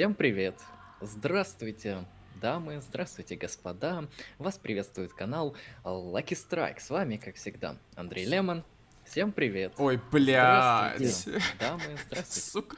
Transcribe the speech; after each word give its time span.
Всем 0.00 0.14
привет! 0.14 0.58
Здравствуйте, 1.02 2.06
дамы, 2.40 2.80
здравствуйте, 2.80 3.36
господа! 3.36 4.08
Вас 4.38 4.56
приветствует 4.56 5.12
канал 5.12 5.54
Lucky 5.84 6.28
Strike. 6.28 6.80
С 6.80 6.88
вами, 6.88 7.18
как 7.18 7.34
всегда, 7.34 7.76
Андрей 7.96 8.24
Лемон. 8.24 8.64
Всем 9.04 9.30
привет! 9.30 9.74
Ой, 9.76 10.00
блядь! 10.10 10.96
Здравствуйте, 10.96 11.42
дамы, 11.58 11.98
здравствуйте. 12.06 12.50
Сука. 12.50 12.76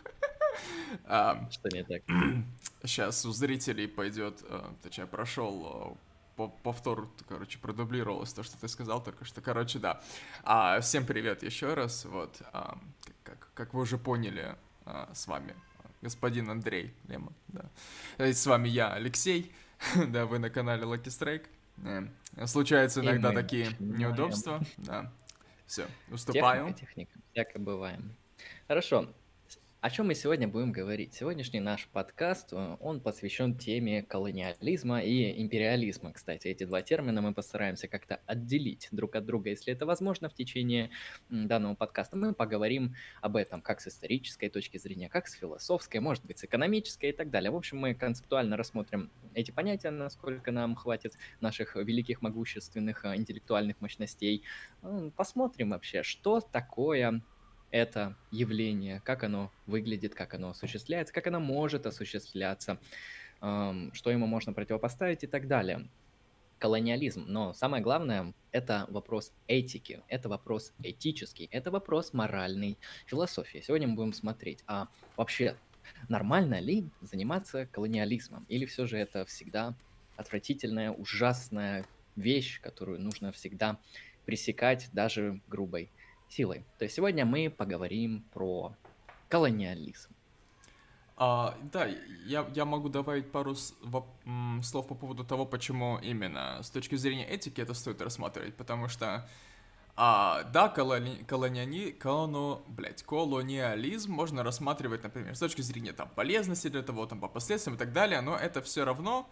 А, 1.04 1.48
Что 1.52 1.68
не 1.68 1.84
так? 1.84 2.02
Сейчас 2.82 3.24
у 3.24 3.30
зрителей 3.30 3.86
пойдет, 3.86 4.40
а, 4.48 4.74
точнее, 4.82 5.06
прошел 5.06 5.96
по 6.34 6.48
повтору, 6.48 7.08
короче, 7.28 7.60
продублировалось 7.60 8.32
то, 8.32 8.42
что 8.42 8.60
ты 8.60 8.66
сказал 8.66 9.00
только 9.00 9.24
что. 9.24 9.40
Короче, 9.40 9.78
да. 9.78 10.00
А, 10.42 10.80
всем 10.80 11.06
привет 11.06 11.44
еще 11.44 11.74
раз. 11.74 12.04
Вот, 12.04 12.42
а, 12.52 12.80
как, 13.22 13.48
как 13.54 13.74
вы 13.74 13.82
уже 13.82 13.96
поняли, 13.96 14.56
а, 14.84 15.08
с 15.14 15.28
вами 15.28 15.54
господин 16.02 16.50
Андрей 16.50 16.92
Лемон, 17.08 17.34
да. 17.48 17.70
И 18.18 18.32
с 18.32 18.44
вами 18.46 18.68
я, 18.68 18.92
Алексей. 18.92 19.52
да, 20.08 20.26
вы 20.26 20.38
на 20.38 20.50
канале 20.50 20.82
Lucky 20.82 21.04
Strike. 21.06 21.46
Э, 21.84 22.46
Случаются 22.46 23.00
иногда 23.00 23.30
мы 23.30 23.34
такие 23.34 23.68
неудобства. 23.78 24.60
Да. 24.76 25.12
Все, 25.66 25.86
уступаю. 26.10 26.66
Техника, 26.74 26.86
техника. 26.86 27.18
Всяко 27.32 27.58
бываем. 27.58 28.14
Хорошо. 28.68 29.08
О 29.82 29.90
чем 29.90 30.06
мы 30.06 30.14
сегодня 30.14 30.46
будем 30.46 30.70
говорить? 30.70 31.12
Сегодняшний 31.12 31.58
наш 31.58 31.88
подкаст, 31.88 32.52
э, 32.52 32.76
он 32.78 33.00
посвящен 33.00 33.58
теме 33.58 34.04
колониализма 34.04 35.00
и 35.02 35.42
империализма. 35.42 36.12
Кстати, 36.12 36.46
эти 36.46 36.62
два 36.62 36.82
термина 36.82 37.20
мы 37.20 37.34
постараемся 37.34 37.88
как-то 37.88 38.20
отделить 38.26 38.86
друг 38.92 39.16
от 39.16 39.26
друга, 39.26 39.50
если 39.50 39.72
это 39.72 39.84
возможно 39.84 40.28
в 40.28 40.34
течение 40.34 40.90
данного 41.30 41.74
подкаста. 41.74 42.16
Мы 42.16 42.32
поговорим 42.32 42.94
об 43.22 43.34
этом 43.34 43.60
как 43.60 43.80
с 43.80 43.88
исторической 43.88 44.50
точки 44.50 44.78
зрения, 44.78 45.08
как 45.08 45.26
с 45.26 45.32
философской, 45.32 45.98
может 45.98 46.24
быть, 46.24 46.38
с 46.38 46.44
экономической 46.44 47.10
и 47.10 47.12
так 47.12 47.30
далее. 47.30 47.50
В 47.50 47.56
общем, 47.56 47.78
мы 47.78 47.96
концептуально 47.96 48.56
рассмотрим 48.56 49.10
эти 49.34 49.50
понятия, 49.50 49.90
насколько 49.90 50.52
нам 50.52 50.76
хватит 50.76 51.18
наших 51.40 51.74
великих, 51.74 52.22
могущественных 52.22 53.04
э, 53.04 53.16
интеллектуальных 53.16 53.80
мощностей. 53.80 54.44
Посмотрим 55.16 55.70
вообще, 55.70 56.04
что 56.04 56.40
такое 56.40 57.20
это 57.72 58.16
явление, 58.30 59.00
как 59.04 59.24
оно 59.24 59.50
выглядит, 59.66 60.14
как 60.14 60.34
оно 60.34 60.50
осуществляется, 60.50 61.12
как 61.12 61.26
оно 61.26 61.40
может 61.40 61.86
осуществляться, 61.86 62.78
что 63.40 64.10
ему 64.10 64.26
можно 64.26 64.52
противопоставить 64.52 65.24
и 65.24 65.26
так 65.26 65.48
далее. 65.48 65.88
Колониализм. 66.58 67.24
Но 67.26 67.52
самое 67.54 67.82
главное, 67.82 68.34
это 68.52 68.86
вопрос 68.88 69.32
этики, 69.48 70.00
это 70.06 70.28
вопрос 70.28 70.72
этический, 70.80 71.48
это 71.50 71.72
вопрос 71.72 72.12
моральной 72.12 72.78
философии. 73.06 73.60
Сегодня 73.66 73.88
мы 73.88 73.96
будем 73.96 74.12
смотреть, 74.12 74.62
а 74.68 74.86
вообще 75.16 75.56
нормально 76.08 76.60
ли 76.60 76.88
заниматься 77.00 77.66
колониализмом? 77.66 78.46
Или 78.48 78.66
все 78.66 78.86
же 78.86 78.96
это 78.96 79.24
всегда 79.24 79.74
отвратительная, 80.16 80.92
ужасная 80.92 81.84
вещь, 82.14 82.60
которую 82.60 83.00
нужно 83.00 83.32
всегда 83.32 83.80
пресекать 84.24 84.88
даже 84.92 85.40
грубой 85.48 85.90
силой. 86.32 86.64
То 86.78 86.84
есть 86.84 86.94
сегодня 86.96 87.24
мы 87.24 87.50
поговорим 87.50 88.24
про 88.32 88.74
колониализм. 89.28 90.10
А, 91.16 91.56
да, 91.72 91.86
я, 92.26 92.46
я 92.54 92.64
могу 92.64 92.88
добавить 92.88 93.30
пару 93.30 93.54
с- 93.54 93.74
воп- 93.82 94.08
м, 94.24 94.62
слов 94.62 94.88
по 94.88 94.94
поводу 94.94 95.24
того, 95.24 95.46
почему 95.46 95.98
именно 96.02 96.58
с 96.62 96.70
точки 96.70 96.96
зрения 96.96 97.28
этики 97.28 97.60
это 97.60 97.74
стоит 97.74 98.00
рассматривать, 98.02 98.56
потому 98.56 98.88
что, 98.88 99.28
а, 99.94 100.42
да, 100.44 100.68
колони, 100.68 101.22
колониани, 101.24 101.90
колону, 101.92 102.62
блядь, 102.66 103.02
колониализм 103.02 104.10
можно 104.10 104.42
рассматривать, 104.42 105.04
например, 105.04 105.36
с 105.36 105.38
точки 105.38 105.60
зрения 105.62 105.92
там 105.92 106.08
полезности 106.08 106.68
для 106.68 106.82
того, 106.82 107.06
там 107.06 107.20
по 107.20 107.28
последствиям 107.28 107.76
и 107.76 107.78
так 107.78 107.92
далее, 107.92 108.20
но 108.22 108.34
это 108.34 108.62
все 108.62 108.84
равно 108.84 109.28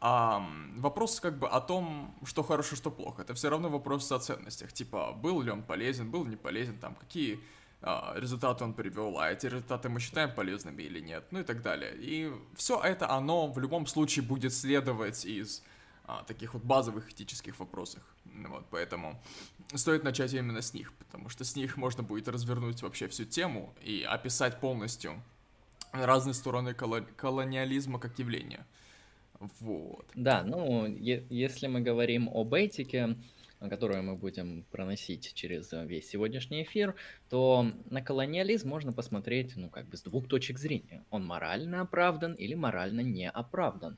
ам, 0.00 0.74
вопрос 0.80 1.20
как 1.20 1.38
бы 1.38 1.48
о 1.48 1.60
том, 1.60 2.14
что 2.24 2.42
хорошо, 2.42 2.76
что 2.76 2.90
плохо. 2.90 3.22
Это 3.22 3.34
все 3.34 3.50
равно 3.50 3.68
вопрос 3.68 4.10
о 4.12 4.18
ценностях. 4.18 4.72
Типа, 4.72 5.12
был 5.12 5.42
ли 5.42 5.50
он 5.50 5.62
полезен, 5.62 6.10
был 6.10 6.24
не 6.24 6.36
полезен, 6.36 6.78
там, 6.78 6.94
какие 6.94 7.40
а, 7.82 8.14
результаты 8.16 8.64
он 8.64 8.74
привел, 8.74 9.18
а 9.18 9.30
эти 9.30 9.46
результаты 9.46 9.88
мы 9.88 10.00
считаем 10.00 10.34
полезными 10.34 10.82
или 10.82 11.00
нет, 11.00 11.24
ну 11.30 11.40
и 11.40 11.42
так 11.44 11.62
далее. 11.62 11.94
И 11.96 12.32
все 12.54 12.80
это, 12.82 13.10
оно 13.10 13.46
в 13.46 13.58
любом 13.58 13.86
случае 13.86 14.24
будет 14.24 14.52
следовать 14.52 15.24
из 15.24 15.62
а, 16.04 16.24
таких 16.24 16.54
вот 16.54 16.62
базовых 16.62 17.10
этических 17.10 17.58
вопросов. 17.58 18.02
Вот, 18.48 18.66
поэтому 18.70 19.20
стоит 19.74 20.04
начать 20.04 20.34
именно 20.34 20.62
с 20.62 20.74
них, 20.74 20.92
потому 20.94 21.28
что 21.28 21.44
с 21.44 21.56
них 21.56 21.76
можно 21.76 22.02
будет 22.02 22.28
развернуть 22.28 22.82
вообще 22.82 23.08
всю 23.08 23.24
тему 23.24 23.74
и 23.82 24.02
описать 24.02 24.60
полностью 24.60 25.22
разные 25.92 26.34
стороны 26.34 26.70
коло- 26.70 27.06
колониализма 27.16 27.98
как 27.98 28.18
явления. 28.18 28.66
Вот. 29.38 30.06
Да, 30.14 30.42
ну, 30.44 30.86
если 30.86 31.66
мы 31.66 31.80
говорим 31.80 32.28
об 32.32 32.54
этике, 32.54 33.16
которую 33.60 34.02
мы 34.02 34.16
будем 34.16 34.64
проносить 34.70 35.34
через 35.34 35.72
весь 35.72 36.08
сегодняшний 36.08 36.62
эфир, 36.62 36.94
то 37.28 37.70
на 37.90 38.02
колониализм 38.02 38.68
можно 38.68 38.92
посмотреть, 38.92 39.56
ну, 39.56 39.68
как 39.68 39.86
бы 39.86 39.96
с 39.96 40.02
двух 40.02 40.28
точек 40.28 40.58
зрения. 40.58 41.04
Он 41.10 41.24
морально 41.24 41.82
оправдан 41.82 42.34
или 42.34 42.54
морально 42.54 43.00
не 43.00 43.28
оправдан. 43.28 43.96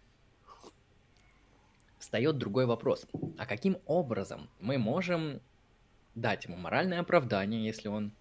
Встает 1.98 2.38
другой 2.38 2.66
вопрос. 2.66 3.06
А 3.36 3.46
каким 3.46 3.78
образом 3.86 4.48
мы 4.60 4.78
можем 4.78 5.40
дать 6.14 6.44
ему 6.44 6.56
моральное 6.56 7.00
оправдание, 7.00 7.64
если 7.64 7.88
он 7.88 8.12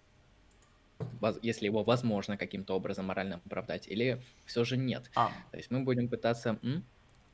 если 1.42 1.66
его 1.66 1.84
возможно 1.84 2.36
каким-то 2.36 2.74
образом 2.74 3.06
морально 3.06 3.36
оправдать, 3.36 3.86
или 3.86 4.20
все 4.46 4.64
же 4.64 4.76
нет? 4.76 5.10
А, 5.14 5.30
То 5.52 5.56
есть 5.56 5.70
мы 5.70 5.84
будем 5.84 6.08
пытаться... 6.08 6.58
м? 6.62 6.84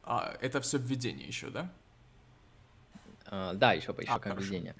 А 0.04 0.36
это 0.40 0.60
все 0.60 0.78
введение 0.78 1.26
еще, 1.26 1.50
да? 1.50 1.72
А, 3.26 3.54
да, 3.54 3.72
еще, 3.72 3.94
еще 3.98 4.12
А, 4.12 4.18
как 4.18 4.34
хорошо. 4.34 4.46
введение. 4.46 4.74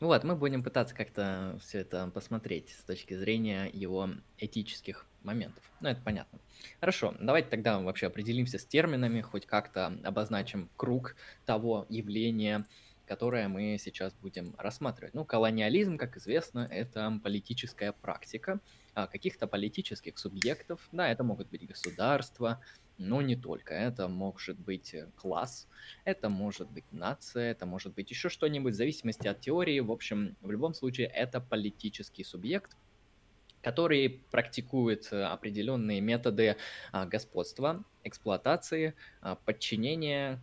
Ну 0.00 0.08
вот, 0.08 0.24
мы 0.24 0.36
будем 0.36 0.62
пытаться 0.62 0.94
как-то 0.94 1.56
все 1.60 1.78
это 1.78 2.10
посмотреть 2.12 2.70
с 2.70 2.84
точки 2.84 3.14
зрения 3.14 3.70
его 3.72 4.10
этических 4.38 5.06
моментов. 5.22 5.64
Ну, 5.80 5.88
это 5.88 6.00
понятно. 6.02 6.38
Хорошо, 6.80 7.14
давайте 7.20 7.48
тогда 7.48 7.80
вообще 7.80 8.06
определимся 8.06 8.58
с 8.58 8.66
терминами, 8.66 9.20
хоть 9.20 9.46
как-то 9.46 9.98
обозначим 10.04 10.68
круг 10.76 11.16
того 11.46 11.86
явления, 11.88 12.66
которое 13.06 13.48
мы 13.48 13.76
сейчас 13.78 14.14
будем 14.14 14.54
рассматривать. 14.58 15.14
Ну, 15.14 15.24
колониализм, 15.24 15.96
как 15.96 16.16
известно, 16.16 16.68
это 16.70 17.20
политическая 17.22 17.92
практика 17.92 18.60
а, 18.94 19.06
каких-то 19.06 19.46
политических 19.46 20.18
субъектов. 20.18 20.88
Да, 20.92 21.08
это 21.10 21.24
могут 21.24 21.48
быть 21.48 21.66
государства, 21.66 22.60
но 22.98 23.22
не 23.22 23.36
только. 23.36 23.74
Это 23.74 24.08
может 24.08 24.58
быть 24.58 24.94
э, 24.94 25.08
класс, 25.16 25.68
это 26.04 26.28
может 26.28 26.70
быть 26.70 26.84
нация, 26.92 27.50
это 27.50 27.66
может 27.66 27.94
быть 27.94 28.10
еще 28.10 28.28
что-нибудь, 28.28 28.74
в 28.74 28.76
зависимости 28.76 29.26
от 29.26 29.40
теории. 29.40 29.80
В 29.80 29.90
общем, 29.90 30.36
в 30.40 30.50
любом 30.50 30.74
случае, 30.74 31.08
это 31.08 31.40
политический 31.40 32.24
субъект, 32.24 32.76
который 33.62 34.24
практикует 34.30 35.08
э, 35.12 35.22
определенные 35.24 36.00
методы 36.00 36.56
а, 36.92 37.06
господства, 37.06 37.84
эксплуатации, 38.04 38.94
а, 39.20 39.36
подчинения 39.36 40.40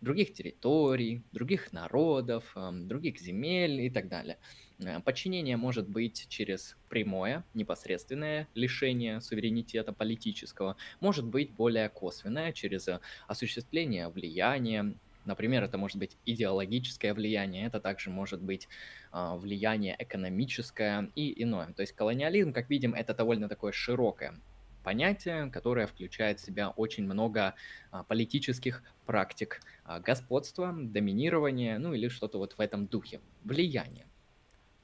других 0.00 0.32
территорий, 0.32 1.24
других 1.32 1.72
народов, 1.72 2.56
других 2.72 3.18
земель 3.18 3.80
и 3.80 3.90
так 3.90 4.08
далее. 4.08 4.38
Э, 4.80 5.00
Подчинение 5.00 5.56
может 5.56 5.88
быть 5.88 6.26
через 6.28 6.76
прямое, 6.88 7.44
непосредственное 7.54 8.48
лишение 8.54 9.20
суверенитета 9.20 9.92
политического, 9.92 10.76
может 11.00 11.24
быть 11.24 11.50
более 11.52 11.88
косвенное, 11.88 12.52
через 12.52 12.88
э, 12.88 13.00
осуществление 13.26 14.08
влияния. 14.08 14.94
Например, 15.24 15.62
это 15.62 15.76
может 15.78 15.98
быть 15.98 16.16
идеологическое 16.24 17.12
влияние, 17.12 17.66
это 17.66 17.80
также 17.80 18.08
может 18.08 18.40
быть 18.40 18.66
а, 19.12 19.36
влияние 19.36 19.94
экономическое 19.98 21.10
и 21.16 21.42
иное. 21.42 21.74
То 21.74 21.82
есть 21.82 21.92
колониализм, 21.92 22.54
как 22.54 22.70
видим, 22.70 22.94
это 22.94 23.12
довольно 23.12 23.46
такое 23.46 23.72
широкое 23.72 24.40
понятие, 24.84 25.50
которое 25.50 25.86
включает 25.86 26.40
в 26.40 26.46
себя 26.46 26.70
очень 26.70 27.04
много 27.04 27.54
а, 27.90 28.04
политических 28.04 28.82
практик 29.04 29.60
а, 29.84 30.00
господства, 30.00 30.72
доминирования, 30.72 31.78
ну 31.78 31.92
или 31.92 32.08
что-то 32.08 32.38
вот 32.38 32.54
в 32.54 32.60
этом 32.60 32.86
духе, 32.86 33.20
влияние. 33.44 34.06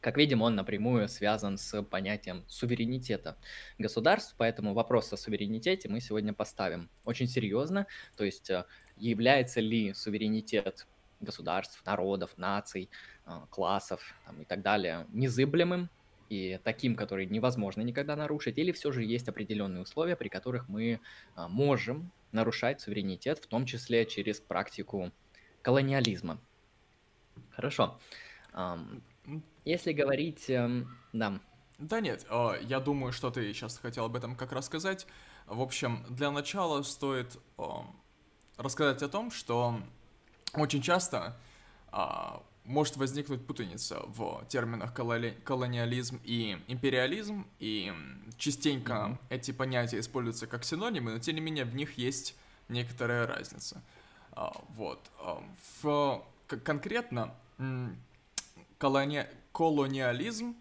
Как 0.05 0.19
видим, 0.19 0.43
он 0.43 0.55
напрямую 0.55 1.09
связан 1.09 1.56
с 1.56 1.83
понятием 1.83 2.45
суверенитета 2.47 3.39
государств, 3.79 4.35
поэтому 4.37 4.75
вопрос 4.75 5.11
о 5.15 5.17
суверенитете 5.17 5.89
мы 5.89 6.03
сегодня 6.03 6.35
поставим 6.35 6.91
очень 7.06 7.27
серьезно, 7.27 7.87
то 8.15 8.23
есть 8.23 8.51
э, 8.51 8.67
является 8.99 9.61
ли 9.61 9.95
суверенитет 9.95 10.87
государств, 11.21 11.83
народов, 11.87 12.37
наций, 12.37 12.91
э, 13.25 13.31
классов 13.49 14.15
там, 14.27 14.43
и 14.43 14.45
так 14.45 14.61
далее 14.61 15.06
незыблемым 15.15 15.89
и 16.29 16.61
таким, 16.62 16.97
который 16.97 17.25
невозможно 17.25 17.81
никогда 17.81 18.15
нарушить, 18.15 18.59
или 18.59 18.73
все 18.73 18.93
же 18.93 19.03
есть 19.03 19.29
определенные 19.29 19.81
условия, 19.81 20.17
при 20.17 20.29
которых 20.29 20.69
мы 20.69 21.00
а, 21.35 21.49
можем 21.49 22.12
нарушать 22.31 22.83
суверенитет, 22.83 23.39
в 23.39 23.47
том 23.47 23.65
числе 23.65 24.05
через 24.05 24.39
практику 24.39 25.12
колониализма. 25.62 26.39
Хорошо. 27.53 27.99
Если 29.65 29.93
говорить, 29.93 30.49
эм, 30.50 30.88
да, 31.12 31.41
Да 31.79 32.00
нет, 32.00 32.26
э, 32.29 32.59
я 32.62 32.81
думаю, 32.81 33.12
что 33.12 33.31
ты 33.31 33.53
сейчас 33.53 33.79
хотел 33.79 34.05
об 34.05 34.17
этом 34.17 34.37
как 34.37 34.53
раз 34.53 34.67
сказать. 34.67 35.06
В 35.47 35.61
общем, 35.61 36.05
для 36.09 36.31
начала 36.31 36.82
стоит 36.82 37.38
о, 37.56 37.87
рассказать 38.56 39.03
о 39.03 39.09
том, 39.09 39.31
что 39.31 39.81
очень 40.55 40.82
часто 40.82 41.37
а, 41.88 42.43
может 42.65 42.97
возникнуть 42.97 43.47
путаница 43.47 44.00
в 44.06 44.44
терминах 44.49 44.94
колони- 44.94 45.38
колониализм 45.43 46.21
и 46.25 46.59
империализм, 46.69 47.47
и 47.59 47.93
частенько 48.38 48.93
mm-hmm. 48.93 49.19
эти 49.31 49.50
понятия 49.50 50.00
используются 50.00 50.47
как 50.47 50.65
синонимы, 50.65 51.12
но 51.12 51.19
тем 51.19 51.35
не 51.35 51.41
менее 51.41 51.65
в 51.65 51.75
них 51.75 51.99
есть 51.99 52.37
некоторая 52.69 53.26
разница. 53.26 53.82
Вот. 54.76 55.00
В, 55.81 56.25
конкретно 56.65 57.35
колони- 58.79 59.29
колониализм, 59.53 60.56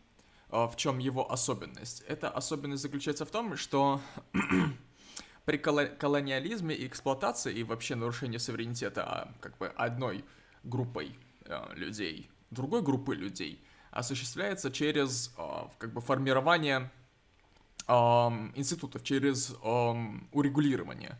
а, 0.49 0.67
в 0.67 0.75
чем 0.75 0.99
его 0.99 1.31
особенность? 1.31 2.01
Эта 2.07 2.29
особенность 2.29 2.81
заключается 2.81 3.25
в 3.25 3.31
том, 3.31 3.57
что 3.57 4.01
при 5.45 5.57
колониализме 5.57 6.75
и 6.75 6.87
эксплуатации 6.87 7.53
и 7.53 7.63
вообще 7.63 7.95
нарушении 7.95 8.37
суверенитета 8.37 9.33
как 9.41 9.57
бы 9.57 9.67
одной 9.67 10.23
группой 10.63 11.15
Э, 11.45 11.73
людей, 11.75 12.29
другой 12.51 12.81
группы 12.81 13.15
людей 13.15 13.61
осуществляется 13.91 14.71
через 14.71 15.35
как 15.77 15.93
бы 15.93 16.01
формирование 16.01 16.91
институтов, 18.55 19.03
через 19.03 19.53
урегулирование. 20.31 21.19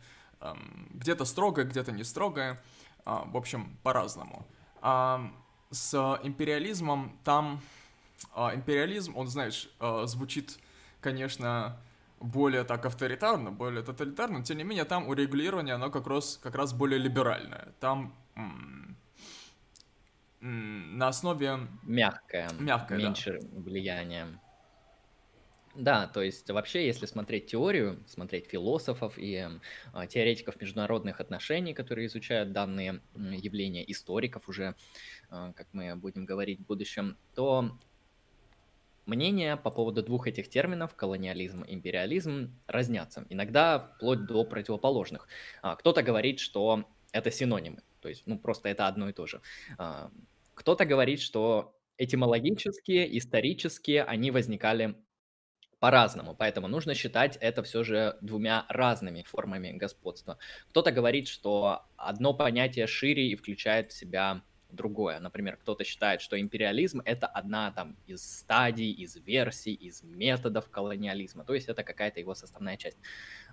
Где-то 0.90 1.24
строгое, 1.24 1.66
где-то 1.66 1.92
не 1.92 2.02
строгое, 2.04 2.60
в 3.04 3.36
общем, 3.36 3.76
по-разному. 3.82 4.46
С 5.70 6.18
империализмом 6.22 7.18
там... 7.24 7.60
Империализм, 8.36 9.16
он, 9.16 9.26
знаешь, 9.28 9.68
звучит, 10.04 10.58
конечно, 11.00 11.78
более 12.20 12.64
так 12.64 12.86
авторитарно, 12.86 13.50
более 13.50 13.82
тоталитарно, 13.82 14.38
но 14.38 14.44
тем 14.44 14.56
не 14.56 14.64
менее 14.64 14.84
там 14.84 15.08
урегулирование, 15.08 15.74
оно 15.74 15.90
как 15.90 16.06
раз, 16.06 16.38
как 16.42 16.54
раз 16.54 16.72
более 16.72 16.98
либеральное. 16.98 17.74
Там 17.80 18.14
на 20.40 21.08
основе... 21.08 21.68
Мягкое. 21.82 22.50
Мягкое, 22.58 22.98
Меньше 22.98 23.40
да. 23.42 23.60
влияния. 23.60 24.40
Да, 25.74 26.06
то 26.06 26.22
есть 26.22 26.48
вообще, 26.50 26.86
если 26.86 27.04
смотреть 27.06 27.46
теорию, 27.46 28.04
смотреть 28.06 28.46
философов 28.46 29.14
и 29.18 29.48
э, 29.92 30.06
теоретиков 30.06 30.60
международных 30.60 31.20
отношений, 31.20 31.74
которые 31.74 32.06
изучают 32.06 32.52
данные 32.52 33.00
явления, 33.14 33.90
историков 33.90 34.48
уже, 34.48 34.76
э, 35.30 35.52
как 35.56 35.66
мы 35.72 35.96
будем 35.96 36.26
говорить 36.26 36.60
в 36.60 36.66
будущем, 36.66 37.18
то 37.34 37.76
мнения 39.06 39.56
по 39.56 39.70
поводу 39.70 40.02
двух 40.02 40.26
этих 40.28 40.48
терминов, 40.48 40.94
колониализм 40.94 41.62
и 41.62 41.74
империализм, 41.74 42.58
разнятся. 42.66 43.26
Иногда 43.28 43.78
вплоть 43.96 44.26
до 44.26 44.44
противоположных. 44.44 45.28
А, 45.62 45.76
кто-то 45.76 46.02
говорит, 46.02 46.40
что 46.40 46.84
это 47.12 47.30
синонимы, 47.30 47.82
то 48.00 48.08
есть, 48.08 48.26
ну, 48.26 48.38
просто 48.38 48.68
это 48.68 48.86
одно 48.86 49.08
и 49.08 49.12
то 49.12 49.26
же. 49.26 49.42
А, 49.78 50.10
кто-то 50.54 50.84
говорит, 50.86 51.20
что 51.20 51.76
этимологические, 51.98 53.18
исторические, 53.18 54.04
они 54.04 54.30
возникали 54.30 54.96
по-разному, 55.84 56.34
поэтому 56.34 56.66
нужно 56.66 56.94
считать 56.94 57.36
это 57.42 57.62
все 57.62 57.84
же 57.84 58.16
двумя 58.22 58.64
разными 58.70 59.22
формами 59.22 59.70
господства. 59.72 60.38
Кто-то 60.70 60.92
говорит, 60.92 61.28
что 61.28 61.82
одно 61.98 62.32
понятие 62.32 62.86
шире 62.86 63.28
и 63.28 63.36
включает 63.36 63.92
в 63.92 63.94
себя 63.94 64.40
другое. 64.70 65.20
Например, 65.20 65.58
кто-то 65.58 65.84
считает, 65.84 66.22
что 66.22 66.40
империализм— 66.40 67.02
это 67.04 67.26
одна 67.26 67.70
там 67.70 67.98
из 68.06 68.22
стадий, 68.22 68.92
из 68.92 69.16
версий, 69.16 69.74
из 69.74 70.02
методов 70.02 70.70
колониализма, 70.70 71.44
то 71.44 71.52
есть 71.52 71.68
это 71.68 71.82
какая-то 71.82 72.18
его 72.18 72.34
составная 72.34 72.78
часть. 72.78 72.96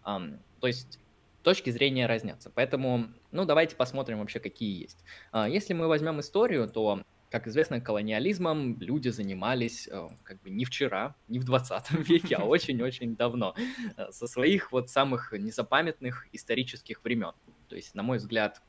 Um, 0.05 0.39
то 0.61 0.67
есть 0.67 1.01
точки 1.43 1.69
зрения 1.69 2.07
разнятся. 2.07 2.49
Поэтому, 2.49 3.09
ну, 3.31 3.43
давайте 3.43 3.75
посмотрим 3.75 4.19
вообще, 4.19 4.39
какие 4.39 4.83
есть. 4.83 5.03
А, 5.33 5.49
если 5.49 5.73
мы 5.73 5.89
возьмем 5.89 6.21
историю, 6.21 6.69
то, 6.69 7.03
как 7.31 7.47
известно, 7.47 7.79
колониализмом 7.79 8.77
люди 8.79 9.07
занимались 9.07 9.87
э, 9.87 10.09
как 10.23 10.41
бы 10.41 10.49
не 10.49 10.65
вчера, 10.65 11.15
не 11.29 11.39
в 11.39 11.45
20 11.45 11.91
веке, 12.09 12.35
а 12.35 12.43
очень-очень 12.45 13.15
давно, 13.15 13.55
э, 13.97 14.11
со 14.11 14.27
своих 14.27 14.71
вот 14.71 14.89
самых 14.89 15.31
незапамятных 15.31 16.27
исторических 16.33 17.03
времен. 17.03 17.31
То 17.69 17.75
есть, 17.77 17.95
на 17.95 18.03
мой 18.03 18.17
взгляд, 18.17 18.61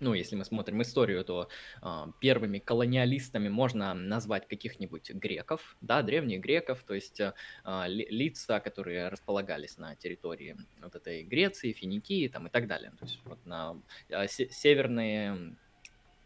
ну, 0.00 0.14
если 0.14 0.36
мы 0.36 0.44
смотрим 0.44 0.80
историю, 0.80 1.22
то 1.22 1.48
э, 1.82 2.06
первыми 2.18 2.58
колониалистами 2.58 3.50
можно 3.50 3.92
назвать 3.92 4.48
каких-нибудь 4.48 5.10
греков, 5.10 5.76
да, 5.82 6.02
древних 6.02 6.40
греков, 6.40 6.82
то 6.84 6.94
есть 6.94 7.20
э, 7.20 7.32
лица, 7.86 8.58
которые 8.60 9.08
располагались 9.08 9.76
на 9.76 9.94
территории 9.96 10.56
вот 10.80 10.94
этой 10.96 11.22
Греции, 11.22 11.72
Финикии 11.72 12.26
там 12.28 12.46
и 12.46 12.50
так 12.50 12.66
далее. 12.66 12.92
То 12.98 13.04
есть 13.04 13.20
вот 13.24 13.44
на 13.44 13.76
э, 14.08 14.26
северные 14.28 15.56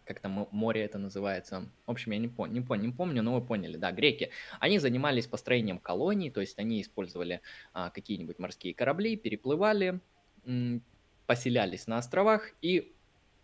как 0.06 0.20
там 0.20 0.48
море 0.50 0.82
это 0.82 0.98
называется. 0.98 1.68
В 1.86 1.90
общем, 1.90 2.12
я 2.12 2.18
не 2.18 2.28
помню, 2.28 2.54
не 2.54 2.60
помню, 2.60 2.86
не 2.86 2.92
помню, 2.92 3.22
но 3.22 3.38
вы 3.38 3.44
поняли, 3.44 3.76
да, 3.76 3.92
греки. 3.92 4.30
Они 4.60 4.78
занимались 4.78 5.26
построением 5.26 5.78
колоний, 5.78 6.30
то 6.30 6.40
есть 6.40 6.58
они 6.58 6.80
использовали 6.80 7.40
а, 7.72 7.90
какие-нибудь 7.90 8.38
морские 8.38 8.74
корабли, 8.74 9.16
переплывали, 9.16 10.00
м, 10.44 10.82
поселялись 11.26 11.86
на 11.86 11.98
островах 11.98 12.52
и 12.62 12.94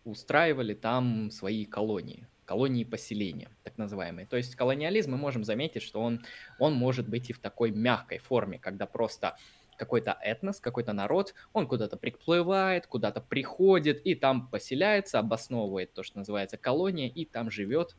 устраивали 0.05 0.73
там 0.73 1.31
свои 1.31 1.65
колонии, 1.65 2.27
колонии 2.45 2.83
поселения, 2.83 3.49
так 3.63 3.77
называемые. 3.77 4.25
То 4.25 4.37
есть 4.37 4.55
колониализм 4.55 5.11
мы 5.11 5.17
можем 5.17 5.43
заметить, 5.43 5.81
что 5.81 6.01
он, 6.01 6.21
он 6.59 6.73
может 6.73 7.07
быть 7.07 7.29
и 7.29 7.33
в 7.33 7.39
такой 7.39 7.71
мягкой 7.71 8.19
форме, 8.19 8.57
когда 8.59 8.85
просто 8.85 9.37
какой-то 9.77 10.17
этнос, 10.21 10.59
какой-то 10.59 10.93
народ, 10.93 11.33
он 11.53 11.67
куда-то 11.67 11.97
приплывает, 11.97 12.87
куда-то 12.87 13.21
приходит 13.21 14.05
и 14.05 14.15
там 14.15 14.47
поселяется, 14.47 15.19
обосновывает 15.19 15.93
то, 15.93 16.03
что 16.03 16.19
называется 16.19 16.57
колония, 16.57 17.09
и 17.09 17.25
там 17.25 17.51
живет, 17.51 17.95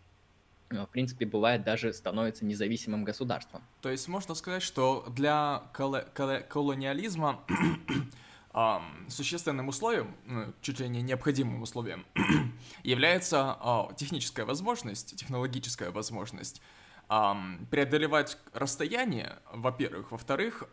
в 0.70 0.86
принципе, 0.86 1.26
бывает 1.26 1.64
даже 1.64 1.92
становится 1.92 2.44
независимым 2.44 3.04
государством. 3.04 3.62
То 3.80 3.90
есть 3.90 4.08
можно 4.08 4.34
сказать, 4.34 4.62
что 4.62 5.04
для 5.10 5.62
кол- 5.74 6.02
кол- 6.14 6.42
колониализма 6.48 7.44
существенным 9.08 9.68
условием, 9.68 10.16
ну, 10.26 10.54
чуть 10.60 10.80
ли 10.80 10.88
не 10.88 11.02
необходимым 11.02 11.62
условием, 11.62 12.06
является 12.82 13.56
а, 13.60 13.92
техническая 13.96 14.46
возможность, 14.46 15.16
технологическая 15.16 15.90
возможность 15.90 16.60
преодолевать 17.06 18.38
расстояние, 18.54 19.36
во-первых. 19.52 20.10
Во-вторых, 20.10 20.64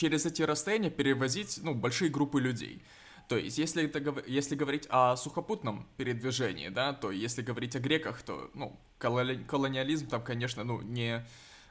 через 0.00 0.24
эти 0.24 0.42
расстояния 0.42 0.88
перевозить 0.90 1.60
ну, 1.62 1.74
большие 1.74 2.10
группы 2.10 2.40
людей. 2.40 2.82
То 3.28 3.36
есть, 3.36 3.58
если, 3.58 3.84
это, 3.84 4.24
если 4.26 4.56
говорить 4.56 4.86
о 4.88 5.16
сухопутном 5.16 5.86
передвижении, 5.98 6.68
да, 6.68 6.94
то 6.94 7.10
если 7.10 7.42
говорить 7.42 7.76
о 7.76 7.80
греках, 7.80 8.22
то, 8.22 8.50
ну, 8.54 8.80
колониализм 8.98 10.08
там, 10.08 10.22
конечно, 10.22 10.64
ну, 10.64 10.80
не 10.80 11.24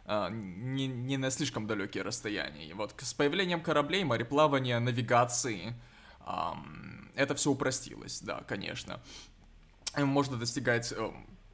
а, 0.05 0.29
не, 0.29 0.87
не 0.87 1.17
на 1.17 1.31
слишком 1.31 1.67
далекие 1.67 2.03
расстояния. 2.03 2.67
И 2.67 2.73
вот 2.73 2.93
с 2.99 3.13
появлением 3.13 3.61
кораблей, 3.61 4.03
мореплавания, 4.03 4.79
навигации, 4.79 5.73
это 7.15 7.35
все 7.35 7.49
упростилось, 7.49 8.21
да, 8.21 8.43
конечно. 8.47 9.01
Можно 9.97 10.37
достигать 10.37 10.93
э, 10.95 11.11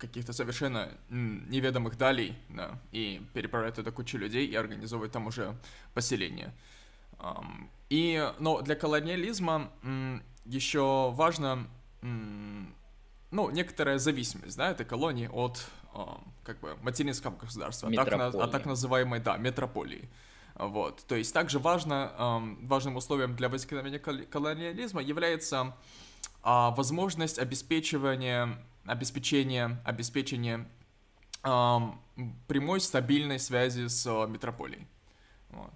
каких-то 0.08 0.34
совершенно 0.34 0.90
неведомых 1.10 1.98
далей, 1.98 2.36
да, 2.50 2.80
и 2.92 3.22
переправлять 3.34 3.76
туда 3.76 3.92
кучу 3.92 4.18
людей 4.18 4.48
и 4.48 4.56
организовывать 4.56 5.12
там 5.12 5.28
уже 5.28 5.56
поселение. 5.94 6.54
И, 7.90 8.32
но 8.40 8.62
для 8.62 8.76
колониализма 8.76 9.72
еще 10.46 11.12
важно, 11.12 11.68
ну, 12.02 13.50
некоторая 13.52 13.98
зависимость, 13.98 14.58
да, 14.58 14.72
этой 14.72 14.86
колонии 14.86 15.30
от 15.32 15.66
как 16.44 16.60
бы 16.60 16.76
материнского 16.82 17.36
государства, 17.36 17.90
а 17.90 18.06
так, 18.06 18.36
а 18.36 18.48
так 18.48 18.66
называемой, 18.66 19.20
да, 19.20 19.38
метрополии. 19.38 20.10
Вот. 20.56 21.06
То 21.08 21.16
есть 21.16 21.34
также 21.34 21.60
важно, 21.60 22.58
важным 22.62 22.96
условием 22.96 23.36
для 23.36 23.50
возникновения 23.50 24.00
колониализма 24.00 25.02
является 25.02 25.74
а, 26.44 26.72
возможность 26.72 27.40
обеспечивания, 27.40 28.58
обеспечения, 28.86 29.82
обеспечения 29.84 30.68
прямой 31.42 32.80
стабильной 32.80 33.40
связи 33.40 33.88
с 33.88 34.06
метрополией. 34.28 34.88
Вот. 35.50 35.72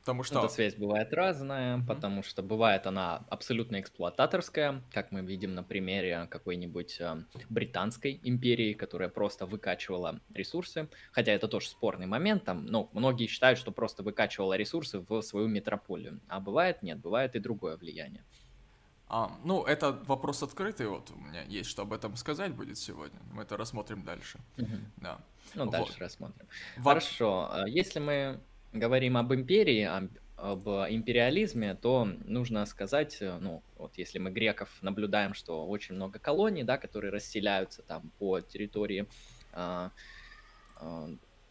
Потому 0.00 0.22
что... 0.24 0.38
Эта 0.40 0.48
связь 0.48 0.74
бывает 0.74 1.12
разная, 1.12 1.76
mm-hmm. 1.76 1.86
потому 1.86 2.22
что 2.22 2.42
бывает 2.42 2.86
она 2.86 3.22
абсолютно 3.28 3.80
эксплуататорская, 3.80 4.82
как 4.92 5.12
мы 5.12 5.20
видим 5.20 5.54
на 5.54 5.62
примере 5.62 6.26
какой-нибудь 6.30 7.00
э, 7.00 7.22
британской 7.50 8.18
империи, 8.24 8.72
которая 8.72 9.10
просто 9.10 9.44
выкачивала 9.44 10.20
ресурсы, 10.34 10.88
хотя 11.12 11.32
это 11.32 11.48
тоже 11.48 11.68
спорный 11.68 12.06
момент, 12.06 12.44
там, 12.44 12.64
ну, 12.66 12.88
многие 12.94 13.26
считают, 13.26 13.58
что 13.58 13.72
просто 13.72 14.02
выкачивала 14.02 14.54
ресурсы 14.54 15.00
в 15.00 15.20
свою 15.20 15.48
метрополию, 15.48 16.20
а 16.28 16.40
бывает 16.40 16.82
нет, 16.82 16.98
бывает 16.98 17.36
и 17.36 17.38
другое 17.38 17.76
влияние. 17.76 18.24
А, 19.12 19.36
ну, 19.42 19.64
это 19.64 19.90
вопрос 20.06 20.44
открытый, 20.44 20.86
вот 20.86 21.10
у 21.10 21.18
меня 21.18 21.42
есть 21.42 21.68
что 21.68 21.82
об 21.82 21.92
этом 21.92 22.14
сказать 22.14 22.54
будет 22.54 22.78
сегодня, 22.78 23.18
мы 23.32 23.42
это 23.42 23.56
рассмотрим 23.56 24.04
дальше. 24.04 24.38
Mm-hmm. 24.56 24.80
Да. 24.98 25.18
Ну, 25.54 25.64
вот. 25.64 25.72
дальше 25.72 25.94
рассмотрим. 25.98 26.46
Во... 26.76 26.90
Хорошо, 26.90 27.48
а 27.50 27.68
если 27.68 27.98
мы 27.98 28.38
говорим 28.72 29.16
об 29.16 29.34
империи, 29.34 29.82
об, 29.82 30.10
об 30.36 30.68
империализме, 30.68 31.74
то 31.74 32.04
нужно 32.24 32.64
сказать, 32.66 33.16
э, 33.20 33.36
ну, 33.40 33.64
вот 33.78 33.98
если 33.98 34.20
мы 34.20 34.30
греков 34.30 34.68
наблюдаем, 34.80 35.34
что 35.34 35.66
очень 35.66 35.96
много 35.96 36.20
колоний, 36.20 36.62
да, 36.62 36.78
которые 36.78 37.10
расселяются 37.10 37.82
там 37.82 38.12
по 38.20 38.40
территории 38.40 39.08
а, 39.52 39.90
а, 40.76 41.08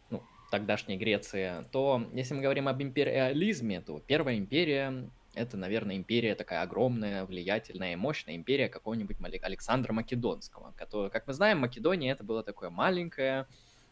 ну, 0.10 0.24
тогдашней 0.50 0.96
Греции, 0.96 1.66
то 1.74 2.08
если 2.14 2.36
мы 2.36 2.42
говорим 2.42 2.70
об 2.70 2.82
империализме, 2.82 3.82
то 3.82 4.02
Первая 4.08 4.38
империя 4.38 5.10
это, 5.34 5.58
наверное, 5.58 5.96
империя 5.96 6.36
такая 6.36 6.62
огромная, 6.62 7.26
влиятельная 7.26 7.94
и 7.94 7.96
мощная 7.96 8.36
империя 8.36 8.70
какого-нибудь 8.70 9.18
Александра 9.42 9.94
Македонского, 9.94 10.74
который, 10.78 11.12
как 11.12 11.28
мы 11.28 11.34
знаем, 11.34 11.60
Македония 11.60 12.12
это 12.12 12.24
было 12.24 12.44
такое 12.44 12.70
маленькое, 12.70 13.48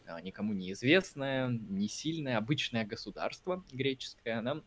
а, 0.06 0.20
никому 0.20 0.52
неизвестное, 0.52 1.48
не 1.48 1.88
сильное, 1.88 2.38
обычное 2.38 2.84
государство 2.84 3.64
греческое, 3.72 4.42
да, 4.42 4.62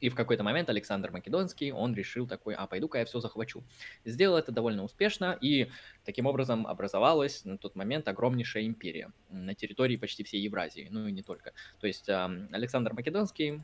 и 0.00 0.08
в 0.08 0.14
какой-то 0.14 0.42
момент 0.42 0.70
Александр 0.70 1.10
Македонский, 1.10 1.72
он 1.72 1.94
решил 1.94 2.26
такой, 2.26 2.54
а 2.54 2.66
пойду-ка 2.66 2.98
я 2.98 3.04
все 3.04 3.20
захвачу. 3.20 3.62
Сделал 4.04 4.38
это 4.38 4.50
довольно 4.50 4.82
успешно, 4.82 5.36
и 5.40 5.70
таким 6.04 6.24
образом 6.26 6.66
образовалась 6.66 7.44
на 7.44 7.58
тот 7.58 7.76
момент 7.76 8.08
огромнейшая 8.08 8.64
империя 8.64 9.12
на 9.28 9.54
территории 9.54 9.96
почти 9.96 10.24
всей 10.24 10.40
Евразии, 10.40 10.88
ну 10.90 11.06
и 11.06 11.12
не 11.12 11.22
только. 11.22 11.52
То 11.80 11.86
есть 11.86 12.08
Александр 12.08 12.94
Македонский, 12.94 13.62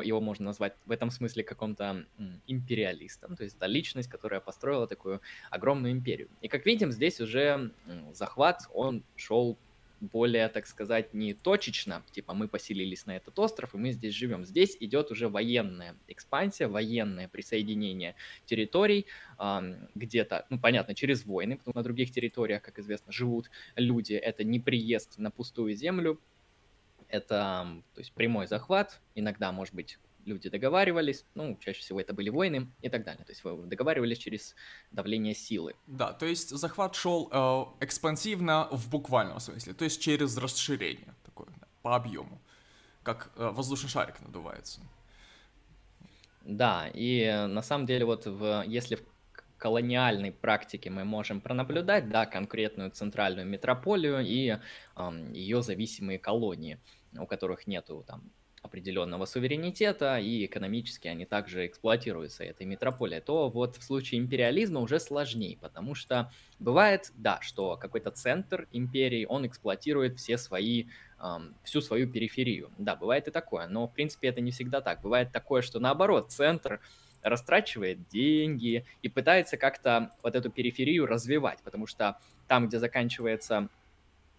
его 0.00 0.20
можно 0.20 0.46
назвать 0.46 0.74
в 0.86 0.90
этом 0.92 1.10
смысле 1.10 1.42
каком-то 1.42 2.06
империалистом, 2.46 3.36
то 3.36 3.44
есть 3.44 3.56
это 3.56 3.66
личность, 3.66 4.08
которая 4.08 4.40
построила 4.40 4.86
такую 4.86 5.20
огромную 5.50 5.92
империю. 5.92 6.28
И 6.40 6.48
как 6.48 6.66
видим, 6.66 6.92
здесь 6.92 7.20
уже 7.20 7.72
захват, 8.12 8.62
он 8.72 9.02
шел 9.16 9.58
более, 10.00 10.48
так 10.48 10.66
сказать, 10.66 11.12
не 11.12 11.34
точечно, 11.34 12.02
типа 12.12 12.32
мы 12.32 12.48
поселились 12.48 13.04
на 13.04 13.16
этот 13.16 13.38
остров 13.38 13.74
и 13.74 13.76
мы 13.76 13.92
здесь 13.92 14.14
живем. 14.14 14.46
Здесь 14.46 14.74
идет 14.80 15.10
уже 15.10 15.28
военная 15.28 15.94
экспансия, 16.08 16.68
военное 16.68 17.28
присоединение 17.28 18.14
территорий 18.46 19.04
где-то, 19.94 20.46
ну 20.48 20.58
понятно, 20.58 20.94
через 20.94 21.26
войны, 21.26 21.58
потому 21.58 21.72
что 21.72 21.80
на 21.80 21.84
других 21.84 22.12
территориях, 22.12 22.62
как 22.62 22.78
известно, 22.78 23.12
живут 23.12 23.50
люди. 23.76 24.14
Это 24.14 24.42
не 24.42 24.58
приезд 24.58 25.18
на 25.18 25.30
пустую 25.30 25.74
землю, 25.74 26.18
это 27.10 27.66
то 27.94 28.00
есть 28.00 28.12
прямой 28.12 28.46
захват, 28.46 29.00
иногда, 29.14 29.52
может 29.52 29.74
быть, 29.74 29.98
люди 30.24 30.48
договаривались, 30.48 31.24
ну, 31.34 31.56
чаще 31.60 31.80
всего 31.80 32.00
это 32.00 32.12
были 32.12 32.30
войны 32.30 32.68
и 32.82 32.88
так 32.88 33.04
далее. 33.04 33.24
То 33.24 33.32
есть 33.32 33.44
вы 33.44 33.66
договаривались 33.66 34.18
через 34.18 34.54
давление 34.90 35.34
силы. 35.34 35.74
Да, 35.86 36.12
то 36.12 36.26
есть 36.26 36.50
захват 36.50 36.94
шел 36.94 37.28
э, 37.32 37.84
экспансивно 37.84 38.68
в 38.70 38.88
буквальном 38.90 39.40
смысле, 39.40 39.74
то 39.74 39.84
есть 39.84 40.00
через 40.00 40.36
расширение 40.36 41.14
такое, 41.24 41.48
да, 41.60 41.66
по 41.82 41.96
объему, 41.96 42.40
как 43.02 43.30
э, 43.36 43.50
воздушный 43.50 43.90
шарик 43.90 44.20
надувается. 44.20 44.80
Да, 46.42 46.88
и 46.92 47.46
на 47.48 47.62
самом 47.62 47.86
деле 47.86 48.04
вот 48.04 48.26
в, 48.26 48.64
если 48.66 48.96
в 48.96 49.02
колониальной 49.58 50.32
практике 50.32 50.88
мы 50.90 51.04
можем 51.04 51.40
пронаблюдать, 51.40 52.08
да, 52.08 52.24
конкретную 52.24 52.90
центральную 52.90 53.46
метрополию 53.46 54.20
и 54.20 54.56
э, 54.96 55.30
ее 55.32 55.62
зависимые 55.62 56.18
колонии, 56.18 56.78
у 57.18 57.26
которых 57.26 57.66
нету 57.66 58.04
там 58.06 58.30
определенного 58.62 59.24
суверенитета, 59.24 60.18
и 60.18 60.44
экономически 60.44 61.08
они 61.08 61.24
также 61.24 61.66
эксплуатируются 61.66 62.44
этой 62.44 62.66
метрополией, 62.66 63.22
то 63.22 63.48
вот 63.48 63.76
в 63.76 63.82
случае 63.82 64.20
империализма 64.20 64.80
уже 64.80 65.00
сложнее, 65.00 65.56
потому 65.58 65.94
что 65.94 66.30
бывает, 66.58 67.10
да, 67.14 67.40
что 67.40 67.76
какой-то 67.76 68.10
центр 68.10 68.68
империи, 68.70 69.24
он 69.24 69.46
эксплуатирует 69.46 70.18
все 70.18 70.36
свои, 70.36 70.88
всю 71.62 71.80
свою 71.80 72.10
периферию. 72.10 72.70
Да, 72.76 72.96
бывает 72.96 73.28
и 73.28 73.30
такое, 73.30 73.66
но 73.66 73.88
в 73.88 73.94
принципе 73.94 74.28
это 74.28 74.42
не 74.42 74.50
всегда 74.50 74.82
так. 74.82 75.00
Бывает 75.00 75.32
такое, 75.32 75.62
что 75.62 75.80
наоборот, 75.80 76.30
центр 76.30 76.80
растрачивает 77.22 78.08
деньги 78.08 78.84
и 79.02 79.08
пытается 79.08 79.56
как-то 79.56 80.12
вот 80.22 80.34
эту 80.34 80.50
периферию 80.50 81.06
развивать, 81.06 81.60
потому 81.62 81.86
что 81.86 82.18
там, 82.46 82.68
где 82.68 82.78
заканчивается 82.78 83.68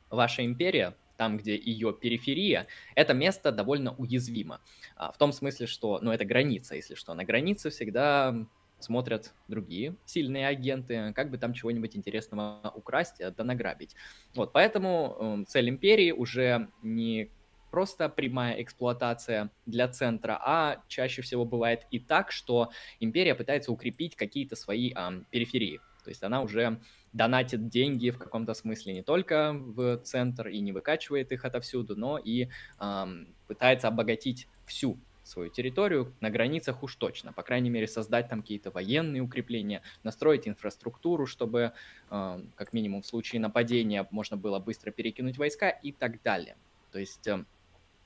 ваша 0.09 0.45
империя, 0.45 0.95
там, 1.21 1.37
где 1.37 1.55
ее 1.55 1.93
периферия, 1.93 2.65
это 2.95 3.13
место 3.13 3.51
довольно 3.51 3.93
уязвимо. 3.93 4.59
А, 4.95 5.11
в 5.11 5.19
том 5.19 5.31
смысле, 5.33 5.67
что, 5.67 5.99
ну, 6.01 6.11
это 6.11 6.25
граница, 6.25 6.73
если 6.73 6.95
что. 6.95 7.13
На 7.13 7.23
границе 7.23 7.69
всегда 7.69 8.47
смотрят 8.79 9.35
другие 9.47 9.95
сильные 10.05 10.47
агенты, 10.47 11.13
как 11.13 11.29
бы 11.29 11.37
там 11.37 11.53
чего-нибудь 11.53 11.95
интересного 11.95 12.73
украсть, 12.73 13.21
да 13.37 13.43
награбить. 13.43 13.95
Вот, 14.33 14.51
поэтому 14.51 15.43
э, 15.43 15.43
цель 15.47 15.69
империи 15.69 16.11
уже 16.11 16.69
не 16.81 17.29
просто 17.69 18.09
прямая 18.09 18.59
эксплуатация 18.59 19.51
для 19.67 19.89
центра, 19.89 20.41
а 20.43 20.81
чаще 20.87 21.21
всего 21.21 21.45
бывает 21.45 21.85
и 21.91 21.99
так, 21.99 22.31
что 22.31 22.71
империя 22.99 23.35
пытается 23.35 23.71
укрепить 23.71 24.15
какие-то 24.15 24.55
свои 24.55 24.91
э, 24.91 25.21
периферии. 25.29 25.81
То 26.03 26.09
есть 26.09 26.23
она 26.23 26.41
уже 26.41 26.79
донатит 27.13 27.67
деньги 27.67 28.09
в 28.09 28.17
каком-то 28.17 28.53
смысле 28.53 28.93
не 28.93 29.03
только 29.03 29.53
в 29.53 29.97
центр 29.97 30.47
и 30.47 30.59
не 30.59 30.71
выкачивает 30.71 31.31
их 31.31 31.45
отовсюду, 31.45 31.95
но 31.95 32.17
и 32.17 32.49
эм, 32.79 33.27
пытается 33.47 33.87
обогатить 33.87 34.47
всю 34.65 34.97
свою 35.23 35.49
территорию 35.49 36.13
на 36.19 36.29
границах 36.29 36.83
уж 36.83 36.95
точно. 36.95 37.33
По 37.33 37.43
крайней 37.43 37.69
мере, 37.69 37.87
создать 37.87 38.29
там 38.29 38.41
какие-то 38.41 38.71
военные 38.71 39.21
укрепления, 39.21 39.81
настроить 40.03 40.47
инфраструктуру, 40.47 41.25
чтобы, 41.25 41.73
э, 42.09 42.41
как 42.55 42.73
минимум, 42.73 43.01
в 43.01 43.05
случае 43.05 43.39
нападения 43.39 44.07
можно 44.11 44.37
было 44.37 44.59
быстро 44.59 44.91
перекинуть 44.91 45.37
войска 45.37 45.69
и 45.69 45.91
так 45.91 46.21
далее. 46.23 46.55
То 46.91 46.99
есть... 46.99 47.27
Э, 47.27 47.45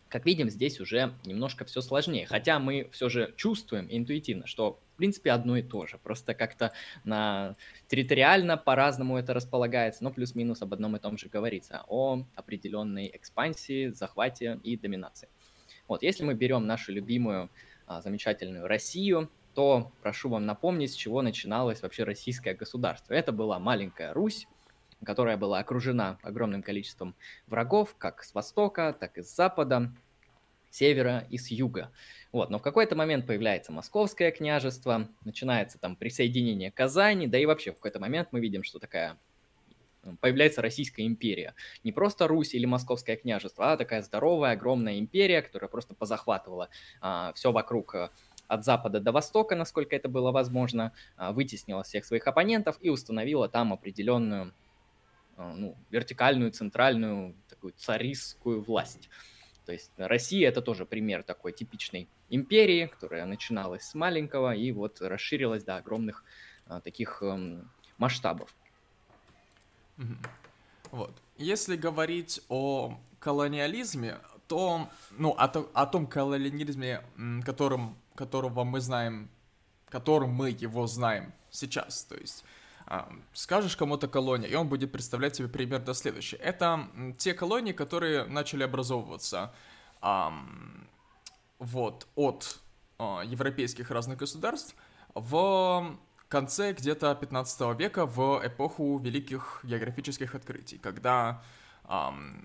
как 0.09 0.25
видим, 0.25 0.50
здесь 0.50 0.79
уже 0.79 1.13
немножко 1.25 1.65
все 1.65 1.81
сложнее. 1.81 2.25
Хотя 2.25 2.59
мы 2.59 2.89
все 2.91 3.09
же 3.09 3.33
чувствуем 3.38 3.88
интуитивно, 3.89 4.47
что 4.47 4.79
в 4.93 4.97
принципе 4.97 5.31
одно 5.31 5.57
и 5.57 5.62
то 5.62 5.85
же. 5.85 5.97
Просто 5.97 6.33
как-то 6.33 6.71
на 7.03 7.55
территориально 7.88 8.55
по-разному 8.55 9.17
это 9.17 9.33
располагается, 9.33 10.03
но 10.03 10.12
плюс-минус 10.12 10.62
об 10.62 10.74
одном 10.74 10.95
и 10.95 11.00
том 11.00 11.17
же 11.17 11.27
говорится. 11.27 11.83
О 11.88 12.24
определенной 12.35 13.12
экспансии, 13.13 13.89
захвате 13.89 14.59
и 14.63 14.77
доминации. 14.77 15.27
Вот, 15.88 16.01
если 16.01 16.24
мы 16.24 16.33
берем 16.33 16.65
нашу 16.65 16.93
любимую 16.93 17.50
а, 17.88 18.01
замечательную 18.01 18.67
Россию, 18.67 19.29
то 19.53 19.91
прошу 20.01 20.29
вам 20.29 20.45
напомнить, 20.45 20.91
с 20.91 20.95
чего 20.95 21.21
начиналось 21.21 21.81
вообще 21.81 22.03
российское 22.03 22.53
государство. 22.53 23.13
Это 23.13 23.31
была 23.31 23.59
маленькая 23.59 24.13
Русь, 24.13 24.47
которая 25.04 25.38
была 25.38 25.60
окружена 25.60 26.18
огромным 26.22 26.64
количеством 26.64 27.16
врагов, 27.48 27.96
как 27.98 28.24
с 28.24 28.34
востока, 28.34 28.96
так 28.98 29.18
и 29.18 29.24
с 29.24 29.36
запада 29.36 29.92
севера 30.70 31.25
и 31.30 31.38
с 31.38 31.52
юга. 31.52 31.92
Вот, 32.32 32.50
но 32.50 32.60
в 32.60 32.62
какой-то 32.62 32.96
момент 32.96 33.25
появляется 33.25 33.72
Московское 33.72 34.32
княжество, 34.32 35.08
начинается 35.24 35.80
там 35.80 35.96
присоединение 35.96 36.72
Казани, 36.72 37.28
да 37.28 37.38
и 37.38 37.46
вообще 37.46 37.72
в 37.72 37.75
какой-то 37.75 38.00
момент 38.00 38.30
мы 38.32 38.42
видим, 38.42 38.64
что 38.64 38.80
такая 38.80 39.18
появляется 40.20 40.62
Российская 40.62 41.06
империя. 41.06 41.56
Не 41.84 41.92
просто 41.92 42.28
Русь 42.28 42.54
или 42.54 42.66
Московское 42.66 43.16
княжество, 43.16 43.72
а 43.72 43.78
такая 43.78 44.02
здоровая, 44.02 44.52
огромная 44.52 45.00
империя, 45.00 45.42
которая 45.42 45.70
просто 45.70 45.96
позахватывала 45.96 46.70
а, 47.02 47.34
все 47.34 47.52
вокруг 47.52 47.96
а, 47.96 48.12
от 48.48 48.64
запада 48.64 49.00
до 49.00 49.12
востока, 49.12 49.56
насколько 49.56 49.96
это 49.96 50.10
было 50.10 50.32
возможно, 50.32 50.92
а, 51.18 51.32
вытеснила 51.32 51.84
всех 51.84 52.06
своих 52.06 52.28
оппонентов 52.28 52.78
и 52.82 52.90
установила 52.90 53.50
там 53.50 53.74
определенную 53.74 54.54
ну, 55.38 55.75
вертикальную, 55.89 56.51
центральную, 56.51 57.36
такую 57.50 57.74
царистскую 57.74 58.62
власть. 58.62 59.10
То 59.65 59.72
есть 59.72 59.92
Россия 59.98 60.48
это 60.48 60.62
тоже 60.62 60.86
пример 60.86 61.24
такой 61.24 61.51
типичной 61.51 62.08
империи, 62.30 62.86
которая 62.86 63.25
начиналась 63.25 63.84
с 63.84 63.96
маленького 63.96 64.54
и 64.54 64.72
вот 64.72 65.01
расширилась 65.01 65.63
до 65.63 65.77
огромных 65.77 66.24
а, 66.68 66.82
таких 66.82 67.22
эм, 67.24 67.70
масштабов. 67.98 68.54
Вот. 70.92 71.13
Если 71.38 71.75
говорить 71.75 72.42
о 72.48 72.98
колониализме, 73.20 74.20
то, 74.48 74.89
ну, 75.12 75.32
о, 75.32 75.46
о 75.46 75.86
том 75.88 76.06
колониализме, 76.08 77.01
которым, 77.44 77.98
которого 78.13 78.63
мы 78.63 78.80
знаем, 78.82 79.30
которым 79.89 80.32
мы 80.32 80.50
его 80.51 80.88
знаем 80.88 81.34
сейчас, 81.50 82.04
то 82.06 82.15
есть 82.15 82.44
скажешь 83.34 83.75
кому-то 83.75 84.08
колония, 84.08 84.48
и 84.48 84.56
он 84.56 84.68
будет 84.68 84.92
представлять 84.92 85.36
себе 85.36 85.48
примерно 85.48 85.94
следующее. 85.94 86.39
Это 86.39 86.88
те 87.18 87.34
колонии, 87.34 87.72
которые 87.72 88.25
начали 88.25 88.63
образовываться 88.63 89.54
вот, 91.60 92.08
от 92.15 92.60
а, 93.00 93.22
европейских 93.24 93.89
разных 93.92 94.20
государств 94.20 94.75
в 95.15 95.98
конце 96.27 96.74
где-то 96.74 97.15
15 97.15 97.80
века 97.80 98.06
в 98.06 98.42
эпоху 98.46 98.98
великих 99.00 99.62
географических 99.63 100.36
открытий, 100.36 100.77
когда 100.77 101.44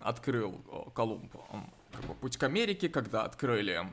открыл 0.02 0.62
Колумб 0.94 1.34
как 1.92 2.04
бы, 2.04 2.14
путь 2.14 2.36
к 2.36 2.42
Америке, 2.42 2.88
когда 2.88 3.24
открыли 3.24 3.86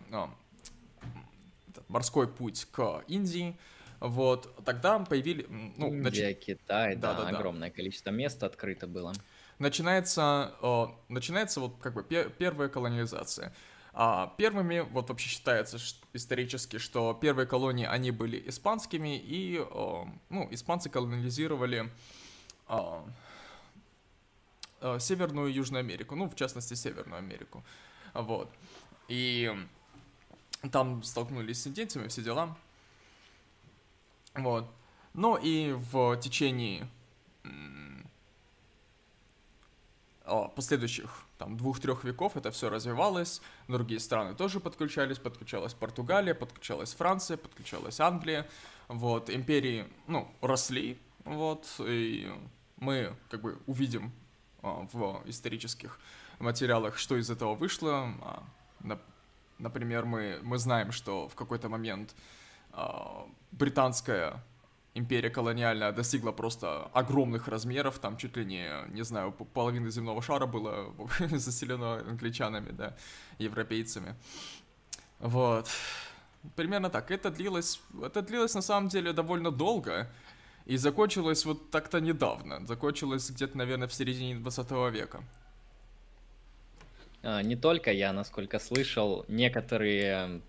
морской 1.87 2.27
путь 2.27 2.67
к 2.71 3.03
Индии, 3.07 3.57
вот, 3.99 4.63
тогда 4.63 4.99
появились... 4.99 5.45
Ну, 5.49 5.87
Индия, 5.87 6.27
нач... 6.27 6.37
Китай, 6.37 6.95
да, 6.95 7.13
да, 7.13 7.23
да, 7.23 7.37
огромное 7.37 7.69
да. 7.69 7.75
количество 7.75 8.11
мест 8.11 8.43
открыто 8.43 8.87
было. 8.87 9.13
Начинается, 9.59 10.53
э, 10.61 10.85
начинается 11.09 11.59
вот 11.59 11.77
как 11.81 11.93
бы 11.93 12.03
пер, 12.03 12.29
первая 12.29 12.69
колонизация. 12.69 13.53
А 13.93 14.35
первыми, 14.37 14.81
вот 14.81 15.09
вообще 15.09 15.27
считается 15.27 15.77
исторически, 16.13 16.77
что 16.77 17.17
первые 17.19 17.47
колонии, 17.47 17.87
они 17.87 18.11
были 18.11 18.47
испанскими, 18.47 19.17
и, 19.17 19.57
ну, 20.29 20.47
испанцы 20.51 20.87
колонизировали 20.87 21.89
Северную 24.99 25.47
и 25.47 25.53
Южную 25.53 25.79
Америку, 25.79 26.15
ну, 26.15 26.29
в 26.29 26.35
частности, 26.35 26.75
Северную 26.75 27.17
Америку, 27.17 27.63
вот. 28.13 28.51
И 29.07 29.51
там 30.71 31.01
столкнулись 31.01 31.63
с 31.63 31.67
индейцами, 31.67 32.07
все 32.07 32.21
дела. 32.21 32.55
Вот. 34.37 34.71
Ну 35.13 35.35
и 35.35 35.73
в 35.73 36.15
течение 36.17 36.87
последующих 40.55 41.23
там 41.37 41.57
двух-трех 41.57 42.03
веков 42.03 42.35
это 42.35 42.51
все 42.51 42.69
развивалось, 42.69 43.41
другие 43.67 43.99
страны 43.99 44.35
тоже 44.35 44.59
подключались, 44.59 45.19
подключалась 45.19 45.73
Португалия, 45.73 46.33
подключалась 46.33 46.93
Франция, 46.93 47.37
подключалась 47.37 47.99
Англия, 47.99 48.47
вот, 48.87 49.29
империи, 49.29 49.85
ну, 50.07 50.29
росли, 50.41 50.97
вот, 51.23 51.65
и 51.79 52.31
мы 52.77 53.15
как 53.29 53.41
бы 53.41 53.57
увидим 53.67 54.11
а, 54.61 54.87
в 54.91 55.21
исторических 55.25 55.99
материалах, 56.39 56.97
что 56.97 57.15
из 57.15 57.29
этого 57.29 57.55
вышло, 57.55 58.13
а, 58.21 58.43
например, 59.57 60.05
мы, 60.05 60.39
мы 60.43 60.57
знаем, 60.57 60.91
что 60.91 61.27
в 61.29 61.35
какой-то 61.35 61.69
момент 61.69 62.15
британская 63.51 64.43
империя 64.97 65.29
колониальная 65.29 65.91
достигла 65.91 66.31
просто 66.31 66.89
огромных 66.93 67.47
размеров, 67.47 67.99
там 67.99 68.17
чуть 68.17 68.35
ли 68.37 68.45
не, 68.45 68.69
не 68.89 69.03
знаю, 69.03 69.31
половина 69.31 69.89
земного 69.89 70.21
шара 70.21 70.45
было 70.45 70.93
заселено 71.19 71.99
англичанами, 71.99 72.71
да, 72.71 72.95
европейцами. 73.39 74.15
Вот. 75.19 75.69
Примерно 76.55 76.89
так. 76.89 77.11
Это 77.11 77.29
длилось, 77.29 77.81
это 78.03 78.21
длилось 78.21 78.55
на 78.55 78.61
самом 78.61 78.89
деле 78.89 79.13
довольно 79.13 79.51
долго, 79.51 80.09
и 80.65 80.77
закончилось 80.77 81.45
вот 81.45 81.71
так-то 81.71 81.99
недавно. 81.99 82.65
Закончилось 82.65 83.29
где-то, 83.29 83.57
наверное, 83.57 83.87
в 83.87 83.93
середине 83.93 84.35
20 84.35 84.71
века. 84.91 85.23
А, 87.23 87.41
не 87.41 87.55
только 87.55 87.91
я, 87.91 88.13
насколько 88.13 88.59
слышал, 88.59 89.25
некоторые 89.27 90.41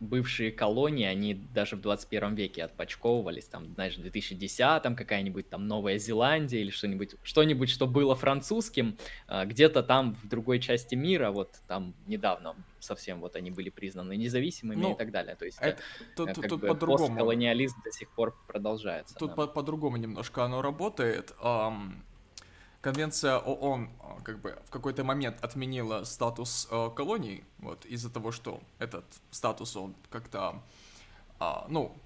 бывшие 0.00 0.50
колонии, 0.52 1.06
они 1.06 1.34
даже 1.34 1.76
в 1.76 1.80
21 1.80 2.34
веке 2.34 2.64
отпочковывались, 2.64 3.46
там, 3.46 3.74
знаешь, 3.74 3.96
в 3.96 4.00
2010-м 4.00 4.96
какая-нибудь 4.96 5.48
там 5.48 5.66
Новая 5.66 5.98
Зеландия 5.98 6.60
или 6.60 6.70
что-нибудь, 6.70 7.16
что-нибудь, 7.22 7.70
что 7.70 7.86
было 7.86 8.14
французским, 8.14 8.96
а, 9.26 9.44
где-то 9.44 9.82
там 9.82 10.14
в 10.14 10.28
другой 10.28 10.60
части 10.60 10.94
мира, 10.94 11.30
вот 11.30 11.54
там 11.66 11.94
недавно 12.06 12.54
совсем 12.80 13.20
вот 13.20 13.36
они 13.36 13.50
были 13.50 13.70
признаны 13.70 14.16
независимыми 14.16 14.80
ну, 14.80 14.92
и 14.92 14.96
так 14.96 15.10
далее. 15.10 15.36
То 15.36 15.44
есть 15.46 15.58
это, 15.60 15.80
э, 15.80 16.04
тут, 16.16 16.34
как 16.34 16.48
тут 16.48 16.60
бы 16.60 16.68
по-другому. 16.68 17.08
постколониализм 17.08 17.76
до 17.82 17.92
сих 17.92 18.10
пор 18.10 18.36
продолжается. 18.46 19.14
Тут 19.14 19.30
да. 19.30 19.36
по- 19.36 19.46
по-другому 19.46 19.96
немножко 19.96 20.44
оно 20.44 20.62
работает. 20.62 21.34
Um 21.42 22.02
Конвенция 22.84 23.38
ООН 23.38 23.88
а, 23.98 24.20
как 24.22 24.42
бы 24.42 24.58
в 24.66 24.70
какой-то 24.70 25.04
момент 25.04 25.42
отменила 25.42 26.04
статус 26.04 26.68
э, 26.70 26.90
колоний, 26.94 27.42
вот, 27.56 27.86
из-за 27.86 28.10
того, 28.10 28.30
что 28.30 28.60
этот 28.78 29.06
статус, 29.30 29.74
он 29.74 29.94
как-то, 30.10 30.62
а, 31.40 31.64
ну, 31.70 31.96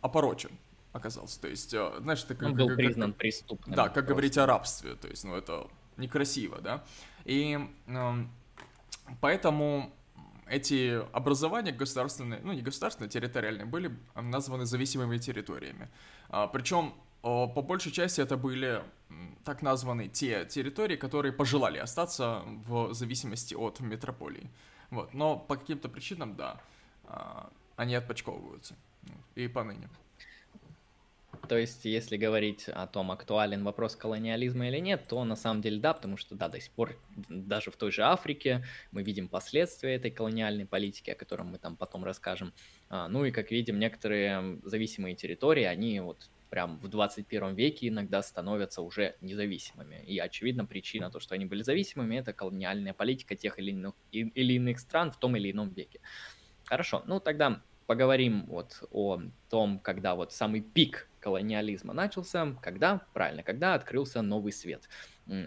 опорочен 0.00 0.52
оказался. 0.92 1.40
То 1.40 1.48
есть, 1.48 1.74
э, 1.74 1.94
знаешь, 1.98 2.22
это 2.22 2.36
как... 2.36 2.50
Он 2.50 2.54
был 2.54 2.68
как, 2.68 2.76
признан 2.76 3.10
как, 3.10 3.18
преступным. 3.18 3.74
Да, 3.74 3.84
как 3.86 3.94
просто. 3.94 4.08
говорить 4.08 4.38
о 4.38 4.46
рабстве, 4.46 4.94
то 4.94 5.08
есть, 5.08 5.24
ну, 5.24 5.34
это 5.34 5.66
некрасиво, 5.96 6.60
да. 6.60 6.84
И 7.24 7.58
э, 7.88 8.12
поэтому 9.20 9.92
эти 10.46 11.02
образования 11.12 11.72
государственные, 11.72 12.38
ну 12.44 12.52
не 12.52 12.62
государственные, 12.62 13.08
а 13.08 13.10
территориальные, 13.10 13.66
были 13.66 13.98
названы 14.14 14.64
зависимыми 14.64 15.18
территориями. 15.18 15.88
А, 16.28 16.46
причем 16.46 16.94
по 17.20 17.62
большей 17.62 17.90
части 17.90 18.20
это 18.20 18.36
были 18.36 18.82
так 19.44 19.62
названы 19.62 20.08
те 20.08 20.44
территории, 20.46 20.96
которые 20.96 21.32
пожелали 21.32 21.78
остаться 21.78 22.42
в 22.66 22.92
зависимости 22.94 23.54
от 23.54 23.80
метрополии. 23.80 24.50
Вот. 24.90 25.14
Но 25.14 25.36
по 25.38 25.56
каким-то 25.56 25.88
причинам, 25.88 26.36
да, 26.36 26.60
а, 27.04 27.50
они 27.76 27.94
отпочковываются. 27.94 28.74
И 29.34 29.48
поныне. 29.48 29.88
То 31.48 31.58
есть, 31.58 31.84
если 31.84 32.16
говорить 32.16 32.68
о 32.68 32.86
том, 32.86 33.10
актуален 33.10 33.64
вопрос 33.64 33.96
колониализма 33.96 34.68
или 34.68 34.78
нет, 34.78 35.06
то 35.08 35.24
на 35.24 35.36
самом 35.36 35.62
деле 35.62 35.80
да, 35.80 35.94
потому 35.94 36.16
что 36.16 36.34
да, 36.34 36.48
до 36.48 36.60
сих 36.60 36.70
пор 36.70 36.96
даже 37.28 37.70
в 37.70 37.76
той 37.76 37.90
же 37.90 38.02
Африке 38.02 38.64
мы 38.92 39.02
видим 39.02 39.28
последствия 39.28 39.94
этой 39.94 40.10
колониальной 40.10 40.66
политики, 40.66 41.10
о 41.10 41.14
котором 41.14 41.48
мы 41.48 41.58
там 41.58 41.76
потом 41.76 42.04
расскажем. 42.04 42.52
А, 42.88 43.08
ну 43.08 43.24
и 43.24 43.30
как 43.30 43.50
видим, 43.50 43.78
некоторые 43.78 44.60
зависимые 44.64 45.16
территории, 45.16 45.64
они 45.64 46.00
вот 46.00 46.30
прям 46.50 46.78
в 46.78 46.88
21 46.88 47.54
веке 47.54 47.88
иногда 47.88 48.22
становятся 48.22 48.82
уже 48.82 49.16
независимыми. 49.20 50.02
И 50.06 50.18
очевидно 50.18 50.66
причина, 50.66 51.10
то, 51.10 51.20
что 51.20 51.34
они 51.34 51.46
были 51.46 51.62
зависимыми, 51.62 52.16
это 52.16 52.32
колониальная 52.32 52.92
политика 52.92 53.36
тех 53.36 53.58
или 53.58 53.70
иных, 53.70 53.94
или 54.12 54.54
иных 54.54 54.80
стран 54.80 55.10
в 55.10 55.18
том 55.18 55.36
или 55.36 55.50
ином 55.50 55.70
веке. 55.70 56.00
Хорошо, 56.64 57.02
ну 57.06 57.20
тогда 57.20 57.62
поговорим 57.86 58.46
вот 58.46 58.84
о 58.92 59.20
том, 59.48 59.80
когда 59.80 60.14
вот 60.14 60.32
самый 60.32 60.60
пик 60.60 61.09
колониализма 61.20 61.92
начался, 61.92 62.56
когда, 62.62 63.02
правильно, 63.12 63.42
когда 63.42 63.74
открылся 63.74 64.22
новый 64.22 64.52
свет. 64.52 64.88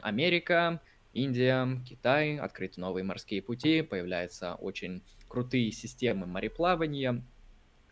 Америка, 0.02 0.82
Индия, 1.14 1.82
Китай, 1.88 2.38
открыты 2.38 2.80
новые 2.80 3.04
морские 3.04 3.42
пути, 3.42 3.82
появляются 3.82 4.56
очень 4.56 5.04
крутые 5.28 5.72
системы 5.72 6.26
мореплавания, 6.26 7.24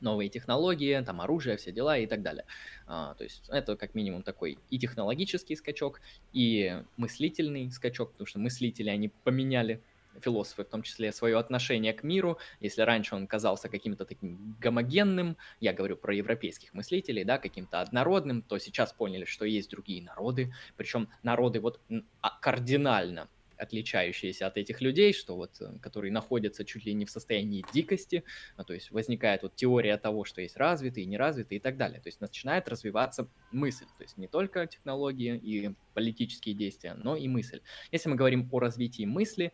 новые 0.01 0.29
технологии, 0.29 0.99
там 1.01 1.21
оружие, 1.21 1.57
все 1.57 1.71
дела 1.71 1.97
и 1.97 2.07
так 2.07 2.21
далее. 2.21 2.45
А, 2.87 3.13
то 3.15 3.23
есть 3.23 3.47
это 3.49 3.77
как 3.77 3.93
минимум 3.93 4.23
такой 4.23 4.57
и 4.69 4.79
технологический 4.79 5.55
скачок, 5.55 6.01
и 6.33 6.83
мыслительный 6.97 7.71
скачок, 7.71 8.13
потому 8.13 8.25
что 8.25 8.39
мыслители, 8.39 8.89
они 8.89 9.09
поменяли 9.09 9.83
философы 10.19 10.63
в 10.63 10.69
том 10.69 10.81
числе 10.81 11.11
свое 11.11 11.37
отношение 11.37 11.93
к 11.93 12.03
миру. 12.03 12.37
Если 12.59 12.81
раньше 12.81 13.15
он 13.15 13.27
казался 13.27 13.69
каким-то 13.69 14.05
таким 14.05 14.55
гомогенным, 14.59 15.37
я 15.59 15.73
говорю 15.73 15.95
про 15.95 16.13
европейских 16.13 16.73
мыслителей, 16.73 17.23
да, 17.23 17.37
каким-то 17.37 17.81
однородным, 17.81 18.41
то 18.41 18.57
сейчас 18.57 18.93
поняли, 18.93 19.25
что 19.25 19.45
есть 19.45 19.69
другие 19.69 20.03
народы, 20.03 20.53
причем 20.77 21.09
народы 21.23 21.59
вот 21.59 21.79
а, 22.21 22.37
кардинально 22.41 23.29
отличающиеся 23.61 24.47
от 24.47 24.57
этих 24.57 24.81
людей, 24.81 25.13
что 25.13 25.35
вот, 25.35 25.61
э, 25.61 25.77
которые 25.81 26.11
находятся 26.11 26.65
чуть 26.65 26.85
ли 26.85 26.93
не 26.93 27.05
в 27.05 27.11
состоянии 27.11 27.63
дикости, 27.73 28.23
а, 28.57 28.63
то 28.63 28.73
есть 28.73 28.91
возникает 28.91 29.43
вот 29.43 29.55
теория 29.55 29.97
того, 29.97 30.25
что 30.25 30.41
есть 30.41 30.57
развитые, 30.57 31.05
неразвитые 31.05 31.59
и 31.59 31.61
так 31.61 31.77
далее. 31.77 32.01
То 32.01 32.07
есть 32.07 32.21
начинает 32.21 32.67
развиваться 32.67 33.27
мысль, 33.51 33.85
то 33.97 34.03
есть 34.03 34.17
не 34.17 34.27
только 34.27 34.65
технологии 34.65 35.37
и 35.37 35.75
политические 35.93 36.55
действия, 36.55 36.95
но 36.95 37.15
и 37.15 37.27
мысль. 37.27 37.61
Если 37.91 38.09
мы 38.09 38.15
говорим 38.15 38.49
о 38.51 38.59
развитии 38.59 39.05
мысли, 39.05 39.51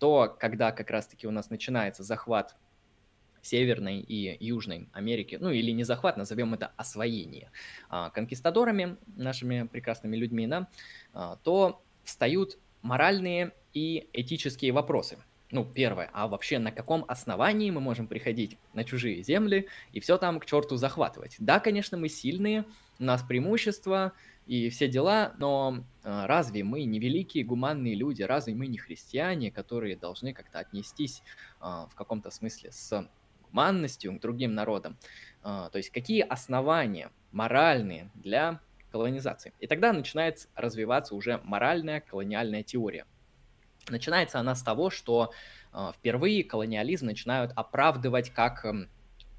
то 0.00 0.34
когда 0.40 0.72
как 0.72 0.90
раз-таки 0.90 1.26
у 1.26 1.30
нас 1.30 1.50
начинается 1.50 2.02
захват 2.02 2.56
Северной 3.42 4.00
и 4.00 4.36
Южной 4.44 4.88
Америки, 4.92 5.38
ну 5.40 5.50
или 5.50 5.70
не 5.70 5.84
захват, 5.84 6.16
назовем 6.16 6.54
это 6.54 6.72
освоение, 6.76 7.50
а, 7.88 8.10
конкистадорами, 8.10 8.96
нашими 9.16 9.66
прекрасными 9.66 10.16
людьми, 10.16 10.46
да, 10.46 10.68
а, 11.12 11.36
то 11.36 11.82
встают 12.02 12.58
моральные 12.82 13.52
и 13.72 14.08
этические 14.12 14.72
вопросы. 14.72 15.18
Ну, 15.50 15.64
первое, 15.64 16.08
а 16.12 16.28
вообще 16.28 16.58
на 16.58 16.70
каком 16.70 17.04
основании 17.08 17.70
мы 17.70 17.80
можем 17.80 18.06
приходить 18.06 18.56
на 18.72 18.84
чужие 18.84 19.22
земли 19.22 19.68
и 19.92 20.00
все 20.00 20.16
там 20.16 20.38
к 20.38 20.46
черту 20.46 20.76
захватывать? 20.76 21.36
Да, 21.38 21.58
конечно, 21.58 21.98
мы 21.98 22.08
сильные, 22.08 22.64
у 22.98 23.04
нас 23.04 23.22
преимущества 23.22 24.12
и 24.46 24.68
все 24.68 24.88
дела, 24.88 25.34
но 25.38 25.84
э, 26.02 26.26
разве 26.26 26.64
мы 26.64 26.84
не 26.84 26.98
великие 26.98 27.44
гуманные 27.44 27.94
люди, 27.94 28.22
разве 28.22 28.54
мы 28.54 28.66
не 28.66 28.78
христиане, 28.78 29.50
которые 29.50 29.96
должны 29.96 30.32
как-то 30.32 30.58
отнестись 30.58 31.22
э, 31.60 31.64
в 31.64 31.94
каком-то 31.94 32.30
смысле 32.30 32.72
с 32.72 33.08
гуманностью 33.42 34.16
к 34.16 34.20
другим 34.20 34.54
народам? 34.54 34.96
Э, 35.44 35.68
то 35.70 35.76
есть 35.76 35.90
какие 35.90 36.22
основания 36.22 37.10
моральные 37.32 38.10
для 38.14 38.60
колонизации. 38.90 39.52
И 39.60 39.68
тогда 39.68 39.92
начинает 39.92 40.48
развиваться 40.56 41.14
уже 41.14 41.40
моральная 41.44 42.00
колониальная 42.00 42.64
теория. 42.64 43.06
Начинается 43.88 44.40
она 44.40 44.56
с 44.56 44.62
того, 44.64 44.90
что 44.90 45.32
впервые 45.96 46.42
колониализм 46.42 47.06
начинают 47.06 47.52
оправдывать 47.54 48.30
как 48.30 48.66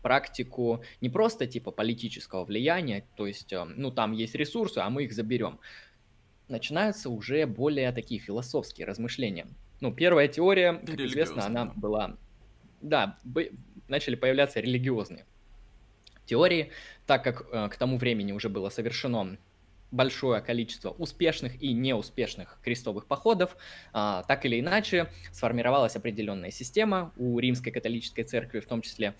практику 0.01 0.83
не 1.01 1.09
просто 1.09 1.47
типа 1.47 1.71
политического 1.71 2.45
влияния, 2.45 3.05
то 3.15 3.27
есть, 3.27 3.53
э, 3.53 3.63
ну 3.63 3.91
там 3.91 4.11
есть 4.11 4.35
ресурсы, 4.35 4.79
а 4.79 4.89
мы 4.89 5.03
их 5.03 5.13
заберем. 5.13 5.59
Начинаются 6.47 7.09
уже 7.09 7.45
более 7.45 7.91
такие 7.91 8.19
философские 8.19 8.85
размышления. 8.85 9.47
Ну, 9.79 9.93
первая 9.93 10.27
теория, 10.27 10.73
как 10.73 10.99
известно, 10.99 11.45
она 11.45 11.65
была... 11.65 12.17
Да, 12.81 13.17
начали 13.87 14.15
появляться 14.15 14.59
религиозные 14.59 15.25
теории, 16.25 16.71
так 17.05 17.23
как 17.23 17.47
э, 17.51 17.69
к 17.69 17.77
тому 17.77 17.97
времени 17.97 18.31
уже 18.31 18.49
было 18.49 18.69
совершено 18.69 19.37
большое 19.91 20.41
количество 20.41 20.89
успешных 20.91 21.61
и 21.61 21.73
неуспешных 21.73 22.59
крестовых 22.63 23.05
походов, 23.05 23.57
а, 23.91 24.23
так 24.23 24.45
или 24.45 24.59
иначе 24.59 25.11
сформировалась 25.33 25.95
определенная 25.97 26.51
система 26.51 27.11
у 27.17 27.37
римской 27.39 27.73
католической 27.73 28.23
церкви 28.23 28.61
в 28.61 28.65
том 28.65 28.81
числе 28.81 29.15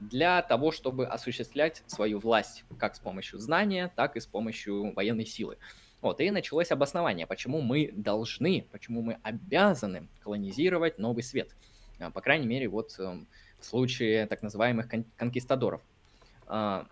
для 0.00 0.42
того, 0.42 0.72
чтобы 0.72 1.06
осуществлять 1.06 1.84
свою 1.86 2.18
власть 2.18 2.64
как 2.78 2.96
с 2.96 2.98
помощью 2.98 3.38
знания, 3.38 3.92
так 3.94 4.16
и 4.16 4.20
с 4.20 4.26
помощью 4.26 4.92
военной 4.94 5.26
силы. 5.26 5.58
Вот, 6.00 6.20
и 6.20 6.30
началось 6.32 6.72
обоснование, 6.72 7.28
почему 7.28 7.60
мы 7.60 7.92
должны, 7.92 8.66
почему 8.72 9.02
мы 9.02 9.18
обязаны 9.22 10.08
колонизировать 10.20 10.98
новый 10.98 11.22
свет. 11.22 11.54
А, 12.00 12.10
по 12.10 12.20
крайней 12.20 12.48
мере, 12.48 12.68
вот 12.68 12.98
эм, 12.98 13.28
в 13.60 13.64
случае 13.64 14.26
так 14.26 14.42
называемых 14.42 14.88
кон- 14.88 15.06
конкистадоров. 15.16 15.82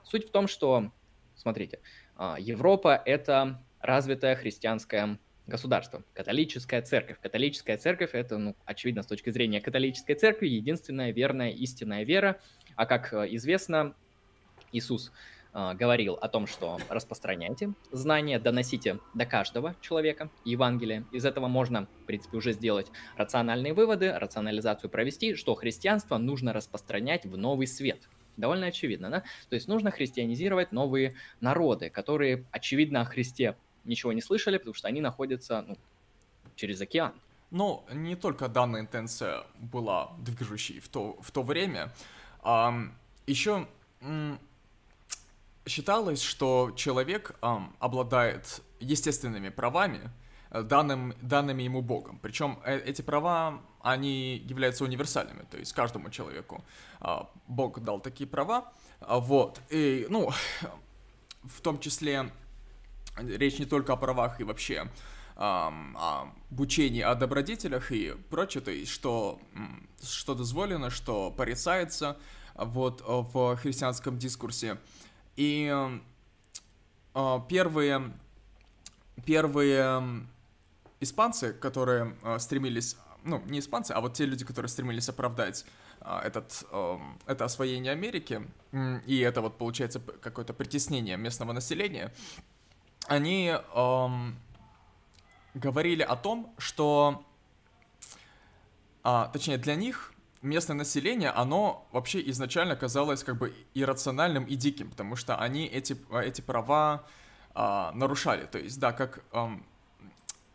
Суть 0.04 0.28
в 0.28 0.30
том, 0.30 0.46
что, 0.46 0.92
смотрите, 1.34 1.80
а, 2.16 2.36
Европа— 2.38 3.02
это 3.04 3.62
развитое 3.80 4.36
христианское 4.36 5.18
государство, 5.50 6.02
католическая 6.14 6.80
церковь. 6.80 7.18
Католическая 7.20 7.76
церковь— 7.76 8.10
это, 8.14 8.38
ну, 8.38 8.56
очевидно, 8.64 9.02
с 9.02 9.06
точки 9.06 9.30
зрения 9.30 9.60
католической 9.60 10.14
церкви, 10.14 10.48
единственная 10.48 11.12
верная, 11.12 11.50
истинная 11.50 12.04
вера. 12.04 12.40
А 12.76 12.86
как 12.86 13.12
э, 13.12 13.26
известно, 13.32 13.94
Иисус 14.72 15.12
э, 15.52 15.74
говорил 15.74 16.14
о 16.14 16.28
том, 16.28 16.46
что 16.46 16.78
распространяйте 16.88 17.74
знания, 17.92 18.38
доносите 18.38 18.98
до 19.12 19.26
каждого 19.26 19.76
человека 19.82 20.30
Евангелие. 20.46 21.04
Из 21.12 21.26
этого 21.26 21.48
можно, 21.48 21.86
в 22.02 22.06
принципе, 22.06 22.38
уже 22.38 22.52
сделать 22.52 22.86
рациональные 23.18 23.74
выводы, 23.74 24.12
рационализацию 24.12 24.88
провести, 24.88 25.34
что 25.34 25.54
христианство 25.54 26.16
нужно 26.16 26.54
распространять 26.54 27.26
в 27.26 27.36
новый 27.36 27.66
свет— 27.66 28.08
Довольно 28.40 28.66
очевидно, 28.66 29.10
да? 29.10 29.22
То 29.50 29.54
есть 29.54 29.68
нужно 29.68 29.90
христианизировать 29.90 30.72
новые 30.72 31.14
народы, 31.40 31.90
которые, 31.90 32.46
очевидно, 32.50 33.02
о 33.02 33.04
Христе 33.04 33.56
ничего 33.84 34.12
не 34.12 34.20
слышали, 34.20 34.58
потому 34.58 34.74
что 34.74 34.88
они 34.88 35.00
находятся 35.00 35.64
ну, 35.66 35.76
через 36.56 36.80
океан. 36.80 37.12
Но 37.50 37.84
не 37.92 38.16
только 38.16 38.48
данная 38.48 38.80
интенция 38.80 39.44
была 39.58 40.12
движущей 40.18 40.80
в 40.80 40.88
то, 40.88 41.18
в 41.20 41.30
то 41.30 41.42
время, 41.42 41.92
а, 42.42 42.74
еще 43.26 43.66
считалось, 45.66 46.22
что 46.22 46.72
человек 46.76 47.36
а, 47.42 47.70
обладает 47.80 48.62
естественными 48.78 49.48
правами, 49.48 50.10
Э, 50.50 50.62
данным, 50.62 51.14
данными 51.22 51.62
ему 51.62 51.80
Богом. 51.80 52.18
Причем 52.20 52.58
э, 52.64 52.78
эти 52.80 53.02
права, 53.02 53.60
они 53.82 54.36
являются 54.36 54.84
универсальными, 54.84 55.44
то 55.48 55.58
есть 55.58 55.72
каждому 55.72 56.10
человеку 56.10 56.64
а, 57.00 57.30
Бог 57.46 57.80
дал 57.80 58.00
такие 58.00 58.28
права. 58.28 58.72
А, 59.00 59.20
вот, 59.20 59.60
и, 59.70 60.06
ну, 60.10 60.30
в 61.44 61.60
том 61.60 61.78
числе 61.78 62.30
речь 63.16 63.58
не 63.58 63.66
только 63.66 63.92
о 63.92 63.96
правах 63.96 64.40
и 64.40 64.44
вообще 64.44 64.88
о 65.36 66.32
обучении 66.50 67.00
о 67.00 67.14
добродетелях 67.14 67.92
и 67.92 68.14
прочее, 68.28 68.62
то 68.62 68.70
есть 68.70 68.90
что, 68.90 69.40
что 70.02 70.34
дозволено, 70.34 70.90
что 70.90 71.30
порицается 71.30 72.18
вот 72.54 73.02
в 73.06 73.56
христианском 73.56 74.18
дискурсе. 74.18 74.78
И 75.36 75.72
э, 77.14 77.38
первые, 77.48 78.12
первые 79.24 80.26
испанцы, 81.00 81.54
которые 81.54 82.16
э, 82.22 82.38
стремились, 82.38 82.96
ну, 83.24 83.42
не 83.46 83.60
испанцы, 83.60 83.92
а 83.92 84.00
вот 84.00 84.14
те 84.14 84.26
люди, 84.26 84.44
которые 84.44 84.68
стремились 84.68 85.08
оправдать 85.08 85.64
э, 86.00 86.20
этот, 86.24 86.64
это 87.26 87.44
освоение 87.44 87.92
Америки, 87.92 88.42
и 89.06 89.18
это 89.20 89.40
вот 89.40 89.56
получается 89.56 90.00
какое-то 90.00 90.52
притеснение 90.52 91.16
местного 91.16 91.52
населения, 91.52 92.12
они 93.06 93.52
э, 93.54 94.08
говорили 95.54 96.02
о 96.02 96.16
том, 96.16 96.54
что, 96.58 97.24
э, 99.04 99.26
точнее, 99.32 99.58
для 99.58 99.74
них 99.74 100.12
местное 100.42 100.76
население, 100.76 101.30
оно 101.30 101.86
вообще 101.92 102.20
изначально 102.30 102.76
казалось 102.76 103.24
как 103.24 103.36
бы 103.36 103.54
иррациональным 103.74 104.44
и 104.44 104.54
диким, 104.56 104.90
потому 104.90 105.16
что 105.16 105.36
они 105.36 105.66
эти, 105.66 105.96
эти 106.14 106.40
права 106.40 107.04
э, 107.54 107.90
нарушали. 107.94 108.46
То 108.46 108.58
есть, 108.58 108.78
да, 108.78 108.92
как 108.92 109.22
эм, 109.32 109.64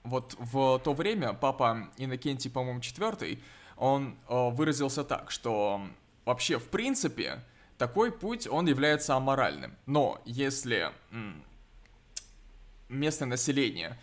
вот 0.04 0.36
в 0.40 0.80
то 0.80 0.94
время 0.94 1.34
папа 1.34 1.90
Иннокентий, 1.98 2.50
по-моему, 2.50 2.80
четвертый, 2.80 3.44
он 3.78 4.16
э, 4.28 4.50
выразился 4.52 5.04
так, 5.04 5.32
что 5.32 5.82
вообще, 6.26 6.58
в 6.58 6.70
принципе, 6.70 7.44
такой 7.78 8.12
путь, 8.12 8.48
он 8.48 8.68
является 8.68 9.16
аморальным. 9.16 9.76
Но 9.86 10.22
если 10.26 10.92
м, 11.12 11.44
местное 12.90 13.28
население 13.28 13.98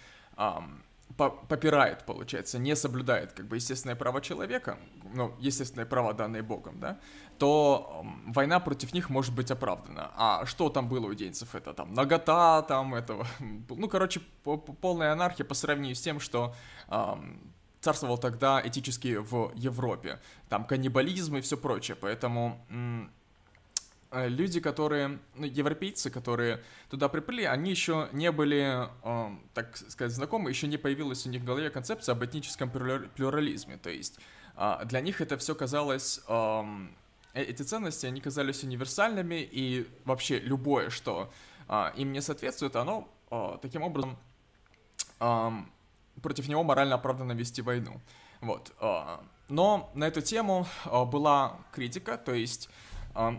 попирает, 1.16 2.04
получается, 2.04 2.58
не 2.58 2.76
соблюдает, 2.76 3.32
как 3.32 3.46
бы, 3.46 3.56
естественное 3.56 3.96
право 3.96 4.20
человека, 4.20 4.78
ну, 5.14 5.34
естественные 5.38 5.86
права, 5.86 6.14
данные 6.14 6.42
Богом, 6.42 6.80
да, 6.80 6.98
то 7.38 8.04
война 8.26 8.60
против 8.60 8.94
них 8.94 9.10
может 9.10 9.34
быть 9.34 9.50
оправдана. 9.50 10.10
А 10.16 10.46
что 10.46 10.68
там 10.68 10.88
было 10.88 11.06
у 11.06 11.14
идейцев? 11.14 11.54
Это 11.54 11.74
там 11.74 11.92
нагота, 11.92 12.62
там 12.62 12.94
этого, 12.94 13.26
ну, 13.68 13.88
короче, 13.88 14.20
полная 14.80 15.12
анархия 15.12 15.44
по 15.44 15.54
сравнению 15.54 15.96
с 15.96 16.00
тем, 16.00 16.20
что 16.20 16.54
эм, 16.88 17.52
царствовал 17.80 18.18
тогда 18.18 18.62
этически 18.64 19.16
в 19.16 19.52
Европе. 19.54 20.20
Там 20.48 20.64
каннибализм 20.64 21.36
и 21.36 21.40
все 21.40 21.56
прочее, 21.56 21.96
поэтому... 22.00 22.64
люди, 24.12 24.60
которые, 24.60 25.18
ну, 25.34 25.46
европейцы, 25.46 26.10
которые 26.10 26.62
туда 26.90 27.08
приплыли, 27.08 27.44
они 27.44 27.70
еще 27.70 28.08
не 28.12 28.30
были, 28.30 28.88
э, 29.02 29.36
так 29.54 29.76
сказать, 29.76 30.12
знакомы, 30.12 30.50
еще 30.50 30.66
не 30.66 30.76
появилась 30.76 31.26
у 31.26 31.30
них 31.30 31.42
в 31.42 31.44
голове 31.44 31.70
концепция 31.70 32.12
об 32.12 32.24
этническом 32.24 32.70
плюрализме. 32.70 33.78
То 33.78 33.90
есть 33.90 34.18
э, 34.56 34.80
для 34.84 35.00
них 35.00 35.20
это 35.20 35.36
все 35.38 35.54
казалось, 35.54 36.20
э, 36.28 36.62
эти 37.34 37.62
ценности, 37.62 38.06
они 38.06 38.20
казались 38.20 38.62
универсальными, 38.62 39.48
и 39.50 39.88
вообще 40.04 40.38
любое, 40.38 40.90
что 40.90 41.32
э, 41.68 41.92
им 41.96 42.12
не 42.12 42.20
соответствует, 42.20 42.76
оно 42.76 43.08
э, 43.30 43.58
таким 43.62 43.82
образом 43.82 44.18
э, 45.20 45.50
против 46.20 46.48
него 46.48 46.62
морально 46.62 46.96
оправданно 46.96 47.32
вести 47.32 47.62
войну. 47.62 48.00
Вот. 48.40 48.72
Э, 48.80 49.18
но 49.48 49.90
на 49.94 50.04
эту 50.04 50.20
тему 50.20 50.66
э, 50.84 51.04
была 51.04 51.58
критика, 51.72 52.18
то 52.18 52.34
есть 52.34 52.68
э, 52.68 52.70
Э, 53.14 53.36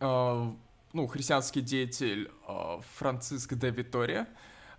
ну, 0.00 1.06
христианский 1.06 1.60
деятель 1.60 2.30
э, 2.46 2.80
Франциск 2.96 3.54
де 3.54 3.70
Витория, 3.70 4.26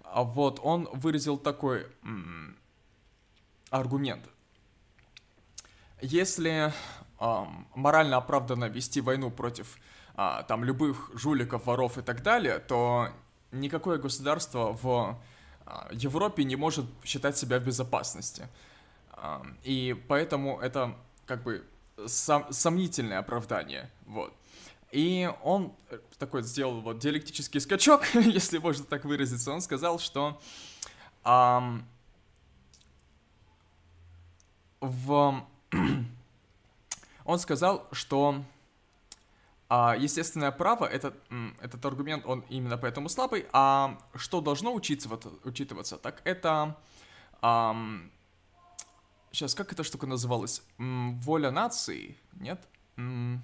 а 0.04 0.24
вот 0.24 0.60
он 0.64 0.90
выразил 0.94 1.38
такой 1.38 1.88
аргумент. 3.70 4.28
Если 6.02 6.74
морально 7.76 8.18
оправданно 8.18 8.66
вести 8.66 9.02
войну 9.02 9.30
против 9.30 9.78
а, 10.16 10.44
там 10.44 10.64
любых 10.64 11.12
жуликов, 11.14 11.66
воров 11.66 11.98
и 11.98 12.02
так 12.02 12.24
далее, 12.24 12.60
то 12.60 13.10
никакое 13.52 13.98
государство 13.98 14.74
в 14.74 15.18
а, 15.66 15.88
Европе 15.92 16.44
не 16.44 16.56
может 16.56 16.86
считать 17.04 17.38
себя 17.38 17.60
в 17.60 17.64
безопасности. 17.64 18.48
И 19.64 20.02
поэтому 20.08 20.60
это 20.60 20.96
как 21.26 21.44
бы 21.44 21.66
сом 22.08 22.52
сомнительное 22.52 23.20
оправдание. 23.20 23.90
Вот. 24.06 24.34
И 24.92 25.32
он 25.44 25.76
э, 25.90 26.00
такой 26.18 26.42
сделал 26.44 26.82
вот 26.82 27.00
диалектический 27.00 27.60
скачок, 27.60 28.06
если 28.16 28.58
можно 28.58 28.86
так 28.86 29.06
выразиться. 29.06 29.52
Он 29.52 29.62
сказал, 29.62 30.00
что 30.00 30.42
эм, 31.24 31.86
в... 34.82 35.46
он 37.26 37.40
сказал, 37.40 37.88
что 37.92 38.44
а, 39.72 39.96
естественное 39.96 40.52
право, 40.52 40.86
этот, 40.86 41.16
этот 41.62 41.86
аргумент, 41.86 42.26
он 42.26 42.44
именно 42.50 42.76
поэтому 42.78 43.08
слабый, 43.08 43.46
а 43.54 44.00
что 44.16 44.42
должно 44.42 44.74
учитываться, 44.74 45.30
учитываться 45.44 45.98
так 45.98 46.22
это... 46.24 46.76
Ам, 47.42 48.12
сейчас, 49.32 49.54
как 49.54 49.72
эта 49.72 49.84
штука 49.84 50.08
называлась? 50.08 50.64
М, 50.80 51.20
воля 51.22 51.52
нации? 51.52 52.18
Нет? 52.34 52.68
М, 52.98 53.44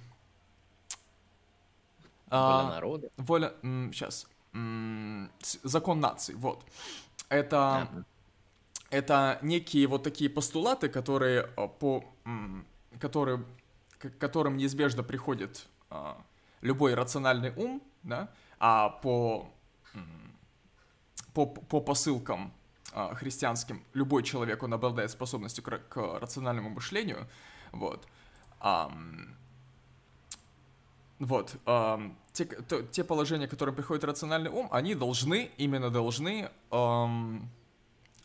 Воля 2.27 2.67
а, 2.67 2.69
народа. 2.69 3.09
Воля... 3.17 3.53
Сейчас. 3.91 4.27
Закон 5.63 5.99
нации, 5.99 6.33
вот. 6.33 6.63
Это... 7.29 7.77
Ага. 7.77 8.05
Это 8.91 9.39
некие 9.41 9.87
вот 9.87 10.03
такие 10.03 10.29
постулаты, 10.29 10.89
которые 10.89 11.49
а, 11.57 11.67
по... 11.67 12.03
Которые, 12.99 13.43
к 13.97 14.09
которым 14.17 14.57
неизбежно 14.57 15.03
приходит 15.03 15.67
а, 15.89 16.23
любой 16.61 16.93
рациональный 16.93 17.51
ум, 17.55 17.81
да, 18.03 18.29
а 18.57 18.89
по, 18.89 19.49
по, 21.33 21.45
по 21.45 21.81
посылкам 21.81 22.53
христианским 23.15 23.83
любой 23.93 24.23
человек, 24.23 24.63
он 24.63 24.73
обладает 24.73 25.11
способностью 25.11 25.61
к, 25.61 25.77
к 25.89 26.19
рациональному 26.19 26.69
мышлению, 26.69 27.27
вот. 27.73 28.07
Вот, 31.19 31.55
э, 31.65 31.97
те, 32.33 32.45
то, 32.45 32.81
те 32.83 33.03
положения, 33.03 33.47
к 33.47 33.51
которым 33.51 33.75
приходит 33.75 34.03
рациональный 34.03 34.49
ум, 34.49 34.67
они 34.71 34.95
должны, 34.95 35.49
именно 35.57 35.89
должны 35.89 36.49
э, 36.71 37.05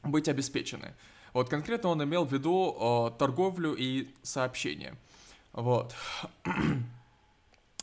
быть 0.03 0.29
обеспечены. 0.29 0.95
Вот 1.33 1.49
конкретно 1.49 1.91
он 1.91 2.03
имел 2.03 2.25
в 2.25 2.33
виду 2.33 3.13
э, 3.13 3.19
торговлю 3.19 3.75
и 3.75 4.09
сообщение. 4.23 4.97
Вот. 5.53 5.95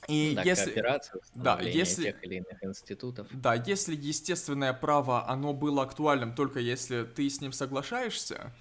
И 0.07 0.35
да, 0.35 0.41
если, 0.43 0.85
да, 1.35 1.59
если, 1.59 2.03
тех 2.03 2.23
или 2.23 2.35
иных 2.35 2.63
институтов. 2.63 3.27
Да, 3.31 3.55
если 3.55 3.93
естественное 3.93 4.71
право, 4.71 5.27
оно 5.27 5.53
было 5.53 5.83
актуальным 5.83 6.33
только 6.33 6.59
если 6.59 7.03
ты 7.03 7.29
с 7.29 7.41
ним 7.41 7.51
соглашаешься, 7.51 8.53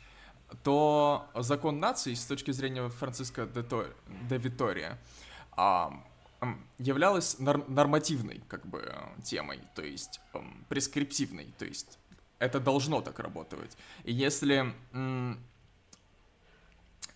то 0.65 1.29
закон 1.35 1.79
нации 1.79 2.15
с 2.15 2.25
точки 2.25 2.51
зрения 2.51 2.89
Франциска 2.89 3.47
де 3.47 4.39
Витория 4.39 4.99
являлась 6.79 7.38
нормативной 7.38 8.42
как 8.49 8.66
бы 8.66 8.94
темой, 9.25 9.61
то 9.75 9.83
есть 9.83 10.20
прескриптивной, 10.68 11.53
то 11.59 11.64
есть 11.64 11.99
это 12.38 12.61
должно 12.61 13.01
так 13.01 13.18
работать. 13.18 13.77
И 14.05 14.12
если, 14.12 14.75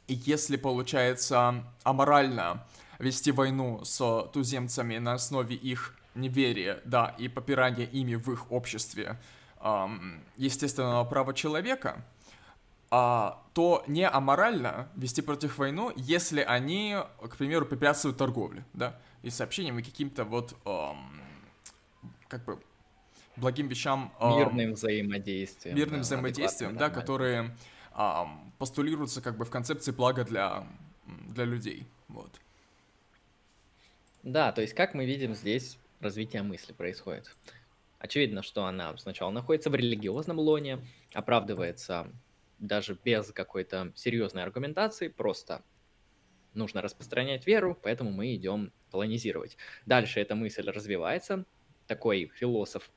если 0.07 0.57
получается 0.57 1.65
аморально 1.83 2.67
вести 2.99 3.33
войну 3.33 3.85
с 3.85 4.29
туземцами 4.33 4.99
на 4.99 5.15
основе 5.15 5.57
их 5.57 5.97
неверия, 6.15 6.81
да, 6.85 7.15
и 7.19 7.29
попирания 7.29 7.85
ими 7.85 8.15
в 8.15 8.31
их 8.33 8.51
обществе 8.51 9.19
эм, 9.61 10.23
естественного 10.37 11.05
права 11.05 11.33
человека, 11.33 12.05
а, 12.91 13.43
то 13.55 13.85
не 13.87 14.09
аморально 14.09 14.89
вести 14.97 15.23
против 15.23 15.59
войну, 15.59 15.93
если 15.95 16.41
они, 16.41 16.97
к 17.23 17.37
примеру, 17.37 17.65
препятствуют 17.65 18.19
торговле, 18.19 18.65
да, 18.73 18.99
и 19.23 19.31
сообщениям, 19.31 19.79
и 19.79 19.83
каким-то 19.83 20.25
вот, 20.25 20.57
эм, 20.65 21.23
как 22.29 22.45
бы, 22.45 22.61
благим 23.37 23.69
вещам... 23.69 24.13
Эм, 24.21 24.37
мирным 24.37 24.73
взаимодействием. 24.73 25.77
Мирным 25.77 26.01
да, 26.01 26.03
взаимодействием, 26.03 26.77
да, 26.77 26.91
которые 26.91 27.57
эм, 27.97 28.53
постулируются 28.59 29.21
как 29.21 29.37
бы 29.37 29.45
в 29.45 29.51
концепции 29.51 29.93
блага 29.93 30.25
для, 30.25 30.67
для 31.07 31.45
людей, 31.45 31.87
вот. 32.09 32.41
Да, 34.23 34.53
то 34.53 34.61
есть, 34.61 34.75
как 34.75 34.95
мы 34.95 35.07
видим, 35.07 35.35
здесь 35.35 35.79
развитие 36.01 36.43
мысли 36.43 36.73
происходит. 36.73 37.35
Очевидно, 37.99 38.43
что 38.43 38.65
она 38.65 38.97
сначала 38.97 39.31
находится 39.31 39.71
в 39.71 39.75
религиозном 39.75 40.39
лоне, 40.39 40.79
оправдывается 41.13 42.11
даже 42.59 42.99
без 43.03 43.33
какой-то 43.33 43.93
серьезной 43.95 44.43
аргументации, 44.43 45.09
просто 45.09 45.63
нужно 46.55 46.83
распространять 46.83 47.47
веру, 47.47 47.79
поэтому 47.83 48.11
мы 48.11 48.35
идем 48.35 48.73
колонизировать. 48.91 49.57
Дальше 49.87 50.21
эта 50.21 50.35
мысль 50.35 50.69
развивается. 50.69 51.45
Такой 51.87 52.31
философ 52.35 52.91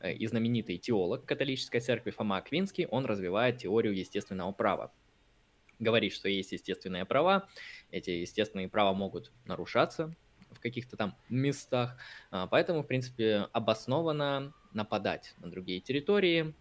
э, 0.00 0.14
и 0.14 0.26
знаменитый 0.26 0.78
теолог 0.78 1.24
католической 1.24 1.80
церкви 1.80 2.10
Фома 2.10 2.38
Аквинский, 2.38 2.86
он 2.86 3.06
развивает 3.06 3.58
теорию 3.58 3.96
естественного 3.96 4.52
права. 4.52 4.92
Говорит, 5.78 6.12
что 6.12 6.28
есть 6.28 6.52
естественные 6.52 7.04
права, 7.04 7.48
эти 7.90 8.10
естественные 8.10 8.68
права 8.68 8.94
могут 8.94 9.32
нарушаться, 9.44 10.14
в 10.50 10.60
каких-то 10.60 10.96
там 10.96 11.16
местах. 11.28 11.96
А, 12.30 12.46
поэтому, 12.46 12.82
в 12.82 12.86
принципе, 12.86 13.48
обоснованно 13.52 14.52
нападать 14.72 15.34
на 15.38 15.50
другие 15.50 15.80
территории, 15.80 16.54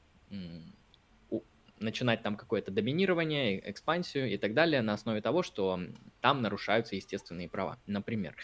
начинать 1.80 2.24
там 2.24 2.36
какое-то 2.36 2.72
доминирование, 2.72 3.70
экспансию 3.70 4.32
и 4.32 4.38
так 4.38 4.54
далее 4.54 4.82
на 4.82 4.94
основе 4.94 5.22
того, 5.22 5.44
что 5.44 5.80
там 6.22 6.42
нарушаются 6.42 6.96
естественные 6.96 7.50
права. 7.50 7.80
Например, 7.86 8.36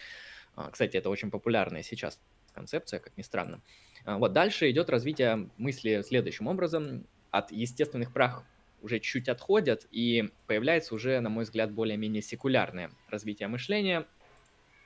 а, 0.56 0.70
кстати, 0.70 0.96
это 0.96 1.10
очень 1.10 1.30
популярная 1.30 1.82
сейчас 1.82 2.20
концепция, 2.52 3.00
как 3.00 3.16
ни 3.16 3.22
странно. 3.22 3.60
А, 4.04 4.18
вот 4.18 4.32
дальше 4.32 4.70
идет 4.70 4.90
развитие 4.90 5.50
мысли 5.56 6.02
следующим 6.02 6.46
образом. 6.46 7.06
От 7.30 7.50
естественных 7.50 8.12
прав 8.12 8.44
уже 8.80 9.00
чуть 9.00 9.28
отходят, 9.28 9.86
и 9.90 10.30
появляется 10.46 10.94
уже, 10.94 11.18
на 11.20 11.30
мой 11.30 11.44
взгляд, 11.44 11.72
более-менее 11.72 12.22
секулярное 12.22 12.90
развитие 13.08 13.48
мышления, 13.48 14.06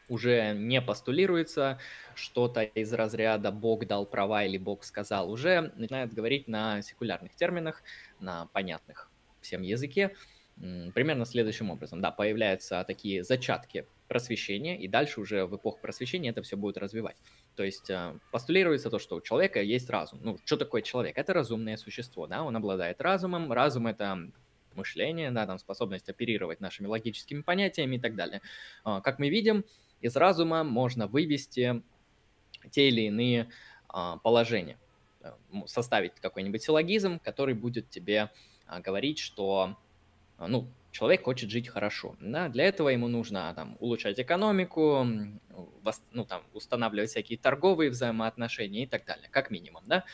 уже 0.09 0.55
не 0.55 0.81
постулируется 0.81 1.79
что-то 2.15 2.63
из 2.63 2.93
разряда 2.93 3.51
«Бог 3.51 3.87
дал 3.87 4.07
права» 4.07 4.45
или 4.45 4.59
«Бог 4.59 4.85
сказал». 4.85 5.31
Уже 5.31 5.73
начинают 5.77 6.13
говорить 6.13 6.49
на 6.49 6.83
секулярных 6.83 7.35
терминах, 7.35 7.83
на 8.21 8.47
понятных 8.47 9.11
всем 9.41 9.63
языке, 9.63 10.15
примерно 10.57 11.25
следующим 11.25 11.71
образом. 11.71 12.01
Да, 12.01 12.11
появляются 12.11 12.85
такие 12.87 13.23
зачатки 13.23 13.87
просвещения, 14.09 14.77
и 14.79 14.89
дальше 14.89 15.21
уже 15.21 15.45
в 15.45 15.57
эпоху 15.57 15.79
просвещения 15.81 16.31
это 16.31 16.43
все 16.43 16.57
будет 16.57 16.79
развивать. 16.79 17.17
То 17.55 17.63
есть 17.63 17.91
э, 17.91 18.19
постулируется 18.33 18.91
то, 18.91 18.99
что 18.99 19.17
у 19.17 19.21
человека 19.21 19.61
есть 19.61 19.91
разум. 19.91 20.21
Ну, 20.23 20.39
что 20.45 20.57
такое 20.57 20.81
человек? 20.81 21.19
Это 21.19 21.35
разумное 21.35 21.77
существо, 21.77 22.27
да, 22.27 22.43
он 22.43 22.57
обладает 22.57 23.01
разумом. 23.03 23.53
Разум— 23.53 23.87
это 23.89 24.31
мышление, 24.75 25.31
да, 25.31 25.47
там 25.47 25.59
способность 25.59 26.09
оперировать 26.09 26.61
нашими 26.61 26.87
логическими 26.87 27.43
понятиями 27.43 27.97
и 27.97 28.01
так 28.01 28.15
далее. 28.15 28.41
А, 28.85 29.01
как 29.01 29.19
мы 29.19 29.29
видим, 29.29 29.65
из 30.01 30.17
разума 30.17 30.65
можно 30.65 31.07
вывести 31.07 31.83
те 32.71 32.89
или 32.89 33.03
иные 33.03 33.49
а, 33.89 34.19
положения, 34.19 34.79
э, 35.21 35.33
составить 35.67 36.15
какой-нибудь 36.21 36.63
силлогизм, 36.63 37.19
который 37.21 37.55
будет 37.55 37.89
тебе 37.91 38.31
а, 38.67 38.81
говорить, 38.81 39.19
что 39.19 39.77
а, 40.39 40.49
ну, 40.49 40.69
человек 40.91 41.25
хочет 41.25 41.51
жить 41.51 41.69
хорошо. 41.69 42.17
Да? 42.21 42.49
Для 42.49 42.65
этого 42.65 42.89
ему 42.89 43.09
нужно 43.09 43.53
там, 43.55 43.77
улучшать 43.81 44.19
экономику, 44.19 45.07
ну, 46.13 46.25
там, 46.25 46.43
устанавливать 46.53 47.11
всякие 47.11 47.39
торговые 47.39 47.91
взаимоотношения 47.91 48.85
и 48.85 48.87
так 48.87 49.05
далее, 49.05 49.29
как 49.31 49.51
минимум. 49.51 49.83
Да? 49.87 50.05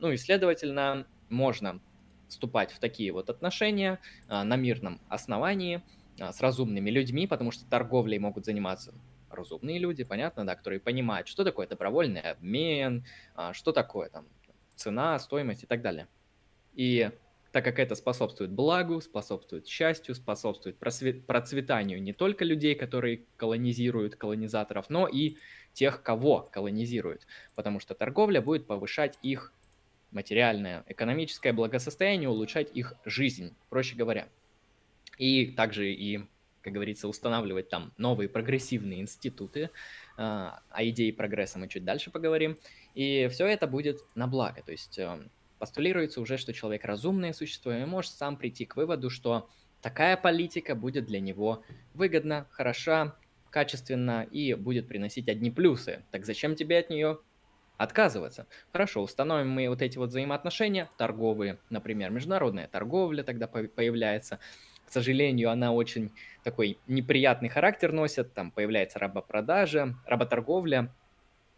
Ну 0.00 0.10
и, 0.10 0.16
следовательно, 0.16 1.06
можно 1.28 1.80
вступать 2.28 2.72
в 2.72 2.78
такие 2.78 3.12
вот 3.12 3.28
отношения 3.28 3.98
на 4.28 4.56
мирном 4.56 4.98
основании– 5.08 5.82
с 6.18 6.40
разумными 6.40 6.90
людьми, 6.90 7.26
потому 7.26 7.50
что 7.50 7.68
торговлей 7.68 8.18
могут 8.18 8.44
заниматься 8.44 8.94
разумные 9.30 9.78
люди, 9.78 10.04
понятно, 10.04 10.46
да, 10.46 10.54
которые 10.54 10.80
понимают, 10.80 11.28
что 11.28 11.44
такое 11.44 11.66
добровольный 11.66 12.20
обмен, 12.20 13.04
а, 13.34 13.52
что 13.52 13.72
такое 13.72 14.08
там 14.08 14.26
цена, 14.74 15.18
стоимость 15.18 15.64
и 15.64 15.66
так 15.66 15.82
далее. 15.82 16.08
И 16.74 17.10
так 17.52 17.64
как 17.64 17.78
это 17.78 17.94
способствует 17.94 18.50
благу, 18.50 19.00
способствует 19.00 19.66
счастью, 19.66 20.14
способствует 20.14 20.78
процветанию 20.78 22.02
не 22.02 22.12
только 22.12 22.44
людей, 22.44 22.74
которые 22.74 23.24
колонизируют 23.36 24.16
колонизаторов, 24.16 24.90
но 24.90 25.08
и 25.08 25.36
тех, 25.72 26.02
кого 26.02 26.48
колонизируют, 26.52 27.26
потому 27.54 27.80
что 27.80 27.94
торговля 27.94 28.42
будет 28.42 28.66
повышать 28.66 29.18
их 29.22 29.52
материальное, 30.10 30.84
экономическое 30.86 31.52
благосостояние, 31.52 32.28
улучшать 32.28 32.70
их 32.74 32.94
жизнь, 33.04 33.54
проще 33.68 33.96
говоря. 33.96 34.28
И 35.18 35.46
также 35.46 35.92
и, 35.92 36.20
как 36.62 36.72
говорится, 36.72 37.08
устанавливать 37.08 37.68
там 37.68 37.92
новые 37.98 38.28
прогрессивные 38.28 39.00
институты. 39.00 39.70
А, 40.16 40.62
о 40.70 40.84
идее 40.84 41.12
прогресса 41.12 41.58
мы 41.58 41.68
чуть 41.68 41.84
дальше 41.84 42.10
поговорим. 42.10 42.58
И 42.94 43.28
все 43.30 43.46
это 43.46 43.66
будет 43.66 44.00
на 44.14 44.26
благо. 44.26 44.62
То 44.62 44.72
есть 44.72 44.98
э, 44.98 45.28
постулируется 45.58 46.20
уже, 46.20 46.38
что 46.38 46.52
человек 46.52 46.84
разумное 46.84 47.32
существо 47.32 47.72
и 47.72 47.84
может 47.84 48.12
сам 48.12 48.36
прийти 48.36 48.64
к 48.64 48.76
выводу, 48.76 49.10
что 49.10 49.48
такая 49.80 50.16
политика 50.16 50.74
будет 50.74 51.06
для 51.06 51.20
него 51.20 51.62
выгодна, 51.94 52.46
хороша, 52.50 53.16
качественна 53.50 54.24
и 54.30 54.54
будет 54.54 54.88
приносить 54.88 55.28
одни 55.28 55.50
плюсы. 55.50 56.04
Так 56.10 56.24
зачем 56.26 56.54
тебе 56.54 56.78
от 56.78 56.90
нее 56.90 57.18
отказываться? 57.76 58.46
Хорошо, 58.72 59.02
установим 59.02 59.50
мы 59.50 59.68
вот 59.68 59.82
эти 59.82 59.98
вот 59.98 60.10
взаимоотношения, 60.10 60.90
торговые, 60.98 61.58
например, 61.70 62.10
международная 62.10 62.68
торговля 62.68 63.22
тогда 63.22 63.46
появляется, 63.46 64.38
к 64.88 64.90
сожалению, 64.90 65.50
она 65.50 65.74
очень 65.74 66.12
такой 66.42 66.78
неприятный 66.86 67.50
характер 67.50 67.92
носит. 67.92 68.32
Там 68.32 68.50
появляется 68.50 68.98
рабопродажа, 68.98 69.94
работорговля, 70.06 70.94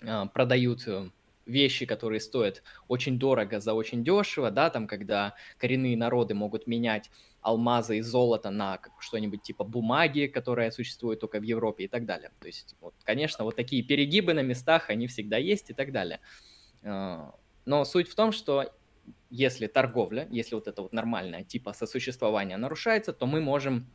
а, 0.04 0.26
продают 0.26 0.88
э, 0.88 1.08
вещи, 1.46 1.86
которые 1.86 2.18
стоят 2.18 2.64
очень 2.88 3.20
дорого 3.20 3.60
за 3.60 3.74
очень 3.74 4.02
дешево, 4.02 4.50
да, 4.50 4.68
там, 4.68 4.88
когда 4.88 5.34
коренные 5.58 5.96
народы 5.96 6.34
могут 6.34 6.66
менять 6.66 7.08
алмазы 7.40 7.98
и 7.98 8.00
золото 8.00 8.50
на 8.50 8.80
что-нибудь 8.98 9.44
типа 9.44 9.62
бумаги, 9.62 10.26
которая 10.26 10.72
существует 10.72 11.20
только 11.20 11.38
в 11.38 11.44
Европе 11.44 11.84
и 11.84 11.88
так 11.88 12.06
далее. 12.06 12.32
То 12.40 12.48
есть, 12.48 12.74
вот, 12.80 12.94
конечно, 13.04 13.44
вот 13.44 13.54
такие 13.54 13.84
перегибы 13.84 14.34
на 14.34 14.42
местах, 14.42 14.90
они 14.90 15.06
всегда 15.06 15.36
есть 15.36 15.70
и 15.70 15.72
так 15.72 15.92
далее. 15.92 16.18
А, 16.82 17.32
но 17.64 17.84
суть 17.84 18.08
в 18.08 18.16
том, 18.16 18.32
что 18.32 18.72
если 19.30 19.66
торговля, 19.66 20.26
если 20.30 20.54
вот 20.54 20.68
это 20.68 20.82
вот 20.82 20.92
нормальное 20.92 21.44
типа 21.44 21.72
сосуществования 21.72 22.56
нарушается, 22.56 23.12
то 23.12 23.26
мы 23.26 23.40
можем 23.40 23.86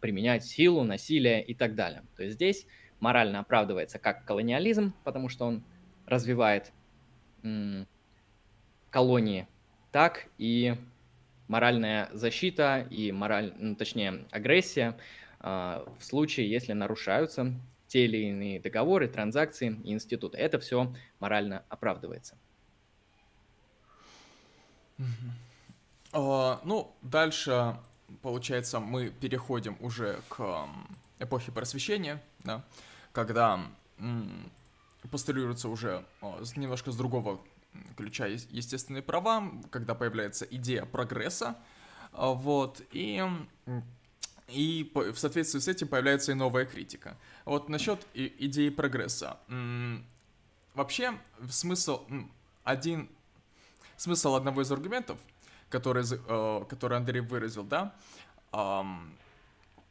применять 0.00 0.44
силу, 0.44 0.84
насилие 0.84 1.44
и 1.44 1.54
так 1.54 1.74
далее. 1.74 2.04
То 2.16 2.22
есть 2.22 2.36
здесь 2.36 2.66
морально 3.00 3.40
оправдывается 3.40 3.98
как 3.98 4.24
колониализм, 4.24 4.94
потому 5.04 5.28
что 5.28 5.46
он 5.46 5.64
развивает 6.06 6.72
колонии, 8.90 9.46
так 9.92 10.26
и 10.38 10.74
моральная 11.46 12.08
защита 12.12 12.86
и 12.90 13.12
мораль, 13.12 13.54
ну, 13.58 13.74
точнее 13.74 14.26
агрессия 14.30 14.98
э, 15.40 15.84
в 15.98 16.04
случае, 16.04 16.50
если 16.50 16.72
нарушаются 16.72 17.54
те 17.86 18.04
или 18.04 18.18
иные 18.18 18.60
договоры, 18.60 19.08
транзакции 19.08 19.80
институты. 19.84 20.36
Это 20.36 20.58
все 20.58 20.94
морально 21.20 21.64
оправдывается. 21.68 22.36
Uh, 26.12 26.58
ну, 26.64 26.96
дальше, 27.02 27.76
получается, 28.22 28.80
мы 28.80 29.10
переходим 29.10 29.76
уже 29.80 30.20
к 30.28 30.66
эпохе 31.18 31.52
просвещения, 31.52 32.22
да, 32.44 32.64
когда 33.12 33.60
постулируется 35.10 35.68
уже 35.68 36.04
о, 36.22 36.40
немножко 36.56 36.90
с 36.92 36.96
другого 36.96 37.40
ключа 37.96 38.26
естественные 38.26 39.02
права, 39.02 39.52
когда 39.70 39.94
появляется 39.94 40.46
идея 40.46 40.86
прогресса, 40.86 41.56
вот, 42.12 42.80
и 42.92 43.22
и 44.48 44.90
в 44.94 45.16
соответствии 45.16 45.60
с 45.60 45.68
этим 45.68 45.88
появляется 45.88 46.32
и 46.32 46.34
новая 46.34 46.64
критика. 46.64 47.18
Вот 47.44 47.68
насчет 47.68 48.06
идеи 48.14 48.70
прогресса. 48.70 49.36
Вообще, 50.74 51.18
смысл, 51.50 52.06
один, 52.64 53.10
смысл 53.98 54.34
одного 54.34 54.62
из 54.62 54.72
аргументов, 54.72 55.18
который, 55.68 56.04
э, 56.10 56.64
который 56.66 56.96
Андрей 56.96 57.20
выразил, 57.20 57.64
да, 57.64 57.94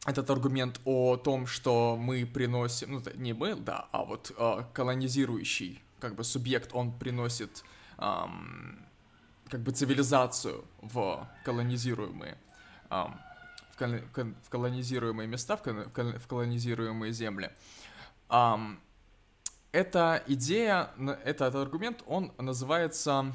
этот 0.05 0.29
аргумент 0.29 0.79
о 0.85 1.17
том, 1.17 1.45
что 1.45 1.95
мы 1.95 2.25
приносим, 2.25 2.93
ну, 2.93 3.01
не 3.15 3.33
мы, 3.33 3.55
да, 3.55 3.87
а 3.91 4.03
вот 4.03 4.31
э, 4.35 4.63
колонизирующий, 4.73 5.83
как 5.99 6.15
бы, 6.15 6.23
субъект, 6.23 6.71
он 6.73 6.91
приносит, 6.91 7.63
как 7.97 9.61
бы, 9.61 9.71
цивилизацию 9.71 10.65
в 10.81 11.27
колонизируемые 11.45 12.37
в 13.79 14.49
колонизируемые 14.49 15.27
места, 15.27 15.57
в 15.57 16.27
колонизируемые 16.27 17.11
земли. 17.11 17.51
Эта 19.71 20.23
идея, 20.27 20.89
этот 21.23 21.55
аргумент, 21.55 22.03
он 22.07 22.31
называется 22.37 23.33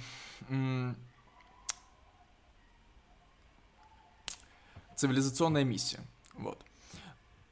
цивилизационная 4.97 5.65
миссия. 5.65 6.01
Вот. 6.35 6.65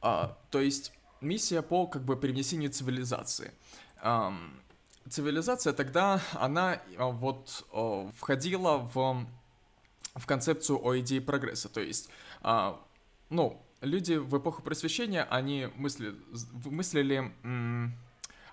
А, 0.01 0.37
то 0.51 0.61
есть 0.61 0.93
миссия 1.21 1.63
по 1.63 1.87
как 1.87 2.03
бы 2.03 2.17
привнесению 2.17 2.71
цивилизации. 2.71 3.53
А, 4.03 4.33
цивилизация 5.09 5.73
тогда, 5.73 6.21
она 6.33 6.81
а, 6.97 7.07
вот 7.09 7.67
входила 8.17 8.79
в, 8.79 9.27
в 10.15 10.27
концепцию 10.27 10.85
о 10.85 10.99
идее 10.99 11.21
прогресса. 11.21 11.69
То 11.69 11.81
есть 11.81 12.09
а, 12.43 12.81
ну, 13.31 13.61
люди 13.81 14.15
в 14.15 14.39
эпоху 14.39 14.63
просвещения, 14.63 15.25
они 15.25 15.69
мысли, 15.75 16.15
мыслили 16.65 17.33
м, 17.43 17.95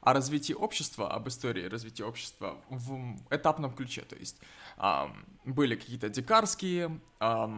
о 0.08 0.13
развитии 0.13 0.54
общества, 0.54 1.12
об 1.12 1.28
истории 1.28 1.65
развития 1.65 2.06
общества 2.06 2.56
в 2.70 3.17
этапном 3.30 3.74
ключе. 3.74 4.04
То 4.04 4.15
есть 4.15 4.39
а, 4.78 5.13
были 5.43 5.76
какие-то 5.76 6.08
дикарские, 6.08 7.02
а, 7.20 7.52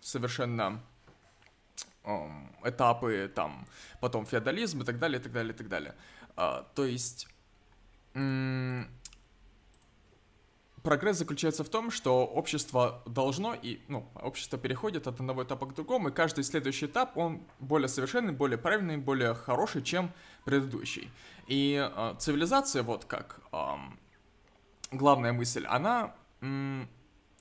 совершенно 0.00 0.80
этапы, 2.64 3.30
там, 3.32 3.68
потом 4.00 4.26
феодализм 4.26 4.82
и 4.82 4.84
так 4.84 4.98
далее, 4.98 5.20
и 5.20 5.22
так 5.22 5.32
далее, 5.32 5.54
и 5.54 5.56
так 5.56 5.68
далее. 5.68 5.94
А, 6.34 6.66
то 6.74 6.84
есть 6.84 7.28
прогресс 10.82 11.18
заключается 11.18 11.64
в 11.64 11.68
том, 11.68 11.90
что 11.90 12.24
общество 12.24 13.02
должно 13.06 13.54
и, 13.54 13.80
ну, 13.88 14.08
общество 14.14 14.58
переходит 14.58 15.06
от 15.06 15.20
одного 15.20 15.44
этапа 15.44 15.66
к 15.66 15.74
другому, 15.74 16.08
и 16.08 16.12
каждый 16.12 16.44
следующий 16.44 16.86
этап, 16.86 17.16
он 17.16 17.42
более 17.60 17.88
совершенный, 17.88 18.32
более 18.32 18.58
правильный, 18.58 18.96
более 18.96 19.34
хороший, 19.34 19.82
чем 19.82 20.12
предыдущий. 20.44 21.10
И 21.46 21.76
э, 21.78 22.14
цивилизация, 22.18 22.82
вот 22.82 23.04
как 23.04 23.40
э, 23.52 23.56
главная 24.90 25.32
мысль, 25.32 25.64
она 25.66 26.14
э, 26.40 26.84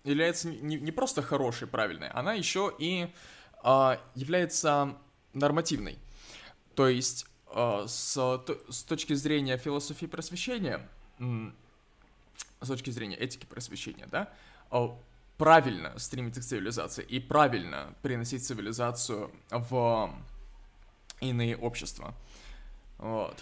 является 0.03 0.49
не, 0.49 0.77
не 0.77 0.91
просто 0.91 1.21
хорошей, 1.21 1.67
правильной, 1.67 2.09
она 2.09 2.33
еще 2.33 2.73
и 2.77 3.11
э, 3.63 3.97
является 4.15 4.97
нормативной. 5.33 5.97
То 6.75 6.87
есть 6.87 7.25
э, 7.53 7.85
с, 7.87 8.43
с 8.69 8.83
точки 8.83 9.13
зрения 9.13 9.57
философии 9.57 10.05
просвещения, 10.05 10.87
с 12.61 12.67
точки 12.67 12.89
зрения 12.89 13.15
этики 13.15 13.45
просвещения, 13.45 14.07
да, 14.07 14.29
а, 14.69 14.97
правильно 15.37 15.97
стремиться 15.97 16.41
к 16.41 16.43
цивилизации 16.43 17.03
и 17.03 17.19
правильно 17.19 17.95
приносить 18.01 18.45
цивилизацию 18.45 19.31
в 19.49 20.13
иные 21.19 21.57
общества. 21.57 22.13
Вот. 22.97 23.37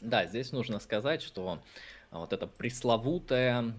Да, 0.00 0.26
здесь 0.26 0.52
нужно 0.52 0.78
сказать, 0.78 1.22
что 1.22 1.62
вот 2.10 2.32
эта 2.32 2.46
пресловутая 2.46 3.74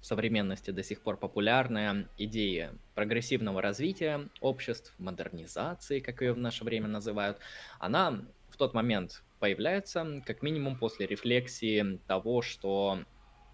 в 0.00 0.06
современности 0.06 0.70
до 0.70 0.82
сих 0.82 1.00
пор 1.02 1.16
популярная 1.16 2.06
идея 2.18 2.74
прогрессивного 2.94 3.62
развития 3.62 4.28
обществ, 4.40 4.94
модернизации, 4.98 6.00
как 6.00 6.20
ее 6.22 6.32
в 6.32 6.38
наше 6.38 6.64
время 6.64 6.88
называют, 6.88 7.38
она 7.78 8.22
в 8.48 8.56
тот 8.56 8.74
момент 8.74 9.22
появляется 9.40 10.22
как 10.24 10.42
минимум 10.42 10.76
после 10.76 11.06
рефлексии 11.06 11.98
того, 12.06 12.42
что 12.42 13.00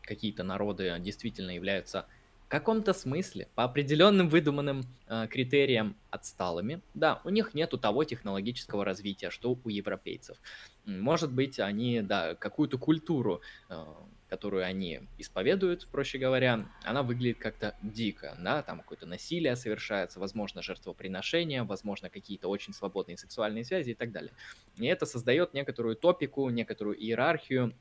какие-то 0.03 0.42
народы 0.42 0.96
действительно 1.01 1.53
являются 1.53 2.07
в 2.46 2.49
каком-то 2.49 2.92
смысле, 2.92 3.49
по 3.57 3.64
определенным 3.64 4.29
выдуманным 4.29 4.85
э, 5.09 5.27
критериям 5.29 5.96
отсталыми. 6.11 6.81
Да, 6.94 7.20
у 7.25 7.31
них 7.31 7.55
нету 7.55 7.77
того 7.77 8.05
технологического 8.05 8.85
развития, 8.85 9.31
что 9.31 9.59
у 9.64 9.68
европейцев. 9.68 10.37
Может 10.85 11.33
быть, 11.33 11.59
они, 11.59 12.03
да, 12.03 12.37
какую-то 12.37 12.79
культуру 12.79 13.42
э, 13.68 13.85
которую 14.29 14.65
они 14.65 15.01
исповедуют, 15.19 15.87
проще 15.89 16.19
говоря, 16.19 16.67
она 16.85 17.03
выглядит 17.03 17.39
как-то 17.39 17.77
дико, 17.83 18.37
да, 18.41 18.62
там 18.62 18.81
какое-то 18.81 19.07
насилие 19.07 19.55
совершается, 19.57 20.19
возможно, 20.19 20.62
жертвоприношение, 20.62 21.62
возможно, 21.62 22.11
какие-то 22.11 22.49
очень 22.49 22.73
свободные 22.73 23.17
сексуальные 23.17 23.65
связи 23.65 23.91
и 23.91 23.95
так 23.95 24.11
далее. 24.11 24.33
И 24.77 24.87
это 24.87 25.07
создает 25.07 25.55
некоторую 25.55 25.97
топику, 25.97 26.49
некоторую 26.51 27.01
иерархию 27.01 27.75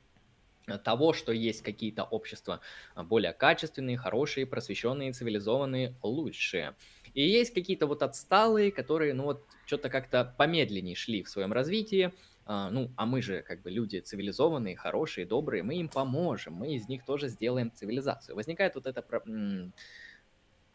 того, 0.84 1.12
что 1.12 1.32
есть 1.32 1.62
какие-то 1.62 2.04
общества 2.04 2.60
более 2.96 3.32
качественные, 3.32 3.96
хорошие, 3.96 4.46
просвещенные, 4.46 5.12
цивилизованные, 5.12 5.94
лучшие. 6.02 6.74
И 7.14 7.22
есть 7.22 7.54
какие-то 7.54 7.86
вот 7.86 8.02
отсталые, 8.02 8.72
которые, 8.72 9.14
ну 9.14 9.24
вот, 9.24 9.44
что-то 9.64 9.88
как-то 9.88 10.34
помедленнее 10.36 10.96
шли 10.96 11.22
в 11.22 11.28
своем 11.28 11.52
развитии, 11.52 12.12
а, 12.46 12.70
ну, 12.70 12.92
а 12.96 13.06
мы 13.06 13.22
же 13.22 13.42
как 13.42 13.62
бы 13.62 13.70
люди 13.70 13.98
цивилизованные, 13.98 14.76
хорошие, 14.76 15.26
добрые, 15.26 15.64
мы 15.64 15.74
им 15.76 15.88
поможем, 15.88 16.54
мы 16.54 16.74
из 16.74 16.88
них 16.88 17.04
тоже 17.04 17.28
сделаем 17.28 17.72
цивилизацию. 17.72 18.36
Возникает 18.36 18.76
вот 18.76 18.86
эта 18.86 19.02
про 19.02 19.22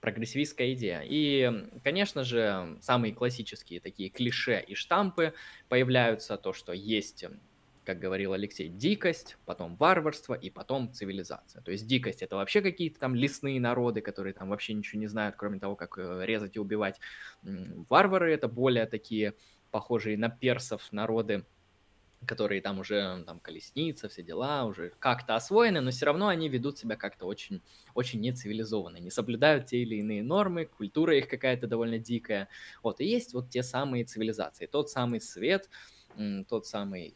прогрессивистская 0.01 0.73
идея. 0.73 1.03
И, 1.05 1.69
конечно 1.83 2.23
же, 2.23 2.77
самые 2.81 3.13
классические 3.13 3.79
такие 3.79 4.09
клише 4.09 4.59
и 4.59 4.73
штампы 4.73 5.33
появляются, 5.69 6.37
то, 6.37 6.53
что 6.53 6.73
есть 6.73 7.25
как 7.83 7.99
говорил 7.99 8.33
Алексей, 8.33 8.69
дикость, 8.69 9.37
потом 9.45 9.75
варварство 9.75 10.35
и 10.35 10.49
потом 10.49 10.93
цивилизация. 10.93 11.61
То 11.63 11.71
есть 11.71 11.87
дикость 11.87 12.21
это 12.21 12.35
вообще 12.35 12.61
какие-то 12.61 12.99
там 12.99 13.15
лесные 13.15 13.59
народы, 13.59 14.01
которые 14.01 14.33
там 14.33 14.49
вообще 14.49 14.73
ничего 14.73 14.99
не 14.99 15.07
знают, 15.07 15.35
кроме 15.35 15.59
того, 15.59 15.75
как 15.75 15.97
э, 15.97 16.25
резать 16.25 16.55
и 16.55 16.59
убивать. 16.59 16.99
Варвары 17.41 18.33
это 18.33 18.47
более 18.47 18.85
такие 18.85 19.33
похожие 19.71 20.17
на 20.17 20.29
персов 20.29 20.91
народы, 20.91 21.43
которые 22.25 22.61
там 22.61 22.79
уже 22.79 23.23
там 23.25 23.39
колесница, 23.39 24.09
все 24.09 24.23
дела, 24.23 24.65
уже 24.65 24.91
как-то 24.99 25.35
освоены, 25.35 25.81
но 25.81 25.91
все 25.91 26.05
равно 26.05 26.27
они 26.27 26.49
ведут 26.49 26.77
себя 26.77 26.95
как-то 26.95 27.25
очень, 27.25 27.61
очень 27.93 28.21
нецивилизованно, 28.21 28.97
не 28.97 29.09
соблюдают 29.09 29.65
те 29.65 29.79
или 29.79 29.95
иные 29.95 30.23
нормы, 30.23 30.65
культура 30.65 31.17
их 31.17 31.27
какая-то 31.27 31.67
довольно 31.67 31.97
дикая. 31.97 32.47
Вот, 32.83 33.01
и 33.01 33.05
есть 33.05 33.33
вот 33.33 33.49
те 33.49 33.63
самые 33.63 34.05
цивилизации, 34.05 34.67
тот 34.67 34.89
самый 34.89 35.19
свет, 35.21 35.69
тот 36.47 36.65
самый 36.67 37.15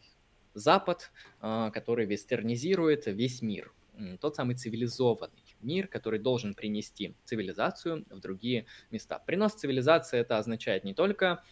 Запад, 0.55 1.11
а, 1.41 1.69
который 1.69 2.05
вестернизирует 2.05 3.07
весь 3.07 3.41
мир, 3.41 3.73
тот 4.21 4.37
самый 4.37 4.55
цивилизованный 4.55 5.43
мир, 5.61 5.87
который 5.87 6.19
должен 6.19 6.53
принести 6.53 7.15
цивилизацию 7.25 8.05
в 8.09 8.19
другие 8.19 8.65
места. 8.89 9.19
Принос 9.19 9.53
цивилизации 9.53 10.19
это 10.19 10.37
означает 10.37 10.85
не 10.85 10.93
только 10.93 11.43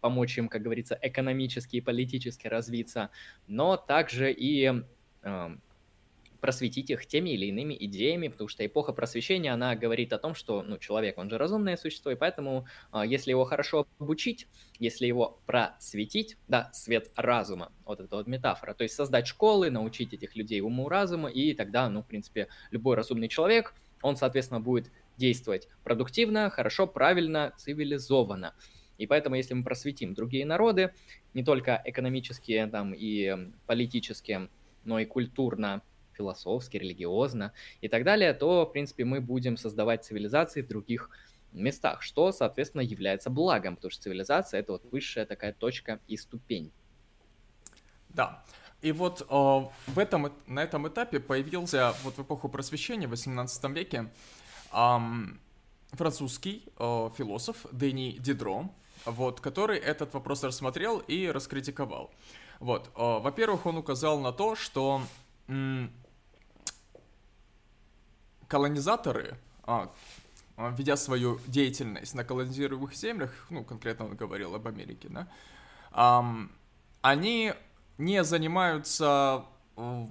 помочь 0.00 0.38
им, 0.38 0.48
как 0.48 0.62
говорится, 0.62 0.98
экономически 1.00 1.76
и 1.76 1.80
политически 1.80 2.46
развиться, 2.46 3.10
но 3.46 3.76
также 3.76 4.32
и 4.32 4.82
эм, 5.22 5.62
просветить 6.42 6.90
их 6.90 7.06
теми 7.06 7.30
или 7.30 7.46
иными 7.46 7.76
идеями, 7.78 8.26
потому 8.26 8.48
что 8.48 8.66
эпоха 8.66 8.92
просвещения, 8.92 9.52
она 9.52 9.76
говорит 9.76 10.12
о 10.12 10.18
том, 10.18 10.34
что 10.34 10.62
ну, 10.62 10.76
человек, 10.76 11.16
он 11.16 11.30
же 11.30 11.38
разумное 11.38 11.76
существо, 11.76 12.10
и 12.10 12.16
поэтому, 12.16 12.66
а, 12.90 13.06
если 13.06 13.30
его 13.30 13.44
хорошо 13.44 13.86
обучить, 14.00 14.48
если 14.80 15.06
его 15.06 15.40
просветить, 15.46 16.36
да, 16.48 16.68
свет 16.72 17.12
разума, 17.14 17.70
вот 17.84 18.00
это 18.00 18.16
вот 18.16 18.26
метафора, 18.26 18.74
то 18.74 18.82
есть 18.82 18.96
создать 18.96 19.28
школы, 19.28 19.70
научить 19.70 20.12
этих 20.14 20.34
людей 20.34 20.60
уму 20.60 20.88
разума, 20.88 21.30
и 21.30 21.54
тогда, 21.54 21.88
ну, 21.88 22.02
в 22.02 22.06
принципе, 22.08 22.48
любой 22.72 22.96
разумный 22.96 23.28
человек, 23.28 23.72
он, 24.02 24.16
соответственно, 24.16 24.60
будет 24.60 24.90
действовать 25.16 25.68
продуктивно, 25.84 26.50
хорошо, 26.50 26.88
правильно, 26.88 27.52
цивилизованно. 27.56 28.54
И 29.02 29.06
поэтому, 29.06 29.34
если 29.34 29.54
мы 29.54 29.64
просветим 29.64 30.14
другие 30.14 30.46
народы, 30.46 30.94
не 31.34 31.42
только 31.42 31.82
экономические 31.84 32.68
там, 32.68 32.94
и 32.94 33.36
политические, 33.66 34.48
но 34.84 35.00
и 35.00 35.04
культурно, 35.04 35.82
философски, 36.12 36.76
религиозно 36.76 37.52
и 37.80 37.88
так 37.88 38.04
далее, 38.04 38.32
то, 38.32 38.64
в 38.64 38.72
принципе, 38.72 39.04
мы 39.04 39.20
будем 39.20 39.56
создавать 39.56 40.04
цивилизации 40.04 40.62
в 40.62 40.68
других 40.68 41.10
местах, 41.52 42.02
что, 42.02 42.30
соответственно, 42.30 42.82
является 42.82 43.28
благом, 43.28 43.74
потому 43.74 43.90
что 43.90 44.02
цивилизация— 44.02 44.60
это 44.62 44.72
вот 44.72 44.84
высшая 44.92 45.26
такая 45.26 45.52
точка 45.52 45.98
и 46.06 46.16
ступень. 46.16 46.70
Да. 48.08 48.44
И 48.82 48.92
вот 48.92 49.22
э, 49.22 49.24
в 49.86 49.98
этом, 49.98 50.32
на 50.46 50.62
этом 50.62 50.86
этапе 50.86 51.18
появился 51.18 51.92
вот 52.04 52.18
в 52.18 52.22
эпоху 52.22 52.48
просвещения 52.48 53.08
в 53.08 53.10
18 53.10 53.64
веке 53.70 54.10
э, 54.72 54.98
французский 55.92 56.64
э, 56.78 57.10
философ 57.16 57.66
Дени 57.72 58.16
Дидро, 58.18 58.70
вот, 59.04 59.40
который 59.40 59.78
этот 59.78 60.14
вопрос 60.14 60.44
рассмотрел 60.44 60.98
и 60.98 61.28
раскритиковал. 61.28 62.10
Вот, 62.60 62.88
э, 62.88 62.90
во-первых, 62.96 63.66
он 63.66 63.78
указал 63.78 64.20
на 64.20 64.32
то, 64.32 64.54
что 64.54 65.02
колонизаторы, 68.48 69.36
э, 69.66 69.86
ведя 70.56 70.96
свою 70.96 71.40
деятельность 71.46 72.14
на 72.14 72.24
колонизируемых 72.24 72.94
землях, 72.94 73.30
ну, 73.50 73.64
конкретно 73.64 74.06
он 74.06 74.16
говорил 74.16 74.54
об 74.54 74.68
Америке, 74.68 75.08
да, 75.10 75.28
они 77.02 77.54
не 77.98 78.24
занимаются 78.24 79.44
э, 79.76 80.06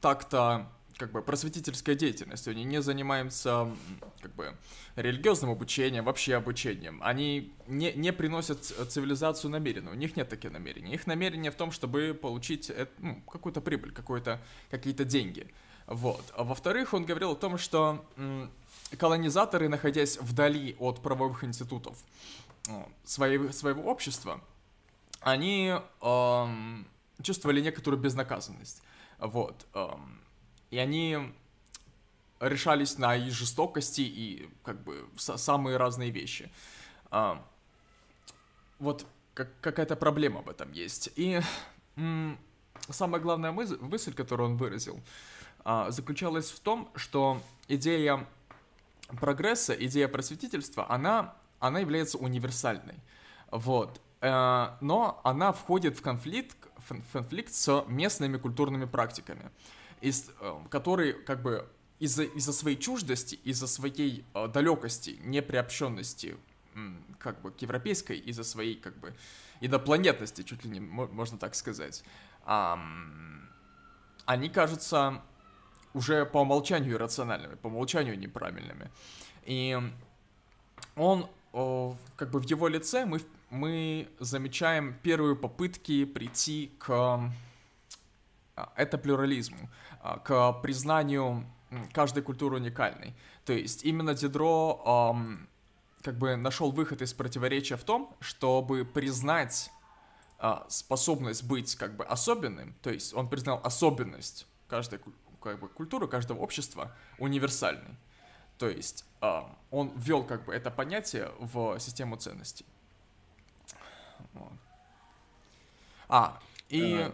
так-то 0.00 0.70
как 0.98 1.12
бы 1.12 1.22
просветительской 1.22 1.94
деятельностью, 1.94 2.52
они 2.52 2.64
не 2.64 2.80
занимаются 2.80 3.70
как 4.22 4.34
бы 4.34 4.56
религиозным 4.96 5.50
обучением, 5.50 6.04
вообще 6.04 6.36
обучением. 6.36 7.00
Они 7.02 7.52
не, 7.66 7.92
не 7.92 8.12
приносят 8.12 8.64
цивилизацию 8.64 9.50
намеренно, 9.50 9.90
у 9.90 9.94
них 9.94 10.16
нет 10.16 10.28
таких 10.28 10.52
намерений. 10.52 10.94
Их 10.94 11.06
намерение 11.06 11.50
в 11.50 11.54
том, 11.54 11.70
чтобы 11.70 12.18
получить 12.20 12.72
ну, 12.98 13.20
какую-то 13.22 13.60
прибыль, 13.60 13.92
какую-то, 13.92 14.40
какие-то 14.70 15.04
деньги. 15.04 15.52
Вот. 15.86 16.24
А 16.34 16.44
во-вторых, 16.44 16.94
он 16.94 17.04
говорил 17.04 17.32
о 17.32 17.36
том, 17.36 17.58
что 17.58 18.04
колонизаторы, 18.98 19.68
находясь 19.68 20.18
вдали 20.18 20.76
от 20.78 21.02
правовых 21.02 21.44
институтов 21.44 21.98
э, 22.68 22.84
своего, 23.04 23.52
своего 23.52 23.82
общества, 23.82 24.40
они 25.20 25.74
эм, 26.02 26.86
чувствовали 27.22 27.60
некоторую 27.60 28.00
безнаказанность. 28.00 28.82
Вот. 29.18 29.66
Эм, 29.74 30.20
и 30.70 30.78
они 30.78 31.32
решались 32.40 32.98
на 32.98 33.16
и 33.16 33.30
жестокости, 33.30 34.02
и 34.02 34.48
как 34.62 34.82
бы 34.82 35.08
самые 35.16 35.76
разные 35.76 36.10
вещи. 36.10 36.50
Эм, 37.10 37.40
вот 38.78 39.06
как, 39.34 39.48
какая-то 39.60 39.96
проблема 39.96 40.42
в 40.42 40.48
этом 40.48 40.72
есть. 40.72 41.10
И 41.16 41.40
самая 42.90 43.20
главная 43.20 43.52
мысль, 43.52 43.78
мысль, 43.80 44.12
которую 44.12 44.50
он 44.50 44.56
выразил, 44.56 45.00
э, 45.64 45.86
заключалась 45.90 46.50
в 46.50 46.60
том, 46.60 46.90
что 46.94 47.40
идея 47.68 48.26
прогресса, 49.20 49.72
идея 49.74 50.08
просветительства, 50.08 50.90
она, 50.90 51.34
она 51.58 51.80
является 51.80 52.18
универсальной. 52.18 52.96
Вот. 53.50 54.00
Э, 54.20 54.76
но 54.80 55.20
она 55.24 55.52
входит 55.52 55.98
в 55.98 56.02
конфликт, 56.02 56.56
в 56.88 57.12
конфликт 57.12 57.52
с 57.52 57.84
местными 57.88 58.36
культурными 58.36 58.84
практиками, 58.84 59.50
из, 60.06 60.30
э, 60.40 60.58
которые 60.70 61.12
как 61.12 61.42
бы 61.42 61.68
из-за 61.98 62.24
из 62.24 62.44
своей 62.44 62.76
чуждости, 62.76 63.38
из-за 63.44 63.66
своей 63.66 64.24
э, 64.34 64.48
далекости, 64.48 65.18
неприобщенности 65.24 66.36
как 67.18 67.40
бы 67.40 67.50
к 67.50 67.62
европейской, 67.62 68.18
из-за 68.18 68.44
своей 68.44 68.76
как 68.76 68.98
бы 68.98 69.14
инопланетности, 69.60 70.42
чуть 70.42 70.62
ли 70.64 70.70
не 70.70 70.80
можно 70.80 71.38
так 71.38 71.54
сказать, 71.54 72.04
они 74.26 74.48
кажутся 74.50 75.22
уже 75.94 76.26
по 76.26 76.42
умолчанию 76.42 76.96
иррациональными, 76.96 77.54
по 77.54 77.68
умолчанию 77.68 78.18
неправильными. 78.18 78.90
И 79.46 79.80
он, 80.96 81.30
как 82.16 82.30
бы 82.30 82.40
в 82.40 82.44
его 82.44 82.68
лице 82.68 83.06
мы 83.06 83.22
мы 83.50 84.08
замечаем 84.18 84.94
первые 85.02 85.36
попытки 85.36 86.04
прийти 86.04 86.72
к 86.78 86.90
а, 88.56 88.72
это 88.76 88.98
плюрализму, 88.98 89.68
к 90.24 90.52
признанию 90.62 91.46
каждой 91.92 92.22
культуры 92.22 92.56
уникальной. 92.56 93.14
То 93.44 93.52
есть 93.52 93.84
именно 93.84 94.14
Дидро 94.14 95.12
эм, 95.14 95.48
как 96.02 96.16
бы 96.16 96.36
нашел 96.36 96.70
выход 96.70 97.02
из 97.02 97.12
противоречия 97.12 97.76
в 97.76 97.84
том, 97.84 98.14
чтобы 98.20 98.84
признать 98.84 99.70
э, 100.38 100.54
способность 100.68 101.44
быть 101.44 101.74
как 101.76 101.96
бы 101.96 102.04
особенным, 102.04 102.74
то 102.82 102.90
есть 102.90 103.14
он 103.14 103.28
признал 103.28 103.60
особенность 103.64 104.46
каждой 104.68 105.00
как 105.40 105.60
бы, 105.60 105.68
культуры, 105.68 106.08
каждого 106.08 106.38
общества 106.38 106.94
универсальной. 107.18 107.96
То 108.58 108.68
есть 108.68 109.04
э, 109.20 109.42
он 109.70 109.92
ввел 109.96 110.24
как 110.24 110.44
бы 110.44 110.54
это 110.54 110.70
понятие 110.70 111.30
в 111.38 111.78
систему 111.78 112.16
ценностей. 112.16 112.64
Вот. 114.32 114.52
А, 116.08 116.40
и 116.68 117.10
э, 117.10 117.12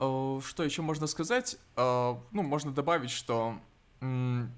что 0.00 0.64
еще 0.64 0.82
можно 0.82 1.06
сказать? 1.06 1.56
Э, 1.76 2.16
ну, 2.32 2.42
можно 2.42 2.72
добавить, 2.72 3.10
что 3.10 3.56
в 4.00 4.48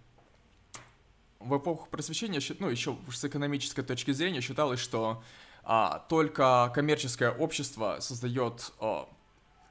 эпоху 1.59 1.89
просвещения, 1.91 2.41
ну, 2.61 2.69
еще 2.69 2.97
с 3.11 3.25
экономической 3.25 3.83
точки 3.83 4.13
зрения 4.13 4.41
считалось, 4.41 4.81
что 4.81 5.23
а, 5.65 6.01
только 6.09 6.71
коммерческое 6.75 7.31
общество 7.31 7.99
создает 8.01 8.73
а, 8.81 9.09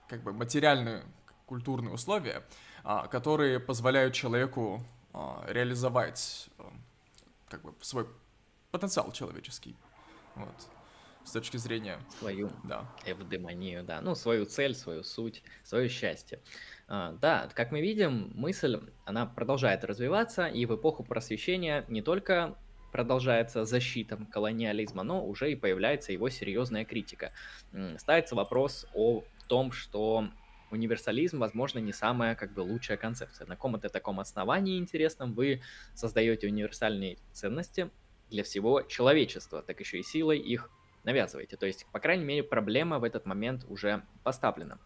как 0.07 0.23
бы 0.23 0.33
материальные 0.33 1.03
культурные 1.45 1.93
условия, 1.93 2.43
а, 2.83 3.07
которые 3.07 3.59
позволяют 3.59 4.13
человеку 4.13 4.83
реализовать 5.45 6.47
как 7.49 7.61
бы 7.63 7.73
свой 7.81 8.07
потенциал 8.71 9.11
человеческий. 9.11 9.75
Вот 10.35 10.47
с 11.23 11.31
точки 11.31 11.57
зрения... 11.57 11.99
Свою 12.19 12.49
да. 12.63 12.85
эвдемонию, 13.05 13.83
да. 13.83 14.01
Ну, 14.01 14.15
свою 14.15 14.45
цель, 14.45 14.75
свою 14.75 15.03
суть, 15.03 15.43
свое 15.63 15.87
счастье. 15.89 16.39
А, 16.87 17.13
да, 17.13 17.49
как 17.53 17.71
мы 17.71 17.81
видим, 17.81 18.31
мысль, 18.33 18.79
она 19.05 19.25
продолжает 19.25 19.83
развиваться, 19.83 20.47
и 20.47 20.65
в 20.65 20.75
эпоху 20.75 21.03
просвещения 21.03 21.85
не 21.87 22.01
только 22.01 22.57
продолжается 22.91 23.63
защита 23.65 24.17
колониализма, 24.31 25.03
но 25.03 25.25
уже 25.25 25.51
и 25.51 25.55
появляется 25.55 26.11
его 26.11 26.29
серьезная 26.29 26.83
критика. 26.85 27.31
Ставится 27.97 28.35
вопрос 28.35 28.85
о 28.93 29.23
том, 29.47 29.71
что 29.71 30.27
универсализм, 30.71 31.39
возможно, 31.39 31.79
не 31.79 31.93
самая 31.93 32.35
как 32.35 32.53
бы 32.53 32.61
лучшая 32.61 32.97
концепция. 32.97 33.47
На 33.47 33.55
каком-то 33.55 33.89
таком 33.89 34.19
основании 34.19 34.77
интересном 34.77 35.33
вы 35.33 35.61
создаете 35.93 36.47
универсальные 36.47 37.17
ценности 37.31 37.89
для 38.29 38.43
всего 38.43 38.81
человечества, 38.81 39.61
так 39.61 39.79
еще 39.79 39.99
и 39.99 40.03
силой 40.03 40.39
их 40.39 40.69
навязываете. 41.03 41.57
То 41.57 41.65
есть, 41.65 41.85
по 41.91 41.99
крайней 41.99 42.25
мере, 42.25 42.43
проблема 42.43 42.99
в 42.99 43.03
этот 43.03 43.25
момент 43.25 43.65
уже 43.67 44.03
поставлена. 44.23 44.79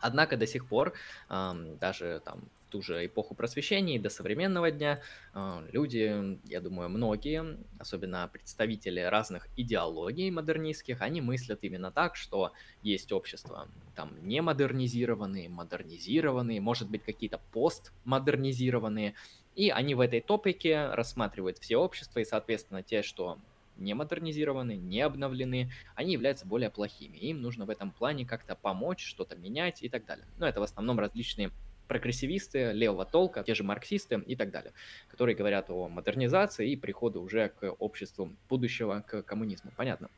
Однако 0.00 0.36
до 0.36 0.46
сих 0.46 0.68
пор, 0.68 0.92
даже 1.28 2.20
там 2.24 2.50
в 2.66 2.70
ту 2.70 2.82
же 2.82 3.06
эпоху 3.06 3.34
просвещения 3.34 3.96
и 3.96 3.98
до 3.98 4.10
современного 4.10 4.70
дня, 4.70 5.00
э, 5.34 5.68
люди, 5.70 6.38
я 6.44 6.60
думаю, 6.60 6.88
многие, 6.88 7.58
особенно 7.78 8.28
представители 8.32 9.00
разных 9.00 9.48
идеологий 9.56 10.30
модернистских, 10.30 11.00
они 11.00 11.20
мыслят 11.20 11.60
именно 11.62 11.92
так, 11.92 12.16
что 12.16 12.52
есть 12.82 13.12
общества 13.12 13.68
там 13.94 14.12
не 14.20 14.42
модернизированные, 14.42 15.48
модернизированные, 15.48 16.60
может 16.60 16.90
быть 16.90 17.04
какие-то 17.04 17.40
постмодернизированные, 17.52 19.14
и 19.54 19.70
они 19.70 19.94
в 19.94 20.00
этой 20.00 20.20
топике 20.20 20.88
рассматривают 20.88 21.58
все 21.58 21.76
общества, 21.76 22.18
и, 22.18 22.24
соответственно, 22.24 22.82
те, 22.82 23.02
что 23.02 23.38
не 23.76 23.94
модернизированы, 23.94 24.76
не 24.76 25.00
обновлены, 25.00 25.70
они 25.94 26.12
являются 26.12 26.46
более 26.46 26.70
плохими. 26.70 27.16
Им 27.18 27.42
нужно 27.42 27.64
в 27.66 27.70
этом 27.70 27.90
плане 27.90 28.26
как-то 28.26 28.54
помочь, 28.54 29.04
что-то 29.04 29.36
менять 29.36 29.82
и 29.82 29.88
так 29.88 30.04
далее. 30.04 30.26
Но 30.38 30.46
это 30.46 30.60
в 30.60 30.62
основном 30.62 30.98
различные 30.98 31.50
прогрессивисты 31.88 32.72
левого 32.72 33.04
толка, 33.04 33.44
те 33.44 33.54
же 33.54 33.62
марксисты 33.62 34.16
и 34.26 34.36
так 34.36 34.50
далее, 34.50 34.72
которые 35.08 35.36
говорят 35.36 35.70
о 35.70 35.88
модернизации 35.88 36.70
и 36.70 36.76
приходу 36.76 37.22
уже 37.22 37.48
к 37.48 37.70
обществу 37.78 38.32
будущего, 38.48 39.04
к 39.06 39.22
коммунизму. 39.22 39.72
Понятно? 39.76 40.08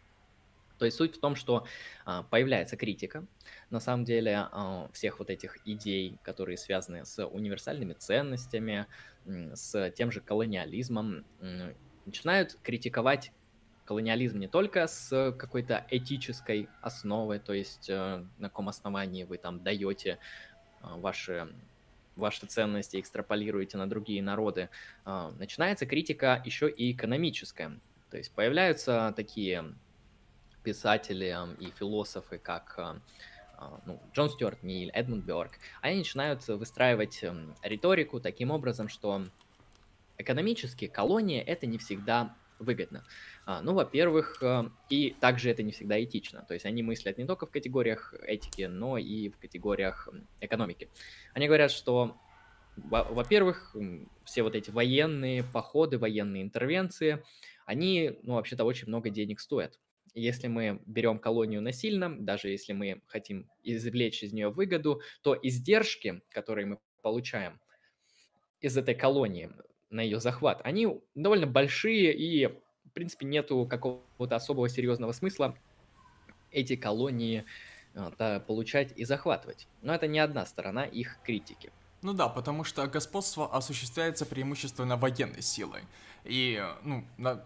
То 0.79 0.85
есть 0.85 0.97
суть 0.97 1.17
в 1.17 1.21
том, 1.21 1.35
что 1.35 1.67
а, 2.05 2.23
появляется 2.23 2.77
критика, 2.77 3.27
на 3.71 3.81
самом 3.81 4.05
деле, 4.05 4.49
а, 4.53 4.89
всех 4.93 5.19
вот 5.19 5.29
этих 5.29 5.59
идей, 5.67 6.19
которые 6.23 6.57
связаны 6.57 7.05
с 7.05 7.27
универсальными 7.27 7.95
ценностями, 7.95 8.87
с 9.27 9.91
тем 9.91 10.11
же 10.11 10.21
колониализмом, 10.21 11.25
начинают 12.07 12.57
критиковать 12.63 13.33
колониализм 13.89 14.39
не 14.39 14.49
только 14.49 14.87
с 14.87 15.33
какой-то 15.39 15.87
этической 15.89 16.69
основой, 16.83 17.39
то 17.39 17.55
есть 17.55 17.89
э, 17.89 18.23
на 18.37 18.51
каком 18.51 18.69
основании 18.69 19.25
вы 19.25 19.39
там 19.39 19.63
даете 19.63 20.19
э, 20.83 20.87
ваши 20.97 21.49
ваши 22.15 22.45
ценности 22.45 23.01
экстраполируете 23.01 23.79
на 23.79 23.89
другие 23.89 24.23
народы, 24.23 24.69
э, 25.07 25.31
начинается 25.39 25.87
критика 25.87 26.43
еще 26.45 26.69
и 26.69 26.93
экономическая. 26.93 27.81
То 28.11 28.19
есть 28.19 28.31
появляются 28.33 29.15
такие 29.17 29.65
писатели 30.63 31.35
и 31.59 31.71
философы, 31.71 32.37
как 32.37 33.01
ну, 33.87 34.01
Джон 34.13 34.29
Стюарт 34.29 34.63
Миль, 34.63 34.91
Эдмунд 34.91 35.25
Бёрк, 35.25 35.53
они 35.81 35.99
начинают 35.99 36.47
выстраивать 36.47 37.25
риторику 37.63 38.21
таким 38.21 38.51
образом, 38.51 38.89
что 38.89 39.25
экономически 40.19 40.89
колония 40.89 41.43
это 41.43 41.67
не 41.67 41.79
всегда 41.79 42.35
выгодно. 42.59 43.05
А, 43.51 43.63
ну, 43.63 43.73
во-первых, 43.73 44.43
э, 44.43 44.69
и 44.91 45.17
также 45.21 45.49
это 45.49 45.63
не 45.63 45.73
всегда 45.73 46.05
этично. 46.05 46.45
То 46.47 46.53
есть 46.53 46.67
они 46.67 46.83
мыслят 46.83 47.17
не 47.17 47.25
только 47.25 47.47
в 47.47 47.51
категориях 47.51 48.13
этики, 48.21 48.65
но 48.65 48.99
и 48.99 49.31
в 49.31 49.39
категориях 49.39 50.07
экономики. 50.43 50.91
Они 51.33 51.47
говорят, 51.47 51.71
что, 51.71 52.19
во-первых, 52.77 53.75
все 54.25 54.43
вот 54.43 54.55
эти 54.55 54.71
военные 54.71 55.43
походы, 55.43 55.97
военные 55.97 56.43
интервенции, 56.43 57.25
они, 57.65 58.19
ну, 58.23 58.35
вообще-то 58.35 58.65
очень 58.65 58.89
много 58.89 59.09
денег 59.09 59.41
стоят. 59.41 59.81
Если 60.13 60.47
мы 60.49 60.83
берем 60.85 61.19
колонию 61.19 61.63
насильно, 61.63 62.15
даже 62.15 62.51
если 62.51 62.75
мы 62.75 63.01
хотим 63.07 63.49
извлечь 63.63 64.23
из 64.23 64.35
нее 64.35 64.51
выгоду, 64.51 65.01
то 65.23 65.35
издержки, 65.43 66.21
которые 66.29 66.67
мы 66.67 66.79
получаем 67.01 67.59
из 68.61 68.77
этой 68.77 68.95
колонии 68.95 69.51
на 69.89 70.03
ее 70.03 70.21
захват, 70.21 70.61
они 70.65 71.01
довольно 71.15 71.47
большие 71.47 72.15
и, 72.15 72.51
в 72.89 72.93
принципе, 72.93 73.27
нету 73.27 73.67
какого-то 73.69 74.37
особого 74.37 74.69
серьезного 74.69 75.13
смысла 75.13 75.55
эти 76.51 76.77
колонии 76.77 77.45
да, 78.19 78.41
получать 78.41 78.93
и 78.97 79.05
захватывать. 79.05 79.67
Но 79.83 79.95
это 79.95 80.07
не 80.07 80.19
одна 80.19 80.47
сторона 80.47 80.85
их 80.85 81.19
критики. 81.25 81.71
Ну 82.03 82.13
да, 82.13 82.29
потому 82.29 82.65
что 82.65 82.87
господство 82.87 83.53
осуществляется 83.53 84.25
преимущественно 84.25 84.97
военной 84.97 85.43
силой. 85.43 85.83
И, 86.25 86.63
ну, 86.85 87.05
на, 87.17 87.43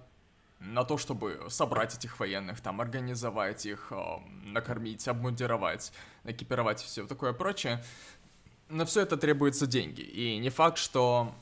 на 0.60 0.84
то, 0.84 0.98
чтобы 0.98 1.46
собрать 1.48 1.94
этих 1.94 2.20
военных, 2.20 2.60
там, 2.60 2.80
организовать 2.80 3.64
их, 3.64 3.88
э, 3.90 4.18
накормить, 4.44 5.08
обмундировать, 5.08 5.92
экипировать 6.24 6.82
и 6.82 6.86
все 6.86 7.06
такое 7.06 7.32
прочее. 7.32 7.82
На 8.68 8.84
все 8.84 9.00
это 9.00 9.16
требуются 9.16 9.66
деньги. 9.66 10.02
И 10.02 10.36
не 10.38 10.50
факт, 10.50 10.76
что 10.76 11.34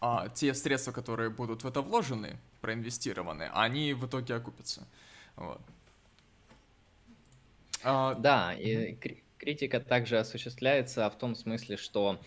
а, 0.00 0.28
те 0.28 0.54
средства, 0.54 0.92
которые 0.92 1.30
будут 1.30 1.64
в 1.64 1.66
это 1.66 1.80
вложены, 1.80 2.38
проинвестированы, 2.66 3.48
они 3.54 3.94
в 3.94 4.06
итоге 4.06 4.34
окупятся. 4.34 4.88
Вот. 5.36 5.60
А, 7.84 8.14
да, 8.14 8.54
и 8.54 8.96
критика 9.38 9.78
также 9.78 10.18
осуществляется 10.18 11.08
в 11.08 11.16
том 11.16 11.36
смысле, 11.36 11.76
что 11.76 12.20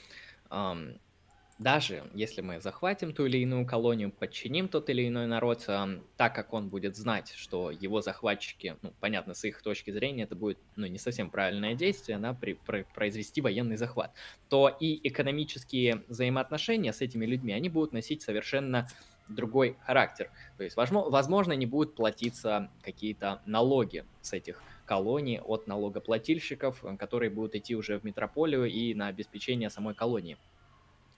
даже 1.57 2.03
если 2.13 2.39
мы 2.39 2.61
захватим 2.61 3.13
ту 3.13 3.25
или 3.25 3.39
иную 3.39 3.65
колонию, 3.65 4.13
подчиним 4.13 4.69
тот 4.69 4.89
или 4.89 5.05
иной 5.09 5.27
народ, 5.27 5.65
э, 5.67 5.99
так 6.15 6.33
как 6.33 6.53
он 6.53 6.69
будет 6.69 6.95
знать, 6.95 7.33
что 7.35 7.69
его 7.69 8.01
захватчики, 8.01 8.77
ну, 8.81 8.93
понятно, 9.01 9.33
с 9.33 9.43
их 9.43 9.61
точки 9.61 9.91
зрения 9.91 10.23
это 10.23 10.37
будет, 10.37 10.57
ну, 10.77 10.87
не 10.87 10.97
совсем 10.97 11.29
правильное 11.29 11.75
действие, 11.75 12.17
да, 12.17 12.33
при, 12.33 12.53
при, 12.53 12.85
произвести 12.95 13.41
военный 13.41 13.75
захват, 13.75 14.13
то 14.47 14.69
и 14.69 15.05
экономические 15.05 16.01
взаимоотношения 16.07 16.93
с 16.93 17.01
этими 17.01 17.25
людьми, 17.25 17.51
они 17.51 17.67
будут 17.67 17.91
носить 17.91 18.21
совершенно 18.21 18.87
другой 19.29 19.77
характер. 19.85 20.31
То 20.57 20.63
есть, 20.63 20.75
возможно, 20.75 21.53
не 21.53 21.65
будут 21.65 21.95
платиться 21.95 22.69
какие-то 22.81 23.41
налоги 23.45 24.05
с 24.21 24.33
этих 24.33 24.61
колоний 24.85 25.39
от 25.39 25.67
налогоплательщиков, 25.67 26.83
которые 26.97 27.29
будут 27.29 27.55
идти 27.55 27.75
уже 27.75 27.99
в 27.99 28.03
метрополию 28.03 28.65
и 28.65 28.93
на 28.95 29.07
обеспечение 29.07 29.69
самой 29.69 29.93
колонии. 29.93 30.37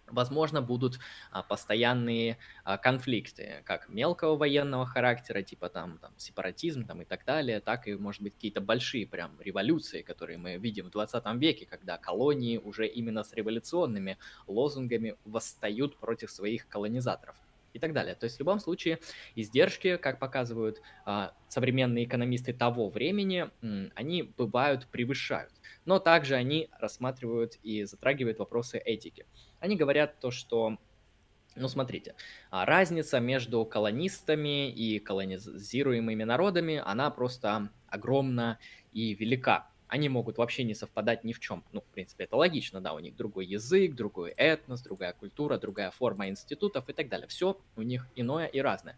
Возможно, 0.08 0.62
будут 0.62 1.00
а, 1.32 1.42
постоянные 1.42 2.38
а, 2.66 2.78
конфликты, 2.78 3.64
как 3.64 3.88
мелкого 3.88 4.36
военного 4.36 4.86
характера, 4.86 5.42
типа 5.42 5.70
там, 5.70 6.00
там 6.00 6.12
сепаратизм 6.18 6.86
там, 6.86 7.02
и 7.02 7.06
так 7.06 7.24
далее, 7.24 7.62
так 7.62 7.88
и, 7.88 7.96
может 7.96 8.22
быть, 8.22 8.34
какие-то 8.34 8.60
большие 8.60 9.08
прям 9.08 9.32
революции, 9.40 10.02
которые 10.02 10.38
мы 10.38 10.58
видим 10.58 10.88
в 10.88 10.92
20 10.92 11.24
веке, 11.36 11.66
когда 11.66 11.98
колонии 11.98 12.58
уже 12.58 12.88
именно 12.88 13.24
с 13.24 13.32
революционными 13.32 14.18
лозунгами 14.48 15.16
восстают 15.24 15.96
против 15.96 16.30
своих 16.30 16.68
колонизаторов 16.68 17.38
и 17.74 17.80
так 17.80 17.94
далее. 17.94 18.16
То 18.16 18.26
есть 18.26 18.38
в 18.38 18.40
любом 18.40 18.60
случае 18.60 19.00
издержки, 19.36 19.98
как 19.98 20.20
показывают 20.20 20.82
а, 21.06 21.34
современные 21.48 22.06
экономисты 22.06 22.54
того 22.54 22.90
времени, 22.90 23.50
они 23.96 24.24
бывают 24.24 24.88
превышают. 24.88 25.52
Но 25.86 26.00
также 26.00 26.36
они 26.36 26.70
рассматривают 26.80 27.58
и 27.64 27.84
затрагивают 27.84 28.40
вопросы 28.40 28.78
этики. 28.78 29.26
Они 29.60 29.76
говорят 29.76 30.20
то, 30.20 30.32
что 30.32 30.78
ну, 31.56 31.68
смотрите, 31.68 32.16
а, 32.50 32.66
разница 32.66 33.20
между 33.20 33.66
колонистами 33.66 34.72
и 34.72 35.00
колонизируемыми 35.00 36.24
народами, 36.24 36.82
она 36.84 37.10
просто 37.12 37.70
огромна 37.88 38.58
и 38.94 39.14
велика 39.14 39.71
они 39.92 40.08
могут 40.08 40.38
вообще 40.38 40.64
не 40.64 40.74
совпадать 40.74 41.26
ни 41.26 41.34
в 41.34 41.40
чем. 41.42 41.66
Ну, 41.74 41.82
в 41.82 41.94
принципе, 41.94 42.24
это 42.24 42.38
логично, 42.38 42.80
да, 42.80 42.94
у 42.94 43.00
них 43.00 43.18
другой 43.18 43.46
язык, 43.46 43.94
другой 43.94 44.32
этнос, 44.38 44.82
другая 44.82 45.12
культура, 45.12 45.58
другая 45.58 45.92
форма 45.92 46.30
институтов 46.30 46.88
и 46.88 46.94
так 46.94 47.10
далее. 47.10 47.28
Все 47.28 47.58
у 47.76 47.82
них 47.82 48.08
иное 48.16 48.46
и 48.46 48.62
разное. 48.62 48.96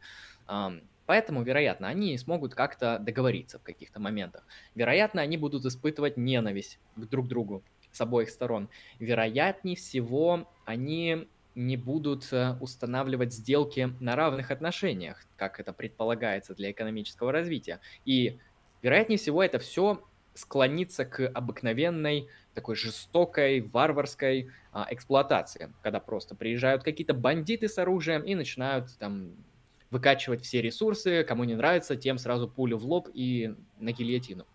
Поэтому, 1.08 1.41
вероятно, 1.41 1.88
они 1.88 2.16
смогут 2.20 2.54
как-то 2.54 3.00
договориться 3.00 3.58
в 3.58 3.64
каких-то 3.64 4.00
моментах. 4.00 4.46
Вероятно, 4.76 5.24
они 5.24 5.36
будут 5.36 5.66
испытывать 5.66 6.16
ненависть 6.16 6.78
к 6.96 7.06
друг 7.08 7.28
другу 7.28 7.64
с 7.91 8.00
обоих 8.00 8.30
сторон. 8.30 8.70
Вероятнее 9.00 9.76
всего, 9.76 10.48
они 10.64 11.28
не 11.56 11.76
будут 11.76 12.32
э, 12.32 12.56
устанавливать 12.62 13.34
сделки 13.34 13.96
на 14.00 14.16
равных 14.16 14.52
отношениях, 14.52 15.26
как 15.38 15.60
это 15.60 15.74
предполагается 15.74 16.54
для 16.54 16.70
экономического 16.70 17.32
развития. 17.32 17.80
И, 18.06 18.39
вероятнее 18.84 19.18
всего, 19.18 19.44
это 19.44 19.58
все 19.58 20.04
склониться 20.34 21.06
к 21.06 21.28
обыкновенной 21.28 22.28
такой 22.54 22.76
жестокой, 22.76 23.62
варварской 23.62 24.50
а, 24.72 24.88
эксплуатации, 24.90 25.72
когда 25.82 26.00
просто 26.00 26.36
приезжают 26.36 26.84
какие-то 26.84 27.14
бандиты 27.14 27.68
с 27.68 27.78
оружием 27.78 28.22
и 28.24 28.36
начинают 28.36 28.98
там 28.98 29.32
выкачивать 29.90 30.44
все 30.44 30.62
ресурсы, 30.62 31.24
кому 31.24 31.44
не 31.44 31.56
нравится, 31.56 31.96
тем 31.96 32.18
сразу 32.18 32.48
пулю 32.48 32.78
в 32.78 32.86
лоб 32.86 33.10
и 33.14 33.56
на 33.80 33.92
гильотину. 33.92 34.46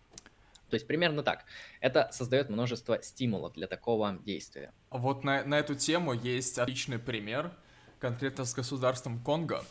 То 0.69 0.75
есть 0.75 0.87
примерно 0.87 1.23
так. 1.23 1.45
Это 1.81 2.09
создает 2.13 2.51
множество 2.51 3.01
стимулов 3.03 3.55
для 3.55 3.67
такого 3.67 4.19
действия. 4.25 4.73
Вот 4.91 5.25
на, 5.25 5.45
на 5.45 5.59
эту 5.59 5.75
тему 5.75 6.13
есть 6.13 6.59
отличный 6.59 6.99
пример, 6.99 7.53
конкретно 8.01 8.45
с 8.45 8.55
государством 8.55 9.23
Конго, 9.23 9.65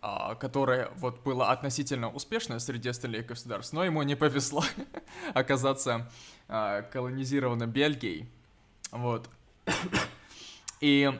которое 0.00 0.90
вот 0.96 1.22
было 1.22 1.50
относительно 1.50 2.10
успешное 2.10 2.58
среди 2.58 2.88
остальных 2.88 3.26
государств, 3.26 3.72
но 3.72 3.84
ему 3.84 4.02
не 4.02 4.14
повезло 4.14 4.64
оказаться 5.34 6.10
а, 6.48 6.82
колонизированным 6.82 7.70
Бельгией. 7.70 8.28
Вот. 8.90 9.28
И 10.80 11.12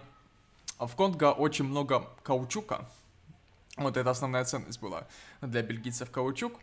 в 0.78 0.96
Конго 0.96 1.32
очень 1.32 1.66
много 1.66 2.08
каучука. 2.22 2.88
Вот 3.76 3.96
это 3.96 4.10
основная 4.10 4.44
ценность 4.44 4.80
была 4.80 5.06
для 5.42 5.62
бельгийцев 5.62 6.10
каучук. 6.10 6.58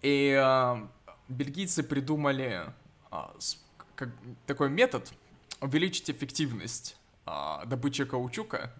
И 0.00 0.36
э, 0.40 0.86
бельгийцы 1.28 1.82
придумали 1.82 2.72
такой 4.46 4.70
метод 4.70 5.12
увеличить 5.60 6.08
эффективность 6.08 6.96
добычи 7.66 8.04
каучука. 8.04 8.72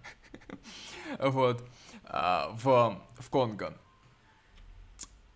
вот 1.18 1.68
а, 2.08 2.50
в, 2.54 3.00
в 3.18 3.30
Конго. 3.30 3.76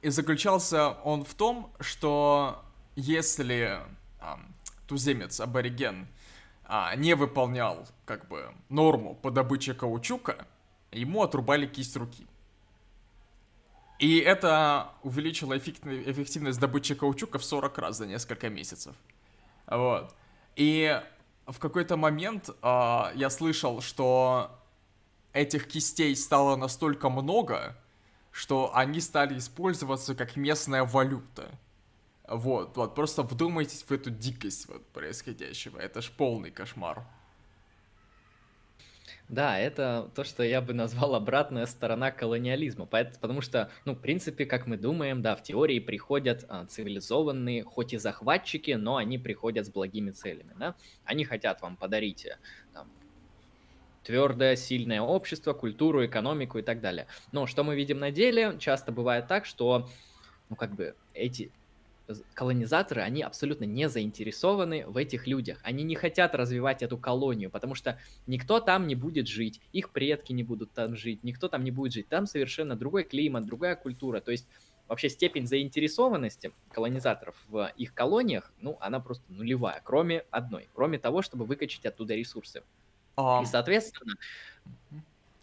И 0.00 0.08
заключался 0.08 0.90
он 1.04 1.24
в 1.24 1.34
том, 1.34 1.72
что 1.80 2.64
если 2.96 3.78
а, 4.20 4.40
туземец, 4.88 5.40
абориген, 5.40 6.08
а, 6.64 6.94
не 6.96 7.14
выполнял 7.14 7.86
как 8.04 8.26
бы 8.28 8.52
норму 8.68 9.14
по 9.14 9.30
добыче 9.30 9.74
каучука, 9.74 10.46
ему 10.90 11.22
отрубали 11.22 11.66
кисть 11.66 11.96
руки. 11.96 12.26
И 13.98 14.18
это 14.18 14.88
увеличило 15.02 15.56
эффективность 15.56 16.58
добычи 16.58 16.94
каучука 16.94 17.38
в 17.38 17.44
40 17.44 17.78
раз 17.78 17.98
за 17.98 18.06
несколько 18.06 18.48
месяцев. 18.48 18.96
Вот. 19.66 20.14
И 20.56 21.00
в 21.46 21.58
какой-то 21.58 21.96
момент 21.96 22.50
э, 22.50 23.02
я 23.14 23.30
слышал, 23.30 23.80
что 23.80 24.50
этих 25.32 25.68
кистей 25.68 26.14
стало 26.16 26.56
настолько 26.56 27.08
много, 27.08 27.76
что 28.30 28.74
они 28.74 29.00
стали 29.00 29.38
использоваться 29.38 30.14
как 30.14 30.36
местная 30.36 30.84
валюта. 30.84 31.50
Вот, 32.28 32.76
вот, 32.76 32.94
просто 32.94 33.22
вдумайтесь 33.22 33.82
в 33.82 33.92
эту 33.92 34.10
дикость 34.10 34.68
вот 34.68 34.86
происходящего. 34.88 35.78
Это 35.78 36.00
ж 36.00 36.10
полный 36.10 36.50
кошмар. 36.50 37.04
Да, 39.28 39.58
это 39.58 40.10
то, 40.14 40.24
что 40.24 40.42
я 40.42 40.60
бы 40.60 40.74
назвал 40.74 41.14
обратная 41.14 41.66
сторона 41.66 42.10
колониализма. 42.10 42.86
Потому 42.86 43.40
что, 43.40 43.70
ну, 43.84 43.94
в 43.94 43.98
принципе, 43.98 44.44
как 44.44 44.66
мы 44.66 44.76
думаем, 44.76 45.22
да, 45.22 45.34
в 45.36 45.42
теории 45.42 45.78
приходят 45.78 46.44
а, 46.48 46.66
цивилизованные, 46.66 47.64
хоть 47.64 47.92
и 47.94 47.98
захватчики, 47.98 48.72
но 48.72 48.96
они 48.96 49.18
приходят 49.18 49.66
с 49.66 49.70
благими 49.70 50.10
целями, 50.10 50.52
да. 50.58 50.74
Они 51.04 51.24
хотят 51.24 51.62
вам 51.62 51.76
подарить 51.76 52.28
там, 52.72 52.90
твердое, 54.02 54.56
сильное 54.56 55.00
общество, 55.00 55.52
культуру, 55.52 56.04
экономику 56.04 56.58
и 56.58 56.62
так 56.62 56.80
далее. 56.80 57.06
Но 57.32 57.46
что 57.46 57.64
мы 57.64 57.76
видим 57.76 57.98
на 57.98 58.10
деле, 58.10 58.56
часто 58.58 58.92
бывает 58.92 59.26
так, 59.28 59.46
что 59.46 59.88
ну, 60.48 60.56
как 60.56 60.74
бы 60.74 60.94
эти 61.14 61.50
колонизаторы, 62.34 63.02
они 63.02 63.22
абсолютно 63.22 63.64
не 63.64 63.88
заинтересованы 63.88 64.86
в 64.86 64.96
этих 64.96 65.26
людях. 65.26 65.60
Они 65.62 65.84
не 65.84 65.94
хотят 65.94 66.34
развивать 66.34 66.82
эту 66.82 66.98
колонию, 66.98 67.50
потому 67.50 67.74
что 67.74 67.98
никто 68.26 68.60
там 68.60 68.86
не 68.86 68.94
будет 68.94 69.28
жить, 69.28 69.60
их 69.72 69.90
предки 69.90 70.32
не 70.32 70.42
будут 70.42 70.72
там 70.72 70.96
жить, 70.96 71.22
никто 71.22 71.48
там 71.48 71.64
не 71.64 71.70
будет 71.70 71.92
жить. 71.92 72.08
Там 72.08 72.26
совершенно 72.26 72.76
другой 72.76 73.04
климат, 73.04 73.46
другая 73.46 73.76
культура. 73.76 74.20
То 74.20 74.32
есть 74.32 74.48
вообще 74.88 75.08
степень 75.08 75.46
заинтересованности 75.46 76.52
колонизаторов 76.70 77.36
в 77.48 77.72
их 77.76 77.94
колониях, 77.94 78.52
ну, 78.60 78.76
она 78.80 79.00
просто 79.00 79.24
нулевая, 79.28 79.80
кроме 79.82 80.24
одной, 80.30 80.68
кроме 80.74 80.98
того, 80.98 81.22
чтобы 81.22 81.44
выкачать 81.44 81.86
оттуда 81.86 82.14
ресурсы. 82.14 82.62
Um... 83.16 83.42
И, 83.42 83.46
соответственно, 83.46 84.14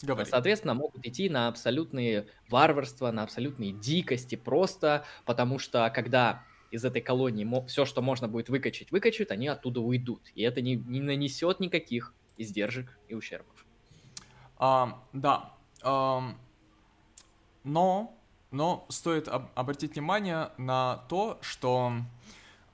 Говори. 0.01 0.30
Соответственно, 0.30 0.74
могут 0.76 1.05
идти 1.05 1.30
на 1.30 1.49
абсолютные 1.49 2.28
варварства, 2.49 3.11
на 3.11 3.24
абсолютные 3.24 3.74
дикости, 3.74 4.36
просто 4.36 5.03
потому 5.26 5.59
что 5.59 5.91
когда 5.93 6.43
из 6.72 6.86
этой 6.86 7.01
колонии 7.01 7.47
все, 7.67 7.86
что 7.86 8.01
можно 8.01 8.28
будет 8.28 8.49
выкачать, 8.49 8.91
выкачают, 8.91 9.32
они 9.32 9.47
оттуда 9.47 9.82
уйдут. 9.82 10.22
И 10.36 10.43
это 10.43 10.61
не, 10.61 10.76
не 10.76 11.01
нанесет 11.01 11.59
никаких 11.59 12.13
издержек 12.38 12.97
и 13.07 13.15
ущербов. 13.15 13.65
Um, 14.57 14.93
да. 15.13 15.53
Um, 15.82 16.36
но, 17.63 18.17
но 18.51 18.86
стоит 18.89 19.28
об, 19.28 19.49
обратить 19.55 19.93
внимание 19.93 20.51
на 20.57 20.97
то, 21.09 21.39
что 21.41 21.93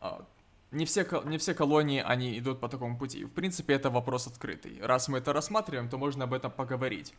uh, 0.01 0.25
не 0.72 0.86
все, 0.86 1.05
не 1.26 1.38
все 1.38 1.53
колонии, 1.53 2.03
они 2.05 2.38
идут 2.38 2.59
по 2.59 2.68
такому 2.68 2.97
пути. 2.97 3.26
В 3.26 3.32
принципе, 3.32 3.74
это 3.74 3.89
вопрос 3.89 4.28
открытый. 4.28 4.80
Раз 4.82 5.07
мы 5.07 5.20
это 5.20 5.34
рассматриваем, 5.34 5.89
то 5.89 5.97
можно 5.97 6.26
об 6.26 6.34
этом 6.34 6.51
поговорить. 6.51 7.13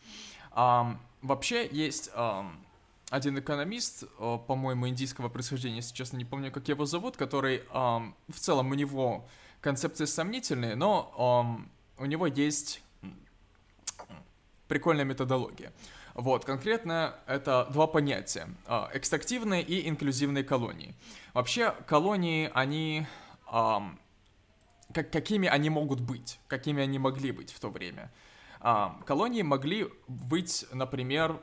Um, 0.52 0.96
вообще 1.22 1.68
есть 1.70 2.10
um, 2.14 2.50
один 3.10 3.38
экономист, 3.38 4.04
э, 4.04 4.38
по-моему, 4.46 4.88
индийского 4.88 5.28
происхождения, 5.28 5.76
если 5.76 5.94
честно, 5.94 6.16
не 6.16 6.24
помню, 6.24 6.50
как 6.50 6.68
его 6.68 6.86
зовут, 6.86 7.16
который 7.16 7.62
в 7.72 8.38
целом 8.38 8.70
у 8.70 8.74
него 8.74 9.28
концепции 9.60 10.04
сомнительные, 10.04 10.74
но 10.74 11.64
у 11.98 12.04
него 12.04 12.26
есть 12.26 12.82
прикольная 14.68 15.04
методология. 15.04 15.72
Вот, 16.14 16.44
конкретно 16.46 17.14
это 17.26 17.68
два 17.70 17.86
понятия. 17.86 18.48
Э, 18.66 18.86
экстрактивные 18.94 19.62
и 19.62 19.86
инклюзивные 19.86 20.44
колонии. 20.44 20.94
Вообще, 21.34 21.74
колонии, 21.86 22.50
они... 22.54 23.06
Как, 23.46 25.10
какими 25.10 25.48
они 25.48 25.70
могут 25.70 26.00
быть, 26.00 26.38
какими 26.48 26.82
они 26.82 26.98
могли 26.98 27.32
быть 27.32 27.52
в 27.52 27.60
то 27.60 27.70
время. 27.70 28.10
Колонии 29.04 29.42
могли 29.42 29.88
быть, 30.08 30.66
например, 30.72 31.40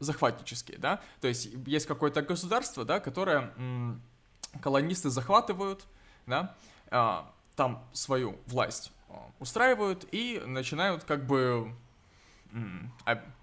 захватнические, 0.00 0.78
да, 0.78 1.00
то 1.20 1.28
есть 1.28 1.48
есть 1.66 1.86
какое-то 1.86 2.22
государство, 2.22 2.84
да, 2.84 3.00
которое 3.00 3.52
м, 3.56 4.02
колонисты 4.60 5.10
захватывают, 5.10 5.86
да, 6.26 6.54
а, 6.90 7.32
там 7.56 7.82
свою 7.92 8.38
власть 8.46 8.92
а, 9.08 9.30
устраивают 9.40 10.06
и 10.12 10.42
начинают 10.44 11.04
как 11.04 11.26
бы 11.26 11.74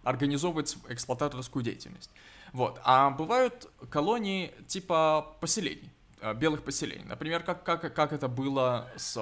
организовывать 0.04 0.78
эксплуататорскую 0.88 1.64
деятельность. 1.64 2.12
Вот. 2.54 2.80
А 2.84 3.10
бывают 3.10 3.70
колонии 3.90 4.54
типа 4.68 5.36
поселений, 5.42 5.92
белых 6.36 6.63
поселений. 6.63 7.05
Например, 7.05 7.43
как, 7.43 7.63
как, 7.63 7.93
как 7.93 8.13
это 8.13 8.28
было 8.28 8.89
с, 8.95 9.17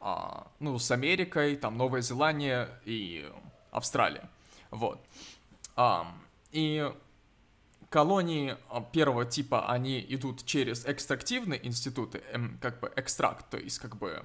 а, 0.00 0.46
ну, 0.60 0.78
с 0.78 0.90
Америкой, 0.90 1.56
там 1.56 1.76
Новая 1.76 2.00
Зеландия 2.00 2.68
и 2.84 3.30
Австралия. 3.70 4.28
Вот. 4.70 5.00
Um, 5.76 6.06
и 6.50 6.92
колонии 7.88 8.56
а, 8.68 8.80
первого 8.80 9.24
типа, 9.24 9.70
они 9.70 10.04
идут 10.08 10.44
через 10.44 10.86
экстрактивные 10.86 11.64
институты, 11.66 12.22
эм, 12.32 12.58
как 12.60 12.80
бы 12.80 12.92
экстракт, 12.96 13.48
то 13.50 13.56
есть 13.56 13.78
как 13.78 13.96
бы 13.96 14.24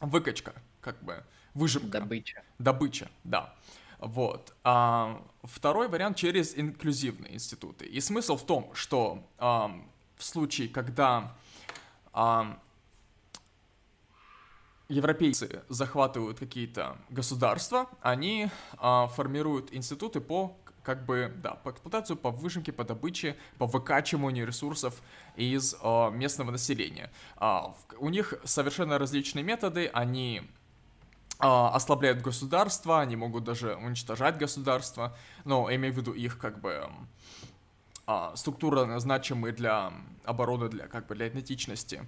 выкачка, 0.00 0.54
как 0.80 1.02
бы 1.02 1.24
выжимка. 1.54 2.00
Добыча. 2.00 2.42
Добыча, 2.58 3.10
да. 3.24 3.54
Вот. 3.98 4.54
А 4.64 5.22
второй 5.42 5.88
вариант 5.88 6.16
через 6.16 6.56
инклюзивные 6.56 7.34
институты. 7.34 7.86
И 7.86 8.00
смысл 8.00 8.36
в 8.36 8.44
том, 8.44 8.70
что 8.74 9.26
а, 9.38 9.74
в 10.16 10.24
случае, 10.24 10.68
когда 10.68 11.34
а, 12.12 12.58
европейцы 14.88 15.62
захватывают 15.68 16.38
какие-то 16.38 16.96
государства, 17.10 17.88
они 18.00 18.50
а, 18.78 19.08
формируют 19.08 19.72
институты 19.72 20.20
по 20.20 20.56
как 20.84 21.06
бы, 21.06 21.32
да, 21.42 21.52
по 21.54 21.70
эксплуатацию, 21.70 22.16
по 22.16 22.30
выжимке, 22.30 22.70
по 22.70 22.84
добыче, 22.84 23.36
по 23.58 23.66
выкачиванию 23.66 24.46
ресурсов 24.46 25.00
из 25.34 25.74
а, 25.80 26.10
местного 26.10 26.50
населения. 26.50 27.10
А, 27.36 27.74
у 27.98 28.10
них 28.10 28.34
совершенно 28.44 28.98
различные 28.98 29.42
методы, 29.42 29.90
они 29.92 30.42
а, 31.38 31.70
ослабляют 31.70 32.20
государство, 32.20 33.00
они 33.00 33.16
могут 33.16 33.44
даже 33.44 33.76
уничтожать 33.76 34.36
государство, 34.36 35.16
но 35.44 35.74
имею 35.74 35.94
в 35.94 35.96
виду 35.96 36.12
их 36.12 36.38
как 36.38 36.60
бы 36.60 36.86
а, 38.06 38.34
структура 38.36 38.98
значимые 38.98 39.52
для 39.52 39.92
обороны, 40.24 40.68
для 40.68 40.86
как 40.88 41.06
бы 41.06 41.14
для 41.14 41.28
этничности 41.28 42.06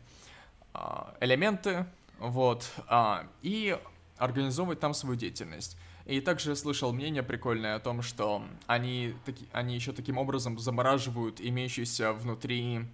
а, 0.75 1.15
элементы, 1.21 1.87
вот, 2.19 2.71
а, 2.89 3.27
и 3.43 3.79
организовывать 4.19 4.81
там 4.81 4.95
свою 4.95 5.17
деятельность. 5.17 5.77
И 6.05 6.21
также 6.21 6.55
слышал 6.55 6.93
мнение 6.93 7.23
прикольное 7.23 7.75
о 7.75 7.81
том, 7.81 8.01
что 8.01 8.45
они, 8.67 9.15
таки, 9.25 9.49
они 9.53 9.75
еще 9.75 9.93
таким 9.93 10.19
образом 10.19 10.59
замораживают 10.59 11.41
имеющиеся 11.41 12.13
внутри 12.13 12.87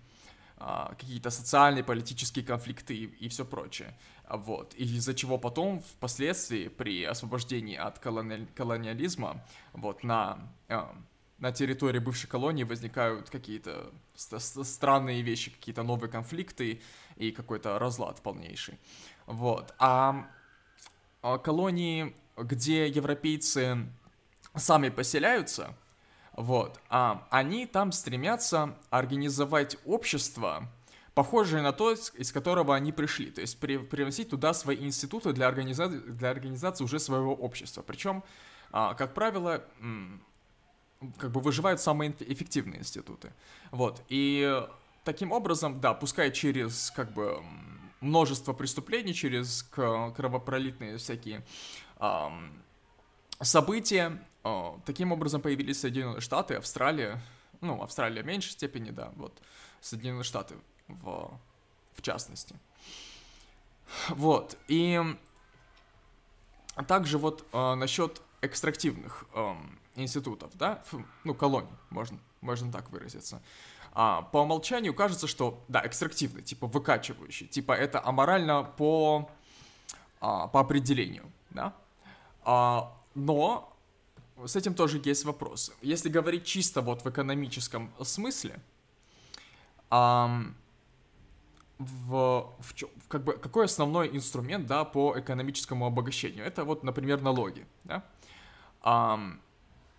а, 0.57 0.95
какие-то 0.99 1.31
социальные, 1.31 1.85
политические 1.85 2.45
конфликты 2.45 2.95
и, 2.95 3.05
и 3.05 3.29
все 3.29 3.45
прочее. 3.45 3.99
Вот. 4.31 4.75
И 4.77 4.85
из-за 4.85 5.13
чего 5.13 5.37
потом, 5.37 5.83
впоследствии, 5.83 6.69
при 6.69 7.05
освобождении 7.05 7.77
от 7.77 7.99
колони... 7.99 8.47
колониализма, 8.55 9.45
вот, 9.73 10.05
на, 10.05 10.39
а, 10.69 10.95
на 11.43 11.51
территории 11.51 11.99
бывшей 11.99 12.28
колонии 12.28 12.62
возникают 12.62 13.28
какие-то 13.28 13.90
странные 14.14 15.22
вещи, 15.22 15.51
какие-то 15.51 15.82
новые 15.82 16.09
конфликты 16.09 16.80
и 17.16 17.32
какой-то 17.32 17.80
разлад 17.80 18.22
полнейший. 18.22 18.78
Вот. 19.26 19.74
А, 19.80 20.28
а 21.20 21.38
колонии, 21.38 22.14
где 22.36 22.86
европейцы 22.86 23.88
сами 24.55 24.88
поселяются, 24.88 25.76
вот, 26.34 26.80
а 26.88 27.26
они 27.30 27.66
там 27.66 27.90
стремятся 27.90 28.78
организовать 28.90 29.76
общество, 29.84 30.70
похожее 31.14 31.62
на 31.62 31.72
то, 31.72 31.93
из 31.93 32.30
которого 32.30 32.72
они 32.76 32.93
пришли. 32.93 33.32
То 33.32 33.40
есть 33.40 33.59
при, 33.59 33.78
привносить 33.78 34.30
туда 34.30 34.55
свои 34.55 34.76
институты 34.76 35.32
для, 35.32 35.49
организа... 35.49 35.88
для 35.88 36.30
организации 36.30 36.84
уже 36.84 37.01
своего 37.01 37.34
общества. 37.34 37.82
Причем, 37.82 38.22
а, 38.70 38.95
как 38.95 39.12
правило, 39.12 39.64
как 41.19 41.31
бы 41.33 41.41
выживают 41.41 41.81
самые 41.81 42.15
эффективные 42.21 42.81
институты. 42.81 43.33
Вот. 43.71 44.03
И 44.09 44.63
таким 45.05 45.33
образом, 45.33 45.81
да, 45.81 45.95
пускай 45.95 46.33
через 46.33 46.91
как 46.91 47.13
бы 47.13 47.43
множество 48.01 48.53
преступлений, 48.53 49.15
через 49.15 49.63
кровопролитные 49.63 50.99
всякие 50.99 51.45
эм, 52.01 52.53
события. 53.41 54.21
Э, 54.45 54.73
таким 54.85 55.13
образом 55.13 55.41
появились 55.41 55.81
Соединенные 55.81 56.21
Штаты, 56.21 56.55
Австралия, 56.55 57.21
ну, 57.61 57.83
Австралия 57.83 58.23
в 58.23 58.27
меньшей 58.27 58.51
степени, 58.51 58.91
да, 58.91 59.13
вот, 59.17 59.41
Соединенные 59.81 60.25
Штаты 60.25 60.57
в, 60.89 61.39
в 61.95 62.03
частности. 62.03 62.57
Вот, 64.09 64.57
и 64.69 65.01
также 66.89 67.19
вот 67.19 67.47
э, 67.53 67.75
насчет 67.75 68.21
экстрактивных 68.41 69.25
э, 69.35 69.55
институтов, 69.95 70.51
да, 70.55 70.82
ну, 71.24 71.34
колоний, 71.34 71.68
можно, 71.90 72.18
можно 72.40 72.72
так 72.72 72.90
выразиться 72.90 73.43
а, 73.93 74.22
по 74.22 74.38
умолчанию 74.38 74.95
кажется, 74.95 75.26
что, 75.26 75.62
да, 75.68 75.86
экстрактивный, 75.86 76.43
типа 76.43 76.66
выкачивающий, 76.66 77.47
типа 77.47 77.72
это 77.72 78.05
аморально 78.05 78.64
по, 78.64 79.30
а, 80.20 80.49
по 80.49 80.61
определению, 80.61 81.30
да. 81.51 81.74
А, 82.43 82.97
но 83.14 83.76
с 84.45 84.57
этим 84.57 84.74
тоже 84.74 85.01
есть 85.05 85.24
вопросы. 85.24 85.72
Если 85.82 86.09
говорить 86.09 86.45
чисто 86.45 86.80
вот 86.80 87.05
в 87.05 87.11
экономическом 87.11 87.93
смысле, 88.03 88.59
а, 89.90 90.43
в, 91.78 92.55
в, 92.61 92.74
в 92.74 93.09
как 93.09 93.24
бы 93.24 93.32
какой 93.34 93.66
основной 93.66 94.16
инструмент, 94.16 94.66
да, 94.66 94.84
по 94.84 95.18
экономическому 95.18 95.86
обогащению? 95.86 96.47
Это 96.47 96.64
вот, 96.64 96.82
например, 96.82 97.20
налоги, 97.20 97.66
да. 97.84 98.05
А, 98.80 99.20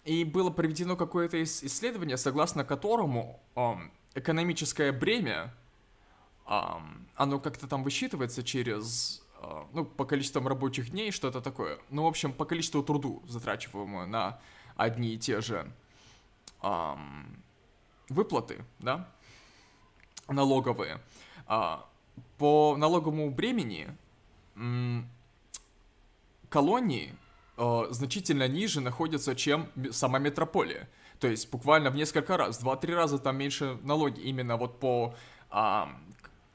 и 0.04 0.24
было 0.24 0.50
проведено 0.50 0.96
какое-то 0.96 1.42
исследование, 1.44 2.18
согласно 2.18 2.64
которому 2.66 3.40
um, 3.56 3.90
экономическое 4.16 4.92
бремя, 4.92 5.54
um, 6.46 7.06
оно 7.16 7.40
как-то 7.40 7.68
там 7.68 7.84
высчитывается 7.84 8.44
через, 8.44 9.24
uh, 9.42 9.66
ну, 9.72 9.86
по 9.86 10.06
количествам 10.06 10.48
рабочих 10.48 10.90
дней, 10.90 11.12
что-то 11.12 11.42
такое. 11.42 11.80
Ну, 11.90 12.04
в 12.04 12.08
общем, 12.08 12.34
по 12.34 12.46
количеству 12.46 12.84
труду, 12.84 13.24
затрачиваемого 13.28 14.06
на 14.06 14.40
одни 14.76 15.14
и 15.14 15.18
те 15.18 15.40
же, 15.40 15.72
um, 16.62 17.26
выплаты, 18.10 18.66
да, 18.80 19.10
налоговые, 20.28 21.00
а, 21.48 21.88
по 22.38 22.76
налоговому 22.78 23.32
бремени 23.32 23.96
колонии 26.50 27.16
а, 27.58 27.88
значительно 27.92 28.48
ниже 28.48 28.82
находятся, 28.82 29.36
чем 29.36 29.70
сама 29.92 30.20
метрополия. 30.20 30.90
То 31.20 31.28
есть 31.28 31.50
буквально 31.50 31.90
в 31.90 31.96
несколько 31.96 32.38
раз, 32.38 32.60
два-три 32.60 32.94
раза 32.94 33.18
там 33.20 33.38
меньше 33.38 33.78
налоги 33.84 34.20
именно 34.22 34.58
вот 34.58 34.80
по 34.80 35.16
а, 35.50 35.90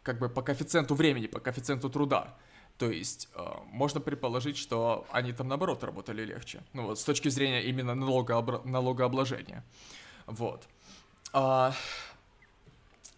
как 0.03 0.19
бы 0.19 0.29
по 0.29 0.43
коэффициенту 0.43 0.95
времени, 0.95 1.27
по 1.27 1.41
коэффициенту 1.41 1.91
труда. 1.91 2.35
То 2.79 2.91
есть 2.91 3.29
э, 3.35 3.45
можно 3.67 4.01
предположить, 4.01 4.57
что 4.57 5.05
они 5.11 5.33
там 5.33 5.49
наоборот 5.49 5.83
работали 5.83 6.25
легче. 6.25 6.63
Ну 6.73 6.87
вот 6.87 6.99
с 6.99 7.05
точки 7.05 7.29
зрения 7.29 7.65
именно 7.65 7.91
налогообра- 7.91 8.67
налогообложения. 8.67 9.65
Вот. 10.27 10.69
А, 11.33 11.75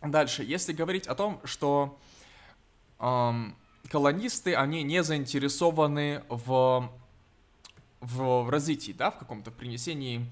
дальше, 0.01 0.43
если 0.43 0.73
говорить 0.73 1.07
о 1.07 1.15
том, 1.15 1.41
что 1.45 1.99
эм, 2.99 3.55
колонисты, 3.91 4.55
они 4.55 4.83
не 4.83 5.03
заинтересованы 5.03 6.25
в, 6.29 6.91
в, 8.01 8.43
в 8.43 8.51
развитии, 8.51 8.93
да, 8.93 9.11
в 9.11 9.19
каком-то 9.19 9.51
принесении, 9.51 10.27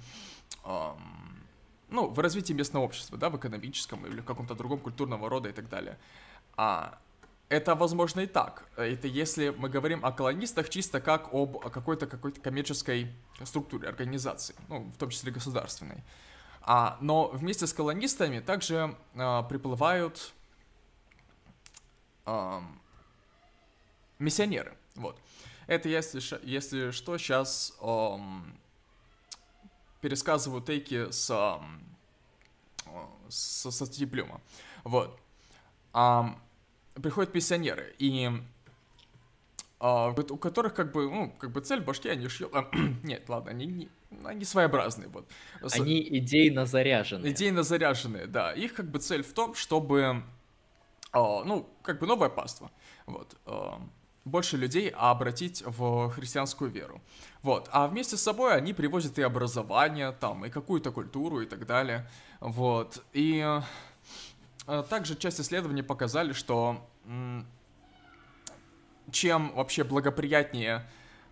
эм, 0.64 1.45
ну, 1.89 2.09
в 2.09 2.19
развитии 2.19 2.53
местного 2.53 2.85
общества, 2.85 3.19
да, 3.19 3.31
в 3.31 3.37
экономическом 3.37 4.07
или 4.07 4.21
в 4.21 4.25
каком-то 4.25 4.55
другом 4.55 4.81
культурного 4.81 5.29
рода 5.29 5.49
и 5.49 5.53
так 5.53 5.69
далее. 5.69 5.99
А, 6.57 6.99
это 7.49 7.75
возможно 7.75 8.21
и 8.21 8.27
так. 8.27 8.69
Это 8.77 9.07
если 9.07 9.51
мы 9.51 9.69
говорим 9.69 10.05
о 10.05 10.12
колонистах 10.12 10.69
чисто 10.69 11.01
как 11.01 11.33
об 11.33 11.59
какой-то 11.71 12.07
какой-то 12.07 12.41
коммерческой 12.41 13.12
структуре, 13.45 13.89
организации, 13.89 14.55
ну, 14.69 14.81
в 14.81 14.97
том 14.99 15.11
числе 15.11 15.33
государственной. 15.33 16.03
А, 16.61 16.99
но 17.01 17.29
вместе 17.29 17.66
с 17.66 17.73
колонистами 17.73 18.41
также 18.41 18.95
а, 19.14 19.43
приплывают 19.45 20.35
а, 22.27 22.62
миссионеры. 24.19 24.77
Вот. 24.95 25.19
Это, 25.69 25.89
если, 25.89 26.21
если 26.45 26.91
что, 26.93 27.19
сейчас 27.19 27.77
а, 27.81 28.19
пересказываю 30.01 30.62
тейки 30.62 31.11
с, 31.11 31.31
а, 31.31 31.62
с, 33.29 33.61
со 33.61 33.71
статьи 33.71 34.07
Блюма. 34.07 34.41
Вот. 34.83 35.21
А, 35.93 36.39
приходят 36.95 37.33
пенсионеры, 37.33 37.95
и 37.99 38.31
а, 39.79 40.09
у 40.09 40.37
которых 40.39 40.73
как 40.73 40.91
бы, 40.91 41.11
ну, 41.11 41.31
как 41.39 41.53
бы 41.53 41.61
цель 41.61 41.81
башки, 41.81 42.09
они 42.09 42.29
шьют... 42.29 42.51
А, 42.55 42.71
нет, 43.03 43.29
ладно, 43.29 43.51
они, 43.51 43.66
не, 43.66 43.89
они 44.25 44.47
своеобразные, 44.47 45.09
вот. 45.09 45.29
Они 45.73 46.01
идейно 46.01 46.64
заряженные. 46.64 47.33
Идейно 47.33 47.62
заряженные, 47.62 48.27
да. 48.27 48.55
Их 48.55 48.73
как 48.73 48.91
бы 48.91 49.01
цель 49.01 49.23
в 49.23 49.35
том, 49.35 49.55
чтобы, 49.55 50.23
а, 51.12 51.45
ну, 51.45 51.69
как 51.83 51.99
бы 51.99 52.07
новое 52.07 52.31
паство, 52.31 52.71
вот, 53.05 53.37
а, 53.45 53.83
больше 54.29 54.57
людей 54.57 54.91
обратить 54.91 55.62
в 55.66 56.11
христианскую 56.11 56.70
веру. 56.70 57.01
Вот. 57.43 57.68
А 57.72 57.87
вместе 57.87 58.16
с 58.16 58.22
собой 58.22 58.55
они 58.55 58.72
привозят 58.72 59.18
и 59.18 59.22
образование, 59.22 60.12
там, 60.12 60.45
и 60.45 60.51
какую-то 60.51 60.91
культуру 60.91 61.41
и 61.41 61.47
так 61.47 61.66
далее. 61.66 62.09
Вот. 62.41 63.03
И 63.12 63.45
Э, 64.68 64.85
также 64.89 65.16
часть 65.16 65.41
исследований 65.41 65.83
показали, 65.83 66.33
что 66.33 66.87
чем 69.11 69.55
вообще 69.55 69.83
благоприятнее 69.83 70.87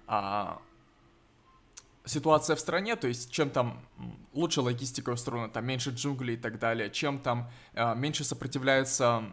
а, 0.07 0.63
ситуация 2.07 2.57
в 2.57 2.61
стране, 2.61 2.97
то 2.97 3.07
есть 3.07 3.31
чем 3.31 3.51
там 3.51 3.85
лучше 4.33 4.63
логистика 4.63 5.11
устроена, 5.11 5.51
там 5.51 5.67
меньше 5.67 5.91
джунглей 5.91 6.35
и 6.35 6.39
так 6.39 6.59
далее, 6.59 6.91
чем 6.91 7.19
там 7.19 7.51
а, 7.75 7.95
меньше 7.95 8.25
сопротивляется 8.25 9.25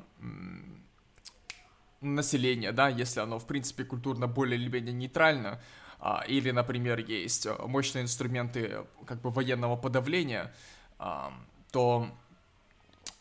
м, 2.03 2.15
население, 2.15 2.71
да, 2.71 2.89
если 2.89 3.21
оно, 3.21 3.39
в 3.39 3.47
принципе, 3.47 3.83
культурно 3.83 4.27
более 4.27 4.59
или 4.59 4.69
менее 4.69 4.93
нейтрально, 4.93 5.59
а, 5.99 6.23
или, 6.27 6.51
например, 6.51 6.99
есть 6.99 7.47
мощные 7.65 8.03
инструменты 8.03 8.85
как 9.05 9.21
бы 9.21 9.29
военного 9.29 9.77
подавления, 9.77 10.53
а, 10.99 11.33
то 11.71 12.07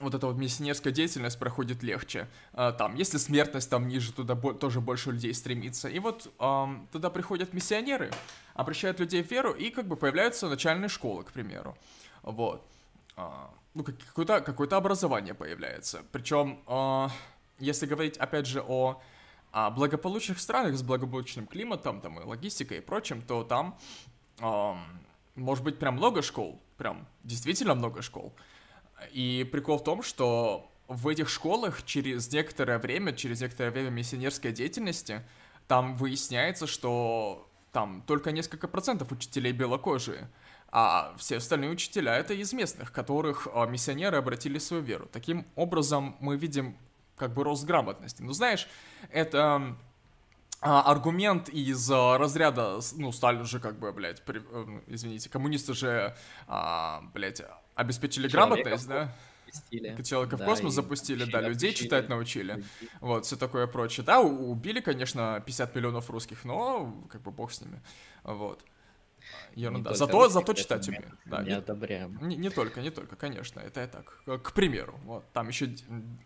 вот 0.00 0.14
эта 0.14 0.26
вот 0.26 0.36
миссионерская 0.36 0.92
деятельность 0.92 1.38
проходит 1.38 1.84
легче. 1.84 2.26
А, 2.52 2.72
там, 2.72 2.96
если 2.96 3.18
смертность 3.18 3.70
там 3.70 3.86
ниже, 3.86 4.12
туда 4.12 4.34
тоже 4.34 4.80
больше 4.80 5.12
людей 5.12 5.32
стремится. 5.32 5.88
И 5.88 6.00
вот 6.00 6.32
туда 6.90 7.10
приходят 7.10 7.52
миссионеры, 7.52 8.10
обращают 8.54 8.98
людей 8.98 9.22
в 9.22 9.30
веру, 9.30 9.52
и 9.52 9.70
как 9.70 9.86
бы 9.86 9.96
появляются 9.96 10.48
начальные 10.48 10.88
школы, 10.88 11.22
к 11.22 11.30
примеру. 11.30 11.76
Вот. 12.22 12.66
Ну, 13.74 13.84
какое-то, 13.84 14.40
какое-то 14.40 14.76
образование 14.76 15.34
появляется. 15.34 16.02
Причем, 16.12 16.60
э, 16.66 17.08
если 17.62 17.86
говорить, 17.86 18.16
опять 18.16 18.46
же, 18.46 18.62
о, 18.66 19.00
о 19.52 19.70
благополучных 19.70 20.40
странах 20.40 20.76
с 20.76 20.82
благополучным 20.82 21.46
климатом, 21.46 22.00
там, 22.00 22.20
и 22.20 22.24
логистикой 22.24 22.78
и 22.78 22.80
прочим, 22.80 23.22
то 23.22 23.44
там 23.44 23.78
э, 24.40 24.74
может 25.36 25.64
быть 25.64 25.78
прям 25.78 25.94
много 25.94 26.22
школ, 26.22 26.60
прям 26.76 27.06
действительно 27.24 27.74
много 27.74 28.02
школ. 28.02 28.34
И 29.12 29.48
прикол 29.50 29.78
в 29.78 29.84
том, 29.84 30.02
что 30.02 30.70
в 30.88 31.08
этих 31.08 31.28
школах 31.28 31.84
через 31.84 32.30
некоторое 32.32 32.78
время, 32.78 33.12
через 33.12 33.40
некоторое 33.40 33.70
время 33.70 33.90
миссионерской 33.90 34.52
деятельности, 34.52 35.22
там 35.66 35.96
выясняется, 35.96 36.66
что 36.66 37.48
там 37.72 38.02
только 38.06 38.32
несколько 38.32 38.68
процентов 38.68 39.12
учителей 39.12 39.52
белокожие, 39.52 40.28
а 40.70 41.14
все 41.18 41.36
остальные 41.36 41.70
учителя 41.70 42.16
это 42.16 42.34
из 42.34 42.52
местных, 42.52 42.92
которых 42.92 43.48
а, 43.52 43.66
миссионеры 43.66 44.16
обратили 44.16 44.58
свою 44.58 44.82
веру. 44.82 45.08
Таким 45.12 45.46
образом 45.54 46.16
мы 46.20 46.36
видим 46.36 46.76
как 47.16 47.34
бы 47.34 47.44
рост 47.44 47.64
грамотности. 47.64 48.22
Ну 48.22 48.32
знаешь, 48.32 48.68
это 49.10 49.76
а, 50.60 50.82
аргумент 50.82 51.48
из 51.48 51.90
а, 51.90 52.18
разряда, 52.18 52.78
ну, 52.96 53.10
Сталин 53.10 53.44
же 53.44 53.58
как 53.58 53.78
бы, 53.80 53.92
блядь, 53.92 54.22
при, 54.22 54.40
э, 54.40 54.80
извините, 54.86 55.28
коммунисты 55.28 55.74
же, 55.74 56.14
а, 56.46 57.02
блядь, 57.12 57.42
обеспечили 57.74 58.28
грамотность, 58.28 58.86
да? 58.86 59.12
Запустили. 59.46 60.02
Человека 60.02 60.36
да, 60.36 60.44
в 60.44 60.48
космос 60.48 60.74
запустили, 60.74 61.24
да, 61.24 61.40
людей 61.40 61.70
обучили. 61.70 61.84
читать 61.84 62.08
научили. 62.08 62.64
Вот, 63.00 63.26
все 63.26 63.36
такое 63.36 63.66
прочее. 63.66 64.06
Да, 64.06 64.20
убили, 64.20 64.80
конечно, 64.80 65.42
50 65.44 65.74
миллионов 65.74 66.08
русских, 66.10 66.44
но 66.44 67.04
как 67.10 67.22
бы 67.22 67.32
бог 67.32 67.52
с 67.52 67.60
ними. 67.60 67.82
Вот. 68.24 68.64
Ерунда. 69.54 69.94
Зато, 69.94 70.28
зато 70.28 70.54
читать 70.54 70.88
умеют. 70.88 71.14
Да, 71.24 71.42
не, 71.42 71.48
не 71.48 71.54
одобряем. 71.54 72.18
Не, 72.22 72.36
не 72.36 72.50
только, 72.50 72.80
не 72.80 72.90
только, 72.90 73.16
конечно, 73.16 73.60
это 73.60 73.80
я 73.80 73.86
так. 73.86 74.22
К 74.42 74.52
примеру, 74.52 74.98
вот, 75.04 75.24
там 75.32 75.48
еще 75.48 75.74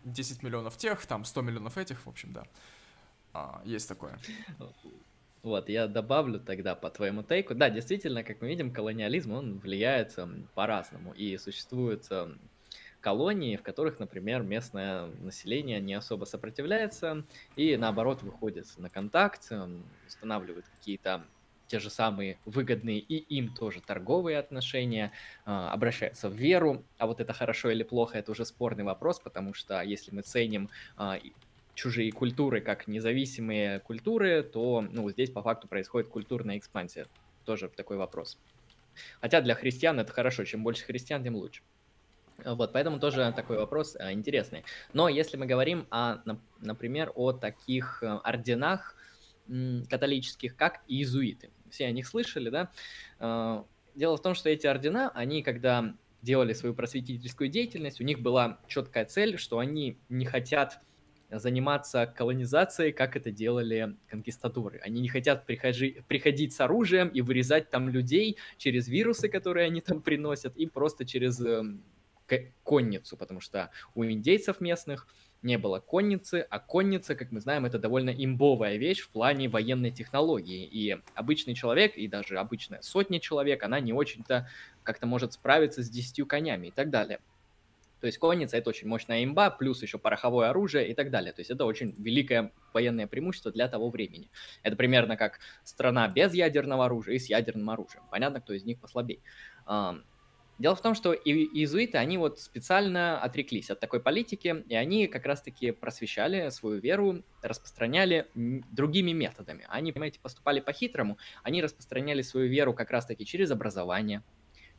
10 0.05 0.43
миллионов 0.43 0.77
тех, 0.77 1.05
там 1.05 1.25
100 1.25 1.41
миллионов 1.41 1.77
этих, 1.77 2.05
в 2.05 2.09
общем, 2.09 2.33
да. 2.33 2.43
А, 3.33 3.61
есть 3.65 3.87
такое. 3.87 4.17
Вот, 5.43 5.69
я 5.69 5.87
добавлю 5.87 6.39
тогда 6.39 6.75
по 6.75 6.89
твоему 6.89 7.23
тейку. 7.23 7.55
Да, 7.55 7.69
действительно, 7.69 8.23
как 8.23 8.41
мы 8.41 8.47
видим, 8.47 8.71
колониализм, 8.71 9.31
он 9.31 9.59
влияет 9.59 10.17
по-разному. 10.55 11.13
И 11.13 11.37
существуют 11.37 12.09
колонии, 13.01 13.55
в 13.55 13.63
которых, 13.63 13.99
например, 13.99 14.43
местное 14.43 15.05
население 15.19 15.79
не 15.79 15.93
особо 15.93 16.25
сопротивляется 16.25 17.23
и, 17.55 17.77
наоборот, 17.77 18.23
выходит 18.23 18.65
на 18.77 18.89
контакт, 18.89 19.49
устанавливает 20.05 20.65
какие-то 20.67 21.23
те 21.67 21.79
же 21.79 21.89
самые 21.89 22.37
выгодные 22.45 22.99
и 22.99 23.15
им 23.15 23.53
тоже 23.53 23.81
торговые 23.81 24.39
отношения, 24.39 25.11
а, 25.45 25.71
обращаются 25.71 26.29
в 26.29 26.33
веру. 26.33 26.83
А 26.97 27.07
вот 27.07 27.19
это 27.19 27.33
хорошо 27.33 27.69
или 27.69 27.83
плохо, 27.83 28.17
это 28.17 28.31
уже 28.31 28.45
спорный 28.45 28.83
вопрос, 28.83 29.19
потому 29.19 29.53
что 29.53 29.81
если 29.81 30.13
мы 30.13 30.21
ценим 30.21 30.69
а, 30.95 31.19
чужие 31.75 32.11
культуры 32.11 32.61
как 32.61 32.87
независимые 32.87 33.79
культуры, 33.81 34.43
то 34.43 34.81
ну, 34.91 35.09
здесь 35.11 35.29
по 35.29 35.41
факту 35.41 35.67
происходит 35.67 36.09
культурная 36.09 36.57
экспансия. 36.57 37.07
Тоже 37.45 37.69
такой 37.69 37.97
вопрос. 37.97 38.39
Хотя 39.21 39.41
для 39.41 39.53
христиан 39.53 39.99
это 39.99 40.11
хорошо, 40.11 40.43
чем 40.43 40.63
больше 40.63 40.85
христиан, 40.85 41.23
тем 41.23 41.35
лучше. 41.35 41.61
Вот, 42.43 42.71
поэтому 42.71 42.99
тоже 42.99 43.33
такой 43.35 43.57
вопрос 43.57 43.95
а, 43.95 44.11
интересный. 44.11 44.63
Но 44.93 45.09
если 45.09 45.37
мы 45.37 45.45
говорим, 45.45 45.87
о, 45.89 46.17
например, 46.59 47.11
о 47.15 47.31
таких 47.31 48.03
э, 48.03 48.07
орденах 48.07 48.95
католических, 49.89 50.55
как 50.55 50.81
иезуиты, 50.87 51.49
все 51.71 51.85
о 51.85 51.91
них 51.91 52.07
слышали, 52.07 52.49
да? 52.49 52.71
Э, 53.19 53.63
дело 53.95 54.17
в 54.17 54.21
том, 54.21 54.35
что 54.35 54.49
эти 54.49 54.67
ордена, 54.67 55.09
они 55.09 55.43
когда 55.43 55.95
делали 56.21 56.53
свою 56.53 56.73
просветительскую 56.75 57.49
деятельность, 57.49 58.01
у 58.01 58.03
них 58.03 58.19
была 58.19 58.59
четкая 58.67 59.05
цель, 59.05 59.37
что 59.37 59.59
они 59.59 59.99
не 60.09 60.25
хотят 60.25 60.79
заниматься 61.29 62.07
колонизацией, 62.07 62.93
как 62.93 63.15
это 63.15 63.31
делали 63.31 63.97
конкистадоры. 64.07 64.79
Они 64.79 65.01
не 65.01 65.09
хотят 65.09 65.45
прихожи, 65.45 66.03
приходить 66.07 66.53
с 66.53 66.61
оружием 66.61 67.09
и 67.09 67.21
вырезать 67.21 67.69
там 67.69 67.89
людей 67.89 68.37
через 68.57 68.87
вирусы, 68.87 69.27
которые 69.27 69.65
они 69.65 69.81
там 69.81 70.01
приносят, 70.01 70.55
и 70.55 70.65
просто 70.67 71.05
через 71.05 71.41
э, 71.41 71.63
конницу, 72.63 73.17
потому 73.17 73.41
что 73.41 73.71
у 73.95 74.05
индейцев 74.05 74.61
местных 74.61 75.07
не 75.41 75.57
было 75.57 75.79
конницы, 75.79 76.45
а 76.49 76.59
конница, 76.59 77.15
как 77.15 77.31
мы 77.31 77.39
знаем, 77.39 77.65
это 77.65 77.79
довольно 77.79 78.09
имбовая 78.09 78.77
вещь 78.77 79.01
в 79.01 79.09
плане 79.09 79.49
военной 79.49 79.91
технологии. 79.91 80.65
И 80.65 80.97
обычный 81.13 81.53
человек, 81.53 81.95
и 81.95 82.07
даже 82.07 82.39
обычная 82.39 82.81
сотня 82.81 83.19
человек, 83.19 83.63
она 83.63 83.79
не 83.79 83.93
очень-то 83.93 84.49
как-то 84.83 85.05
может 85.05 85.33
справиться 85.33 85.83
с 85.83 85.89
десятью 85.89 86.25
конями 86.25 86.67
и 86.67 86.71
так 86.71 86.89
далее. 86.89 87.19
То 87.99 88.05
есть 88.05 88.19
конница 88.19 88.57
это 88.57 88.69
очень 88.69 88.87
мощная 88.87 89.23
имба, 89.23 89.49
плюс 89.49 89.81
еще 89.81 89.97
пороховое 89.97 90.49
оружие 90.49 90.87
и 90.87 90.93
так 90.93 91.09
далее. 91.09 91.33
То 91.33 91.39
есть 91.39 91.49
это 91.49 91.65
очень 91.65 91.95
великое 91.97 92.51
военное 92.73 93.07
преимущество 93.07 93.51
для 93.51 93.67
того 93.67 93.89
времени. 93.89 94.29
Это 94.61 94.75
примерно 94.75 95.17
как 95.17 95.39
страна 95.63 96.07
без 96.07 96.33
ядерного 96.33 96.85
оружия 96.85 97.15
и 97.15 97.19
с 97.19 97.27
ядерным 97.27 97.69
оружием. 97.69 98.03
Понятно, 98.11 98.39
кто 98.39 98.53
из 98.53 98.65
них 98.65 98.79
послабее. 98.79 99.19
Дело 100.59 100.75
в 100.75 100.81
том, 100.81 100.95
что 100.95 101.13
и 101.13 101.31
иезуиты, 101.31 101.99
они 101.99 102.17
вот 102.17 102.39
специально 102.39 103.19
отреклись 103.19 103.69
от 103.69 103.79
такой 103.79 103.99
политики, 103.99 104.63
и 104.67 104.75
они 104.75 105.07
как 105.07 105.25
раз-таки 105.25 105.71
просвещали 105.71 106.49
свою 106.49 106.79
веру, 106.79 107.23
распространяли 107.43 108.27
другими 108.33 109.11
методами. 109.11 109.65
Они, 109.69 109.91
понимаете, 109.91 110.19
поступали 110.19 110.59
по-хитрому, 110.59 111.19
они 111.43 111.61
распространяли 111.61 112.23
свою 112.23 112.49
веру 112.49 112.73
как 112.73 112.89
раз-таки 112.89 113.23
через 113.23 113.51
образование, 113.51 114.23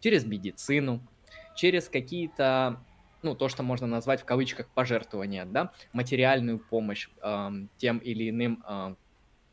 через 0.01 0.25
медицину, 0.25 1.07
через 1.55 1.89
какие-то 1.89 2.85
ну, 3.23 3.35
то, 3.35 3.49
что 3.49 3.63
можно 3.63 3.87
назвать 3.87 4.23
в 4.23 4.25
кавычках 4.25 4.69
пожертвования, 4.69 5.45
да, 5.45 5.73
материальную 5.93 6.59
помощь 6.59 7.09
э, 7.23 7.51
тем 7.77 7.99
или 7.99 8.31
иным 8.31 8.65
э, 8.67 8.95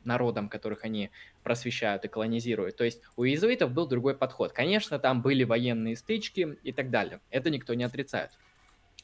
народам, 0.04 0.50
которых 0.50 0.84
они 0.84 1.10
просвещают 1.46 2.04
и 2.04 2.10
колонизируют. 2.10 2.76
То 2.76 2.84
есть 2.84 3.02
у 3.16 3.24
иезуитов 3.24 3.72
был 3.72 3.88
другой 3.88 4.18
подход. 4.18 4.52
Конечно, 4.52 5.00
там 5.00 5.22
были 5.22 5.46
военные 5.46 5.96
стычки 5.96 6.58
и 6.64 6.74
так 6.74 6.90
далее. 6.90 7.22
Это 7.30 7.50
никто 7.50 7.76
не 7.76 7.86
отрицает. 7.86 8.32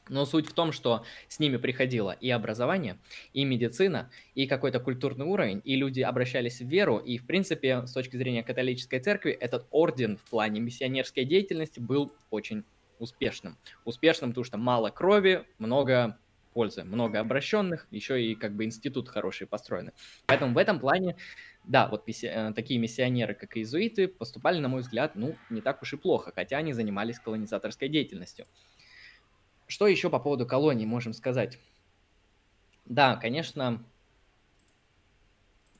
Но 0.08 0.26
суть 0.26 0.48
в 0.48 0.52
том, 0.52 0.72
что 0.72 1.04
с 1.28 1.38
ними 1.38 1.56
приходило 1.56 2.10
и 2.10 2.28
образование, 2.30 2.98
и 3.32 3.44
медицина, 3.44 4.10
и 4.34 4.48
какой-то 4.48 4.80
культурный 4.80 5.24
уровень, 5.24 5.62
и 5.64 5.76
люди 5.76 6.00
обращались 6.00 6.60
в 6.60 6.66
веру, 6.66 6.98
и, 6.98 7.18
в 7.18 7.26
принципе, 7.26 7.86
с 7.86 7.92
точки 7.92 8.16
зрения 8.16 8.42
католической 8.42 8.98
церкви, 8.98 9.30
этот 9.30 9.68
орден 9.70 10.16
в 10.16 10.24
плане 10.24 10.60
миссионерской 10.60 11.24
деятельности 11.24 11.78
был 11.78 12.12
очень 12.30 12.64
успешным. 12.98 13.56
Успешным, 13.84 14.30
потому 14.30 14.44
что 14.44 14.58
мало 14.58 14.90
крови, 14.90 15.44
много 15.58 16.18
пользы, 16.52 16.84
много 16.84 17.20
обращенных, 17.20 17.86
еще 17.90 18.22
и 18.22 18.34
как 18.34 18.54
бы 18.54 18.64
институт 18.64 19.08
хороший 19.08 19.46
построен. 19.46 19.92
Поэтому 20.26 20.54
в 20.54 20.58
этом 20.58 20.80
плане, 20.80 21.16
да, 21.64 21.88
вот 21.88 22.06
мисси... 22.06 22.26
Э, 22.26 22.52
такие 22.52 22.78
миссионеры, 22.80 23.34
как 23.34 23.56
иезуиты, 23.56 24.08
поступали, 24.08 24.58
на 24.58 24.68
мой 24.68 24.80
взгляд, 24.80 25.14
ну, 25.14 25.36
не 25.50 25.60
так 25.60 25.82
уж 25.82 25.92
и 25.92 25.96
плохо, 25.96 26.32
хотя 26.34 26.58
они 26.58 26.72
занимались 26.72 27.18
колонизаторской 27.18 27.88
деятельностью. 27.88 28.46
Что 29.66 29.86
еще 29.86 30.10
по 30.10 30.18
поводу 30.18 30.46
колоний 30.46 30.86
можем 30.86 31.12
сказать? 31.12 31.58
Да, 32.84 33.16
конечно, 33.16 33.84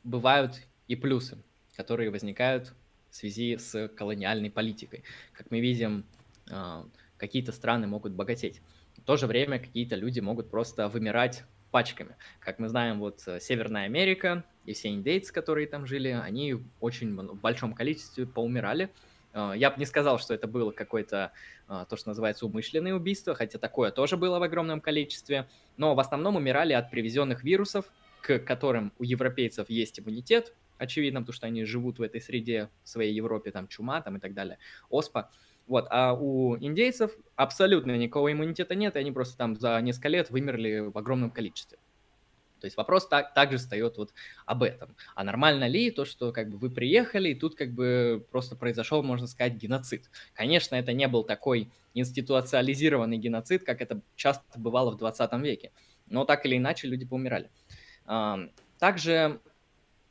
бывают 0.05 0.63
и 0.89 0.97
плюсы, 0.97 1.39
которые 1.77 2.11
возникают 2.11 2.75
в 3.11 3.17
связи 3.17 3.57
с 3.57 3.89
колониальной 3.89 4.51
политикой. 4.51 5.05
Как 5.33 5.51
мы 5.51 5.61
видим, 5.61 6.07
а, 6.51 6.87
какие-то 7.19 7.53
страны 7.53 7.87
могут 7.87 8.13
богатеть. 8.13 8.63
В 8.97 9.03
то 9.03 9.17
же 9.17 9.27
время 9.27 9.59
какие-то 9.59 9.97
люди 9.97 10.21
могут 10.21 10.51
просто 10.51 10.89
вымирать 10.89 11.45
пачками. 11.71 12.17
Как 12.41 12.59
мы 12.59 12.69
знаем, 12.69 13.01
вот 13.01 13.23
э, 13.27 13.41
Северная 13.41 13.85
Америка 13.85 14.45
и 14.65 14.73
все 14.73 14.89
индейцы, 14.89 15.33
которые 15.33 15.67
там 15.67 15.87
жили, 15.87 16.09
они 16.09 16.57
очень 16.81 17.15
в 17.17 17.41
большом 17.41 17.75
количестве 17.75 18.27
поумирали. 18.27 18.91
А, 19.33 19.53
я 19.55 19.71
бы 19.71 19.79
не 19.79 19.87
сказал, 19.87 20.19
что 20.19 20.35
это 20.35 20.47
было 20.47 20.71
какое-то 20.71 21.33
а, 21.69 21.85
то, 21.85 21.97
что 21.97 22.11
называется 22.11 22.47
умышленное 22.47 22.95
убийство, 22.95 23.35
хотя 23.35 23.59
такое 23.59 23.91
тоже 23.91 24.17
было 24.17 24.39
в 24.39 24.43
огромном 24.43 24.81
количестве. 24.81 25.49
Но 25.77 25.95
в 25.95 26.01
основном 26.01 26.37
умирали 26.37 26.73
от 26.73 26.91
привезенных 26.91 27.43
вирусов, 27.43 27.87
к 28.21 28.39
которым 28.39 28.93
у 28.99 29.05
европейцев 29.05 29.69
есть 29.69 29.99
иммунитет, 29.99 30.55
очевидно, 30.79 31.21
потому 31.21 31.35
что 31.35 31.47
они 31.47 31.65
живут 31.65 31.99
в 31.99 32.03
этой 32.03 32.21
среде, 32.21 32.69
в 32.85 32.89
своей 32.89 33.15
Европе, 33.15 33.51
там 33.51 33.69
чума 33.69 34.01
там 34.01 34.17
и 34.17 34.21
так 34.21 34.35
далее, 34.35 34.59
оспа. 34.91 35.31
Вот, 35.67 35.87
а 35.91 36.13
у 36.13 36.57
индейцев 36.57 37.13
абсолютно 37.37 37.97
никакого 37.97 38.33
иммунитета 38.33 38.75
нет, 38.75 38.97
и 38.97 38.99
они 38.99 39.13
просто 39.13 39.37
там 39.39 39.57
за 39.57 39.81
несколько 39.81 40.09
лет 40.09 40.31
вымерли 40.31 40.91
в 40.93 40.99
огромном 40.99 41.31
количестве. 41.31 41.79
То 42.63 42.67
есть 42.67 42.77
вопрос 42.77 43.07
так, 43.09 43.35
также 43.35 43.59
встает 43.59 43.99
вот 43.99 44.15
об 44.47 44.63
этом. 44.63 44.97
А 45.15 45.25
нормально 45.25 45.69
ли 45.69 45.91
то, 45.91 46.05
что 46.05 46.33
как 46.33 46.49
бы 46.49 46.57
вы 46.57 46.71
приехали, 46.71 47.29
и 47.29 47.35
тут 47.35 47.55
как 47.55 47.73
бы 47.73 48.27
просто 48.31 48.57
произошел, 48.57 49.03
можно 49.03 49.27
сказать, 49.27 49.55
геноцид? 49.55 50.11
Конечно, 50.33 50.77
это 50.77 50.93
не 50.93 51.07
был 51.09 51.25
такой 51.25 51.71
институциализированный 51.93 53.19
геноцид, 53.19 53.65
как 53.65 53.83
это 53.83 54.01
часто 54.17 54.59
бывало 54.59 54.93
в 54.93 54.97
20 54.97 55.33
веке. 55.43 55.73
Но 56.07 56.25
так 56.25 56.47
или 56.47 56.57
иначе 56.57 56.89
люди 56.89 57.05
поумирали. 57.05 57.51
Также 58.79 59.41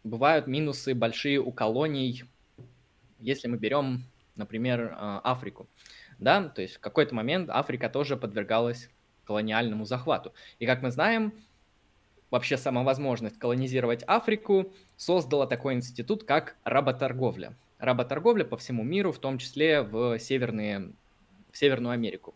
бывают 0.04 0.46
минусы 0.46 0.94
большие 0.94 1.40
у 1.40 1.52
колоний, 1.52 2.24
если 3.20 3.48
мы 3.48 3.58
берем 3.58 4.06
например, 4.36 4.96
а, 4.98 5.22
Африку. 5.24 5.70
Да, 6.20 6.50
то 6.50 6.62
есть 6.62 6.76
в 6.76 6.80
какой-то 6.80 7.16
момент 7.16 7.50
Африка 7.50 7.90
тоже 7.90 8.16
подвергалась 8.18 8.90
колониальному 9.26 9.86
захвату. 9.86 10.34
И 10.60 10.66
как 10.66 10.82
мы 10.82 10.92
знаем, 10.92 11.34
вообще 12.32 12.58
сама 12.58 12.82
возможность 12.84 13.38
колонизировать 13.38 14.04
Африку 14.08 14.74
создала 14.96 15.46
такой 15.46 15.76
институт, 15.76 16.24
как 16.24 16.56
работорговля. 16.64 17.56
Работорговля 17.78 18.46
по 18.46 18.58
всему 18.58 18.84
миру, 18.84 19.12
в 19.12 19.20
том 19.20 19.38
числе 19.38 19.82
в, 19.82 20.18
северные, 20.18 20.94
в 21.52 21.58
Северную 21.58 21.94
Америку, 21.94 22.34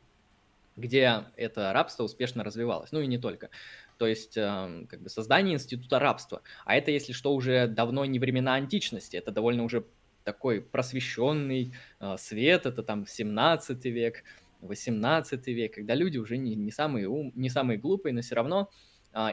где 0.75 1.23
это 1.37 1.71
рабство 1.73 2.03
успешно 2.03 2.43
развивалось. 2.43 2.91
Ну 2.91 2.99
и 2.99 3.07
не 3.07 3.17
только. 3.17 3.49
То 3.97 4.07
есть 4.07 4.35
э, 4.35 4.85
как 4.89 5.01
бы 5.01 5.09
создание 5.09 5.55
института 5.55 5.99
рабства. 5.99 6.41
А 6.65 6.75
это, 6.75 6.91
если 6.91 7.13
что, 7.13 7.33
уже 7.33 7.67
давно 7.67 8.03
не 8.05 8.19
времена 8.19 8.55
античности, 8.55 9.15
это 9.15 9.31
довольно 9.31 9.63
уже 9.63 9.85
такой 10.25 10.61
просвещенный 10.61 11.73
э, 12.01 12.15
свет, 12.17 12.65
это 12.65 12.83
там 12.83 13.07
17 13.07 13.85
век, 13.85 14.23
18 14.61 15.47
век, 15.47 15.75
когда 15.75 15.95
люди 15.95 16.17
уже 16.17 16.37
не, 16.37 16.55
не, 16.55 16.71
самые, 16.71 17.07
ум, 17.07 17.31
не 17.35 17.49
самые 17.49 17.77
глупые, 17.77 18.13
но 18.13 18.21
все 18.21 18.35
равно 18.35 18.69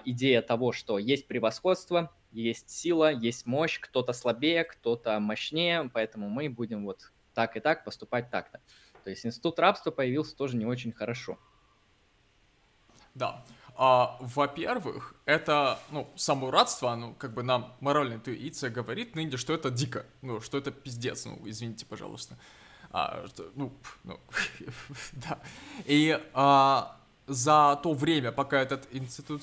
идея 0.05 0.43
того, 0.43 0.73
что 0.73 0.99
есть 0.99 1.27
превосходство, 1.27 2.13
есть 2.31 2.71
сила, 2.71 3.13
есть 3.13 3.47
мощь, 3.47 3.81
кто-то 3.81 4.13
слабее, 4.13 4.65
кто-то 4.65 5.19
мощнее, 5.21 5.91
поэтому 5.93 6.29
мы 6.29 6.49
будем 6.49 6.85
вот 6.85 7.13
так 7.35 7.57
и 7.57 7.61
так 7.61 7.85
поступать 7.85 8.31
так-то. 8.31 8.61
То 9.05 9.11
есть 9.11 9.27
институт 9.27 9.59
рабства 9.59 9.91
появился 9.91 10.37
тоже 10.37 10.57
не 10.57 10.67
очень 10.67 10.93
хорошо. 10.93 11.39
Да. 13.15 13.45
А, 13.75 14.17
во-первых, 14.21 15.15
это, 15.25 15.79
ну, 15.91 16.09
само 16.15 16.51
радство, 16.51 16.93
оно 16.93 17.15
как 17.15 17.33
бы 17.35 17.43
нам 17.43 17.75
моральная 17.81 18.17
интуиция 18.17 18.71
говорит 18.71 19.17
ныне, 19.17 19.37
что 19.37 19.55
это 19.55 19.71
дико, 19.71 20.07
ну, 20.21 20.41
что 20.41 20.59
это 20.59 20.71
пиздец, 20.71 21.25
ну, 21.25 21.41
извините, 21.45 21.87
пожалуйста. 21.87 22.39
А, 22.91 23.27
что, 23.29 23.51
ну, 23.55 23.73
ну 24.05 24.21
да. 25.13 25.39
И 25.87 26.19
а, 26.35 26.97
за 27.27 27.79
то 27.83 27.93
время, 27.93 28.33
пока 28.33 28.61
этот 28.61 28.89
институт 28.93 29.43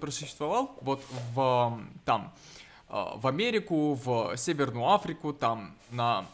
просуществовал, 0.00 0.76
вот 0.80 1.02
в, 1.34 1.80
там, 2.04 2.32
а, 2.88 3.16
в 3.16 3.26
Америку, 3.26 3.94
в 3.94 4.36
Северную 4.36 4.88
Африку, 4.88 5.32
там, 5.32 5.74
на, 5.90 6.26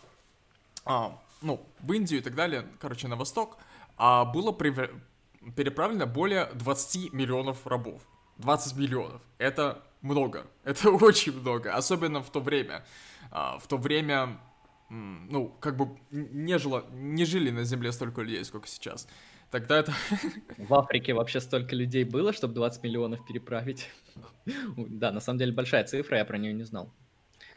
а, 0.84 1.18
ну, 1.42 1.60
в 1.80 1.92
Индию 1.92 2.20
и 2.20 2.22
так 2.22 2.34
далее, 2.34 2.66
короче, 2.80 3.08
на 3.08 3.16
восток, 3.16 3.58
а, 3.96 4.24
было 4.24 4.52
переправлено 4.52 6.06
более 6.06 6.46
20 6.54 7.12
миллионов 7.12 7.66
рабов. 7.66 8.02
20 8.38 8.76
миллионов. 8.76 9.22
Это 9.38 9.82
много. 10.02 10.46
Это 10.64 10.90
очень 10.90 11.38
много. 11.38 11.74
Особенно 11.74 12.22
в 12.22 12.30
то 12.30 12.40
время. 12.40 12.84
А, 13.30 13.58
в 13.58 13.66
то 13.66 13.76
время, 13.76 14.38
ну, 14.88 15.48
как 15.60 15.76
бы 15.76 15.98
не, 16.10 16.58
жило, 16.58 16.84
не 16.92 17.24
жили 17.24 17.50
на 17.50 17.64
Земле 17.64 17.92
столько 17.92 18.22
людей, 18.22 18.44
сколько 18.44 18.68
сейчас. 18.68 19.08
Тогда 19.50 19.78
это... 19.78 19.92
В 20.58 20.74
Африке 20.74 21.14
вообще 21.14 21.40
столько 21.40 21.76
людей 21.76 22.04
было, 22.04 22.32
чтобы 22.32 22.54
20 22.54 22.82
миллионов 22.82 23.24
переправить. 23.26 23.88
Да, 24.76 25.10
на 25.10 25.20
самом 25.20 25.38
деле 25.38 25.52
большая 25.52 25.84
цифра, 25.84 26.18
я 26.18 26.24
про 26.24 26.38
нее 26.38 26.52
не 26.52 26.64
знал. 26.64 26.90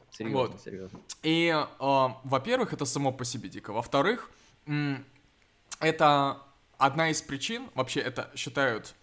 Серьезно, 0.10 0.38
вот. 0.38 0.62
серьезно. 0.62 1.00
И, 1.22 1.48
э, 1.50 2.08
во-первых, 2.24 2.74
это 2.74 2.86
само 2.86 3.12
по 3.12 3.26
себе 3.26 3.50
дико. 3.50 3.74
Во-вторых, 3.74 4.32
это 5.80 6.42
одна 6.78 7.10
из 7.10 7.22
причин, 7.22 7.70
вообще 7.76 8.00
это 8.00 8.32
считают 8.36 8.96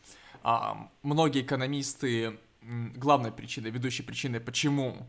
а, 0.43 0.91
многие 1.03 1.43
экономисты 1.43 2.39
главной 2.63 3.33
причиной, 3.33 3.71
ведущей 3.71 4.03
причиной, 4.03 4.41
почему 4.41 5.07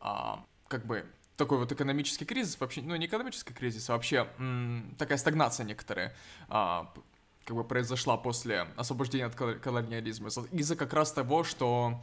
а, 0.00 0.44
как 0.68 0.86
бы 0.86 1.06
такой 1.36 1.58
вот 1.58 1.70
экономический 1.72 2.24
кризис, 2.24 2.58
вообще, 2.58 2.82
ну 2.82 2.96
не 2.96 3.06
экономический 3.06 3.52
кризис, 3.52 3.88
а 3.90 3.94
вообще 3.94 4.28
м, 4.38 4.94
такая 4.98 5.18
стагнация 5.18 5.64
некоторая 5.64 6.14
а, 6.48 6.92
как 7.46 7.56
бы 7.56 7.64
произошла 7.64 8.16
после 8.16 8.66
освобождения 8.76 9.26
от 9.26 9.34
колониализма 9.34 10.28
из-за 10.50 10.76
как 10.76 10.92
раз 10.92 11.12
того, 11.12 11.44
что 11.44 12.02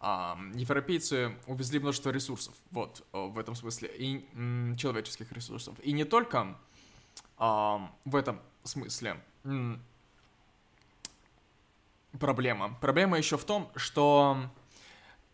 а, 0.00 0.38
европейцы 0.54 1.34
увезли 1.46 1.80
множество 1.80 2.10
ресурсов, 2.10 2.54
вот, 2.70 3.06
в 3.12 3.38
этом 3.38 3.54
смысле, 3.54 3.88
и 3.88 4.28
м, 4.34 4.76
человеческих 4.76 5.32
ресурсов. 5.32 5.74
И 5.82 5.92
не 5.92 6.04
только 6.04 6.58
а, 7.38 7.90
в 8.04 8.16
этом 8.16 8.38
смысле, 8.64 9.16
проблема. 12.20 12.76
Проблема 12.80 13.16
еще 13.16 13.38
в 13.38 13.44
том, 13.44 13.70
что 13.76 14.50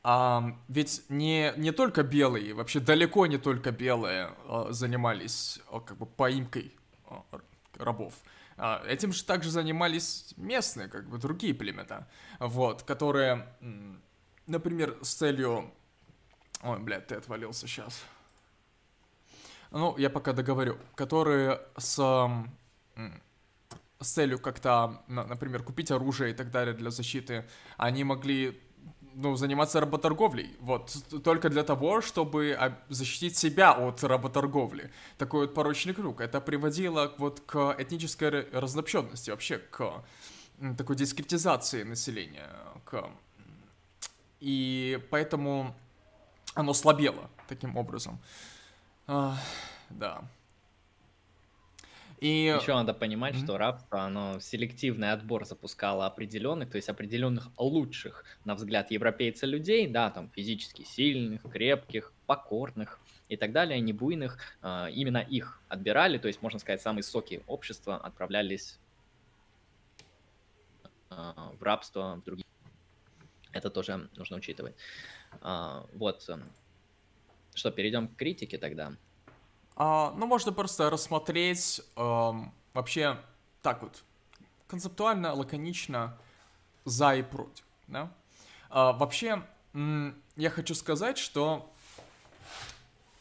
а, 0.05 0.57
ведь 0.69 1.03
не, 1.09 1.53
не 1.57 1.73
только 1.73 2.05
белые, 2.05 2.55
вообще 2.55 2.79
далеко 2.79 3.27
не 3.27 3.39
только 3.39 3.73
белые 3.73 4.31
а, 4.47 4.69
занимались 4.71 5.61
а, 5.71 5.81
как 5.81 5.99
бы 5.99 6.07
поимкой 6.07 6.73
а, 7.09 7.25
рабов. 7.77 8.15
А, 8.15 8.38
этим 8.87 9.13
же 9.13 9.25
также 9.25 9.51
занимались 9.51 10.35
местные, 10.37 10.89
как 10.89 11.09
бы 11.09 11.19
другие 11.19 11.55
племена, 11.55 12.09
вот, 12.39 12.83
которые, 12.83 13.47
например, 14.47 14.97
с 15.03 15.15
целью... 15.15 15.73
Ой, 16.63 16.79
блядь, 16.81 17.07
ты 17.07 17.15
отвалился 17.15 17.67
сейчас. 17.69 18.03
Ну, 19.71 19.97
я 19.97 20.11
пока 20.11 20.33
договорю. 20.33 20.77
Которые 20.95 21.61
с, 21.77 21.97
с 24.01 24.09
целью 24.09 24.39
как-то, 24.41 25.03
например, 25.07 25.63
купить 25.63 25.91
оружие 25.91 26.33
и 26.33 26.35
так 26.35 26.51
далее 26.51 26.75
для 26.75 26.91
защиты, 26.91 27.47
они 27.77 28.03
могли 28.03 28.61
ну, 29.21 29.35
заниматься 29.35 29.81
работорговлей. 29.81 30.57
Вот, 30.61 30.97
только 31.25 31.51
для 31.51 31.65
того, 31.65 32.01
чтобы 32.01 32.57
защитить 32.89 33.37
себя 33.37 33.73
от 33.73 34.05
работорговли. 34.05 34.93
Такой 35.17 35.41
вот 35.47 35.55
порочный 35.55 35.93
круг. 35.93 36.21
Это 36.21 36.41
приводило 36.41 37.13
вот 37.19 37.41
к 37.41 37.75
этнической 37.79 38.49
разобщенности, 38.53 39.31
вообще 39.31 39.59
к 39.59 40.05
такой 40.77 40.95
дискретизации 40.95 41.83
населения. 41.83 42.49
К... 42.85 43.11
И 44.39 45.01
поэтому 45.11 45.75
оно 46.55 46.73
слабело 46.73 47.29
таким 47.49 47.77
образом. 47.77 48.21
А, 49.09 49.37
да. 49.91 50.23
И... 52.21 52.57
Еще 52.61 52.75
надо 52.75 52.95
понимать, 52.95 53.35
mm-hmm. 53.35 53.45
что 53.45 53.59
рабство, 53.59 54.03
оно 54.03 54.41
селективный 54.41 55.13
отбор 55.13 55.45
запускало 55.45 56.07
определенных, 56.07 56.71
то 56.71 56.77
есть 56.77 56.89
определенных 56.89 57.49
лучших, 57.59 58.25
на 58.45 58.57
взгляд 58.57 58.91
европейца, 58.91 59.47
людей, 59.47 59.87
да, 59.87 60.11
там 60.11 60.29
физически 60.31 60.83
сильных, 60.83 61.43
крепких, 61.43 62.13
покорных 62.27 62.99
и 63.29 63.37
так 63.37 63.53
далее, 63.53 63.81
не 63.81 63.93
буйных, 63.93 64.39
э, 64.63 64.91
именно 64.91 65.19
их 65.19 65.61
отбирали, 65.69 66.19
то 66.19 66.27
есть, 66.27 66.43
можно 66.43 66.59
сказать, 66.59 66.83
самые 66.83 67.05
соки 67.05 67.43
общества 67.47 67.97
отправлялись 67.97 68.81
э, 71.11 71.15
в 71.15 71.63
рабство 71.63 72.17
в 72.17 72.25
другие. 72.25 72.47
Это 73.53 73.71
тоже 73.71 74.09
нужно 74.17 74.39
учитывать. 74.39 74.75
Э, 75.43 75.85
вот. 75.95 76.29
Что, 77.55 77.71
перейдем 77.71 78.09
к 78.09 78.17
критике 78.17 78.59
тогда. 78.59 78.95
А, 79.81 80.13
ну, 80.17 80.27
можно 80.27 80.53
просто 80.53 80.91
рассмотреть 80.91 81.81
эм, 81.95 82.53
вообще 82.75 83.17
так 83.63 83.81
вот, 83.81 84.03
концептуально, 84.67 85.33
лаконично, 85.35 86.19
за 86.85 87.15
и 87.15 87.23
против, 87.23 87.65
да? 87.87 88.11
А, 88.71 88.93
вообще, 88.93 89.45
я 90.35 90.51
хочу 90.51 90.75
сказать, 90.75 91.17
что 91.17 91.73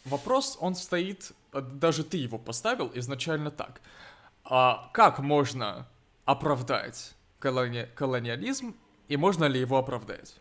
вопрос, 0.04 0.58
он 0.60 0.74
стоит, 0.74 1.32
э, 1.54 1.62
даже 1.62 2.04
ты 2.04 2.18
его 2.18 2.40
поставил 2.40 2.92
изначально 2.96 3.52
так. 3.52 3.80
А 4.44 4.90
как 4.94 5.20
можно 5.20 5.88
оправдать 6.26 7.14
колони... 7.38 7.88
колониализм 7.94 8.76
и 9.08 9.16
можно 9.16 9.46
ли 9.46 9.60
его 9.60 9.78
оправдать? 9.78 10.36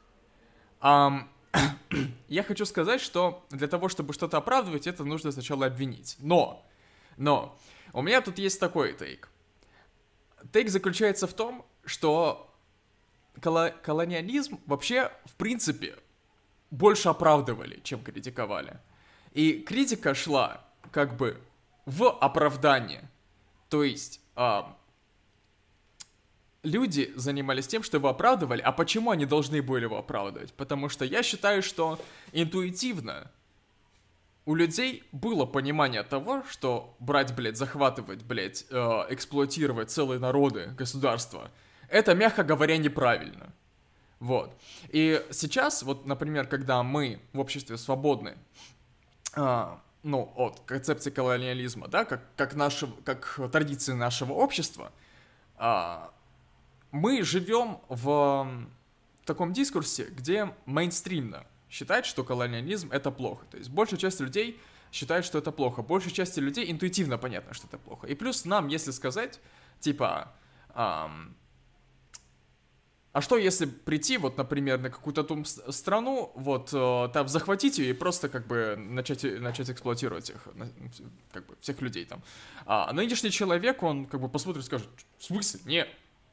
я 2.28 2.42
хочу 2.42 2.64
сказать, 2.66 3.00
что 3.00 3.46
для 3.50 3.68
того, 3.68 3.88
чтобы 3.88 4.12
что-то 4.12 4.36
оправдывать, 4.38 4.86
это 4.86 5.04
нужно 5.04 5.32
сначала 5.32 5.66
обвинить. 5.66 6.16
Но, 6.18 6.66
но, 7.16 7.58
у 7.92 8.02
меня 8.02 8.20
тут 8.20 8.38
есть 8.38 8.60
такой 8.60 8.92
тейк. 8.92 9.28
Тейк 10.52 10.68
заключается 10.68 11.26
в 11.26 11.32
том, 11.32 11.64
что 11.84 12.54
коло- 13.40 13.74
колониализм 13.82 14.60
вообще, 14.66 15.10
в 15.24 15.34
принципе, 15.34 15.96
больше 16.70 17.08
оправдывали, 17.08 17.80
чем 17.82 18.02
критиковали. 18.02 18.80
И 19.32 19.60
критика 19.60 20.14
шла 20.14 20.64
как 20.90 21.16
бы 21.16 21.40
в 21.84 22.08
оправдание. 22.08 23.10
То 23.68 23.82
есть, 23.82 24.20
люди 26.66 27.12
занимались 27.16 27.66
тем, 27.66 27.82
что 27.82 27.96
его 27.96 28.08
оправдывали. 28.08 28.60
А 28.60 28.72
почему 28.72 29.10
они 29.12 29.24
должны 29.24 29.62
были 29.62 29.84
его 29.84 29.98
оправдывать? 29.98 30.52
Потому 30.52 30.88
что 30.88 31.04
я 31.04 31.22
считаю, 31.22 31.62
что 31.62 31.98
интуитивно 32.32 33.30
у 34.44 34.54
людей 34.54 35.02
было 35.12 35.44
понимание 35.44 36.02
того, 36.02 36.44
что 36.48 36.94
брать, 37.00 37.34
блядь, 37.34 37.56
захватывать, 37.56 38.22
блядь, 38.22 38.64
э, 38.70 38.76
эксплуатировать 39.10 39.90
целые 39.90 40.20
народы, 40.20 40.72
государства, 40.78 41.50
это, 41.88 42.14
мягко 42.14 42.44
говоря, 42.44 42.76
неправильно. 42.76 43.52
Вот. 44.20 44.56
И 44.88 45.24
сейчас, 45.32 45.82
вот, 45.82 46.06
например, 46.06 46.46
когда 46.46 46.82
мы 46.82 47.20
в 47.32 47.40
обществе 47.40 47.76
свободны, 47.76 48.36
э, 49.34 49.66
ну, 50.04 50.32
от 50.36 50.60
концепции 50.60 51.10
колониализма, 51.10 51.88
да, 51.88 52.04
как, 52.04 52.22
как, 52.36 52.54
нашего, 52.54 52.92
как 53.04 53.40
традиции 53.50 53.92
нашего 53.92 54.32
общества, 54.32 54.92
э, 55.58 55.96
мы 56.90 57.22
живем 57.22 57.78
в 57.88 58.68
таком 59.24 59.52
дискурсе, 59.52 60.04
где 60.04 60.54
мейнстримно 60.66 61.46
считает, 61.70 62.06
что 62.06 62.24
колониализм 62.24 62.90
это 62.92 63.10
плохо. 63.10 63.44
То 63.50 63.58
есть 63.58 63.70
большая 63.70 63.98
часть 63.98 64.20
людей 64.20 64.60
считает, 64.92 65.24
что 65.24 65.38
это 65.38 65.52
плохо. 65.52 65.82
Большая 65.82 66.12
часть 66.12 66.36
людей 66.38 66.70
интуитивно 66.70 67.18
понятно, 67.18 67.54
что 67.54 67.66
это 67.66 67.78
плохо. 67.78 68.06
И 68.06 68.14
плюс 68.14 68.44
нам, 68.44 68.68
если 68.68 68.92
сказать, 68.92 69.40
типа, 69.80 70.32
эм, 70.74 71.36
а 73.12 73.22
что 73.22 73.38
если 73.38 73.64
прийти, 73.64 74.18
вот, 74.18 74.36
например, 74.36 74.78
на 74.78 74.90
какую-то 74.90 75.24
ту 75.24 75.42
страну, 75.44 76.32
вот, 76.34 76.68
э, 76.74 77.08
там, 77.14 77.28
захватить 77.28 77.78
ее 77.78 77.90
и 77.90 77.92
просто, 77.94 78.28
как 78.28 78.46
бы, 78.46 78.76
начать, 78.76 79.24
начать 79.40 79.70
эксплуатировать 79.70 80.28
их, 80.28 80.46
как 81.32 81.46
бы, 81.46 81.56
всех 81.60 81.80
людей 81.80 82.04
там. 82.04 82.22
А 82.66 82.92
нынешний 82.92 83.30
человек, 83.30 83.82
он, 83.82 84.04
как 84.04 84.20
бы, 84.20 84.28
посмотрит 84.28 84.64
и 84.64 84.66
скажет, 84.66 84.88
в 85.16 85.24
смысле? 85.24 85.60
Нет, 85.64 85.88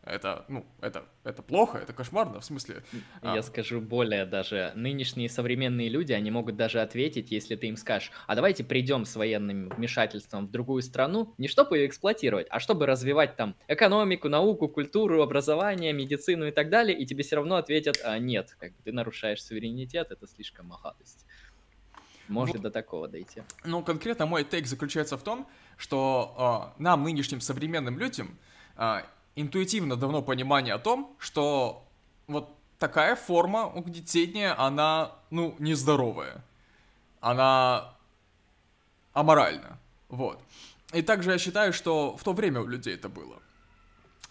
это, 0.05 0.45
ну, 0.49 0.65
это, 0.81 1.05
это 1.23 1.41
плохо, 1.41 1.77
это 1.77 1.93
кошмарно, 1.93 2.39
в 2.39 2.45
смысле... 2.45 2.83
Я 3.21 3.39
а... 3.39 3.41
скажу 3.41 3.79
более 3.79 4.25
даже, 4.25 4.71
нынешние 4.75 5.29
современные 5.29 5.89
люди, 5.89 6.11
они 6.11 6.29
могут 6.29 6.57
даже 6.57 6.81
ответить, 6.81 7.31
если 7.31 7.55
ты 7.55 7.67
им 7.67 7.77
скажешь, 7.77 8.11
а 8.27 8.35
давайте 8.35 8.63
придем 8.63 9.05
с 9.05 9.15
военным 9.15 9.69
вмешательством 9.69 10.47
в 10.47 10.51
другую 10.51 10.81
страну, 10.81 11.33
не 11.37 11.47
чтобы 11.47 11.77
ее 11.77 11.87
эксплуатировать, 11.87 12.47
а 12.49 12.59
чтобы 12.59 12.85
развивать 12.85 13.35
там 13.37 13.55
экономику, 13.67 14.27
науку, 14.27 14.67
культуру, 14.67 15.21
образование, 15.21 15.93
медицину 15.93 16.47
и 16.47 16.51
так 16.51 16.69
далее, 16.69 16.97
и 16.97 17.05
тебе 17.05 17.23
все 17.23 17.37
равно 17.37 17.55
ответят, 17.55 18.01
а, 18.03 18.19
нет, 18.19 18.55
как 18.59 18.71
бы 18.71 18.83
ты 18.83 18.91
нарушаешь 18.91 19.41
суверенитет, 19.41 20.11
это 20.11 20.27
слишком 20.27 20.67
махатость. 20.67 21.25
Может 22.27 22.55
вот. 22.55 22.63
до 22.63 22.71
такого 22.71 23.07
дойти. 23.07 23.41
Ну, 23.65 23.83
конкретно 23.83 24.25
мой 24.25 24.43
тейк 24.43 24.65
заключается 24.65 25.17
в 25.17 25.23
том, 25.23 25.47
что 25.77 26.73
э, 26.77 26.81
нам, 26.81 27.03
нынешним 27.03 27.41
современным 27.41 27.99
людям, 27.99 28.37
э, 28.77 29.01
интуитивно 29.36 29.95
давно 29.95 30.21
понимание 30.21 30.73
о 30.73 30.79
том, 30.79 31.15
что 31.19 31.86
вот 32.27 32.49
такая 32.79 33.15
форма 33.15 33.65
угнетения, 33.67 34.53
она, 34.57 35.11
ну, 35.29 35.55
нездоровая. 35.59 36.43
Она 37.21 37.93
аморальна. 39.13 39.77
Вот. 40.09 40.39
И 40.93 41.01
также 41.01 41.31
я 41.31 41.38
считаю, 41.38 41.73
что 41.73 42.15
в 42.17 42.23
то 42.23 42.34
время 42.34 42.61
у 42.61 42.67
людей 42.67 42.95
это 42.95 43.09
было. 43.09 43.41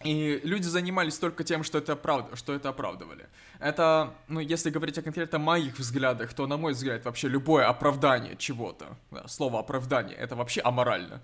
И 0.04 0.40
люди 0.44 0.64
занимались 0.64 1.18
только 1.18 1.44
тем, 1.44 1.62
что 1.62 1.78
это, 1.78 1.96
правда, 1.96 2.36
что 2.36 2.52
это 2.52 2.68
оправдывали. 2.68 3.28
Это, 3.60 4.12
ну, 4.28 4.40
если 4.40 4.70
говорить 4.70 4.98
о 4.98 5.02
конкретно 5.02 5.38
моих 5.38 5.78
взглядах, 5.78 6.34
то, 6.34 6.46
на 6.46 6.56
мой 6.56 6.72
взгляд, 6.72 7.04
вообще 7.04 7.28
любое 7.28 7.68
оправдание 7.68 8.36
чего-то, 8.36 8.96
да, 9.10 9.28
слово 9.28 9.60
оправдание, 9.60 10.16
это 10.16 10.34
вообще 10.34 10.60
аморально. 10.60 11.22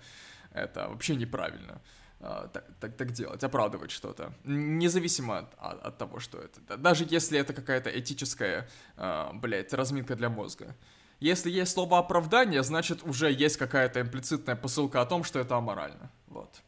Это 0.53 0.87
вообще 0.89 1.15
неправильно. 1.15 1.81
А, 2.21 2.47
так, 2.49 2.65
так, 2.81 2.97
так 2.97 3.11
делать, 3.11 3.43
оправдывать 3.43 3.91
что-то, 3.91 4.33
независимо 4.43 5.37
от, 5.37 5.53
от, 5.57 5.85
от 5.85 5.97
того, 5.97 6.19
что 6.19 6.37
это. 6.37 6.77
Даже 6.77 7.05
если 7.09 7.39
это 7.39 7.53
какая-то 7.53 7.97
этическая, 7.97 8.67
э, 8.97 9.29
блядь, 9.33 9.73
разминка 9.73 10.17
для 10.17 10.29
мозга. 10.29 10.75
Если 11.21 11.49
есть 11.49 11.71
слово 11.71 11.97
оправдание, 11.97 12.61
значит 12.63 13.03
уже 13.03 13.31
есть 13.31 13.55
какая-то 13.55 14.01
имплицитная 14.01 14.57
посылка 14.57 15.01
о 15.01 15.05
том, 15.05 15.23
что 15.23 15.39
это 15.39 15.55
аморально. 15.55 16.11
Вот. 16.27 16.61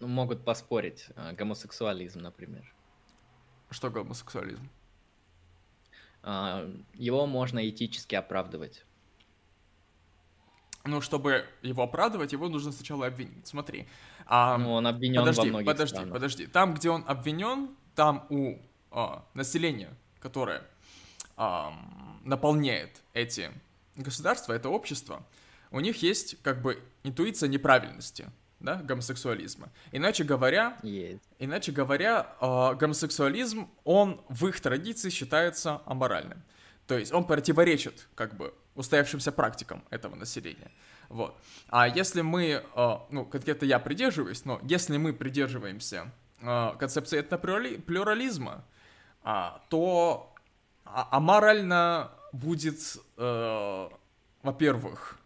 Ну, 0.00 0.08
могут 0.08 0.44
поспорить. 0.44 1.06
А, 1.16 1.32
гомосексуализм, 1.32 2.20
например. 2.20 2.70
Что 3.70 3.90
гомосексуализм? 3.90 4.68
Его 6.22 7.26
можно 7.26 7.66
этически 7.68 8.14
оправдывать. 8.14 8.84
Ну, 10.84 11.00
чтобы 11.00 11.44
его 11.62 11.82
оправдывать, 11.82 12.32
его 12.32 12.48
нужно 12.48 12.72
сначала 12.72 13.06
обвинить. 13.06 13.46
Смотри. 13.46 13.86
А, 14.26 14.56
ну, 14.58 14.72
он 14.72 14.86
обвинен 14.86 15.20
подожди, 15.20 15.40
во 15.40 15.46
многих 15.46 15.66
Подожди, 15.66 15.94
странах. 15.94 16.14
подожди. 16.14 16.46
Там, 16.46 16.74
где 16.74 16.90
он 16.90 17.04
обвинен, 17.06 17.70
там 17.94 18.26
у 18.30 18.58
а, 18.90 19.24
населения, 19.34 19.90
которое 20.20 20.62
а, 21.36 21.72
наполняет 22.24 23.02
эти 23.12 23.50
государства, 23.96 24.52
это 24.52 24.68
общество, 24.68 25.24
у 25.70 25.80
них 25.80 26.02
есть 26.02 26.40
как 26.42 26.62
бы 26.62 26.82
интуиция 27.02 27.48
неправильности, 27.48 28.30
да, 28.60 28.76
гомосексуализма. 28.76 29.70
Иначе 29.92 30.24
говоря, 30.24 30.78
есть. 30.82 31.22
иначе 31.38 31.72
говоря, 31.72 32.34
э, 32.40 32.74
гомосексуализм, 32.74 33.68
он 33.84 34.20
в 34.28 34.46
их 34.46 34.60
традиции 34.60 35.10
считается 35.10 35.82
аморальным. 35.84 36.42
То 36.86 36.96
есть 36.98 37.12
он 37.12 37.24
противоречит 37.24 38.08
как 38.14 38.36
бы 38.36 38.54
устоявшимся 38.78 39.32
практикам 39.32 39.82
этого 39.90 40.14
населения. 40.14 40.70
Вот. 41.08 41.36
А 41.68 41.88
если 41.88 42.20
мы, 42.20 42.62
э, 42.74 42.98
ну, 43.10 43.24
конкретно 43.24 43.64
я 43.64 43.78
придерживаюсь, 43.78 44.44
но 44.44 44.60
если 44.62 44.96
мы 44.98 45.12
придерживаемся 45.12 46.12
э, 46.40 46.70
концепции 46.78 47.18
этноплюрализма, 47.20 48.64
а, 49.22 49.60
то 49.68 50.32
а, 50.84 51.08
аморально 51.10 52.12
будет, 52.32 52.96
э, 53.16 53.88
во-первых, 54.42 55.18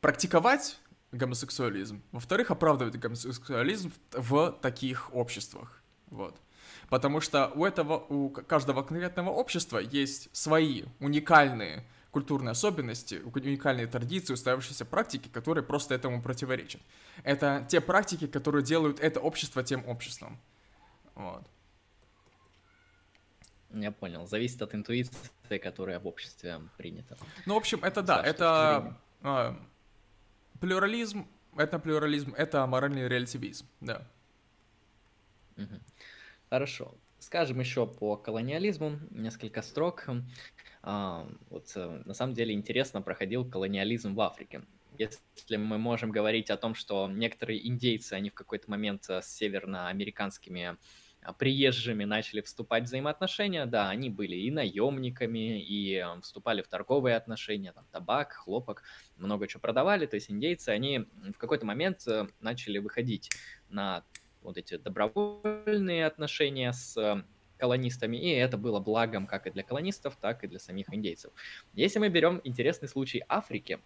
практиковать 0.00 0.78
гомосексуализм, 1.12 2.02
во-вторых, 2.12 2.50
оправдывать 2.50 2.98
гомосексуализм 2.98 3.92
в 4.12 4.50
таких 4.60 5.14
обществах, 5.14 5.80
вот. 6.08 6.38
Потому 6.94 7.20
что 7.20 7.50
у 7.56 7.64
этого, 7.64 7.96
у 8.08 8.30
каждого 8.30 8.84
конкретного 8.84 9.30
общества 9.30 9.78
есть 9.78 10.28
свои 10.32 10.84
уникальные 11.00 11.84
культурные 12.12 12.52
особенности, 12.52 13.16
уникальные 13.16 13.88
традиции, 13.88 14.32
устоявшиеся 14.32 14.84
практики, 14.84 15.26
которые 15.26 15.64
просто 15.64 15.96
этому 15.96 16.22
противоречат. 16.22 16.80
Это 17.24 17.66
те 17.68 17.80
практики, 17.80 18.28
которые 18.28 18.62
делают 18.62 19.00
это 19.00 19.18
общество 19.18 19.64
тем 19.64 19.84
обществом. 19.88 20.38
Вот. 21.16 21.42
Я 23.70 23.90
понял. 23.90 24.28
Зависит 24.28 24.62
от 24.62 24.72
интуиции, 24.76 25.58
которая 25.60 25.98
в 25.98 26.06
обществе 26.06 26.60
принята. 26.76 27.16
Ну, 27.44 27.54
в 27.54 27.56
общем, 27.56 27.82
это 27.82 28.02
да, 28.02 28.22
это 28.22 28.96
э, 29.24 29.52
плюрализм, 30.60 31.26
это 31.56 31.80
плюрализм, 31.80 32.34
это 32.36 32.64
моральный 32.68 33.08
релятивизм, 33.08 33.66
да. 33.80 34.06
Угу. 35.56 35.80
Хорошо. 36.54 36.94
Скажем 37.18 37.58
еще 37.58 37.84
по 37.84 38.16
колониализму 38.16 39.00
несколько 39.10 39.60
строк. 39.60 40.06
А, 40.84 41.26
вот 41.50 41.72
э, 41.74 42.02
на 42.04 42.14
самом 42.14 42.34
деле 42.34 42.54
интересно 42.54 43.02
проходил 43.02 43.44
колониализм 43.44 44.14
в 44.14 44.20
Африке. 44.20 44.62
Если 44.96 45.56
мы 45.56 45.78
можем 45.78 46.12
говорить 46.12 46.50
о 46.50 46.56
том, 46.56 46.76
что 46.76 47.08
некоторые 47.08 47.66
индейцы, 47.66 48.12
они 48.12 48.30
в 48.30 48.34
какой-то 48.34 48.70
момент 48.70 49.10
э, 49.10 49.20
с 49.20 49.34
северноамериканскими 49.34 50.76
а, 51.22 51.32
приезжими 51.32 52.04
начали 52.04 52.40
вступать 52.40 52.84
в 52.84 52.86
взаимоотношения, 52.86 53.66
да, 53.66 53.88
они 53.88 54.08
были 54.08 54.36
и 54.36 54.52
наемниками, 54.52 55.60
и 55.60 55.96
э, 55.96 56.20
вступали 56.20 56.62
в 56.62 56.68
торговые 56.68 57.16
отношения, 57.16 57.72
там, 57.72 57.84
табак, 57.90 58.32
хлопок, 58.32 58.84
много 59.16 59.48
чего 59.48 59.60
продавали, 59.60 60.06
то 60.06 60.14
есть 60.14 60.30
индейцы, 60.30 60.68
они 60.68 61.06
в 61.34 61.36
какой-то 61.36 61.66
момент 61.66 62.06
начали 62.38 62.78
выходить 62.78 63.30
на 63.68 64.04
вот 64.44 64.56
эти 64.56 64.76
добровольные 64.76 66.06
отношения 66.06 66.72
с 66.72 67.24
колонистами, 67.56 68.16
и 68.16 68.30
это 68.30 68.58
было 68.58 68.80
благом 68.80 69.26
как 69.26 69.46
и 69.46 69.50
для 69.50 69.62
колонистов, 69.62 70.16
так 70.20 70.44
и 70.44 70.46
для 70.46 70.58
самих 70.58 70.92
индейцев. 70.92 71.32
Если 71.74 71.98
мы 71.98 72.08
берем 72.08 72.40
интересный 72.44 72.88
случай 72.88 73.22
Африки, 73.28 73.80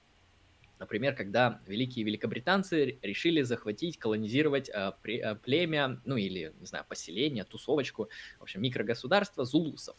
Например, 0.79 1.15
когда 1.15 1.61
великие 1.67 2.05
великобританцы 2.05 2.99
решили 3.03 3.43
захватить, 3.43 3.99
колонизировать 3.99 4.69
э, 4.69 4.93
э, 5.07 5.35
племя, 5.35 6.01
ну 6.05 6.17
или, 6.17 6.53
не 6.61 6.67
знаю, 6.67 6.85
поселение, 6.89 7.45
тусовочку, 7.45 8.09
в 8.39 8.43
общем, 8.43 8.63
микрогосударство 8.63 9.45
зулусов. 9.45 9.97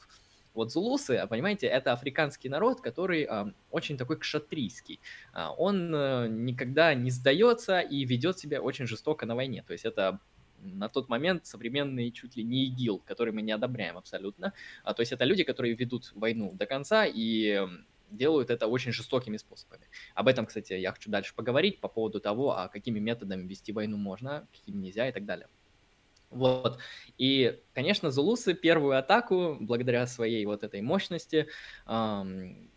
Вот 0.54 0.72
зулусы, 0.72 1.26
понимаете, 1.30 1.68
это 1.68 1.94
африканский 1.94 2.50
народ, 2.50 2.82
который 2.82 3.28
э, 3.30 3.52
очень 3.72 3.98
такой 3.98 4.18
кшатрийский. 4.18 5.00
Э, 5.34 5.48
он 5.58 5.94
э, 5.94 6.28
никогда 6.30 6.94
не 6.96 7.12
сдается 7.12 7.82
и 7.82 8.06
ведет 8.06 8.40
себя 8.40 8.62
очень 8.62 8.88
жестоко 8.88 9.26
на 9.26 9.36
войне. 9.36 9.64
То 9.68 9.74
есть 9.74 9.86
это 9.86 10.20
на 10.62 10.90
тот 10.90 11.10
момент 11.10 11.46
современный 11.46 12.12
чуть 12.12 12.36
ли 12.36 12.44
не 12.44 12.66
ИГИЛ, 12.66 13.00
который 13.00 13.34
мы 13.34 13.42
не 13.42 13.52
одобряем 13.52 13.98
абсолютно. 13.98 14.54
А, 14.84 14.94
то 14.94 15.02
есть 15.02 15.12
это 15.12 15.26
люди, 15.26 15.44
которые 15.44 15.76
ведут 15.76 16.12
войну 16.16 16.54
до 16.54 16.66
конца 16.66 17.06
и 17.06 17.68
делают 18.12 18.50
это 18.50 18.68
очень 18.68 18.92
жестокими 18.92 19.38
способами. 19.38 19.88
Об 20.16 20.28
этом, 20.28 20.46
кстати, 20.46 20.74
я 20.74 20.92
хочу 20.92 21.10
дальше 21.10 21.34
поговорить 21.36 21.80
по 21.80 21.88
поводу 21.88 22.20
того, 22.20 22.58
а 22.58 22.68
какими 22.68 23.00
методами 23.00 23.48
вести 23.48 23.72
войну 23.72 23.98
можно, 23.98 24.48
какими 24.52 24.78
нельзя 24.78 25.08
и 25.08 25.12
так 25.12 25.26
далее. 25.26 25.48
Вот. 26.30 26.80
И, 27.18 27.60
конечно, 27.74 28.12
зулусы 28.12 28.54
первую 28.54 28.98
атаку, 28.98 29.58
благодаря 29.60 30.06
своей 30.06 30.46
вот 30.46 30.64
этой 30.64 30.82
мощности, 30.82 31.48
эм, 31.88 32.70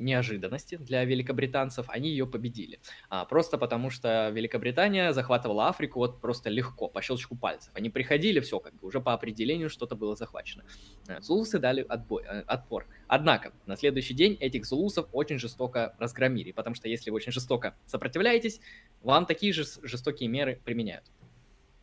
неожиданности 0.00 0.76
для 0.76 1.04
великобританцев, 1.04 1.86
они 1.88 2.10
ее 2.10 2.26
победили. 2.26 2.80
А, 3.08 3.24
просто 3.24 3.58
потому 3.58 3.90
что 3.90 4.30
Великобритания 4.30 5.12
захватывала 5.12 5.68
Африку 5.68 6.00
вот 6.00 6.20
просто 6.20 6.50
легко, 6.50 6.88
по 6.88 7.02
щелчку 7.02 7.36
пальцев. 7.36 7.70
Они 7.74 7.90
приходили, 7.90 8.40
все 8.40 8.58
как 8.58 8.74
бы 8.74 8.88
уже 8.88 9.00
по 9.00 9.12
определению 9.12 9.70
что-то 9.70 9.94
было 9.94 10.16
захвачено. 10.16 10.64
Э, 11.08 11.20
зулусы 11.20 11.58
дали 11.58 11.84
отбой, 11.88 12.24
э, 12.24 12.40
отпор. 12.46 12.86
Однако, 13.06 13.52
на 13.66 13.76
следующий 13.76 14.14
день 14.14 14.36
этих 14.40 14.64
зулусов 14.66 15.08
очень 15.12 15.38
жестоко 15.38 15.94
разгромили, 15.98 16.52
потому 16.52 16.74
что 16.74 16.88
если 16.88 17.10
вы 17.10 17.16
очень 17.16 17.32
жестоко 17.32 17.74
сопротивляетесь, 17.86 18.60
вам 19.02 19.26
такие 19.26 19.52
же 19.52 19.64
жестокие 19.82 20.28
меры 20.28 20.60
применяют. 20.64 21.04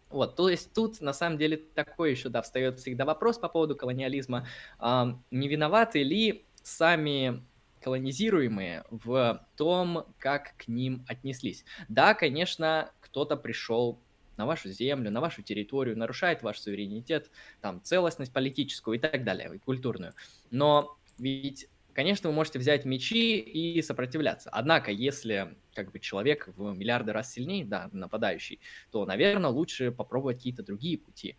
Вот, 0.09 0.35
то 0.35 0.49
есть 0.49 0.73
тут 0.73 1.01
на 1.01 1.11
самом 1.11 1.37
деле 1.37 1.57
такой 1.57 2.11
еще, 2.11 2.29
да, 2.29 2.41
встает 2.41 2.79
всегда 2.79 3.03
вопрос 3.03 3.37
по 3.37 3.49
поводу 3.49 3.75
колониализма. 3.75 4.47
Не 4.79 5.47
виноваты 5.49 6.01
ли 6.01 6.45
сами 6.63 7.43
колонизируемые 7.87 8.83
в 8.89 9.47
том, 9.55 10.13
как 10.19 10.57
к 10.57 10.67
ним 10.67 11.05
отнеслись. 11.07 11.63
Да, 11.87 12.15
конечно, 12.15 12.91
кто-то 12.99 13.37
пришел 13.37 14.03
на 14.35 14.45
вашу 14.45 14.69
землю, 14.71 15.09
на 15.09 15.21
вашу 15.21 15.41
территорию, 15.41 15.97
нарушает 15.97 16.43
ваш 16.43 16.59
суверенитет, 16.59 17.31
там, 17.61 17.81
целостность 17.81 18.33
политическую 18.33 18.97
и 18.97 18.99
так 18.99 19.23
далее, 19.23 19.55
и 19.55 19.57
культурную. 19.57 20.15
Но 20.51 20.97
ведь, 21.17 21.69
конечно, 21.93 22.27
вы 22.29 22.35
можете 22.35 22.59
взять 22.59 22.83
мечи 22.83 23.39
и 23.39 23.81
сопротивляться. 23.81 24.49
Однако, 24.49 24.91
если 24.91 25.55
как 25.73 25.93
бы 25.93 25.99
человек 25.99 26.49
в 26.57 26.73
миллиарды 26.75 27.13
раз 27.13 27.31
сильнее, 27.31 27.63
да, 27.63 27.89
нападающий, 27.93 28.59
то, 28.91 29.05
наверное, 29.05 29.49
лучше 29.49 29.93
попробовать 29.93 30.39
какие-то 30.39 30.61
другие 30.61 30.97
пути, 30.97 31.37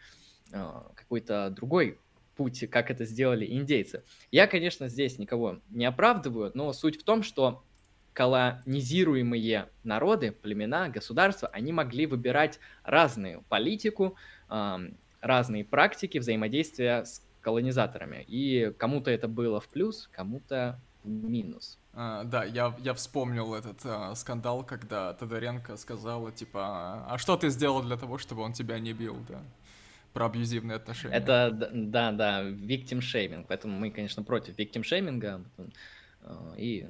а, 0.50 0.92
какой-то 0.94 1.50
другой 1.50 2.00
путь, 2.38 2.70
как 2.70 2.90
это 2.90 3.04
сделали 3.04 3.44
индейцы. 3.44 4.04
Я, 4.30 4.46
конечно, 4.46 4.88
здесь 4.88 5.18
никого 5.18 5.58
не 5.70 5.84
оправдываю, 5.84 6.52
но 6.54 6.72
суть 6.72 6.98
в 6.98 7.04
том, 7.04 7.24
что 7.24 7.64
колонизируемые 8.14 9.68
народы, 9.82 10.32
племена, 10.32 10.88
государства, 10.88 11.48
они 11.52 11.72
могли 11.72 12.06
выбирать 12.06 12.60
разную 12.84 13.42
политику, 13.48 14.16
разные 15.20 15.64
практики 15.64 16.18
взаимодействия 16.18 17.04
с 17.04 17.22
колонизаторами. 17.40 18.24
И 18.28 18.72
кому-то 18.78 19.10
это 19.10 19.28
было 19.28 19.60
в 19.60 19.68
плюс, 19.68 20.08
кому-то 20.12 20.80
в 21.04 21.08
минус. 21.08 21.78
А, 21.92 22.24
да, 22.24 22.44
я, 22.44 22.74
я 22.78 22.94
вспомнил 22.94 23.54
этот 23.54 23.80
а, 23.84 24.14
скандал, 24.14 24.64
когда 24.64 25.14
Тодоренко 25.14 25.76
сказала, 25.76 26.30
типа, 26.30 27.06
а 27.08 27.18
что 27.18 27.36
ты 27.36 27.48
сделал 27.50 27.82
для 27.82 27.96
того, 27.96 28.18
чтобы 28.18 28.42
он 28.42 28.52
тебя 28.52 28.78
не 28.78 28.92
бил, 28.92 29.16
да? 29.28 29.42
Про 30.12 30.26
абьюзивные 30.26 30.76
отношения. 30.76 31.14
Это, 31.14 31.50
да, 31.72 32.12
да, 32.12 32.42
victim 32.42 33.00
shaming, 33.00 33.44
поэтому 33.48 33.78
мы, 33.78 33.90
конечно, 33.90 34.22
против 34.22 34.58
victim 34.58 34.82
шейминга, 34.82 35.44
э, 36.22 36.54
и 36.56 36.86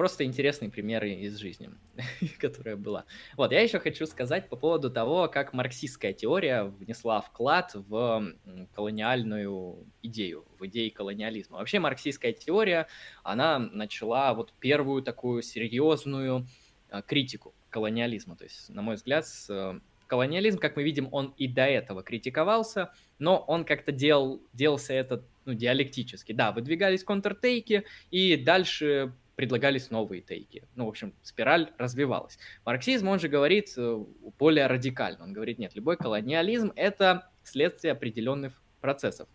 просто 0.00 0.24
интересные 0.24 0.70
примеры 0.70 1.10
из 1.10 1.36
жизни, 1.36 1.68
которая 2.38 2.76
была. 2.76 3.04
Вот, 3.36 3.52
я 3.52 3.60
еще 3.60 3.78
хочу 3.78 4.06
сказать 4.06 4.48
по 4.48 4.56
поводу 4.56 4.90
того, 4.90 5.28
как 5.28 5.52
марксистская 5.52 6.14
теория 6.14 6.64
внесла 6.64 7.20
вклад 7.20 7.72
в 7.74 8.32
колониальную 8.74 9.86
идею, 10.02 10.46
в 10.58 10.66
идеи 10.68 10.88
колониализма. 10.88 11.58
Вообще 11.58 11.80
марксистская 11.80 12.32
теория, 12.32 12.86
она 13.22 13.58
начала 13.58 14.32
вот 14.32 14.54
первую 14.58 15.02
такую 15.02 15.42
серьезную 15.42 16.46
э, 16.88 17.02
критику 17.06 17.52
колониализма. 17.68 18.36
То 18.36 18.44
есть, 18.44 18.70
на 18.70 18.80
мой 18.80 18.94
взгляд, 18.94 19.26
с 19.26 19.50
э, 19.50 19.80
колониализм, 20.10 20.58
как 20.58 20.74
мы 20.74 20.82
видим, 20.82 21.08
он 21.12 21.34
и 21.38 21.46
до 21.46 21.62
этого 21.62 22.02
критиковался, 22.02 22.92
но 23.20 23.38
он 23.38 23.64
как-то 23.64 23.92
делал, 23.92 24.42
делался 24.52 24.92
это 24.92 25.24
ну, 25.44 25.54
диалектически. 25.54 26.32
Да, 26.32 26.50
выдвигались 26.50 27.04
контртейки, 27.04 27.84
и 28.10 28.36
дальше 28.36 29.14
предлагались 29.36 29.90
новые 29.90 30.20
тейки. 30.20 30.64
Ну, 30.74 30.86
в 30.86 30.88
общем, 30.88 31.14
спираль 31.22 31.70
развивалась. 31.78 32.40
Марксизм, 32.64 33.06
он 33.06 33.20
же 33.20 33.28
говорит 33.28 33.72
э, 33.76 34.04
более 34.36 34.66
радикально. 34.66 35.22
Он 35.22 35.32
говорит, 35.32 35.60
нет, 35.60 35.76
любой 35.76 35.96
колониализм– 35.96 36.72
это 36.76 37.30
следствие 37.44 37.92
определенных 37.92 38.60
процессов. 38.80 39.28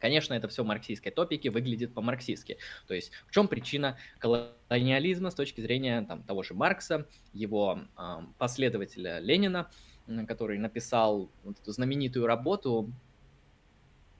Конечно, 0.00 0.34
это 0.34 0.48
все 0.48 0.64
марксистской 0.64 1.12
топике 1.12 1.50
выглядит 1.50 1.94
по-марксистски. 1.94 2.58
То 2.88 2.94
есть 2.94 3.12
в 3.28 3.30
чем 3.30 3.46
причина 3.46 3.96
колониализма 4.18 5.30
с 5.30 5.34
точки 5.36 5.60
зрения 5.60 6.02
там, 6.02 6.24
того 6.24 6.42
же 6.42 6.54
Маркса, 6.54 7.06
его 7.32 7.82
э, 7.96 8.02
последователя 8.36 9.20
Ленина– 9.20 9.70
который 10.26 10.58
написал 10.58 11.30
вот 11.44 11.58
эту 11.60 11.72
знаменитую 11.72 12.26
работу 12.26 12.90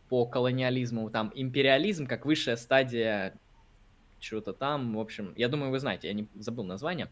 по 0.09 0.27
колониализму, 0.27 1.11
там 1.11 1.33
империализм 1.35 2.07
как 2.07 2.27
высшая 2.27 2.57
стадия 2.57 3.35
чего-то 4.23 4.53
там, 4.53 4.95
в 4.95 5.01
общем, 5.01 5.35
я 5.37 5.49
думаю, 5.49 5.71
вы 5.71 5.79
знаете, 5.79 6.09
я 6.09 6.15
не 6.15 6.29
забыл 6.35 6.65
название. 6.65 7.11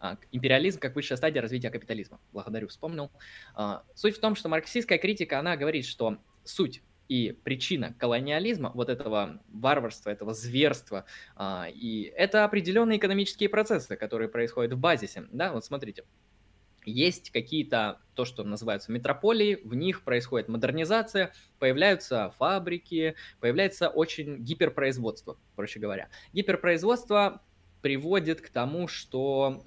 А, 0.00 0.18
империализм 0.32 0.80
как 0.80 0.94
высшая 0.94 1.16
стадия 1.16 1.42
развития 1.42 1.70
капитализма. 1.70 2.20
Благодарю, 2.32 2.68
вспомнил. 2.68 3.10
А, 3.54 3.84
суть 3.94 4.16
в 4.16 4.20
том, 4.20 4.34
что 4.34 4.48
марксистская 4.48 4.98
критика, 4.98 5.38
она 5.38 5.56
говорит, 5.56 5.86
что 5.86 6.18
суть 6.44 6.82
И 7.08 7.32
причина 7.44 7.94
колониализма, 7.98 8.72
вот 8.74 8.88
этого 8.88 9.40
варварства, 9.48 10.10
этого 10.10 10.34
зверства, 10.34 11.04
а, 11.36 11.68
и 11.72 12.02
это 12.16 12.44
определенные 12.44 12.98
экономические 12.98 13.48
процессы, 13.48 13.96
которые 13.96 14.28
происходят 14.28 14.72
в 14.72 14.78
базисе. 14.78 15.26
Да, 15.30 15.52
вот 15.52 15.64
смотрите, 15.64 16.04
есть 16.86 17.30
какие-то, 17.30 18.00
то, 18.14 18.24
что 18.24 18.44
называются 18.44 18.92
метрополии, 18.92 19.60
в 19.64 19.74
них 19.74 20.02
происходит 20.02 20.48
модернизация, 20.48 21.32
появляются 21.58 22.32
фабрики, 22.38 23.16
появляется 23.40 23.88
очень 23.88 24.38
гиперпроизводство, 24.38 25.36
проще 25.56 25.80
говоря. 25.80 26.08
Гиперпроизводство 26.32 27.42
приводит 27.82 28.40
к 28.40 28.48
тому, 28.48 28.88
что 28.88 29.64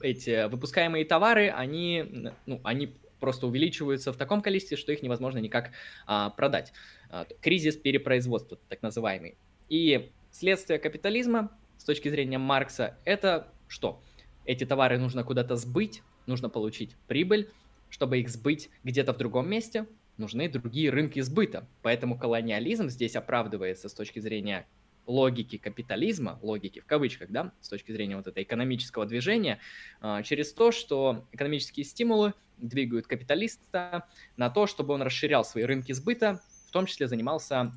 эти 0.00 0.48
выпускаемые 0.48 1.04
товары, 1.04 1.48
они, 1.48 2.32
ну, 2.46 2.60
они 2.62 2.96
просто 3.18 3.46
увеличиваются 3.46 4.12
в 4.12 4.16
таком 4.16 4.42
количестве, 4.42 4.76
что 4.76 4.92
их 4.92 5.02
невозможно 5.02 5.38
никак 5.38 5.72
а, 6.06 6.30
продать. 6.30 6.72
А, 7.10 7.26
кризис 7.40 7.76
перепроизводства, 7.76 8.58
так 8.68 8.82
называемый. 8.82 9.36
И 9.68 10.12
следствие 10.30 10.78
капитализма 10.78 11.50
с 11.78 11.84
точки 11.84 12.08
зрения 12.08 12.38
Маркса 12.38 12.98
это 13.04 13.52
что? 13.68 14.00
Эти 14.46 14.64
товары 14.64 14.98
нужно 14.98 15.24
куда-то 15.24 15.56
сбыть, 15.56 16.02
нужно 16.26 16.48
получить 16.48 16.96
прибыль, 17.08 17.50
чтобы 17.90 18.18
их 18.18 18.28
сбыть 18.30 18.70
где-то 18.84 19.12
в 19.12 19.18
другом 19.18 19.48
месте, 19.48 19.86
нужны 20.16 20.48
другие 20.48 20.90
рынки 20.90 21.20
сбыта. 21.20 21.68
Поэтому 21.82 22.18
колониализм 22.18 22.88
здесь 22.88 23.16
оправдывается 23.16 23.88
с 23.88 23.94
точки 23.94 24.20
зрения 24.20 24.66
логики 25.06 25.56
капитализма, 25.56 26.38
логики 26.42 26.80
в 26.80 26.86
кавычках, 26.86 27.30
да, 27.30 27.52
с 27.60 27.68
точки 27.68 27.92
зрения 27.92 28.16
вот 28.16 28.26
этого 28.26 28.42
экономического 28.42 29.06
движения, 29.06 29.60
а, 30.00 30.22
через 30.22 30.52
то, 30.52 30.72
что 30.72 31.28
экономические 31.32 31.84
стимулы 31.84 32.34
двигают 32.56 33.06
капиталиста 33.06 34.08
на 34.36 34.50
то, 34.50 34.66
чтобы 34.66 34.94
он 34.94 35.02
расширял 35.02 35.44
свои 35.44 35.64
рынки 35.64 35.92
сбыта, 35.92 36.40
в 36.68 36.72
том 36.72 36.86
числе 36.86 37.06
занимался 37.06 37.72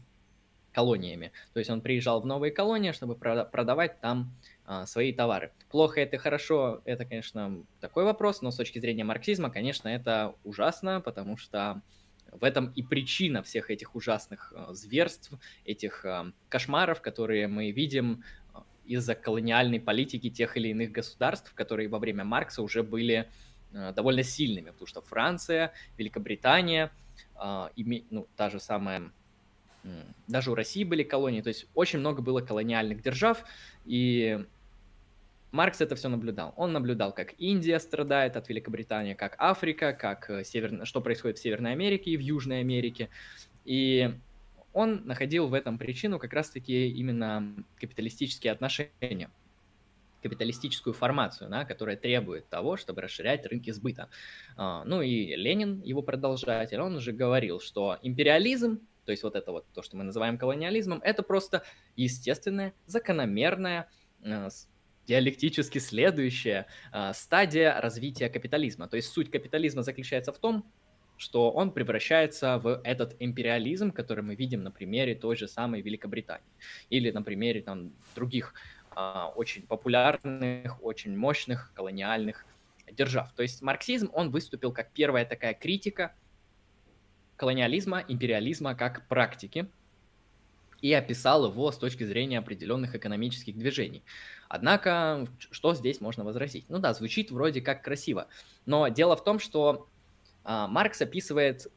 колониями. 0.72 1.32
То 1.54 1.60
есть 1.60 1.70
он 1.70 1.82
приезжал 1.82 2.22
в 2.22 2.26
новые 2.26 2.52
колонии, 2.52 2.92
чтобы 2.92 3.16
продавать 3.16 4.00
там 4.02 4.34
а, 4.72 4.86
свои 4.86 5.12
товары. 5.12 5.52
Плохо 5.72 6.00
это 6.00 6.20
хорошо, 6.20 6.84
это, 6.86 7.04
конечно, 7.04 7.66
такой 7.80 8.04
вопрос, 8.04 8.44
но 8.44 8.52
с 8.52 8.56
точки 8.56 8.78
зрения 8.78 9.04
марксизма, 9.04 9.50
конечно, 9.50 9.88
это 9.88 10.36
ужасно, 10.44 11.02
потому 11.02 11.38
что 11.38 11.82
в 12.32 12.44
этом 12.44 12.72
и 12.76 12.84
причина 12.84 13.42
всех 13.42 13.72
этих 13.72 13.96
ужасных 13.96 14.54
э, 14.56 14.68
зверств, 14.76 15.32
этих 15.66 16.06
э, 16.06 16.32
кошмаров, 16.50 17.02
которые 17.02 17.48
мы 17.48 17.72
видим 17.72 18.24
из-за 18.86 19.16
колониальной 19.16 19.80
политики 19.80 20.30
тех 20.30 20.56
или 20.56 20.68
иных 20.68 20.92
государств, 20.92 21.52
которые 21.56 21.90
во 21.90 21.98
время 21.98 22.24
Маркса 22.24 22.62
уже 22.62 22.84
были 22.84 23.28
довольно 23.72 24.22
сильными, 24.22 24.70
потому 24.70 24.86
что 24.86 25.02
Франция, 25.02 25.74
Великобритания, 25.98 26.92
ну, 27.36 28.28
та 28.36 28.50
же 28.50 28.60
самая, 28.60 29.12
даже 30.28 30.52
у 30.52 30.56
России 30.56 30.84
были 30.84 31.04
колонии, 31.04 31.42
то 31.42 31.50
есть 31.50 31.68
очень 31.76 32.00
много 32.00 32.24
было 32.24 32.42
колониальных 32.42 33.04
держав, 33.04 33.46
и 33.86 34.44
Маркс 35.52 35.82
это 35.82 35.96
все 35.96 36.10
наблюдал. 36.10 36.54
Он 36.58 36.74
наблюдал, 36.74 37.14
как 37.14 37.34
Индия 37.40 37.80
страдает 37.80 38.38
от 38.38 38.50
Великобритании, 38.50 39.16
как 39.16 39.36
Африка, 39.40 39.94
как 39.94 40.30
э, 40.30 40.44
север... 40.44 40.86
что 40.86 41.02
происходит 41.02 41.40
в 41.40 41.42
Северной 41.42 41.72
Америке 41.72 42.12
и 42.12 42.18
в 42.18 42.20
Южной 42.20 42.60
Америке. 42.60 43.10
И 43.66 44.14
он 44.74 45.06
находил 45.06 45.48
в 45.48 45.54
этом 45.54 45.78
причину 45.78 46.20
как 46.20 46.34
раз-таки 46.34 46.90
именно 46.90 47.56
капиталистические 47.80 48.54
отношения, 48.54 49.32
капиталистическую 50.22 50.94
формацию, 50.94 51.50
да, 51.50 51.66
которая 51.66 51.98
требует 51.98 52.48
того, 52.50 52.78
чтобы 52.78 53.02
расширять 53.02 53.46
рынки 53.48 53.72
сбыта. 53.72 54.10
А, 54.56 54.84
ну 54.86 55.02
и 55.02 55.36
Ленин, 55.36 55.82
его 55.82 56.04
продолжатель, 56.04 56.80
он 56.80 56.96
уже 56.96 57.12
говорил, 57.12 57.60
что 57.60 57.98
империализм, 58.04 58.82
то 59.06 59.12
есть 59.12 59.24
вот 59.24 59.36
это 59.36 59.52
вот 59.52 59.66
то, 59.74 59.82
что 59.82 59.98
мы 59.98 60.04
называем 60.04 60.38
колониализмом, 60.38 61.02
это 61.04 61.24
просто 61.24 61.64
естественная, 61.96 62.74
закономерная 62.86 63.90
э, 64.22 64.50
диалектически 65.10 65.80
следующая 65.80 66.68
э, 66.94 67.14
стадия 67.14 67.82
развития 67.82 68.30
капитализма. 68.30 68.88
То 68.88 68.96
есть 68.96 69.12
суть 69.12 69.32
капитализма 69.32 69.82
заключается 69.82 70.32
в 70.32 70.38
том, 70.38 70.64
что 71.18 71.52
он 71.52 71.72
превращается 71.72 72.60
в 72.60 72.80
этот 72.84 73.16
империализм, 73.20 73.92
который 73.92 74.24
мы 74.24 74.36
видим 74.36 74.62
на 74.64 74.70
примере 74.70 75.16
той 75.16 75.36
же 75.36 75.48
самой 75.48 75.82
Великобритании 75.82 76.54
или 76.92 77.10
на 77.10 77.24
примере 77.24 77.62
там, 77.62 77.92
других 78.16 78.54
э, 78.96 79.24
очень 79.36 79.64
популярных, 79.64 80.84
очень 80.84 81.18
мощных 81.18 81.74
колониальных 81.74 82.46
держав. 82.92 83.34
То 83.34 83.42
есть 83.42 83.64
марксизм, 83.64 84.12
он 84.14 84.30
выступил 84.30 84.72
как 84.72 84.92
первая 84.92 85.26
такая 85.26 85.56
критика 85.56 86.14
колониализма, 87.36 88.06
империализма 88.08 88.76
как 88.76 89.08
практики, 89.08 89.68
и 90.82 90.94
описал 90.94 91.46
его 91.46 91.72
с 91.72 91.78
точки 91.78 92.04
зрения 92.06 92.40
определенных 92.40 92.96
экономических 92.96 93.58
движений. 93.58 94.04
Однако, 94.50 95.28
что 95.38 95.76
здесь 95.76 96.02
можно 96.02 96.26
возразить? 96.26 96.66
Ну 96.70 96.80
да, 96.80 96.94
звучит 96.94 97.30
вроде 97.30 97.62
как 97.62 97.84
красиво, 97.84 98.28
но 98.66 98.88
дело 98.88 99.16
в 99.16 99.24
том, 99.24 99.40
что 99.40 99.88
а, 100.44 100.68
Маркс 100.68 101.02
описывает, 101.02 101.68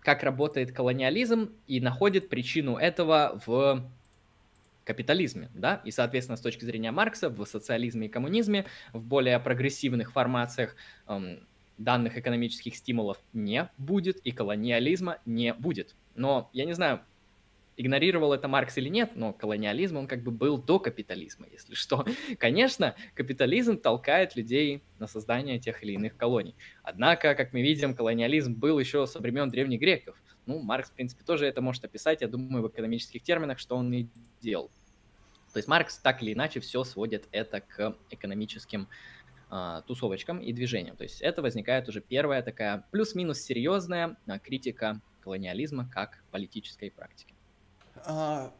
как 0.00 0.22
работает 0.22 0.72
колониализм 0.72 1.50
и 1.66 1.80
находит 1.80 2.28
причину 2.28 2.76
этого 2.76 3.40
в 3.44 3.84
капитализме, 4.84 5.50
да, 5.54 5.80
и, 5.84 5.90
соответственно, 5.90 6.36
с 6.36 6.40
точки 6.40 6.64
зрения 6.64 6.92
Маркса, 6.92 7.28
в 7.28 7.44
социализме 7.44 8.06
и 8.06 8.10
коммунизме, 8.10 8.66
в 8.92 9.02
более 9.02 9.38
прогрессивных 9.40 10.12
формациях 10.12 10.76
эм, 11.08 11.46
данных 11.76 12.16
экономических 12.16 12.76
стимулов 12.76 13.18
не 13.32 13.68
будет, 13.78 14.18
и 14.18 14.30
колониализма 14.30 15.18
не 15.24 15.54
будет. 15.54 15.94
Но 16.14 16.50
я 16.52 16.64
не 16.64 16.72
знаю, 16.72 17.00
игнорировал 17.76 18.32
это 18.32 18.48
Маркс 18.48 18.78
или 18.78 18.88
нет, 18.88 19.12
но 19.14 19.32
колониализм, 19.32 19.96
он 19.96 20.06
как 20.06 20.22
бы 20.22 20.30
был 20.30 20.58
до 20.58 20.78
капитализма, 20.78 21.46
если 21.50 21.74
что. 21.74 22.04
Конечно, 22.38 22.94
капитализм 23.14 23.78
толкает 23.78 24.36
людей 24.36 24.82
на 24.98 25.06
создание 25.06 25.58
тех 25.58 25.82
или 25.82 25.92
иных 25.92 26.16
колоний. 26.16 26.54
Однако, 26.82 27.34
как 27.34 27.52
мы 27.52 27.62
видим, 27.62 27.94
колониализм 27.94 28.54
был 28.54 28.78
еще 28.78 29.06
со 29.06 29.20
времен 29.20 29.50
древних 29.50 29.80
греков. 29.80 30.16
Ну, 30.46 30.60
Маркс, 30.60 30.90
в 30.90 30.94
принципе, 30.94 31.24
тоже 31.24 31.46
это 31.46 31.60
может 31.60 31.84
описать, 31.84 32.20
я 32.20 32.28
думаю, 32.28 32.64
в 32.64 32.68
экономических 32.68 33.22
терминах, 33.22 33.58
что 33.58 33.76
он 33.76 33.92
и 33.92 34.08
делал. 34.40 34.70
То 35.52 35.58
есть 35.58 35.68
Маркс 35.68 35.98
так 35.98 36.22
или 36.22 36.32
иначе 36.32 36.60
все 36.60 36.82
сводит 36.82 37.28
это 37.30 37.60
к 37.60 37.96
экономическим 38.10 38.88
а, 39.50 39.82
тусовочкам 39.82 40.40
и 40.40 40.52
движениям. 40.52 40.96
То 40.96 41.04
есть 41.04 41.20
это 41.20 41.42
возникает 41.42 41.88
уже 41.88 42.00
первая 42.00 42.42
такая 42.42 42.86
плюс-минус 42.90 43.40
серьезная 43.40 44.16
а, 44.26 44.38
критика 44.38 45.00
колониализма 45.20 45.88
как 45.88 46.24
политической 46.30 46.90
практики. 46.90 47.34
А, 48.04 48.52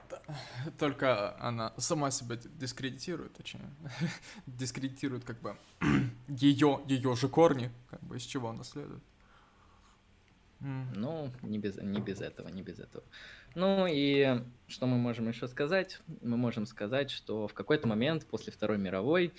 только 0.79 1.39
она 1.41 1.73
сама 1.79 2.11
себя 2.11 2.37
дискредитирует, 2.37 3.35
точнее. 3.35 3.71
дискредитирует 4.47 5.25
как 5.25 5.41
бы 5.41 5.57
ее, 6.29 6.81
ее 6.87 7.17
же 7.17 7.29
корни, 7.29 7.71
как 7.91 8.01
бы 8.03 8.17
из 8.17 8.23
чего 8.23 8.51
она 8.51 8.65
следует. 8.65 9.03
Ну, 10.61 11.33
не 11.43 11.59
без, 11.59 11.77
не 11.77 12.01
без 12.01 12.21
этого, 12.21 12.47
не 12.47 12.63
без 12.63 12.79
этого. 12.79 13.03
Ну 13.57 13.87
и 13.91 14.45
что 14.69 14.87
мы 14.87 14.97
можем 14.97 15.29
еще 15.29 15.49
сказать? 15.49 16.01
Мы 16.21 16.37
можем 16.37 16.67
сказать, 16.67 17.11
что 17.11 17.49
в 17.49 17.55
какой-то 17.55 17.89
момент 17.89 18.25
после 18.27 18.53
Второй 18.53 18.79
мировой 18.79 19.33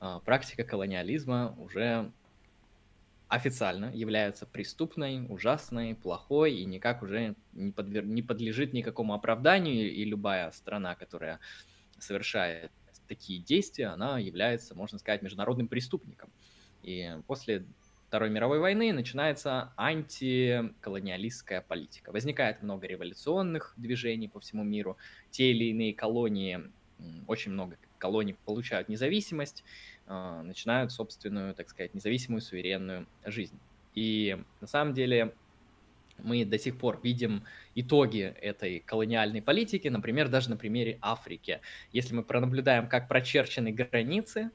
а, 0.00 0.18
практика 0.18 0.64
колониализма 0.64 1.54
уже 1.58 2.10
официально 3.34 3.90
является 3.94 4.46
преступной, 4.46 5.26
ужасной, 5.28 5.94
плохой 5.94 6.54
и 6.54 6.64
никак 6.64 7.02
уже 7.02 7.34
не, 7.52 7.72
подвер... 7.72 8.04
не 8.04 8.22
подлежит 8.22 8.72
никакому 8.72 9.14
оправданию, 9.14 9.92
и 9.92 10.04
любая 10.04 10.50
страна, 10.52 10.94
которая 10.94 11.40
совершает 11.98 12.70
такие 13.06 13.40
действия, 13.40 13.86
она 13.86 14.18
является, 14.18 14.74
можно 14.74 14.98
сказать, 14.98 15.22
международным 15.22 15.68
преступником. 15.68 16.30
И 16.82 17.16
после 17.26 17.66
Второй 18.08 18.30
мировой 18.30 18.60
войны 18.60 18.92
начинается 18.92 19.72
антиколониалистская 19.76 21.60
политика. 21.62 22.12
Возникает 22.12 22.62
много 22.62 22.86
революционных 22.86 23.74
движений 23.76 24.28
по 24.28 24.38
всему 24.38 24.62
миру. 24.62 24.96
Те 25.30 25.50
или 25.50 25.64
иные 25.64 25.94
колонии, 25.94 26.60
очень 27.26 27.50
много 27.50 27.76
колоний 27.98 28.36
получают 28.44 28.88
независимость, 28.88 29.64
начинают 30.06 30.92
собственную, 30.92 31.54
так 31.54 31.68
сказать, 31.68 31.94
независимую, 31.94 32.40
суверенную 32.42 33.06
жизнь. 33.24 33.58
И 33.94 34.36
на 34.60 34.66
самом 34.66 34.92
деле 34.92 35.34
мы 36.18 36.44
до 36.44 36.58
сих 36.58 36.78
пор 36.78 37.00
видим 37.02 37.44
итоги 37.74 38.34
этой 38.40 38.80
колониальной 38.80 39.42
политики, 39.42 39.88
например, 39.88 40.28
даже 40.28 40.50
на 40.50 40.56
примере 40.56 40.98
Африки. 41.00 41.60
Если 41.92 42.14
мы 42.14 42.22
пронаблюдаем, 42.22 42.88
как 42.88 43.08
прочерчены 43.08 43.72
границы 43.72 44.50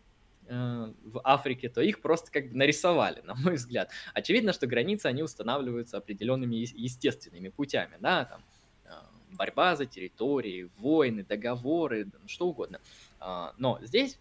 э, 0.48 0.94
в 1.04 1.22
Африке, 1.24 1.70
то 1.70 1.82
их 1.82 2.02
просто 2.02 2.32
как 2.32 2.50
бы 2.50 2.56
нарисовали, 2.56 3.22
на 3.24 3.36
мой 3.36 3.56
взгляд. 3.56 3.92
Очевидно, 4.14 4.54
что 4.54 4.68
границы, 4.68 5.08
они 5.08 5.24
устанавливаются 5.24 5.98
определенными 5.98 6.56
естественными 6.56 7.50
путями, 7.50 7.98
да, 8.00 8.26
там, 8.26 8.42
э, 8.86 8.90
борьба 9.36 9.76
за 9.76 9.86
территории, 9.86 10.70
войны, 10.78 11.24
договоры, 11.24 12.08
что 12.26 12.48
угодно. 12.48 12.80
А, 13.20 13.54
но 13.58 13.80
здесь 13.82 14.18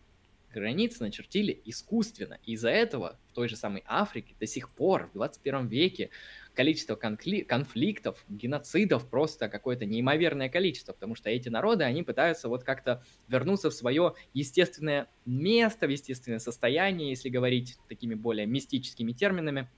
границы 0.58 1.02
начертили 1.02 1.60
искусственно. 1.64 2.38
Из-за 2.44 2.70
этого 2.70 3.18
в 3.28 3.32
той 3.32 3.48
же 3.48 3.56
самой 3.56 3.82
Африке 3.86 4.34
до 4.38 4.46
сих 4.46 4.70
пор 4.70 5.06
в 5.06 5.12
21 5.12 5.68
веке 5.68 6.10
количество 6.54 6.96
конфли- 6.96 7.44
конфликтов, 7.44 8.24
геноцидов 8.28 9.08
просто 9.08 9.48
какое-то 9.48 9.86
неимоверное 9.86 10.48
количество, 10.48 10.92
потому 10.92 11.14
что 11.14 11.30
эти 11.30 11.48
народы, 11.48 11.84
они 11.84 12.02
пытаются 12.02 12.48
вот 12.48 12.64
как-то 12.64 13.02
вернуться 13.28 13.70
в 13.70 13.74
свое 13.74 14.14
естественное 14.34 15.08
место, 15.24 15.86
в 15.86 15.90
естественное 15.90 16.40
состояние, 16.40 17.10
если 17.10 17.28
говорить 17.28 17.78
такими 17.88 18.14
более 18.14 18.46
мистическими 18.46 19.12
терминами, 19.12 19.68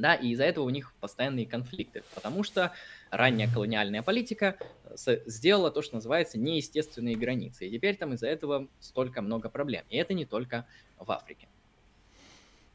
да, 0.00 0.14
и 0.14 0.28
из-за 0.28 0.44
этого 0.44 0.64
у 0.64 0.70
них 0.70 0.92
постоянные 1.00 1.46
конфликты, 1.46 2.02
потому 2.14 2.42
что 2.42 2.72
ранняя 3.10 3.52
колониальная 3.52 4.02
политика 4.02 4.56
сделала 5.26 5.70
то, 5.70 5.82
что 5.82 5.96
называется 5.96 6.38
неестественные 6.38 7.16
границы, 7.16 7.66
и 7.66 7.70
теперь 7.70 7.96
там 7.96 8.14
из-за 8.14 8.28
этого 8.28 8.68
столько 8.80 9.22
много 9.22 9.48
проблем, 9.48 9.84
и 9.90 9.96
это 9.96 10.14
не 10.14 10.24
только 10.24 10.66
в 10.98 11.10
Африке. 11.10 11.48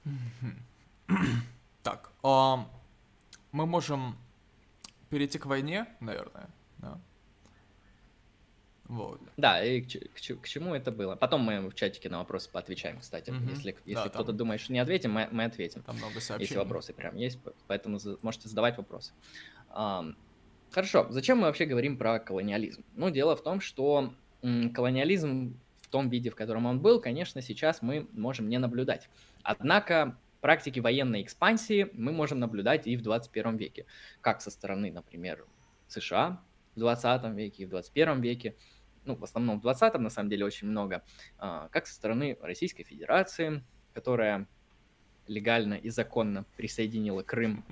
Так, 1.83 2.11
um, 2.23 2.65
мы 3.51 3.67
можем 3.67 4.17
перейти 5.11 5.37
к 5.37 5.45
войне, 5.45 5.85
наверное? 5.99 6.49
Вот. 8.87 9.19
Да, 9.37 9.63
и 9.63 9.81
к, 9.81 9.87
к, 9.87 10.41
к 10.41 10.47
чему 10.47 10.75
это 10.75 10.91
было? 10.91 11.15
Потом 11.15 11.41
мы 11.41 11.69
в 11.69 11.73
чатике 11.73 12.09
на 12.09 12.19
вопросы 12.19 12.49
поотвечаем, 12.51 12.99
кстати. 12.99 13.31
Угу. 13.31 13.49
Если, 13.49 13.75
если 13.85 14.03
да, 14.03 14.09
кто-то 14.09 14.27
там... 14.27 14.37
думает, 14.37 14.61
что 14.61 14.73
не 14.73 14.79
ответим, 14.79 15.11
мы, 15.11 15.27
мы 15.31 15.45
ответим. 15.45 15.81
Там 15.81 15.97
много 15.97 16.19
сообщений. 16.19 16.41
Если 16.41 16.57
вопросы 16.57 16.93
прям 16.93 17.15
есть, 17.15 17.39
поэтому 17.67 17.97
за, 17.97 18.17
можете 18.21 18.47
задавать 18.47 18.77
вопросы. 18.77 19.13
А, 19.69 20.05
хорошо, 20.71 21.07
зачем 21.09 21.39
мы 21.39 21.47
вообще 21.47 21.65
говорим 21.65 21.97
про 21.97 22.19
колониализм? 22.19 22.83
Ну, 22.95 23.09
дело 23.09 23.35
в 23.35 23.43
том, 23.43 23.59
что 23.59 24.13
колониализм 24.41 25.59
в 25.81 25.87
том 25.87 26.09
виде, 26.09 26.29
в 26.29 26.35
котором 26.35 26.65
он 26.65 26.79
был, 26.79 27.01
конечно, 27.01 27.41
сейчас 27.41 27.81
мы 27.81 28.07
можем 28.13 28.49
не 28.49 28.59
наблюдать. 28.59 29.09
Однако 29.41 30.17
Практики 30.45 30.79
военной 30.79 31.23
экспансии 31.23 31.89
мы 31.93 32.11
можем 32.11 32.37
наблюдать 32.37 32.85
и 32.85 32.95
в 32.95 33.01
21 33.01 33.57
веке, 33.57 33.87
как 34.21 34.41
со 34.41 34.51
стороны, 34.51 34.91
например, 34.91 35.43
США 35.87 36.39
в 36.75 36.79
20 36.79 37.33
веке 37.33 37.63
и 37.63 37.65
в 37.65 37.69
21 37.69 38.21
веке, 38.21 38.55
ну, 39.05 39.15
в 39.15 39.23
основном 39.23 39.59
в 39.59 39.61
20 39.61 39.95
на 39.95 40.09
самом 40.09 40.29
деле 40.29 40.45
очень 40.45 40.67
много, 40.67 41.03
а, 41.37 41.69
как 41.69 41.87
со 41.87 41.93
стороны 41.93 42.37
Российской 42.41 42.83
Федерации, 42.83 43.63
которая 43.93 44.47
легально 45.27 45.75
и 45.75 45.89
законно 45.89 46.45
присоединила 46.57 47.23
Крым, 47.23 47.65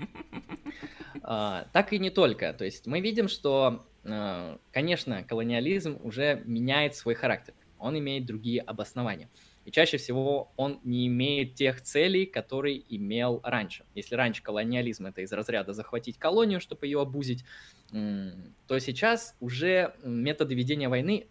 а, 1.23 1.67
так 1.73 1.93
и 1.93 1.99
не 1.99 2.09
только. 2.09 2.53
То 2.53 2.65
есть 2.65 2.87
мы 2.87 3.01
видим, 3.01 3.27
что, 3.27 3.85
а, 4.03 4.59
конечно, 4.71 5.23
колониализм 5.23 5.99
уже 6.03 6.41
меняет 6.45 6.95
свой 6.95 7.15
характер, 7.15 7.53
он 7.77 7.97
имеет 7.99 8.25
другие 8.25 8.61
обоснования. 8.61 9.29
И 9.65 9.71
чаще 9.71 9.97
всего 9.97 10.51
он 10.57 10.79
не 10.83 11.07
имеет 11.07 11.55
тех 11.55 11.81
целей, 11.81 12.25
которые 12.25 12.83
имел 12.95 13.39
раньше. 13.43 13.85
Если 13.95 14.15
раньше 14.15 14.43
колониализм 14.43 15.05
это 15.05 15.21
из 15.21 15.31
разряда 15.31 15.73
захватить 15.73 16.17
колонию, 16.17 16.59
чтобы 16.59 16.85
ее 16.85 17.01
обузить, 17.01 17.45
то 17.91 18.79
сейчас 18.79 19.35
уже 19.39 19.93
методы 20.03 20.55
ведения 20.55 20.89
войны 20.89 21.27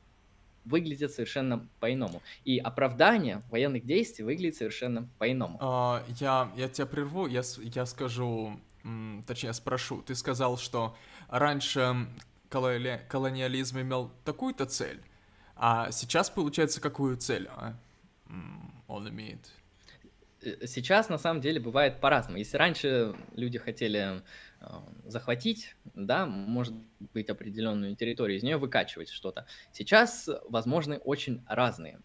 выглядят 0.64 1.10
совершенно 1.10 1.68
по-иному. 1.80 2.22
И 2.44 2.58
оправдание 2.58 3.42
военных 3.50 3.84
действий 3.84 4.24
выглядит 4.24 4.56
совершенно 4.56 5.08
по-иному. 5.18 5.58
А, 5.60 6.04
я, 6.20 6.52
я 6.56 6.68
тебя 6.68 6.86
прерву, 6.86 7.26
я, 7.26 7.42
я 7.58 7.84
скажу, 7.84 8.60
точнее 9.26 9.52
спрошу. 9.54 10.02
Ты 10.02 10.14
сказал, 10.14 10.56
что 10.58 10.96
раньше 11.28 12.06
колони, 12.48 13.00
колониализм 13.08 13.80
имел 13.80 14.12
такую-то 14.24 14.66
цель, 14.66 15.00
а 15.56 15.90
сейчас 15.90 16.30
получается 16.30 16.80
какую 16.80 17.16
цель? 17.16 17.48
А? 17.56 17.74
Он 18.88 19.08
имеет? 19.08 19.50
Э, 20.42 20.66
сейчас 20.66 21.08
на 21.08 21.18
самом 21.18 21.40
деле 21.40 21.60
бывает 21.60 22.00
по-разному. 22.00 22.38
Если 22.38 22.56
раньше 22.56 23.14
люди 23.34 23.58
хотели 23.58 24.22
э, 24.60 24.66
захватить, 25.06 25.76
да, 25.94 26.26
может 26.26 26.74
быть 27.12 27.28
определенную 27.30 27.96
территорию, 27.96 28.38
из 28.38 28.42
нее 28.42 28.56
выкачивать 28.56 29.08
что-то. 29.08 29.46
Сейчас 29.72 30.28
возможны 30.48 30.98
очень 30.98 31.42
разные 31.46 32.00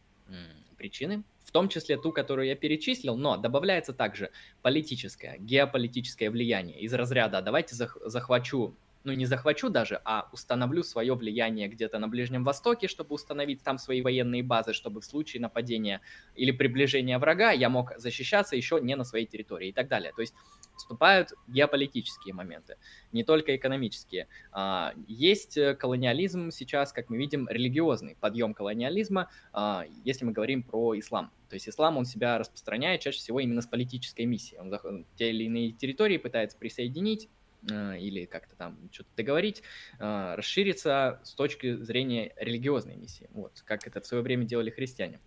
причины, 0.78 1.24
в 1.44 1.52
том 1.52 1.70
числе 1.70 1.98
ту, 1.98 2.12
которую 2.12 2.48
я 2.48 2.56
перечислил, 2.56 3.16
но 3.16 3.38
добавляется 3.38 3.94
также 3.94 4.32
политическое, 4.62 5.38
геополитическое 5.40 6.30
влияние 6.30 6.80
из 6.82 6.94
разряда 6.94 7.42
«давайте 7.42 7.76
захвачу 7.76 8.76
ну 9.08 9.14
не 9.14 9.26
захвачу 9.26 9.70
даже, 9.70 10.02
а 10.04 10.28
установлю 10.34 10.84
свое 10.84 11.16
влияние 11.16 11.70
где-то 11.70 11.98
на 11.98 12.10
Ближнем 12.10 12.44
Востоке, 12.44 12.90
чтобы 12.90 13.16
установить 13.16 13.64
там 13.64 13.78
свои 13.78 14.02
военные 14.02 14.44
базы, 14.44 14.74
чтобы 14.74 15.00
в 15.00 15.06
случае 15.06 15.42
нападения 15.42 16.02
или 16.36 16.52
приближения 16.52 17.18
врага 17.18 17.52
я 17.52 17.70
мог 17.70 17.94
защищаться 17.98 18.58
еще 18.58 18.82
не 18.82 18.96
на 18.98 19.06
своей 19.06 19.26
территории 19.26 19.70
и 19.70 19.72
так 19.72 19.88
далее. 19.88 20.12
То 20.14 20.20
есть 20.20 20.36
вступают 20.76 21.30
геополитические 21.48 22.34
моменты, 22.34 22.76
не 23.14 23.24
только 23.24 23.56
экономические. 23.56 24.28
А, 24.52 24.94
есть 25.08 25.58
колониализм 25.80 26.52
сейчас, 26.52 26.92
как 26.92 27.10
мы 27.10 27.16
видим, 27.18 27.48
религиозный 27.50 28.18
подъем 28.20 28.54
колониализма, 28.54 29.30
а, 29.54 29.86
если 30.04 30.26
мы 30.26 30.34
говорим 30.34 30.64
про 30.64 31.00
ислам. 31.00 31.32
То 31.48 31.54
есть 31.54 31.70
ислам, 31.70 31.96
он 31.96 32.04
себя 32.04 32.38
распространяет 32.38 33.00
чаще 33.00 33.20
всего 33.20 33.40
именно 33.40 33.62
с 33.62 33.68
политической 33.68 34.26
миссией. 34.26 34.60
Он 34.60 35.06
те 35.16 35.30
или 35.30 35.46
иные 35.46 35.72
территории 35.72 36.18
пытается 36.18 36.58
присоединить, 36.58 37.30
Э, 37.30 37.37
или 37.64 38.26
как-то 38.26 38.56
там 38.56 38.78
что-то 38.92 39.10
договорить, 39.18 39.64
э, 40.00 40.36
расшириться 40.36 41.20
с 41.24 41.34
точки 41.34 41.76
зрения 41.76 42.34
религиозной 42.38 42.96
миссии. 42.96 43.30
Вот, 43.32 43.62
как 43.66 43.88
это 43.88 44.02
в 44.02 44.06
свое 44.06 44.24
время 44.24 44.46
делали 44.46 44.70
христиане. 44.70 45.20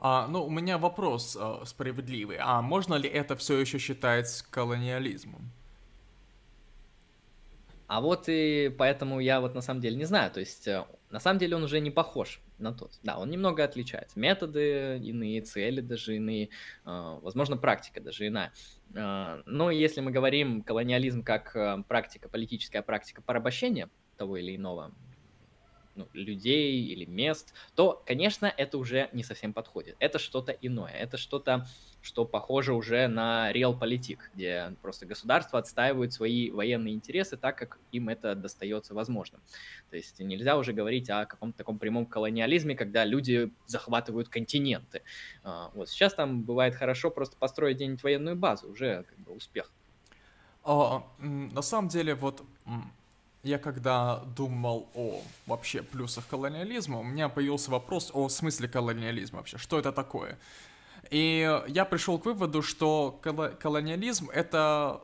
А, 0.00 0.28
ну, 0.28 0.44
у 0.44 0.50
меня 0.50 0.78
вопрос 0.78 1.36
э, 1.38 1.64
справедливый. 1.64 2.36
А 2.40 2.62
можно 2.62 2.94
ли 2.94 3.08
это 3.08 3.36
все 3.36 3.58
еще 3.58 3.78
считать 3.78 4.42
колониализмом? 4.50 5.52
А 7.88 8.02
вот 8.02 8.24
и 8.28 8.72
поэтому 8.76 9.18
я 9.18 9.40
вот 9.40 9.54
на 9.54 9.62
самом 9.62 9.80
деле 9.80 9.96
не 9.96 10.04
знаю. 10.04 10.30
То 10.30 10.40
есть, 10.40 10.68
э, 10.68 10.84
на 11.10 11.18
самом 11.20 11.38
деле 11.38 11.56
он 11.56 11.64
уже 11.64 11.80
не 11.80 11.90
похож 11.90 12.40
на 12.58 12.72
тот. 12.72 12.92
Да, 13.02 13.18
он 13.18 13.30
немного 13.30 13.64
отличается. 13.64 14.20
Методы 14.20 14.98
иные, 15.02 15.40
цели 15.40 15.80
даже 15.80 16.16
иные, 16.16 16.50
э, 16.84 17.18
возможно, 17.22 17.56
практика 17.56 18.02
даже 18.02 18.26
иная. 18.26 18.52
Э, 18.94 19.42
но 19.46 19.70
если 19.70 20.02
мы 20.02 20.10
говорим 20.10 20.62
колониализм 20.62 21.22
как 21.24 21.56
практика, 21.88 22.28
политическая 22.28 22.82
практика 22.82 23.22
порабощения 23.22 23.88
того 24.18 24.36
или 24.36 24.54
иного 24.54 24.92
ну, 25.94 26.08
людей 26.12 26.84
или 26.84 27.06
мест, 27.06 27.54
то, 27.74 28.02
конечно, 28.06 28.52
это 28.56 28.76
уже 28.76 29.08
не 29.12 29.22
совсем 29.22 29.54
подходит. 29.54 29.96
Это 29.98 30.18
что-то 30.18 30.52
иное. 30.52 30.92
Это 30.92 31.16
что-то, 31.16 31.66
что 32.00 32.24
похоже 32.24 32.72
уже 32.72 33.08
на 33.08 33.52
реал-политик, 33.52 34.30
где 34.34 34.74
просто 34.82 35.06
государство 35.06 35.58
отстаивает 35.58 36.12
свои 36.12 36.50
военные 36.50 36.94
интересы 36.94 37.36
так, 37.36 37.56
как 37.56 37.78
им 37.92 38.08
это 38.08 38.34
достается 38.34 38.94
возможным. 38.94 39.40
То 39.90 39.96
есть 39.96 40.18
нельзя 40.20 40.56
уже 40.56 40.72
говорить 40.72 41.10
о 41.10 41.26
каком-то 41.26 41.58
таком 41.58 41.78
прямом 41.78 42.06
колониализме, 42.06 42.74
когда 42.74 43.04
люди 43.04 43.52
захватывают 43.66 44.28
континенты. 44.28 45.02
А, 45.42 45.70
вот 45.74 45.88
сейчас 45.88 46.14
там 46.14 46.42
бывает 46.42 46.74
хорошо 46.74 47.10
просто 47.10 47.36
построить 47.36 47.76
где-нибудь 47.76 48.02
военную 48.02 48.36
базу, 48.36 48.70
уже 48.70 49.04
как 49.04 49.18
бы 49.18 49.32
успех. 49.32 49.70
А, 50.64 51.02
на 51.18 51.62
самом 51.62 51.88
деле, 51.88 52.14
вот 52.14 52.44
я 53.42 53.58
когда 53.58 54.18
думал 54.36 54.88
о 54.94 55.22
вообще 55.46 55.82
плюсах 55.82 56.26
колониализма, 56.26 56.98
у 56.98 57.04
меня 57.04 57.28
появился 57.28 57.70
вопрос 57.70 58.10
о 58.12 58.28
смысле 58.28 58.68
колониализма 58.68 59.38
вообще, 59.38 59.58
что 59.58 59.78
это 59.78 59.92
такое. 59.92 60.38
И 61.10 61.62
я 61.68 61.84
пришел 61.84 62.18
к 62.18 62.26
выводу, 62.26 62.62
что 62.62 63.20
колониализм 63.60 64.30
это 64.30 65.02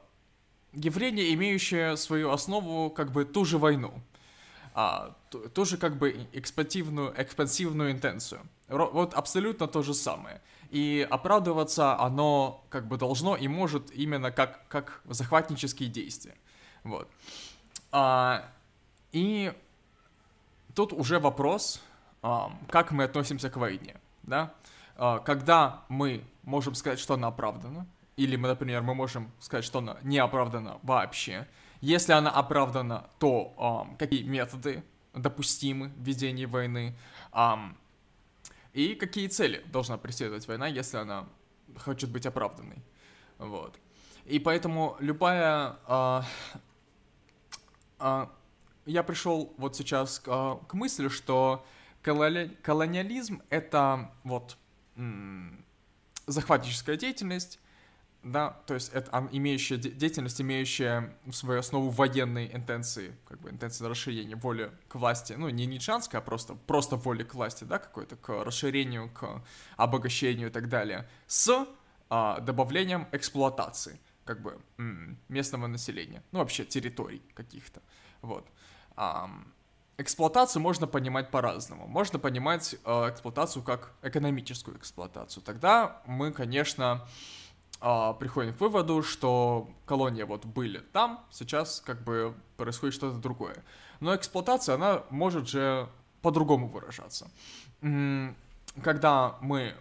явление, 0.72 1.32
имеющее 1.35 1.97
свою 1.97 2.31
основу 2.31 2.90
как 2.90 3.12
бы 3.12 3.24
ту 3.24 3.44
же 3.44 3.59
войну, 3.59 3.94
а, 4.74 5.16
ту, 5.31 5.48
ту 5.48 5.64
же 5.64 5.76
как 5.76 5.97
бы 5.97 6.26
экспансивную, 6.32 7.14
экспансивную 7.16 7.93
интенцию. 7.93 8.40
Вот 8.68 9.14
абсолютно 9.14 9.66
то 9.68 9.82
же 9.82 9.94
самое. 9.94 10.40
И 10.70 11.06
оправдываться 11.09 11.98
оно 11.98 12.64
как 12.70 12.89
бы 12.89 12.97
должно 12.97 13.36
и 13.36 13.47
может 13.47 13.90
именно 13.93 14.32
как, 14.32 14.66
как 14.68 15.01
захватнические 15.05 15.89
действия. 15.89 16.35
Вот. 16.82 17.09
А, 17.93 18.51
и 19.12 19.52
тут 20.74 20.93
уже 20.93 21.20
вопрос, 21.20 21.81
а, 22.22 22.52
как 22.68 22.90
мы 22.90 23.05
относимся 23.05 23.51
к 23.51 23.56
войне, 23.56 23.97
да? 24.24 24.43
А, 24.43 24.55
когда 24.97 25.85
мы 25.89 26.25
можем 26.43 26.75
сказать, 26.75 26.99
что 26.99 27.15
она 27.15 27.29
оправдана, 27.29 27.87
или, 28.16 28.37
мы, 28.37 28.49
например, 28.49 28.83
мы 28.83 28.95
можем 28.95 29.33
сказать, 29.41 29.65
что 29.65 29.81
она 29.81 29.97
не 30.03 30.19
оправдана 30.19 30.79
вообще. 30.83 31.49
Если 31.81 32.12
она 32.12 32.31
оправдана, 32.31 33.11
то 33.19 33.55
а, 33.59 33.97
какие 33.99 34.23
методы 34.23 34.85
допустимы 35.12 35.89
в 35.89 36.03
ведении 36.03 36.45
войны, 36.45 36.97
а, 37.33 37.75
и 38.73 38.95
какие 38.95 39.29
цели 39.29 39.62
должна 39.66 39.99
преследовать 39.99 40.47
война, 40.47 40.69
если 40.69 40.97
она 40.99 41.27
хочет 41.79 42.11
быть 42.11 42.27
оправданной. 42.27 42.83
Вот. 43.39 43.79
И 44.25 44.39
поэтому 44.39 44.97
любая 45.01 45.77
а, 45.87 46.25
а, 47.99 48.31
я 48.87 49.03
пришел 49.03 49.53
вот 49.59 49.77
сейчас 49.77 50.19
к, 50.19 50.29
а, 50.29 50.57
к 50.66 50.75
мысли, 50.75 51.09
что 51.09 51.65
колониализм 52.03 53.43
это 53.51 54.11
вот 54.25 54.57
захватническая 56.27 56.97
деятельность, 56.97 57.59
да, 58.25 58.57
то 58.66 58.73
есть 58.73 58.91
это 58.95 59.29
имеющая 59.33 59.77
деятельность, 59.77 60.41
имеющая 60.41 61.15
свою 61.31 61.61
основу 61.61 61.91
военной 61.91 62.51
интенции, 62.55 63.15
как 63.29 63.39
бы 63.41 63.51
интенции 63.51 63.85
расширения 63.85 64.35
воли 64.35 64.73
к 64.89 64.95
власти, 64.95 65.35
ну, 65.35 65.51
не 65.51 65.66
ничанская, 65.66 66.23
а 66.23 66.25
просто, 66.25 66.55
просто 66.55 66.97
воли 66.97 67.23
к 67.23 67.35
власти, 67.35 67.65
да, 67.65 67.79
какой-то, 67.79 68.16
к 68.16 68.43
расширению, 68.43 69.11
к 69.11 69.43
обогащению 69.77 70.49
и 70.49 70.51
так 70.51 70.71
далее, 70.71 71.07
с 71.27 71.66
а, 72.09 72.41
добавлением 72.41 73.07
эксплуатации, 73.12 74.01
как 74.25 74.41
бы, 74.41 74.59
местного 75.29 75.66
населения, 75.66 76.23
ну, 76.33 76.39
вообще 76.39 76.65
территорий 76.65 77.23
каких-то, 77.35 77.83
вот. 78.23 78.49
А, 78.97 79.31
эксплуатацию 79.99 80.61
можно 80.62 80.87
понимать 80.87 81.31
по-разному. 81.31 81.87
Можно 81.87 82.19
понимать 82.19 82.77
э, 82.85 83.11
эксплуатацию 83.11 83.62
как 83.62 83.93
экономическую 84.03 84.77
эксплуатацию. 84.77 85.43
Тогда 85.43 86.03
мы, 86.07 86.33
конечно, 86.33 87.07
а, 87.87 88.15
приходим 88.15 88.55
к 88.55 88.61
выводу, 88.61 89.03
что 89.03 89.69
колонии 89.85 90.23
вот 90.23 90.47
были 90.47 90.79
там, 90.79 91.23
сейчас 91.31 91.83
как 91.85 92.03
бы 92.03 92.35
происходит 92.57 92.95
что-то 92.95 93.19
другое. 93.19 93.62
Но 94.01 94.16
эксплуатация, 94.16 94.77
она 94.77 95.03
может 95.11 95.49
же 95.49 95.89
по-другому 96.23 96.69
выражаться. 96.69 97.31
Когда 98.83 99.37
мы 99.43 99.75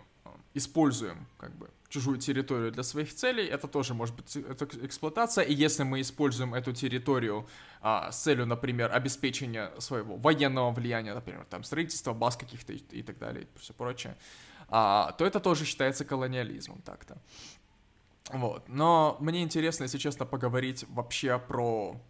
используем 0.54 1.26
как 1.38 1.56
бы 1.56 1.70
чужую 1.94 2.18
территорию 2.18 2.72
для 2.72 2.84
своих 2.84 3.14
целей, 3.14 3.46
это 3.46 3.68
тоже 3.68 3.94
может 3.94 4.16
быть 4.16 4.38
эксплуатация, 4.84 5.44
и 5.44 5.54
если 5.54 5.84
мы 5.84 6.02
используем 6.02 6.56
эту 6.56 6.74
территорию 6.74 7.46
а, 7.82 8.12
с 8.12 8.24
целью, 8.24 8.48
например, 8.48 8.92
обеспечения 8.92 9.72
своего 9.78 10.16
военного 10.16 10.72
влияния, 10.72 11.14
например, 11.14 11.46
там 11.50 11.64
строительства 11.64 12.14
баз 12.14 12.36
каких-то 12.36 12.74
и, 12.74 12.78
и 13.00 13.04
так 13.04 13.20
далее, 13.20 13.44
и 13.44 13.60
все 13.60 13.74
прочее, 13.74 14.16
а, 14.70 15.12
то 15.12 15.26
это 15.26 15.40
тоже 15.40 15.66
считается 15.66 16.04
колониализмом 16.04 16.82
так-то. 16.82 17.22
Вот. 18.32 18.68
Но 18.70 19.18
мне 19.20 19.44
интересно, 19.44 19.84
если 19.84 20.00
честно, 20.00 20.26
поговорить 20.26 20.86
вообще 20.90 21.38
про 21.38 22.02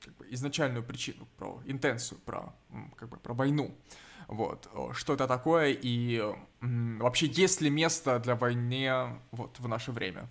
как 0.00 0.16
бы, 0.16 0.26
изначальную 0.30 0.82
причину, 0.82 1.26
про 1.36 1.60
интенцию, 1.66 2.18
про, 2.24 2.54
как 2.96 3.10
бы, 3.10 3.18
про 3.18 3.34
войну. 3.34 3.74
Вот. 4.34 4.68
Что 4.94 5.14
это 5.14 5.28
такое 5.28 5.76
и 5.80 6.20
вообще 6.60 7.26
есть 7.26 7.60
ли 7.60 7.70
место 7.70 8.18
для 8.18 8.34
войны 8.34 9.20
вот, 9.30 9.60
в 9.60 9.68
наше 9.68 9.92
время? 9.92 10.28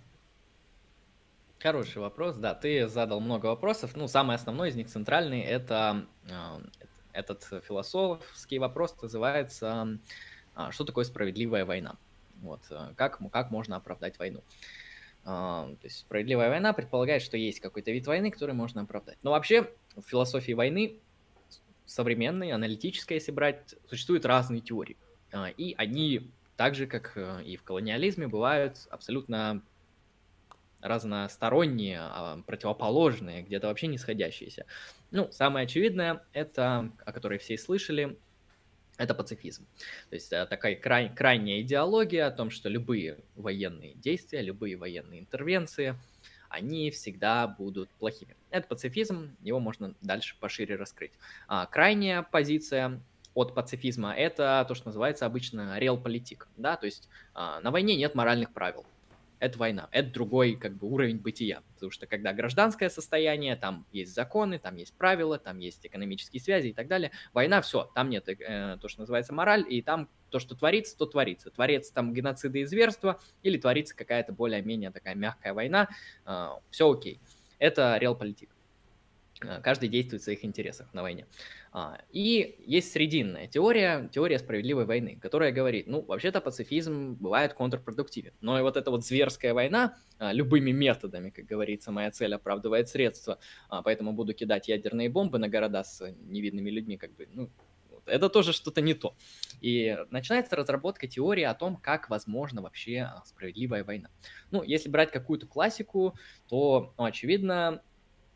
Хороший 1.58 2.02
вопрос, 2.02 2.36
да, 2.36 2.54
ты 2.54 2.86
задал 2.88 3.20
много 3.20 3.46
вопросов. 3.46 3.96
Ну, 3.96 4.06
самый 4.06 4.36
основной 4.36 4.68
из 4.68 4.76
них, 4.76 4.88
центральный, 4.88 5.40
это 5.40 6.04
э, 6.28 6.58
этот 7.14 7.44
философский 7.66 8.58
вопрос 8.58 8.94
называется 9.00 9.98
э, 10.54 10.70
«Что 10.70 10.84
такое 10.84 11.06
справедливая 11.06 11.64
война?» 11.64 11.96
Вот, 12.42 12.60
э, 12.68 12.92
как, 12.96 13.18
как 13.32 13.50
можно 13.50 13.76
оправдать 13.76 14.18
войну? 14.18 14.42
То 15.24 15.78
есть 15.82 16.00
справедливая 16.00 16.50
война 16.50 16.74
предполагает, 16.74 17.22
что 17.22 17.38
есть 17.38 17.60
какой-то 17.60 17.90
вид 17.90 18.06
войны, 18.06 18.30
который 18.30 18.54
можно 18.54 18.82
оправдать. 18.82 19.16
Но 19.22 19.30
вообще 19.30 19.70
в 19.96 20.02
философии 20.02 20.52
войны 20.52 20.98
современной, 21.84 22.52
аналитической, 22.52 23.14
если 23.14 23.32
брать, 23.32 23.74
существуют 23.88 24.24
разные 24.24 24.60
теории. 24.60 24.96
А, 25.32 25.48
и 25.48 25.74
они, 25.76 26.30
так 26.56 26.74
же 26.74 26.86
как 26.86 27.12
э, 27.16 27.42
и 27.44 27.56
в 27.56 27.62
колониализме, 27.62 28.28
бывают 28.28 28.86
абсолютно 28.90 29.62
разносторонние, 30.80 32.00
а, 32.00 32.42
противоположные, 32.46 33.42
где-то 33.42 33.68
вообще 33.68 33.86
не 33.86 33.98
сходящиеся. 33.98 34.66
Ну, 35.10 35.30
самое 35.32 35.64
очевидное, 35.64 36.22
это, 36.32 36.92
о 37.04 37.12
которой 37.12 37.38
все 37.38 37.56
слышали, 37.56 38.18
это 38.96 39.14
пацифизм. 39.14 39.66
То 40.10 40.14
есть 40.14 40.32
э, 40.32 40.46
такая 40.46 40.76
край, 40.76 41.12
крайняя 41.12 41.60
идеология 41.62 42.26
о 42.26 42.30
том, 42.30 42.50
что 42.50 42.68
любые 42.68 43.18
военные 43.34 43.94
действия, 43.94 44.40
любые 44.40 44.76
военные 44.76 45.20
интервенции, 45.20 45.96
они 46.54 46.90
всегда 46.90 47.46
будут 47.46 47.90
плохими. 47.90 48.36
Это 48.50 48.68
пацифизм, 48.68 49.36
его 49.42 49.58
можно 49.58 49.94
дальше 50.00 50.36
пошире 50.38 50.76
раскрыть. 50.76 51.12
А, 51.48 51.66
крайняя 51.66 52.22
позиция 52.22 53.00
от 53.34 53.54
пацифизма– 53.54 54.14
это 54.16 54.64
то, 54.68 54.74
что 54.74 54.86
называется 54.86 55.26
обычно 55.26 55.78
реал-политик. 55.78 56.48
Да? 56.56 56.76
То 56.76 56.86
есть 56.86 57.08
а, 57.34 57.60
на 57.60 57.70
войне 57.70 57.96
нет 57.96 58.14
моральных 58.14 58.52
правил 58.52 58.86
это 59.44 59.58
война, 59.58 59.88
это 59.92 60.10
другой 60.10 60.56
как 60.56 60.74
бы 60.74 60.88
уровень 60.88 61.18
бытия, 61.18 61.62
потому 61.74 61.90
что 61.90 62.06
когда 62.06 62.32
гражданское 62.32 62.88
состояние, 62.88 63.56
там 63.56 63.86
есть 63.92 64.14
законы, 64.14 64.58
там 64.58 64.76
есть 64.76 64.94
правила, 64.96 65.38
там 65.38 65.58
есть 65.58 65.84
экономические 65.84 66.40
связи 66.40 66.68
и 66.68 66.72
так 66.72 66.88
далее, 66.88 67.10
война, 67.34 67.60
все, 67.60 67.90
там 67.94 68.08
нет 68.08 68.26
э, 68.26 68.78
то, 68.80 68.88
что 68.88 69.00
называется 69.02 69.34
мораль, 69.34 69.64
и 69.68 69.82
там 69.82 70.08
то, 70.30 70.38
что 70.38 70.54
творится, 70.54 70.96
то 70.96 71.04
творится. 71.04 71.50
Творится 71.50 71.92
там 71.92 72.14
геноциды 72.14 72.60
и 72.60 72.64
зверства, 72.64 73.20
или 73.42 73.58
творится 73.58 73.94
какая-то 73.94 74.32
более-менее 74.32 74.90
такая 74.90 75.14
мягкая 75.14 75.52
война, 75.52 75.88
э, 76.24 76.48
все 76.70 76.90
окей. 76.90 77.20
Это 77.58 77.98
реал-политик. 77.98 78.48
Э, 78.50 78.63
каждый 79.62 79.88
действует 79.88 80.22
в 80.22 80.24
своих 80.24 80.44
интересах 80.44 80.92
на 80.92 81.02
войне. 81.02 81.26
А, 81.76 81.98
и 82.12 82.56
есть 82.66 82.92
срединная 82.92 83.48
теория, 83.48 84.08
теория 84.12 84.38
справедливой 84.38 84.84
войны, 84.84 85.18
которая 85.20 85.50
говорит, 85.50 85.88
ну, 85.88 86.02
вообще-то 86.02 86.40
пацифизм 86.40 87.14
бывает 87.14 87.54
контрпродуктивен, 87.54 88.32
но 88.40 88.56
и 88.58 88.62
вот 88.62 88.76
эта 88.76 88.92
вот 88.92 89.04
зверская 89.04 89.54
война 89.54 89.96
а, 90.18 90.32
любыми 90.32 90.70
методами, 90.70 91.30
как 91.30 91.46
говорится, 91.46 91.90
моя 91.90 92.12
цель 92.12 92.32
оправдывает 92.32 92.88
средства, 92.88 93.40
а, 93.68 93.82
поэтому 93.82 94.12
буду 94.12 94.34
кидать 94.34 94.68
ядерные 94.68 95.08
бомбы 95.08 95.38
на 95.38 95.48
города 95.48 95.82
с 95.82 96.08
невидными 96.26 96.70
людьми, 96.70 96.96
как 96.96 97.12
бы, 97.16 97.26
ну, 97.32 97.50
это 98.06 98.28
тоже 98.28 98.52
что-то 98.52 98.80
не 98.80 98.94
то. 98.94 99.16
И 99.60 99.96
начинается 100.10 100.54
разработка 100.56 101.08
теории 101.08 101.44
о 101.44 101.54
том, 101.54 101.76
как 101.76 102.08
возможно 102.08 102.62
вообще 102.62 103.10
справедливая 103.24 103.82
война. 103.82 104.10
Ну, 104.50 104.62
если 104.62 104.88
брать 104.88 105.10
какую-то 105.10 105.46
классику, 105.46 106.14
то, 106.48 106.94
ну, 106.98 107.04
очевидно, 107.04 107.82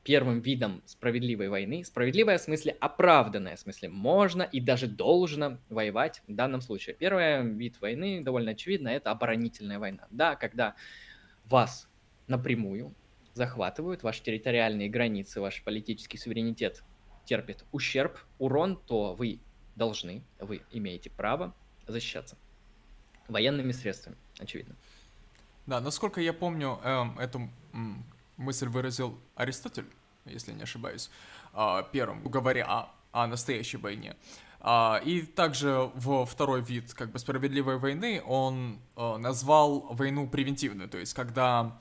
первым 0.05 0.41
видом 0.41 0.83
справедливой 0.87 1.49
войны. 1.49 1.85
Справедливая 1.85 2.39
в 2.39 2.41
смысле 2.41 2.77
оправданная, 2.81 3.57
в 3.57 3.61
смысле 3.61 3.89
можно 3.89 4.43
и 4.43 4.61
даже 4.61 4.87
должно 4.87 5.59
воевать 5.69 6.23
в 6.27 6.35
данном 6.35 6.61
случае. 6.61 6.95
Первый 6.95 7.43
вид 7.55 7.81
войны, 7.81 8.23
довольно 8.23 8.53
очевидно, 8.53 8.89
это 8.89 9.11
оборонительная 9.11 9.79
война. 9.79 10.07
Да, 10.11 10.37
когда 10.37 10.77
вас 11.45 11.89
напрямую 12.27 12.95
захватывают, 13.35 14.03
ваши 14.03 14.23
территориальные 14.23 14.89
границы, 14.89 15.41
ваш 15.41 15.63
политический 15.63 16.19
суверенитет 16.19 16.83
терпит 17.25 17.65
ущерб, 17.73 18.19
урон, 18.39 18.77
то 18.77 19.15
вы 19.15 19.41
должны, 19.77 20.25
вы 20.41 20.63
имеете 20.73 21.11
право 21.11 21.55
защищаться 21.87 22.37
военными 23.29 23.73
средствами, 23.73 24.17
очевидно. 24.39 24.75
Да, 25.67 25.81
насколько 25.81 26.21
я 26.21 26.33
помню, 26.33 26.81
эм, 26.83 27.19
эту 27.19 27.51
мысль 28.39 28.69
выразил 28.69 29.19
Аристотель, 29.35 29.87
если 30.25 30.53
не 30.53 30.63
ошибаюсь, 30.63 31.11
а, 31.53 31.83
первым, 31.83 32.23
говоря 32.23 32.67
о, 32.67 32.95
о 33.13 33.27
настоящей 33.27 33.77
войне. 33.77 34.17
А, 34.61 35.01
и 35.05 35.23
также 35.23 35.91
в 35.95 36.25
второй 36.25 36.63
вид 36.63 36.95
как 36.95 37.11
бы 37.11 37.19
справедливой 37.19 37.79
войны 37.79 38.23
он 38.27 38.79
а, 38.97 39.19
назвал 39.19 39.81
войну 39.91 40.29
превентивной, 40.29 40.89
то 40.89 40.99
есть 40.99 41.15
когда 41.15 41.79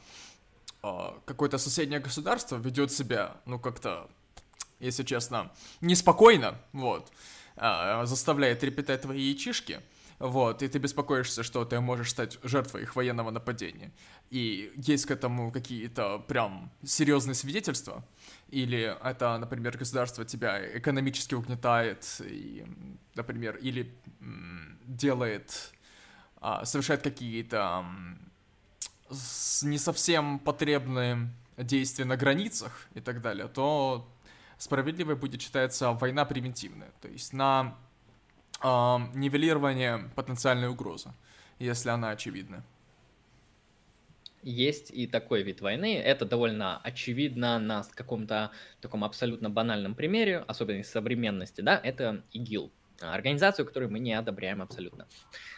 какое-то 1.25 1.57
соседнее 1.57 1.99
государство 1.99 2.55
ведет 2.55 2.93
себя, 2.93 3.35
ну 3.45 3.59
как-то, 3.59 4.09
если 4.79 5.03
честно, 5.03 5.51
неспокойно, 5.81 6.55
вот, 6.71 7.11
заставляет 7.55 8.59
трепетать 8.59 9.01
твои 9.01 9.19
яичишки, 9.19 9.81
вот, 10.19 10.63
и 10.63 10.67
ты 10.67 10.79
беспокоишься, 10.79 11.43
что 11.43 11.63
ты 11.63 11.79
можешь 11.79 12.09
стать 12.09 12.39
жертвой 12.41 12.83
их 12.83 12.95
военного 12.95 13.29
нападения. 13.29 13.91
И 14.31 14.71
есть 14.75 15.05
к 15.05 15.11
этому 15.11 15.51
какие-то 15.51 16.19
прям 16.19 16.71
серьезные 16.83 17.35
свидетельства, 17.35 18.03
или 18.49 18.97
это, 19.03 19.37
например, 19.37 19.77
государство 19.77 20.25
тебя 20.25 20.77
экономически 20.77 21.35
угнетает, 21.35 22.19
и, 22.21 22.65
например, 23.13 23.57
или 23.57 23.93
делает, 24.87 25.71
а, 26.41 26.65
совершает 26.65 27.03
какие-то 27.03 27.85
не 29.61 29.77
совсем 29.77 30.39
потребные 30.39 31.29
действия 31.57 32.05
на 32.05 32.17
границах 32.17 32.87
и 32.95 33.01
так 33.01 33.21
далее, 33.21 33.47
то 33.47 34.11
справедливой 34.57 35.15
будет 35.15 35.41
считаться 35.41 35.91
война 35.91 36.25
превентивная, 36.25 36.91
то 37.01 37.07
есть 37.07 37.33
на 37.33 37.77
э, 38.63 38.67
нивелирование 39.15 40.09
потенциальной 40.15 40.69
угрозы, 40.69 41.11
если 41.59 41.89
она 41.89 42.11
очевидна. 42.11 42.63
Есть 44.43 44.91
и 44.91 45.07
такой 45.07 45.43
вид 45.43 45.61
войны. 45.61 45.97
Это 45.97 46.25
довольно 46.25 46.77
очевидно 46.77 47.59
на 47.59 47.83
каком-то 47.93 48.51
таком 48.79 49.03
абсолютно 49.03 49.49
банальном 49.49 49.95
примере, 49.95 50.37
особенно 50.47 50.79
из 50.79 50.89
современности, 50.89 51.61
да, 51.61 51.79
это 51.83 52.23
ИГИЛ. 52.31 52.71
Организацию, 53.01 53.65
которую 53.65 53.91
мы 53.91 53.99
не 53.99 54.13
одобряем 54.13 54.61
абсолютно, 54.61 55.07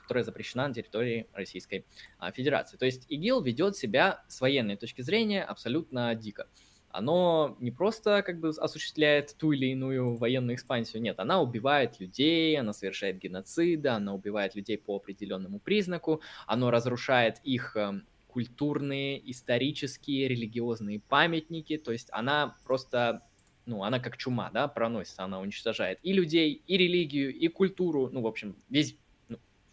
которая 0.02 0.24
запрещена 0.24 0.68
на 0.68 0.74
территории 0.74 1.28
Российской 1.34 1.86
а, 2.18 2.32
Федерации. 2.32 2.78
То 2.78 2.86
есть 2.86 3.06
ИГИЛ 3.10 3.42
ведет 3.42 3.78
себя 3.78 4.24
с 4.28 4.42
военной 4.42 4.76
точки 4.76 5.02
зрения 5.02 5.44
абсолютно 5.44 6.14
дико. 6.16 6.48
Оно 6.92 7.56
не 7.60 7.72
просто 7.72 8.24
как 8.24 8.40
бы 8.40 8.50
осуществляет 8.50 9.36
ту 9.38 9.52
или 9.52 9.68
иную 9.68 10.16
военную 10.16 10.56
экспансию, 10.56 11.02
нет, 11.02 11.20
она 11.20 11.42
убивает 11.42 12.00
людей, 12.00 12.60
она 12.60 12.74
совершает 12.74 13.20
геноциды, 13.20 13.90
она 13.90 14.14
убивает 14.14 14.56
людей 14.56 14.78
по 14.78 14.96
определенному 14.96 15.60
признаку, 15.60 16.22
оно 16.48 16.72
разрушает 16.72 17.38
их 17.44 17.76
эм, 17.76 18.06
культурные, 18.28 19.30
исторические, 19.30 20.28
религиозные 20.28 21.00
памятники, 21.00 21.78
то 21.78 21.92
есть 21.92 22.10
она 22.12 22.56
просто, 22.66 23.24
ну, 23.66 23.84
она 23.84 24.00
как 24.00 24.18
чума, 24.18 24.50
да, 24.52 24.68
проносится, 24.68 25.24
она 25.24 25.40
уничтожает 25.40 26.00
и 26.04 26.14
людей, 26.14 26.64
и 26.66 26.78
религию, 26.78 27.34
и 27.36 27.48
культуру, 27.48 28.10
ну, 28.12 28.22
в 28.22 28.28
общем, 28.28 28.56
весь 28.70 28.98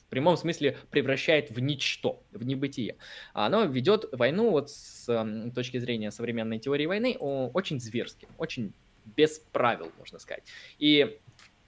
в 0.07 0.09
прямом 0.09 0.37
смысле 0.37 0.77
превращает 0.91 1.51
в 1.51 1.59
ничто, 1.61 2.23
в 2.33 2.45
небытие. 2.45 2.97
Оно 3.33 3.65
ведет 3.65 4.07
войну 4.13 4.51
вот 4.51 4.71
с 4.71 5.09
э, 5.09 5.51
точки 5.51 5.79
зрения 5.79 6.11
современной 6.11 6.59
теории 6.59 6.87
войны 6.87 7.17
очень 7.17 7.81
зверски, 7.81 8.29
очень 8.39 8.73
без 9.05 9.39
правил, 9.39 9.91
можно 9.99 10.19
сказать. 10.19 10.45
И 10.79 11.19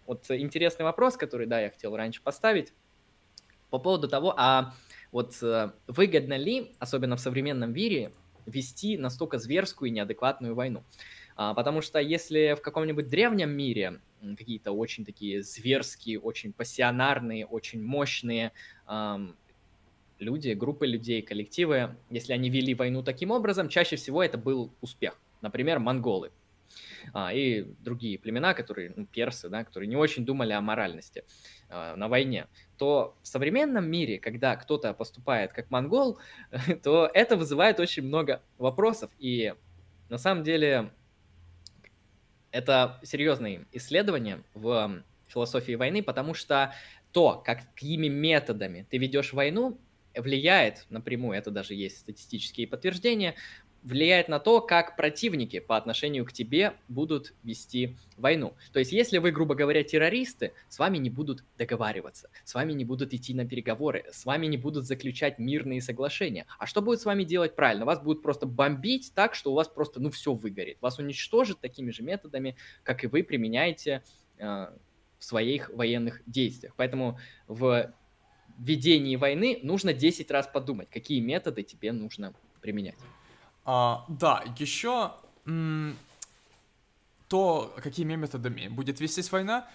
вот 0.07 0.31
интересный 0.31 0.85
вопрос, 0.85 1.17
который, 1.17 1.47
да, 1.47 1.61
я 1.61 1.71
хотел 1.71 1.97
раньше 1.97 2.23
поставить, 2.23 2.73
по 3.71 3.79
поводу 3.79 4.09
того, 4.09 4.35
а 4.37 4.75
вот 5.13 5.37
э, 5.43 5.73
выгодно 5.87 6.37
ли, 6.37 6.73
особенно 6.79 7.17
в 7.17 7.21
современном 7.21 7.73
мире, 7.73 8.13
вести 8.47 8.97
настолько 8.97 9.39
зверскую 9.39 9.91
и 9.91 9.93
неадекватную 9.93 10.55
войну? 10.55 10.85
А, 11.39 11.55
потому 11.55 11.83
что 11.83 12.01
если 12.01 12.57
в 12.59 12.63
каком-нибудь 12.63 13.07
древнем 13.07 13.51
мире 13.51 14.01
какие-то 14.37 14.73
очень 14.73 15.05
такие 15.05 15.45
зверские, 15.45 16.19
очень 16.19 16.53
пассионарные, 16.53 17.47
очень 17.47 17.81
мощные 17.81 18.51
эм, 18.89 19.37
люди, 20.19 20.51
группы 20.51 20.85
людей, 20.85 21.23
коллективы, 21.23 21.95
если 22.11 22.33
они 22.33 22.51
вели 22.51 22.75
войну 22.75 23.05
таким 23.05 23.31
образом, 23.31 23.69
чаще 23.69 23.95
всего 23.95 24.21
это 24.21 24.37
был 24.37 24.73
успех. 24.81 25.17
Например, 25.41 25.79
монголы 25.79 26.33
а, 27.15 27.33
и 27.33 27.63
другие 27.85 28.19
племена, 28.19 28.53
которые, 28.53 28.93
ну, 28.97 29.07
персы, 29.07 29.49
да, 29.49 29.63
которые 29.63 29.89
не 29.89 29.95
очень 29.95 30.25
думали 30.25 30.53
о 30.53 30.61
моральности 30.61 31.23
а, 31.69 31.95
на 31.95 32.09
войне, 32.09 32.49
то 32.79 33.17
в 33.23 33.29
современном 33.29 33.89
мире, 33.89 34.19
когда 34.19 34.57
кто-то 34.57 34.93
поступает 34.93 35.53
как 35.53 35.71
монгол, 35.71 36.19
то 36.83 37.09
это 37.15 37.37
вызывает 37.37 37.79
очень 37.79 38.03
много 38.03 38.43
вопросов. 38.59 39.13
И 39.21 39.55
на 40.09 40.19
самом 40.19 40.43
деле 40.43 40.91
это 42.51 42.99
серьезные 43.03 43.67
исследования 43.73 44.43
в 44.55 45.03
философии 45.27 45.75
войны, 45.75 46.03
потому 46.03 46.35
что 46.35 46.75
то, 47.13 47.43
какими 47.45 48.09
методами 48.09 48.87
ты 48.91 48.99
ведешь 48.99 49.33
войну, 49.33 49.79
влияет 50.15 50.87
напрямую, 50.89 51.39
это 51.39 51.51
даже 51.51 51.75
есть 51.75 51.99
статистические 51.99 52.67
подтверждения, 52.67 53.35
влияет 53.89 54.29
на 54.29 54.39
то, 54.39 54.61
как 54.61 54.97
противники 54.97 55.61
по 55.61 55.77
отношению 55.77 56.27
к 56.27 56.33
тебе 56.33 56.75
будут 56.89 57.33
вести 57.43 57.97
войну. 58.19 58.55
То 58.73 58.81
есть, 58.81 58.93
если 58.93 59.17
вы, 59.17 59.31
грубо 59.31 59.55
говоря, 59.55 59.83
террористы, 59.83 60.53
с 60.69 60.79
вами 60.79 60.99
не 60.99 61.09
будут 61.09 61.43
договариваться, 61.57 62.29
с 62.45 62.55
вами 62.55 62.75
не 62.75 62.85
будут 62.85 63.15
идти 63.15 63.33
на 63.33 63.47
переговоры, 63.47 64.05
с 64.13 64.27
вами 64.27 64.47
не 64.47 64.59
будут 64.59 64.85
заключать 64.85 65.39
мирные 65.39 65.81
соглашения. 65.81 66.47
А 66.59 66.67
что 66.67 66.83
будет 66.83 67.01
с 67.01 67.07
вами 67.07 67.25
делать 67.25 67.57
правильно? 67.57 67.87
Вас 67.87 68.01
будут 68.01 68.23
просто 68.23 68.47
бомбить 68.47 69.13
так, 69.15 69.35
что 69.35 69.53
у 69.53 69.55
вас 69.55 69.69
просто, 69.69 70.01
ну, 70.01 70.11
все 70.11 70.35
выгорит. 70.35 70.77
Вас 70.83 70.99
уничтожат 70.99 71.59
такими 71.61 71.91
же 71.91 72.03
методами, 72.03 72.57
как 72.83 73.05
и 73.05 73.07
вы 73.07 73.23
применяете 73.23 74.03
э, 74.37 74.45
в 75.19 75.25
своих 75.25 75.71
военных 75.71 76.21
действиях. 76.27 76.75
Поэтому 76.77 77.19
в 77.47 77.95
ведении 78.59 79.17
войны 79.17 79.61
нужно 79.63 79.95
10 79.95 80.31
раз 80.31 80.47
подумать, 80.47 80.91
какие 80.91 81.21
методы 81.21 81.63
тебе 81.63 81.93
нужно 81.93 82.35
применять. 82.61 82.97
А, 83.71 84.07
да, 84.09 84.43
еще 84.57 85.13
то, 87.29 87.75
какими 87.83 88.15
методами 88.15 88.69
будет 88.69 88.99
вестись 88.99 89.31
война, 89.31 89.69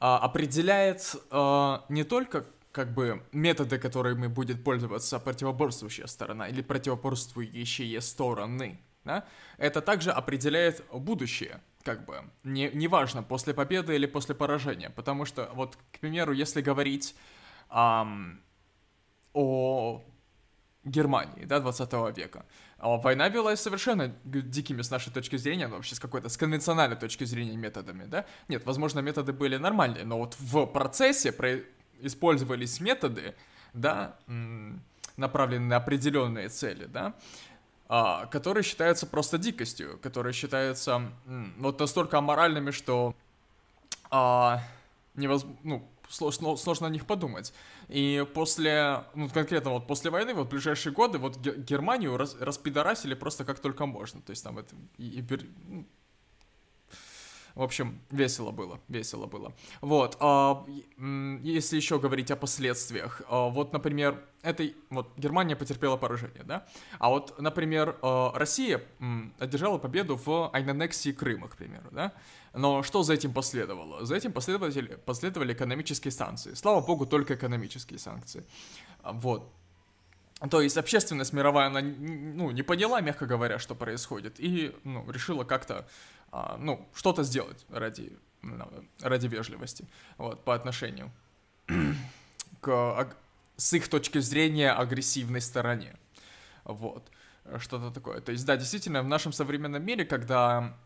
а, 0.00 0.16
определяет 0.16 1.14
а, 1.30 1.84
не 1.90 2.04
только 2.04 2.46
как 2.72 2.94
бы 2.94 3.22
методы, 3.32 3.78
которыми 3.78 4.28
будет 4.28 4.64
пользоваться 4.64 5.18
противоборствующая 5.20 6.06
сторона 6.06 6.48
или 6.48 6.62
противоборствующие 6.62 8.00
стороны, 8.00 8.80
да? 9.04 9.26
это 9.58 9.82
также 9.82 10.10
определяет 10.10 10.82
будущее, 10.90 11.60
как 11.82 12.06
бы, 12.06 12.22
не, 12.44 12.70
неважно, 12.70 13.22
после 13.22 13.52
победы 13.52 13.94
или 13.94 14.06
после 14.06 14.34
поражения, 14.34 14.88
потому 14.88 15.26
что, 15.26 15.50
вот, 15.52 15.76
к 15.92 15.98
примеру, 15.98 16.32
если 16.32 16.62
говорить 16.62 17.14
эм, 17.70 18.40
о 19.34 20.02
Германии, 20.84 21.44
да, 21.44 21.60
20 21.60 22.16
века. 22.16 22.44
А 22.84 22.98
война 22.98 23.30
велась 23.30 23.60
совершенно 23.60 24.08
дикими 24.24 24.82
с 24.82 24.90
нашей 24.90 25.10
точки 25.10 25.36
зрения, 25.36 25.68
вообще 25.68 25.94
с 25.94 25.98
какой-то, 25.98 26.28
с 26.28 26.36
конвенциональной 26.36 26.96
точки 26.96 27.24
зрения 27.24 27.56
методами, 27.56 28.04
да. 28.04 28.26
Нет, 28.48 28.66
возможно, 28.66 29.00
методы 29.00 29.32
были 29.32 29.56
нормальные, 29.56 30.04
но 30.04 30.18
вот 30.18 30.36
в 30.38 30.66
процессе 30.66 31.32
про... 31.32 31.60
использовались 32.02 32.80
методы, 32.80 33.34
да, 33.72 34.18
направленные 35.16 35.70
на 35.70 35.76
определенные 35.76 36.50
цели, 36.50 36.84
да, 36.84 37.14
а, 37.88 38.26
которые 38.26 38.62
считаются 38.62 39.06
просто 39.06 39.38
дикостью, 39.38 39.98
которые 40.02 40.34
считаются 40.34 41.10
вот 41.56 41.80
настолько 41.80 42.18
аморальными, 42.18 42.70
что 42.70 43.14
а, 44.10 44.60
невозможно, 45.14 45.58
ну, 45.62 45.88
сложно, 46.14 46.56
сложно 46.56 46.86
о 46.86 46.90
них 46.90 47.06
подумать. 47.06 47.52
И 47.88 48.26
после, 48.34 49.04
ну, 49.14 49.28
конкретно 49.28 49.70
вот 49.70 49.86
после 49.86 50.10
войны, 50.10 50.34
вот 50.34 50.48
ближайшие 50.48 50.92
годы, 50.92 51.18
вот 51.18 51.38
Германию 51.38 52.16
рас, 52.16 52.36
распидорасили 52.40 53.14
просто 53.14 53.44
как 53.44 53.58
только 53.58 53.86
можно. 53.86 54.20
То 54.22 54.30
есть 54.30 54.44
там 54.44 54.58
это 54.58 54.74
и, 54.96 55.20
и, 55.20 55.24
ну, 55.66 55.86
в 57.54 57.62
общем, 57.62 58.00
весело 58.10 58.50
было, 58.50 58.80
весело 58.88 59.26
было. 59.26 59.52
Вот, 59.80 60.16
а, 60.20 60.66
если 61.42 61.76
еще 61.76 61.98
говорить 61.98 62.30
о 62.30 62.36
последствиях, 62.36 63.22
а, 63.28 63.48
вот, 63.48 63.72
например, 63.72 64.20
этой, 64.42 64.76
вот, 64.90 65.12
Германия 65.16 65.54
потерпела 65.54 65.96
поражение, 65.96 66.42
да? 66.42 66.66
А 66.98 67.10
вот, 67.10 67.40
например, 67.40 67.96
а, 68.02 68.32
Россия 68.34 68.82
одержала 69.38 69.78
победу 69.78 70.16
в 70.16 70.50
аннексии 70.52 71.12
Крыма, 71.12 71.48
к 71.48 71.56
примеру, 71.56 71.88
да? 71.92 72.12
Но 72.54 72.82
что 72.82 73.02
за 73.02 73.14
этим 73.14 73.32
последовало? 73.32 74.04
За 74.04 74.16
этим 74.16 74.32
последовали, 74.32 74.96
последовали 75.06 75.52
экономические 75.52 76.12
санкции. 76.12 76.54
Слава 76.54 76.80
богу, 76.80 77.06
только 77.06 77.34
экономические 77.34 77.98
санкции. 77.98 78.44
Вот. 79.02 79.52
То 80.50 80.60
есть 80.60 80.76
общественность 80.76 81.32
мировая, 81.32 81.68
она 81.68 81.80
ну, 81.80 82.50
не 82.50 82.62
поняла, 82.62 83.00
мягко 83.00 83.26
говоря, 83.26 83.58
что 83.58 83.74
происходит, 83.74 84.34
и 84.38 84.74
ну, 84.84 85.08
решила 85.10 85.44
как-то 85.44 85.86
ну, 86.58 86.88
что-то 86.94 87.22
сделать 87.22 87.64
ради, 87.68 88.16
ну, 88.42 88.68
ради 89.00 89.28
вежливости 89.28 89.86
вот, 90.18 90.44
по 90.44 90.54
отношению 90.54 91.12
к, 92.60 93.14
с 93.56 93.72
их 93.72 93.88
точки 93.88 94.18
зрения, 94.18 94.72
агрессивной 94.72 95.40
стороне. 95.40 95.96
Вот, 96.64 97.08
что-то 97.58 97.90
такое. 97.90 98.20
То 98.20 98.32
есть, 98.32 98.44
да, 98.46 98.56
действительно, 98.56 99.02
в 99.02 99.08
нашем 99.08 99.32
современном 99.32 99.84
мире, 99.84 100.04
когда, 100.04 100.76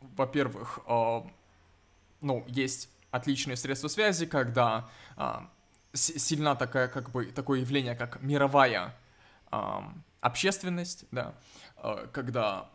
во-первых, 0.00 0.78
а, 0.86 1.26
ну, 2.20 2.44
есть 2.46 2.88
отличные 3.10 3.56
средства 3.56 3.88
связи, 3.88 4.26
когда 4.26 4.88
а, 5.16 5.50
сильна 5.92 6.54
такая, 6.54 6.88
как 6.88 7.10
бы, 7.10 7.26
такое 7.26 7.60
явление, 7.60 7.94
как 7.94 8.22
мировая 8.22 8.94
общественность, 10.20 11.04
да, 11.12 11.34
когда 12.12 12.68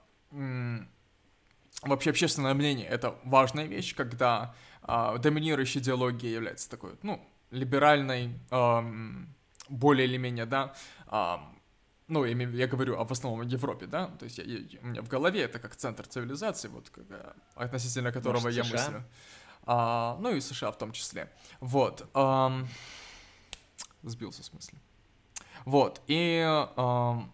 вообще 1.82 2.10
общественное 2.12 2.54
мнение 2.54 2.88
это 2.88 3.16
важная 3.24 3.66
вещь, 3.66 3.96
когда 3.96 4.54
э, 4.84 5.18
доминирующей 5.20 5.82
идеологией 5.82 6.34
является 6.34 6.70
такой, 6.70 6.92
ну, 7.04 7.22
либеральной, 7.52 8.40
э, 8.50 8.82
более 9.70 10.08
или 10.08 10.18
менее, 10.18 10.46
да, 10.46 10.74
э, 11.08 11.38
ну, 12.08 12.26
я, 12.26 12.36
я 12.36 12.68
говорю 12.68 13.00
о, 13.00 13.06
в 13.06 13.12
основном 13.12 13.48
Европе, 13.48 13.88
да, 13.88 14.08
то 14.08 14.26
есть 14.26 14.38
я, 14.38 14.44
я, 14.44 14.80
у 14.82 14.88
меня 14.88 15.02
в 15.02 15.08
голове 15.08 15.42
это 15.42 15.60
как 15.60 15.76
центр 15.76 16.06
цивилизации, 16.06 16.68
вот, 16.68 16.90
как, 16.90 17.06
относительно 17.56 18.12
которого 18.12 18.42
Может, 18.42 18.58
я 18.58 18.64
США? 18.64 18.78
мыслю. 18.78 19.04
А, 19.64 20.18
ну 20.20 20.36
и 20.36 20.42
США 20.42 20.72
в 20.72 20.78
том 20.78 20.92
числе. 20.92 21.30
Вот. 21.60 22.10
Эм, 22.14 22.68
сбился 24.04 24.42
в 24.42 24.46
смысле. 24.46 24.80
Вот. 25.66 26.02
И, 26.08 26.40
эм, 26.76 27.32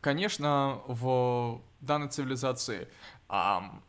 конечно, 0.00 0.80
в 0.86 1.60
данной 1.80 2.08
цивилизации 2.08 2.88
а, 3.30 3.80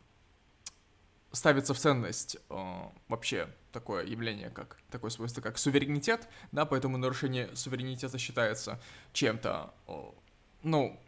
ставится 1.32 1.74
в 1.74 1.78
ценность 1.78 2.36
а, 2.48 2.92
вообще 3.08 3.48
такое 3.72 4.06
явление, 4.06 4.50
как 4.50 4.78
такое 4.88 5.10
свойство, 5.10 5.40
как 5.40 5.58
суверенитет, 5.58 6.28
да, 6.52 6.64
поэтому 6.64 6.96
нарушение 6.96 7.54
суверенитета 7.56 8.18
считается 8.18 8.80
чем-то, 9.12 9.74
а, 9.88 10.14
ну, 10.62 11.00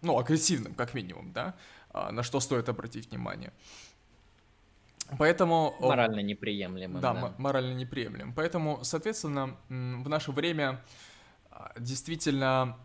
ну, 0.00 0.18
агрессивным, 0.18 0.74
как 0.74 0.94
минимум, 0.94 1.32
да, 1.32 1.54
а, 1.90 2.10
на 2.12 2.22
что 2.22 2.40
стоит 2.40 2.70
обратить 2.70 3.10
внимание. 3.10 3.52
Поэтому... 5.18 5.76
Морально 5.78 6.20
неприемлемым. 6.20 7.00
Да, 7.00 7.12
да. 7.12 7.34
морально 7.36 7.74
неприемлемым. 7.74 8.32
Поэтому, 8.32 8.82
соответственно, 8.82 9.56
в 9.68 10.08
наше 10.08 10.32
время 10.32 10.82
действительно 11.78 12.76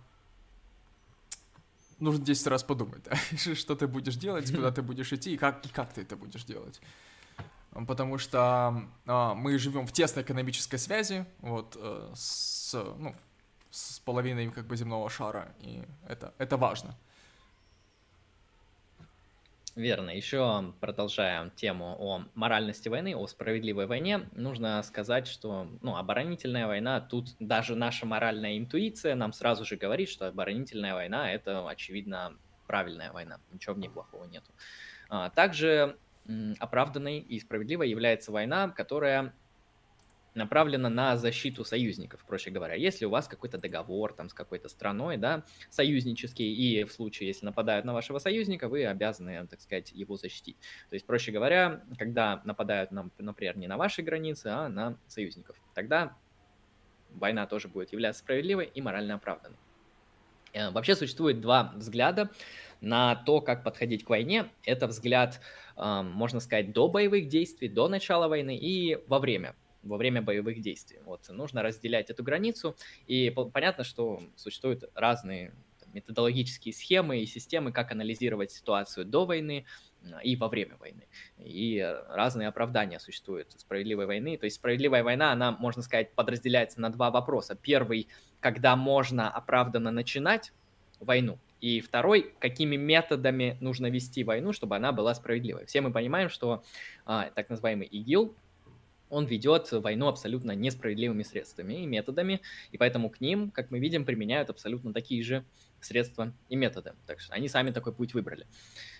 нужно 2.02 2.26
10 2.26 2.48
раз 2.48 2.64
подумать, 2.64 3.04
да, 3.04 3.16
что 3.56 3.76
ты 3.76 3.88
будешь 3.88 4.16
делать, 4.16 4.52
куда 4.54 4.72
ты 4.72 4.82
будешь 4.82 5.14
идти 5.14 5.34
и 5.34 5.38
как, 5.38 5.66
и 5.66 5.70
как 5.70 5.94
ты 5.94 6.02
это 6.02 6.16
будешь 6.16 6.44
делать. 6.44 6.82
Потому 7.88 8.18
что 8.18 8.84
а, 9.06 9.34
мы 9.34 9.58
живем 9.58 9.88
в 9.88 9.94
тесной 9.94 10.24
экономической 10.24 10.78
связи, 10.78 11.26
вот, 11.40 11.78
э, 11.80 12.12
с, 12.14 12.74
ну, 12.74 13.16
с 13.70 14.00
половиной 14.00 14.52
как 14.52 14.66
бы 14.68 14.76
земного 14.76 15.10
шара, 15.10 15.54
и 15.62 15.82
это, 16.06 16.34
это 16.38 16.58
важно. 16.58 16.98
Верно. 19.76 20.10
Еще 20.10 20.74
продолжая 20.82 21.50
тему 21.52 21.96
о 21.98 22.24
моральности 22.36 22.90
войны, 22.90 23.16
о 23.16 23.26
справедливой 23.28 23.88
войне, 23.88 24.30
нужно 24.34 24.84
сказать, 24.84 25.28
что 25.28 25.68
ну, 25.82 25.96
оборонительная 25.96 26.68
война, 26.68 27.00
тут 27.00 27.36
даже 27.40 27.76
наша 27.76 28.06
моральная 28.06 28.58
интуиция 28.58 29.16
нам 29.16 29.32
сразу 29.32 29.64
же 29.64 29.78
говорит, 29.78 30.10
что 30.10 30.28
оборонительная 30.28 30.94
война– 30.94 31.32
это, 31.34 31.68
очевидно, 31.70 32.38
правильная 32.68 33.14
война, 33.14 33.40
ничего 33.52 33.76
в 33.76 33.80
ней 33.80 33.90
плохого 33.90 34.26
нету. 34.26 34.52
А, 35.10 35.30
также 35.30 35.98
оправданной 36.60 37.20
и 37.20 37.40
справедливой 37.40 37.90
является 37.90 38.32
война, 38.32 38.70
которая 38.70 39.34
направлена 40.34 40.90
на 40.90 41.18
защиту 41.18 41.64
союзников, 41.64 42.24
проще 42.26 42.52
говоря. 42.52 42.76
Если 42.76 43.06
у 43.06 43.10
вас 43.10 43.28
какой-то 43.28 43.58
договор 43.58 44.14
там 44.14 44.30
с 44.30 44.34
какой-то 44.34 44.70
страной, 44.70 45.18
да, 45.18 45.44
союзнический, 45.70 46.54
и 46.54 46.84
в 46.84 46.92
случае, 46.92 47.28
если 47.28 47.46
нападают 47.46 47.86
на 47.86 47.94
вашего 47.94 48.20
союзника, 48.20 48.70
вы 48.70 48.86
обязаны, 48.86 49.46
так 49.48 49.62
сказать, 49.62 49.92
его 49.92 50.16
защитить. 50.16 50.58
То 50.90 50.94
есть, 50.94 51.06
проще 51.06 51.32
говоря, 51.32 51.84
когда 51.98 52.42
нападают, 52.46 52.92
например, 52.92 53.58
не 53.58 53.68
на 53.68 53.78
ваши 53.78 54.02
границы, 54.02 54.48
а 54.48 54.70
на 54.70 54.98
союзников, 55.08 55.58
тогда 55.74 56.16
война 57.10 57.46
тоже 57.46 57.68
будет 57.68 57.92
являться 57.92 58.22
справедливой 58.22 58.66
и 58.74 58.82
морально 58.82 59.16
оправданной. 59.16 59.58
Э, 60.54 60.70
вообще 60.70 60.96
существует 60.96 61.42
два 61.42 61.74
взгляда 61.76 62.30
на 62.80 63.16
то, 63.16 63.42
как 63.42 63.64
подходить 63.64 64.06
к 64.06 64.10
войне. 64.10 64.50
Это 64.64 64.88
взгляд, 64.88 65.40
можно 65.78 66.40
сказать, 66.40 66.74
до 66.74 66.88
боевых 66.88 67.28
действий, 67.28 67.70
до 67.70 67.88
начала 67.88 68.28
войны 68.28 68.58
и 68.58 68.98
во 69.08 69.20
время 69.20 69.56
во 69.84 69.98
время 69.98 70.22
боевых 70.22 70.62
действий. 70.62 71.00
Вот 71.06 71.28
нужно 71.30 71.64
разделять 71.64 72.10
эту 72.10 72.24
границу, 72.24 72.76
и 73.08 73.34
понятно, 73.54 73.84
что 73.84 74.22
существуют 74.36 74.84
разные 74.96 75.54
методологические 75.94 76.74
схемы 76.74 77.20
и 77.20 77.26
системы, 77.26 77.72
как 77.72 77.92
анализировать 77.92 78.52
ситуацию 78.52 79.06
до 79.06 79.26
войны 79.26 79.66
и 80.24 80.36
во 80.36 80.48
время 80.48 80.78
войны. 80.78 81.08
И 81.38 81.86
разные 82.10 82.48
оправдания 82.48 83.00
существуют 83.00 83.52
справедливой 83.58 84.06
войны. 84.06 84.38
То 84.38 84.46
есть 84.46 84.56
справедливая 84.56 85.04
война, 85.04 85.32
она, 85.32 85.52
можно 85.52 85.82
сказать, 85.82 86.14
подразделяется 86.14 86.82
на 86.82 86.90
два 86.90 87.12
вопроса. 87.12 87.56
Первый, 87.56 88.08
когда 88.40 88.76
можно 88.76 89.30
оправданно 89.30 89.92
начинать 89.92 90.54
войну, 91.00 91.40
и 91.62 91.80
второй, 91.80 92.34
какими 92.40 92.76
методами 92.76 93.56
нужно 93.62 93.88
вести 93.88 94.24
войну, 94.24 94.52
чтобы 94.52 94.76
она 94.76 94.92
была 94.92 95.14
справедливой. 95.14 95.68
Все 95.68 95.82
мы 95.82 95.92
понимаем, 95.92 96.28
что 96.28 96.64
а, 97.06 97.30
так 97.36 97.50
называемый 97.50 97.86
ИГИЛ, 97.86 98.34
он 99.12 99.26
ведет 99.26 99.72
войну 99.72 100.08
абсолютно 100.08 100.54
несправедливыми 100.54 101.24
средствами 101.24 101.84
и 101.84 101.86
методами, 101.86 102.42
и 102.72 102.78
поэтому 102.78 103.10
к 103.10 103.22
ним, 103.22 103.52
как 103.52 103.70
мы 103.70 103.80
видим, 103.80 104.06
применяют 104.06 104.50
абсолютно 104.50 104.94
такие 104.94 105.22
же 105.22 105.46
средства 105.82 106.34
и 106.50 106.56
методы. 106.56 106.94
Так 107.06 107.20
что 107.20 107.34
они 107.34 107.48
сами 107.48 107.72
такой 107.72 107.94
путь 107.94 108.14
выбрали. 108.14 108.48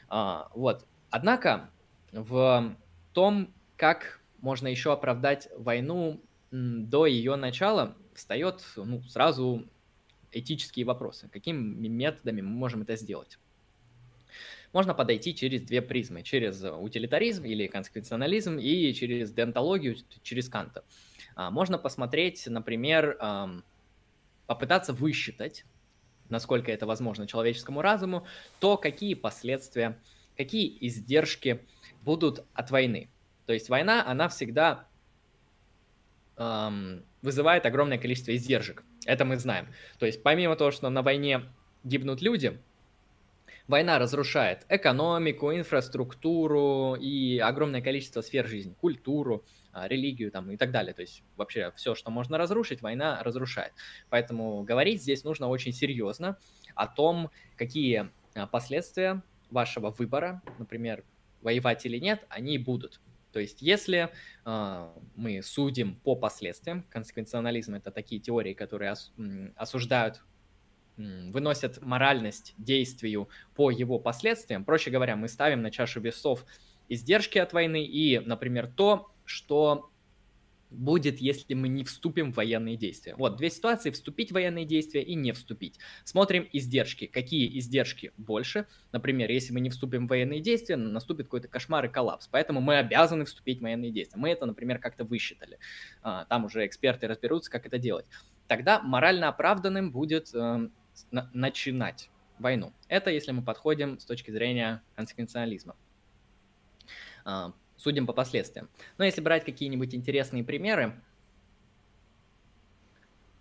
А, 0.10 0.50
вот. 0.54 0.86
Однако 1.10 1.70
в 2.12 2.76
том, 3.14 3.54
как 3.78 4.22
можно 4.40 4.68
еще 4.68 4.92
оправдать 4.92 5.48
войну 5.58 6.22
до 6.52 7.06
ее 7.06 7.36
начала, 7.38 7.96
встает 8.14 8.64
ну, 8.76 9.02
сразу 9.04 9.66
этические 10.32 10.86
вопросы. 10.86 11.30
Какими 11.30 11.88
методами 11.88 12.42
мы 12.42 12.50
можем 12.50 12.82
это 12.82 12.96
сделать? 12.96 13.40
Можно 14.74 14.94
подойти 14.94 15.36
через 15.36 15.64
две 15.64 15.82
призмы. 15.82 16.24
Через 16.24 16.64
утилитаризм 16.64 17.44
или 17.46 17.68
консеквенционализм 17.68 18.58
и 18.58 18.94
через 18.94 19.32
деонтологию, 19.32 19.98
через 20.24 20.50
Канта. 20.50 20.84
А, 21.36 21.52
можно 21.52 21.78
посмотреть, 21.78 22.48
например, 22.48 23.18
попытаться 24.48 24.94
высчитать, 24.94 25.66
насколько 26.30 26.72
это 26.72 26.86
возможно 26.86 27.28
человеческому 27.28 27.82
разуму, 27.82 28.26
то 28.60 28.78
какие 28.78 29.14
последствия, 29.14 30.00
какие 30.36 30.78
издержки 30.82 31.66
будут 32.04 32.44
от 32.54 32.72
войны. 32.72 33.10
То 33.46 33.54
есть 33.54 33.70
война, 33.70 34.06
она 34.06 34.30
всегда 34.30 34.88
эм, 36.38 37.04
вызывает 37.22 37.66
огромное 37.66 37.98
количество 37.98 38.36
издержек. 38.36 38.84
Это 39.06 39.26
мы 39.26 39.38
знаем. 39.38 39.68
То 40.00 40.06
есть 40.06 40.24
помимо 40.24 40.56
того, 40.56 40.72
что 40.72 40.90
на 40.90 41.02
войне 41.02 41.44
гибнут 41.84 42.22
люди, 42.22 42.60
Война 43.72 44.00
разрушает 44.00 44.66
экономику, 44.68 45.54
инфраструктуру 45.54 46.98
и 47.00 47.38
огромное 47.38 47.82
количество 47.82 48.20
сфер 48.20 48.46
жизни, 48.46 48.74
культуру, 48.74 49.46
а, 49.72 49.88
религию 49.88 50.30
там 50.30 50.52
и 50.52 50.58
так 50.58 50.72
далее. 50.72 50.94
То 50.94 51.04
есть 51.04 51.24
вообще 51.38 51.72
все, 51.78 51.96
что 51.96 52.12
можно 52.12 52.38
разрушить, 52.38 52.82
война 52.82 53.24
разрушает. 53.24 53.72
Поэтому 54.10 54.64
говорить 54.64 55.02
здесь 55.02 55.24
нужно 55.24 55.48
очень 55.48 55.72
серьезно 55.72 56.38
о 56.76 56.86
том, 56.86 57.32
какие 57.56 58.10
а, 58.36 58.46
последствия 58.46 59.24
вашего 59.50 59.90
выбора, 59.92 60.42
например, 60.60 61.06
воевать 61.42 61.86
или 61.86 61.98
нет, 61.98 62.26
они 62.28 62.58
будут. 62.58 63.00
То 63.32 63.40
есть, 63.40 63.62
если 63.62 64.10
э, 64.46 64.90
мы 65.16 65.42
судим 65.42 65.96
по 65.96 66.18
последствиям, 66.18 66.84
консеквенционализм 66.90 67.76
это 67.76 67.90
такие 67.90 68.20
теории, 68.20 68.54
которые 68.54 68.92
ос, 68.92 69.14
осуждают 69.56 70.22
выносят 71.32 71.82
моральность 71.82 72.54
действию 72.58 73.30
по 73.56 73.72
его 73.72 74.00
последствиям. 74.00 74.66
Проще 74.66 74.92
говоря, 74.92 75.16
мы 75.16 75.28
ставим 75.28 75.62
на 75.62 75.72
чашу 75.72 76.02
весов 76.02 76.46
издержки 76.90 77.38
от 77.38 77.54
войны 77.54 77.84
и, 77.86 78.20
например, 78.20 78.68
то, 78.68 79.12
что 79.26 79.92
будет, 80.72 81.20
если 81.20 81.54
мы 81.54 81.68
не 81.68 81.84
вступим 81.84 82.32
в 82.32 82.38
военные 82.38 82.78
действия. 82.78 83.14
Вот, 83.16 83.36
две 83.36 83.50
ситуации, 83.50 83.92
вступить 83.92 84.32
в 84.32 84.34
военные 84.34 84.66
действия 84.66 85.04
и 85.04 85.16
не 85.16 85.34
вступить. 85.34 85.78
Смотрим 86.06 86.48
издержки. 86.52 87.08
Какие 87.08 87.60
издержки 87.60 88.14
больше? 88.18 88.66
Например, 88.92 89.30
если 89.30 89.54
мы 89.54 89.60
не 89.60 89.70
вступим 89.70 90.08
в 90.08 90.10
военные 90.10 90.40
действия, 90.40 90.78
наступит 90.78 91.26
какой-то 91.28 91.50
кошмар 91.50 91.86
и 91.86 91.90
коллапс. 91.90 92.28
Поэтому 92.32 92.62
мы 92.62 92.78
обязаны 92.78 93.26
вступить 93.26 93.60
в 93.60 93.64
военные 93.64 93.92
действия. 93.92 94.20
Мы 94.20 94.30
это, 94.30 94.46
например, 94.46 94.80
как-то 94.80 95.04
высчитали. 95.04 95.60
А, 96.02 96.26
там 96.26 96.46
уже 96.46 96.66
эксперты 96.66 97.08
разберутся, 97.08 97.52
как 97.52 97.66
это 97.66 97.78
делать. 97.78 98.06
Тогда 98.48 98.82
морально 98.82 99.28
оправданным 99.28 99.92
будет 99.92 100.34
эм, 100.34 100.72
на 101.12 101.30
начинать 101.34 102.10
войну. 102.40 102.74
Это 102.88 103.12
если 103.12 103.32
мы 103.32 103.42
подходим 103.42 104.00
с 104.00 104.06
точки 104.06 104.32
зрения 104.32 104.82
консеквенциализма. 104.96 105.76
А, 107.24 107.54
судим 107.78 108.08
по 108.08 108.14
последствиям. 108.14 108.70
Но 108.98 109.06
если 109.06 109.22
брать 109.22 109.46
какие-нибудь 109.46 109.94
интересные 109.96 110.44
примеры, 110.44 110.94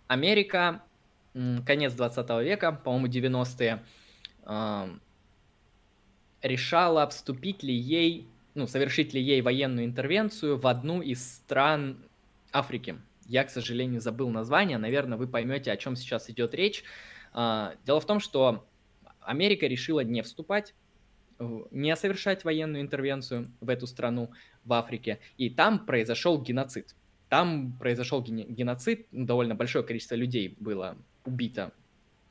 Америка, 0.07 0.83
конец 1.33 1.93
20 1.93 2.29
века, 2.43 2.71
по-моему, 2.71 3.07
90-е, 3.07 3.83
а, 4.43 4.89
решала, 6.41 7.07
вступить 7.07 7.63
ли 7.63 7.73
ей, 7.73 8.27
ну, 8.55 8.67
совершить 8.67 9.13
ли 9.13 9.21
ей 9.21 9.41
военную 9.41 9.85
интервенцию 9.85 10.57
в 10.57 10.67
одну 10.67 11.01
из 11.01 11.35
стран 11.35 12.03
Африки. 12.51 12.97
Я, 13.27 13.45
к 13.45 13.49
сожалению, 13.49 14.01
забыл 14.01 14.29
название, 14.29 14.77
наверное, 14.77 15.17
вы 15.17 15.27
поймете, 15.27 15.71
о 15.71 15.77
чем 15.77 15.95
сейчас 15.95 16.29
идет 16.29 16.53
речь. 16.53 16.83
А, 17.33 17.75
дело 17.85 17.99
в 17.99 18.05
том, 18.05 18.19
что 18.19 18.67
Америка 19.21 19.67
решила 19.67 20.01
не 20.01 20.21
вступать, 20.21 20.73
не 21.71 21.95
совершать 21.95 22.43
военную 22.43 22.81
интервенцию 22.81 23.51
в 23.61 23.69
эту 23.69 23.87
страну, 23.87 24.31
в 24.63 24.73
Африке, 24.73 25.19
и 25.37 25.49
там 25.49 25.85
произошел 25.85 26.41
геноцид. 26.41 26.95
Там 27.29 27.77
произошел 27.79 28.21
геноцид, 28.21 29.07
довольно 29.11 29.55
большое 29.55 29.85
количество 29.85 30.15
людей 30.15 30.55
было 30.59 30.97
убито 31.25 31.73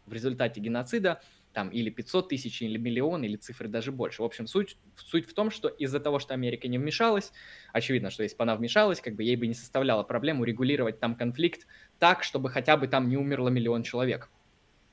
в 0.07 0.13
результате 0.13 0.61
геноцида, 0.61 1.21
там 1.53 1.69
или 1.71 1.91
500 1.91 2.29
тысяч, 2.29 2.63
или 2.63 2.79
миллион, 2.79 3.25
или 3.25 3.37
цифры 3.37 3.69
даже 3.69 3.91
больше. 3.91 4.23
В 4.23 4.25
общем, 4.25 4.47
суть, 4.47 4.77
суть 4.97 5.29
в 5.29 5.35
том, 5.35 5.51
что 5.51 5.69
из-за 5.69 5.99
того, 5.99 6.19
что 6.19 6.35
Америка 6.35 6.69
не 6.69 6.79
вмешалась, 6.79 7.33
очевидно, 7.73 8.11
что 8.11 8.23
если 8.23 8.37
бы 8.37 8.43
она 8.45 8.55
вмешалась, 8.55 9.01
как 9.01 9.17
бы 9.17 9.25
ей 9.25 9.37
бы 9.37 9.47
не 9.47 9.55
составляло 9.55 10.03
проблему 10.03 10.45
регулировать 10.45 11.01
там 11.01 11.17
конфликт 11.17 11.67
так, 11.99 12.23
чтобы 12.23 12.51
хотя 12.51 12.77
бы 12.77 12.87
там 12.87 13.09
не 13.09 13.17
умерло 13.17 13.49
миллион 13.49 13.83
человек. 13.83 14.31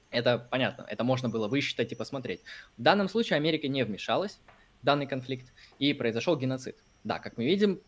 Это 0.10 0.40
понятно, 0.40 0.86
это 0.90 1.04
можно 1.04 1.30
было 1.30 1.48
высчитать 1.48 1.92
и 1.92 1.96
посмотреть. 1.96 2.42
В 2.78 2.82
данном 2.82 3.10
случае 3.10 3.38
Америка 3.38 3.68
не 3.68 3.84
вмешалась 3.84 4.40
в 4.82 4.86
данный 4.86 5.08
конфликт, 5.08 5.52
и 5.80 5.94
произошел 5.94 6.38
геноцид. 6.38 6.78
Да, 7.04 7.20
как 7.20 7.38
мы 7.38 7.46
видим, 7.46 7.82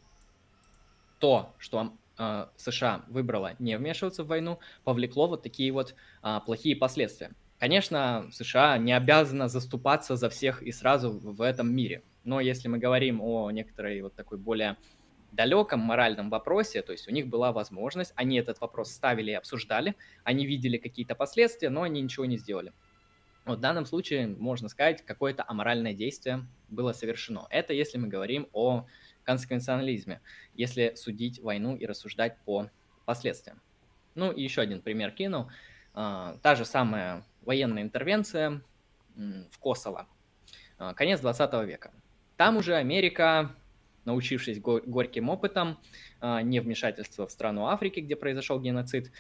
то, 1.19 1.53
что 1.57 1.93
э, 2.17 2.47
США 2.55 3.03
выбрала 3.07 3.55
не 3.59 3.77
вмешиваться 3.77 4.23
в 4.23 4.27
войну, 4.27 4.59
повлекло 4.83 5.27
вот 5.27 5.43
такие 5.43 5.71
вот 5.71 5.95
э, 6.23 6.39
плохие 6.45 6.75
последствия. 6.75 7.31
Конечно, 7.59 8.29
США 8.31 8.77
не 8.77 8.93
обязана 8.93 9.49
заступаться 9.49 10.15
за 10.15 10.29
всех 10.29 10.63
и 10.63 10.71
сразу 10.71 11.11
в 11.11 11.41
этом 11.41 11.73
мире. 11.73 12.03
Но 12.23 12.39
если 12.39 12.69
мы 12.69 12.77
говорим 12.77 13.21
о 13.21 13.51
некоторой 13.51 14.01
вот 14.01 14.15
такой 14.15 14.37
более 14.37 14.77
далеком 15.31 15.79
моральном 15.79 16.29
вопросе, 16.29 16.81
то 16.81 16.91
есть 16.91 17.07
у 17.07 17.11
них 17.11 17.27
была 17.27 17.51
возможность, 17.51 18.13
они 18.15 18.37
этот 18.37 18.61
вопрос 18.61 18.91
ставили 18.91 19.31
и 19.31 19.35
обсуждали, 19.35 19.95
они 20.23 20.45
видели 20.45 20.77
какие-то 20.77 21.15
последствия, 21.15 21.69
но 21.69 21.83
они 21.83 22.01
ничего 22.01 22.25
не 22.25 22.37
сделали. 22.37 22.73
Вот 23.45 23.59
в 23.59 23.61
данном 23.61 23.85
случае, 23.85 24.27
можно 24.27 24.69
сказать, 24.69 25.03
какое-то 25.05 25.43
аморальное 25.47 25.93
действие 25.93 26.45
было 26.67 26.93
совершено. 26.93 27.47
Это 27.49 27.73
если 27.73 27.97
мы 27.97 28.07
говорим 28.07 28.47
о 28.53 28.85
консеквенциализме, 29.23 30.21
если 30.55 30.93
судить 30.95 31.39
войну 31.39 31.75
и 31.75 31.85
рассуждать 31.85 32.37
по 32.45 32.69
последствиям. 33.05 33.61
Ну 34.15 34.31
и 34.31 34.43
еще 34.43 34.61
один 34.61 34.81
пример 34.81 35.11
кину. 35.11 35.49
А, 35.93 36.37
та 36.41 36.55
же 36.55 36.65
самая 36.65 37.23
военная 37.41 37.83
интервенция 37.83 38.61
в 39.15 39.59
Косово. 39.59 40.07
А, 40.77 40.93
конец 40.93 41.19
20 41.19 41.65
века. 41.65 41.91
Там 42.37 42.57
уже 42.57 42.75
Америка, 42.75 43.55
научившись 44.09 44.59
горьким 44.59 45.29
опытом, 45.29 45.79
а, 46.19 46.41
не 46.41 46.59
вмешательства 46.59 47.27
в 47.27 47.31
страну 47.31 47.67
Африки, 47.67 47.99
где 47.99 48.15
произошел 48.15 48.59
геноцид, 48.59 49.11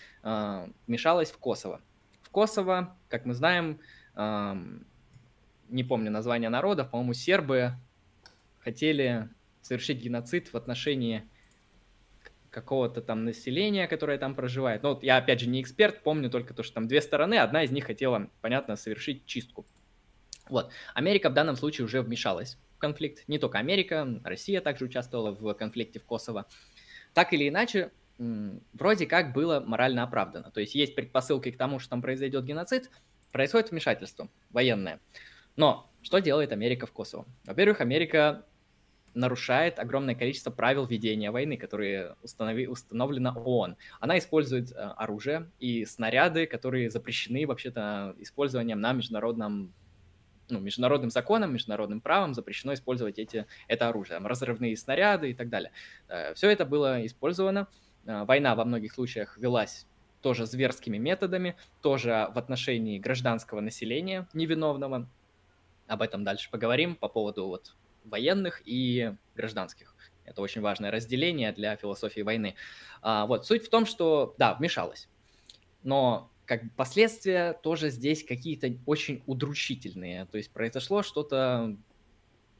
вмешалась 0.87 1.31
в 1.31 1.37
Косово. 1.37 1.81
В 2.23 2.29
Косово, 2.29 2.97
как 3.07 3.25
мы 3.25 3.33
знаем, 3.33 3.79
не 5.69 5.83
помню 5.83 6.11
название 6.11 6.49
народов, 6.49 6.89
по-моему, 6.89 7.13
сербы 7.13 7.73
хотели 8.59 9.29
совершить 9.61 10.01
геноцид 10.01 10.51
в 10.51 10.57
отношении 10.57 11.23
какого-то 12.49 13.01
там 13.01 13.25
населения, 13.25 13.87
которое 13.87 14.17
там 14.17 14.33
проживает. 14.33 14.81
Ну, 14.83 14.89
вот 14.89 15.03
я, 15.03 15.17
опять 15.17 15.39
же, 15.39 15.47
не 15.47 15.61
эксперт, 15.61 16.01
помню 16.01 16.29
только 16.29 16.53
то, 16.53 16.63
что 16.63 16.73
там 16.73 16.87
две 16.87 17.01
стороны, 17.01 17.35
одна 17.35 17.63
из 17.63 17.71
них 17.71 17.85
хотела, 17.85 18.29
понятно, 18.41 18.75
совершить 18.75 19.25
чистку. 19.27 19.65
Вот. 20.49 20.71
Америка 20.95 21.29
в 21.29 21.33
данном 21.33 21.55
случае 21.55 21.85
уже 21.85 22.01
вмешалась 22.01 22.57
конфликт. 22.79 23.23
Не 23.27 23.37
только 23.37 23.59
Америка, 23.59 24.19
Россия 24.23 24.61
также 24.61 24.85
участвовала 24.85 25.31
в 25.31 25.53
конфликте 25.53 25.99
в 25.99 26.05
Косово. 26.05 26.47
Так 27.13 27.33
или 27.33 27.49
иначе, 27.49 27.91
вроде 28.73 29.05
как 29.05 29.33
было 29.33 29.59
морально 29.59 30.03
оправдано. 30.03 30.51
То 30.51 30.59
есть 30.59 30.75
есть 30.75 30.95
предпосылки 30.95 31.51
к 31.51 31.57
тому, 31.57 31.79
что 31.79 31.91
там 31.91 32.01
произойдет 32.01 32.45
геноцид, 32.45 32.89
происходит 33.31 33.71
вмешательство 33.71 34.29
военное. 34.49 34.99
Но 35.55 35.91
что 36.01 36.19
делает 36.19 36.51
Америка 36.51 36.85
в 36.85 36.91
Косово? 36.91 37.25
Во-первых, 37.45 37.81
Америка 37.81 38.45
нарушает 39.13 39.79
огромное 39.79 40.15
количество 40.15 40.51
правил 40.51 40.85
ведения 40.85 41.31
войны, 41.31 41.57
которые 41.57 42.15
установи, 42.21 42.67
установлено 42.67 43.33
ООН. 43.35 43.75
Она 43.99 44.17
использует 44.17 44.71
э, 44.71 44.75
оружие 44.75 45.49
и 45.59 45.83
снаряды, 45.85 46.45
которые 46.45 46.89
запрещены 46.89 47.45
вообще-то 47.47 48.15
использованием 48.19 48.79
на 48.79 48.93
международном 48.93 49.73
ну, 50.49 50.59
международным 50.59 51.09
законом, 51.09 51.53
международным 51.53 52.01
правом 52.01 52.33
запрещено 52.33 52.73
использовать 52.73 53.19
эти, 53.19 53.45
это 53.67 53.89
оружие, 53.89 54.19
разрывные 54.19 54.75
снаряды 54.75 55.31
и 55.31 55.33
так 55.33 55.49
далее. 55.49 55.71
Э, 56.07 56.33
Все 56.33 56.49
это 56.49 56.65
было 56.65 57.05
использовано. 57.05 57.67
Э, 58.05 58.23
война 58.25 58.55
во 58.55 58.65
многих 58.65 58.93
случаях 58.93 59.37
велась 59.37 59.87
тоже 60.21 60.45
зверскими 60.45 60.97
методами, 60.97 61.55
тоже 61.81 62.29
в 62.33 62.37
отношении 62.37 62.99
гражданского 62.99 63.61
населения 63.61 64.27
невиновного. 64.33 65.07
Об 65.87 66.01
этом 66.01 66.23
дальше 66.23 66.49
поговорим 66.51 66.95
по 66.95 67.07
поводу 67.07 67.47
вот 67.47 67.75
военных 68.03 68.61
и 68.65 69.13
гражданских. 69.35 69.95
Это 70.25 70.41
очень 70.41 70.61
важное 70.61 70.91
разделение 70.91 71.51
для 71.51 71.75
философии 71.75 72.21
войны. 72.21 72.55
А, 73.01 73.25
вот, 73.25 73.45
суть 73.47 73.65
в 73.65 73.69
том, 73.69 73.85
что, 73.85 74.35
да, 74.37 74.53
вмешалась. 74.53 75.09
Но 75.83 76.29
как 76.49 76.63
последствия 76.75 77.53
тоже 77.53 77.91
здесь 77.91 78.23
какие-то 78.23 78.71
очень 78.87 79.21
удручительные. 79.27 80.25
То 80.25 80.39
есть 80.39 80.51
произошло 80.51 81.03
что-то 81.03 81.77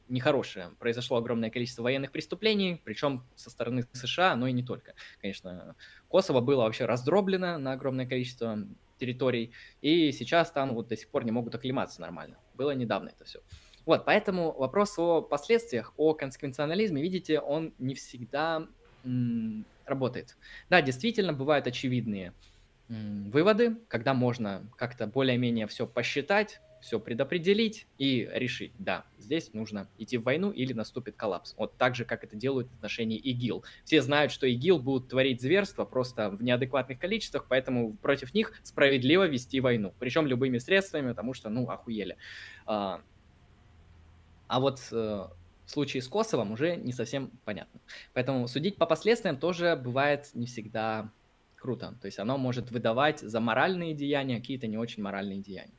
нехорошее. 0.06 0.70
Произошло 0.78 1.16
огромное 1.16 1.50
количество 1.50 1.82
военных 1.82 2.12
преступлений, 2.12 2.80
причем 2.84 3.28
со 3.34 3.50
стороны 3.50 3.84
США, 3.92 4.36
но 4.36 4.46
и 4.46 4.52
не 4.52 4.62
только. 4.62 4.94
Конечно, 5.20 5.74
Косово 6.06 6.40
было 6.40 6.62
вообще 6.62 6.84
раздроблено 6.84 7.58
на 7.58 7.72
огромное 7.72 8.06
количество 8.06 8.58
территорий, 8.96 9.54
и 9.80 10.12
сейчас 10.12 10.52
там 10.52 10.72
вот 10.72 10.86
до 10.86 10.96
сих 10.96 11.10
пор 11.10 11.24
не 11.24 11.32
могут 11.32 11.56
оклематься 11.56 12.00
нормально. 12.00 12.38
Было 12.54 12.70
недавно 12.70 13.08
это 13.08 13.24
все. 13.24 13.40
Вот, 13.86 14.04
поэтому 14.04 14.52
вопрос 14.52 14.96
о 15.00 15.20
последствиях, 15.20 15.94
о 15.96 16.14
консеквенционализме, 16.14 17.02
видите, 17.02 17.40
он 17.40 17.74
не 17.78 17.96
всегда 17.96 18.68
м, 19.02 19.66
работает. 19.84 20.36
Да, 20.68 20.80
действительно, 20.80 21.32
бывают 21.32 21.66
очевидные 21.66 22.34
выводы, 22.90 23.76
когда 23.88 24.14
можно 24.14 24.68
как-то 24.76 25.06
более-менее 25.06 25.66
все 25.68 25.86
посчитать, 25.86 26.60
все 26.80 26.98
предопределить 26.98 27.86
и 27.98 28.28
решить, 28.32 28.72
да, 28.78 29.04
здесь 29.18 29.52
нужно 29.52 29.88
идти 29.98 30.16
в 30.16 30.22
войну 30.22 30.50
или 30.50 30.72
наступит 30.72 31.14
коллапс. 31.14 31.54
Вот 31.56 31.76
так 31.76 31.94
же, 31.94 32.04
как 32.04 32.24
это 32.24 32.36
делают 32.36 32.68
в 32.68 32.74
отношении 32.74 33.18
ИГИЛ. 33.18 33.64
Все 33.84 34.00
знают, 34.02 34.32
что 34.32 34.46
ИГИЛ 34.46 34.78
будут 34.80 35.08
творить 35.08 35.40
зверства 35.40 35.84
просто 35.84 36.30
в 36.30 36.42
неадекватных 36.42 36.98
количествах, 36.98 37.46
поэтому 37.48 37.94
против 37.98 38.34
них 38.34 38.54
справедливо 38.62 39.26
вести 39.28 39.60
войну. 39.60 39.94
Причем 39.98 40.26
любыми 40.26 40.58
средствами, 40.58 41.10
потому 41.10 41.34
что, 41.34 41.50
ну, 41.50 41.68
охуели. 41.68 42.16
А, 42.66 43.02
а 44.48 44.58
вот 44.60 44.80
э, 44.90 44.94
в 45.66 45.70
случае 45.70 46.02
с 46.02 46.08
Косовом 46.08 46.52
уже 46.52 46.76
не 46.76 46.92
совсем 46.92 47.30
понятно. 47.44 47.80
Поэтому 48.14 48.48
судить 48.48 48.76
по 48.76 48.86
последствиям 48.86 49.36
тоже 49.36 49.76
бывает 49.76 50.30
не 50.34 50.46
всегда 50.46 51.12
круто. 51.60 51.94
То 52.00 52.06
есть 52.06 52.18
оно 52.18 52.38
может 52.38 52.70
выдавать 52.70 53.20
за 53.20 53.38
моральные 53.40 53.94
деяния 53.94 54.40
какие-то 54.40 54.66
не 54.66 54.78
очень 54.78 55.02
моральные 55.02 55.40
деяния. 55.40 55.74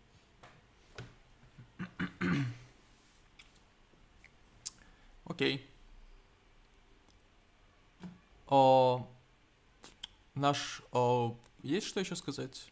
Окей. 5.26 5.66
О, 8.48 9.08
наш... 10.36 10.82
О, 10.92 11.38
есть 11.64 11.88
что 11.88 12.00
еще 12.00 12.16
сказать? 12.16 12.72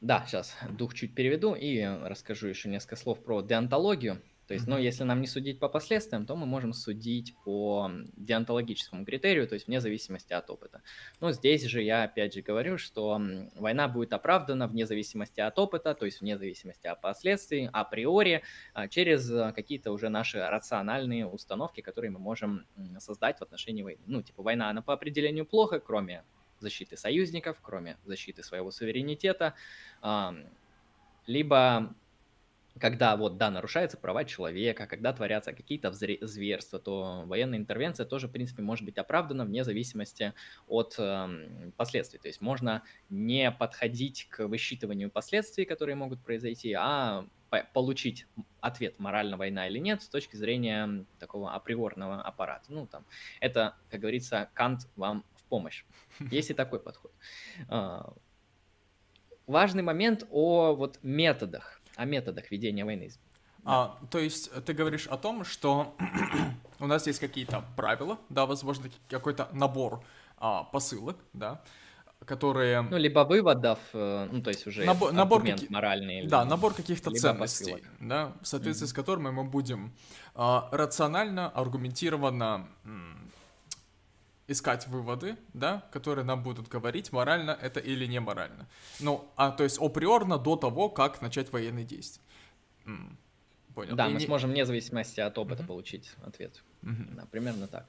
Да, 0.00 0.24
сейчас 0.26 0.56
дух 0.70 0.94
чуть 0.94 1.14
переведу 1.14 1.54
и 1.54 1.82
расскажу 1.82 2.46
еще 2.46 2.68
несколько 2.68 2.96
слов 2.96 3.22
про 3.22 3.42
деонтологию. 3.42 4.22
То 4.48 4.54
есть, 4.54 4.66
ну, 4.66 4.78
если 4.78 5.04
нам 5.04 5.20
не 5.20 5.26
судить 5.26 5.60
по 5.60 5.68
последствиям, 5.68 6.24
то 6.24 6.34
мы 6.34 6.46
можем 6.46 6.72
судить 6.72 7.36
по 7.44 7.90
деонтологическому 8.16 9.04
критерию, 9.04 9.46
то 9.46 9.52
есть 9.52 9.66
вне 9.66 9.78
зависимости 9.78 10.32
от 10.32 10.48
опыта. 10.48 10.80
Но 11.20 11.32
здесь 11.32 11.64
же 11.64 11.82
я 11.82 12.04
опять 12.04 12.32
же 12.32 12.40
говорю, 12.40 12.78
что 12.78 13.20
война 13.56 13.88
будет 13.88 14.14
оправдана 14.14 14.66
вне 14.66 14.86
зависимости 14.86 15.40
от 15.42 15.58
опыта, 15.58 15.94
то 15.94 16.06
есть 16.06 16.22
вне 16.22 16.38
зависимости 16.38 16.86
от 16.86 16.98
последствий, 17.02 17.68
априори, 17.70 18.42
а, 18.72 18.88
через 18.88 19.30
какие-то 19.54 19.92
уже 19.92 20.08
наши 20.08 20.38
рациональные 20.38 21.26
установки, 21.26 21.82
которые 21.82 22.10
мы 22.10 22.18
можем 22.18 22.64
создать 23.00 23.40
в 23.40 23.42
отношении 23.42 23.82
войны. 23.82 24.00
Ну, 24.06 24.22
типа, 24.22 24.42
война, 24.42 24.70
она 24.70 24.80
по 24.80 24.94
определению 24.94 25.44
плохо, 25.44 25.78
кроме 25.78 26.24
защиты 26.58 26.96
союзников, 26.96 27.58
кроме 27.60 27.98
защиты 28.04 28.42
своего 28.42 28.70
суверенитета, 28.70 29.54
либо 31.26 31.94
когда 32.80 33.16
вот, 33.16 33.36
да, 33.36 33.50
нарушаются 33.50 33.96
права 33.96 34.24
человека, 34.24 34.86
когда 34.86 35.12
творятся 35.12 35.52
какие-то 35.52 35.92
зверства, 35.92 36.78
то 36.78 37.24
военная 37.26 37.58
интервенция 37.58 38.06
тоже, 38.06 38.28
в 38.28 38.32
принципе, 38.32 38.62
может 38.62 38.84
быть 38.84 38.98
оправдана 38.98 39.44
вне 39.44 39.64
зависимости 39.64 40.34
от 40.66 40.94
э, 40.98 41.70
последствий. 41.76 42.18
То 42.18 42.28
есть 42.28 42.40
можно 42.40 42.82
не 43.08 43.50
подходить 43.50 44.28
к 44.30 44.46
высчитыванию 44.46 45.10
последствий, 45.10 45.64
которые 45.64 45.96
могут 45.96 46.22
произойти, 46.22 46.72
а 46.72 47.26
получить 47.72 48.26
ответ, 48.60 48.98
морально 48.98 49.36
война 49.36 49.68
или 49.68 49.78
нет, 49.78 50.02
с 50.02 50.08
точки 50.08 50.36
зрения 50.36 51.06
такого 51.18 51.54
априорного 51.54 52.20
аппарата. 52.20 52.66
Ну, 52.68 52.86
там, 52.86 53.06
это, 53.40 53.74
как 53.90 54.00
говорится, 54.00 54.50
Кант 54.54 54.88
вам 54.96 55.24
помощь. 55.48 55.84
Есть 56.30 56.50
и 56.50 56.54
такой 56.54 56.80
подход. 56.80 57.12
А, 57.68 58.12
важный 59.48 59.82
момент 59.82 60.26
о 60.30 60.74
вот 60.74 60.98
методах, 61.02 61.77
о 61.98 62.04
методах 62.04 62.50
ведения 62.50 62.84
войны. 62.84 63.10
А, 63.64 63.98
то 64.10 64.18
есть 64.18 64.50
ты 64.64 64.72
говоришь 64.72 65.06
о 65.08 65.16
том, 65.16 65.44
что 65.44 65.96
у 66.78 66.86
нас 66.86 67.06
есть 67.06 67.18
какие-то 67.18 67.64
правила, 67.76 68.18
да, 68.28 68.46
возможно, 68.46 68.88
какой-то 69.08 69.48
набор 69.52 70.02
а, 70.38 70.62
посылок, 70.64 71.16
да, 71.32 71.60
которые... 72.24 72.82
Ну, 72.82 72.96
либо 72.96 73.20
выводов, 73.20 73.80
э, 73.92 74.28
ну, 74.30 74.42
то 74.42 74.50
есть 74.50 74.66
уже 74.66 74.84
набор, 74.84 75.12
набор 75.12 75.42
каки... 75.44 75.66
моральный. 75.70 76.26
Да, 76.26 76.44
набор 76.44 76.72
каких-то 76.72 77.10
ценностей, 77.10 77.72
посылок. 77.72 77.90
да, 78.00 78.32
в 78.40 78.46
соответствии 78.46 78.86
mm-hmm. 78.86 78.90
с 78.90 78.94
которыми 78.94 79.30
мы 79.30 79.44
будем 79.44 79.92
а, 80.34 80.68
рационально, 80.70 81.48
аргументированно 81.48 82.68
искать 84.48 84.86
выводы, 84.88 85.36
да, 85.52 85.84
которые 85.92 86.24
нам 86.24 86.42
будут 86.42 86.68
говорить, 86.68 87.12
морально 87.12 87.50
это 87.50 87.80
или 87.80 88.06
не 88.06 88.18
морально. 88.18 88.66
Ну, 88.98 89.30
а 89.36 89.50
то 89.50 89.62
есть 89.62 89.78
априорно 89.80 90.38
до 90.38 90.56
того, 90.56 90.88
как 90.88 91.20
начать 91.20 91.52
военные 91.52 91.84
действия. 91.84 92.22
Понял. 93.74 93.94
Да, 93.94 94.08
И 94.08 94.12
мы 94.12 94.18
не... 94.18 94.26
сможем 94.26 94.50
вне 94.50 94.64
зависимости 94.64 95.20
от 95.20 95.38
опыта 95.38 95.62
mm-hmm. 95.62 95.66
получить 95.66 96.10
ответ. 96.24 96.64
Mm-hmm. 96.82 97.14
Да, 97.14 97.26
примерно 97.30 97.68
так. 97.68 97.86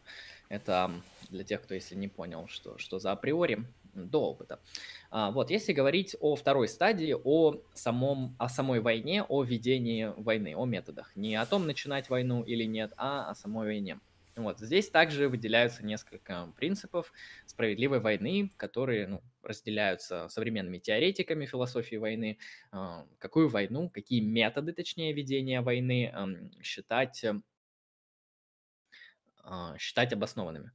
Это 0.49 0.91
для 1.29 1.43
тех, 1.43 1.63
кто 1.63 1.73
если 1.73 1.95
не 1.95 2.07
понял, 2.07 2.47
что, 2.47 2.77
что 2.77 2.99
за 2.99 3.11
априори, 3.11 3.65
до 3.93 4.21
опыта. 4.21 4.59
А, 5.09 5.31
вот, 5.31 5.49
если 5.49 5.73
говорить 5.73 6.15
о 6.19 6.35
второй 6.35 6.67
стадии, 6.67 7.15
о, 7.23 7.55
самом, 7.73 8.35
о 8.37 8.49
самой 8.49 8.81
войне, 8.81 9.23
о 9.23 9.43
ведении 9.43 10.13
войны, 10.17 10.55
о 10.55 10.65
методах. 10.65 11.11
Не 11.15 11.35
о 11.35 11.45
том, 11.45 11.65
начинать 11.65 12.09
войну 12.09 12.43
или 12.43 12.65
нет, 12.65 12.93
а 12.97 13.29
о 13.29 13.35
самой 13.35 13.67
войне. 13.67 13.99
Вот. 14.39 14.59
Здесь 14.59 14.89
также 14.89 15.27
выделяются 15.27 15.85
несколько 15.85 16.53
принципов 16.55 17.11
справедливой 17.45 17.99
войны, 17.99 18.51
которые 18.57 19.07
ну, 19.07 19.21
разделяются 19.43 20.27
современными 20.29 20.77
теоретиками 20.79 21.45
философии 21.45 21.97
войны, 21.97 22.37
а, 22.71 23.05
какую 23.17 23.49
войну, 23.49 23.89
какие 23.89 24.21
методы, 24.21 24.71
точнее, 24.73 25.13
ведения 25.13 25.61
войны 25.61 26.13
считать, 26.63 27.23
а, 29.43 29.77
считать 29.77 30.13
обоснованными, 30.13 30.71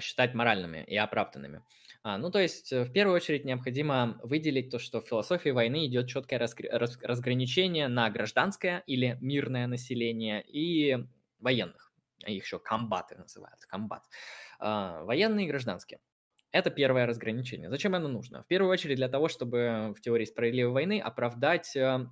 считать 0.00 0.34
моральными 0.34 0.84
и 0.86 0.96
оправданными. 0.96 1.62
Ну, 2.04 2.30
то 2.30 2.38
есть, 2.38 2.72
э, 2.72 2.84
в 2.84 2.92
первую 2.92 3.16
очередь, 3.16 3.44
необходимо 3.44 4.18
выделить 4.22 4.70
то, 4.70 4.78
что 4.78 5.00
в 5.02 5.06
философии 5.06 5.50
войны 5.50 5.86
идет 5.86 6.08
четкое 6.08 6.38
разграничение 6.38 7.88
на 7.88 8.08
гражданское 8.10 8.82
или 8.86 9.18
мирное 9.20 9.66
население 9.66 10.42
и 10.46 10.98
военных 11.38 11.89
их 12.26 12.44
еще 12.44 12.58
комбаты 12.58 13.16
называют, 13.16 13.60
комбат, 13.66 14.04
а, 14.58 15.02
военные 15.04 15.46
и 15.46 15.48
гражданские. 15.48 16.00
Это 16.52 16.70
первое 16.70 17.06
разграничение. 17.06 17.70
Зачем 17.70 17.94
оно 17.94 18.08
нужно? 18.08 18.42
В 18.42 18.46
первую 18.46 18.72
очередь 18.72 18.96
для 18.96 19.08
того, 19.08 19.28
чтобы 19.28 19.94
в 19.96 20.00
теории 20.00 20.24
справедливой 20.24 20.72
войны 20.72 21.00
оправдать 21.00 21.76
э, 21.76 22.06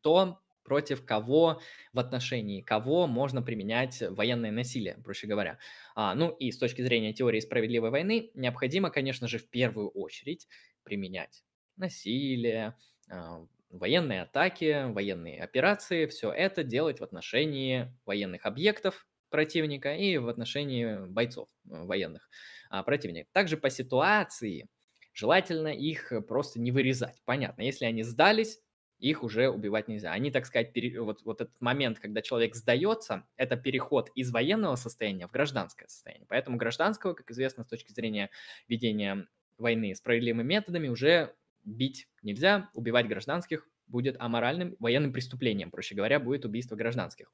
то, 0.00 0.40
против 0.64 1.04
кого, 1.04 1.60
в 1.92 1.98
отношении 1.98 2.62
кого 2.62 3.06
можно 3.06 3.42
применять 3.42 4.02
военное 4.02 4.50
насилие, 4.52 4.96
проще 5.02 5.26
говоря. 5.26 5.58
А, 5.94 6.14
ну 6.14 6.30
и 6.30 6.52
с 6.52 6.58
точки 6.58 6.82
зрения 6.82 7.12
теории 7.12 7.40
справедливой 7.40 7.90
войны 7.90 8.30
необходимо, 8.34 8.90
конечно 8.90 9.26
же, 9.26 9.38
в 9.38 9.50
первую 9.50 9.88
очередь 9.90 10.46
применять 10.84 11.44
насилие, 11.76 12.76
а, 13.10 13.46
военные 13.70 14.22
атаки, 14.22 14.90
военные 14.92 15.42
операции, 15.42 16.06
все 16.06 16.32
это 16.32 16.62
делать 16.62 17.00
в 17.00 17.04
отношении 17.04 17.92
военных 18.04 18.46
объектов 18.46 19.06
противника 19.30 19.94
и 19.94 20.18
в 20.18 20.28
отношении 20.28 21.06
бойцов 21.06 21.48
э, 21.68 21.84
военных 21.84 22.28
а, 22.68 22.82
противника. 22.82 23.28
Также 23.32 23.56
по 23.56 23.70
ситуации 23.70 24.68
желательно 25.14 25.68
их 25.68 26.12
просто 26.26 26.60
не 26.60 26.72
вырезать. 26.72 27.22
Понятно, 27.24 27.62
если 27.62 27.84
они 27.84 28.02
сдались, 28.02 28.58
их 28.98 29.22
уже 29.22 29.48
убивать 29.48 29.88
нельзя. 29.88 30.12
Они, 30.12 30.30
так 30.30 30.46
сказать, 30.46 30.72
пере... 30.72 31.00
вот, 31.00 31.22
вот 31.22 31.40
этот 31.40 31.58
момент, 31.60 31.98
когда 31.98 32.20
человек 32.20 32.54
сдается, 32.54 33.26
это 33.36 33.56
переход 33.56 34.10
из 34.14 34.30
военного 34.30 34.76
состояния 34.76 35.26
в 35.26 35.30
гражданское 35.30 35.88
состояние. 35.88 36.26
Поэтому 36.28 36.58
гражданского, 36.58 37.14
как 37.14 37.30
известно, 37.30 37.64
с 37.64 37.66
точки 37.66 37.92
зрения 37.92 38.30
ведения 38.68 39.26
войны 39.56 39.94
справедливыми 39.94 40.42
методами, 40.42 40.88
уже 40.88 41.34
бить 41.64 42.08
нельзя, 42.22 42.70
убивать 42.74 43.08
гражданских 43.08 43.66
будет 43.86 44.16
аморальным 44.20 44.76
военным 44.78 45.12
преступлением, 45.12 45.70
проще 45.70 45.94
говоря, 45.94 46.20
будет 46.20 46.44
убийство 46.44 46.76
гражданских. 46.76 47.32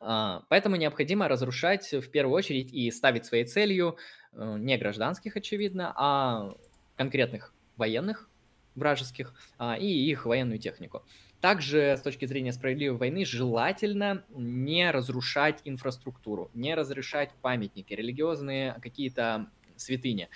А, 0.00 0.42
поэтому 0.48 0.76
необходимо 0.76 1.28
разрушать 1.28 1.90
в 1.92 2.10
первую 2.10 2.34
очередь 2.34 2.72
и 2.72 2.90
ставить 2.90 3.24
своей 3.24 3.44
целью 3.44 3.96
э, 4.32 4.56
не 4.58 4.76
гражданских, 4.76 5.36
очевидно, 5.36 5.92
а 5.96 6.54
конкретных 6.96 7.54
военных 7.76 8.28
вражеских 8.74 9.34
а, 9.58 9.76
и 9.76 9.86
их 9.86 10.26
военную 10.26 10.58
технику. 10.58 11.02
Также 11.40 11.96
с 11.96 12.02
точки 12.02 12.24
зрения 12.26 12.52
справедливой 12.52 12.98
войны 12.98 13.24
желательно 13.24 14.24
не 14.30 14.90
разрушать 14.90 15.60
инфраструктуру, 15.64 16.50
не 16.54 16.74
разрушать 16.74 17.30
памятники, 17.40 17.92
религиозные 17.94 18.74
какие-то 18.82 19.50
святыни. 19.76 20.28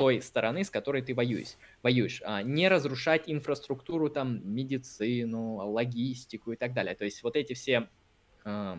Той 0.00 0.22
стороны, 0.22 0.64
с 0.64 0.70
которой 0.70 1.02
ты 1.02 1.14
воюешь. 1.14 1.58
воюешь. 1.82 2.22
А, 2.24 2.42
не 2.42 2.68
разрушать 2.68 3.24
инфраструктуру, 3.26 4.08
там, 4.08 4.40
медицину, 4.50 5.56
логистику 5.56 6.52
и 6.52 6.56
так 6.56 6.72
далее. 6.72 6.94
То 6.94 7.04
есть 7.04 7.22
вот 7.22 7.36
эти 7.36 7.52
все 7.52 7.86
э, 8.46 8.76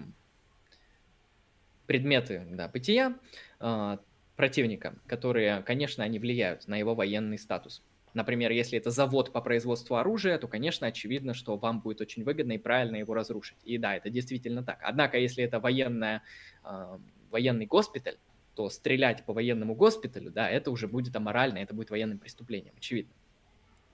предметы 1.86 2.48
да, 2.50 2.68
бытия 2.68 3.20
э, 3.60 3.98
противника, 4.36 4.96
которые, 5.06 5.62
конечно, 5.62 6.04
они 6.04 6.18
влияют 6.18 6.68
на 6.68 6.76
его 6.76 6.96
военный 6.96 7.38
статус. 7.38 7.84
Например, 8.16 8.50
если 8.50 8.80
это 8.80 8.90
завод 8.90 9.32
по 9.32 9.42
производству 9.42 9.98
оружия, 9.98 10.40
то, 10.40 10.48
конечно, 10.48 10.88
очевидно, 10.88 11.36
что 11.36 11.56
вам 11.56 11.82
будет 11.82 12.02
очень 12.02 12.24
выгодно 12.24 12.54
и 12.54 12.58
правильно 12.58 12.96
его 12.96 13.14
разрушить. 13.14 13.58
И 13.64 13.78
да, 13.78 13.96
это 13.96 14.10
действительно 14.10 14.64
так. 14.64 14.80
Однако, 14.82 15.20
если 15.20 15.44
это 15.44 15.60
военная, 15.60 16.24
э, 16.64 16.98
военный 17.30 17.68
госпиталь, 17.68 18.18
то 18.56 18.70
стрелять 18.70 19.26
по 19.26 19.34
военному 19.34 19.76
госпиталю, 19.76 20.32
да, 20.32 20.50
это 20.50 20.72
уже 20.72 20.88
будет 20.88 21.16
аморально, 21.16 21.60
это 21.60 21.74
будет 21.74 21.90
военным 21.90 22.20
преступлением, 22.20 22.74
очевидно. 22.78 23.14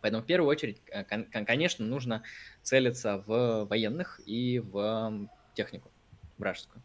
Поэтому 0.02 0.24
в 0.24 0.26
первую 0.26 0.50
очередь, 0.50 0.82
э, 0.92 1.04
конечно, 1.04 1.86
нужно 1.86 2.24
целиться 2.62 3.24
в 3.26 3.66
военных 3.66 4.22
и 4.26 4.60
в 4.60 5.30
технику 5.54 5.92
вражескую. 6.38 6.82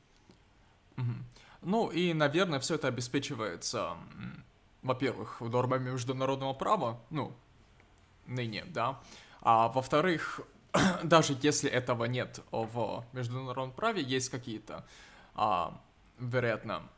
Ну 1.62 1.90
и, 1.90 2.12
наверное, 2.12 2.58
все 2.58 2.74
это 2.74 2.88
обеспечивается, 2.88 3.96
во-первых, 4.82 5.40
нормами 5.40 5.90
международного 5.90 6.54
права, 6.54 7.00
ну, 7.10 7.36
ныне, 8.26 8.64
да, 8.66 9.00
а 9.40 9.68
во-вторых, 9.68 10.40
даже 11.04 11.36
если 11.40 11.70
этого 11.70 12.04
нет 12.06 12.40
в 12.50 13.04
международном 13.12 13.72
праве, 13.74 14.02
есть 14.02 14.28
какие-то 14.28 14.84
а, 15.34 15.80
вероятно, 16.18 16.88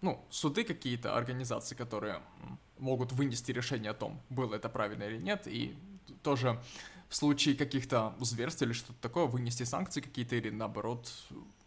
ну, 0.00 0.24
суды 0.30 0.64
какие-то, 0.64 1.16
организации, 1.16 1.74
которые 1.74 2.20
могут 2.78 3.12
вынести 3.12 3.52
решение 3.52 3.90
о 3.90 3.94
том, 3.94 4.20
было 4.30 4.54
это 4.54 4.68
правильно 4.68 5.04
или 5.04 5.18
нет, 5.18 5.46
и 5.46 5.74
тоже 6.22 6.60
в 7.08 7.16
случае 7.16 7.56
каких-то 7.56 8.14
зверств 8.20 8.62
или 8.62 8.72
что-то 8.72 9.00
такое 9.00 9.26
вынести 9.26 9.64
санкции 9.64 10.00
какие-то 10.00 10.36
или 10.36 10.50
наоборот, 10.50 11.10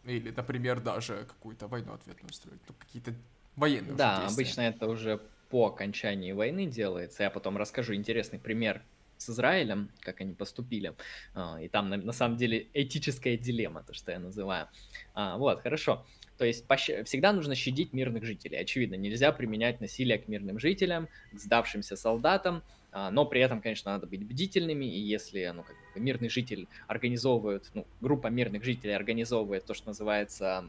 или, 0.03 0.31
например, 0.31 0.79
даже 0.79 1.25
какую-то 1.27 1.67
войну 1.67 1.93
ответную 1.93 2.29
устроить, 2.29 2.61
ну, 2.67 2.75
какие-то 2.79 3.13
военные 3.55 3.95
Да, 3.95 4.27
обычно 4.27 4.61
это 4.61 4.87
уже 4.87 5.19
по 5.49 5.67
окончании 5.67 6.31
войны 6.31 6.65
делается. 6.65 7.23
Я 7.23 7.29
потом 7.29 7.57
расскажу 7.57 7.93
интересный 7.93 8.39
пример 8.39 8.85
с 9.17 9.29
Израилем, 9.29 9.91
как 9.99 10.21
они 10.21 10.33
поступили. 10.33 10.95
А, 11.33 11.59
и 11.61 11.67
там 11.67 11.89
на, 11.89 11.97
на 11.97 12.11
самом 12.13 12.37
деле 12.37 12.69
этическая 12.73 13.37
дилемма, 13.37 13.83
то, 13.83 13.93
что 13.93 14.11
я 14.11 14.19
называю. 14.19 14.69
А, 15.13 15.37
вот, 15.37 15.61
хорошо. 15.61 16.05
То 16.41 16.47
есть 16.47 16.65
всегда 17.05 17.33
нужно 17.33 17.53
щадить 17.53 17.93
мирных 17.93 18.25
жителей. 18.25 18.57
Очевидно, 18.57 18.95
нельзя 18.95 19.31
применять 19.31 19.79
насилие 19.79 20.17
к 20.17 20.27
мирным 20.27 20.57
жителям, 20.57 21.07
к 21.31 21.37
сдавшимся 21.37 21.95
солдатам, 21.95 22.63
а, 22.91 23.11
но 23.11 23.27
при 23.27 23.41
этом, 23.41 23.61
конечно, 23.61 23.91
надо 23.91 24.07
быть 24.07 24.25
бдительными, 24.25 24.85
и 24.85 24.99
если 24.99 25.45
ну, 25.53 25.61
как 25.61 25.75
бы 25.93 25.99
мирный 25.99 26.29
житель 26.29 26.67
организовывает, 26.87 27.69
ну, 27.75 27.85
группа 28.01 28.25
мирных 28.25 28.63
жителей 28.63 28.95
организовывает 28.95 29.65
то, 29.65 29.75
что 29.75 29.89
называется, 29.89 30.65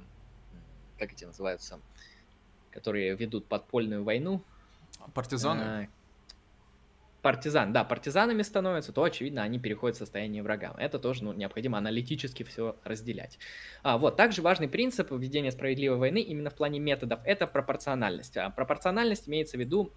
как 0.98 1.14
эти 1.14 1.24
называются, 1.24 1.80
которые 2.70 3.16
ведут 3.16 3.46
подпольную 3.46 4.04
войну. 4.04 4.44
Партизаны? 5.14 5.88
Партизан, 7.22 7.72
да, 7.72 7.84
партизанами 7.84 8.42
становятся, 8.42 8.92
то, 8.92 9.04
очевидно, 9.04 9.42
они 9.42 9.60
переходят 9.60 9.96
в 9.96 9.98
состояние 10.00 10.42
врага. 10.42 10.74
Это 10.76 10.98
тоже 10.98 11.22
ну, 11.22 11.32
необходимо 11.32 11.78
аналитически 11.78 12.42
все 12.42 12.76
разделять. 12.82 13.38
А, 13.84 13.96
вот, 13.96 14.16
также 14.16 14.42
важный 14.42 14.68
принцип 14.68 15.12
введения 15.12 15.52
справедливой 15.52 15.98
войны 15.98 16.20
именно 16.20 16.50
в 16.50 16.56
плане 16.56 16.80
методов– 16.80 17.20
это 17.24 17.46
пропорциональность. 17.46 18.36
А 18.36 18.50
пропорциональность 18.50 19.28
имеется 19.28 19.56
в 19.56 19.60
виду, 19.60 19.92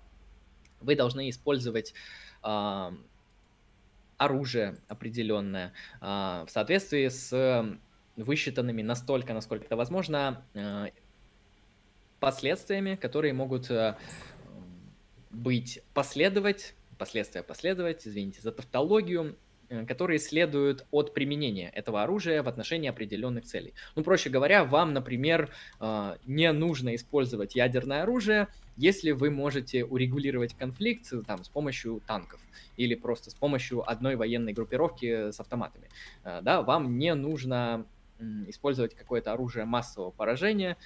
вы 0.81 0.95
должны 0.95 1.27
использовать 1.31 1.95
а, 2.43 2.93
оружие 4.17 4.77
определенное 4.87 5.73
а, 6.01 6.45
в 6.45 6.51
соответствии 6.51 7.07
с 7.07 7.65
высчитанными 8.15 8.81
настолько, 8.81 9.33
насколько 9.33 9.65
это 9.65 9.75
возможно, 9.75 10.45
а, 10.53 10.89
последствиями, 12.19 12.95
которые 12.95 13.33
могут 13.33 13.69
а, 13.71 13.97
быть 15.31 15.81
последовать 15.93 16.75
последствия 16.97 17.43
последовать, 17.43 18.07
извините 18.07 18.41
за 18.41 18.51
тавтологию, 18.51 19.35
э, 19.69 19.85
которые 19.85 20.19
следуют 20.19 20.85
от 20.91 21.13
применения 21.13 21.69
этого 21.69 22.03
оружия 22.03 22.43
в 22.43 22.47
отношении 22.47 22.89
определенных 22.89 23.45
целей. 23.45 23.73
Ну, 23.95 24.03
проще 24.03 24.29
говоря, 24.29 24.63
вам, 24.63 24.93
например, 24.93 25.49
э, 25.79 26.17
не 26.25 26.51
нужно 26.51 26.95
использовать 26.95 27.55
ядерное 27.55 28.03
оружие, 28.03 28.47
если 28.77 29.11
вы 29.11 29.29
можете 29.31 29.85
урегулировать 29.85 30.53
конфликт 30.55 31.11
э, 31.13 31.21
там, 31.25 31.43
с 31.43 31.49
помощью 31.49 32.01
танков 32.05 32.41
или 32.77 32.95
просто 32.95 33.31
с 33.31 33.33
помощью 33.33 33.89
одной 33.89 34.15
военной 34.15 34.53
группировки 34.53 35.31
с 35.31 35.39
автоматами. 35.39 35.89
Да, 36.23 36.61
вам 36.61 36.97
не 36.97 37.13
нужно 37.15 37.85
использовать 38.47 38.95
какое-то 38.95 39.31
оружие 39.31 39.65
массового 39.65 40.11
поражения, 40.11 40.77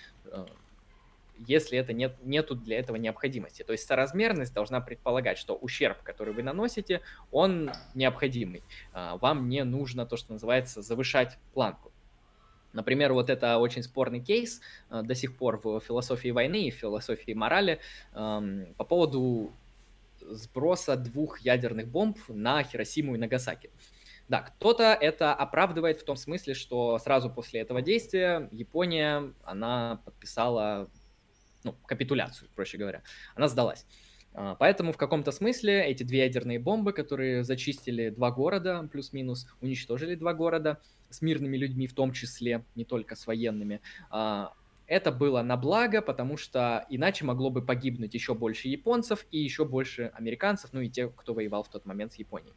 если 1.48 1.78
это 1.78 1.94
нет, 1.94 2.18
нету 2.24 2.56
для 2.56 2.80
этого 2.80 2.98
необходимости. 2.98 3.64
То 3.64 3.72
есть 3.72 3.88
соразмерность 3.88 4.54
должна 4.54 4.82
предполагать, 4.82 5.38
что 5.38 5.56
ущерб, 5.56 6.02
который 6.04 6.34
вы 6.34 6.44
наносите, 6.44 7.02
он 7.32 7.72
необходимый. 7.94 8.64
А, 8.94 9.18
вам 9.18 9.50
не 9.50 9.64
нужно 9.64 10.06
то, 10.06 10.18
что 10.18 10.34
называется, 10.34 10.82
завышать 10.82 11.38
планку. 11.54 11.92
Например, 12.74 13.14
вот 13.14 13.30
это 13.30 13.58
очень 13.58 13.84
спорный 13.84 14.20
кейс 14.20 14.62
а, 14.90 15.02
до 15.02 15.16
сих 15.16 15.38
пор 15.38 15.60
в 15.64 15.80
философии 15.80 16.30
войны 16.30 16.68
и 16.68 16.72
философии 16.72 17.34
морали 17.34 17.80
по 18.14 18.84
поводу 18.84 19.54
сброса 20.22 20.96
двух 20.96 21.40
ядерных 21.40 21.88
бомб 21.88 22.18
на 22.28 22.64
Хиросиму 22.64 23.16
и 23.16 23.18
Нагасаки. 23.18 23.72
Да, 24.28 24.42
кто-то 24.42 24.84
это 24.94 25.34
оправдывает 25.34 26.00
в 26.00 26.06
том 26.06 26.16
смысле, 26.16 26.54
что 26.54 27.00
сразу 27.00 27.32
после 27.32 27.62
этого 27.62 27.82
действия 27.82 28.48
Япония, 28.52 29.34
она 29.44 30.02
подписала 30.06 30.90
ну, 31.64 31.76
капитуляцию, 31.86 32.50
проще 32.56 32.78
говоря. 32.78 33.04
Она 33.36 33.48
сдалась. 33.48 33.86
А, 34.34 34.56
поэтому 34.56 34.92
в 34.92 34.98
каком-то 34.98 35.32
смысле 35.32 35.86
эти 35.86 36.04
две 36.04 36.20
ядерные 36.20 36.60
бомбы, 36.60 36.94
которые 36.94 37.44
зачистили 37.44 38.10
два 38.10 38.32
города, 38.32 38.88
плюс-минус, 38.92 39.48
уничтожили 39.62 40.16
два 40.16 40.34
города 40.34 40.80
с 41.10 41.22
мирными 41.22 41.58
людьми 41.58 41.88
в 41.88 41.94
том 41.94 42.14
числе, 42.14 42.64
не 42.76 42.86
только 42.86 43.16
с 43.16 43.26
военными, 43.26 43.82
а, 44.10 44.54
это 44.90 45.12
было 45.12 45.44
на 45.44 45.56
благо, 45.56 46.02
потому 46.02 46.36
что 46.36 46.86
иначе 46.90 47.24
могло 47.24 47.52
бы 47.52 47.64
погибнуть 47.64 48.16
еще 48.16 48.34
больше 48.34 48.68
японцев 48.68 49.26
и 49.30 49.38
еще 49.38 49.64
больше 49.64 50.12
американцев, 50.16 50.74
ну 50.74 50.82
и 50.82 50.90
тех, 50.90 51.14
кто 51.16 51.34
воевал 51.34 51.64
в 51.64 51.70
тот 51.70 51.86
момент 51.86 52.14
с 52.14 52.16
Японией. 52.16 52.54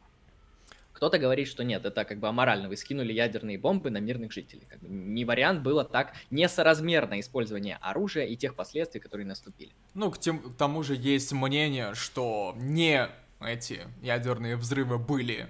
Кто-то 1.03 1.19
говорит, 1.19 1.49
что 1.49 1.65
нет, 1.65 1.83
это 1.83 2.05
как 2.05 2.19
бы 2.19 2.29
аморально, 2.29 2.69
вы 2.69 2.77
скинули 2.77 3.11
ядерные 3.11 3.57
бомбы 3.57 3.89
на 3.89 3.97
мирных 3.97 4.31
жителей. 4.31 4.65
Как 4.69 4.79
бы 4.79 4.87
не 4.87 5.25
вариант 5.25 5.61
было 5.61 5.83
так 5.83 6.13
несоразмерное 6.31 7.19
использование 7.19 7.77
оружия 7.81 8.25
и 8.25 8.37
тех 8.37 8.55
последствий, 8.55 9.01
которые 9.01 9.27
наступили. 9.27 9.73
Ну, 9.95 10.09
к, 10.11 10.17
тем, 10.17 10.39
к 10.39 10.55
тому 10.55 10.81
же 10.81 10.95
есть 10.95 11.33
мнение, 11.33 11.93
что 11.93 12.55
не 12.55 13.09
эти 13.41 13.81
ядерные 14.01 14.55
взрывы 14.55 14.97
были 14.97 15.49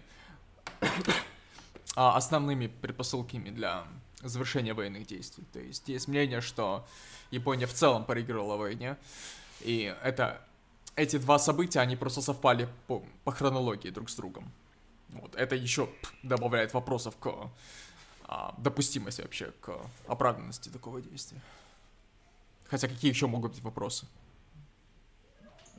а, 1.96 2.18
основными 2.18 2.66
предпосылками 2.66 3.52
для 3.52 3.84
завершения 4.24 4.74
военных 4.74 5.06
действий. 5.06 5.44
То 5.54 5.60
есть 5.60 5.88
есть 5.88 6.08
мнение, 6.08 6.42
что 6.42 6.84
Япония 7.30 7.68
в 7.68 7.74
целом 7.74 8.06
проиграла 8.06 8.56
в 8.56 8.62
войне, 8.62 8.98
и 9.62 9.96
это 10.04 10.42
эти 10.96 11.18
два 11.18 11.38
события, 11.38 11.80
они 11.82 11.96
просто 11.96 12.24
совпали 12.24 12.68
по, 12.88 13.04
по 13.24 13.32
хронологии 13.32 13.92
друг 13.92 14.10
с 14.10 14.16
другом. 14.16 14.52
Вот, 15.22 15.36
это 15.36 15.56
еще 15.56 15.90
добавляет 16.24 16.74
вопросов 16.74 17.16
к 17.18 17.50
а, 18.26 18.56
допустимости 18.58 19.22
вообще, 19.22 19.52
к 19.62 19.78
оправданности 20.08 20.70
такого 20.70 21.02
действия. 21.02 21.42
Хотя 22.66 22.88
какие 22.88 23.12
еще 23.12 23.28
могут 23.28 23.54
быть 23.54 23.64
вопросы? 23.64 24.08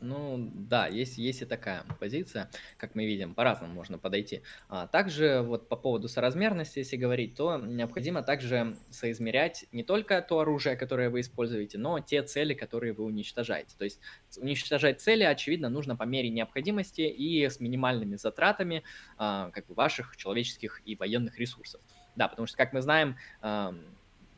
Ну, 0.00 0.50
да, 0.54 0.86
есть, 0.86 1.18
есть 1.18 1.42
и 1.42 1.44
такая 1.44 1.84
позиция, 1.98 2.50
как 2.76 2.94
мы 2.94 3.06
видим, 3.06 3.34
по-разному 3.34 3.72
можно 3.72 3.98
подойти. 3.98 4.42
А 4.68 4.86
также 4.86 5.40
вот 5.40 5.68
по 5.68 5.76
поводу 5.76 6.08
соразмерности, 6.08 6.80
если 6.80 6.96
говорить, 6.96 7.34
то 7.34 7.58
необходимо 7.58 8.22
также 8.22 8.76
соизмерять 8.90 9.66
не 9.72 9.82
только 9.82 10.20
то 10.20 10.40
оружие, 10.40 10.76
которое 10.76 11.10
вы 11.10 11.20
используете, 11.20 11.78
но 11.78 12.00
те 12.00 12.22
цели, 12.22 12.54
которые 12.54 12.92
вы 12.92 13.04
уничтожаете. 13.04 13.76
То 13.78 13.84
есть 13.84 14.00
уничтожать 14.36 15.00
цели, 15.00 15.22
очевидно, 15.22 15.68
нужно 15.68 15.96
по 15.96 16.04
мере 16.04 16.28
необходимости 16.28 17.02
и 17.02 17.48
с 17.48 17.60
минимальными 17.60 18.16
затратами 18.16 18.82
а, 19.16 19.50
как 19.50 19.66
бы 19.66 19.74
ваших 19.74 20.16
человеческих 20.16 20.82
и 20.84 20.96
военных 20.96 21.38
ресурсов. 21.38 21.80
Да, 22.16 22.28
потому 22.28 22.46
что, 22.46 22.56
как 22.56 22.72
мы 22.72 22.82
знаем, 22.82 23.16
а, 23.40 23.74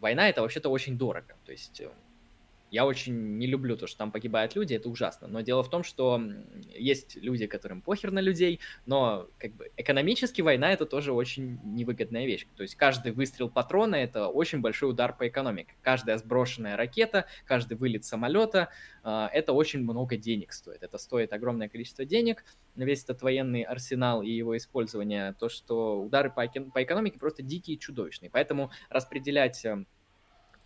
война 0.00 0.28
это 0.28 0.42
вообще-то 0.42 0.68
очень 0.68 0.96
дорого. 0.96 1.34
То 1.44 1.52
есть 1.52 1.82
я 2.76 2.84
очень 2.84 3.38
не 3.38 3.46
люблю 3.46 3.74
то, 3.74 3.86
что 3.86 3.96
там 3.96 4.12
погибают 4.12 4.54
люди, 4.54 4.74
это 4.74 4.90
ужасно. 4.90 5.26
Но 5.28 5.40
дело 5.40 5.62
в 5.62 5.70
том, 5.70 5.82
что 5.82 6.20
есть 6.74 7.16
люди, 7.16 7.46
которым 7.46 7.80
похер 7.80 8.10
на 8.10 8.20
людей, 8.20 8.60
но 8.84 9.30
как 9.38 9.54
бы 9.54 9.70
экономически 9.78 10.42
война 10.42 10.74
это 10.74 10.84
тоже 10.84 11.14
очень 11.14 11.58
невыгодная 11.64 12.26
вещь. 12.26 12.46
То 12.54 12.62
есть 12.62 12.74
каждый 12.74 13.12
выстрел 13.12 13.48
патрона 13.48 13.96
это 13.96 14.28
очень 14.28 14.60
большой 14.60 14.90
удар 14.90 15.16
по 15.16 15.26
экономике. 15.26 15.74
Каждая 15.80 16.18
сброшенная 16.18 16.76
ракета, 16.76 17.24
каждый 17.46 17.78
вылет 17.78 18.04
самолета, 18.04 18.68
э, 19.02 19.28
это 19.32 19.54
очень 19.54 19.80
много 19.80 20.18
денег 20.18 20.52
стоит. 20.52 20.82
Это 20.82 20.98
стоит 20.98 21.32
огромное 21.32 21.70
количество 21.70 22.04
денег, 22.04 22.44
весь 22.74 23.04
этот 23.04 23.22
военный 23.22 23.62
арсенал 23.62 24.20
и 24.22 24.30
его 24.30 24.54
использование, 24.54 25.34
то, 25.40 25.48
что 25.48 26.02
удары 26.02 26.30
по, 26.30 26.46
по 26.46 26.82
экономике 26.82 27.18
просто 27.18 27.42
дикие 27.42 27.76
и 27.76 27.80
чудовищные. 27.80 28.28
Поэтому 28.28 28.70
распределять 28.90 29.64
эм, 29.64 29.86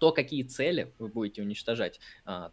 то, 0.01 0.12
какие 0.12 0.43
цели 0.43 0.93
вы 0.98 1.09
будете 1.09 1.43
уничтожать, 1.43 2.01
а, 2.24 2.52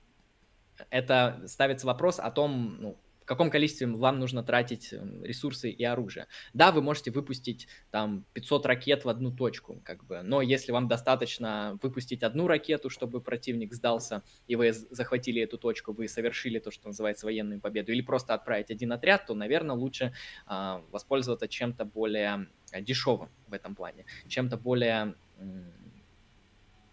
это 0.92 1.42
ставится 1.48 1.88
вопрос 1.88 2.20
о 2.20 2.30
том, 2.30 2.78
ну, 2.80 2.98
в 3.22 3.26
каком 3.26 3.50
количестве 3.50 3.88
вам 3.88 4.20
нужно 4.20 4.42
тратить 4.42 4.94
ресурсы 5.22 5.70
и 5.70 5.84
оружие. 5.84 6.28
Да, 6.54 6.72
вы 6.72 6.82
можете 6.82 7.12
выпустить 7.12 7.68
там 7.92 8.26
500 8.34 8.66
ракет 8.66 9.04
в 9.04 9.10
одну 9.10 9.32
точку, 9.36 9.82
как 9.84 10.06
бы, 10.06 10.22
но 10.22 10.42
если 10.42 10.72
вам 10.72 10.88
достаточно 10.88 11.78
выпустить 11.82 12.24
одну 12.24 12.48
ракету, 12.48 12.90
чтобы 12.90 13.20
противник 13.20 13.74
сдался, 13.74 14.24
и 14.48 14.56
вы 14.56 14.72
захватили 14.72 15.42
эту 15.42 15.58
точку, 15.58 15.92
вы 15.92 16.08
совершили 16.08 16.60
то, 16.60 16.72
что 16.72 16.88
называется 16.88 17.26
военную 17.26 17.60
победу, 17.60 17.92
или 17.92 18.02
просто 18.02 18.34
отправить 18.34 18.72
один 18.72 18.94
отряд, 18.94 19.26
то, 19.26 19.34
наверное, 19.34 19.76
лучше 19.76 20.14
э, 20.50 20.82
воспользоваться 20.92 21.50
чем-то 21.50 21.84
более 21.84 22.48
дешевым 22.80 23.30
в 23.48 23.54
этом 23.54 23.76
плане, 23.76 24.06
чем-то 24.30 24.58
более 24.58 25.16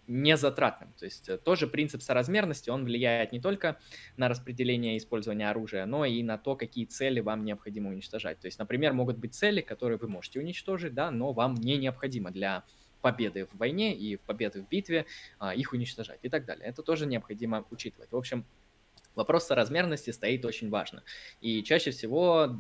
незатратным. 0.07 0.93
То 0.99 1.05
есть 1.05 1.29
э, 1.29 1.39
тоже 1.39 1.67
принцип 1.67 2.03
соразмерности, 2.03 2.71
он 2.71 2.85
влияет 2.85 3.33
не 3.33 3.41
только 3.41 3.79
на 4.17 4.29
распределение 4.29 4.97
использования 4.97 5.51
оружия, 5.51 5.87
но 5.87 6.05
и 6.05 6.23
на 6.23 6.39
то, 6.39 6.57
какие 6.57 6.85
цели 6.85 7.21
вам 7.21 7.45
необходимо 7.45 7.91
уничтожать. 7.91 8.41
То 8.41 8.47
есть, 8.47 8.59
например, 8.59 8.93
могут 8.93 9.19
быть 9.19 9.35
цели, 9.35 9.61
которые 9.61 9.99
вы 9.99 10.09
можете 10.09 10.41
уничтожить, 10.41 10.95
да, 10.95 11.11
но 11.11 11.33
вам 11.33 11.55
не 11.55 11.77
необходимо 11.77 12.31
для 12.31 12.65
победы 13.01 13.47
в 13.47 13.59
войне 13.59 13.95
и 13.95 14.17
в 14.17 14.21
победы 14.21 14.63
в 14.63 14.69
битве 14.69 15.05
а, 15.39 15.55
их 15.55 15.73
уничтожать 15.75 16.21
и 16.23 16.31
так 16.31 16.47
далее. 16.47 16.67
Это 16.67 16.83
тоже 16.83 17.05
необходимо 17.05 17.67
учитывать. 17.71 18.11
В 18.11 18.17
общем, 18.17 18.47
вопрос 19.15 19.47
соразмерности 19.47 20.11
стоит 20.11 20.45
очень 20.45 20.71
важно. 20.71 21.03
И 21.43 21.63
чаще 21.63 21.91
всего 21.91 22.59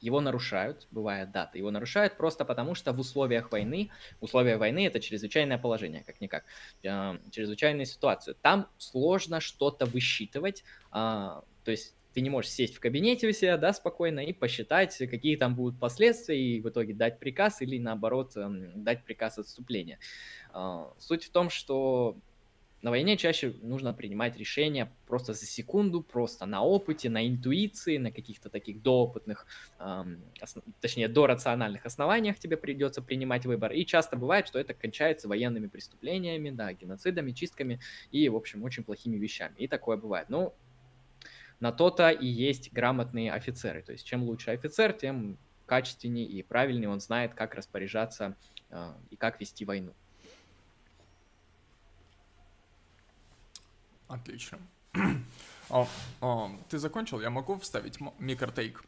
его 0.00 0.20
нарушают, 0.20 0.88
бывает 0.90 1.30
дата, 1.30 1.58
его 1.58 1.70
нарушают 1.70 2.16
просто 2.16 2.44
потому, 2.44 2.74
что 2.74 2.92
в 2.92 3.00
условиях 3.00 3.52
войны, 3.52 3.90
условия 4.20 4.56
войны 4.56 4.86
это 4.86 5.00
чрезвычайное 5.00 5.58
положение, 5.58 6.02
как-никак, 6.04 6.44
э, 6.82 7.18
чрезвычайная 7.30 7.84
ситуация. 7.84 8.34
Там 8.34 8.68
сложно 8.78 9.40
что-то 9.40 9.86
высчитывать, 9.86 10.64
э, 10.92 10.94
то 10.94 11.70
есть 11.70 11.94
ты 12.12 12.20
не 12.22 12.30
можешь 12.30 12.50
сесть 12.50 12.74
в 12.76 12.80
кабинете 12.80 13.28
у 13.28 13.32
себя, 13.32 13.56
да, 13.56 13.72
спокойно 13.72 14.20
и 14.20 14.32
посчитать, 14.32 14.96
какие 14.98 15.36
там 15.36 15.54
будут 15.54 15.78
последствия, 15.78 16.40
и 16.40 16.60
в 16.60 16.68
итоге 16.68 16.94
дать 16.94 17.18
приказ 17.18 17.62
или 17.62 17.78
наоборот 17.78 18.36
э, 18.36 18.48
дать 18.74 19.04
приказ 19.04 19.38
отступления. 19.38 19.98
Э, 20.52 20.86
суть 20.98 21.24
в 21.24 21.30
том, 21.30 21.50
что 21.50 22.16
на 22.82 22.90
войне 22.90 23.16
чаще 23.16 23.54
нужно 23.62 23.92
принимать 23.92 24.36
решения 24.38 24.90
просто 25.06 25.34
за 25.34 25.44
секунду, 25.44 26.02
просто 26.02 26.46
на 26.46 26.62
опыте, 26.62 27.10
на 27.10 27.26
интуиции, 27.28 27.98
на 27.98 28.10
каких-то 28.10 28.48
таких 28.48 28.82
доопытных, 28.82 29.46
эм, 29.78 30.20
основ... 30.40 30.64
точнее, 30.80 31.08
до 31.08 31.26
рациональных 31.26 31.84
основаниях 31.84 32.38
тебе 32.38 32.56
придется 32.56 33.02
принимать 33.02 33.44
выбор. 33.44 33.72
И 33.72 33.84
часто 33.84 34.16
бывает, 34.16 34.46
что 34.46 34.58
это 34.58 34.72
кончается 34.72 35.28
военными 35.28 35.66
преступлениями, 35.66 36.50
да, 36.50 36.72
геноцидами, 36.72 37.32
чистками 37.32 37.80
и, 38.10 38.28
в 38.28 38.36
общем, 38.36 38.62
очень 38.64 38.82
плохими 38.82 39.16
вещами. 39.16 39.54
И 39.58 39.68
такое 39.68 39.98
бывает. 39.98 40.30
Ну, 40.30 40.54
на 41.60 41.72
то-то 41.72 42.08
и 42.08 42.26
есть 42.26 42.72
грамотные 42.72 43.32
офицеры. 43.32 43.82
То 43.82 43.92
есть, 43.92 44.06
чем 44.06 44.22
лучше 44.22 44.52
офицер, 44.52 44.94
тем 44.94 45.36
качественнее 45.66 46.26
и 46.26 46.42
правильнее 46.42 46.88
он 46.88 47.00
знает, 47.00 47.34
как 47.34 47.54
распоряжаться 47.54 48.36
э, 48.70 48.92
и 49.10 49.16
как 49.16 49.38
вести 49.38 49.64
войну. 49.64 49.92
Отлично. 54.10 54.58
О, 55.68 55.86
о, 56.20 56.50
ты 56.68 56.78
закончил? 56.78 57.20
Я 57.20 57.30
могу 57.30 57.58
вставить 57.58 57.98
микротейк? 58.18 58.84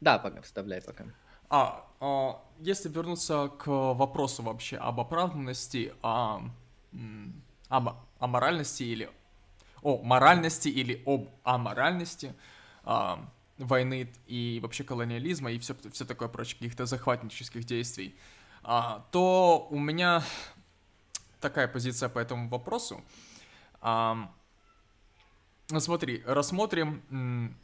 Да, 0.00 0.18
пока, 0.18 0.40
вставляй 0.40 0.80
пока. 0.80 1.04
А, 1.50 1.86
а, 2.00 2.42
если 2.58 2.88
вернуться 2.88 3.48
к 3.48 3.66
вопросу 3.66 4.42
вообще 4.42 4.78
об 4.78 5.00
оправданности, 5.00 5.92
о, 6.02 6.40
об 7.68 7.88
аморальности 8.18 8.84
или 8.84 9.10
о 9.82 10.02
моральности 10.02 10.68
или 10.68 11.02
об 11.04 11.28
аморальности 11.44 12.34
а, 12.84 13.20
войны 13.58 14.10
и 14.26 14.60
вообще 14.62 14.82
колониализма 14.82 15.52
и 15.52 15.58
все, 15.58 15.76
все 15.92 16.04
такое 16.06 16.28
прочее, 16.28 16.56
каких-то 16.58 16.86
захватнических 16.86 17.64
действий, 17.64 18.16
а, 18.62 19.04
то 19.12 19.68
у 19.70 19.78
меня 19.78 20.22
такая 21.40 21.68
позиция 21.68 22.08
по 22.08 22.18
этому 22.18 22.48
вопросу. 22.48 22.96
А, 22.96 23.35
смотри, 25.68 26.22
рассмотрим 26.26 27.56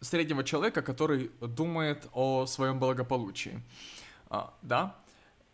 среднего 0.00 0.44
человека, 0.44 0.82
который 0.82 1.30
думает 1.40 2.08
о 2.12 2.46
своем 2.46 2.78
благополучии. 2.78 3.60
А, 4.28 4.54
да? 4.62 4.96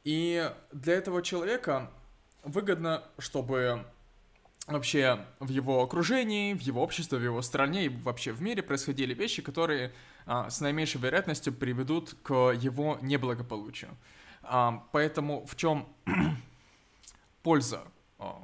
И 0.04 0.50
для 0.72 0.94
этого 0.94 1.22
человека 1.22 1.90
выгодно, 2.42 3.04
чтобы 3.18 3.84
вообще 4.66 5.24
в 5.40 5.48
его 5.48 5.82
окружении, 5.82 6.54
в 6.54 6.60
его 6.60 6.82
обществе, 6.82 7.18
в 7.18 7.22
его 7.22 7.42
стране 7.42 7.86
и 7.86 7.88
вообще 7.88 8.32
в 8.32 8.40
мире 8.40 8.62
происходили 8.62 9.14
вещи, 9.14 9.42
которые 9.42 9.92
а, 10.26 10.48
с 10.48 10.60
наименьшей 10.60 11.00
вероятностью 11.00 11.52
приведут 11.52 12.14
к 12.22 12.52
его 12.52 12.98
неблагополучию. 13.02 13.96
А, 14.42 14.86
поэтому 14.92 15.46
в 15.46 15.56
чем 15.56 15.86
польза 17.42 17.82
а, 18.18 18.42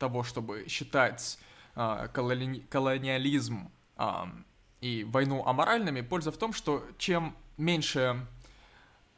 того, 0.00 0.24
чтобы 0.24 0.66
считать 0.68 1.38
а, 1.76 2.08
колони 2.08 2.60
колониализм 2.68 3.70
а, 3.96 4.28
и 4.80 5.04
войну 5.04 5.46
аморальными, 5.46 6.00
польза 6.00 6.32
в 6.32 6.36
том, 6.36 6.52
что 6.52 6.84
чем 6.98 7.36
меньше 7.56 8.26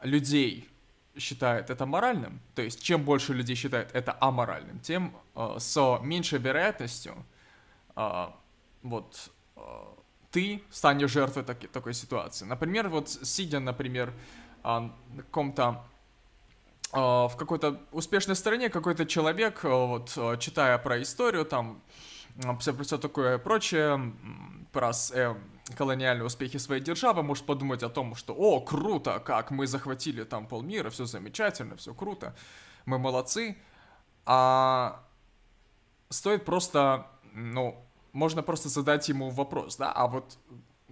людей 0.03 0.69
считает 1.17 1.71
это 1.71 1.87
моральным, 1.87 2.41
то 2.55 2.63
есть 2.63 2.83
чем 2.83 3.05
больше 3.05 3.33
людей 3.35 3.57
считает 3.57 3.91
это 3.95 4.17
аморальным, 4.21 4.81
тем 4.81 5.15
э, 5.35 5.57
с 5.59 6.01
меньшей 6.03 6.39
вероятностью 6.39 7.15
э, 7.97 8.27
вот 8.83 9.31
э, 9.57 9.61
ты 10.31 10.63
станешь 10.71 11.11
жертвой 11.11 11.45
таки, 11.45 11.67
такой 11.67 11.95
ситуации. 11.95 12.47
Например, 12.47 12.89
вот 12.89 13.11
сидя, 13.11 13.61
например, 13.61 14.13
э, 14.65 14.69
на 14.69 14.93
каком-то 15.19 15.85
в 16.93 17.33
какой-то 17.39 17.81
успешной 17.91 18.37
стране 18.37 18.69
какой-то 18.69 19.07
человек, 19.07 19.65
э, 19.65 19.69
вот 19.69 20.13
э, 20.17 20.37
читая 20.39 20.77
про 20.77 21.01
историю, 21.01 21.47
там 21.47 21.83
все, 22.61 22.75
все 22.83 22.99
такое 22.99 23.39
прочее, 23.39 24.13
про 24.73 24.93
э, 25.13 25.35
колониальные 25.75 26.27
успехи 26.27 26.59
своей 26.59 26.83
державы, 26.83 27.23
может 27.23 27.47
подумать 27.47 27.83
о 27.83 27.89
том, 27.89 28.15
что 28.15 28.35
«О, 28.35 28.61
круто, 28.61 29.21
как 29.21 29.51
мы 29.51 29.67
захватили 29.67 30.25
там 30.25 30.47
полмира, 30.47 30.91
все 30.91 31.07
замечательно, 31.07 31.77
все 31.77 31.95
круто, 31.95 32.35
мы 32.85 32.99
молодцы». 32.99 33.57
А 34.25 35.03
стоит 36.11 36.45
просто, 36.45 37.07
ну, 37.33 37.85
можно 38.13 38.43
просто 38.43 38.69
задать 38.69 39.09
ему 39.09 39.31
вопрос, 39.31 39.77
да, 39.77 39.91
а 39.93 40.07
вот 40.07 40.39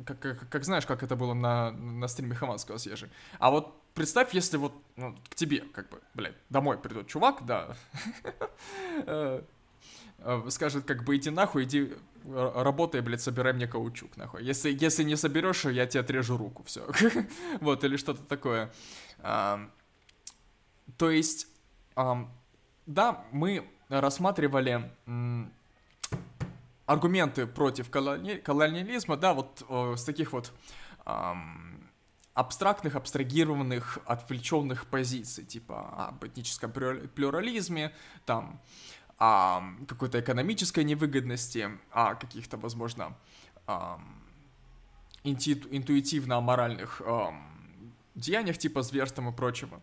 как, 0.04 0.18
как, 0.18 0.48
как 0.48 0.64
знаешь, 0.64 0.86
как 0.86 1.02
это 1.02 1.14
было 1.14 1.34
на, 1.34 1.70
на 1.72 2.08
стриме 2.08 2.34
Хаманского 2.34 2.78
съезжи. 2.78 3.10
А 3.38 3.50
вот 3.50 3.79
представь, 4.00 4.32
если 4.32 4.56
вот 4.56 4.72
ну, 4.96 5.14
к 5.28 5.34
тебе, 5.34 5.60
как 5.60 5.90
бы, 5.90 6.00
блядь, 6.14 6.34
домой 6.48 6.78
придет 6.78 7.06
чувак, 7.06 7.44
да, 7.44 7.76
э, 9.06 9.42
э, 10.20 10.42
скажет, 10.48 10.86
как 10.86 11.04
бы, 11.04 11.16
иди 11.16 11.28
нахуй, 11.28 11.64
иди 11.64 11.92
работай, 12.24 13.02
блядь, 13.02 13.20
собирай 13.20 13.52
мне 13.52 13.66
каучук, 13.66 14.16
нахуй. 14.16 14.42
Если, 14.42 14.72
если 14.72 15.02
не 15.02 15.16
соберешь, 15.16 15.66
я 15.66 15.84
тебе 15.84 16.00
отрежу 16.00 16.38
руку, 16.38 16.62
все. 16.62 16.90
вот, 17.60 17.84
или 17.84 17.98
что-то 17.98 18.22
такое. 18.22 18.72
То 19.20 21.10
есть, 21.10 21.46
да, 21.94 23.24
мы 23.32 23.68
рассматривали 23.90 24.90
аргументы 26.86 27.46
против 27.46 27.90
колони 27.90 28.36
колониализма, 28.36 29.18
да, 29.18 29.34
вот 29.34 29.62
о, 29.68 29.96
с 29.96 30.04
таких 30.04 30.32
вот 30.32 30.52
а, 31.04 31.36
абстрактных, 32.34 32.96
абстрагированных, 32.96 33.98
отвлеченных 34.06 34.86
позиций, 34.86 35.44
типа 35.44 36.08
об 36.08 36.24
этническом 36.24 36.72
плюрализме, 36.72 37.92
там, 38.24 38.60
о 39.18 39.62
какой-то 39.86 40.20
экономической 40.20 40.84
невыгодности, 40.84 41.70
о 41.90 42.14
каких-то, 42.14 42.56
возможно, 42.56 43.16
инту 45.24 45.68
интуитивно-моральных 45.70 47.02
деяниях 48.14 48.58
типа 48.58 48.82
зверством 48.82 49.28
и 49.28 49.32
прочего. 49.32 49.80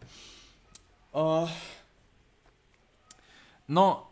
А, 1.14 1.48
но 3.68 4.12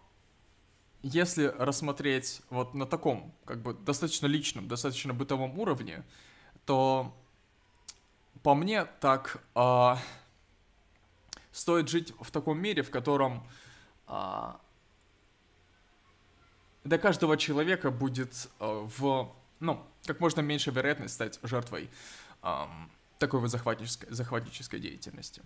если 1.02 1.54
рассмотреть 1.58 2.42
вот 2.50 2.74
на 2.74 2.86
таком, 2.86 3.34
как 3.46 3.62
бы, 3.62 3.74
достаточно 3.74 4.28
личном, 4.28 4.68
достаточно 4.68 5.14
бытовом 5.14 5.60
уровне, 5.60 6.04
то 6.66 7.16
по 8.46 8.54
мне 8.54 8.86
так 8.86 9.42
э, 9.56 9.96
стоит 11.52 11.90
жить 11.90 12.14
в 12.20 12.30
таком 12.30 12.60
мире, 12.60 12.84
в 12.84 12.92
котором 12.92 13.44
э, 14.08 14.54
для 16.84 17.00
каждого 17.00 17.38
человека 17.38 17.90
будет 17.90 18.48
э, 18.60 18.88
в, 19.00 19.34
ну, 19.60 19.84
как 20.06 20.20
можно 20.20 20.42
меньше 20.42 20.70
вероятность 20.70 21.16
стать 21.16 21.40
жертвой 21.42 21.90
э, 22.44 22.66
такой 23.18 23.40
вот 23.40 23.50
захватнической, 23.50 24.10
захватнической 24.12 24.80
деятельности. 24.80 25.42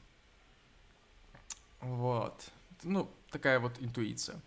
Вот. 1.80 2.51
Ну, 2.84 3.09
такая 3.31 3.61
вот 3.61 3.71
интуиция. 3.80 4.41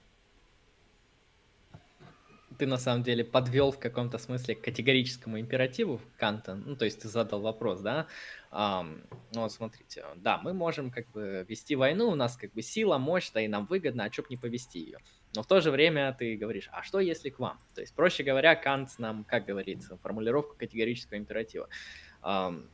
Ты 2.63 2.69
на 2.69 2.79
самом 2.79 3.03
деле 3.03 3.25
подвел 3.25 3.73
в 3.73 3.81
каком-то 3.81 4.19
смысле 4.19 4.55
к 4.55 4.61
категорическому 4.61 5.41
императиву 5.41 6.01
Канта. 6.17 6.55
Ну, 6.55 6.77
то 6.77 6.85
есть 6.85 7.03
ты 7.03 7.09
задал 7.09 7.41
вопрос, 7.41 7.81
да? 7.81 8.07
Um, 8.53 9.05
ну, 9.35 9.49
смотрите, 9.49 10.05
да, 10.15 10.39
мы 10.39 10.53
можем 10.53 10.93
как 10.93 11.11
бы 11.11 11.45
вести 11.49 11.75
войну, 11.75 12.11
у 12.11 12.15
нас 12.15 12.37
как 12.37 12.53
бы 12.53 12.63
сила, 12.63 12.99
мощь, 12.99 13.33
да 13.33 13.41
и 13.41 13.49
нам 13.49 13.67
выгодно, 13.67 14.05
а 14.05 14.11
чё 14.11 14.23
б 14.23 14.29
не 14.31 14.37
повести 14.37 14.79
ее. 14.79 14.99
Но 15.35 15.43
в 15.43 15.49
то 15.49 15.61
же 15.61 15.73
время 15.73 16.15
ты 16.17 16.37
говоришь, 16.37 16.69
а 16.71 16.85
что 16.85 17.01
если 17.01 17.31
к 17.31 17.41
вам? 17.41 17.59
То 17.75 17.81
есть, 17.81 17.97
проще 17.97 18.23
говоря, 18.23 18.55
Кант 18.55 18.91
нам, 18.99 19.25
как 19.25 19.45
говорится, 19.45 19.97
формулировку 19.97 20.55
категорического 20.57 21.19
императива. 21.19 21.69
Um, 22.23 22.69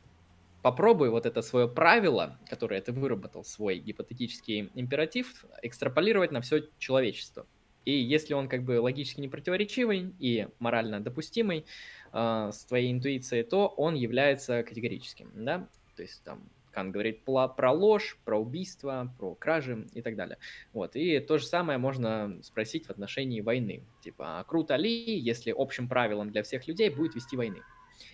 попробуй 0.61 1.09
вот 1.09 1.25
это 1.25 1.41
свое 1.41 1.67
правило, 1.67 2.39
которое 2.51 2.83
ты 2.83 2.93
выработал, 2.93 3.43
свой 3.43 3.79
гипотетический 3.79 4.71
императив, 4.75 5.47
экстраполировать 5.63 6.31
на 6.31 6.43
все 6.43 6.69
человечество. 6.79 7.47
И 7.89 8.03
если 8.03 8.35
он 8.35 8.51
как 8.51 8.65
бы 8.65 8.83
логически 8.83 9.23
не 9.23 9.29
противоречивый 9.29 10.13
и 10.19 10.47
морально 10.59 11.01
допустимый 11.01 11.65
э, 12.13 12.51
с 12.53 12.67
твоей 12.67 12.93
интуицией, 12.93 13.45
то 13.45 13.67
он 13.67 13.95
является 13.95 14.63
категорическим, 14.63 15.31
да? 15.35 15.67
То 15.97 16.03
есть 16.03 16.23
там 16.23 16.43
Кант 16.71 16.93
говорит 16.93 17.25
про 17.25 17.73
ложь, 17.73 18.19
про 18.27 18.39
убийство, 18.39 19.11
про 19.19 19.35
кражи 19.37 19.87
и 19.95 20.03
так 20.03 20.17
далее. 20.17 20.37
Вот. 20.75 20.97
И 20.97 21.19
то 21.21 21.39
же 21.39 21.47
самое 21.47 21.79
можно 21.79 22.39
спросить 22.43 22.85
в 22.85 22.91
отношении 22.91 23.41
войны. 23.41 23.83
Типа, 24.03 24.41
а 24.41 24.45
круто 24.45 24.77
ли, 24.77 25.19
если 25.19 25.55
общим 25.57 25.89
правилом 25.89 26.31
для 26.31 26.43
всех 26.43 26.69
людей 26.69 26.91
будет 26.91 27.15
вести 27.15 27.39
войны? 27.39 27.63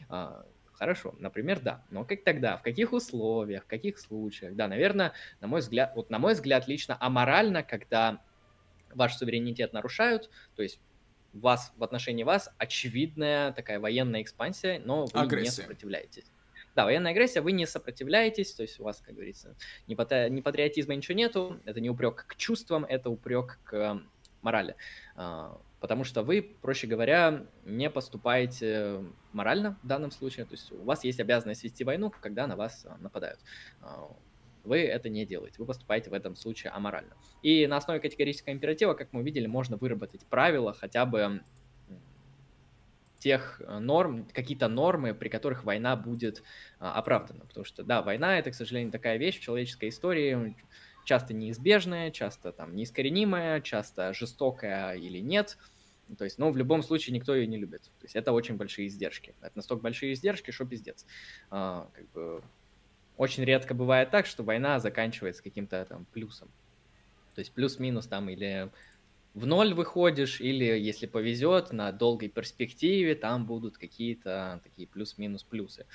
А, 0.08 0.46
хорошо, 0.74 1.16
например, 1.18 1.58
да. 1.58 1.82
Но 1.90 2.04
как 2.04 2.22
тогда? 2.22 2.58
В 2.58 2.62
каких 2.62 2.92
условиях, 2.92 3.64
в 3.64 3.66
каких 3.66 3.98
случаях? 3.98 4.54
Да, 4.54 4.68
наверное, 4.68 5.14
на 5.40 5.48
мой 5.48 5.62
взгляд, 5.62 5.94
вот 5.96 6.10
на 6.10 6.20
мой 6.20 6.34
взгляд 6.34 6.68
лично 6.68 6.96
аморально, 7.00 7.64
когда 7.64 8.20
ваш 8.94 9.16
суверенитет 9.16 9.72
нарушают, 9.72 10.30
то 10.56 10.62
есть 10.62 10.80
вас 11.32 11.72
в 11.76 11.84
отношении 11.84 12.22
вас 12.24 12.48
очевидная 12.58 13.52
такая 13.52 13.80
военная 13.80 14.22
экспансия, 14.22 14.80
но 14.84 15.06
вы 15.06 15.20
Агрессия. 15.20 15.44
не 15.44 15.50
сопротивляетесь. 15.50 16.24
Да, 16.74 16.84
военная 16.84 17.12
агрессия, 17.12 17.40
вы 17.40 17.52
не 17.52 17.66
сопротивляетесь, 17.66 18.52
то 18.52 18.62
есть 18.62 18.80
у 18.80 18.84
вас, 18.84 19.00
как 19.00 19.14
говорится, 19.14 19.54
ни, 19.86 19.94
патри... 19.94 20.28
ни 20.30 20.40
патриотизма, 20.40 20.94
ничего 20.94 21.16
нету, 21.16 21.60
это 21.64 21.80
не 21.80 21.88
упрек 21.88 22.26
к 22.26 22.34
чувствам, 22.36 22.84
это 22.84 23.10
упрек 23.10 23.60
к 23.64 24.00
морали. 24.42 24.74
А, 25.14 25.60
потому 25.78 26.02
что 26.02 26.22
вы, 26.22 26.42
проще 26.42 26.88
говоря, 26.88 27.46
не 27.64 27.90
поступаете 27.90 29.04
морально 29.32 29.78
в 29.82 29.86
данном 29.86 30.10
случае, 30.10 30.46
то 30.46 30.52
есть 30.52 30.72
у 30.72 30.82
вас 30.82 31.04
есть 31.04 31.20
обязанность 31.20 31.62
вести 31.62 31.84
войну, 31.84 32.12
когда 32.20 32.46
на 32.48 32.56
вас 32.56 32.84
а, 32.86 32.96
нападают. 32.98 33.38
Вы 34.64 34.80
это 34.80 35.08
не 35.08 35.24
делаете, 35.26 35.56
вы 35.58 35.66
поступаете 35.66 36.10
в 36.10 36.14
этом 36.14 36.36
случае 36.36 36.72
аморально. 36.72 37.14
И 37.42 37.66
на 37.66 37.76
основе 37.76 38.00
категорического 38.00 38.52
императива, 38.52 38.94
как 38.94 39.12
мы 39.12 39.20
увидели, 39.20 39.46
можно 39.46 39.76
выработать 39.76 40.24
правила 40.26 40.72
хотя 40.72 41.06
бы 41.06 41.42
тех 43.24 43.62
э, 43.64 43.78
норм, 43.78 44.28
какие-то 44.34 44.68
нормы, 44.68 45.14
при 45.14 45.30
которых 45.30 45.64
война 45.64 45.96
будет 45.96 46.42
а, 46.78 46.92
оправдана. 46.92 47.46
Потому 47.46 47.64
что, 47.64 47.82
да, 47.82 48.02
война— 48.02 48.38
это, 48.40 48.50
к 48.50 48.54
сожалению, 48.54 48.92
такая 48.92 49.16
вещь 49.16 49.38
в 49.38 49.42
человеческой 49.42 49.88
истории, 49.88 50.54
часто 51.06 51.32
неизбежная, 51.32 52.10
часто 52.10 52.52
там 52.52 52.76
неискоренимая, 52.76 53.62
часто 53.62 54.12
жестокая 54.12 54.94
или 54.96 55.20
нет. 55.20 55.56
То 56.18 56.24
есть, 56.24 56.38
ну, 56.38 56.50
в 56.50 56.56
любом 56.58 56.82
случае 56.82 57.14
никто 57.14 57.34
ее 57.34 57.46
не 57.46 57.56
любит. 57.56 57.84
То 57.84 58.04
есть 58.04 58.14
это 58.14 58.32
очень 58.32 58.56
большие 58.56 58.88
издержки. 58.88 59.34
Это 59.40 59.56
настолько 59.56 59.82
большие 59.82 60.12
издержки, 60.12 60.50
что 60.50 60.66
пиздец. 60.66 61.06
А, 61.50 61.88
как 61.94 62.10
бы 62.12 62.42
очень 63.16 63.44
редко 63.44 63.74
бывает 63.74 64.10
так, 64.10 64.26
что 64.26 64.42
война 64.42 64.80
заканчивается 64.80 65.42
каким-то 65.42 65.84
там 65.84 66.06
плюсом. 66.12 66.48
То 67.34 67.40
есть 67.40 67.52
плюс-минус 67.52 68.06
там 68.06 68.28
или 68.28 68.70
в 69.34 69.46
ноль 69.46 69.74
выходишь, 69.74 70.40
или, 70.40 70.64
если 70.64 71.06
повезет, 71.06 71.72
на 71.72 71.90
долгой 71.90 72.28
перспективе 72.28 73.14
там 73.16 73.46
будут 73.46 73.78
какие-то 73.78 74.60
такие 74.62 74.86
плюс-минус 74.86 75.42
плюсы. 75.42 75.86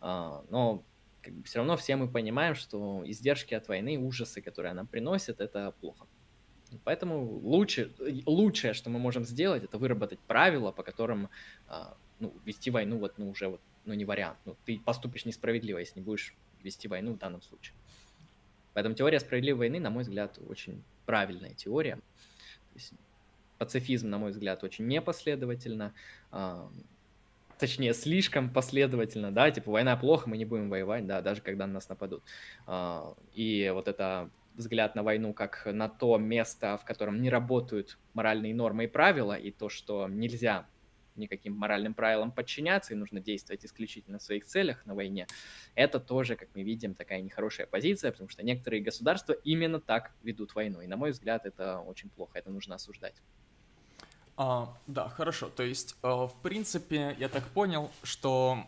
А, 0.00 0.44
но 0.48 0.84
как 1.20 1.34
бы, 1.34 1.42
все 1.44 1.58
равно 1.58 1.76
все 1.76 1.96
мы 1.96 2.08
понимаем, 2.08 2.54
что 2.54 3.02
издержки 3.04 3.54
от 3.54 3.66
войны, 3.66 3.98
ужасы, 3.98 4.40
которые 4.40 4.70
она 4.70 4.84
приносит, 4.84 5.40
это 5.40 5.74
плохо. 5.80 6.06
Поэтому 6.84 7.24
лучше, 7.24 7.92
лучшее, 8.26 8.74
что 8.74 8.90
мы 8.90 8.98
можем 8.98 9.24
сделать, 9.24 9.64
это 9.64 9.78
выработать 9.78 10.20
правила, 10.20 10.70
по 10.70 10.82
которым 10.82 11.28
а, 11.66 11.96
ну, 12.20 12.32
вести 12.44 12.70
войну 12.70 12.98
вот, 12.98 13.18
ну, 13.18 13.28
уже 13.28 13.48
вот, 13.48 13.60
ну, 13.84 13.94
не 13.94 14.04
вариант. 14.04 14.38
Ну, 14.44 14.56
ты 14.64 14.78
поступишь 14.78 15.24
несправедливо, 15.24 15.78
если 15.78 15.98
не 15.98 16.04
будешь 16.04 16.34
вести 16.64 16.88
войну 16.88 17.12
в 17.12 17.18
данном 17.18 17.42
случае. 17.42 17.76
Поэтому 18.72 18.94
теория 18.94 19.20
справедливой 19.20 19.58
войны, 19.58 19.80
на 19.80 19.90
мой 19.90 20.02
взгляд, 20.02 20.38
очень 20.48 20.82
правильная 21.06 21.54
теория 21.54 22.00
пацифизм, 23.58 24.10
на 24.10 24.18
мой 24.18 24.30
взгляд, 24.30 24.64
очень 24.64 24.86
непоследовательно, 24.86 25.94
э, 26.32 26.68
точнее, 27.58 27.94
слишком 27.94 28.50
последовательно, 28.50 29.32
да, 29.32 29.50
типа 29.50 29.70
война 29.70 29.96
плохо, 29.96 30.28
мы 30.28 30.36
не 30.36 30.44
будем 30.44 30.68
воевать, 30.70 31.06
да, 31.06 31.22
даже 31.22 31.40
когда 31.40 31.66
на 31.66 31.74
нас 31.74 31.88
нападут. 31.88 32.22
Э, 32.66 33.14
и 33.32 33.70
вот 33.72 33.88
это 33.88 34.30
взгляд 34.54 34.94
на 34.94 35.02
войну 35.02 35.32
как 35.32 35.66
на 35.66 35.88
то 35.88 36.16
место, 36.18 36.78
в 36.78 36.84
котором 36.84 37.20
не 37.20 37.30
работают 37.30 37.98
моральные 38.12 38.54
нормы 38.54 38.84
и 38.84 38.88
правила, 38.88 39.34
и 39.34 39.50
то, 39.50 39.68
что 39.68 40.08
нельзя 40.08 40.66
никаким 41.16 41.54
моральным 41.54 41.94
правилам 41.94 42.32
подчиняться, 42.32 42.94
и 42.94 42.96
нужно 42.96 43.20
действовать 43.20 43.64
исключительно 43.64 44.18
в 44.18 44.22
своих 44.22 44.44
целях 44.44 44.84
на 44.86 44.94
войне, 44.94 45.26
это 45.74 46.00
тоже, 46.00 46.36
как 46.36 46.48
мы 46.54 46.62
видим, 46.62 46.94
такая 46.94 47.20
нехорошая 47.20 47.66
позиция, 47.66 48.12
потому 48.12 48.28
что 48.28 48.42
некоторые 48.42 48.82
государства 48.82 49.32
именно 49.32 49.80
так 49.80 50.12
ведут 50.22 50.54
войну. 50.54 50.80
И, 50.80 50.86
на 50.86 50.96
мой 50.96 51.12
взгляд, 51.12 51.46
это 51.46 51.78
очень 51.80 52.10
плохо, 52.10 52.38
это 52.38 52.50
нужно 52.50 52.74
осуждать. 52.74 53.14
А, 54.36 54.76
да, 54.86 55.08
хорошо. 55.08 55.48
То 55.48 55.62
есть, 55.62 55.96
э, 56.02 56.08
в 56.08 56.34
принципе, 56.42 57.14
я 57.18 57.28
так 57.28 57.46
понял, 57.48 57.90
что 58.02 58.64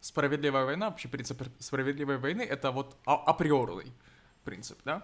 справедливая 0.00 0.64
война, 0.64 0.90
вообще 0.90 1.08
принцип 1.08 1.42
справедливой 1.58 2.18
войны, 2.18 2.42
это 2.42 2.70
вот 2.70 2.96
а 3.04 3.14
априорный 3.14 3.92
принцип, 4.44 4.78
да? 4.84 5.02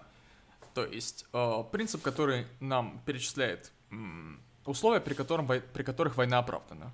То 0.73 0.85
есть 0.85 1.25
э, 1.33 1.63
принцип, 1.71 2.01
который 2.01 2.47
нам 2.59 3.01
перечисляет 3.05 3.71
условия, 4.65 5.01
при, 5.01 5.13
котором, 5.13 5.47
при 5.47 5.83
которых 5.83 6.17
война 6.17 6.39
оправдана. 6.39 6.93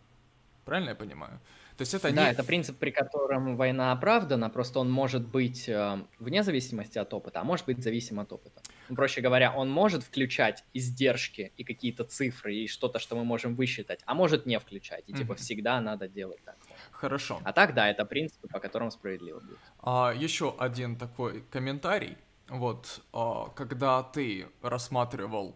Правильно 0.65 0.89
я 0.89 0.95
понимаю? 0.95 1.39
То 1.79 1.83
есть 1.83 1.93
это 1.93 2.11
да, 2.11 2.25
не... 2.25 2.31
это 2.31 2.43
принцип, 2.43 2.77
при 2.77 2.91
котором 2.91 3.55
война 3.55 3.93
оправдана, 3.93 4.49
просто 4.49 4.79
он 4.79 4.91
может 4.91 5.25
быть 5.25 5.69
э, 5.69 6.03
вне 6.19 6.43
зависимости 6.43 6.97
от 6.99 7.13
опыта, 7.13 7.39
а 7.39 7.43
может 7.45 7.65
быть 7.67 7.81
зависим 7.81 8.19
от 8.19 8.33
опыта. 8.33 8.61
Проще 8.93 9.21
говоря, 9.21 9.53
он 9.55 9.69
может 9.71 10.03
включать 10.03 10.65
издержки 10.73 11.53
и 11.55 11.63
какие-то 11.63 12.03
цифры 12.03 12.53
и 12.53 12.67
что-то, 12.67 12.99
что 12.99 13.15
мы 13.15 13.23
можем 13.23 13.55
высчитать, 13.55 14.01
а 14.05 14.13
может 14.13 14.45
не 14.45 14.59
включать, 14.59 15.05
и 15.07 15.13
mm-hmm. 15.13 15.17
типа 15.17 15.35
всегда 15.35 15.79
надо 15.79 16.09
делать 16.09 16.43
так. 16.43 16.57
Хорошо. 16.91 17.39
А 17.45 17.53
так, 17.53 17.73
да, 17.73 17.89
это 17.89 18.03
принципы, 18.03 18.49
по 18.49 18.59
которым 18.59 18.91
справедливо 18.91 19.39
будет. 19.39 19.59
А, 19.81 20.13
еще 20.13 20.53
один 20.59 20.97
такой 20.97 21.45
комментарий. 21.49 22.17
Вот, 22.49 23.01
а, 23.13 23.53
когда 23.55 24.03
ты 24.03 24.47
рассматривал 24.61 25.55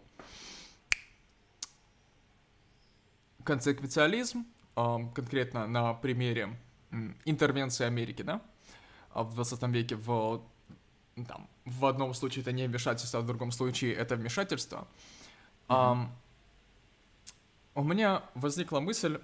консеквенциализм, 3.43 4.45
конкретно 4.75 5.67
на 5.67 5.93
примере 5.93 6.57
интервенции 7.25 7.85
Америки, 7.85 8.21
да, 8.21 8.41
а 9.11 9.23
в 9.23 9.33
20 9.35 9.63
веке 9.63 9.95
в, 9.95 10.41
там, 11.27 11.47
в 11.65 11.85
одном 11.85 12.13
случае 12.13 12.41
это 12.41 12.51
не 12.51 12.67
вмешательство, 12.67 13.19
а 13.19 13.23
в 13.23 13.25
другом 13.25 13.51
случае 13.51 13.93
это 13.93 14.15
вмешательство, 14.15 14.87
mm-hmm. 15.67 16.07
у 17.75 17.83
меня 17.83 18.23
возникла 18.35 18.79
мысль, 18.79 19.19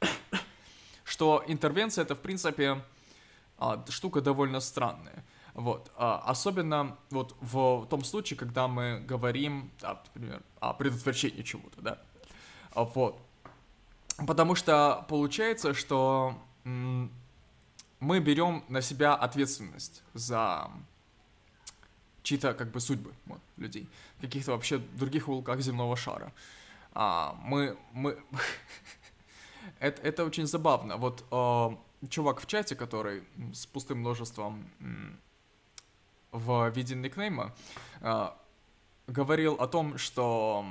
что 1.04 1.44
интервенция 1.46 2.02
это, 2.02 2.14
в 2.14 2.20
принципе, 2.20 2.82
а, 3.58 3.84
штука 3.88 4.20
довольно 4.20 4.60
странная. 4.60 5.24
Вот. 5.54 5.92
Особенно 5.96 6.98
вот 7.10 7.36
в 7.40 7.86
том 7.86 8.02
случае, 8.02 8.36
когда 8.36 8.66
мы 8.66 9.00
говорим, 9.06 9.70
например, 9.80 10.42
о 10.58 10.74
предотвращении 10.74 11.42
чего-то, 11.42 11.80
да. 11.80 12.02
Вот. 12.74 13.22
Потому 14.16 14.54
что 14.54 15.04
получается, 15.08 15.74
что 15.74 16.38
мы 16.64 18.20
берем 18.20 18.64
на 18.68 18.82
себя 18.82 19.14
ответственность 19.14 20.02
за 20.14 20.70
чьи-то 22.22 22.54
как 22.54 22.70
бы 22.70 22.80
судьбы 22.80 23.12
вот, 23.26 23.40
людей, 23.56 23.88
каких-то 24.20 24.52
вообще 24.52 24.78
других 24.78 25.28
уголках 25.28 25.60
земного 25.60 25.96
шара. 25.96 26.32
А, 26.92 27.36
мы, 27.42 27.76
мы... 27.92 28.16
это, 29.80 30.02
это 30.02 30.24
очень 30.24 30.46
забавно. 30.46 30.96
Вот 30.96 31.24
э, 31.30 32.08
чувак 32.08 32.40
в 32.40 32.46
чате, 32.46 32.76
который 32.76 33.24
с 33.52 33.66
пустым 33.66 33.98
множеством 33.98 34.70
в 36.30 36.70
виде 36.70 36.94
никнейма, 36.94 37.54
э, 38.00 38.28
говорил 39.06 39.54
о 39.54 39.66
том, 39.66 39.98
что 39.98 40.64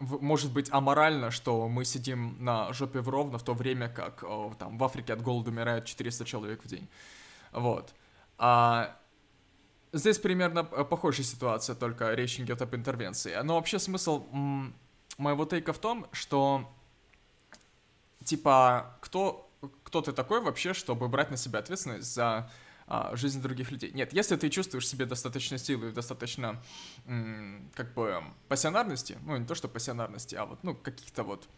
может 0.00 0.52
быть 0.52 0.70
аморально, 0.72 1.30
что 1.30 1.68
мы 1.68 1.84
сидим 1.84 2.36
на 2.42 2.72
жопе 2.72 3.00
в 3.00 3.08
ровно 3.08 3.38
в 3.38 3.42
то 3.42 3.54
время, 3.54 3.88
как 3.88 4.24
о, 4.24 4.54
там 4.58 4.78
в 4.78 4.84
Африке 4.84 5.12
от 5.12 5.22
голода 5.22 5.50
умирает 5.50 5.84
400 5.84 6.24
человек 6.24 6.64
в 6.64 6.66
день. 6.66 6.88
Вот. 7.52 7.94
А 8.38 8.96
здесь 9.92 10.18
примерно 10.18 10.64
похожая 10.64 11.24
ситуация, 11.24 11.76
только 11.76 12.14
речь 12.14 12.40
идет 12.40 12.62
об 12.62 12.74
интервенции. 12.74 13.38
Но 13.42 13.56
вообще 13.56 13.78
смысл 13.78 14.24
моего 15.18 15.44
тейка 15.44 15.72
в 15.72 15.78
том, 15.78 16.06
что 16.12 16.68
типа 18.24 18.96
кто 19.00 19.46
кто 19.82 20.00
ты 20.00 20.12
такой 20.12 20.40
вообще, 20.40 20.72
чтобы 20.72 21.08
брать 21.08 21.30
на 21.30 21.36
себя 21.36 21.58
ответственность 21.58 22.14
за 22.14 22.50
а, 22.90 23.14
жизнь 23.14 23.40
других 23.40 23.70
людей. 23.70 23.92
Нет, 23.92 24.12
если 24.12 24.34
ты 24.34 24.50
чувствуешь 24.50 24.88
себе 24.88 25.06
достаточно 25.06 25.58
силы 25.58 25.90
и 25.90 25.92
достаточно, 25.92 26.60
как 27.74 27.94
бы, 27.94 28.20
пассионарности, 28.48 29.16
ну, 29.22 29.36
не 29.36 29.46
то, 29.46 29.54
что 29.54 29.68
пассионарности, 29.68 30.34
а 30.34 30.44
вот, 30.44 30.64
ну, 30.64 30.74
каких-то 30.74 31.22
вот, 31.22 31.48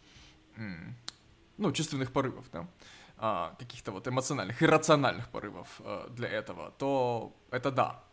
ну, 1.57 1.71
чувственных 1.71 2.11
порывов, 2.11 2.45
да, 2.51 2.67
а, 3.17 3.55
каких-то 3.57 3.91
вот 3.91 4.07
эмоциональных, 4.07 4.61
иррациональных 4.61 5.27
порывов 5.29 5.67
а, 5.79 6.07
для 6.09 6.29
этого, 6.29 6.71
то 6.77 7.35
это 7.49 7.71
да. 7.71 8.03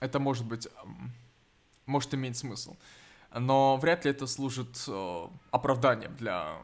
Это 0.00 0.18
может 0.18 0.46
быть, 0.46 0.66
может 1.84 2.14
иметь 2.14 2.38
смысл. 2.38 2.74
Но 3.30 3.76
вряд 3.76 4.06
ли 4.06 4.12
это 4.12 4.26
служит 4.26 4.82
э, 4.88 5.28
оправданием 5.50 6.16
для 6.16 6.56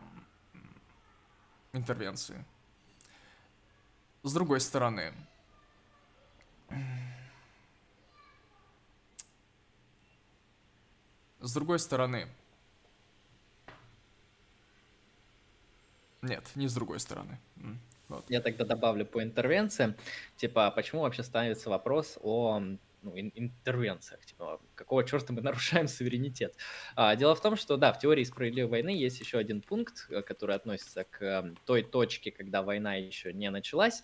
интервенции. 1.72 2.44
С 4.22 4.32
другой 4.34 4.60
стороны, 4.60 5.14
с 11.40 11.54
другой 11.54 11.78
стороны, 11.78 12.28
нет, 16.20 16.44
не 16.54 16.68
с 16.68 16.74
другой 16.74 17.00
стороны. 17.00 17.38
Вот. 18.08 18.24
Я 18.28 18.40
тогда 18.42 18.64
добавлю 18.64 19.06
по 19.06 19.22
интервенциям, 19.22 19.94
типа, 20.36 20.66
а 20.66 20.70
почему 20.70 21.02
вообще 21.02 21.22
ставится 21.22 21.70
вопрос 21.70 22.18
о 22.22 22.60
ну, 23.02 23.16
интервенциях, 23.16 24.24
типа, 24.24 24.60
какого 24.74 25.04
черта 25.04 25.32
мы 25.32 25.42
нарушаем 25.42 25.88
суверенитет. 25.88 26.56
А, 26.96 27.16
дело 27.16 27.34
в 27.34 27.40
том, 27.40 27.56
что, 27.56 27.76
да, 27.76 27.92
в 27.92 27.98
теории 27.98 28.24
справедливой 28.24 28.70
войны 28.70 28.90
есть 28.90 29.20
еще 29.20 29.38
один 29.38 29.60
пункт, 29.60 30.06
э, 30.10 30.22
который 30.22 30.56
относится 30.56 31.04
к 31.04 31.22
эм, 31.22 31.56
той 31.66 31.82
точке, 31.82 32.30
когда 32.30 32.62
война 32.62 32.94
еще 32.94 33.32
не 33.32 33.50
началась, 33.50 34.02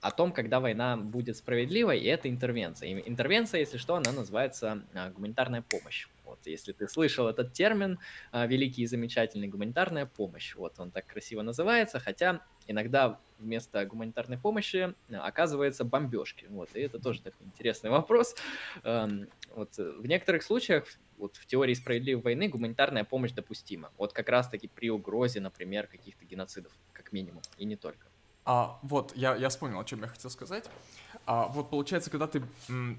о 0.00 0.10
том, 0.12 0.32
когда 0.32 0.60
война 0.60 0.96
будет 0.96 1.36
справедливой, 1.36 1.98
и 1.98 2.06
это 2.06 2.28
интервенция. 2.28 2.88
И 2.88 3.08
интервенция, 3.08 3.60
если 3.60 3.78
что, 3.78 3.96
она 3.96 4.12
называется 4.12 4.84
а, 4.94 5.10
гуманитарная 5.10 5.62
помощь. 5.62 6.08
Вот, 6.24 6.38
если 6.46 6.72
ты 6.72 6.86
слышал 6.88 7.26
этот 7.26 7.52
термин, 7.52 7.98
а, 8.30 8.46
великий 8.46 8.82
и 8.82 8.86
замечательный 8.86 9.48
гуманитарная 9.48 10.06
помощь, 10.06 10.54
вот 10.54 10.78
он 10.78 10.90
так 10.90 11.06
красиво 11.06 11.42
называется, 11.42 11.98
хотя 11.98 12.42
иногда 12.68 13.18
вместо 13.38 13.84
гуманитарной 13.84 14.38
помощи 14.38 14.94
а, 15.10 15.26
оказывается 15.26 15.84
бомбежки. 15.84 16.46
Вот, 16.48 16.68
и 16.74 16.80
это 16.80 17.00
тоже 17.00 17.22
такой 17.22 17.46
интересный 17.46 17.90
вопрос. 17.90 18.36
Вот, 18.84 19.76
в 19.76 20.06
некоторых 20.06 20.42
случаях 20.42 20.84
вот 21.16 21.36
в 21.36 21.46
теории 21.46 21.74
справедливой 21.74 22.22
войны 22.22 22.48
гуманитарная 22.48 23.04
помощь 23.04 23.32
допустима. 23.32 23.90
Вот 23.98 24.12
как 24.12 24.28
раз-таки 24.28 24.68
при 24.68 24.90
угрозе, 24.90 25.40
например, 25.40 25.86
каких-то 25.86 26.24
геноцидов, 26.24 26.72
как 26.92 27.12
минимум, 27.12 27.42
и 27.56 27.64
не 27.64 27.76
только. 27.76 28.06
А, 28.44 28.78
вот, 28.82 29.12
я, 29.14 29.36
я 29.36 29.50
вспомнил, 29.50 29.78
о 29.78 29.84
чем 29.84 30.00
я 30.00 30.08
хотел 30.08 30.30
сказать. 30.30 30.64
А, 31.26 31.48
вот 31.48 31.68
получается, 31.68 32.10
когда 32.10 32.26
ты 32.26 32.42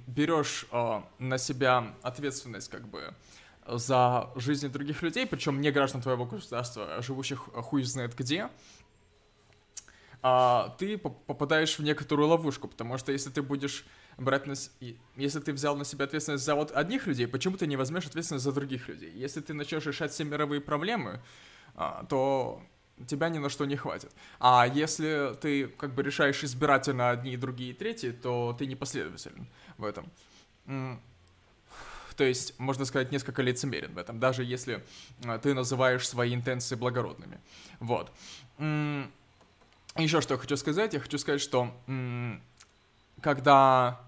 берешь 0.06 0.68
а, 0.72 1.04
на 1.18 1.38
себя 1.38 1.96
ответственность, 2.04 2.70
как 2.70 2.88
бы, 2.88 3.16
за 3.66 4.30
жизни 4.36 4.68
других 4.68 5.02
людей, 5.02 5.26
причем 5.26 5.62
не 5.62 5.72
граждан 5.72 6.02
твоего 6.02 6.26
государства, 6.26 6.98
а 6.98 7.02
живущих 7.02 7.50
хуй 7.54 7.84
знает 7.84 8.16
где, 8.16 8.50
а, 10.22 10.76
ты 10.78 10.98
попадаешь 10.98 11.80
в 11.80 11.84
некоторую 11.84 12.28
ловушку, 12.28 12.68
потому 12.68 12.98
что 12.98 13.12
если 13.12 13.30
ты 13.30 13.42
будешь 13.42 13.86
брать 14.18 14.48
на... 14.48 14.54
Если 15.16 15.40
ты 15.40 15.54
взял 15.54 15.78
на 15.78 15.86
себя 15.86 16.06
ответственность 16.06 16.44
за 16.44 16.56
вот 16.56 16.72
одних 16.72 17.08
людей, 17.08 17.28
почему 17.28 17.58
ты 17.58 17.68
не 17.68 17.78
возьмешь 17.78 18.06
ответственность 18.06 18.44
за 18.44 18.52
других 18.52 18.90
людей? 18.90 19.12
Если 19.12 19.42
ты 19.42 19.54
начнешь 19.54 19.86
решать 19.86 20.12
все 20.12 20.26
мировые 20.26 20.62
проблемы, 20.62 21.22
а, 21.76 22.06
то 22.10 22.62
тебя 23.08 23.30
ни 23.30 23.38
на 23.38 23.50
что 23.50 23.66
не 23.66 23.78
хватит. 23.78 24.12
А 24.40 24.68
если 24.68 25.36
ты 25.40 25.68
как 25.68 25.96
бы 25.96 26.04
решаешь 26.04 26.44
избирательно 26.44 27.12
одни, 27.12 27.38
другие, 27.38 27.74
третьи, 27.74 28.12
то 28.12 28.56
ты 28.58 28.66
непоследователен 28.66 29.48
в 29.78 29.86
этом. 29.86 30.12
То 32.18 32.26
есть, 32.26 32.60
можно 32.60 32.84
сказать, 32.84 33.14
несколько 33.14 33.42
лицемерен 33.42 33.94
в 33.94 33.98
этом, 33.98 34.20
даже 34.20 34.44
если 34.44 34.84
а, 35.24 35.40
ты 35.40 35.54
называешь 35.54 36.06
свои 36.06 36.36
интенции 36.36 36.76
благородными. 36.76 37.40
Вот. 37.80 38.12
Еще 39.98 40.22
что 40.22 40.36
я 40.36 40.40
хочу 40.40 40.56
сказать, 40.58 40.94
я 40.94 41.00
хочу 41.00 41.18
сказать, 41.18 41.42
что 41.42 41.74
когда 43.22 44.00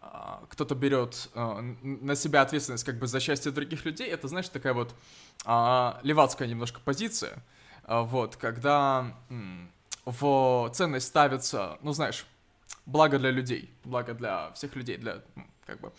а, 0.00 0.44
кто-то 0.48 0.74
берет 0.74 1.28
а, 1.34 1.60
на 1.82 2.14
себя 2.14 2.42
ответственность 2.42 2.84
как 2.84 2.98
бы 2.98 3.06
за 3.06 3.20
счастье 3.20 3.52
других 3.52 3.84
людей, 3.84 4.08
это, 4.08 4.28
знаешь, 4.28 4.48
такая 4.48 4.74
вот 4.74 4.94
левацкая 6.02 6.48
немножко 6.48 6.80
позиция, 6.80 7.42
а, 7.84 8.02
вот, 8.02 8.36
когда 8.36 9.14
в 10.04 10.70
ценность 10.72 11.06
ставится, 11.06 11.78
ну, 11.82 11.92
знаешь, 11.92 12.26
благо 12.86 13.18
для 13.18 13.30
людей, 13.30 13.72
благо 13.84 14.14
для 14.14 14.52
всех 14.52 14.74
людей, 14.74 14.96
для, 14.96 15.22
как 15.66 15.80
бы, 15.80 15.92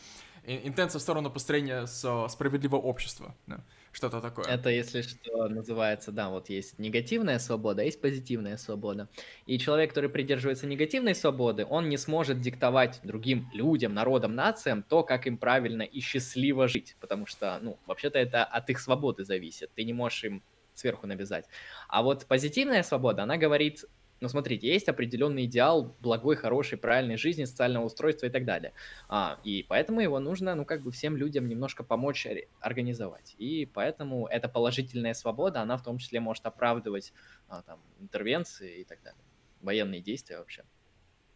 интенция 0.46 1.00
в 1.00 1.02
сторону 1.02 1.30
построения 1.30 1.86
справедливого 1.86 2.82
общества, 2.82 3.36
да, 3.48 3.60
Что-то 3.92 4.22
такое. 4.22 4.46
Это, 4.46 4.70
если 4.70 5.02
что, 5.02 5.48
называется, 5.48 6.12
да, 6.12 6.30
вот 6.30 6.50
есть 6.50 6.78
негативная 6.78 7.40
свобода, 7.40 7.82
есть 7.84 8.00
позитивная 8.00 8.58
свобода. 8.58 9.10
И 9.48 9.58
человек, 9.58 9.90
который 9.90 10.10
придерживается 10.10 10.68
негативной 10.68 11.16
свободы, 11.16 11.66
он 11.66 11.90
не 11.90 11.98
сможет 11.98 12.40
диктовать 12.40 13.00
другим 13.04 13.50
людям, 13.52 13.94
народам, 13.94 14.36
нациям 14.36 14.84
то, 14.84 15.04
как 15.04 15.26
им 15.26 15.38
правильно 15.38 15.82
и 15.82 16.00
счастливо 16.02 16.68
жить. 16.68 16.96
Потому 17.00 17.26
что, 17.26 17.58
ну, 17.62 17.80
вообще-то 17.88 18.20
это 18.20 18.44
от 18.44 18.70
их 18.70 18.80
свободы 18.80 19.26
зависит. 19.26 19.72
Ты 19.74 19.84
не 19.84 19.94
можешь 19.94 20.24
им 20.24 20.44
сверху 20.76 21.08
навязать. 21.08 21.46
А 21.88 22.04
вот 22.04 22.26
позитивная 22.26 22.84
свобода, 22.84 23.24
она 23.24 23.38
говорит 23.38 23.86
но 24.22 24.28
смотрите, 24.28 24.68
есть 24.68 24.90
определенный 24.90 25.46
идеал 25.46 25.96
благой, 26.02 26.36
хорошей, 26.36 26.78
правильной 26.78 27.18
жизни, 27.18 27.46
социального 27.46 27.86
устройства 27.86 28.26
и 28.26 28.30
так 28.30 28.46
далее. 28.46 28.74
А, 29.08 29.40
и 29.44 29.66
поэтому 29.68 30.02
его 30.02 30.20
нужно, 30.20 30.56
ну, 30.56 30.66
как 30.66 30.82
бы 30.82 30.92
всем 30.92 31.16
людям 31.16 31.48
немножко 31.48 31.84
помочь 31.84 32.28
организовать. 32.60 33.36
И 33.38 33.66
поэтому 33.66 34.28
эта 34.28 34.50
положительная 34.50 35.14
свобода, 35.14 35.62
она 35.62 35.78
в 35.78 35.84
том 35.84 35.98
числе 35.98 36.20
может 36.20 36.46
оправдывать 36.46 37.14
а, 37.48 37.62
там, 37.62 37.80
интервенции 38.00 38.82
и 38.82 38.84
так 38.84 39.02
далее. 39.04 39.22
Военные 39.62 40.02
действия 40.02 40.38
вообще. 40.38 40.64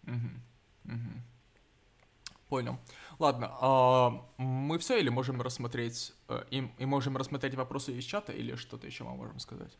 Угу. 0.03 0.91
Понял. 2.49 2.77
Ладно, 3.19 3.49
а 3.61 4.25
мы 4.37 4.77
все 4.77 4.99
или 4.99 5.09
можем 5.09 5.41
рассмотреть 5.41 6.13
э, 6.27 6.43
и, 6.51 6.69
и 6.77 6.85
можем 6.85 7.17
рассмотреть 7.17 7.55
вопросы 7.55 7.93
из 7.93 8.03
чата 8.03 8.31
или 8.31 8.55
что-то 8.55 8.85
еще 8.85 9.03
мы 9.03 9.15
можем 9.15 9.39
сказать? 9.39 9.75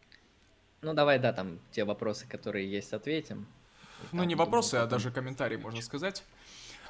Ну, 0.84 0.94
давай, 0.94 1.18
да, 1.18 1.34
там 1.34 1.60
те 1.72 1.86
вопросы, 1.86 2.28
которые 2.28 2.70
есть, 2.70 2.94
ответим. 2.94 3.48
Ну, 4.12 4.24
не 4.24 4.36
вопросы, 4.36 4.76
а 4.76 4.86
даже 4.86 5.12
комментарии, 5.12 5.56
можно 5.56 5.82
сказать. 5.82 6.24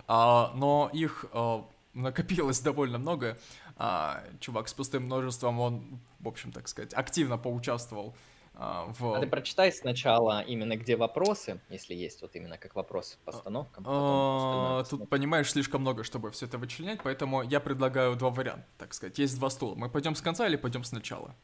А, 0.07 0.51
но 0.55 0.89
их 0.91 1.25
а, 1.31 1.65
накопилось 1.93 2.59
довольно 2.61 2.97
много. 2.97 3.37
А, 3.77 4.23
чувак 4.39 4.67
с 4.67 4.73
пустым 4.73 5.03
множеством, 5.03 5.59
он, 5.59 5.99
в 6.19 6.27
общем, 6.27 6.51
так 6.51 6.67
сказать, 6.67 6.93
активно 6.93 7.37
поучаствовал 7.37 8.15
а, 8.55 8.85
в... 8.97 9.15
А 9.15 9.19
ты 9.19 9.27
прочитай 9.27 9.71
сначала 9.71 10.41
именно 10.41 10.75
где 10.77 10.95
вопросы, 10.95 11.59
если 11.69 11.95
есть 11.95 12.21
вот 12.21 12.35
именно 12.35 12.57
как 12.57 12.75
вопрос 12.75 13.17
по 13.25 13.31
постановкам. 13.31 13.83
А, 13.87 14.83
тут, 14.83 15.09
понимаешь, 15.09 15.51
слишком 15.51 15.81
много, 15.81 16.03
чтобы 16.03 16.31
все 16.31 16.45
это 16.45 16.57
вычленять, 16.57 17.01
поэтому 17.03 17.41
я 17.41 17.59
предлагаю 17.59 18.15
два 18.15 18.29
варианта, 18.29 18.65
так 18.77 18.93
сказать. 18.93 19.17
Есть 19.17 19.37
два 19.37 19.49
стула. 19.49 19.75
Мы 19.75 19.89
пойдем 19.89 20.15
с 20.15 20.21
конца 20.21 20.47
или 20.47 20.55
пойдем 20.55 20.83
сначала? 20.83 21.35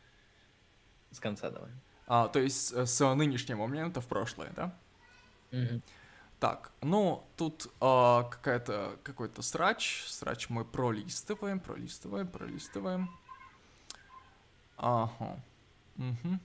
С 1.11 1.19
конца 1.19 1.49
давай. 1.49 1.71
А, 2.09 2.27
то 2.27 2.39
есть 2.39 2.75
с 2.75 3.15
нынешнего 3.15 3.67
момента 3.67 4.01
в 4.01 4.07
прошлое, 4.07 4.51
да? 4.55 4.75
Угу. 5.51 5.81
Так, 6.39 6.71
ну, 6.81 7.23
тут 7.37 7.67
а, 7.79 8.23
какая-то, 8.23 8.97
какой-то 9.03 9.43
срач. 9.43 10.05
Срач 10.07 10.49
мы 10.49 10.65
пролистываем, 10.65 11.59
пролистываем, 11.59 12.27
пролистываем. 12.27 13.09
Ага. 14.77 15.39
Угу. 15.97 16.39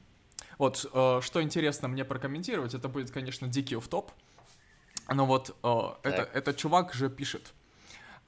Вот, 0.58 0.86
а, 0.92 1.20
что 1.22 1.42
интересно 1.42 1.88
мне 1.88 2.04
прокомментировать, 2.04 2.74
это 2.74 2.88
будет, 2.88 3.10
конечно, 3.10 3.48
дикий 3.48 3.76
в 3.76 3.88
топ. 3.88 4.12
Но 5.08 5.24
вот 5.24 5.56
а, 5.62 5.98
это, 6.02 6.28
этот 6.34 6.58
чувак 6.58 6.92
же 6.92 7.08
пишет 7.08 7.54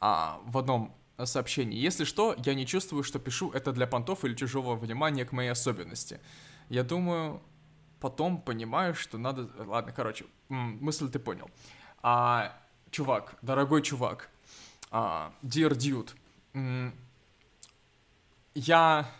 а, 0.00 0.40
в 0.46 0.56
одном 0.56 0.94
сообщении. 1.22 1.78
Если 1.78 2.04
что, 2.04 2.34
я 2.38 2.54
не 2.54 2.66
чувствую, 2.66 3.02
что 3.02 3.18
пишу 3.18 3.50
это 3.50 3.72
для 3.72 3.86
понтов 3.86 4.24
или 4.24 4.34
чужого 4.34 4.74
внимания 4.76 5.26
к 5.26 5.32
моей 5.32 5.50
особенности 5.50 6.18
я 6.68 6.82
думаю, 6.82 7.42
потом 8.00 8.40
понимаю, 8.40 8.94
что 8.94 9.18
надо... 9.18 9.48
Ладно, 9.64 9.92
короче, 9.92 10.26
мысль 10.48 11.08
ты 11.08 11.18
понял. 11.18 11.50
А, 12.02 12.56
чувак, 12.90 13.36
дорогой 13.42 13.82
чувак, 13.82 14.30
а, 14.90 15.32
dear 15.42 15.72
dude, 15.72 16.92
я 18.54 19.10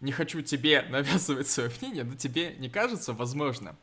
не 0.00 0.12
хочу 0.12 0.42
тебе 0.42 0.82
навязывать 0.90 1.48
свое 1.48 1.70
мнение, 1.80 2.04
но 2.04 2.14
тебе 2.14 2.54
не 2.56 2.68
кажется, 2.68 3.12
возможно, 3.12 3.76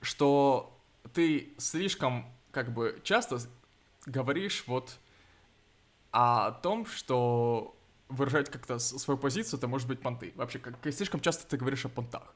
что 0.00 0.78
ты 1.14 1.54
слишком, 1.58 2.26
как 2.50 2.72
бы, 2.72 3.00
часто 3.04 3.38
говоришь 4.06 4.64
вот 4.66 4.98
о 6.10 6.52
том, 6.52 6.86
что 6.86 7.77
выражать 8.08 8.50
как-то 8.50 8.78
свою 8.78 9.18
позицию, 9.18 9.58
это 9.58 9.68
может 9.68 9.88
быть 9.88 10.00
понты. 10.00 10.32
Вообще, 10.36 10.58
как, 10.58 10.76
слишком 10.92 11.20
часто 11.20 11.46
ты 11.46 11.56
говоришь 11.56 11.84
о 11.84 11.88
понтах. 11.88 12.34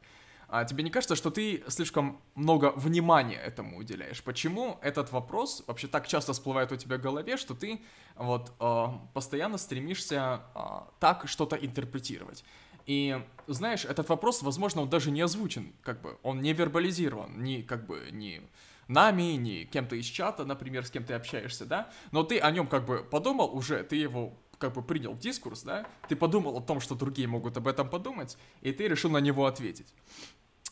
А 0.49 0.65
тебе 0.65 0.85
не 0.85 0.91
кажется, 0.91 1.17
что 1.17 1.31
ты 1.31 1.65
слишком 1.69 2.21
много 2.35 2.75
внимания 2.77 3.39
этому 3.39 3.79
уделяешь? 3.79 4.23
Почему 4.23 4.79
этот 4.83 5.11
вопрос 5.11 5.65
вообще 5.67 5.89
так 5.89 6.07
часто 6.07 6.35
всплывает 6.35 6.71
у 6.73 6.77
тебя 6.77 6.99
в 6.99 7.01
голове, 7.01 7.39
что 7.39 7.55
ты 7.55 7.81
вот 8.17 8.53
э, 8.61 8.87
постоянно 9.15 9.57
стремишься 9.57 10.43
э, 10.55 10.61
так 11.01 11.27
что-то 11.27 11.57
интерпретировать? 11.57 12.45
И 12.85 13.19
знаешь, 13.47 13.87
этот 13.87 14.11
вопрос, 14.11 14.43
возможно, 14.43 14.83
он 14.83 14.91
даже 14.91 15.11
не 15.11 15.23
озвучен, 15.23 15.73
как 15.83 16.03
бы 16.03 16.19
он 16.23 16.43
не 16.43 16.53
вербализирован, 16.53 17.43
ни 17.43 17.63
как 17.63 17.87
бы 17.87 18.09
ни 18.13 18.43
нами, 18.89 19.37
ни 19.37 19.65
кем-то 19.65 19.97
из 19.97 20.05
чата, 20.05 20.45
например, 20.45 20.85
с 20.85 20.91
кем 20.91 21.05
ты 21.05 21.15
общаешься, 21.15 21.65
да? 21.65 21.91
Но 22.11 22.25
ты 22.25 22.39
о 22.39 22.51
нем 22.51 22.67
как 22.67 22.85
бы 22.85 23.03
подумал 23.03 23.57
уже, 23.57 23.83
ты 23.85 23.97
его 23.97 24.35
как 24.63 24.75
бы 24.75 24.83
принял 24.83 25.17
дискурс, 25.17 25.63
да, 25.65 25.85
ты 26.09 26.15
подумал 26.15 26.57
о 26.57 26.61
том, 26.61 26.81
что 26.81 26.95
другие 26.95 27.27
могут 27.27 27.57
об 27.57 27.67
этом 27.67 27.91
подумать, 27.91 28.39
и 28.61 28.71
ты 28.71 28.87
решил 28.87 29.11
на 29.11 29.19
него 29.19 29.47
ответить. 29.47 29.93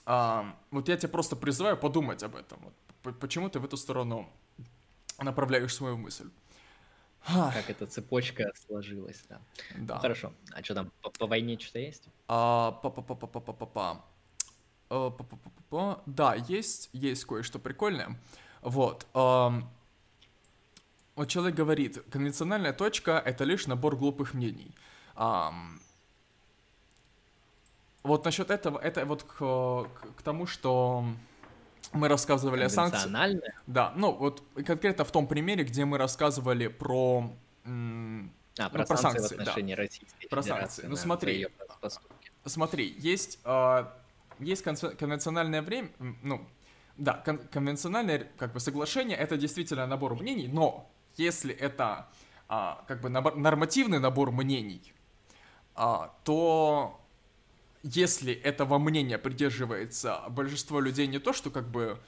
А, 0.07 0.57
вот 0.71 0.89
я 0.89 0.97
тебя 0.97 1.09
просто 1.09 1.35
призываю 1.35 1.77
подумать 1.77 2.23
об 2.23 2.37
этом. 2.37 2.61
Вот, 3.03 3.19
почему 3.19 3.49
ты 3.51 3.59
в 3.59 3.65
эту 3.65 3.77
сторону 3.77 4.31
направляешь 5.19 5.75
свою 5.75 5.97
мысль? 5.97 6.31
Как 7.27 7.69
эта 7.69 7.87
цепочка 7.87 8.53
сложилась, 8.67 9.25
да. 9.29 9.41
Да. 9.77 9.95
Ну, 9.97 10.01
хорошо. 10.01 10.33
А 10.53 10.63
что 10.63 10.75
там, 10.75 10.93
по, 11.03 11.11
по 11.11 11.27
войне 11.27 11.59
что-то 11.59 11.81
есть? 11.81 12.09
А, 12.29 12.71
па 12.83 12.91
па 12.91 13.03
па 13.03 13.15
па 13.17 13.27
па 13.27 13.41
па 13.41 13.67
па 13.67 14.05
па 15.69 16.03
Да, 16.07 16.37
есть, 16.37 16.91
есть 16.93 17.25
кое-что 17.25 17.59
прикольное. 17.59 18.17
Вот. 18.63 19.07
Вот 21.21 21.29
человек 21.29 21.55
говорит, 21.55 22.03
конвенциональная 22.11 22.73
точка— 22.73 23.23
это 23.27 23.45
лишь 23.45 23.67
набор 23.67 23.95
глупых 23.95 24.33
мнений. 24.33 24.75
Um, 25.17 25.79
вот 28.03 28.25
насчет 28.25 28.51
этого, 28.51 28.79
это 28.79 29.05
вот 29.05 29.25
к, 29.25 29.37
к, 29.37 30.17
к 30.17 30.23
тому, 30.23 30.47
что 30.47 31.05
мы 31.93 32.09
рассказывали 32.09 32.63
о 32.63 32.71
санкциях. 32.71 33.39
Да, 33.67 33.93
ну 33.97 34.13
вот 34.13 34.43
конкретно 34.65 35.05
в 35.05 35.13
том 35.13 35.27
примере, 35.27 35.63
где 35.65 35.85
мы 35.85 35.99
рассказывали 35.99 36.69
про... 36.69 37.31
А, 37.67 37.69
про, 38.71 38.79
ну, 38.79 38.87
про 38.87 38.97
санкции, 38.97 39.19
санкции 39.19 39.37
в 39.37 39.41
отношении 39.41 39.75
да. 39.75 39.83
Российской 39.83 40.27
Про 40.27 40.43
санкции. 40.43 40.87
Ну 40.87 40.97
смотри, 40.97 41.49
смотри, 42.47 42.97
есть, 42.99 43.41
э, 43.45 43.85
есть 44.39 44.63
конвенциональное 44.63 45.61
время, 45.61 45.91
ну, 46.23 46.49
да, 46.97 47.21
кон- 47.27 47.47
конвенциональное 47.53 48.27
как 48.39 48.55
бы 48.55 48.61
соглашение 48.61 49.19
это 49.19 49.37
действительно 49.37 49.87
набор 49.87 50.15
мнений, 50.15 50.49
но 50.49 50.91
если 51.17 51.55
это 51.55 52.09
а, 52.49 52.85
как 52.89 53.01
бы 53.01 53.09
набор, 53.09 53.37
нормативный 53.37 53.99
набор 53.99 54.31
мнений, 54.33 54.93
а, 55.75 56.15
то 56.25 57.01
если 57.83 58.33
этого 58.33 58.79
мнения 58.79 59.19
придерживается 59.19 60.23
большинство 60.29 60.81
людей 60.81 61.07
не 61.07 61.19
то, 61.19 61.33
что 61.33 61.51
как 61.51 61.69
бы... 61.69 61.99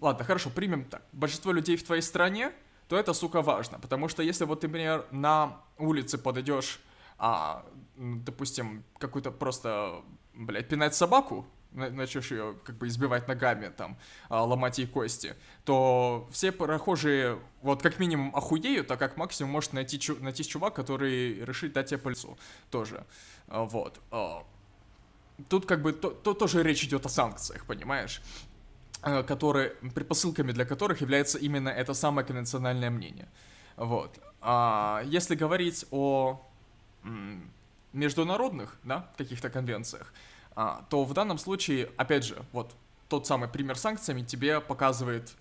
Ладно, 0.00 0.24
хорошо, 0.24 0.50
примем 0.50 0.84
так. 0.84 1.02
Большинство 1.12 1.52
людей 1.52 1.76
в 1.76 1.82
твоей 1.82 2.02
стране, 2.02 2.52
то 2.88 2.96
это, 2.96 3.12
сука, 3.12 3.42
важно. 3.42 3.78
Потому 3.78 4.08
что 4.08 4.22
если 4.22 4.44
вот 4.44 4.60
ты, 4.60 4.68
например, 4.68 5.06
на 5.10 5.60
улице 5.76 6.16
подойдешь, 6.16 6.80
а, 7.18 7.66
допустим, 7.96 8.84
какую-то 8.98 9.30
просто, 9.30 10.02
блядь, 10.34 10.68
пинать 10.68 10.94
собаку, 10.94 11.46
начнешь 11.72 12.30
ее 12.30 12.56
как 12.64 12.76
бы 12.76 12.88
избивать 12.88 13.28
ногами, 13.28 13.68
там, 13.68 13.96
а, 14.28 14.44
ломать 14.44 14.78
ей 14.78 14.86
кости, 14.86 15.34
то 15.64 16.28
все 16.32 16.52
прохожие 16.52 17.38
вот 17.62 17.82
как 17.82 17.98
минимум 17.98 18.34
охуеют, 18.34 18.90
а 18.90 18.96
как 18.96 19.16
максимум 19.16 19.52
может 19.52 19.72
найти, 19.72 19.98
чу- 19.98 20.18
найти 20.20 20.44
чувак, 20.44 20.74
который 20.74 21.44
решит 21.44 21.72
дать 21.72 21.88
тебе 21.88 21.98
по 21.98 22.08
лицу 22.08 22.38
тоже. 22.70 23.04
А, 23.48 23.64
вот. 23.64 24.00
А, 24.10 24.44
тут 25.48 25.66
как 25.66 25.82
бы 25.82 25.92
то, 25.92 26.10
то, 26.10 26.34
тоже 26.34 26.62
речь 26.62 26.84
идет 26.84 27.06
о 27.06 27.08
санкциях, 27.08 27.66
понимаешь? 27.66 28.22
которые, 29.28 29.70
предпосылками 29.94 30.50
для 30.50 30.64
которых 30.64 31.02
является 31.02 31.38
именно 31.38 31.68
это 31.68 31.94
самое 31.94 32.26
конвенциональное 32.26 32.90
мнение. 32.90 33.28
Вот. 33.76 34.18
А 34.40 35.02
если 35.06 35.36
говорить 35.36 35.86
о 35.92 36.44
международных, 37.92 38.76
да, 38.82 39.08
каких-то 39.16 39.50
конвенциях, 39.50 40.12
то 40.90 41.04
в 41.04 41.12
данном 41.14 41.38
случае, 41.38 41.90
опять 41.96 42.24
же, 42.24 42.42
вот 42.52 42.74
тот 43.08 43.26
самый 43.26 43.48
пример 43.48 43.78
с 43.78 43.82
санкциями 43.82 44.22
тебе 44.22 44.60
показывает, 44.60 45.36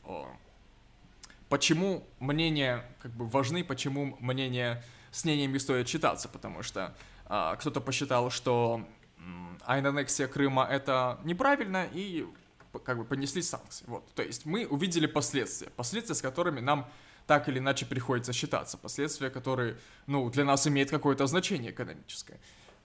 почему 1.49 2.07
мнения 2.19 2.85
как 3.02 3.11
бы 3.11 3.27
важны, 3.27 3.64
почему 3.64 4.18
мнения 4.19 4.84
с 5.11 5.23
мнениями 5.23 5.57
стоит 5.57 5.88
читаться, 5.88 6.30
потому 6.30 6.61
что 6.64 6.95
а, 7.26 7.56
кто-то 7.56 7.81
посчитал, 7.81 8.30
что 8.30 8.85
аннексия 9.65 10.27
Крыма 10.27 10.65
это 10.69 11.19
неправильно 11.23 11.88
и 11.91 12.26
как 12.85 12.98
бы 12.98 13.06
понесли 13.06 13.41
санкции. 13.41 13.85
Вот, 13.88 14.07
то 14.14 14.22
есть 14.22 14.45
мы 14.45 14.65
увидели 14.68 15.07
последствия, 15.07 15.69
последствия, 15.72 16.15
с 16.15 16.22
которыми 16.22 16.60
нам 16.60 16.88
так 17.26 17.49
или 17.49 17.60
иначе 17.60 17.85
приходится 17.85 18.31
считаться, 18.31 18.77
последствия, 18.77 19.30
которые, 19.30 19.77
ну, 20.06 20.30
для 20.30 20.45
нас 20.45 20.65
имеют 20.68 20.89
какое-то 20.89 21.27
значение 21.27 21.72
экономическое. 21.72 22.39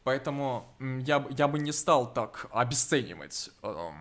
Поэтому 0.04 0.66
я, 0.80 1.24
я 1.30 1.48
бы 1.48 1.58
не 1.58 1.72
стал 1.72 2.12
так 2.12 2.46
обесценивать 2.52 3.50
эм, 3.62 3.94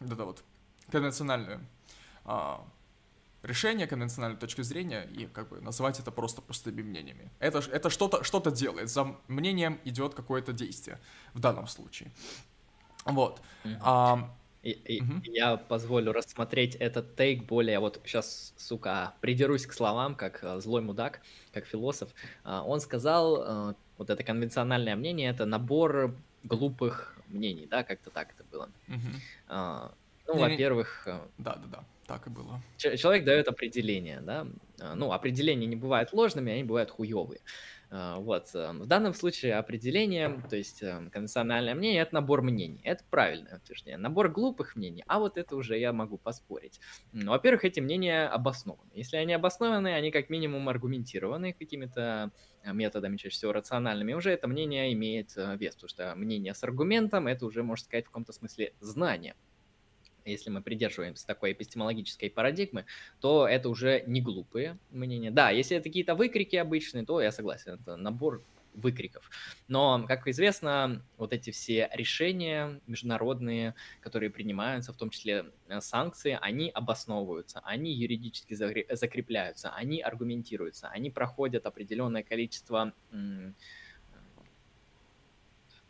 это 0.00 0.24
вот 0.24 0.42
конвенциональную 0.90 1.60
э, 2.24 2.56
решение, 3.42 3.86
конвенциональную 3.86 4.40
точку 4.40 4.62
зрения 4.62 5.02
и 5.04 5.26
как 5.26 5.48
бы 5.48 5.60
называть 5.60 6.00
это 6.00 6.10
просто 6.10 6.40
пустыми 6.40 6.82
мнениями. 6.82 7.30
Это, 7.40 7.58
это 7.58 7.90
что-то 7.90 8.24
что 8.24 8.40
делает, 8.50 8.88
за 8.88 9.16
мнением 9.28 9.78
идет 9.84 10.14
какое-то 10.14 10.52
действие 10.52 10.98
в 11.34 11.40
данном 11.40 11.66
случае. 11.66 12.10
Вот. 13.04 13.42
Mm-hmm. 13.64 13.78
А, 13.80 14.30
и, 14.62 14.70
и, 14.70 15.02
угу. 15.02 15.14
Я 15.24 15.56
позволю 15.56 16.12
рассмотреть 16.12 16.76
этот 16.76 17.16
тейк 17.16 17.46
более, 17.46 17.80
вот 17.80 18.00
сейчас, 18.04 18.54
сука, 18.56 19.14
придерусь 19.20 19.66
к 19.66 19.72
словам, 19.72 20.14
как 20.14 20.38
э, 20.44 20.60
злой 20.60 20.82
мудак, 20.82 21.20
как 21.52 21.66
философ. 21.66 22.10
А, 22.44 22.62
он 22.62 22.80
сказал, 22.80 23.70
э, 23.70 23.74
вот 24.02 24.10
это 24.10 24.24
конвенциональное 24.24 24.96
мнение, 24.96 25.30
это 25.30 25.46
набор 25.46 26.14
глупых 26.44 27.16
мнений, 27.28 27.66
да, 27.66 27.82
как-то 27.84 28.10
так 28.10 28.34
это 28.34 28.44
было. 28.50 28.68
Угу. 28.88 29.94
Ну, 30.28 30.38
во-первых... 30.38 31.06
Э, 31.06 31.20
Да-да-да, 31.38 31.84
так 32.06 32.26
и 32.26 32.30
было. 32.30 32.60
Человек 32.76 33.24
дает 33.24 33.48
определение, 33.48 34.20
да. 34.20 34.46
Ну, 34.94 35.12
определения 35.12 35.66
не 35.66 35.76
бывают 35.76 36.12
ложными, 36.12 36.52
они 36.52 36.64
бывают 36.64 36.90
хуевые. 36.90 37.40
А, 37.94 38.18
вот. 38.18 38.46
Эм, 38.54 38.80
в 38.80 38.86
данном 38.86 39.12
случае 39.12 39.56
определение, 39.56 40.40
то 40.48 40.56
есть 40.56 40.82
эм, 40.82 41.10
конвенциональное 41.10 41.74
мнение, 41.74 42.00
это 42.00 42.14
набор 42.14 42.40
мнений. 42.40 42.80
Это 42.84 43.04
правильное 43.10 43.58
утверждение. 43.58 43.98
Набор 43.98 44.30
глупых 44.30 44.76
мнений, 44.76 45.04
а 45.06 45.18
вот 45.18 45.36
это 45.36 45.54
уже 45.56 45.78
я 45.78 45.92
могу 45.92 46.16
поспорить. 46.16 46.80
Во-первых, 47.12 47.66
эти 47.66 47.80
мнения 47.80 48.26
обоснованы. 48.26 48.90
Если 48.94 49.18
они 49.18 49.34
обоснованы, 49.34 49.88
они 49.88 50.10
как 50.10 50.30
минимум 50.30 50.70
аргументированы 50.70 51.52
какими-то 51.52 52.32
э, 52.62 52.72
методами, 52.72 53.18
чаще 53.18 53.34
всего 53.34 53.52
рациональными, 53.52 54.14
уже 54.14 54.30
это 54.30 54.48
мнение 54.48 54.94
имеет 54.94 55.36
э, 55.36 55.54
вес, 55.58 55.74
потому 55.74 55.90
что 55.90 56.14
мнение 56.16 56.54
с 56.54 56.64
аргументом– 56.64 57.26
это 57.28 57.44
уже, 57.44 57.62
можно 57.62 57.84
сказать, 57.84 58.06
в 58.06 58.08
каком-то 58.08 58.32
смысле 58.32 58.72
знание 58.80 59.34
если 60.24 60.50
мы 60.50 60.62
придерживаемся 60.62 61.26
такой 61.26 61.52
эпистемологической 61.52 62.30
парадигмы, 62.30 62.86
то 63.20 63.46
это 63.46 63.68
уже 63.68 64.02
не 64.06 64.20
глупые 64.20 64.78
мнения. 64.90 65.30
Да, 65.30 65.50
если 65.50 65.76
это 65.76 65.84
какие-то 65.84 66.14
выкрики 66.14 66.56
обычные, 66.56 67.04
то 67.04 67.20
я 67.20 67.32
согласен, 67.32 67.72
это 67.72 67.96
набор 67.96 68.42
выкриков. 68.74 69.30
Но, 69.68 70.04
как 70.06 70.26
известно, 70.28 71.04
вот 71.16 71.32
эти 71.32 71.50
все 71.50 71.90
решения 71.92 72.80
международные, 72.86 73.74
которые 74.00 74.30
принимаются, 74.30 74.92
в 74.92 74.96
том 74.96 75.10
числе 75.10 75.46
э, 75.68 75.80
санкции, 75.80 76.38
они 76.40 76.70
обосновываются, 76.70 77.60
они 77.64 77.92
юридически 77.92 78.54
закрепляются, 78.54 79.70
они 79.70 80.00
аргументируются, 80.00 80.88
они 80.88 81.10
проходят 81.10 81.66
определенное 81.66 82.22
количество 82.22 82.92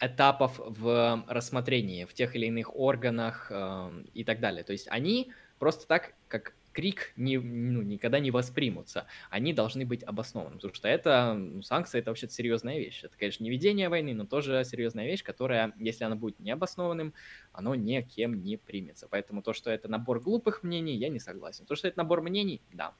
этапов 0.02 0.58
в 0.58 1.24
рассмотрении 1.28 2.04
в 2.04 2.12
тех 2.12 2.34
или 2.34 2.46
иных 2.46 2.74
органах 2.74 3.46
э, 3.50 4.04
и 4.14 4.24
так 4.24 4.40
далее. 4.40 4.64
То 4.64 4.72
есть 4.72 4.88
они 4.90 5.32
просто 5.58 5.86
так, 5.86 6.14
как 6.28 6.54
крик, 6.72 7.12
не, 7.16 7.38
ну, 7.38 7.82
никогда 7.82 8.18
не 8.18 8.30
воспримутся. 8.30 9.06
Они 9.30 9.52
должны 9.52 9.86
быть 9.86 10.02
обоснованы, 10.02 10.56
потому 10.56 10.74
что 10.74 10.88
это, 10.88 11.34
ну, 11.34 11.62
санкции, 11.62 12.00
это 12.00 12.10
вообще 12.10 12.28
серьезная 12.28 12.78
вещь. 12.78 13.04
Это, 13.04 13.16
конечно, 13.16 13.44
не 13.44 13.50
ведение 13.50 13.88
войны, 13.88 14.14
но 14.14 14.24
тоже 14.24 14.64
серьезная 14.64 15.06
вещь, 15.06 15.22
которая, 15.22 15.72
если 15.78 16.04
она 16.04 16.16
будет 16.16 16.40
необоснованным, 16.40 17.14
оно 17.52 17.74
никем 17.74 18.42
не 18.42 18.56
примется. 18.56 19.06
Поэтому 19.08 19.42
то, 19.42 19.52
что 19.52 19.70
это 19.70 19.88
набор 19.88 20.20
глупых 20.20 20.62
мнений, 20.62 20.96
я 20.96 21.08
не 21.08 21.20
согласен. 21.20 21.66
То, 21.66 21.76
что 21.76 21.88
это 21.88 21.98
набор 21.98 22.22
мнений, 22.22 22.60
да. 22.72 22.94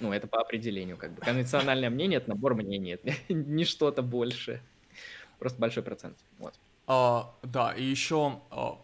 Ну, 0.00 0.12
это 0.12 0.26
по 0.26 0.40
определению, 0.40 0.96
как 0.96 1.12
бы. 1.12 1.22
Конвенциональное 1.22 1.90
мнение— 1.90 2.18
это 2.18 2.30
набор 2.30 2.54
мнений, 2.54 2.92
это 2.92 3.12
не 3.32 3.64
что-то 3.64 4.02
больше. 4.02 4.62
Просто 5.38 5.58
большой 5.58 5.82
процент. 5.82 6.16
Вот. 6.38 6.54
А, 6.86 7.34
да, 7.42 7.72
и 7.72 7.84
еще 7.84 8.40
а, 8.50 8.78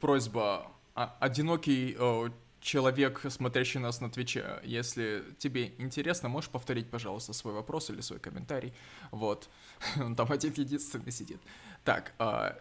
просьба. 0.00 0.66
А, 0.94 1.16
одинокий 1.20 1.96
а, 1.98 2.30
человек, 2.60 3.22
смотрящий 3.28 3.80
нас 3.80 4.00
на 4.00 4.10
Твиче, 4.10 4.60
если 4.64 5.24
тебе 5.38 5.72
интересно, 5.78 6.28
можешь 6.28 6.50
повторить, 6.50 6.90
пожалуйста, 6.90 7.32
свой 7.32 7.54
вопрос 7.54 7.90
или 7.90 8.00
свой 8.00 8.20
комментарий. 8.20 8.72
Вот. 9.10 9.48
Он 9.96 10.16
там 10.16 10.30
один 10.32 10.52
единственный 10.52 11.12
сидит. 11.12 11.40
Так, 11.84 12.12
а, 12.18 12.56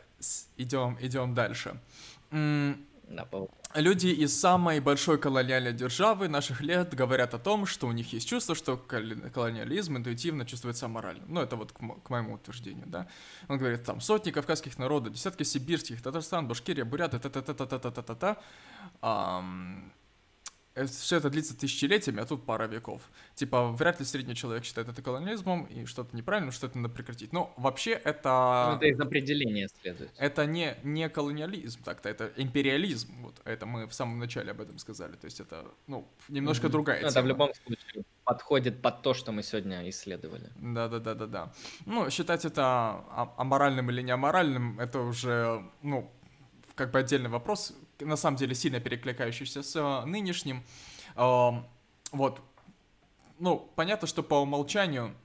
идем, 0.57 0.97
идем 1.01 1.33
дальше. 1.33 1.79
Да, 2.31 3.25
по 3.25 3.49
Люди 3.75 4.07
из 4.07 4.37
самой 4.37 4.79
большой 4.81 5.17
колониальной 5.17 5.71
державы 5.71 6.27
наших 6.27 6.61
лет 6.61 6.93
говорят 6.93 7.33
о 7.33 7.39
том, 7.39 7.65
что 7.65 7.87
у 7.87 7.91
них 7.91 8.11
есть 8.11 8.27
чувство, 8.27 8.53
что 8.53 8.75
колониализм 8.75 9.97
интуитивно 9.97 10.45
чувствуется 10.45 10.85
аморально. 10.87 11.23
Ну, 11.27 11.41
это 11.41 11.55
вот 11.55 11.71
к, 11.71 11.77
к 11.77 12.09
моему 12.09 12.33
утверждению, 12.33 12.85
да. 12.87 13.07
Он 13.47 13.57
говорит, 13.57 13.83
там, 13.83 14.01
сотни 14.01 14.31
кавказских 14.31 14.77
народов, 14.77 15.13
десятки 15.13 15.43
сибирских, 15.43 16.01
Татарстан, 16.01 16.47
Башкирия, 16.47 16.83
Бурята, 16.83 17.19
та-та-та-та-та-та-та-та 17.19 18.37
все 20.85 21.17
это 21.17 21.29
длится 21.29 21.57
тысячелетиями, 21.57 22.21
а 22.21 22.25
тут 22.25 22.45
пара 22.45 22.67
веков. 22.67 23.01
Типа, 23.35 23.71
вряд 23.71 23.99
ли 23.99 24.05
средний 24.05 24.35
человек 24.35 24.63
считает 24.63 24.87
это 24.87 25.01
колониализмом, 25.01 25.65
и 25.65 25.85
что-то 25.85 26.15
неправильно, 26.15 26.51
что 26.51 26.67
это 26.67 26.77
надо 26.77 26.93
прекратить. 26.93 27.33
Но 27.33 27.53
вообще 27.57 27.91
это... 27.91 28.69
Ну, 28.71 28.77
это 28.77 28.85
из 28.85 28.99
определения 28.99 29.67
следует. 29.81 30.11
Это 30.17 30.45
не, 30.45 30.75
не 30.83 31.09
колониализм 31.09 31.83
так-то, 31.83 32.09
это 32.09 32.31
империализм. 32.37 33.09
Вот 33.21 33.35
это 33.43 33.65
мы 33.65 33.87
в 33.87 33.93
самом 33.93 34.19
начале 34.19 34.51
об 34.51 34.61
этом 34.61 34.77
сказали. 34.77 35.15
То 35.15 35.25
есть 35.25 35.39
это, 35.39 35.65
ну, 35.87 36.07
немножко 36.29 36.67
mm-hmm. 36.67 36.71
другая 36.71 37.01
ну, 37.01 37.09
тема. 37.09 37.11
Это 37.11 37.21
в 37.21 37.27
любом 37.27 37.53
случае 37.53 38.05
подходит 38.23 38.81
под 38.81 39.01
то, 39.01 39.13
что 39.13 39.31
мы 39.31 39.43
сегодня 39.43 39.89
исследовали. 39.89 40.49
Да-да-да-да-да. 40.55 41.51
Ну, 41.85 42.09
считать 42.09 42.45
это 42.45 43.03
аморальным 43.37 43.91
или 43.91 44.01
не 44.01 44.11
аморальным, 44.11 44.79
это 44.79 45.01
уже, 45.01 45.63
ну, 45.81 46.09
как 46.75 46.91
бы 46.91 46.99
отдельный 46.99 47.29
вопрос, 47.29 47.73
на 48.03 48.15
самом 48.15 48.37
деле 48.37 48.55
сильно 48.55 48.79
перекликающийся 48.79 49.63
с 49.63 49.75
э, 49.75 50.05
нынешним. 50.05 50.63
Вот, 51.15 52.41
ну, 53.39 53.71
понятно, 53.75 54.07
что 54.07 54.23
по 54.23 54.35
умолчанию, 54.35 55.15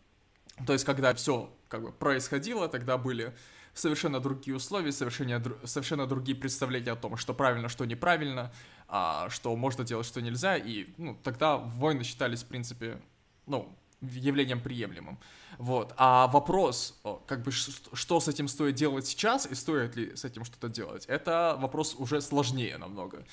то 0.67 0.73
есть 0.73 0.85
когда 0.85 1.15
все 1.15 1.53
как 1.69 1.83
бы 1.83 1.93
происходило, 1.93 2.69
тогда 2.69 2.97
были 2.97 3.35
совершенно 3.75 4.21
другие 4.21 4.57
условия, 4.57 4.91
совершенно, 4.91 5.43
совершенно 5.65 6.07
другие 6.07 6.37
представления 6.37 6.93
о 6.93 6.97
том, 6.97 7.17
что 7.17 7.35
правильно, 7.35 7.69
что 7.69 7.85
неправильно, 7.85 8.53
а, 8.89 9.29
что 9.29 9.55
можно 9.55 9.85
делать, 9.85 10.07
что 10.07 10.23
нельзя, 10.23 10.57
и 10.57 10.87
ну, 10.97 11.17
тогда 11.23 11.59
войны 11.59 12.05
считались, 12.05 12.43
в 12.43 12.47
принципе, 12.47 13.01
ну, 13.47 13.77
явлением 14.01 14.61
приемлемым. 14.61 15.19
Вот. 15.59 15.95
А 15.97 16.27
вопрос, 16.29 17.01
как 17.27 17.43
бы, 17.43 17.51
что 17.51 18.21
с 18.21 18.29
этим 18.29 18.49
стоит 18.49 18.75
делать 18.75 19.07
сейчас 19.07 19.47
и 19.47 19.55
стоит 19.55 19.97
ли 19.97 20.15
с 20.15 20.25
этим 20.25 20.45
что-то 20.45 20.69
делать, 20.69 21.07
это 21.07 21.57
вопрос 21.59 21.95
уже 21.99 22.21
сложнее 22.21 22.79
намного. 22.79 23.25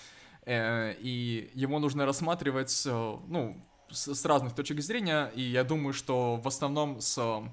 Э, 0.46 0.94
и 1.00 1.52
его 1.54 1.80
нужно 1.80 2.06
рассматривать, 2.06 2.84
ну, 2.86 3.66
с 3.90 4.26
разных 4.26 4.56
точек 4.56 4.82
зрения, 4.82 5.32
и 5.36 5.42
я 5.42 5.64
думаю, 5.64 5.94
что 5.94 6.38
в 6.38 6.48
основном 6.48 7.00
с 7.02 7.44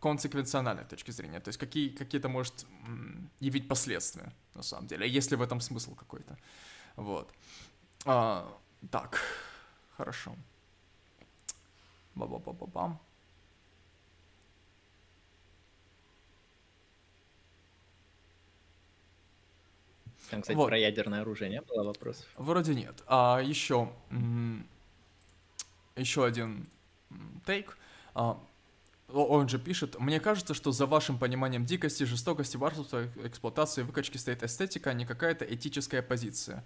консеквенциональной 0.00 0.84
точки 0.84 1.10
зрения, 1.10 1.40
то 1.40 1.48
есть 1.48 1.58
какие, 1.58 1.88
какие-то 1.88 2.28
может 2.28 2.66
явить 3.40 3.68
последствия, 3.68 4.32
на 4.54 4.62
самом 4.62 4.86
деле, 4.86 5.08
если 5.08 5.36
в 5.36 5.42
этом 5.42 5.60
смысл 5.60 5.94
какой-то. 5.94 6.36
Вот. 6.96 7.30
А, 8.04 8.46
так, 8.90 9.20
хорошо. 9.96 10.34
Ба-ба-ба-ба-бам. 12.20 13.00
Там, 20.30 20.42
кстати, 20.42 20.56
вот. 20.56 20.68
про 20.68 20.78
ядерное 20.78 21.22
оружие 21.22 21.50
не 21.50 21.60
было 21.62 21.82
вопросов? 21.82 22.26
Вроде 22.36 22.74
нет. 22.74 23.02
А 23.06 23.40
еще, 23.40 23.90
еще 25.96 26.24
один 26.24 26.68
тейк. 27.46 27.76
А, 28.14 28.38
он 29.08 29.48
же 29.48 29.58
пишет, 29.58 29.98
мне 29.98 30.20
кажется, 30.20 30.54
что 30.54 30.70
за 30.70 30.86
вашим 30.86 31.18
пониманием 31.18 31.64
дикости, 31.64 32.04
жестокости, 32.04 32.56
варварства, 32.56 33.08
эксплуатации, 33.24 33.82
выкачки 33.82 34.18
стоит 34.18 34.44
эстетика, 34.44 34.90
а 34.90 34.92
не 34.92 35.04
какая-то 35.04 35.44
этическая 35.44 36.02
позиция. 36.02 36.64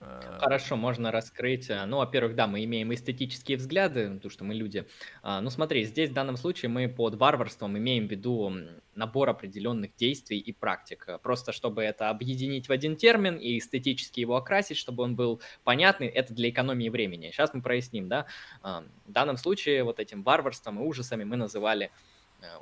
Э, 0.00 0.38
Хорошо, 0.40 0.76
можно 0.76 1.10
раскрыть. 1.12 1.68
Э, 1.68 1.84
ну, 1.84 1.98
во-первых, 1.98 2.34
да, 2.34 2.46
мы 2.46 2.64
имеем 2.64 2.92
эстетические 2.94 3.58
взгляды, 3.58 4.10
потому 4.14 4.30
что 4.30 4.44
мы 4.44 4.54
люди. 4.54 4.86
А, 5.22 5.40
ну, 5.40 5.50
смотри, 5.50 5.84
здесь 5.84 6.10
в 6.10 6.14
данном 6.14 6.36
случае 6.36 6.70
мы 6.70 6.88
под 6.88 7.16
варварством 7.16 7.76
имеем 7.76 8.08
в 8.08 8.10
виду 8.10 8.50
набор 8.94 9.28
определенных 9.28 9.94
действий 9.96 10.38
и 10.38 10.52
практик. 10.52 11.04
Э, 11.06 11.18
просто 11.18 11.52
чтобы 11.52 11.82
это 11.82 12.08
объединить 12.08 12.68
в 12.68 12.72
один 12.72 12.96
термин 12.96 13.36
и 13.36 13.58
эстетически 13.58 14.20
его 14.20 14.36
окрасить, 14.36 14.78
чтобы 14.78 15.02
он 15.02 15.16
был 15.16 15.42
понятный, 15.64 16.06
это 16.08 16.32
для 16.32 16.48
экономии 16.48 16.88
времени. 16.88 17.30
Сейчас 17.30 17.52
мы 17.52 17.60
проясним, 17.62 18.08
да. 18.08 18.26
В 18.62 19.12
данном 19.12 19.36
случае 19.36 19.84
вот 19.84 20.00
этим 20.00 20.22
варварством 20.22 20.80
и 20.80 20.82
ужасами 20.82 21.24
мы 21.24 21.36
называли 21.36 21.90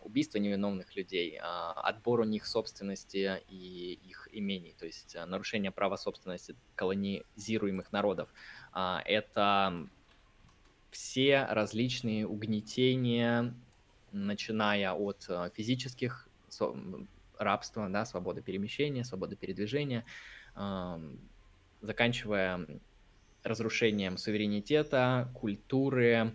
убийство 0.03 0.39
невиновных 0.39 0.97
людей, 0.97 1.39
а, 1.41 1.73
отбор 1.73 2.21
у 2.21 2.25
них 2.25 2.47
собственности 2.47 3.43
и 3.49 3.99
их 4.05 4.29
имений, 4.33 4.75
то 4.79 4.87
есть 4.87 5.15
э, 5.15 5.25
нарушение 5.25 5.71
права 5.71 5.97
собственности 5.97 6.57
колонизируемых 6.75 7.93
народов. 7.93 8.29
А, 8.73 9.03
это 9.05 9.89
все 10.91 11.45
различные 11.51 12.27
угнетения 12.27 13.55
начиная 14.13 14.93
от 14.93 15.27
э, 15.29 15.51
физических 15.55 16.29
рабства, 17.39 17.89
да, 17.89 18.05
свободы 18.05 18.43
перемещения, 18.43 19.05
свободы 19.05 19.37
передвижения, 19.37 20.05
заканчивая 21.83 22.67
разрушением 23.45 24.17
суверенитета, 24.17 25.31
культуры, 25.35 26.33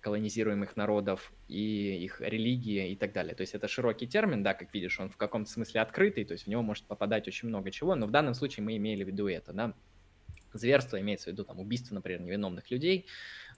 колонизируемых 0.00 0.76
народов 0.76 1.32
и 1.48 2.04
их 2.04 2.20
религии 2.20 2.92
и 2.92 2.96
так 2.96 3.12
далее. 3.12 3.34
То 3.34 3.40
есть 3.40 3.54
это 3.54 3.68
широкий 3.68 4.06
термин, 4.06 4.42
да, 4.42 4.54
как 4.54 4.72
видишь, 4.72 4.98
он 5.00 5.10
в 5.10 5.16
каком-то 5.16 5.50
смысле 5.50 5.80
открытый, 5.80 6.24
то 6.24 6.32
есть 6.32 6.44
в 6.44 6.46
него 6.48 6.62
может 6.62 6.84
попадать 6.84 7.26
очень 7.26 7.48
много 7.48 7.70
чего, 7.70 7.94
но 7.94 8.06
в 8.06 8.10
данном 8.10 8.34
случае 8.34 8.64
мы 8.64 8.76
имели 8.76 9.04
в 9.04 9.08
виду 9.08 9.28
это, 9.28 9.52
да. 9.52 9.74
Зверство 10.54 10.98
имеется 10.98 11.28
в 11.28 11.32
виду 11.32 11.44
там 11.44 11.60
убийство, 11.60 11.94
например, 11.94 12.22
невиновных 12.22 12.70
людей, 12.70 13.06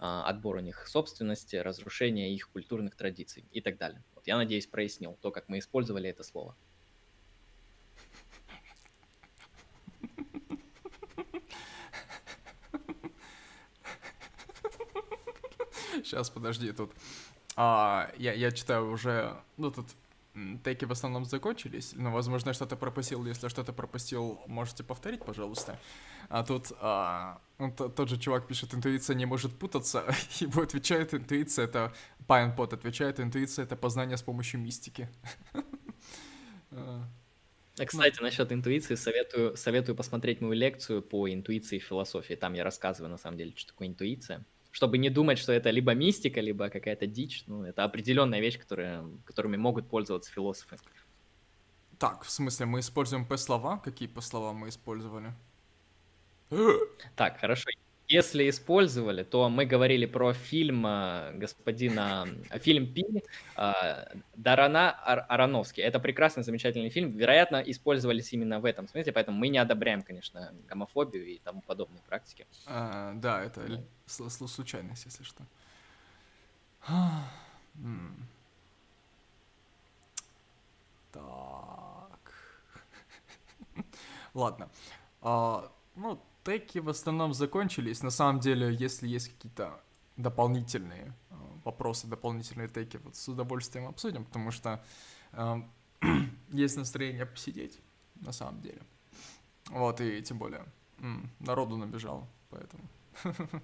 а, 0.00 0.24
отбор 0.24 0.56
у 0.56 0.60
них 0.60 0.88
собственности, 0.88 1.56
разрушение 1.56 2.34
их 2.34 2.50
культурных 2.50 2.96
традиций 2.96 3.44
и 3.52 3.60
так 3.60 3.78
далее. 3.78 4.02
Вот 4.14 4.26
я 4.26 4.36
надеюсь, 4.36 4.66
прояснил 4.66 5.16
то, 5.20 5.30
как 5.30 5.48
мы 5.48 5.58
использовали 5.58 6.10
это 6.10 6.24
слово. 6.24 6.56
Сейчас, 16.10 16.28
подожди, 16.28 16.72
тут. 16.72 16.90
А, 17.54 18.10
я, 18.18 18.32
я 18.32 18.50
читаю 18.50 18.90
уже, 18.90 19.32
ну, 19.56 19.70
тут 19.70 19.86
теки 20.64 20.84
в 20.84 20.90
основном 20.90 21.24
закончились, 21.24 21.92
но, 21.94 22.10
возможно, 22.10 22.52
что-то 22.52 22.76
пропустил. 22.76 23.24
Если 23.26 23.46
что-то 23.46 23.72
пропустил, 23.72 24.40
можете 24.48 24.82
повторить, 24.82 25.24
пожалуйста. 25.24 25.78
А 26.28 26.42
тут 26.42 26.72
а, 26.80 27.40
тот 27.76 28.08
же 28.08 28.18
чувак 28.18 28.48
пишет, 28.48 28.74
интуиция 28.74 29.14
не 29.14 29.24
может 29.24 29.56
путаться, 29.56 30.04
ему 30.40 30.62
отвечает 30.62 31.14
интуиция, 31.14 31.66
это 31.66 31.92
Пайн 32.26 32.56
Пот 32.56 32.72
отвечает, 32.72 33.20
интуиция— 33.20 33.64
это 33.66 33.76
познание 33.76 34.16
с 34.16 34.22
помощью 34.22 34.60
мистики. 34.60 35.08
А, 36.72 37.84
кстати, 37.86 38.16
ну. 38.18 38.26
насчет 38.26 38.52
интуиции 38.52 38.94
советую, 38.94 39.56
советую 39.56 39.96
посмотреть 39.96 40.40
мою 40.40 40.52
лекцию 40.52 41.02
по 41.02 41.28
интуиции 41.28 41.76
и 41.76 41.80
философии. 41.80 42.34
Там 42.34 42.52
я 42.52 42.62
рассказываю, 42.62 43.10
на 43.10 43.16
самом 43.16 43.38
деле, 43.38 43.52
что 43.56 43.72
такое 43.72 43.88
интуиция 43.88 44.44
чтобы 44.70 44.98
не 44.98 45.10
думать, 45.10 45.38
что 45.38 45.52
это 45.52 45.70
либо 45.70 45.94
мистика, 45.94 46.40
либо 46.40 46.68
какая-то 46.68 47.06
дичь. 47.06 47.44
Ну, 47.46 47.64
это 47.64 47.84
определенная 47.84 48.40
вещь, 48.40 48.58
которая, 48.58 49.04
которыми 49.24 49.56
могут 49.56 49.88
пользоваться 49.88 50.30
философы. 50.32 50.78
Так, 51.98 52.24
в 52.24 52.30
смысле, 52.30 52.66
мы 52.66 52.80
используем 52.80 53.26
П-слова? 53.26 53.78
Какие 53.78 54.08
П-слова 54.08 54.52
мы 54.52 54.68
использовали? 54.68 55.32
Так, 57.14 57.38
хорошо. 57.38 57.70
Если 58.10 58.50
использовали, 58.50 59.22
то 59.22 59.48
мы 59.48 59.66
говорили 59.66 60.04
про 60.04 60.32
фильм 60.32 60.84
э, 60.84 61.32
господина, 61.34 62.26
э, 62.50 62.58
фильм 62.58 62.92
Пи 62.92 63.04
э, 63.56 64.16
Дарана 64.34 64.98
Ар 65.06 65.26
Ароновский. 65.28 65.84
Это 65.84 66.00
прекрасный, 66.00 66.42
замечательный 66.42 66.90
фильм. 66.90 67.10
Вероятно, 67.10 67.62
использовались 67.64 68.32
именно 68.32 68.58
в 68.58 68.64
этом 68.64 68.88
смысле, 68.88 69.12
поэтому 69.12 69.38
мы 69.38 69.46
не 69.46 69.58
одобряем, 69.58 70.02
конечно, 70.02 70.52
гомофобию 70.68 71.24
и 71.24 71.38
тому 71.38 71.62
подобные 71.62 72.02
практики. 72.02 72.48
А, 72.66 73.12
да, 73.14 73.44
это 73.44 73.80
случайность, 74.08 75.04
если 75.04 75.22
что. 75.22 75.44
Так. 81.12 82.34
Ладно. 84.34 84.68
А, 85.22 85.70
ну, 85.94 86.20
теки 86.44 86.78
в 86.78 86.88
основном 86.88 87.34
закончились. 87.34 88.02
На 88.02 88.10
самом 88.10 88.40
деле, 88.40 88.74
если 88.74 89.08
есть 89.08 89.28
какие-то 89.28 89.80
дополнительные 90.16 91.14
э, 91.30 91.34
вопросы, 91.64 92.06
дополнительные 92.06 92.68
теки, 92.68 92.98
вот 93.04 93.16
с 93.16 93.28
удовольствием 93.28 93.86
обсудим, 93.86 94.24
потому 94.24 94.50
что 94.50 94.82
э, 95.32 95.62
есть 96.50 96.76
настроение 96.76 97.26
посидеть, 97.26 97.78
на 98.16 98.32
самом 98.32 98.60
деле. 98.60 98.82
Вот, 99.70 100.00
и 100.00 100.22
тем 100.22 100.38
более 100.38 100.64
народу 101.38 101.76
набежало, 101.76 102.26
поэтому. 102.50 102.82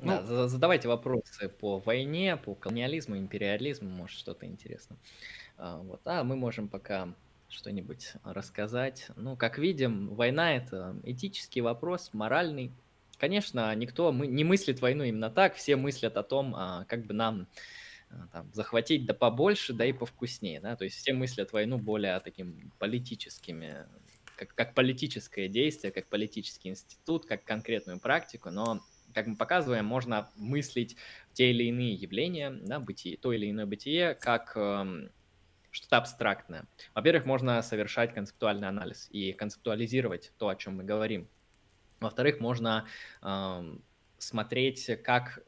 Да, 0.00 0.22
ну, 0.22 0.48
задавайте 0.48 0.88
вопросы 0.88 1.48
по 1.48 1.78
войне, 1.78 2.36
по 2.36 2.54
колониализму, 2.54 3.16
империализму, 3.16 3.88
может 3.88 4.18
что-то 4.18 4.44
интересно. 4.44 4.96
А, 5.56 5.78
вот. 5.78 6.00
А 6.04 6.24
мы 6.24 6.36
можем 6.36 6.68
пока 6.68 7.14
что-нибудь 7.54 8.12
рассказать. 8.24 9.08
Ну, 9.16 9.36
как 9.36 9.58
видим, 9.58 10.14
война— 10.14 10.54
это 10.56 10.96
этический 11.04 11.60
вопрос, 11.60 12.10
моральный. 12.12 12.72
Конечно, 13.18 13.74
никто 13.74 14.12
мы, 14.12 14.26
не 14.26 14.44
мыслит 14.44 14.80
войну 14.80 15.04
именно 15.04 15.30
так, 15.30 15.54
все 15.54 15.76
мыслят 15.76 16.16
о 16.16 16.22
том, 16.22 16.54
а, 16.54 16.84
как 16.86 17.06
бы 17.06 17.14
нам 17.14 17.46
а, 18.10 18.26
там, 18.32 18.50
захватить 18.52 19.06
да 19.06 19.14
побольше, 19.14 19.72
да 19.72 19.86
и 19.86 19.92
повкуснее, 19.92 20.60
да, 20.60 20.76
то 20.76 20.84
есть 20.84 20.96
все 20.96 21.14
мыслят 21.14 21.52
войну 21.52 21.78
более 21.78 22.18
таким 22.20 22.72
политическими, 22.78 23.86
как, 24.36 24.54
как 24.54 24.74
политическое 24.74 25.48
действие, 25.48 25.92
как 25.92 26.08
политический 26.08 26.70
институт, 26.70 27.24
как 27.24 27.44
конкретную 27.44 28.00
практику, 28.00 28.50
но 28.50 28.82
как 29.14 29.28
мы 29.28 29.36
показываем, 29.36 29.86
можно 29.86 30.28
мыслить 30.34 30.96
те 31.32 31.50
или 31.50 31.64
иные 31.64 31.94
явления, 31.94 32.50
да, 32.50 32.80
бытие, 32.80 33.16
то 33.16 33.32
или 33.32 33.48
иное 33.48 33.64
бытие, 33.64 34.14
как 34.14 34.56
эм, 34.56 35.10
что-то 35.74 35.96
абстрактное. 35.96 36.66
Во-первых, 36.94 37.26
можно 37.26 37.60
совершать 37.60 38.14
концептуальный 38.14 38.68
анализ 38.68 39.08
и 39.10 39.32
концептуализировать 39.32 40.32
то, 40.38 40.48
о 40.48 40.54
чем 40.54 40.76
мы 40.76 40.84
говорим. 40.84 41.28
Во-вторых, 41.98 42.38
можно 42.38 42.86
э, 43.22 43.76
смотреть, 44.18 45.02
как 45.02 45.40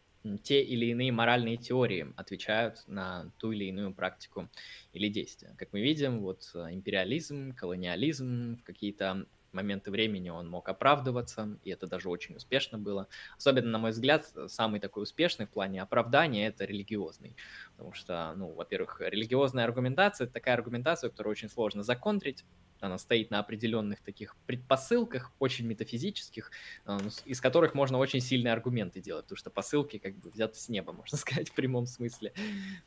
те 0.43 0.63
или 0.65 0.87
иные 0.87 1.13
моральные 1.13 1.57
теории 1.57 2.13
отвечают 2.17 2.83
на 2.89 3.31
ту 3.39 3.53
или 3.53 3.67
иную 3.67 3.95
практику 3.95 4.51
или 4.93 5.09
действие. 5.09 5.55
Как 5.57 5.73
мы 5.73 5.81
видим, 5.81 6.21
вот 6.21 6.51
империализм, 6.55 7.53
колониализм, 7.53 8.61
какие-то 8.65 9.27
моменты 9.57 9.91
времени 9.91 10.29
он 10.29 10.49
мог 10.49 10.69
оправдываться, 10.69 11.59
и 11.65 11.71
это 11.71 11.87
даже 11.87 12.09
очень 12.09 12.37
успешно 12.37 12.79
было. 12.79 13.09
Особенно, 13.37 13.71
на 13.71 13.79
мой 13.79 13.91
взгляд, 13.91 14.25
самый 14.47 14.81
такой 14.81 15.03
успешный 15.03 15.47
в 15.47 15.51
плане 15.51 15.83
оправдания– 15.83 16.47
это 16.49 16.65
религиозный. 16.65 17.37
Потому 17.77 17.93
что, 17.93 18.35
ну, 18.37 18.53
во-первых, 18.53 19.01
религиозная 19.01 19.65
аргументация– 19.65 20.25
это 20.27 20.35
такая 20.35 20.55
аргументация, 20.55 21.11
которую 21.11 21.33
очень 21.33 21.49
сложно 21.49 21.83
законтрить, 21.83 22.45
она 22.81 22.99
стоит 22.99 23.31
на 23.31 23.39
определенных 23.39 24.01
таких 24.03 24.37
предпосылках, 24.47 25.33
очень 25.39 25.67
метафизических, 25.67 26.51
э, 26.85 26.99
ну, 27.03 27.11
из 27.25 27.41
которых 27.41 27.75
можно 27.75 27.99
очень 27.99 28.21
сильные 28.21 28.53
аргументы 28.53 29.01
делать, 29.01 29.25
потому 29.25 29.37
что 29.37 29.51
посылки 29.51 29.99
как 29.99 30.17
бы 30.17 30.31
взяты 30.31 30.59
с 30.59 30.69
неба, 30.69 30.93
можно 30.97 31.17
сказать, 31.19 31.49
в 31.51 31.55
прямом 31.55 31.87
смысле. 31.87 32.33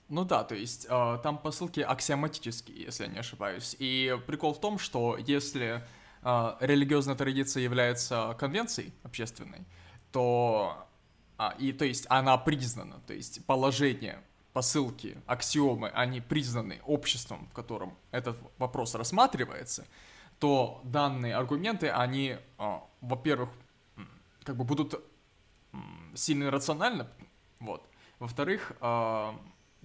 Ну 0.07 0.25
да, 0.25 0.43
то 0.43 0.55
есть 0.55 0.87
э, 0.89 1.19
там 1.23 1.37
посылки 1.39 1.79
аксиоматические, 1.79 2.83
если 2.83 3.03
я 3.03 3.09
не 3.09 3.19
ошибаюсь. 3.19 3.75
И 3.79 4.17
прикол 4.27 4.53
в 4.53 4.61
том, 4.61 4.79
что 4.79 5.17
если 5.17 5.83
э, 6.23 6.55
религиозная 6.59 7.15
традиция 7.15 7.63
является 7.63 8.35
конвенцией 8.39 8.93
общественной, 9.03 9.65
то 10.11 10.87
а, 11.39 11.55
и 11.57 11.71
то 11.71 11.85
есть 11.85 12.05
она 12.09 12.37
признана, 12.37 12.99
то 13.07 13.13
есть 13.13 13.45
положение, 13.45 14.21
посылки, 14.51 15.17
аксиомы, 15.25 15.87
они 15.89 16.19
признаны 16.19 16.81
обществом, 16.85 17.47
в 17.49 17.53
котором 17.53 17.97
этот 18.11 18.37
вопрос 18.57 18.93
рассматривается, 18.93 19.85
то 20.39 20.81
данные 20.83 21.35
аргументы, 21.35 21.89
они, 21.89 22.37
э, 22.57 22.79
во-первых, 22.99 23.49
как 24.43 24.57
бы 24.57 24.65
будут 24.65 25.01
сильно 26.13 26.51
рациональны, 26.51 27.07
вот. 27.61 27.87
Во-вторых, 28.19 28.73
э, 28.81 29.31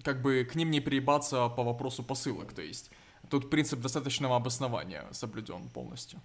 как 0.03 0.21
бы 0.21 0.43
к 0.43 0.55
ним 0.55 0.71
не 0.71 0.81
приебаться 0.81 1.47
по 1.47 1.63
вопросу 1.63 2.03
посылок, 2.03 2.51
то 2.51 2.61
есть 2.61 2.91
Тут 3.29 3.49
принцип 3.49 3.79
достаточного 3.81 4.35
обоснования 4.35 5.07
соблюден 5.11 5.69
полностью. 5.69 6.21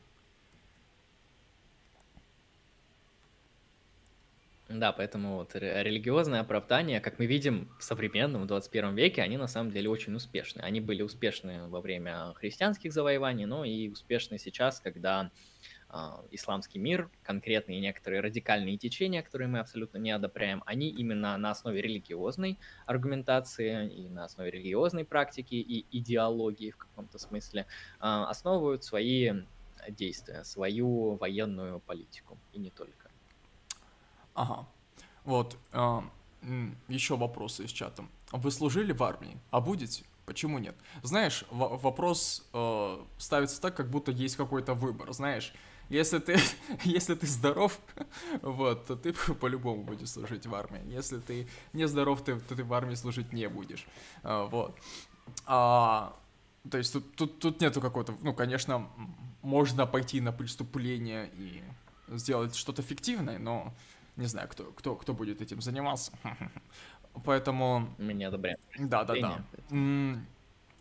Да, 4.71 4.93
поэтому 4.93 5.39
вот 5.39 5.57
религиозные 5.57 6.41
оправдания, 6.41 7.01
как 7.01 7.19
мы 7.19 7.27
видим 7.27 7.69
в 7.81 7.83
современном, 7.83 8.43
в 8.43 8.47
21 8.47 8.95
веке, 8.95 9.21
они 9.21 9.37
на 9.37 9.49
самом 9.49 9.73
деле 9.73 9.91
очень 9.91 10.15
успешны. 10.15 10.61
Они 10.61 10.81
были 10.81 11.03
успешны 11.03 11.67
во 11.67 11.81
время 11.81 12.35
христианских 12.37 12.93
завоеваний, 12.93 13.47
но 13.47 13.65
и 13.65 13.89
успешны 13.89 14.39
сейчас, 14.39 14.79
когда 14.79 15.33
исламский 16.31 16.79
мир, 16.79 17.11
конкретные 17.23 17.81
некоторые 17.81 18.21
радикальные 18.21 18.79
течения, 18.79 19.23
которые 19.23 19.49
мы 19.49 19.59
абсолютно 19.59 19.99
не 19.99 20.11
одобряем, 20.11 20.63
они 20.67 20.89
именно 20.89 21.37
на 21.37 21.51
основе 21.51 21.83
религиозной 21.83 22.59
аргументации 22.87 23.91
и 23.91 24.09
на 24.09 24.25
основе 24.25 24.51
религиозной 24.51 25.05
практики 25.05 25.55
и 25.55 25.87
идеологии 25.99 26.71
в 26.71 26.77
каком-то 26.77 27.19
смысле 27.19 27.67
а, 27.99 28.29
основывают 28.31 28.85
свои 28.85 29.33
действия, 29.89 30.45
свою 30.45 31.17
военную 31.17 31.81
политику 31.81 32.39
и 32.53 32.59
не 32.59 32.71
только. 32.71 33.11
Ага. 34.35 34.67
Вот. 35.25 35.57
Э, 35.73 36.01
еще 36.89 37.17
вопросы 37.17 37.65
из 37.65 37.71
чата. 37.71 38.05
Вы 38.33 38.51
служили 38.51 38.93
в 38.93 39.03
армии? 39.03 39.39
А 39.51 39.61
будете? 39.61 40.05
Почему 40.27 40.59
нет? 40.59 40.77
Знаешь, 41.03 41.45
вопрос 41.51 42.49
э, 42.53 43.05
ставится 43.19 43.61
так, 43.61 43.77
как 43.77 43.91
будто 43.91 44.13
есть 44.13 44.37
какой-то 44.37 44.75
выбор. 44.75 45.13
Знаешь, 45.13 45.53
Если 45.91 46.21
ты, 46.21 46.37
если 46.85 47.15
ты 47.15 47.27
здоров, 47.27 47.79
вот, 48.43 48.87
то 48.87 48.97
ты 48.97 49.13
по-любому 49.41 49.83
будешь 49.83 50.11
служить 50.11 50.47
в 50.47 50.55
армии. 50.55 50.81
Если 50.87 51.19
ты 51.19 51.49
не 51.73 51.87
здоров, 51.89 52.25
ты, 52.25 52.39
то 52.39 52.55
ты 52.55 52.65
в 52.65 52.73
армии 52.73 52.95
служить 52.95 53.33
не 53.33 53.49
будешь. 53.49 53.87
А, 54.23 54.47
вот. 54.47 54.79
А, 55.47 56.17
то 56.71 56.79
есть 56.79 56.93
тут, 56.93 57.15
тут, 57.17 57.39
тут 57.41 57.61
нету 57.61 57.81
какого-то... 57.81 58.15
Ну, 58.23 58.33
конечно, 58.33 58.89
можно 59.43 59.87
пойти 59.87 60.21
на 60.21 60.33
преступление 60.33 61.31
и 61.35 61.63
сделать 62.09 62.55
что-то 62.55 62.83
фиктивное, 62.83 63.39
но 63.39 63.75
не 64.17 64.27
знаю, 64.27 64.49
кто, 64.49 64.65
кто, 64.73 64.95
кто 64.95 65.13
будет 65.13 65.43
этим 65.43 65.61
заниматься. 65.61 66.13
Поэтому... 67.25 67.89
Мы 67.99 68.15
не 68.15 68.25
одобряем. 68.25 68.59
Да, 68.79 69.05
да, 69.05 69.15
да. 69.21 69.45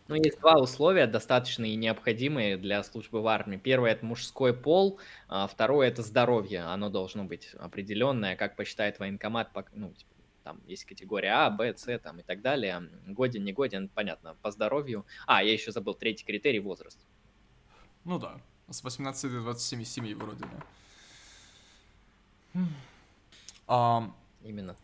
Ну, 0.10 0.16
есть 0.16 0.40
два 0.40 0.60
условия, 0.60 1.06
достаточные 1.06 1.74
и 1.74 1.76
необходимые 1.76 2.58
для 2.58 2.82
службы 2.84 3.22
в 3.22 3.28
армии. 3.28 3.58
Первое– 3.58 3.92
это 3.94 4.04
мужской 4.04 4.56
пол, 4.56 5.00
а 5.28 5.46
второе– 5.46 5.88
это 5.90 6.02
здоровье. 6.02 6.64
Оно 6.64 6.90
должно 6.90 7.26
быть 7.26 7.54
определенное, 7.54 8.36
как 8.36 8.56
посчитает 8.56 8.98
военкомат, 8.98 9.52
ну, 9.74 9.94
типа, 9.94 10.12
там 10.44 10.62
есть 10.66 10.86
категория 10.86 11.30
А, 11.34 11.52
Б, 11.52 11.76
С 11.78 12.00
там, 12.00 12.20
и 12.20 12.24
так 12.24 12.42
далее. 12.42 12.90
Годен, 13.06 13.44
не 13.44 13.54
годен, 13.54 13.88
понятно, 13.88 14.36
по 14.42 14.50
здоровью. 14.50 15.06
А, 15.28 15.44
я 15.44 15.54
еще 15.54 15.72
забыл 15.72 15.94
третий 15.94 16.26
критерий– 16.26 16.60
возраст. 16.60 17.00
Ну 18.04 18.18
да, 18.18 18.42
с 18.68 18.84
18 18.84 19.32
до 19.32 19.42
27 19.42 20.16
вроде, 20.16 20.44
да. 22.54 22.62
А, 23.68 24.12
Именно. 24.44 24.76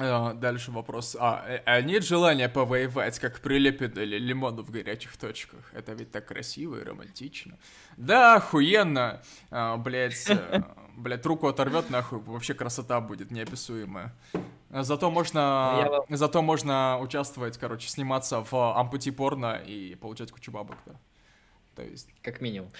А, 0.00 0.32
дальше 0.32 0.70
вопрос. 0.70 1.16
А, 1.18 1.44
э, 1.48 1.60
а 1.66 1.82
нет 1.82 2.04
желания 2.04 2.48
повоевать, 2.48 3.18
как 3.18 3.40
прилепит 3.40 3.98
или 3.98 4.16
лимону 4.16 4.62
в 4.62 4.70
горячих 4.70 5.16
точках? 5.16 5.58
Это 5.74 5.92
ведь 5.92 6.12
так 6.12 6.26
красиво 6.26 6.76
и 6.76 6.84
романтично. 6.84 7.58
Да, 7.96 8.36
охуенно. 8.36 9.20
А, 9.50 9.76
блять, 9.76 10.30
э, 10.30 10.62
блять, 10.96 11.26
руку 11.26 11.48
оторвет 11.48 11.90
нахуй, 11.90 12.20
вообще 12.20 12.54
красота 12.54 13.00
будет 13.00 13.32
неописуемая. 13.32 14.14
Зато 14.70 15.10
можно, 15.10 16.04
зато 16.08 16.42
можно 16.42 16.98
участвовать, 17.00 17.58
короче, 17.58 17.88
сниматься 17.88 18.44
в 18.48 18.78
ампути 18.78 19.10
порно 19.10 19.56
и 19.56 19.96
получать 19.96 20.30
кучу 20.30 20.52
бабок, 20.52 20.76
да. 20.86 20.92
То 21.78 21.84
есть... 21.84 22.08
Как 22.22 22.40
минимум. 22.40 22.70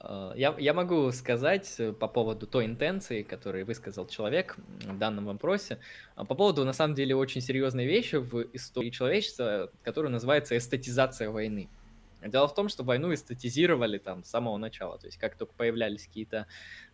Э, 0.00 0.32
я, 0.34 0.54
я 0.58 0.72
могу 0.72 1.12
сказать 1.12 1.74
э, 1.78 1.92
по 1.92 2.08
поводу 2.08 2.46
той 2.46 2.64
интенции, 2.64 3.22
которую 3.22 3.66
высказал 3.66 4.06
человек 4.06 4.56
в 4.80 4.96
данном 4.96 5.26
вопросе, 5.26 5.78
а 6.14 6.24
по 6.24 6.34
поводу, 6.34 6.64
на 6.64 6.72
самом 6.72 6.94
деле, 6.94 7.14
очень 7.14 7.42
серьезной 7.42 7.84
вещи 7.84 8.16
в 8.16 8.46
истории 8.54 8.88
человечества, 8.88 9.70
которая 9.82 10.10
называется 10.10 10.56
эстетизация 10.56 11.28
войны. 11.28 11.68
Дело 12.22 12.48
в 12.48 12.54
том, 12.54 12.70
что 12.70 12.82
войну 12.82 13.12
эстетизировали 13.12 13.98
там 13.98 14.24
с 14.24 14.30
самого 14.30 14.56
начала. 14.56 14.98
То 14.98 15.06
есть 15.06 15.18
как 15.18 15.36
только 15.36 15.52
появлялись 15.52 16.06
какие-то, 16.06 16.46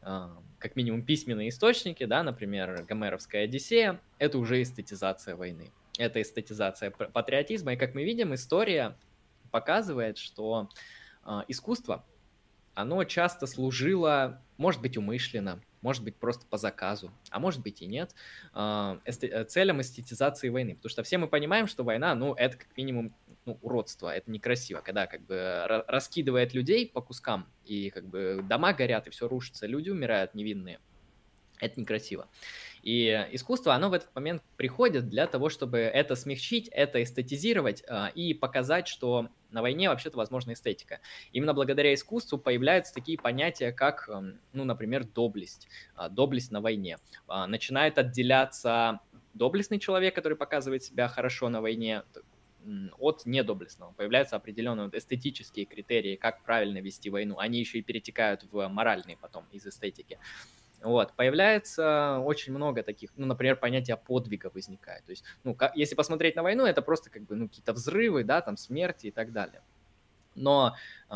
э, 0.02 0.28
как 0.58 0.74
минимум, 0.74 1.04
письменные 1.04 1.50
источники, 1.50 2.04
да, 2.06 2.24
например, 2.24 2.84
Гомеровская 2.88 3.44
Одиссея, 3.44 4.00
это 4.18 4.36
уже 4.38 4.60
эстетизация 4.60 5.36
войны. 5.36 5.70
Это 5.96 6.20
эстетизация 6.20 6.90
патриотизма. 6.90 7.74
И 7.74 7.76
как 7.76 7.94
мы 7.94 8.02
видим, 8.02 8.34
история 8.34 8.96
показывает, 9.52 10.18
что 10.18 10.68
искусство, 11.48 12.04
оно 12.74 13.04
часто 13.04 13.46
служило, 13.46 14.42
может 14.56 14.80
быть, 14.80 14.96
умышленно, 14.96 15.60
может 15.82 16.04
быть, 16.04 16.16
просто 16.16 16.46
по 16.46 16.56
заказу, 16.56 17.12
а 17.30 17.40
может 17.40 17.60
быть 17.60 17.82
и 17.82 17.86
нет, 17.86 18.14
а, 18.54 19.00
э, 19.04 19.44
целям 19.44 19.80
эстетизации 19.80 20.48
войны. 20.48 20.76
Потому 20.76 20.90
что 20.90 21.02
все 21.02 21.18
мы 21.18 21.26
понимаем, 21.26 21.66
что 21.66 21.84
война, 21.84 22.14
ну, 22.14 22.34
это 22.34 22.56
как 22.56 22.76
минимум 22.76 23.14
ну, 23.44 23.58
уродство, 23.60 24.14
это 24.14 24.30
некрасиво, 24.30 24.80
когда 24.80 25.06
как 25.06 25.22
бы 25.26 25.64
раскидывает 25.88 26.54
людей 26.54 26.88
по 26.88 27.02
кускам, 27.02 27.48
и 27.64 27.90
как 27.90 28.06
бы 28.06 28.44
дома 28.48 28.72
горят, 28.72 29.08
и 29.08 29.10
все 29.10 29.28
рушится, 29.28 29.66
люди 29.66 29.90
умирают 29.90 30.34
невинные. 30.34 30.78
Это 31.60 31.80
некрасиво. 31.80 32.28
И 32.82 33.28
искусство, 33.30 33.74
оно 33.74 33.90
в 33.90 33.92
этот 33.92 34.14
момент 34.14 34.42
приходит 34.56 35.08
для 35.08 35.26
того, 35.26 35.48
чтобы 35.48 35.78
это 35.78 36.16
смягчить, 36.16 36.68
это 36.68 37.02
эстетизировать 37.02 37.82
э, 37.86 38.10
и 38.14 38.34
показать, 38.34 38.88
что 38.88 39.28
на 39.52 39.62
войне 39.62 39.88
вообще-то 39.88 40.16
возможна 40.16 40.54
эстетика. 40.54 41.00
Именно 41.32 41.54
благодаря 41.54 41.94
искусству 41.94 42.38
появляются 42.38 42.92
такие 42.92 43.18
понятия, 43.18 43.72
как, 43.72 44.08
э, 44.08 44.32
ну, 44.52 44.64
например, 44.64 45.04
доблесть, 45.04 45.68
э, 45.96 46.08
доблесть 46.10 46.50
на 46.50 46.60
войне. 46.60 46.98
Э, 47.28 47.46
начинает 47.46 47.98
отделяться 47.98 49.00
доблестный 49.34 49.78
человек, 49.78 50.14
который 50.14 50.36
показывает 50.36 50.82
себя 50.82 51.08
хорошо 51.08 51.48
на 51.48 51.60
войне, 51.60 52.02
от 52.98 53.26
недоблестного. 53.26 53.92
Появляются 53.92 54.36
определенные 54.36 54.88
эстетические 54.92 55.66
критерии, 55.66 56.14
как 56.14 56.44
правильно 56.44 56.78
вести 56.78 57.10
войну. 57.10 57.38
Они 57.38 57.58
еще 57.58 57.78
и 57.78 57.82
перетекают 57.82 58.44
в 58.52 58.68
моральные 58.68 59.16
потом 59.16 59.46
из 59.50 59.66
эстетики. 59.66 60.18
Вот, 60.82 61.12
появляется 61.14 62.18
очень 62.24 62.52
много 62.52 62.82
таких, 62.82 63.10
ну, 63.16 63.26
например, 63.26 63.56
понятие 63.56 63.96
подвига 63.96 64.50
возникает. 64.52 65.04
То 65.04 65.10
есть, 65.10 65.24
ну, 65.44 65.54
как, 65.54 65.76
если 65.76 65.94
посмотреть 65.94 66.36
на 66.36 66.42
войну, 66.42 66.64
это 66.64 66.82
просто 66.82 67.10
как 67.10 67.22
бы, 67.22 67.36
ну, 67.36 67.48
какие-то 67.48 67.72
взрывы, 67.72 68.24
да, 68.24 68.40
там, 68.40 68.56
смерти 68.56 69.06
и 69.06 69.10
так 69.10 69.32
далее. 69.32 69.62
Но 70.34 70.74
э, 71.10 71.14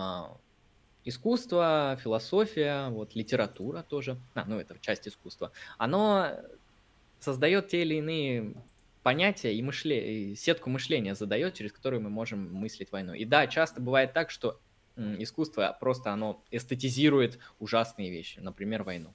искусство, 1.05 1.99
философия, 2.03 2.91
вот, 2.91 3.15
литература 3.15 3.83
тоже, 3.83 4.21
а, 4.35 4.45
ну, 4.47 4.61
это 4.61 4.79
часть 4.81 5.09
искусства, 5.09 5.53
оно 5.79 6.29
создает 7.19 7.69
те 7.69 7.83
или 7.83 7.97
иные 7.97 8.55
понятия 9.03 9.55
и, 9.55 9.63
мышле... 9.63 10.33
и 10.33 10.35
сетку 10.35 10.71
мышления 10.71 11.15
задает, 11.15 11.55
через 11.55 11.73
которую 11.73 12.03
мы 12.03 12.11
можем 12.11 12.53
мыслить 12.53 12.93
войну. 12.93 13.15
И 13.15 13.25
да, 13.25 13.47
часто 13.47 13.81
бывает 13.81 14.13
так, 14.13 14.31
что 14.31 14.61
искусство 14.97 15.77
просто 15.79 16.11
оно 16.11 16.43
эстетизирует 16.51 17.39
ужасные 17.59 18.11
вещи, 18.11 18.41
например, 18.41 18.83
войну. 18.83 19.15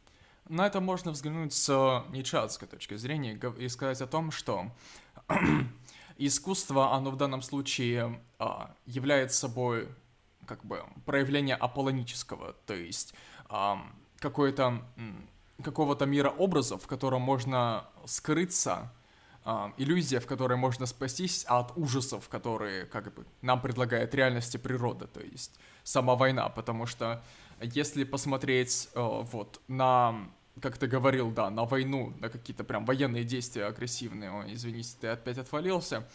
На 0.50 0.68
это 0.68 0.82
можно 0.82 1.12
взглянуть 1.12 1.54
с 1.54 2.06
нечатской 2.10 2.68
точки 2.68 2.96
зрения 2.96 3.40
и 3.58 3.70
сказать 3.70 4.02
о 4.02 4.08
том, 4.08 4.32
что 4.32 4.72
искусство, 6.18 6.94
оно 6.94 7.12
в 7.12 7.18
данном 7.18 7.42
случае 7.42 8.22
а, 8.38 8.76
является 8.86 9.40
собой 9.40 9.88
как 10.46 10.66
бы 10.66 10.84
проявление 11.06 11.56
аполлонического, 11.56 12.54
то 12.66 12.74
есть 12.74 13.14
а, 13.50 13.82
какой-то 14.20 14.84
какого-то 15.64 16.06
мира 16.06 16.30
образов, 16.30 16.84
в 16.84 16.88
котором 16.88 17.22
можно 17.22 17.86
скрыться, 18.06 18.92
а, 19.44 19.74
иллюзия, 19.78 20.20
в 20.20 20.28
которой 20.28 20.58
можно 20.58 20.86
спастись 20.86 21.46
от 21.46 21.76
ужасов, 21.76 22.30
которые 22.30 22.86
как 22.86 23.14
бы 23.14 23.26
нам 23.42 23.62
предлагает 23.62 24.14
реальности 24.14 24.58
природа, 24.58 25.08
то 25.08 25.20
есть 25.20 25.60
сама 25.84 26.16
война, 26.16 26.50
потому 26.50 26.86
что 26.86 27.24
если 27.62 28.04
посмотреть 28.04 28.90
э, 28.94 29.00
вот 29.00 29.62
на 29.68 30.30
как 30.62 30.78
ты 30.78 30.88
говорил, 30.88 31.32
да, 31.32 31.50
на 31.50 31.66
войну, 31.66 32.14
на 32.20 32.30
какие-то 32.30 32.64
прям 32.64 32.86
военные 32.86 33.24
действия 33.24 33.66
агрессивные, 33.66 34.32
Ой, 34.32 34.54
извините, 34.54 34.90
ты 35.00 35.08
опять 35.08 35.38
отвалился, 35.38 36.08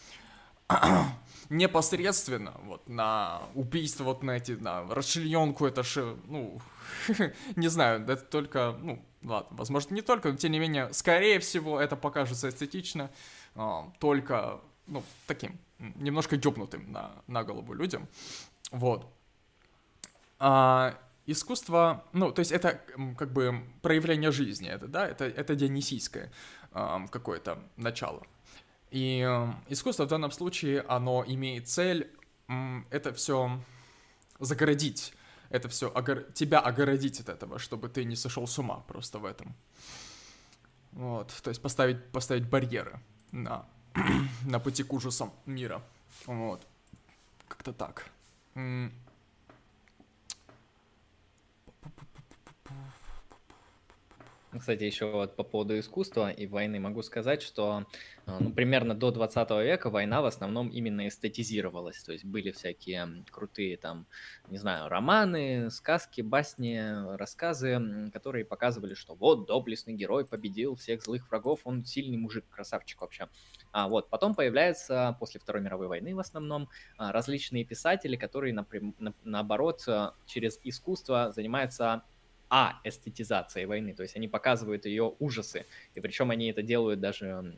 непосредственно 1.49 2.53
вот 2.63 2.87
на 2.87 3.41
убийство, 3.55 4.03
вот 4.03 4.23
на 4.23 4.37
эти, 4.37 4.51
на 4.51 4.83
расчлененку, 4.93 5.65
это 5.65 5.83
же, 5.83 6.17
ну, 6.27 6.61
не 7.55 7.67
знаю, 7.67 8.03
это 8.03 8.17
только, 8.17 8.77
ну, 8.79 9.03
ладно, 9.23 9.57
возможно, 9.57 9.95
не 9.95 10.01
только, 10.01 10.31
но 10.31 10.37
тем 10.37 10.51
не 10.51 10.59
менее, 10.59 10.93
скорее 10.93 11.39
всего, 11.39 11.79
это 11.79 11.95
покажется 11.95 12.49
эстетично, 12.49 13.09
а, 13.55 13.91
только, 13.99 14.59
ну, 14.87 15.03
таким, 15.25 15.57
немножко 15.79 16.35
ёбнутым 16.35 16.91
на, 16.91 17.11
на 17.27 17.43
голову 17.43 17.73
людям, 17.73 18.07
вот. 18.71 19.11
А, 20.39 20.97
искусство, 21.27 22.05
ну, 22.13 22.31
то 22.31 22.39
есть 22.39 22.51
это 22.51 22.81
как 23.17 23.31
бы 23.31 23.61
проявление 23.81 24.31
жизни, 24.31 24.67
это, 24.69 24.87
да, 24.87 25.07
это, 25.07 25.25
это 25.25 25.55
дионисийское 25.55 26.31
э, 26.71 26.97
какое-то 27.11 27.59
начало. 27.75 28.23
И 28.91 29.23
э, 29.27 29.47
искусство 29.67 30.05
в 30.05 30.07
данном 30.07 30.31
случае, 30.31 30.81
оно 30.87 31.23
имеет 31.27 31.67
цель 31.67 32.09
э, 32.47 32.81
это 32.89 33.13
все 33.13 33.59
загородить, 34.39 35.13
это 35.49 35.67
все 35.67 35.91
огор... 35.93 36.23
тебя 36.33 36.59
огородить 36.59 37.19
от 37.19 37.29
этого, 37.29 37.59
чтобы 37.59 37.89
ты 37.89 38.05
не 38.05 38.15
сошел 38.15 38.47
с 38.47 38.57
ума 38.57 38.83
просто 38.87 39.19
в 39.19 39.25
этом. 39.25 39.53
Вот, 40.93 41.33
то 41.43 41.49
есть 41.49 41.61
поставить, 41.61 42.03
поставить 42.11 42.49
барьеры 42.49 43.01
на, 43.31 43.65
на 44.45 44.59
пути 44.59 44.83
к 44.83 44.93
ужасам 44.93 45.33
мира. 45.45 45.83
Вот, 46.25 46.65
как-то 47.49 47.73
так. 47.73 48.05
Кстати, 54.59 54.83
еще 54.83 55.11
вот 55.11 55.35
по 55.35 55.43
поводу 55.43 55.77
искусства 55.79 56.31
и 56.31 56.47
войны 56.47 56.79
могу 56.79 57.01
сказать, 57.01 57.41
что 57.41 57.85
э, 58.25 58.37
ну, 58.39 58.51
примерно 58.51 58.95
до 58.95 59.11
20 59.11 59.49
века 59.63 59.89
война 59.89 60.21
в 60.21 60.25
основном 60.25 60.69
именно 60.69 61.07
эстетизировалась. 61.07 62.01
То 62.03 62.11
есть 62.11 62.25
были 62.25 62.51
всякие 62.51 63.23
крутые 63.31 63.77
там, 63.77 64.07
не 64.49 64.57
знаю, 64.57 64.89
романы, 64.89 65.69
сказки, 65.71 66.21
басни, 66.21 67.15
рассказы, 67.17 68.09
которые 68.13 68.45
показывали, 68.45 68.93
что 68.93 69.15
вот 69.15 69.47
доблестный 69.47 69.93
герой 69.93 70.25
победил 70.25 70.75
всех 70.75 71.03
злых 71.03 71.29
врагов, 71.29 71.61
он 71.63 71.85
сильный 71.85 72.17
мужик, 72.17 72.45
красавчик 72.49 73.01
вообще. 73.01 73.29
А 73.71 73.87
вот 73.87 74.09
потом 74.09 74.35
появляются 74.35 75.15
после 75.19 75.39
Второй 75.39 75.61
мировой 75.61 75.87
войны 75.87 76.15
в 76.15 76.19
основном 76.19 76.69
а, 76.97 77.11
различные 77.11 77.65
писатели, 77.65 78.15
которые, 78.15 78.53
напрям, 78.53 78.95
на, 78.99 79.13
наоборот, 79.23 79.83
э, 79.87 80.11
через 80.25 80.59
искусство 80.63 81.31
занимаются 81.31 82.03
а-эстетизацией 82.49 83.65
войны, 83.65 83.93
то 83.93 84.03
есть 84.03 84.15
они 84.15 84.27
показывают 84.27 84.85
ее 84.85 85.15
ужасы, 85.19 85.65
и 85.95 85.99
причем 85.99 86.31
они 86.31 86.49
это 86.49 86.61
делают 86.61 86.99
даже 86.99 87.55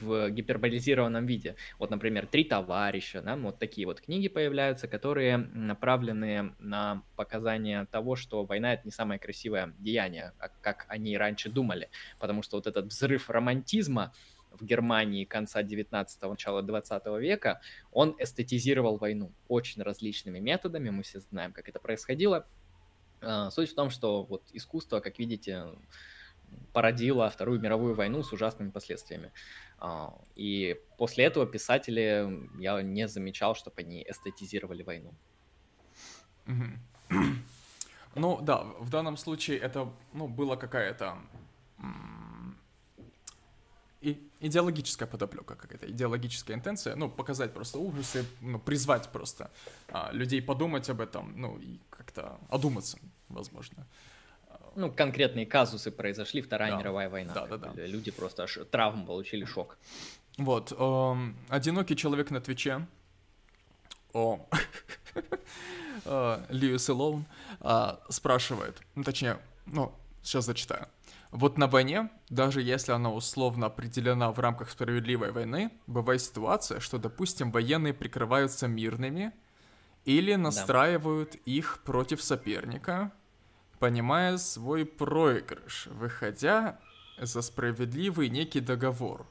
в 0.00 0.30
гиперболизированном 0.30 1.26
виде. 1.26 1.56
Вот, 1.78 1.90
например, 1.90 2.26
«Три 2.26 2.44
товарища», 2.44 3.22
да, 3.22 3.36
вот 3.36 3.58
такие 3.58 3.86
вот 3.86 4.00
книги 4.00 4.28
появляются, 4.28 4.88
которые 4.88 5.36
направлены 5.36 6.54
на 6.58 7.02
показание 7.16 7.86
того, 7.90 8.16
что 8.16 8.44
война— 8.44 8.72
это 8.74 8.82
не 8.86 8.92
самое 8.92 9.20
красивое 9.20 9.74
деяние, 9.78 10.32
а 10.38 10.48
как 10.48 10.86
они 10.88 11.16
раньше 11.16 11.50
думали, 11.50 11.90
потому 12.18 12.42
что 12.42 12.56
вот 12.56 12.66
этот 12.66 12.86
взрыв 12.86 13.28
романтизма, 13.28 14.12
в 14.52 14.64
Германии 14.64 15.24
конца 15.24 15.62
19-го, 15.62 16.30
начала 16.30 16.62
20 16.62 17.06
века, 17.20 17.60
он 17.92 18.16
эстетизировал 18.18 18.96
войну 18.96 19.32
очень 19.46 19.80
различными 19.80 20.40
методами, 20.40 20.90
мы 20.90 21.04
все 21.04 21.20
знаем, 21.20 21.52
как 21.52 21.68
это 21.68 21.78
происходило. 21.78 22.48
А, 23.22 23.50
суть 23.50 23.70
в 23.70 23.74
том, 23.74 23.90
что 23.90 24.24
вот 24.24 24.42
искусство, 24.52 25.00
как 25.00 25.18
видите, 25.18 25.66
породило 26.72 27.28
Вторую 27.30 27.60
мировую 27.60 27.94
войну 27.94 28.22
с 28.22 28.32
ужасными 28.32 28.70
последствиями. 28.70 29.32
А, 29.78 30.14
и 30.36 30.76
после 30.98 31.24
этого 31.24 31.46
писатели, 31.46 32.48
я 32.58 32.82
не 32.82 33.08
замечал, 33.08 33.54
чтобы 33.54 33.80
они 33.82 34.04
эстетизировали 34.08 34.82
войну. 34.82 35.14
Ну 38.16 38.40
да, 38.42 38.64
в 38.80 38.90
данном 38.90 39.16
случае 39.16 39.58
это 39.58 39.88
ну, 40.12 40.26
была 40.26 40.56
какая-то 40.56 41.18
и 44.00 44.30
идеологическая 44.40 45.06
подоплека 45.06 45.56
какая-то, 45.56 45.90
идеологическая 45.90 46.54
интенция, 46.54 46.96
ну, 46.96 47.10
показать 47.10 47.52
просто 47.52 47.78
ужасы, 47.78 48.24
ну, 48.40 48.58
призвать 48.58 49.08
просто 49.10 49.50
а, 49.88 50.10
людей 50.12 50.40
подумать 50.40 50.88
об 50.88 51.00
этом, 51.00 51.34
ну, 51.36 51.58
и 51.58 51.78
как-то 51.90 52.38
одуматься, 52.48 52.98
возможно. 53.28 53.86
Ну, 54.76 54.90
конкретные 54.90 55.46
казусы 55.46 55.90
произошли, 55.90 56.40
Вторая 56.40 56.72
да. 56.72 56.78
мировая 56.78 57.10
война. 57.10 57.34
Да, 57.34 57.46
да, 57.46 57.56
да. 57.56 57.86
Люди 57.86 58.10
просто 58.10 58.44
аж 58.44 58.58
травм 58.70 59.04
получили, 59.04 59.44
шок. 59.44 59.76
Вот, 60.38 60.72
эм, 60.72 61.36
одинокий 61.48 61.96
человек 61.96 62.30
на 62.30 62.40
Твиче, 62.40 62.86
о, 64.14 64.46
Льюис 66.48 66.88
Элоун, 66.88 67.26
спрашивает, 68.08 68.80
ну, 68.94 69.04
точнее, 69.04 69.38
ну, 69.66 69.92
сейчас 70.22 70.46
зачитаю. 70.46 70.86
Вот 71.30 71.58
на 71.58 71.68
войне, 71.68 72.10
даже 72.28 72.60
если 72.60 72.90
она 72.92 73.12
условно 73.12 73.66
определена 73.66 74.32
в 74.32 74.40
рамках 74.40 74.70
справедливой 74.70 75.30
войны, 75.30 75.70
бывает 75.86 76.20
ситуация, 76.20 76.80
что, 76.80 76.98
допустим, 76.98 77.52
военные 77.52 77.94
прикрываются 77.94 78.66
мирными 78.66 79.32
или 80.04 80.34
настраивают 80.34 81.32
да. 81.32 81.38
их 81.44 81.82
против 81.84 82.20
соперника, 82.20 83.12
понимая 83.78 84.38
свой 84.38 84.84
проигрыш, 84.84 85.86
выходя 85.86 86.80
за 87.16 87.42
справедливый 87.42 88.28
некий 88.28 88.60
договор. 88.60 89.26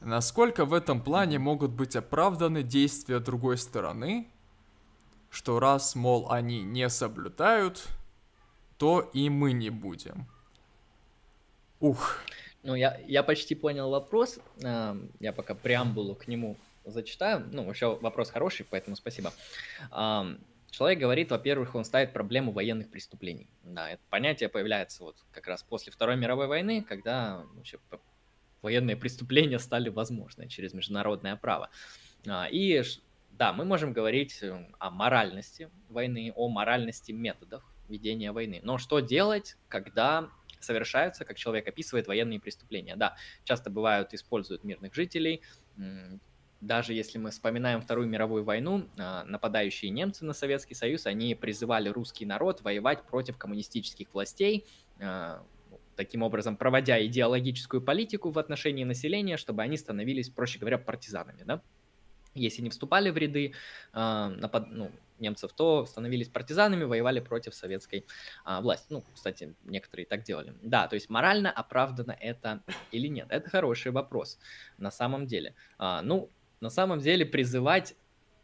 Насколько 0.00 0.66
в 0.66 0.74
этом 0.74 1.00
плане 1.00 1.38
могут 1.38 1.70
быть 1.70 1.96
оправданы 1.96 2.62
действия 2.62 3.18
другой 3.18 3.56
стороны, 3.56 4.28
что 5.30 5.58
раз, 5.58 5.94
мол, 5.94 6.30
они 6.30 6.62
не 6.62 6.88
соблюдают, 6.88 7.88
то 8.76 9.00
и 9.00 9.28
мы 9.30 9.52
не 9.52 9.70
будем. 9.70 10.26
Ух. 11.80 12.20
Ну, 12.62 12.74
я, 12.74 12.98
я 13.06 13.22
почти 13.22 13.54
понял 13.54 13.90
вопрос. 13.90 14.38
Я 14.62 15.32
пока 15.34 15.54
преамбулу 15.54 16.14
к 16.14 16.26
нему 16.28 16.56
зачитаю. 16.84 17.48
Ну, 17.52 17.64
вообще 17.64 17.96
вопрос 17.96 18.30
хороший, 18.30 18.66
поэтому 18.68 18.96
спасибо. 18.96 19.32
Человек 20.70 20.98
говорит, 20.98 21.30
во-первых, 21.30 21.74
он 21.74 21.84
ставит 21.84 22.12
проблему 22.12 22.52
военных 22.52 22.90
преступлений. 22.90 23.48
Да, 23.64 23.90
это 23.90 24.02
понятие 24.10 24.48
появляется 24.48 25.02
вот 25.02 25.16
как 25.32 25.46
раз 25.46 25.62
после 25.62 25.92
Второй 25.92 26.16
мировой 26.16 26.46
войны, 26.46 26.84
когда 26.86 27.42
вообще 27.54 27.78
военные 28.60 28.96
преступления 28.96 29.58
стали 29.58 29.88
возможны 29.88 30.48
через 30.48 30.74
международное 30.74 31.36
право. 31.36 31.70
А, 32.26 32.48
и 32.50 32.82
да, 33.30 33.52
мы 33.52 33.64
можем 33.64 33.92
говорить 33.92 34.42
э, 34.42 34.66
о 34.78 34.90
моральности 34.90 35.70
войны, 35.88 36.32
о 36.34 36.48
моральности 36.48 37.12
методов 37.12 37.62
ведения 37.88 38.32
войны. 38.32 38.60
Но 38.62 38.76
что 38.78 39.00
делать, 39.00 39.56
когда 39.68 40.28
совершаются, 40.60 41.24
как 41.24 41.36
человек 41.36 41.68
описывает, 41.68 42.06
военные 42.06 42.40
преступления. 42.40 42.96
Да, 42.96 43.16
часто 43.44 43.70
бывают, 43.70 44.14
используют 44.14 44.64
мирных 44.64 44.94
жителей. 44.94 45.42
Даже 46.60 46.92
если 46.92 47.18
мы 47.18 47.30
вспоминаем 47.30 47.80
Вторую 47.80 48.08
мировую 48.08 48.42
войну, 48.42 48.88
а, 48.98 49.22
нападающие 49.24 49.92
немцы 49.92 50.24
на 50.24 50.32
Советский 50.32 50.74
Союз, 50.74 51.06
они 51.06 51.36
призывали 51.36 51.88
русский 51.88 52.26
народ 52.26 52.62
воевать 52.62 53.04
против 53.04 53.38
коммунистических 53.38 54.12
властей, 54.12 54.66
а, 55.00 55.44
таким 55.94 56.22
образом 56.22 56.56
проводя 56.56 57.04
идеологическую 57.04 57.80
политику 57.80 58.30
в 58.30 58.38
отношении 58.38 58.84
населения, 58.84 59.36
чтобы 59.36 59.62
они 59.62 59.76
становились, 59.76 60.30
проще 60.30 60.58
говоря, 60.58 60.78
партизанами. 60.78 61.42
Да? 61.44 61.62
Если 62.34 62.62
не 62.62 62.70
вступали 62.70 63.10
в 63.10 63.16
ряды 63.16 63.52
э, 63.92 64.28
напад... 64.38 64.68
ну, 64.70 64.92
немцев, 65.20 65.52
то 65.52 65.84
становились 65.86 66.28
партизанами, 66.28 66.84
воевали 66.84 67.20
против 67.20 67.54
советской 67.54 68.06
а, 68.44 68.60
власти. 68.60 68.86
Ну, 68.90 69.04
кстати, 69.14 69.54
некоторые 69.64 70.06
так 70.06 70.22
делали. 70.22 70.54
Да, 70.62 70.88
то 70.88 70.94
есть 70.94 71.10
морально 71.10 71.50
оправдано 71.50 72.16
это 72.18 72.62
или 72.92 73.08
нет? 73.08 73.26
Это 73.30 73.48
хороший 73.50 73.92
вопрос 73.92 74.38
на 74.78 74.90
самом 74.90 75.26
деле. 75.26 75.54
А, 75.78 76.02
ну, 76.02 76.30
на 76.60 76.70
самом 76.70 77.00
деле 77.00 77.24
призывать 77.24 77.94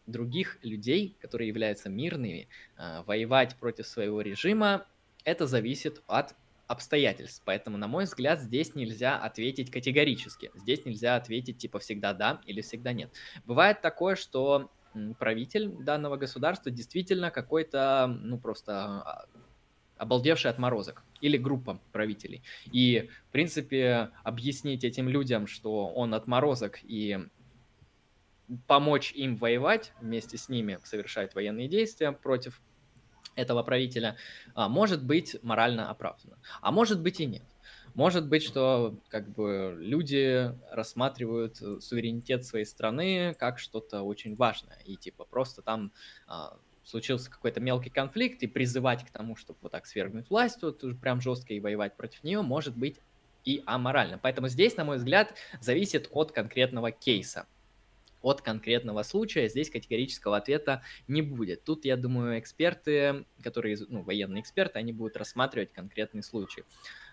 других 0.07 0.59
людей, 0.63 1.17
которые 1.21 1.49
являются 1.49 1.89
мирными, 1.89 2.49
а, 2.77 3.03
воевать 3.05 3.57
против 3.57 3.87
своего 3.87 4.21
режима, 4.21 4.87
это 5.25 5.47
зависит 5.47 6.03
от 6.07 6.35
обстоятельств. 6.67 7.43
Поэтому, 7.45 7.77
на 7.77 7.89
мой 7.89 8.05
взгляд, 8.05 8.41
здесь 8.41 8.75
нельзя 8.75 9.19
ответить 9.19 9.71
категорически. 9.71 10.51
Здесь 10.55 10.85
нельзя 10.85 11.17
ответить 11.17 11.59
типа 11.59 11.79
всегда 11.79 12.13
да 12.15 12.41
или 12.47 12.61
всегда 12.61 12.93
нет. 12.93 13.13
Бывает 13.45 13.81
такое, 13.83 14.17
что 14.17 14.71
правитель 15.19 15.71
данного 15.71 16.17
государства 16.17 16.71
действительно 16.71 17.31
какой-то, 17.31 18.07
ну, 18.23 18.39
просто 18.39 18.73
а, 18.75 19.27
обалдевший 19.97 20.51
отморозок 20.51 21.05
или 21.21 21.37
группа 21.37 21.81
правителей. 21.93 22.43
И, 22.73 23.11
в 23.29 23.33
принципе, 23.33 24.11
объяснить 24.23 24.85
этим 24.85 25.09
людям, 25.09 25.47
что 25.47 25.89
он 25.89 26.15
отморозок 26.15 26.81
и 26.83 27.19
помочь 28.67 29.13
им 29.13 29.37
воевать 29.37 29.93
вместе 30.01 30.37
с 30.37 30.49
ними, 30.49 30.79
совершать 30.85 31.35
военные 31.35 31.69
действия 31.69 32.13
против 32.13 32.61
этого 33.37 33.63
правителя, 33.63 34.17
а, 34.55 34.69
может 34.69 35.05
быть 35.05 35.37
морально 35.43 35.91
оправданно. 35.91 36.39
А 36.61 36.71
может 36.71 37.01
быть 37.01 37.21
и 37.21 37.27
нет. 37.27 37.45
Может 37.95 38.29
быть, 38.29 38.43
что 38.43 38.99
как 39.09 39.29
бы 39.33 39.77
люди 39.79 40.53
рассматривают 40.71 41.63
э, 41.63 41.79
суверенитет 41.81 42.45
своей 42.45 42.65
страны 42.65 43.35
как 43.39 43.61
что-то 43.61 44.03
очень 44.03 44.35
важное, 44.35 44.79
и 44.85 44.97
типа 44.97 45.25
просто 45.25 45.63
там 45.63 45.93
а, 46.27 46.57
случился 46.83 47.31
какой-то 47.31 47.61
мелкий 47.61 47.91
конфликт, 47.91 48.43
и 48.43 48.49
призывать 48.49 49.05
к 49.05 49.11
тому, 49.11 49.37
чтобы 49.37 49.59
вот 49.63 49.73
так 49.73 49.87
свергнуть 49.87 50.29
власть, 50.29 50.63
вот 50.63 50.83
прям 51.01 51.21
жестко 51.21 51.55
и 51.55 51.61
воевать 51.61 51.97
против 51.97 52.25
нее, 52.25 52.43
может 52.43 52.77
быть 52.77 53.01
и 53.45 53.63
аморально. 53.67 54.19
Поэтому 54.19 54.49
здесь, 54.49 54.77
на 54.77 54.85
мой 54.85 54.97
взгляд, 54.97 55.35
зависит 55.61 56.09
от 56.11 56.33
конкретного 56.33 56.91
кейса 56.91 57.47
от 58.25 58.41
конкретного 58.41 59.03
случая. 59.03 59.49
Здесь 59.49 59.71
категорического 59.71 60.37
ответа 60.37 60.83
не 61.07 61.23
будет. 61.23 61.65
Тут, 61.65 61.85
я 61.85 61.97
думаю, 61.97 62.39
эксперты, 62.39 63.27
которые, 63.43 63.77
ну, 63.89 64.03
военные 64.03 64.41
эксперты, 64.41 64.79
они 64.79 64.93
будут 64.93 65.17
рассматривать 65.17 65.73
конкретный 65.73 66.23
случай. 66.23 66.65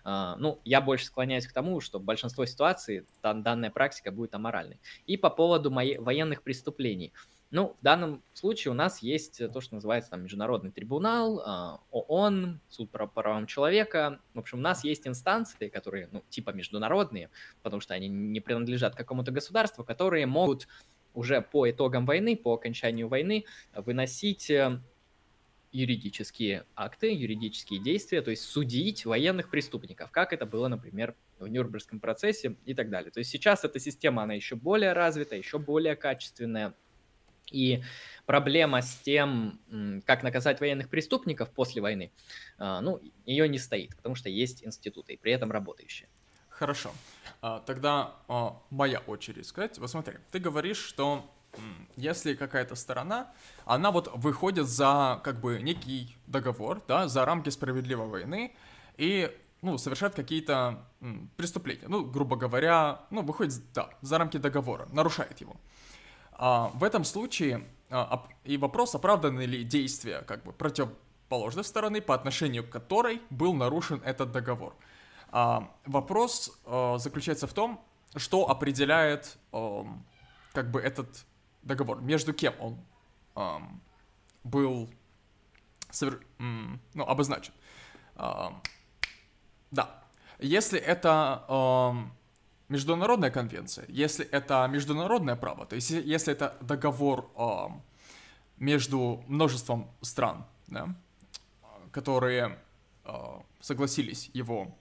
Uh, 0.04 0.34
ну, 0.36 0.60
я 0.64 0.80
больше 0.80 1.04
склоняюсь 1.06 1.46
к 1.46 1.52
тому, 1.52 1.80
что 1.80 2.00
большинство 2.00 2.44
ситуаций 2.44 3.06
данная 3.22 3.70
практика 3.70 4.10
будет 4.10 4.34
аморальной. 4.34 4.80
И 5.06 5.16
по 5.16 5.30
поводу 5.30 5.70
моей, 5.70 5.98
военных 5.98 6.42
преступлений. 6.42 7.12
Ну, 7.52 7.76
в 7.78 7.84
данном 7.84 8.24
случае 8.32 8.72
у 8.72 8.74
нас 8.74 9.00
есть 9.02 9.42
то, 9.52 9.60
что 9.60 9.74
называется 9.74 10.12
там 10.12 10.22
Международный 10.22 10.70
трибунал, 10.70 11.38
uh, 11.38 11.78
ООН, 11.90 12.60
Суд 12.70 12.90
по 12.90 13.06
правам 13.06 13.46
человека. 13.46 14.20
В 14.32 14.38
общем, 14.38 14.58
у 14.58 14.62
нас 14.62 14.84
есть 14.84 15.06
инстанции, 15.06 15.68
которые, 15.68 16.08
ну, 16.10 16.24
типа 16.30 16.50
международные, 16.50 17.28
потому 17.62 17.82
что 17.82 17.92
они 17.92 18.08
не 18.08 18.40
принадлежат 18.40 18.94
какому-то 18.94 19.32
государству, 19.32 19.84
которые 19.84 20.24
могут 20.24 20.66
уже 21.14 21.42
по 21.42 21.70
итогам 21.70 22.06
войны, 22.06 22.36
по 22.36 22.54
окончанию 22.54 23.08
войны 23.08 23.44
выносить 23.74 24.50
э, 24.50 24.80
юридические 25.72 26.66
акты, 26.76 27.12
юридические 27.12 27.80
действия, 27.80 28.22
то 28.22 28.30
есть 28.30 28.42
судить 28.42 29.04
военных 29.04 29.50
преступников, 29.50 30.10
как 30.10 30.32
это 30.32 30.46
было, 30.46 30.68
например, 30.68 31.14
в 31.38 31.48
Нюрнбергском 31.48 31.98
процессе 31.98 32.56
и 32.66 32.74
так 32.74 32.90
далее. 32.90 33.10
То 33.10 33.18
есть 33.18 33.30
сейчас 33.30 33.64
эта 33.64 33.80
система, 33.80 34.22
она 34.22 34.34
еще 34.34 34.54
более 34.54 34.92
развита, 34.92 35.34
еще 35.34 35.58
более 35.58 35.96
качественная. 35.96 36.74
И 37.50 37.82
проблема 38.24 38.80
с 38.80 38.96
тем, 38.98 39.60
как 40.06 40.22
наказать 40.22 40.60
военных 40.60 40.88
преступников 40.88 41.50
после 41.50 41.82
войны, 41.82 42.12
а, 42.56 42.80
ну, 42.80 43.00
ее 43.26 43.48
не 43.48 43.58
стоит, 43.58 43.96
потому 43.96 44.14
что 44.14 44.28
есть 44.28 44.64
институты, 44.64 45.14
и 45.14 45.16
при 45.16 45.32
этом 45.32 45.50
работающие. 45.50 46.08
Хорошо. 46.58 46.90
А, 47.40 47.60
тогда 47.60 48.14
а, 48.28 48.56
моя 48.70 49.00
очередь 49.00 49.46
сказать. 49.46 49.78
Вот 49.78 49.90
смотри, 49.90 50.16
ты 50.30 50.38
говоришь, 50.38 50.78
что 50.78 51.28
если 51.96 52.34
какая-то 52.34 52.74
сторона, 52.74 53.30
она 53.64 53.90
вот 53.90 54.10
выходит 54.14 54.66
за 54.66 55.20
как 55.22 55.40
бы 55.40 55.60
некий 55.60 56.16
договор, 56.26 56.82
да, 56.88 57.08
за 57.08 57.24
рамки 57.24 57.50
справедливой 57.50 58.06
войны 58.06 58.54
и 58.96 59.30
ну, 59.60 59.78
совершает 59.78 60.14
какие-то 60.14 60.84
преступления. 61.36 61.86
Ну, 61.88 62.04
грубо 62.04 62.36
говоря, 62.36 63.02
ну, 63.10 63.22
выходит, 63.22 63.60
да, 63.72 63.90
за 64.00 64.18
рамки 64.18 64.36
договора, 64.36 64.88
нарушает 64.92 65.40
его. 65.40 65.56
А, 66.32 66.70
в 66.74 66.82
этом 66.82 67.04
случае 67.04 67.66
а, 67.90 68.26
и 68.44 68.56
вопрос, 68.56 68.94
оправданы 68.94 69.42
ли 69.42 69.62
действия 69.62 70.22
как 70.22 70.42
бы 70.42 70.52
противоположной 70.52 71.64
стороны, 71.64 72.00
по 72.00 72.14
отношению 72.14 72.64
к 72.64 72.70
которой 72.70 73.20
был 73.30 73.54
нарушен 73.54 74.00
этот 74.04 74.32
договор. 74.32 74.74
А, 75.32 75.74
вопрос 75.86 76.52
а, 76.66 76.98
заключается 76.98 77.46
в 77.46 77.54
том, 77.54 77.82
что 78.16 78.50
определяет 78.50 79.38
а, 79.50 79.86
как 80.52 80.70
бы 80.70 80.78
этот 80.80 81.24
договор, 81.62 82.02
между 82.02 82.34
кем 82.34 82.54
он 82.60 82.78
был 84.44 84.90
ну, 86.38 87.04
обозначен. 87.04 87.54
Да. 88.16 90.02
Если 90.38 90.78
это 90.78 92.10
международная 92.68 93.30
конвенция, 93.30 93.86
если 93.88 94.26
это 94.26 94.66
международное 94.68 95.36
право, 95.36 95.64
то 95.64 95.76
есть 95.76 95.90
если 95.90 96.32
это 96.32 96.58
договор 96.60 97.30
между 98.58 99.22
множеством 99.28 99.90
стран, 100.02 100.44
да, 100.66 100.94
которые 101.92 102.58
согласились 103.60 104.30
его 104.32 104.76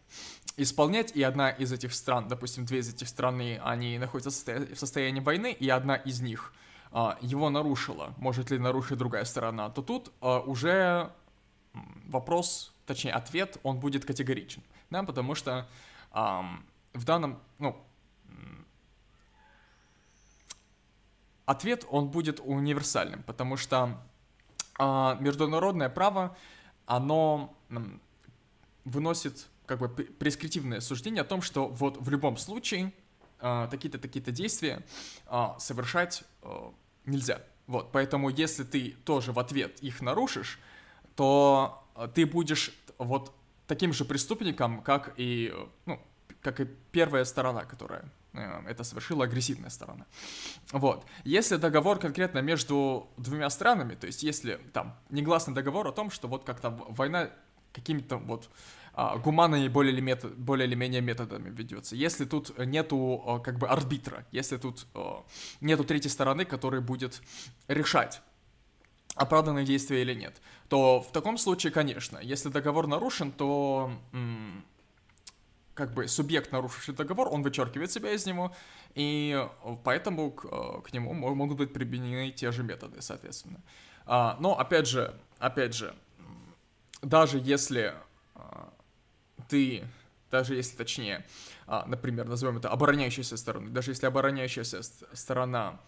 исполнять, 0.58 1.16
и 1.16 1.24
одна 1.24 1.50
из 1.50 1.72
этих 1.72 1.94
стран, 1.94 2.28
допустим, 2.28 2.66
две 2.66 2.80
из 2.80 2.94
этих 2.94 3.08
стран, 3.08 3.42
они 3.64 3.98
находятся 3.98 4.30
в 4.30 4.76
состоянии 4.76 5.22
войны, 5.22 5.52
и 5.52 5.70
одна 5.70 5.96
из 5.96 6.22
них 6.22 6.54
э, 6.92 7.14
его 7.22 7.50
нарушила, 7.50 8.14
может 8.18 8.52
ли 8.52 8.60
нарушить 8.60 8.98
другая 8.98 9.26
сторона, 9.26 9.70
то 9.70 9.82
тут 9.82 10.12
э, 10.22 10.40
уже 10.46 11.12
вопрос, 12.06 12.74
точнее 12.86 13.14
ответ, 13.14 13.58
он 13.64 13.80
будет 13.80 14.06
категоричен. 14.06 14.62
Да, 14.90 15.04
потому 15.04 15.36
что 15.36 15.68
в 16.12 17.06
данном, 17.06 17.40
ну, 17.60 17.82
ответ, 21.46 21.86
он 21.90 22.10
будет 22.10 22.42
универсальным, 22.44 23.24
потому 23.24 23.58
что 23.58 23.98
э, 24.80 25.18
международное 25.20 25.90
право, 25.90 26.36
оно 26.86 27.54
э, 27.70 27.76
выносит 28.86 29.48
как 29.66 29.80
бы 29.80 29.90
прескриптивное 29.90 30.82
суждение 30.82 31.22
о 31.22 31.26
том, 31.26 31.42
что 31.42 31.68
вот 31.68 31.98
в 31.98 32.10
любом 32.10 32.38
случае 32.38 32.94
э, 33.40 33.68
такие-то 33.72 34.00
такие-то 34.00 34.32
действия 34.32 34.86
э, 35.28 35.46
совершать 35.60 36.24
э, 36.42 36.72
нельзя. 37.06 37.42
Вот, 37.68 37.92
поэтому 37.92 38.30
если 38.30 38.64
ты 38.64 38.96
тоже 39.06 39.32
в 39.32 39.40
ответ 39.40 39.80
их 39.80 40.02
нарушишь, 40.02 40.60
то 41.16 41.88
ты 42.14 42.26
будешь 42.26 42.74
вот 42.98 43.34
таким 43.68 43.94
же 43.94 44.04
преступником, 44.04 44.82
как 44.82 45.14
и, 45.16 45.54
ну, 45.86 46.02
как 46.42 46.60
и 46.60 46.66
первая 46.92 47.24
сторона, 47.24 47.64
которая 47.64 48.04
э, 48.34 48.64
это 48.68 48.84
совершила 48.84 49.26
агрессивная 49.26 49.70
сторона. 49.70 50.06
Вот. 50.72 51.06
Если 51.24 51.56
договор 51.56 52.00
конкретно 52.00 52.40
между 52.40 53.10
двумя 53.18 53.50
странами, 53.50 53.96
то 53.96 54.08
есть 54.08 54.24
если 54.24 54.60
там 54.74 54.98
негласный 55.10 55.54
договор 55.54 55.88
о 55.88 55.92
том, 55.92 56.12
что 56.12 56.28
вот 56.28 56.44
как-то 56.44 56.70
война 56.90 57.30
какими-то 57.74 58.18
вот 58.18 58.50
а, 58.94 59.18
гуманными 59.18 59.68
более 59.70 59.94
или, 59.94 60.02
метод, 60.02 60.38
более 60.38 60.68
или 60.68 60.76
менее 60.76 61.02
методами 61.02 61.50
ведется. 61.50 61.96
Если 61.96 62.26
тут 62.26 62.58
нету 62.58 63.24
а, 63.26 63.40
как 63.40 63.58
бы 63.58 63.68
арбитра, 63.68 64.26
если 64.32 64.58
тут 64.58 64.86
а, 64.94 65.24
нету 65.62 65.86
третьей 65.86 66.12
стороны, 66.12 66.44
которая 66.44 66.82
будет 66.82 67.22
решать, 67.68 68.22
оправданные 69.16 69.66
действия 69.66 70.02
или 70.02 70.14
нет, 70.14 70.42
то 70.68 71.02
в 71.02 71.12
таком 71.14 71.38
случае, 71.38 71.72
конечно, 71.72 72.20
если 72.22 72.50
договор 72.50 72.88
нарушен, 72.88 73.32
то 73.32 73.92
как 75.74 75.94
бы 75.94 76.08
субъект, 76.08 76.52
нарушивший 76.52 76.94
договор, 76.94 77.30
он 77.32 77.44
вычеркивает 77.44 77.92
себя 77.92 78.12
из 78.12 78.26
него, 78.26 78.54
и 78.94 79.48
поэтому 79.84 80.32
к, 80.32 80.82
к 80.82 80.94
нему 80.94 81.14
могут 81.14 81.58
быть 81.58 81.74
применены 81.74 82.32
те 82.32 82.52
же 82.52 82.64
методы, 82.64 83.02
соответственно. 83.02 83.62
Но, 84.06 84.58
опять 84.58 84.88
же, 84.88 85.14
опять 85.40 85.74
же, 85.74 85.94
даже 87.02 87.40
если 87.40 87.94
а, 88.36 88.72
ты, 89.50 89.84
даже 90.30 90.56
если 90.56 90.78
точнее, 90.78 91.26
а, 91.68 91.86
например, 91.88 92.28
назовем 92.28 92.58
это 92.58 92.70
обороняющейся 92.70 93.38
стороной, 93.38 93.70
даже 93.72 93.92
если 93.92 94.06
обороняющаяся 94.06 94.82
сторона, 95.14 95.80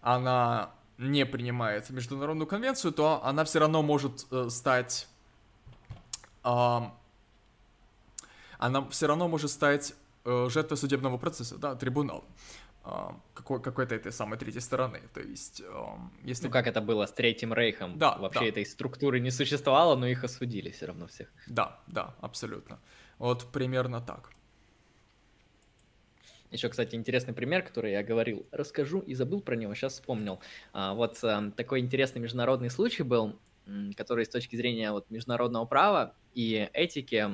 она 0.00 0.70
не 0.98 1.24
принимает 1.24 1.88
международную 1.90 2.46
конвенцию, 2.46 2.92
то 2.92 3.24
она 3.24 3.44
все 3.44 3.60
равно 3.60 3.82
может 3.82 4.26
э, 4.30 4.48
стать... 4.50 5.08
Э, 6.44 6.80
она 8.58 8.88
все 8.88 9.06
равно 9.06 9.28
может 9.28 9.50
стать 9.52 9.94
э, 10.24 10.48
жертвой 10.50 10.76
судебного 10.76 11.16
процесса, 11.16 11.56
да, 11.56 11.76
трибунал 11.76 12.24
э, 12.24 12.67
какой, 13.34 13.60
какой-то 13.62 13.94
этой 13.94 14.12
самой 14.12 14.38
третьей 14.38 14.60
стороны. 14.60 15.00
То 15.12 15.20
есть, 15.20 15.60
э, 15.60 15.84
если... 16.24 16.46
Ну, 16.46 16.52
как 16.52 16.66
это 16.66 16.80
было 16.80 17.06
с 17.06 17.12
Третьим 17.12 17.52
Рейхом. 17.52 17.98
Да, 17.98 18.16
Вообще 18.16 18.40
да. 18.40 18.46
этой 18.46 18.66
структуры 18.66 19.20
не 19.20 19.30
существовало, 19.30 19.96
но 19.96 20.06
их 20.06 20.24
осудили 20.24 20.70
все 20.70 20.86
равно 20.86 21.06
всех. 21.06 21.28
Да, 21.46 21.80
да, 21.86 22.14
абсолютно. 22.20 22.78
Вот 23.18 23.52
примерно 23.52 24.00
так. 24.00 24.30
Еще, 26.50 26.68
кстати, 26.70 26.94
интересный 26.94 27.34
пример, 27.34 27.62
который 27.62 27.92
я 27.92 28.02
говорил, 28.02 28.46
расскажу 28.52 29.00
и 29.00 29.14
забыл 29.14 29.42
про 29.42 29.54
него, 29.54 29.74
сейчас 29.74 29.94
вспомнил. 29.94 30.40
А, 30.72 30.94
вот 30.94 31.22
а, 31.22 31.50
такой 31.50 31.80
интересный 31.80 32.22
международный 32.22 32.70
случай 32.70 33.02
был, 33.02 33.38
который 33.96 34.24
с 34.24 34.30
точки 34.30 34.56
зрения 34.56 34.92
вот, 34.92 35.10
международного 35.10 35.66
права 35.66 36.14
и 36.34 36.70
этики 36.72 37.28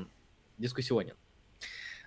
дискуссионен. 0.58 1.14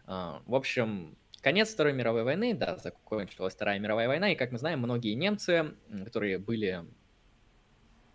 А, 0.05 0.41
в 0.45 0.55
общем, 0.55 1.15
конец 1.41 1.73
Второй 1.73 1.93
мировой 1.93 2.23
войны, 2.23 2.53
да, 2.53 2.77
закончилась 2.77 3.53
Вторая 3.53 3.79
мировая 3.79 4.07
война, 4.07 4.31
и, 4.31 4.35
как 4.35 4.51
мы 4.51 4.57
знаем, 4.57 4.79
многие 4.79 5.13
немцы, 5.13 5.75
которые 6.05 6.37
были 6.37 6.85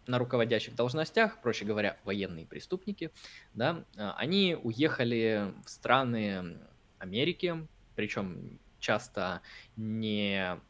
на 0.07 0.18
руководящих 0.18 0.75
должностях, 0.75 1.41
проще 1.41 1.65
говоря, 1.65 1.97
военные 2.05 2.47
преступники, 2.47 3.10
да, 3.55 3.84
они 3.97 4.57
уехали 4.60 5.55
в 5.65 5.70
страны 5.70 6.59
Америки, 6.99 7.68
причем 7.94 8.59
часто 8.81 9.42
не 9.76 10.60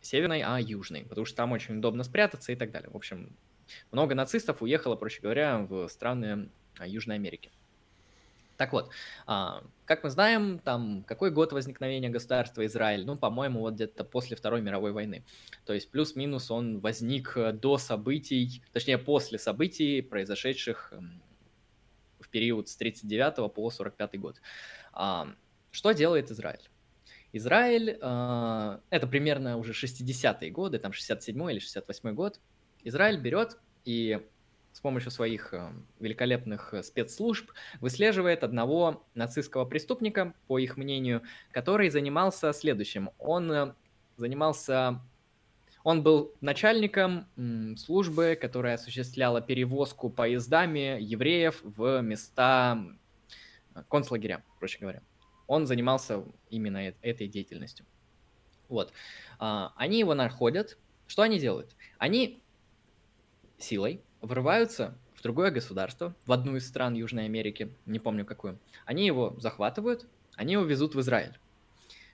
северной, 0.00 0.42
а 0.42 0.60
южной, 0.60 1.04
потому 1.04 1.24
что 1.24 1.36
там 1.36 1.52
очень 1.52 1.78
удобно 1.78 2.04
спрятаться 2.04 2.52
и 2.52 2.56
так 2.56 2.70
далее. 2.70 2.90
В 2.90 2.96
общем, 2.96 3.36
много 3.90 4.14
нацистов 4.14 4.62
уехало, 4.62 4.96
проще 4.96 5.20
говоря, 5.20 5.58
в 5.58 5.88
страны 5.88 6.50
а, 6.78 6.86
Южной 6.86 7.16
Америки. 7.16 7.50
Так 8.62 8.72
вот, 8.72 8.90
а, 9.26 9.64
как 9.86 10.04
мы 10.04 10.10
знаем, 10.10 10.60
там 10.60 11.02
какой 11.08 11.32
год 11.32 11.52
возникновения 11.52 12.08
государства 12.10 12.64
Израиль? 12.64 13.04
Ну, 13.04 13.16
по-моему, 13.16 13.58
вот 13.58 13.74
где-то 13.74 14.04
после 14.04 14.36
Второй 14.36 14.62
мировой 14.62 14.92
войны. 14.92 15.24
То 15.66 15.72
есть 15.72 15.90
плюс-минус 15.90 16.48
он 16.48 16.78
возник 16.78 17.36
до 17.54 17.76
событий, 17.76 18.62
точнее 18.72 18.98
после 18.98 19.40
событий, 19.40 20.00
произошедших 20.00 20.92
в 22.20 22.28
период 22.28 22.68
с 22.68 22.76
39 22.76 23.52
по 23.52 23.68
45 23.68 24.20
год. 24.20 24.40
А, 24.92 25.26
что 25.72 25.90
делает 25.90 26.30
Израиль? 26.30 26.70
Израиль, 27.32 27.98
э, 28.00 28.78
это 28.90 29.06
примерно 29.08 29.56
уже 29.56 29.72
60-е 29.72 30.52
годы, 30.52 30.78
там 30.78 30.92
67-й 30.92 31.52
или 31.52 31.60
68-й 31.60 32.12
год, 32.12 32.38
Израиль 32.84 33.18
берет 33.18 33.58
и 33.84 34.24
с 34.72 34.80
помощью 34.80 35.10
своих 35.10 35.52
э, 35.54 35.70
великолепных 36.00 36.74
спецслужб 36.82 37.50
выслеживает 37.80 38.42
одного 38.44 39.04
нацистского 39.14 39.64
преступника, 39.64 40.34
по 40.46 40.58
их 40.58 40.76
мнению, 40.76 41.22
который 41.50 41.90
занимался 41.90 42.52
следующим. 42.52 43.10
Он 43.18 43.52
э, 43.52 43.74
занимался... 44.16 45.00
Он 45.84 46.04
был 46.04 46.32
начальником 46.40 47.26
службы, 47.76 48.38
которая 48.40 48.76
осуществляла 48.76 49.40
перевозку 49.40 50.10
поездами 50.10 50.96
евреев 51.00 51.60
в 51.64 52.00
места 52.02 52.78
концлагеря, 53.88 54.44
проще 54.60 54.78
говоря 54.78 55.02
он 55.52 55.66
занимался 55.66 56.24
именно 56.48 56.78
этой 57.02 57.28
деятельностью. 57.28 57.84
Вот. 58.70 58.90
А, 59.38 59.74
они 59.76 59.98
его 59.98 60.14
находят. 60.14 60.78
Что 61.06 61.20
они 61.22 61.38
делают? 61.38 61.76
Они 61.98 62.42
силой 63.58 64.02
врываются 64.22 64.96
в 65.14 65.22
другое 65.22 65.50
государство, 65.50 66.14
в 66.24 66.32
одну 66.32 66.56
из 66.56 66.66
стран 66.66 66.94
Южной 66.94 67.26
Америки, 67.26 67.74
не 67.84 67.98
помню 67.98 68.24
какую. 68.24 68.58
Они 68.86 69.04
его 69.04 69.36
захватывают, 69.38 70.06
они 70.36 70.54
его 70.54 70.64
везут 70.64 70.94
в 70.94 71.00
Израиль. 71.00 71.38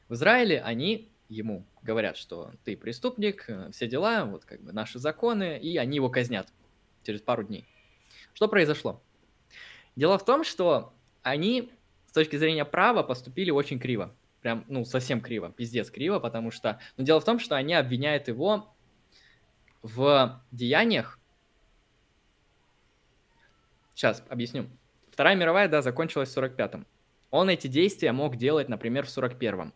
В 0.08 0.14
Израиле 0.14 0.60
они 0.62 1.12
ему 1.28 1.64
говорят, 1.82 2.16
что 2.16 2.52
ты 2.64 2.76
преступник, 2.76 3.44
э, 3.48 3.70
все 3.72 3.86
дела, 3.86 4.24
вот 4.24 4.44
как 4.44 4.62
бы 4.62 4.72
наши 4.72 4.98
законы, 4.98 5.58
и 5.58 5.76
они 5.76 5.96
его 5.96 6.08
казнят 6.08 6.48
через 7.02 7.20
пару 7.20 7.44
дней. 7.44 7.66
Что 8.32 8.48
произошло? 8.48 9.02
Дело 9.94 10.18
в 10.18 10.24
том, 10.24 10.44
что 10.44 10.94
они 11.22 11.70
с 12.06 12.12
точки 12.12 12.36
зрения 12.36 12.64
права 12.64 13.02
поступили 13.02 13.50
очень 13.50 13.78
криво. 13.78 14.14
Прям, 14.40 14.64
ну, 14.68 14.84
совсем 14.84 15.20
криво, 15.20 15.50
пиздец 15.50 15.90
криво, 15.90 16.20
потому 16.20 16.50
что... 16.50 16.80
Но 16.96 17.04
дело 17.04 17.20
в 17.20 17.24
том, 17.24 17.38
что 17.38 17.56
они 17.56 17.74
обвиняют 17.74 18.28
его 18.28 18.74
в 19.82 20.42
деяниях... 20.50 21.18
Сейчас 23.98 24.22
объясню. 24.28 24.68
Вторая 25.10 25.34
мировая, 25.34 25.66
да, 25.66 25.82
закончилась 25.82 26.28
в 26.28 26.38
45-м. 26.38 26.86
Он 27.32 27.50
эти 27.50 27.66
действия 27.66 28.12
мог 28.12 28.36
делать, 28.36 28.68
например, 28.68 29.04
в 29.04 29.08
41-м. 29.08 29.74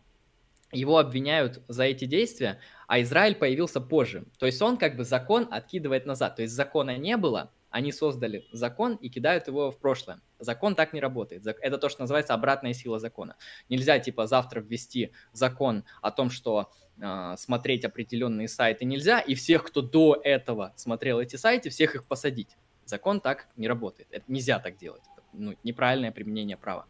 Его 0.71 0.97
обвиняют 0.97 1.61
за 1.67 1.83
эти 1.83 2.05
действия, 2.05 2.61
а 2.87 3.01
Израиль 3.01 3.35
появился 3.35 3.81
позже. 3.81 4.23
То 4.39 4.45
есть 4.45 4.61
он 4.61 4.77
как 4.77 4.95
бы 4.95 5.03
закон 5.03 5.49
откидывает 5.51 6.05
назад. 6.05 6.37
То 6.37 6.43
есть 6.43 6.53
закона 6.53 6.95
не 6.95 7.17
было, 7.17 7.51
они 7.69 7.91
создали 7.91 8.47
закон 8.53 8.95
и 8.95 9.09
кидают 9.09 9.47
его 9.47 9.71
в 9.71 9.77
прошлое. 9.77 10.21
Закон 10.39 10.75
так 10.75 10.93
не 10.93 11.01
работает. 11.01 11.45
Это 11.45 11.77
то, 11.77 11.89
что 11.89 12.03
называется 12.03 12.33
обратная 12.33 12.71
сила 12.71 12.99
закона. 12.99 13.35
Нельзя 13.67 13.99
типа 13.99 14.25
завтра 14.25 14.61
ввести 14.61 15.11
закон 15.33 15.83
о 16.01 16.11
том, 16.11 16.29
что 16.29 16.71
э, 16.97 17.35
смотреть 17.37 17.83
определенные 17.83 18.47
сайты 18.47 18.85
нельзя, 18.85 19.19
и 19.19 19.35
всех, 19.35 19.65
кто 19.65 19.81
до 19.81 20.17
этого 20.23 20.71
смотрел 20.77 21.19
эти 21.19 21.35
сайты, 21.35 21.69
всех 21.69 21.95
их 21.95 22.05
посадить. 22.05 22.55
Закон 22.85 23.21
так 23.21 23.47
не 23.55 23.67
работает. 23.67 24.07
Это 24.11 24.25
нельзя 24.27 24.59
так 24.59 24.77
делать. 24.77 25.03
Ну, 25.33 25.55
неправильное 25.63 26.11
применение 26.11 26.57
права. 26.57 26.85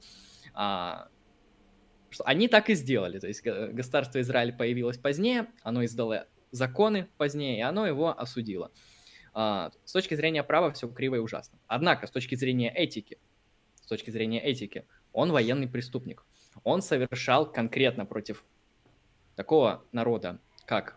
А, 0.53 1.07
что 2.09 2.23
они 2.25 2.47
так 2.47 2.69
и 2.69 2.75
сделали. 2.75 3.19
То 3.19 3.27
есть 3.27 3.43
государство 3.43 4.22
Израиль 4.22 4.53
появилось 4.53 4.97
позднее, 4.97 5.47
оно 5.63 5.83
издало 5.85 6.27
законы 6.51 7.07
позднее, 7.17 7.57
и 7.57 7.61
оно 7.61 7.88
его 7.88 8.17
осудило. 8.17 8.72
А, 9.33 9.72
с 9.83 9.91
точки 9.91 10.15
зрения 10.15 10.43
права 10.43 10.72
все 10.72 10.88
криво 10.88 11.15
и 11.15 11.19
ужасно. 11.19 11.57
Однако, 11.67 12.07
с 12.07 12.11
точки 12.11 12.35
зрения 12.35 12.72
этики, 12.72 13.17
с 13.81 13.88
точки 13.88 14.11
зрения 14.11 14.39
этики, 14.39 14.85
он 15.11 15.31
военный 15.31 15.67
преступник. 15.67 16.23
Он 16.63 16.81
совершал 16.81 17.51
конкретно 17.51 18.05
против 18.05 18.45
такого 19.35 19.83
народа, 19.91 20.39
как 20.65 20.95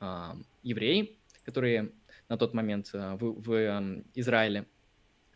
э, 0.00 0.32
евреи, 0.62 1.18
которые 1.44 1.92
на 2.28 2.36
тот 2.36 2.54
момент 2.54 2.90
э, 2.92 3.16
в, 3.20 3.40
в 3.40 3.52
э, 3.52 4.02
Израиле 4.14 4.66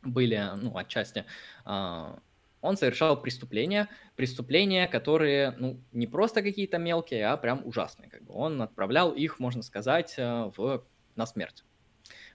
были, 0.03 0.43
ну, 0.57 0.77
отчасти 0.77 1.25
э, 1.67 2.15
он 2.61 2.77
совершал 2.77 3.21
преступления, 3.21 3.89
преступления, 4.17 4.87
которые, 4.87 5.53
ну, 5.53 5.81
не 5.93 6.07
просто 6.07 6.43
какие-то 6.43 6.79
мелкие, 6.79 7.27
а 7.27 7.37
прям 7.37 7.63
ужасные. 7.65 8.11
Как 8.11 8.23
бы. 8.23 8.35
Он 8.35 8.61
отправлял 8.61 9.13
их, 9.13 9.39
можно 9.39 9.63
сказать, 9.63 10.15
э, 10.19 10.51
в, 10.57 10.85
на 11.17 11.27
смерть. 11.27 11.65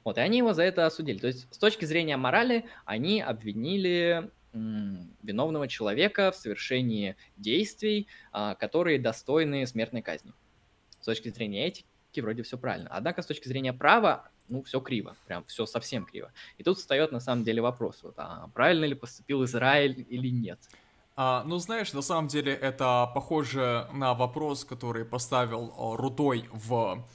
Вот, 0.03 0.17
и 0.17 0.21
они 0.21 0.39
его 0.39 0.53
за 0.53 0.63
это 0.63 0.85
осудили. 0.85 1.17
То 1.17 1.27
есть, 1.27 1.53
с 1.53 1.57
точки 1.57 1.85
зрения 1.85 2.17
морали, 2.17 2.65
они 2.85 3.21
обвинили 3.21 4.31
виновного 4.53 5.67
человека 5.67 6.31
в 6.31 6.35
совершении 6.37 7.17
действий, 7.35 8.07
а, 8.31 8.55
которые 8.55 8.99
достойны 8.99 9.67
смертной 9.67 10.01
казни. 10.01 10.31
С 11.01 11.05
точки 11.05 11.27
зрения 11.27 11.67
этики 11.67 11.85
вроде 12.21 12.43
все 12.43 12.57
правильно. 12.57 12.89
Однако 12.89 13.21
с 13.21 13.25
точки 13.25 13.49
зрения 13.49 13.73
права 13.73 14.29
ну, 14.47 14.63
все 14.63 14.79
криво, 14.79 15.15
прям 15.27 15.43
все 15.45 15.65
совсем 15.65 16.05
криво. 16.05 16.31
И 16.57 16.63
тут 16.63 16.77
встает 16.77 17.11
на 17.11 17.19
самом 17.19 17.43
деле 17.43 17.61
вопрос, 17.61 17.99
вот, 18.03 18.15
а 18.17 18.49
правильно 18.53 18.85
ли 18.85 18.95
поступил 18.95 19.43
Израиль 19.43 20.05
или 20.09 20.29
нет? 20.29 20.59
А, 21.17 21.43
ну, 21.45 21.57
знаешь, 21.59 21.93
на 21.93 22.01
самом 22.01 22.27
деле 22.27 22.53
это 22.53 23.09
похоже 23.13 23.87
на 23.93 24.13
вопрос, 24.13 24.65
который 24.65 25.05
поставил 25.05 25.73
о, 25.77 25.95
Рудой 25.95 26.49
в, 26.51 27.05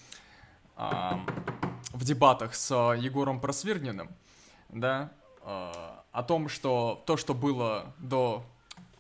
а, 0.75 1.21
в 1.93 2.05
дебатах 2.05 2.55
с 2.55 2.75
Егором 2.95 3.41
Просвирниным, 3.41 4.09
да, 4.71 5.13
а, 5.43 6.03
о 6.13 6.23
том, 6.23 6.49
что 6.49 7.03
то, 7.07 7.19
что 7.19 7.35
было 7.35 7.95
до 7.99 8.43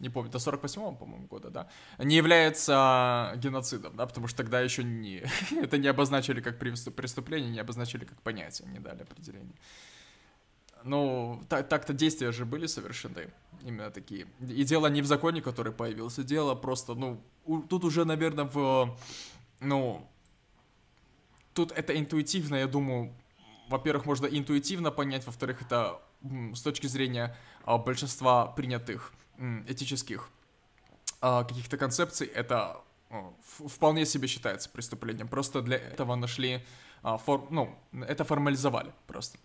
не 0.00 0.08
помню, 0.08 0.30
до 0.30 0.38
48-го, 0.38 0.92
по-моему, 0.92 1.26
года, 1.26 1.50
да, 1.50 1.68
не 1.98 2.16
является 2.16 3.32
геноцидом, 3.36 3.96
да, 3.96 4.06
потому 4.06 4.28
что 4.28 4.38
тогда 4.38 4.60
еще 4.60 4.82
не, 4.82 5.22
это 5.62 5.78
не 5.78 5.88
обозначили 5.88 6.40
как 6.40 6.58
преступление, 6.58 7.50
не 7.50 7.60
обозначили 7.60 8.04
как 8.04 8.20
понятие, 8.22 8.68
не 8.68 8.78
дали 8.80 9.02
определение. 9.02 9.54
Ну, 10.84 11.42
так- 11.48 11.68
так-то 11.68 11.92
действия 11.92 12.32
же 12.32 12.44
были 12.46 12.66
совершены, 12.66 13.28
именно 13.62 13.90
такие. 13.90 14.26
И 14.40 14.64
дело 14.64 14.86
не 14.86 15.02
в 15.02 15.06
законе, 15.06 15.42
который 15.42 15.72
появился, 15.72 16.24
дело 16.24 16.54
просто, 16.54 16.94
ну, 16.94 17.20
у, 17.44 17.60
тут 17.60 17.84
уже, 17.84 18.04
наверное, 18.04 18.44
в, 18.44 18.96
ну, 19.60 20.08
тут 21.52 21.72
это 21.72 21.92
интуитивно, 21.92 22.56
я 22.56 22.66
думаю, 22.66 23.12
во-первых, 23.68 24.06
можно 24.06 24.26
интуитивно 24.26 24.90
понять, 24.90 25.26
во-вторых, 25.26 25.62
это 25.62 26.00
с 26.54 26.62
точки 26.62 26.86
зрения 26.86 27.36
а, 27.64 27.78
большинства 27.78 28.46
принятых 28.46 29.12
этических 29.66 30.28
а, 31.20 31.44
каких-то 31.44 31.76
концепций, 31.76 32.26
это 32.26 32.80
вполне 33.66 34.06
себе 34.06 34.28
считается 34.28 34.70
преступлением. 34.70 35.28
Просто 35.28 35.62
для 35.62 35.76
этого 35.76 36.14
нашли, 36.14 36.64
а, 37.02 37.18
фор, 37.18 37.46
ну, 37.50 37.76
это 37.92 38.24
формализовали 38.24 38.92
просто. 39.06 39.38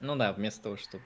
Ну 0.00 0.14
да, 0.16 0.32
вместо 0.32 0.62
того, 0.62 0.76
чтобы 0.76 1.02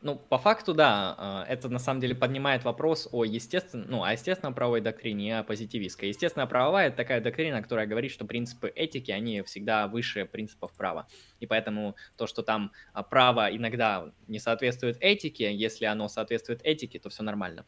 ну, 0.00 0.16
по 0.16 0.38
факту, 0.38 0.74
да, 0.74 1.44
это 1.48 1.68
на 1.68 1.78
самом 1.78 2.00
деле 2.00 2.14
поднимает 2.14 2.64
вопрос 2.64 3.08
о 3.10 3.24
естественном, 3.24 3.90
ну, 3.90 4.02
о 4.04 4.12
естественной 4.12 4.54
правовой 4.54 4.80
доктрине 4.80 5.28
и 5.28 5.30
о 5.32 5.42
позитивистской. 5.42 6.08
Естественная 6.08 6.46
правовая— 6.46 6.86
это 6.88 6.96
такая 6.98 7.20
доктрина, 7.20 7.62
которая 7.62 7.86
говорит, 7.86 8.12
что 8.12 8.24
принципы 8.24 8.68
этики, 8.68 9.10
они 9.10 9.42
всегда 9.42 9.88
выше 9.88 10.24
принципов 10.24 10.72
права. 10.72 11.08
И 11.40 11.46
поэтому 11.46 11.96
то, 12.16 12.26
что 12.26 12.42
там 12.42 12.70
право 13.10 13.48
иногда 13.54 14.12
не 14.28 14.38
соответствует 14.38 14.96
этике, 15.00 15.54
если 15.54 15.86
оно 15.86 16.08
соответствует 16.08 16.60
этике, 16.62 16.98
то 17.00 17.08
все 17.08 17.22
нормально. 17.22 17.64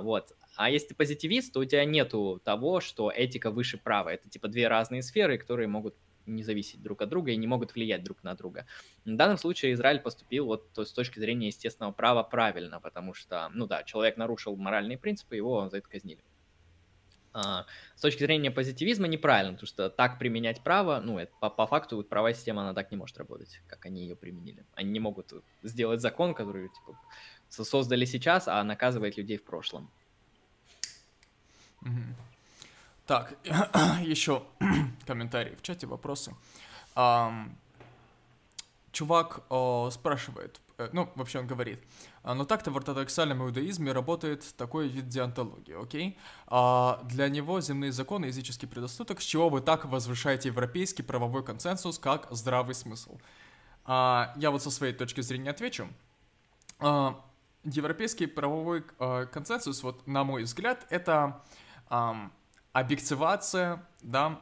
Вот. 0.00 0.36
А 0.56 0.70
если 0.70 0.88
ты 0.88 0.94
позитивист, 0.94 1.52
то 1.52 1.60
у 1.60 1.64
тебя 1.64 1.84
нету 1.84 2.40
того, 2.44 2.80
что 2.80 3.12
этика 3.14 3.50
выше 3.50 3.78
права. 3.78 4.08
Это 4.08 4.28
типа 4.28 4.48
две 4.48 4.66
разные 4.66 5.02
сферы, 5.02 5.38
которые 5.38 5.68
могут 5.68 5.94
не 6.28 6.42
зависеть 6.42 6.82
друг 6.82 7.02
от 7.02 7.08
друга 7.08 7.32
и 7.32 7.36
не 7.36 7.46
могут 7.46 7.74
влиять 7.74 8.04
друг 8.04 8.22
на 8.22 8.34
друга. 8.34 8.66
В 9.04 9.16
данном 9.16 9.38
случае 9.38 9.72
Израиль 9.72 10.00
поступил 10.00 10.46
вот 10.46 10.72
то, 10.72 10.84
с 10.84 10.92
точки 10.92 11.18
зрения 11.18 11.48
естественного 11.48 11.92
права 11.92 12.22
правильно, 12.22 12.80
потому 12.80 13.14
что, 13.14 13.50
ну 13.54 13.66
да, 13.66 13.82
человек 13.82 14.16
нарушил 14.16 14.56
моральные 14.56 14.98
принципы, 14.98 15.36
его 15.36 15.68
за 15.68 15.78
это 15.78 15.88
казнили. 15.88 16.22
А, 17.32 17.66
с 17.94 18.00
точки 18.00 18.20
зрения 18.20 18.50
позитивизма 18.50 19.06
неправильно, 19.06 19.52
потому 19.52 19.68
что 19.68 19.90
так 19.90 20.18
применять 20.18 20.62
право, 20.62 21.00
ну, 21.00 21.18
это, 21.18 21.32
по, 21.40 21.50
по 21.50 21.66
факту 21.66 21.96
вот, 21.96 22.08
правовая 22.08 22.34
система, 22.34 22.62
она 22.62 22.74
так 22.74 22.90
не 22.90 22.96
может 22.96 23.18
работать, 23.18 23.60
как 23.66 23.86
они 23.86 24.02
ее 24.02 24.16
применили. 24.16 24.64
Они 24.74 24.90
не 24.90 25.00
могут 25.00 25.32
сделать 25.62 26.00
закон, 26.00 26.34
который 26.34 26.68
типа, 26.68 26.98
создали 27.48 28.04
сейчас, 28.06 28.48
а 28.48 28.62
наказывает 28.64 29.16
людей 29.16 29.36
в 29.36 29.44
прошлом. 29.44 29.90
Mm-hmm. 31.82 32.14
Так, 33.08 33.38
еще 34.02 34.42
комментарии 35.06 35.54
в 35.54 35.62
чате, 35.62 35.86
вопросы. 35.86 36.34
Чувак 38.92 39.40
о, 39.48 39.88
спрашивает, 39.90 40.60
э, 40.76 40.90
ну, 40.92 41.10
вообще 41.14 41.38
он 41.38 41.46
говорит, 41.46 41.82
«А, 42.22 42.34
но 42.34 42.44
так-то 42.44 42.70
в 42.70 42.76
ортодоксальном 42.76 43.42
иудаизме 43.44 43.92
работает 43.92 44.44
такой 44.56 44.88
вид 44.88 45.08
диантологии, 45.08 45.80
окей? 45.80 46.18
А 46.48 47.00
для 47.04 47.30
него 47.30 47.62
земные 47.62 47.92
законы 47.92 48.26
языческий 48.26 48.68
предостаток, 48.68 49.22
с 49.22 49.24
чего 49.24 49.48
вы 49.48 49.62
так 49.62 49.86
возвышаете 49.86 50.48
европейский 50.48 51.02
правовой 51.02 51.42
консенсус 51.42 51.98
как 51.98 52.26
здравый 52.30 52.74
смысл? 52.74 53.18
А, 53.84 54.34
я 54.36 54.50
вот 54.50 54.62
со 54.62 54.70
своей 54.70 54.92
точки 54.92 55.22
зрения 55.22 55.50
отвечу. 55.50 55.88
А, 56.78 57.24
европейский 57.64 58.26
правовой 58.26 58.84
а, 58.98 59.24
консенсус, 59.24 59.82
вот 59.82 60.06
на 60.06 60.24
мой 60.24 60.42
взгляд, 60.42 60.86
это... 60.90 61.42
объективация, 62.80 63.86
да, 64.02 64.40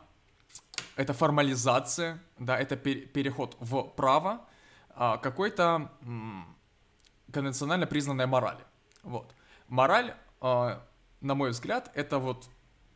это 0.97 1.13
формализация, 1.13 2.23
да, 2.39 2.59
это 2.59 2.77
переход 2.77 3.57
в 3.61 3.83
право 3.83 4.47
а, 4.91 5.19
какой-то 5.19 5.91
конвенционально 7.33 7.87
признанной 7.87 8.27
морали. 8.27 8.65
Вот. 9.03 9.35
Мораль, 9.69 10.15
а, 10.41 10.83
на 11.21 11.35
мой 11.35 11.51
взгляд, 11.51 11.91
это 11.95 12.19
вот 12.19 12.49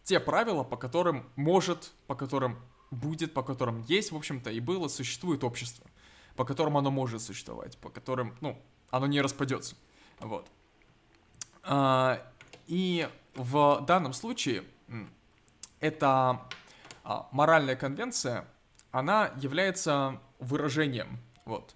те 0.04 0.18
правила, 0.18 0.64
по 0.64 0.76
которым 0.76 1.30
может, 1.36 1.92
по 2.06 2.14
которым 2.14 2.58
будет, 2.90 3.34
по 3.34 3.42
которым 3.42 3.82
есть, 3.82 4.12
в 4.12 4.16
общем-то, 4.16 4.50
и 4.50 4.60
было, 4.60 4.88
существует 4.88 5.44
общество, 5.44 5.86
по 6.36 6.44
которым 6.44 6.76
оно 6.76 6.90
может 6.90 7.22
существовать, 7.22 7.78
по 7.78 7.90
которым, 7.90 8.36
ну, 8.40 8.60
оно 8.90 9.06
не 9.06 9.20
распадется. 9.20 9.76
Вот. 10.20 10.48
А, 11.62 12.26
и 12.66 13.08
в 13.34 13.84
данном 13.86 14.12
случае 14.12 14.64
эта 15.80 16.40
моральная 17.32 17.76
конвенция, 17.76 18.46
она 18.92 19.32
является 19.36 20.20
выражением, 20.38 21.18
вот, 21.44 21.74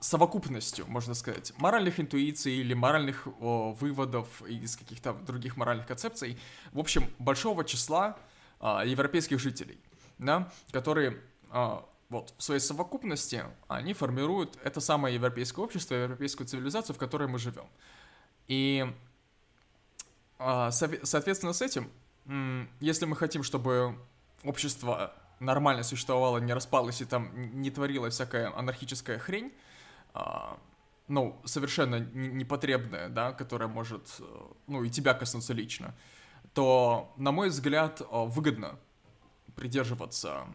совокупностью, 0.00 0.86
можно 0.86 1.14
сказать, 1.14 1.52
моральных 1.58 1.98
интуиций 1.98 2.54
или 2.54 2.74
моральных 2.74 3.26
о, 3.40 3.72
выводов 3.72 4.42
из 4.42 4.76
каких-то 4.76 5.14
других 5.14 5.56
моральных 5.56 5.86
концепций, 5.86 6.38
в 6.72 6.78
общем, 6.78 7.10
большого 7.18 7.64
числа 7.64 8.16
а, 8.60 8.84
европейских 8.84 9.40
жителей, 9.40 9.80
да, 10.18 10.52
которые 10.70 11.20
а, 11.50 11.84
вот 12.08 12.34
в 12.38 12.42
своей 12.42 12.60
совокупности 12.60 13.42
они 13.68 13.94
формируют 13.94 14.56
это 14.62 14.80
самое 14.80 15.14
европейское 15.16 15.64
общество, 15.64 15.94
европейскую 15.94 16.46
цивилизацию, 16.46 16.94
в 16.94 16.98
которой 16.98 17.26
мы 17.26 17.38
живем. 17.38 17.66
И 18.46 18.86
соответственно, 20.38 21.52
с 21.52 21.62
этим, 21.62 21.90
если 22.80 23.06
мы 23.06 23.16
хотим, 23.16 23.42
чтобы 23.42 23.96
общество 24.44 25.14
нормально 25.40 25.82
существовало, 25.82 26.38
не 26.38 26.52
распалось 26.54 27.00
и 27.00 27.04
там 27.04 27.30
не 27.60 27.70
творилась 27.70 28.14
всякая 28.14 28.56
анархическая 28.56 29.18
хрень, 29.18 29.52
а, 30.14 30.58
ну, 31.08 31.40
совершенно 31.44 32.00
непотребная, 32.00 33.08
да, 33.08 33.32
которая 33.32 33.68
может, 33.68 34.16
э, 34.18 34.24
ну, 34.66 34.82
и 34.82 34.90
тебя 34.90 35.14
коснуться 35.14 35.52
лично, 35.52 35.94
то, 36.54 37.12
на 37.16 37.32
мой 37.32 37.50
взгляд, 37.50 38.00
выгодно 38.10 38.78
придерживаться, 39.54 40.46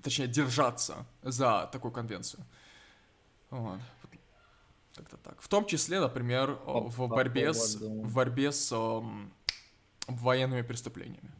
точнее, 0.00 0.28
держаться 0.28 1.06
за 1.22 1.68
такую 1.72 1.92
конвенцию. 1.92 2.44
Вот. 3.50 3.80
Как-то 4.94 5.16
так. 5.16 5.40
В 5.40 5.48
том 5.48 5.66
числе, 5.66 6.00
например, 6.00 6.56
по, 6.56 6.88
в, 6.88 6.96
по 6.96 7.06
борьбе 7.08 7.52
с, 7.52 7.76
в 7.76 8.14
борьбе 8.14 8.52
с 8.52 8.72
um, 8.72 9.30
военными 10.06 10.62
преступлениями. 10.62 11.32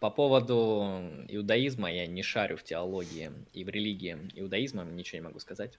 По 0.00 0.10
поводу 0.10 1.02
иудаизма 1.28 1.92
я 1.92 2.06
не 2.06 2.22
шарю 2.22 2.56
в 2.56 2.62
теологии 2.62 3.30
и 3.52 3.64
в 3.64 3.68
религии 3.68 4.16
иудаизма, 4.34 4.84
ничего 4.84 5.18
не 5.18 5.24
могу 5.26 5.40
сказать. 5.40 5.78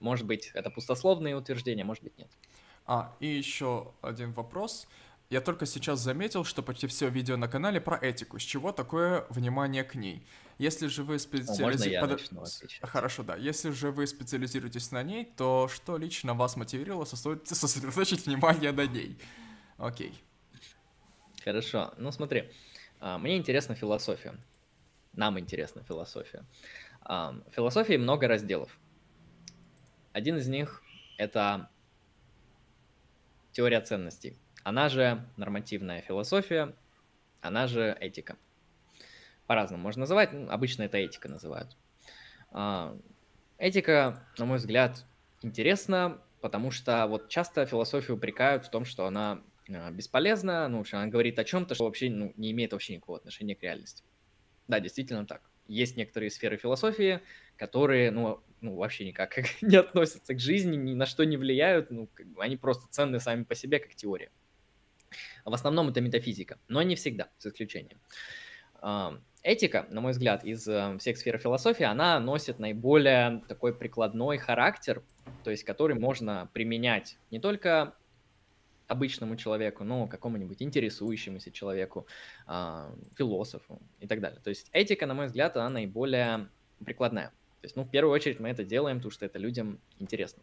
Может 0.00 0.26
быть, 0.26 0.50
это 0.54 0.70
пустословные 0.70 1.36
утверждения, 1.36 1.84
может 1.84 2.04
быть, 2.04 2.16
нет. 2.16 2.30
А, 2.86 3.14
и 3.18 3.26
еще 3.26 3.92
один 4.02 4.32
вопрос. 4.32 4.86
Я 5.30 5.40
только 5.40 5.66
сейчас 5.66 6.00
заметил, 6.00 6.44
что 6.44 6.62
почти 6.62 6.86
все 6.86 7.08
видео 7.08 7.36
на 7.36 7.48
канале 7.48 7.80
про 7.80 7.98
этику. 8.00 8.38
С 8.38 8.42
чего 8.42 8.72
такое 8.72 9.26
внимание 9.30 9.82
к 9.82 9.96
ней? 9.96 10.24
Если 10.58 10.86
же 10.86 11.02
вы 11.02 11.18
специализируетесь... 11.18 12.28
Под... 12.30 12.88
Хорошо, 12.88 13.22
да. 13.22 13.36
Если 13.36 13.70
же 13.70 13.90
вы 13.90 14.06
специализируетесь 14.06 14.90
на 14.90 15.02
ней, 15.02 15.24
то 15.36 15.68
что 15.68 15.98
лично 15.98 16.34
вас 16.34 16.56
мотивировало 16.56 17.04
сосредоточить 17.04 18.26
внимание 18.26 18.72
на 18.72 18.86
ней? 18.86 19.18
Окей. 19.76 20.18
Хорошо. 21.44 21.92
Ну 21.98 22.10
смотри, 22.10 22.50
а, 23.00 23.18
мне 23.18 23.36
интересна 23.36 23.74
философия. 23.74 24.34
Нам 25.12 25.38
интересна 25.38 25.82
философия. 25.82 26.44
В 27.04 27.42
философии 27.52 27.96
много 27.96 28.26
разделов. 28.26 28.78
Один 30.12 30.38
из 30.38 30.48
них— 30.48 30.82
это 31.18 31.70
теория 33.52 33.80
ценностей. 33.80 34.36
Она 34.64 34.88
же 34.88 35.24
нормативная 35.36 36.00
философия, 36.00 36.74
она 37.40 37.66
же 37.66 37.96
этика. 38.00 38.36
По-разному 39.46 39.82
можно 39.82 40.00
называть, 40.00 40.32
ну, 40.32 40.50
обычно 40.50 40.82
это 40.82 40.98
этика 40.98 41.28
называют. 41.28 41.76
А, 42.50 42.96
этика, 43.58 44.26
на 44.38 44.44
мой 44.46 44.58
взгляд, 44.58 45.04
интересна, 45.42 46.20
потому 46.40 46.70
что 46.70 47.06
вот 47.06 47.28
часто 47.28 47.66
философию 47.66 48.16
упрекают 48.16 48.66
в 48.66 48.70
том, 48.70 48.84
что 48.84 49.06
она 49.06 49.42
а, 49.68 49.90
бесполезна, 49.90 50.68
ну, 50.68 50.78
в 50.78 50.80
общем, 50.80 50.98
она 50.98 51.06
говорит 51.08 51.38
о 51.38 51.44
чем-то, 51.44 51.74
что 51.74 51.84
вообще 51.84 52.10
ну, 52.10 52.32
не 52.36 52.50
имеет 52.52 52.72
вообще 52.72 52.94
никакого 52.94 53.18
отношения 53.18 53.54
к 53.54 53.62
реальности. 53.62 54.04
Да, 54.68 54.80
действительно 54.80 55.26
так. 55.26 55.42
Есть 55.68 55.96
некоторые 55.96 56.30
сферы 56.30 56.56
философии, 56.56 57.20
которые, 57.56 58.10
ну, 58.10 58.42
ну 58.60 58.76
вообще 58.76 59.04
никак 59.04 59.36
не 59.62 59.76
относятся 59.76 60.34
к 60.34 60.40
жизни, 60.40 60.76
ни 60.76 60.94
на 60.94 61.06
что 61.06 61.24
не 61.24 61.36
влияют, 61.36 61.90
ну, 61.90 62.08
они 62.38 62.56
просто 62.56 62.88
ценны 62.90 63.20
сами 63.20 63.44
по 63.44 63.54
себе, 63.54 63.78
как 63.78 63.94
теория. 63.94 64.30
В 65.44 65.54
основном 65.54 65.88
это 65.88 66.00
метафизика, 66.00 66.58
но 66.68 66.82
не 66.82 66.96
всегда, 66.96 67.28
с 67.38 67.46
исключением. 67.46 68.00
Этика, 69.46 69.86
на 69.90 70.00
мой 70.00 70.10
взгляд, 70.10 70.44
из 70.44 70.66
э, 70.66 70.96
всех 70.98 71.16
сфер 71.16 71.38
философии, 71.38 71.84
она 71.84 72.18
носит 72.18 72.58
наиболее 72.58 73.44
такой 73.46 73.72
прикладной 73.72 74.38
характер, 74.38 75.04
то 75.44 75.52
есть 75.52 75.62
который 75.62 75.96
можно 75.96 76.50
применять 76.52 77.16
не 77.30 77.38
только 77.38 77.94
обычному 78.88 79.36
человеку, 79.36 79.84
но 79.84 80.08
какому-нибудь 80.08 80.60
интересующемуся 80.62 81.52
человеку, 81.52 82.08
философу 83.16 83.80
и 84.00 84.08
так 84.08 84.20
далее. 84.20 84.40
То 84.42 84.50
есть 84.50 84.68
этика, 84.72 85.06
на 85.06 85.14
мой 85.14 85.26
взгляд, 85.26 85.56
она 85.56 85.68
наиболее 85.68 86.48
прикладная. 86.84 87.28
То 87.28 87.64
есть, 87.64 87.76
ну, 87.76 87.84
в 87.84 87.90
первую 87.90 88.12
очередь 88.12 88.40
мы 88.40 88.48
это 88.48 88.64
делаем, 88.64 88.96
потому 88.96 89.12
что 89.12 89.26
это 89.26 89.38
людям 89.38 89.80
интересно. 90.00 90.42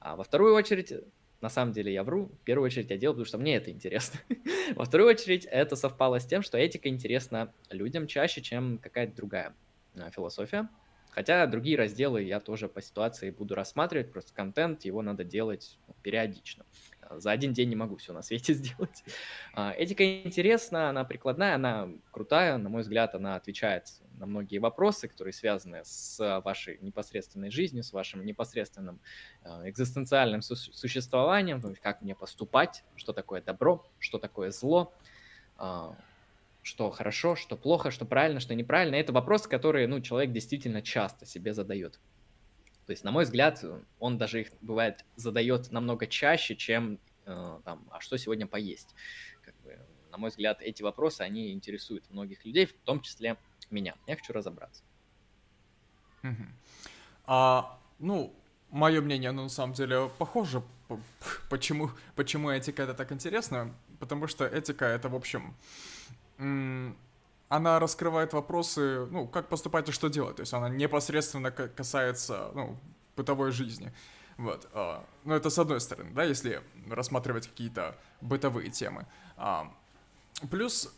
А 0.00 0.16
во 0.16 0.24
вторую 0.24 0.54
очередь 0.54 0.92
на 1.40 1.48
самом 1.48 1.72
деле 1.72 1.92
я 1.92 2.04
вру. 2.04 2.26
В 2.26 2.44
первую 2.44 2.66
очередь 2.66 2.90
я 2.90 2.96
делал, 2.96 3.14
потому 3.14 3.26
что 3.26 3.38
мне 3.38 3.56
это 3.56 3.70
интересно. 3.70 4.20
Во 4.74 4.84
вторую 4.84 5.08
очередь 5.08 5.46
это 5.46 5.76
совпало 5.76 6.20
с 6.20 6.26
тем, 6.26 6.42
что 6.42 6.58
этика 6.58 6.88
интересна 6.88 7.52
людям 7.70 8.06
чаще, 8.06 8.42
чем 8.42 8.78
какая-то 8.78 9.16
другая 9.16 9.54
а, 9.96 10.10
философия. 10.10 10.68
Хотя 11.10 11.46
другие 11.46 11.76
разделы 11.76 12.22
я 12.22 12.38
тоже 12.40 12.68
по 12.68 12.80
ситуации 12.80 13.30
буду 13.30 13.54
рассматривать, 13.54 14.12
просто 14.12 14.32
контент, 14.32 14.84
его 14.84 15.02
надо 15.02 15.24
делать 15.24 15.78
периодично. 16.02 16.64
За 17.10 17.32
один 17.32 17.52
день 17.52 17.68
не 17.68 17.76
могу 17.76 17.96
все 17.96 18.12
на 18.12 18.22
свете 18.22 18.54
сделать. 18.54 19.02
А, 19.54 19.72
этика 19.72 20.22
интересна, 20.22 20.90
она 20.90 21.04
прикладная, 21.04 21.56
она 21.56 21.88
крутая, 22.12 22.58
на 22.58 22.68
мой 22.68 22.82
взгляд, 22.82 23.14
она 23.14 23.34
отвечает 23.34 23.88
на 24.20 24.26
многие 24.26 24.58
вопросы, 24.58 25.08
которые 25.08 25.32
связаны 25.32 25.80
с 25.84 26.40
вашей 26.44 26.78
непосредственной 26.80 27.50
жизнью, 27.50 27.82
с 27.82 27.92
вашим 27.92 28.24
непосредственным 28.24 29.00
а, 29.42 29.68
экзистенциальным 29.68 30.42
существованием, 30.42 31.60
как 31.82 32.02
мне 32.02 32.14
поступать, 32.14 32.84
что 32.94 33.12
такое 33.12 33.40
добро, 33.40 33.84
что 33.98 34.18
такое 34.18 34.50
зло, 34.50 34.94
а, 35.56 35.96
что 36.62 36.90
хорошо, 36.90 37.34
что 37.34 37.56
плохо, 37.56 37.90
что 37.90 38.04
правильно, 38.04 38.38
что 38.38 38.54
неправильно. 38.54 38.94
Это 38.94 39.12
вопросы, 39.12 39.48
которые 39.48 39.88
ну, 39.88 40.00
человек 40.00 40.32
действительно 40.32 40.82
часто 40.82 41.24
себе 41.24 41.54
задает. 41.54 41.98
То 42.86 42.92
есть, 42.92 43.04
на 43.04 43.12
мой 43.12 43.24
взгляд, 43.24 43.64
он 43.98 44.18
даже 44.18 44.42
их, 44.42 44.48
бывает, 44.60 45.04
задает 45.16 45.70
намного 45.72 46.06
чаще, 46.06 46.56
чем 46.56 46.98
э, 47.24 47.60
там, 47.64 47.88
а 47.90 48.00
что 48.00 48.18
сегодня 48.18 48.46
поесть. 48.46 48.94
Как 49.42 49.54
бы, 49.62 49.78
на 50.10 50.18
мой 50.18 50.30
взгляд, 50.30 50.60
эти 50.60 50.82
вопросы, 50.82 51.22
они 51.22 51.52
интересуют 51.52 52.10
многих 52.10 52.44
людей, 52.44 52.66
в 52.66 52.74
том 52.84 53.00
числе 53.00 53.38
меня. 53.70 53.94
Я 54.06 54.16
хочу 54.16 54.32
разобраться. 54.32 54.82
А, 57.24 57.78
ну, 57.98 58.34
мое 58.70 59.00
мнение, 59.00 59.32
ну, 59.32 59.44
на 59.44 59.48
самом 59.48 59.74
деле, 59.74 60.10
похоже. 60.18 60.62
Почему, 61.48 61.90
почему 62.16 62.50
этика 62.50 62.82
это 62.82 62.94
так 62.94 63.12
интересно? 63.12 63.72
Потому 64.00 64.26
что 64.26 64.44
этика 64.44 64.84
это, 64.86 65.08
в 65.08 65.14
общем, 65.14 65.54
она 67.48 67.78
раскрывает 67.78 68.32
вопросы, 68.32 69.06
ну, 69.06 69.28
как 69.28 69.48
поступать 69.48 69.88
и 69.88 69.92
что 69.92 70.08
делать. 70.08 70.36
То 70.36 70.42
есть 70.42 70.52
она 70.52 70.68
непосредственно 70.68 71.50
касается, 71.50 72.50
ну, 72.54 72.76
бытовой 73.16 73.52
жизни. 73.52 73.92
Вот. 74.36 74.68
А, 74.72 75.04
ну, 75.24 75.34
это 75.34 75.50
с 75.50 75.58
одной 75.58 75.80
стороны, 75.80 76.10
да, 76.12 76.24
если 76.24 76.62
рассматривать 76.88 77.46
какие-то 77.46 77.96
бытовые 78.20 78.70
темы. 78.70 79.06
А, 79.36 79.72
плюс 80.50 80.92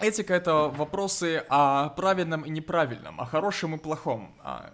этика— 0.00 0.34
это 0.34 0.68
вопросы 0.68 1.44
о 1.48 1.90
правильном 1.90 2.42
и 2.42 2.50
неправильном, 2.50 3.20
о 3.20 3.26
хорошем 3.26 3.74
и 3.74 3.78
плохом. 3.78 4.34
А, 4.42 4.72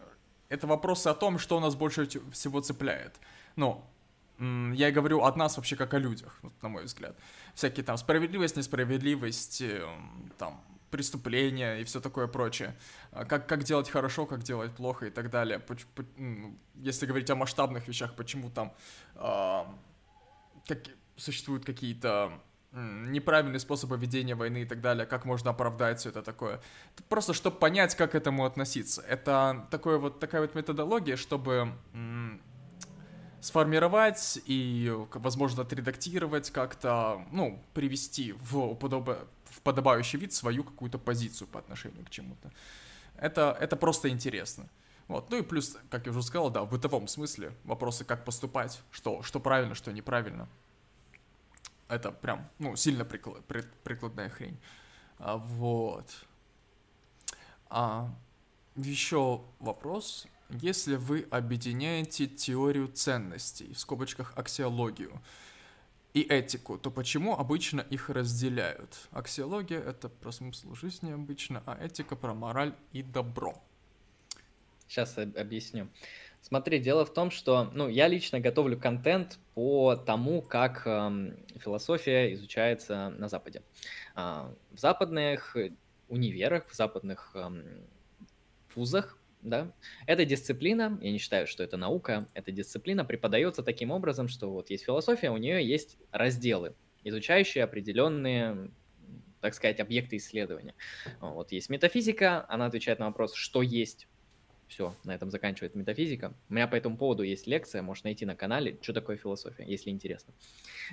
это 0.49 0.67
вопросы 0.67 1.09
о 1.09 1.15
том, 1.15 1.39
что 1.39 1.61
нас 1.61 1.75
больше 1.75 2.09
всего 2.33 2.61
цепляет. 2.61 3.21
Ну, 3.57 3.85
я 4.39 4.91
говорю 4.91 5.23
от 5.23 5.37
нас 5.37 5.57
вообще 5.57 5.77
как 5.77 5.95
о 5.95 5.99
людях, 5.99 6.41
на 6.63 6.69
мой 6.69 6.85
взгляд. 6.85 7.17
Всякие 7.55 7.85
там 7.85 7.97
справедливость, 7.97 8.57
несправедливость, 8.57 9.63
эм, 9.63 10.33
там, 10.39 10.61
преступления 10.91 11.81
и 11.81 11.85
все 11.85 12.01
такое 12.01 12.27
прочее. 12.27 12.77
А 13.13 13.25
как, 13.25 13.49
как 13.49 13.65
делать 13.65 13.91
хорошо, 13.91 14.27
как 14.27 14.43
делать 14.43 14.75
плохо 14.75 15.07
и 15.07 15.11
так 15.11 15.31
далее. 15.31 15.63
Если 16.75 17.07
говорить 17.07 17.31
о 17.31 17.35
масштабных 17.35 17.89
вещах, 17.89 18.15
почему 18.15 18.51
там 18.51 18.73
э, 19.15 19.65
как, 20.69 20.79
существуют 21.17 21.65
какие-то 21.65 22.33
неправильные 22.77 23.61
способы 23.61 23.97
ведения 23.97 24.35
войны 24.35 24.63
и 24.63 24.65
так 24.67 24.81
далее, 24.81 25.07
как 25.07 25.25
можно 25.25 25.51
оправдать 25.51 26.01
все 26.01 26.11
это 26.11 26.23
такое. 26.23 26.61
Просто 27.09 27.33
чтобы 27.33 27.57
понять, 27.57 27.95
как 27.95 28.13
к 28.13 28.15
этому 28.15 28.45
относиться. 28.45 29.03
Это 29.03 29.67
такое 29.71 29.99
вот, 29.99 30.21
такая 30.21 30.43
вот 30.43 30.55
методология, 30.55 31.17
чтобы 31.17 31.73
сформировать 33.41 34.41
и, 34.45 34.93
возможно, 35.15 35.63
отредактировать, 35.63 36.51
как-то, 36.51 37.25
ну, 37.31 37.63
привести 37.75 38.33
в, 38.33 38.75
подоб... 38.75 39.09
в 39.45 39.61
подобающий 39.63 40.19
вид 40.19 40.33
свою 40.33 40.65
какую-то 40.65 40.99
позицию 40.99 41.49
по 41.49 41.61
отношению 41.61 42.05
к 42.05 42.11
чему-то. 42.11 42.51
Это, 43.17 43.57
это 43.61 43.77
просто 43.77 44.09
интересно. 44.09 44.69
Вот. 45.09 45.31
Ну 45.31 45.39
и 45.39 45.43
плюс, 45.43 45.79
как 45.91 46.07
я 46.07 46.13
уже 46.13 46.23
сказал, 46.23 46.51
да, 46.51 46.63
в 46.63 46.71
бытовом 46.71 47.07
смысле 47.07 47.53
вопросы, 47.65 48.05
как 48.05 48.25
поступать, 48.25 48.83
что, 48.91 49.23
что 49.23 49.39
правильно, 49.39 49.75
что 49.75 49.93
неправильно. 49.93 50.49
Это 51.89 52.11
прям, 52.11 52.49
ну, 52.59 52.77
сильно 52.77 53.05
приклад, 53.05 53.45
прикладная 53.85 54.29
хрень. 54.29 54.59
А, 55.19 55.37
вот. 55.37 56.25
А, 57.69 58.13
еще 58.75 59.43
вопрос 59.61 60.27
если 60.51 60.97
вы 60.97 61.27
объединяете 61.31 62.27
теорию 62.27 62.89
ценностей, 62.89 63.73
в 63.73 63.79
скобочках 63.79 64.33
аксиологию, 64.37 65.21
и 66.15 66.23
этику, 66.23 66.79
то 66.79 66.91
почему 66.91 67.37
обычно 67.37 67.81
их 67.81 68.09
разделяют? 68.09 69.09
Аксиология— 69.11 69.81
это 69.87 70.09
про 70.09 70.33
смысл 70.33 70.75
жизни 70.75 71.11
обычно, 71.11 71.63
а 71.67 71.77
этика— 71.79 72.17
про 72.17 72.33
мораль 72.33 72.75
и 72.93 73.03
добро. 73.03 73.63
Сейчас 74.89 75.19
объясню. 75.19 75.89
Смотри, 76.47 76.79
дело 76.79 77.05
в 77.05 77.13
том, 77.13 77.33
что, 77.33 77.73
ну, 77.75 77.89
я 77.89 78.07
лично 78.07 78.39
готовлю 78.39 78.79
контент 78.79 79.41
по 79.55 79.97
тому, 79.97 80.41
как 80.41 80.87
эм, 80.87 81.45
философия 81.57 82.33
изучается 82.35 83.09
на 83.19 83.29
Западе. 83.29 83.65
А, 84.15 84.55
в 84.71 84.79
западных 84.79 85.57
универах, 86.07 86.69
в 86.69 86.75
западных 86.77 87.33
эм, 87.35 87.89
вузах, 88.77 89.19
да, 89.43 89.73
эта 90.07 90.25
дисциплина, 90.25 90.97
я 91.03 91.11
не 91.11 91.19
считаю, 91.19 91.49
что 91.49 91.65
это 91.65 91.77
наука, 91.77 92.29
эта 92.33 92.53
дисциплина 92.53 93.05
преподается 93.05 93.65
таким 93.65 93.91
образом, 93.91 94.29
что 94.29 94.53
вот 94.53 94.71
есть 94.71 94.85
философия, 94.85 95.33
у 95.33 95.39
нее 95.39 95.67
есть 95.67 95.99
разделы, 96.13 96.77
изучающие 97.03 97.65
определенные 97.65 98.71
так 99.41 99.55
сказать, 99.55 99.81
объекты 99.81 100.17
исследования. 100.17 100.75
Вот 101.21 101.51
есть 101.53 101.71
метафизика, 101.71 102.47
она 102.49 102.67
отвечает 102.67 102.99
на 103.01 103.07
вопрос, 103.07 103.35
что 103.35 103.63
есть 103.63 104.09
все, 104.69 104.95
на 105.05 105.15
этом 105.15 105.31
заканчивается 105.31 105.79
метафизика. 105.79 106.35
У 106.49 106.55
меня 106.55 106.67
по 106.67 106.75
этому 106.75 106.97
поводу 106.97 107.23
есть 107.23 107.47
лекция, 107.47 107.83
можешь 107.83 108.05
найти 108.05 108.27
на 108.27 108.35
канале, 108.35 108.79
что 108.83 108.93
такое 108.93 109.17
философия, 109.17 109.65
если 109.67 109.91
интересно. 109.91 110.35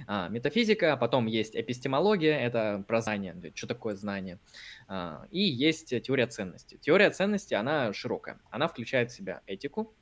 А, 0.07 0.29
метафизика, 0.29 0.95
потом 0.97 1.25
есть 1.25 1.55
эпистемология, 1.55 2.37
это 2.37 2.83
про 2.87 3.01
знание, 3.01 3.35
что 3.55 3.67
такое 3.67 3.95
знание. 3.95 4.39
А, 4.87 5.25
и 5.31 5.41
есть 5.41 5.89
теория 6.03 6.27
ценности. 6.27 6.77
Теория 6.81 7.09
ценности, 7.09 7.53
она 7.53 7.93
широкая. 7.93 8.39
Она 8.51 8.67
включает 8.67 9.11
в 9.11 9.15
себя 9.15 9.41
этику, 9.47 9.93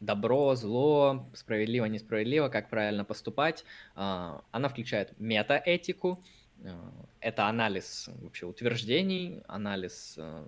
добро, 0.00 0.54
зло, 0.54 1.28
справедливо, 1.34 1.86
несправедливо, 1.86 2.48
как 2.48 2.70
правильно 2.70 3.04
поступать. 3.04 3.64
А, 3.94 4.42
она 4.50 4.68
включает 4.68 5.18
метаэтику, 5.18 6.22
а, 6.64 6.92
это 7.20 7.46
анализ 7.46 8.08
вообще 8.20 8.46
утверждений, 8.46 9.42
анализ 9.48 10.14
э, 10.18 10.46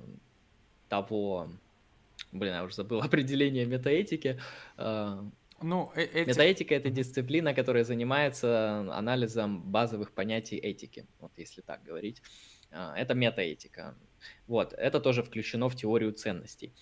того, 0.88 1.48
блин, 2.32 2.54
я 2.54 2.64
уже 2.64 2.74
забыл 2.74 3.00
определение 3.02 3.66
метаэтики. 3.66 4.40
А, 4.76 5.24
ну, 5.62 5.90
э 5.94 6.02
эти... 6.04 6.28
Метаэтика— 6.28 6.74
это 6.76 6.90
дисциплина, 6.90 7.54
которая 7.54 7.84
занимается 7.84 8.86
анализом 8.92 9.62
базовых 9.62 10.12
понятий 10.12 10.56
этики, 10.56 11.06
вот 11.20 11.32
если 11.36 11.62
так 11.62 11.82
говорить. 11.82 12.22
А, 12.70 12.94
это 12.96 13.14
метаэтика. 13.14 13.94
Вот, 14.46 14.72
это 14.72 15.00
тоже 15.00 15.22
включено 15.22 15.68
в 15.68 15.76
теорию 15.76 16.12
ценностей. 16.12 16.72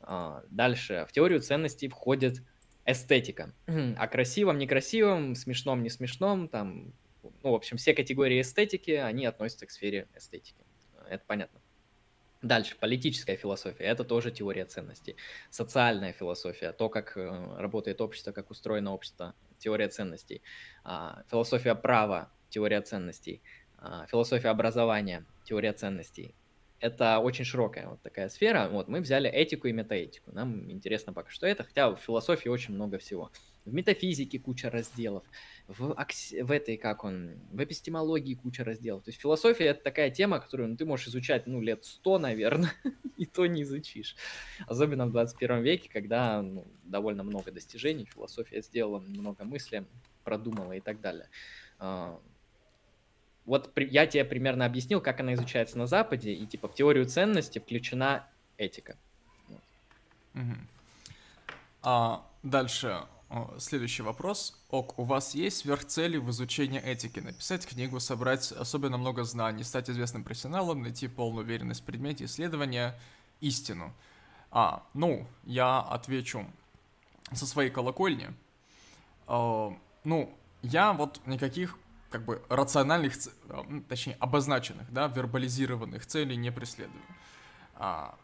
А, 0.00 0.42
дальше, 0.50 1.06
в 1.08 1.12
теорию 1.12 1.40
ценностей 1.40 1.88
входит 1.88 2.42
эстетика. 2.84 3.52
О 3.98 4.08
красивом, 4.08 4.58
некрасивом, 4.58 5.34
смешном, 5.34 5.82
не 5.82 5.90
смешном, 5.90 6.48
там, 6.48 6.92
ну, 7.22 7.50
в 7.50 7.54
общем, 7.54 7.76
все 7.76 7.94
категории 7.94 8.40
эстетики, 8.40 8.92
они 8.92 9.26
относятся 9.26 9.66
к 9.66 9.70
сфере 9.70 10.08
эстетики. 10.16 10.64
Это 11.08 11.22
понятно. 11.26 11.60
Дальше, 12.42 12.76
политическая 12.78 13.36
философия, 13.36 13.84
это 13.84 14.02
тоже 14.04 14.32
теория 14.32 14.64
ценностей. 14.64 15.16
Социальная 15.50 16.12
философия, 16.12 16.72
то, 16.72 16.88
как 16.88 17.16
э, 17.16 17.56
работает 17.56 18.00
общество, 18.00 18.32
как 18.32 18.50
устроено 18.50 18.92
общество, 18.92 19.34
теория 19.58 19.88
ценностей. 19.88 20.42
А, 20.82 21.22
философия 21.30 21.76
права, 21.76 22.32
теория 22.48 22.80
ценностей. 22.80 23.42
А, 23.78 24.06
философия 24.06 24.48
образования, 24.48 25.24
теория 25.44 25.72
ценностей 25.72 26.34
это 26.82 27.20
очень 27.20 27.44
широкая 27.44 27.86
вот 27.86 28.02
такая 28.02 28.28
сфера. 28.28 28.68
Вот 28.68 28.88
мы 28.88 29.00
взяли 29.00 29.30
этику 29.30 29.68
и 29.68 29.72
метаэтику. 29.72 30.32
Нам 30.32 30.68
интересно 30.70 31.12
пока 31.12 31.30
что 31.30 31.46
это, 31.46 31.62
хотя 31.62 31.90
в 31.94 32.00
философии 32.00 32.48
очень 32.48 32.74
много 32.74 32.98
всего. 32.98 33.30
В 33.64 33.72
метафизике 33.72 34.38
куча 34.38 34.70
разделов, 34.70 35.22
в, 35.68 35.94
в 35.94 36.50
этой, 36.50 36.76
как 36.76 37.04
он, 37.04 37.34
в 37.52 37.62
эпистемологии 37.62 38.34
куча 38.34 38.64
разделов. 38.64 39.04
То 39.04 39.10
есть 39.10 39.20
философия 39.20 39.66
это 39.66 39.82
такая 39.82 40.10
тема, 40.10 40.40
которую 40.40 40.70
ну, 40.70 40.76
ты 40.76 40.84
можешь 40.84 41.08
изучать, 41.08 41.46
ну, 41.46 41.60
лет 41.60 41.84
сто, 41.84 42.18
наверное, 42.18 42.72
и 43.16 43.26
то 43.26 43.46
не 43.46 43.62
изучишь. 43.62 44.16
Особенно 44.66 45.06
в 45.06 45.12
21 45.12 45.62
веке, 45.62 45.88
когда 45.88 46.42
ну, 46.42 46.66
довольно 46.84 47.22
много 47.22 47.52
достижений, 47.52 48.04
философия 48.04 48.62
сделала 48.62 48.98
много 48.98 49.44
мыслей, 49.44 49.84
продумала 50.24 50.72
и 50.72 50.80
так 50.80 51.00
далее. 51.00 51.28
А, 51.78 52.20
вот 53.44 53.70
я 53.76 54.06
тебе 54.06 54.24
примерно 54.24 54.66
объяснил, 54.66 55.00
как 55.00 55.20
она 55.20 55.34
изучается 55.34 55.78
на 55.78 55.86
Западе, 55.86 56.32
и 56.32 56.46
типа 56.46 56.68
в 56.68 56.74
теорию 56.74 57.06
ценности 57.06 57.58
включена 57.58 58.28
этика. 58.56 58.96
Угу. 60.34 60.54
А, 61.82 62.26
дальше 62.42 63.02
следующий 63.58 64.02
вопрос. 64.02 64.62
Ок, 64.68 64.98
у 64.98 65.04
вас 65.04 65.34
есть 65.34 65.58
сверхцели 65.58 66.18
в 66.18 66.30
изучении 66.30 66.80
этики? 66.80 67.20
Написать 67.20 67.66
книгу, 67.66 67.98
собрать 68.00 68.52
особенно 68.52 68.98
много 68.98 69.24
знаний, 69.24 69.64
стать 69.64 69.88
известным 69.88 70.24
профессионалом, 70.24 70.82
найти 70.82 71.08
полную 71.08 71.44
уверенность 71.44 71.80
в 71.80 71.84
предмете 71.84 72.26
исследования, 72.26 72.98
истину. 73.40 73.94
А, 74.50 74.82
ну, 74.92 75.26
я 75.44 75.80
отвечу 75.80 76.46
со 77.32 77.46
своей 77.46 77.70
колокольни. 77.70 78.28
А, 79.26 79.72
ну, 80.04 80.34
я 80.62 80.92
вот 80.92 81.20
никаких 81.26 81.78
как 82.10 82.24
бы 82.26 82.42
рациональных, 82.50 83.14
а, 83.48 83.64
точнее, 83.88 84.16
обозначенных, 84.20 84.92
да, 84.92 85.06
вербализированных 85.08 86.04
целей 86.06 86.36
не 86.36 86.52
преследую. 86.52 87.02
А, 87.76 88.14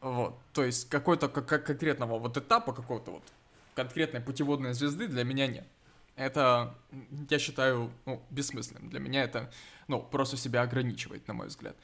вот, 0.00 0.38
то 0.52 0.64
есть 0.64 0.88
какой-то 0.88 1.28
как, 1.28 1.64
конкретного 1.66 2.18
вот 2.18 2.36
этапа, 2.36 2.72
какого-то 2.72 3.10
вот 3.10 3.22
конкретной 3.74 4.20
путеводной 4.20 4.74
звезды 4.74 5.08
для 5.08 5.24
меня 5.24 5.46
нет. 5.46 5.66
Это, 6.14 6.74
я 7.30 7.38
считаю, 7.38 7.90
ну, 8.04 8.22
бессмысленным. 8.30 8.90
Для 8.90 9.00
меня 9.00 9.24
это, 9.24 9.50
ну, 9.88 10.00
просто 10.00 10.36
себя 10.36 10.62
ограничивает, 10.62 11.26
на 11.26 11.34
мой 11.34 11.46
взгляд. 11.46 11.76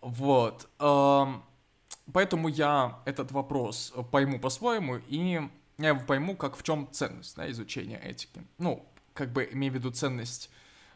Вот. 0.00 0.68
Эм, 0.78 1.44
поэтому 2.12 2.48
я 2.48 3.00
этот 3.04 3.30
вопрос 3.32 3.92
пойму 4.10 4.40
по-своему, 4.40 4.96
и 5.08 5.40
я 5.78 5.88
его 5.88 6.00
пойму, 6.00 6.36
как 6.36 6.56
в 6.56 6.62
чем 6.62 6.88
ценность 6.92 7.36
да, 7.36 7.50
изучения 7.50 7.98
этики. 7.98 8.42
Ну, 8.58 8.86
как 9.12 9.32
бы 9.32 9.48
имею 9.52 9.72
в 9.72 9.76
виду 9.76 9.90
ценность 9.90 10.50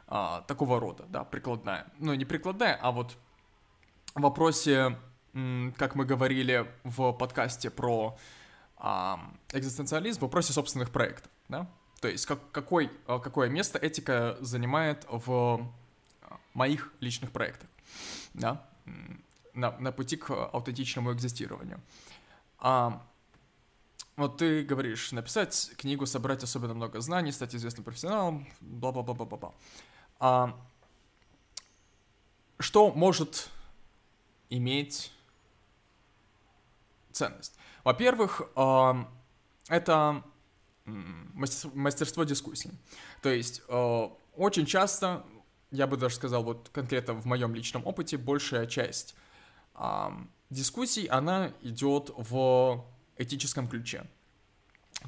а, 0.07 0.43
такого 0.43 0.81
рода, 0.81 1.05
да, 1.09 1.25
прикладная. 1.25 1.87
Ну, 1.99 2.15
не 2.15 2.25
прикладная, 2.25 2.79
а 2.81 2.91
вот 2.91 3.17
в 4.15 4.21
вопросе, 4.21 4.97
как 5.77 5.95
мы 5.95 6.05
говорили 6.05 6.67
в 6.85 7.13
подкасте 7.13 7.71
про 7.71 8.17
экзистенциализм, 8.81 10.21
в 10.21 10.23
вопросе 10.23 10.53
собственных 10.53 10.91
проектов, 10.91 11.31
да. 11.49 11.69
То 12.01 12.09
есть 12.09 12.27
как, 12.27 12.39
какой, 12.53 12.91
а, 13.07 13.19
какое 13.19 13.49
место 13.49 13.79
этика 13.79 14.37
занимает 14.41 15.05
в 15.11 15.69
моих 16.55 16.93
личных 17.01 17.33
проектах, 17.33 17.69
да, 18.35 18.65
на, 19.55 19.77
на 19.79 19.93
пути 19.93 20.17
к 20.17 20.31
аутентичному 20.31 21.13
экзистированию. 21.13 21.81
А, 22.59 23.05
вот 24.17 24.39
ты 24.39 24.63
говоришь, 24.63 25.13
написать 25.13 25.73
книгу, 25.77 26.07
собрать 26.07 26.43
особенно 26.43 26.75
много 26.75 27.01
знаний, 27.01 27.33
стать 27.33 27.55
известным 27.55 27.85
профессионалом, 27.85 28.49
бла-бла-бла-бла-бла. 28.61 29.55
А, 30.21 30.59
что 32.59 32.91
может 32.91 33.51
иметь 34.51 35.13
ценность? 37.13 37.58
Во-первых, 37.89 38.43
это 39.71 40.23
мастерство 40.85 42.25
дискуссии. 42.25 42.71
То 43.23 43.31
есть 43.31 43.63
а, 43.67 44.13
очень 44.37 44.67
часто, 44.67 45.25
я 45.71 45.87
бы 45.87 45.97
даже 45.97 46.17
сказал, 46.17 46.45
вот 46.45 46.69
конкретно 46.71 47.15
в 47.15 47.25
моем 47.25 47.55
личном 47.55 47.87
опыте, 47.87 48.19
большая 48.19 48.67
часть 48.67 49.15
дискуссий, 50.51 51.07
она 51.07 51.55
идет 51.63 52.11
в 52.15 52.85
этическом 53.17 53.67
ключе. 53.69 54.05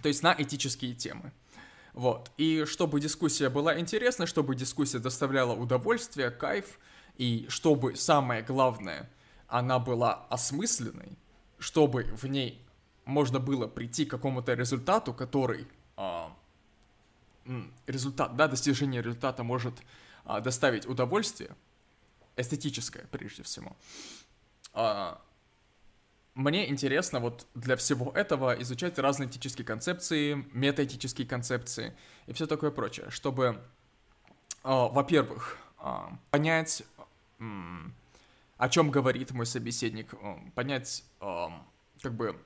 То 0.00 0.09
есть 0.09 0.23
на 0.23 0.34
этические 0.39 0.94
темы. 0.94 1.33
Вот. 1.92 2.33
И 2.39 2.65
чтобы 2.65 2.99
дискуссия 2.99 3.50
была 3.50 3.78
интересной, 3.78 4.26
чтобы 4.26 4.55
дискуссия 4.55 5.00
доставляла 5.00 5.52
удовольствие, 5.52 6.31
кайф, 6.31 6.78
и 7.18 7.44
чтобы, 7.50 7.97
самое 7.97 8.41
главное, 8.42 9.10
она 9.49 9.78
была 9.78 10.25
осмысленной, 10.31 11.18
чтобы 11.59 12.05
в 12.05 12.25
ней 12.25 12.65
можно 13.10 13.40
было 13.40 13.66
прийти 13.66 14.05
к 14.05 14.10
какому-то 14.10 14.55
результату, 14.55 15.12
который... 15.12 15.66
А, 15.97 16.34
результат, 17.86 18.36
да, 18.36 18.48
достижение 18.48 19.02
результата 19.02 19.42
может 19.42 19.74
а, 20.24 20.40
доставить 20.40 20.86
удовольствие, 20.86 21.50
эстетическое 22.36 23.06
прежде 23.10 23.42
всего. 23.42 23.76
А, 24.72 25.20
мне 26.34 26.70
интересно 26.70 27.20
вот 27.20 27.47
для 27.55 27.76
всего 27.76 28.12
этого 28.12 28.52
изучать 28.62 28.98
разные 28.98 29.28
этические 29.28 29.66
концепции, 29.66 30.47
метаэтические 30.52 31.26
концепции 31.26 31.92
и 32.26 32.32
все 32.32 32.47
такое 32.47 32.70
прочее, 32.70 33.10
чтобы, 33.10 33.60
э, 34.62 34.68
во-первых, 34.68 35.58
э, 35.80 35.97
понять, 36.30 36.82
э, 37.39 37.44
о 38.56 38.68
чем 38.68 38.90
говорит 38.90 39.32
мой 39.32 39.47
собеседник, 39.47 40.14
понять, 40.55 41.05
э, 41.20 41.47
как 42.00 42.14
бы, 42.14 42.40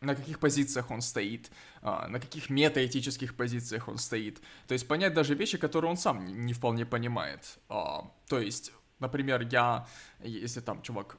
на 0.00 0.14
каких 0.14 0.38
позициях 0.38 0.90
он 0.90 1.00
стоит, 1.00 1.50
э, 1.82 2.06
на 2.08 2.20
каких 2.20 2.50
метаэтических 2.50 3.34
позициях 3.34 3.88
он 3.88 3.98
стоит. 3.98 4.40
То 4.66 4.74
есть 4.74 4.86
понять 4.86 5.14
даже 5.14 5.34
вещи, 5.34 5.58
которые 5.58 5.90
он 5.90 5.96
сам 5.96 6.24
не, 6.24 6.34
не 6.34 6.52
вполне 6.52 6.84
понимает. 6.84 7.58
Э, 7.68 8.00
то 8.28 8.38
есть, 8.40 8.72
например, 8.98 9.42
я, 9.50 9.86
если 10.22 10.60
там 10.60 10.82
чувак 10.82 11.16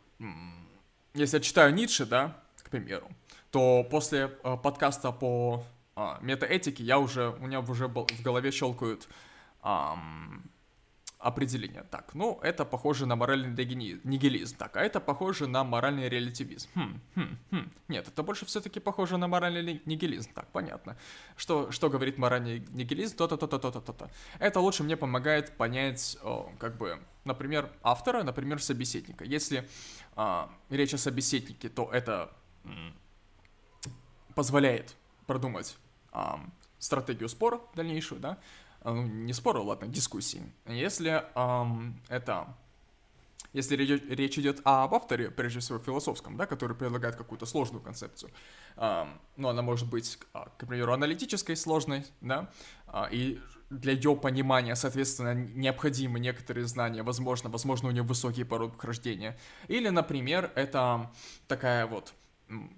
если 1.14 1.38
я 1.38 1.42
читаю 1.42 1.74
Ницше, 1.74 2.06
да, 2.06 2.38
к 2.64 2.70
примеру, 2.70 3.10
то 3.52 3.84
после 3.84 4.38
э, 4.44 4.58
подкаста 4.62 5.12
по 5.12 5.64
метаэтике 6.22 6.84
я 6.84 7.00
уже, 7.00 7.30
у 7.30 7.48
меня 7.48 7.60
уже 7.60 7.88
в 7.88 8.22
голове 8.22 8.52
щелкают 8.52 9.08
определение. 11.20 11.84
Так, 11.84 12.14
ну, 12.14 12.40
это 12.44 12.64
похоже 12.66 13.06
на 13.06 13.16
моральный 13.16 13.50
нигилизм. 14.04 14.56
Так, 14.58 14.78
а 14.78 14.82
это 14.82 15.00
похоже 15.00 15.48
на 15.48 15.64
моральный 15.64 16.10
релятивизм. 16.10 16.70
Хм, 16.76 17.02
хм, 17.16 17.38
хм. 17.52 17.72
Нет, 17.88 18.08
это 18.08 18.24
больше 18.24 18.46
все-таки 18.46 18.80
похоже 18.80 19.18
на 19.18 19.28
моральный 19.28 19.82
нигилизм. 19.86 20.32
Так, 20.34 20.48
понятно. 20.52 20.96
Что, 21.36 21.72
что 21.72 21.90
говорит 21.90 22.18
моральный 22.18 22.60
нигилизм? 22.70 23.18
То-то, 23.18 23.38
то-то, 23.38 23.58
то-то, 23.58 23.82
то-то. 23.82 24.12
Это 24.40 24.60
лучше 24.60 24.84
мне 24.84 24.96
помогает 24.96 25.58
понять, 25.58 26.18
о, 26.22 26.52
как 26.60 26.78
бы, 26.78 27.00
например, 27.26 27.72
автора, 27.82 28.24
например, 28.24 28.62
собеседника. 28.62 29.26
Если 29.26 29.68
а, 30.16 30.52
речь 30.70 30.94
о 30.94 30.98
собеседнике, 30.98 31.70
то 31.70 31.90
это 31.92 32.32
позволяет 34.36 34.96
продумать 35.26 35.78
а, 36.12 36.40
стратегию 36.78 37.28
спора 37.28 37.60
дальнейшую, 37.76 38.22
да, 38.22 38.38
не 38.94 39.34
спора, 39.34 39.60
ладно, 39.60 39.88
дискуссии. 39.88 40.42
Если 40.66 41.24
эм, 41.36 42.02
это 42.10 42.56
если 43.54 43.76
речь 43.76 44.38
идет 44.38 44.60
об 44.66 44.94
авторе, 44.94 45.32
прежде 45.32 45.60
всего 45.62 45.80
философском, 45.80 46.38
да, 46.38 46.46
который 46.46 46.76
предлагает 46.76 47.16
какую-то 47.16 47.46
сложную 47.46 47.82
концепцию, 47.82 48.32
э, 48.76 49.06
ну, 49.36 49.48
она 49.48 49.62
может 49.62 49.90
быть, 49.90 50.20
а, 50.34 50.50
к 50.58 50.68
примеру, 50.68 50.94
аналитической 50.94 51.56
сложной, 51.56 52.06
да, 52.22 52.52
э, 52.88 53.06
и 53.12 53.40
для 53.70 53.94
ее 53.94 54.16
понимания, 54.16 54.76
соответственно, 54.76 55.34
необходимы 55.34 56.20
некоторые 56.20 56.68
знания, 56.68 57.04
возможно, 57.04 57.50
возможно, 57.50 57.90
у 57.90 57.92
нее 57.92 58.04
высокий 58.04 58.44
порог 58.44 58.80
хождения. 58.80 59.38
Или, 59.68 59.90
например, 59.90 60.52
это 60.56 61.10
такая 61.48 61.88
вот 61.88 62.14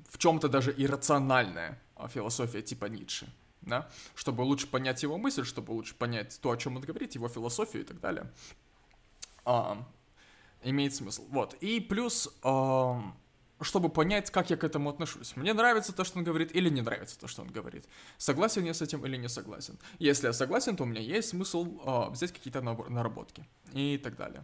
в 0.10 0.18
чем-то 0.18 0.48
даже 0.48 0.74
иррациональная 0.76 1.80
философия 2.08 2.62
типа 2.62 2.86
Ницше, 2.86 3.28
да, 3.62 3.90
чтобы 4.16 4.42
лучше 4.42 4.68
понять 4.68 5.04
его 5.04 5.18
мысль, 5.18 5.46
чтобы 5.46 5.72
лучше 5.72 5.96
понять 5.96 6.40
то, 6.42 6.52
о 6.52 6.58
чем 6.58 6.78
он 6.78 6.82
говорит, 6.82 7.16
его 7.16 7.28
философию 7.28 7.84
и 7.84 7.86
так 7.86 8.00
далее. 8.00 8.32
А, 9.46 9.86
имеет 10.64 10.96
смысл. 10.96 11.26
Вот. 11.30 11.56
И 11.56 11.80
плюс, 11.80 12.30
а, 12.44 13.02
чтобы 13.62 13.90
понять, 13.90 14.32
как 14.32 14.50
я 14.50 14.58
к 14.58 14.64
этому 14.64 14.90
отношусь. 14.90 15.36
Мне 15.36 15.54
нравится 15.54 15.94
то, 15.94 16.04
что 16.04 16.20
он 16.20 16.24
говорит, 16.24 16.56
или 16.56 16.70
не 16.70 16.82
нравится 16.82 17.20
то, 17.20 17.28
что 17.28 17.42
он 17.42 17.50
говорит. 17.50 17.86
Согласен 18.18 18.66
я 18.66 18.74
с 18.74 18.82
этим 18.82 19.06
или 19.06 19.18
не 19.18 19.30
согласен. 19.30 19.78
Если 20.00 20.28
я 20.28 20.34
согласен, 20.34 20.76
то 20.76 20.84
у 20.84 20.88
меня 20.88 21.02
есть 21.02 21.30
смысл 21.30 21.80
а, 21.86 22.10
взять 22.10 22.32
какие-то 22.32 22.62
наработки 22.62 23.46
и 23.74 23.98
так 23.98 24.16
далее. 24.16 24.44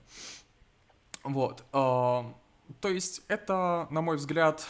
Вот. 1.24 1.64
А, 1.72 2.36
то 2.82 2.90
есть 2.90 3.22
это, 3.28 3.88
на 3.90 4.02
мой 4.02 4.18
взгляд, 4.18 4.66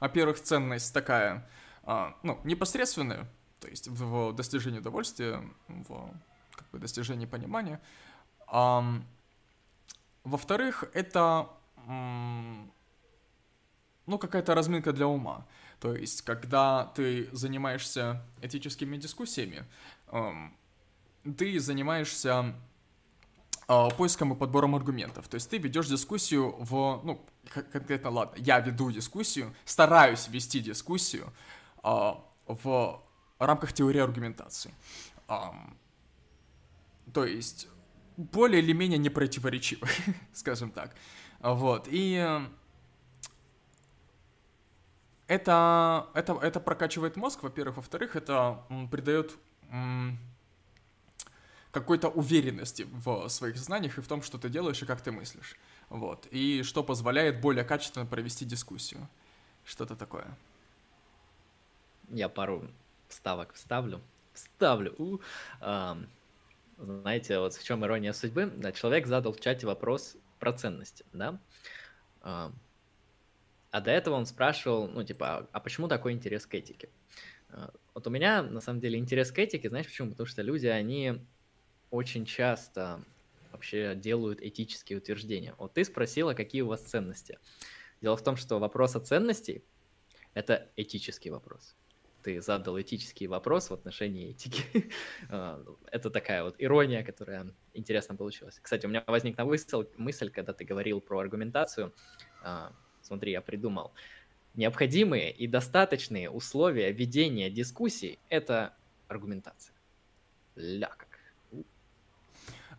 во-первых, 0.00 0.40
ценность 0.40 0.92
такая– 0.92 1.48
ну, 2.22 2.40
непосредственную, 2.44 3.28
то 3.60 3.68
есть 3.68 3.88
в, 3.88 4.32
достижении 4.32 4.80
удовольствия, 4.80 5.42
в 5.68 6.10
как 6.50 6.68
бы, 6.70 6.78
достижении 6.78 7.26
понимания. 7.26 7.80
А, 8.48 8.84
во-вторых, 10.24 10.84
это 10.94 11.48
ну, 14.06 14.18
какая-то 14.18 14.54
разминка 14.54 14.92
для 14.92 15.06
ума. 15.06 15.46
То 15.80 15.94
есть, 15.94 16.22
когда 16.22 16.86
ты 16.94 17.28
занимаешься 17.32 18.22
этическими 18.42 18.96
дискуссиями, 18.96 19.64
ты 21.36 21.60
занимаешься 21.60 22.54
а, 23.68 23.90
поиском 23.90 24.32
и 24.32 24.36
подбором 24.36 24.76
аргументов. 24.76 25.26
То 25.28 25.34
есть 25.34 25.50
ты 25.50 25.58
ведешь 25.58 25.88
дискуссию 25.88 26.54
в, 26.58 27.00
ну, 27.04 27.20
конкретно, 27.72 28.10
ладно, 28.10 28.34
я 28.38 28.60
веду 28.60 28.92
дискуссию, 28.92 29.54
стараюсь 29.64 30.28
вести 30.28 30.60
дискуссию 30.60 31.26
а, 31.26 31.32
в 32.46 33.02
рамках 33.38 33.72
теории 33.72 34.00
аргументации. 34.00 34.74
То 37.12 37.24
есть 37.24 37.68
более 38.16 38.62
или 38.62 38.72
менее 38.72 38.98
непротиворечивы, 38.98 39.88
скажем 40.32 40.70
так. 40.70 40.94
Вот, 41.40 41.86
и 41.90 42.40
это, 45.26 46.08
это, 46.14 46.34
это 46.34 46.60
прокачивает 46.60 47.16
мозг, 47.16 47.42
во-первых. 47.42 47.76
Во-вторых, 47.76 48.16
это 48.16 48.62
придает 48.90 49.36
какой-то 51.72 52.08
уверенности 52.08 52.86
в 52.90 53.28
своих 53.28 53.56
знаниях 53.58 53.98
и 53.98 54.00
в 54.00 54.08
том, 54.08 54.22
что 54.22 54.38
ты 54.38 54.48
делаешь 54.48 54.82
и 54.82 54.86
как 54.86 55.02
ты 55.02 55.12
мыслишь. 55.12 55.56
Вот. 55.90 56.26
И 56.30 56.62
что 56.62 56.82
позволяет 56.82 57.40
более 57.40 57.64
качественно 57.64 58.06
провести 58.06 58.44
дискуссию. 58.44 59.08
Что-то 59.64 59.94
такое. 59.96 60.26
Я 62.10 62.28
пару 62.28 62.68
вставок 63.08 63.54
вставлю. 63.54 64.00
Вставлю. 64.32 64.94
У. 64.98 65.18
А, 65.60 65.98
знаете, 66.78 67.38
вот 67.38 67.54
в 67.54 67.64
чем 67.64 67.84
ирония 67.84 68.12
судьбы? 68.12 68.52
Да, 68.56 68.72
человек 68.72 69.06
задал 69.06 69.32
в 69.32 69.40
чате 69.40 69.66
вопрос 69.66 70.16
про 70.38 70.52
ценности, 70.52 71.04
да? 71.12 71.40
А, 72.20 72.52
а 73.70 73.80
до 73.80 73.90
этого 73.90 74.14
он 74.14 74.26
спрашивал, 74.26 74.88
ну, 74.88 75.02
типа, 75.02 75.48
а 75.52 75.60
почему 75.60 75.88
такой 75.88 76.12
интерес 76.12 76.46
к 76.46 76.54
этике? 76.54 76.90
А, 77.50 77.72
вот 77.94 78.06
у 78.06 78.10
меня, 78.10 78.42
на 78.42 78.60
самом 78.60 78.80
деле, 78.80 78.98
интерес 78.98 79.32
к 79.32 79.38
этике, 79.38 79.68
знаешь 79.68 79.86
почему? 79.86 80.10
Потому 80.10 80.26
что 80.26 80.42
люди, 80.42 80.66
они 80.66 81.24
очень 81.90 82.24
часто 82.24 83.02
вообще 83.52 83.94
делают 83.94 84.42
этические 84.42 84.98
утверждения. 84.98 85.54
Вот 85.58 85.72
ты 85.72 85.84
спросила, 85.84 86.34
какие 86.34 86.60
у 86.60 86.68
вас 86.68 86.82
ценности. 86.82 87.38
Дело 88.02 88.16
в 88.16 88.22
том, 88.22 88.36
что 88.36 88.58
вопрос 88.58 88.96
о 88.96 89.00
ценности– 89.00 89.64
это 90.34 90.70
этический 90.76 91.30
вопрос 91.30 91.74
ты 92.26 92.40
задал 92.40 92.80
этический 92.80 93.28
вопрос 93.28 93.70
в 93.70 93.74
отношении 93.74 94.30
этики. 94.30 94.62
А, 95.30 95.64
это 95.92 96.10
такая 96.10 96.42
вот 96.42 96.56
ирония, 96.58 97.04
которая 97.04 97.46
интересно 97.74 98.16
получилась. 98.16 98.58
Кстати, 98.60 98.86
у 98.86 98.88
меня 98.88 99.04
возникла 99.06 99.44
мысль, 99.44 99.86
мысль 99.96 100.30
когда 100.30 100.52
ты 100.52 100.64
говорил 100.64 101.00
про 101.00 101.20
аргументацию. 101.20 101.92
А, 102.42 102.72
смотри, 103.02 103.30
я 103.32 103.40
придумал. 103.40 103.92
Необходимые 104.54 105.30
и 105.30 105.46
достаточные 105.46 106.28
условия 106.28 106.92
ведения 106.92 107.48
дискуссий– 107.50 108.18
это 108.28 108.74
аргументация. 109.08 109.74
Ля 110.56 110.88
как. 110.88 111.20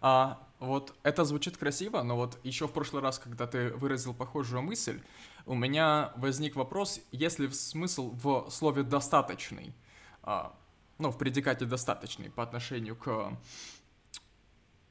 А, 0.01 0.47
вот 0.60 0.95
это 1.03 1.24
звучит 1.24 1.58
красиво, 1.58 2.02
но 2.02 2.16
вот 2.16 2.40
еще 2.44 2.68
в 2.68 2.72
прошлый 2.72 3.03
раз, 3.03 3.19
когда 3.19 3.45
ты 3.45 3.69
выразил 3.69 4.14
похожую 4.14 4.64
мысль, 4.64 5.02
у 5.45 5.53
меня 5.53 6.14
возник 6.16 6.56
вопрос, 6.56 7.00
есть 7.11 7.40
ли 7.40 7.50
смысл 7.52 8.11
в 8.11 8.50
слове 8.50 8.84
«достаточный», 8.84 9.74
а, 10.24 10.56
ну, 10.98 11.11
в 11.11 11.18
предикате 11.18 11.66
«достаточный» 11.66 12.32
по 12.32 12.42
отношению 12.42 12.95
к 12.95 13.38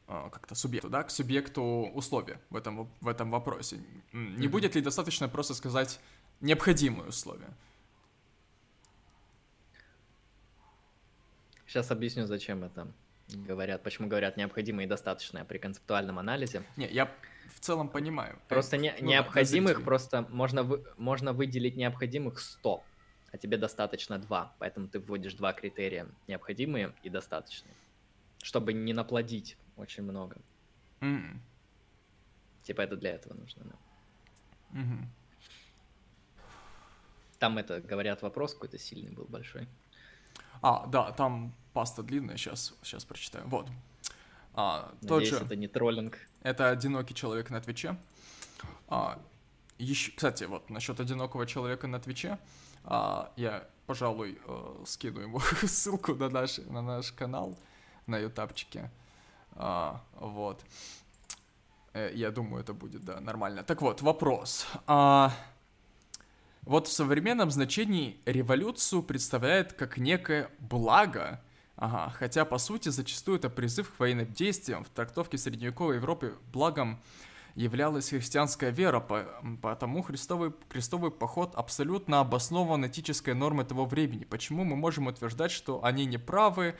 а, 0.06 0.30
как-то 0.30 0.54
субъекту, 0.54 0.88
да, 0.88 1.02
к 1.02 1.10
субъекту 1.10 1.62
условия 1.62 2.40
в 2.50 2.56
этом, 2.56 2.88
в 3.00 3.08
этом 3.08 3.30
вопросе. 3.32 3.82
Не 4.12 4.46
mm-hmm. 4.46 4.48
будет 4.48 4.76
ли 4.76 4.80
достаточно 4.82 5.28
просто 5.28 5.54
сказать 5.54 5.98
необходимые 6.40 7.08
условия? 7.08 7.52
Сейчас 11.66 11.90
объясню, 11.90 12.26
зачем 12.26 12.62
это 12.62 12.86
говорят, 13.28 13.82
почему 13.82 14.08
говорят 14.08 14.36
необходимое 14.36 14.86
и 14.86 14.88
достаточное 14.88 15.44
при 15.44 15.58
концептуальном 15.58 16.18
анализе. 16.18 16.62
Не, 16.76 16.86
я 16.88 17.10
в 17.54 17.60
целом 17.60 17.88
понимаю. 17.88 18.38
Просто 18.48 18.76
не, 18.76 18.94
ну, 19.00 19.08
необходимых, 19.08 19.84
просто 19.84 20.22
можно, 20.30 20.62
вы, 20.62 20.84
можно 20.96 21.32
выделить 21.32 21.76
необходимых 21.76 22.38
100, 22.38 22.84
а 23.32 23.38
тебе 23.38 23.56
достаточно 23.56 24.18
2, 24.18 24.56
поэтому 24.58 24.88
ты 24.88 25.00
вводишь 25.00 25.34
два 25.34 25.52
критерия, 25.52 26.06
необходимые 26.28 26.94
и 27.02 27.10
достаточные, 27.10 27.74
чтобы 28.42 28.72
не 28.72 28.92
наплодить 28.92 29.56
очень 29.76 30.04
много. 30.04 30.36
Mm. 31.00 31.38
Типа 32.62 32.82
это 32.82 32.96
для 32.96 33.12
этого 33.12 33.34
нужно, 33.34 33.64
да. 33.64 34.80
Mm-hmm. 34.80 35.04
Там 37.38 37.58
это, 37.58 37.80
говорят, 37.80 38.22
вопрос 38.22 38.54
какой-то 38.54 38.78
сильный 38.78 39.10
был, 39.10 39.26
большой. 39.26 39.68
А, 40.62 40.86
да, 40.86 41.12
там 41.12 41.52
паста 41.72 42.02
длинная, 42.02 42.36
сейчас, 42.36 42.74
сейчас 42.82 43.04
прочитаю. 43.04 43.46
Вот. 43.48 43.68
А, 44.54 44.92
Надеюсь, 45.02 45.30
тот 45.30 45.38
же, 45.40 45.44
это 45.44 45.56
не 45.56 45.68
троллинг. 45.68 46.18
Это 46.42 46.70
одинокий 46.70 47.14
человек 47.14 47.50
на 47.50 47.60
Твиче. 47.60 47.96
А, 48.88 49.18
еще, 49.78 50.12
кстати, 50.12 50.44
вот 50.44 50.70
насчет 50.70 50.98
одинокого 51.00 51.46
человека 51.46 51.86
на 51.86 52.00
Твиче, 52.00 52.38
а, 52.84 53.32
я, 53.36 53.68
пожалуй, 53.86 54.38
э, 54.46 54.84
скину 54.86 55.20
ему 55.20 55.40
ссылку 55.66 56.14
на 56.14 56.28
наш, 56.28 56.58
на 56.58 56.82
наш 56.82 57.12
канал 57.12 57.58
на 58.06 58.18
ютабчике. 58.18 58.90
А, 59.52 60.00
вот. 60.14 60.64
Э, 61.92 62.10
я 62.14 62.30
думаю, 62.30 62.62
это 62.62 62.74
будет, 62.74 63.04
да, 63.04 63.20
нормально. 63.20 63.62
Так 63.62 63.82
вот, 63.82 64.02
вопрос. 64.02 64.66
А, 64.86 65.32
вот 66.66 66.88
в 66.88 66.92
современном 66.92 67.50
значении 67.52 68.20
революцию 68.26 69.04
представляет 69.04 69.72
как 69.72 69.98
некое 69.98 70.50
благо, 70.58 71.40
ага, 71.76 72.10
хотя 72.10 72.44
по 72.44 72.58
сути 72.58 72.88
зачастую 72.88 73.38
это 73.38 73.48
призыв 73.48 73.92
к 73.92 74.00
военным 74.00 74.32
действиям 74.32 74.82
в 74.82 74.88
трактовке 74.88 75.38
средневековой 75.38 75.96
Европы 75.96 76.34
благом 76.52 77.00
являлась 77.54 78.10
христианская 78.10 78.70
вера, 78.70 78.98
потому 79.62 80.02
христовый, 80.02 80.52
крестовый 80.68 81.12
поход 81.12 81.54
абсолютно 81.54 82.18
обоснован 82.18 82.84
этической 82.84 83.34
нормой 83.34 83.64
того 83.64 83.86
времени. 83.86 84.24
Почему 84.24 84.64
мы 84.64 84.74
можем 84.74 85.06
утверждать, 85.06 85.52
что 85.52 85.84
они 85.84 86.04
не 86.04 86.18
правы, 86.18 86.74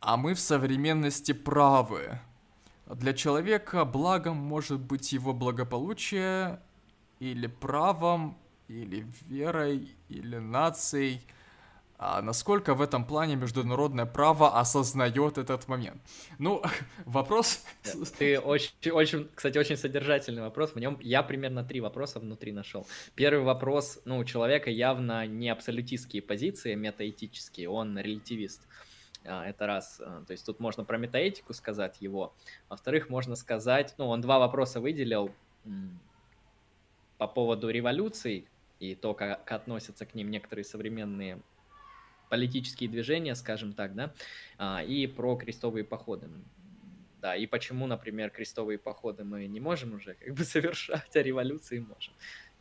а 0.00 0.16
мы 0.16 0.32
в 0.32 0.40
современности 0.40 1.32
правы? 1.32 2.18
Для 2.86 3.12
человека 3.12 3.84
благом 3.84 4.38
может 4.38 4.80
быть 4.80 5.12
его 5.12 5.34
благополучие 5.34 6.60
или 7.20 7.46
правом, 7.46 8.38
или 8.68 9.06
верой, 9.28 9.88
или 10.08 10.36
нацией– 10.36 11.20
а 11.98 12.20
насколько 12.20 12.74
в 12.74 12.82
этом 12.82 13.06
плане 13.06 13.36
международное 13.36 14.04
право 14.04 14.58
осознает 14.60 15.38
этот 15.38 15.66
момент? 15.66 16.02
Ну, 16.38 16.62
вопрос... 17.06 17.64
Ты 18.18 18.38
очень, 18.38 18.90
очень, 18.90 19.28
кстати, 19.34 19.56
очень 19.56 19.76
содержательный 19.78 20.42
вопрос. 20.42 20.72
В 20.72 20.78
нем 20.78 20.98
я 21.00 21.22
примерно 21.22 21.64
три 21.64 21.80
вопроса 21.80 22.20
внутри 22.20 22.52
нашел. 22.52 22.86
Первый 23.14 23.44
вопрос, 23.44 24.00
ну, 24.04 24.18
у 24.18 24.24
человека 24.24 24.68
явно 24.70 25.26
не 25.26 25.48
абсолютистские 25.48 26.20
позиции, 26.20 26.74
метаэтические, 26.74 27.70
он 27.70 27.98
релятивист. 27.98 28.60
А, 29.24 29.46
это 29.46 29.66
раз. 29.66 29.98
А, 30.04 30.22
то 30.26 30.32
есть 30.32 30.44
тут 30.44 30.60
можно 30.60 30.84
про 30.84 30.98
метаэтику 30.98 31.54
сказать 31.54 31.96
его. 32.00 32.34
Во-вторых, 32.68 33.08
можно 33.08 33.36
сказать, 33.36 33.94
ну, 33.96 34.08
он 34.08 34.20
два 34.20 34.38
вопроса 34.38 34.80
выделил 34.80 35.30
по 37.16 37.26
поводу 37.26 37.70
революций 37.70 38.46
и 38.80 38.94
то, 38.94 39.14
как 39.14 39.50
относятся 39.50 40.06
к 40.06 40.14
ним 40.14 40.30
некоторые 40.30 40.64
современные 40.64 41.40
политические 42.28 42.88
движения, 42.88 43.34
скажем 43.34 43.72
так, 43.72 43.94
да, 43.94 44.12
а, 44.58 44.82
и 44.82 45.06
про 45.06 45.36
крестовые 45.36 45.84
походы. 45.84 46.28
Да, 47.20 47.34
и 47.34 47.46
почему, 47.46 47.86
например, 47.86 48.30
крестовые 48.30 48.78
походы 48.78 49.24
мы 49.24 49.46
не 49.46 49.60
можем 49.60 49.94
уже 49.94 50.14
как 50.14 50.34
бы 50.34 50.44
совершать, 50.44 51.16
а 51.16 51.22
революции 51.22 51.78
можем. 51.78 52.12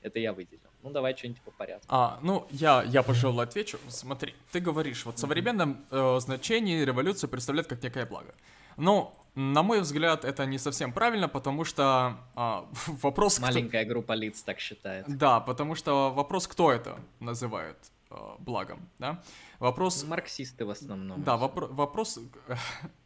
Это 0.01 0.19
я 0.19 0.33
выделил. 0.33 0.61
Ну, 0.83 0.91
давай 0.91 1.15
что-нибудь 1.15 1.41
по 1.41 1.51
порядку. 1.51 1.87
А, 1.89 2.19
ну, 2.21 2.47
я, 2.51 2.83
я, 2.83 3.01
пожалуй, 3.01 3.43
отвечу. 3.43 3.79
Смотри, 3.87 4.35
ты 4.51 4.59
говоришь, 4.59 5.03
вот 5.05 5.15
в 5.15 5.19
современном 5.19 5.83
э, 5.89 6.19
значении 6.19 6.85
революция 6.85 7.27
представляет 7.27 7.67
как 7.67 7.81
некое 7.81 8.05
благо. 8.05 8.35
Ну, 8.77 9.11
на 9.35 9.63
мой 9.63 9.81
взгляд, 9.81 10.25
это 10.25 10.45
не 10.45 10.57
совсем 10.57 10.93
правильно, 10.93 11.27
потому 11.27 11.65
что 11.65 12.17
а, 12.35 12.65
вопрос... 12.87 13.39
Маленькая 13.39 13.83
кто... 13.83 13.93
группа 13.93 14.13
лиц 14.13 14.41
так 14.43 14.59
считает. 14.59 15.05
Да, 15.07 15.39
потому 15.39 15.75
что 15.75 16.11
вопрос, 16.11 16.47
кто 16.47 16.71
это 16.71 16.97
называет 17.19 17.77
э, 18.09 18.15
благом, 18.39 18.79
да? 18.99 19.21
Вопрос... 19.59 20.03
Марксисты 20.03 20.65
в 20.65 20.69
основном. 20.69 21.23
Да, 21.23 21.35
вопро- 21.35 21.73
вопрос 21.73 22.19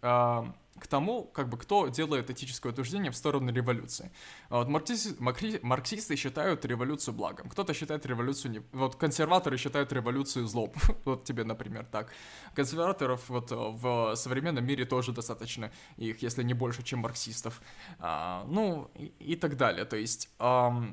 э, 0.01 0.43
к 0.79 0.87
тому, 0.87 1.23
как 1.23 1.49
бы, 1.49 1.57
кто 1.57 1.87
делает 1.87 2.29
этическое 2.29 2.71
утверждение 2.71 3.11
в 3.11 3.15
сторону 3.15 3.51
революции. 3.51 4.11
Вот 4.49 4.67
марксисты, 4.67 5.15
марксисты 5.61 6.15
считают 6.15 6.65
революцию 6.65 7.13
благом, 7.13 7.49
кто-то 7.49 7.73
считает 7.73 8.05
революцию 8.05 8.51
не... 8.51 8.61
Вот 8.71 8.95
консерваторы 8.95 9.57
считают 9.57 9.93
революцию 9.93 10.47
злом. 10.47 10.71
вот 11.05 11.23
тебе, 11.23 11.43
например, 11.43 11.85
так. 11.85 12.11
Консерваторов 12.55 13.29
вот 13.29 13.51
в 13.51 14.15
современном 14.15 14.65
мире 14.65 14.85
тоже 14.85 15.11
достаточно 15.11 15.71
их, 15.97 16.21
если 16.21 16.43
не 16.43 16.53
больше, 16.53 16.83
чем 16.83 16.99
марксистов. 16.99 17.61
А, 17.99 18.45
ну, 18.47 18.89
и, 18.95 19.05
и 19.19 19.35
так 19.35 19.57
далее. 19.57 19.85
То 19.85 19.97
есть, 19.97 20.29
а, 20.39 20.83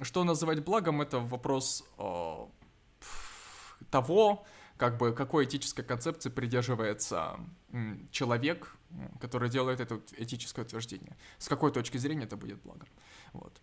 что 0.00 0.24
называть 0.24 0.64
благом, 0.64 1.00
это 1.00 1.18
вопрос 1.18 1.84
а, 1.98 2.48
того, 3.90 4.44
как 4.76 4.98
бы 4.98 5.12
какой 5.12 5.44
этической 5.44 5.84
концепции 5.84 6.30
придерживается 6.30 7.38
человек, 8.10 8.76
который 9.20 9.48
делает 9.48 9.80
это 9.80 10.00
этическое 10.16 10.64
утверждение. 10.64 11.16
С 11.38 11.48
какой 11.48 11.72
точки 11.72 11.98
зрения 11.98 12.24
это 12.24 12.36
будет 12.36 12.60
благо. 12.62 12.86
Вот. 13.32 13.60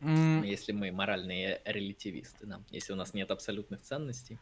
Если 0.00 0.72
мы 0.72 0.90
моральные 0.92 1.60
релятивисты, 1.64 2.46
да, 2.46 2.62
если 2.70 2.94
у 2.94 2.96
нас 2.96 3.12
нет 3.12 3.30
абсолютных 3.30 3.82
ценностей. 3.82 4.38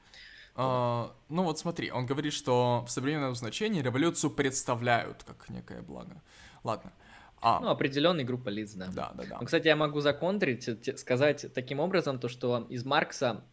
А, 0.55 1.15
ну 1.29 1.43
вот 1.43 1.59
смотри, 1.59 1.91
он 1.91 2.07
говорит, 2.07 2.33
что 2.33 2.85
в 2.87 2.91
современном 2.91 3.35
значении 3.35 3.83
революцию 3.83 4.31
представляют 4.31 5.25
как 5.25 5.49
некое 5.49 5.83
благо. 5.83 6.23
Ладно. 6.65 6.93
А. 7.41 7.61
Ну, 7.61 7.69
определенная 7.69 8.25
группа 8.25 8.49
лиц, 8.49 8.73
да. 8.75 8.87
Да, 8.87 9.13
да, 9.15 9.25
да. 9.25 9.39
Ну, 9.41 9.47
кстати, 9.47 9.69
я 9.69 9.77
могу 9.77 10.01
законтрить, 10.01 10.99
сказать 10.99 11.53
таким 11.55 11.79
образом, 11.81 12.19
то, 12.19 12.29
что 12.29 12.67
из 12.69 12.85
Маркса 12.85 13.45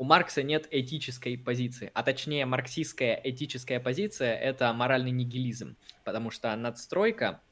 у 0.00 0.04
Маркса 0.04 0.42
нет 0.42 0.66
этической 0.70 1.36
позиции, 1.36 1.90
а 1.92 2.02
точнее 2.02 2.46
марксистская 2.46 3.20
этическая 3.22 3.80
позиция– 3.80 4.34
это 4.50 4.72
моральный 4.72 5.10
нигилизм, 5.10 5.76
потому 6.06 6.30
что 6.30 6.56
надстройка, 6.56 7.42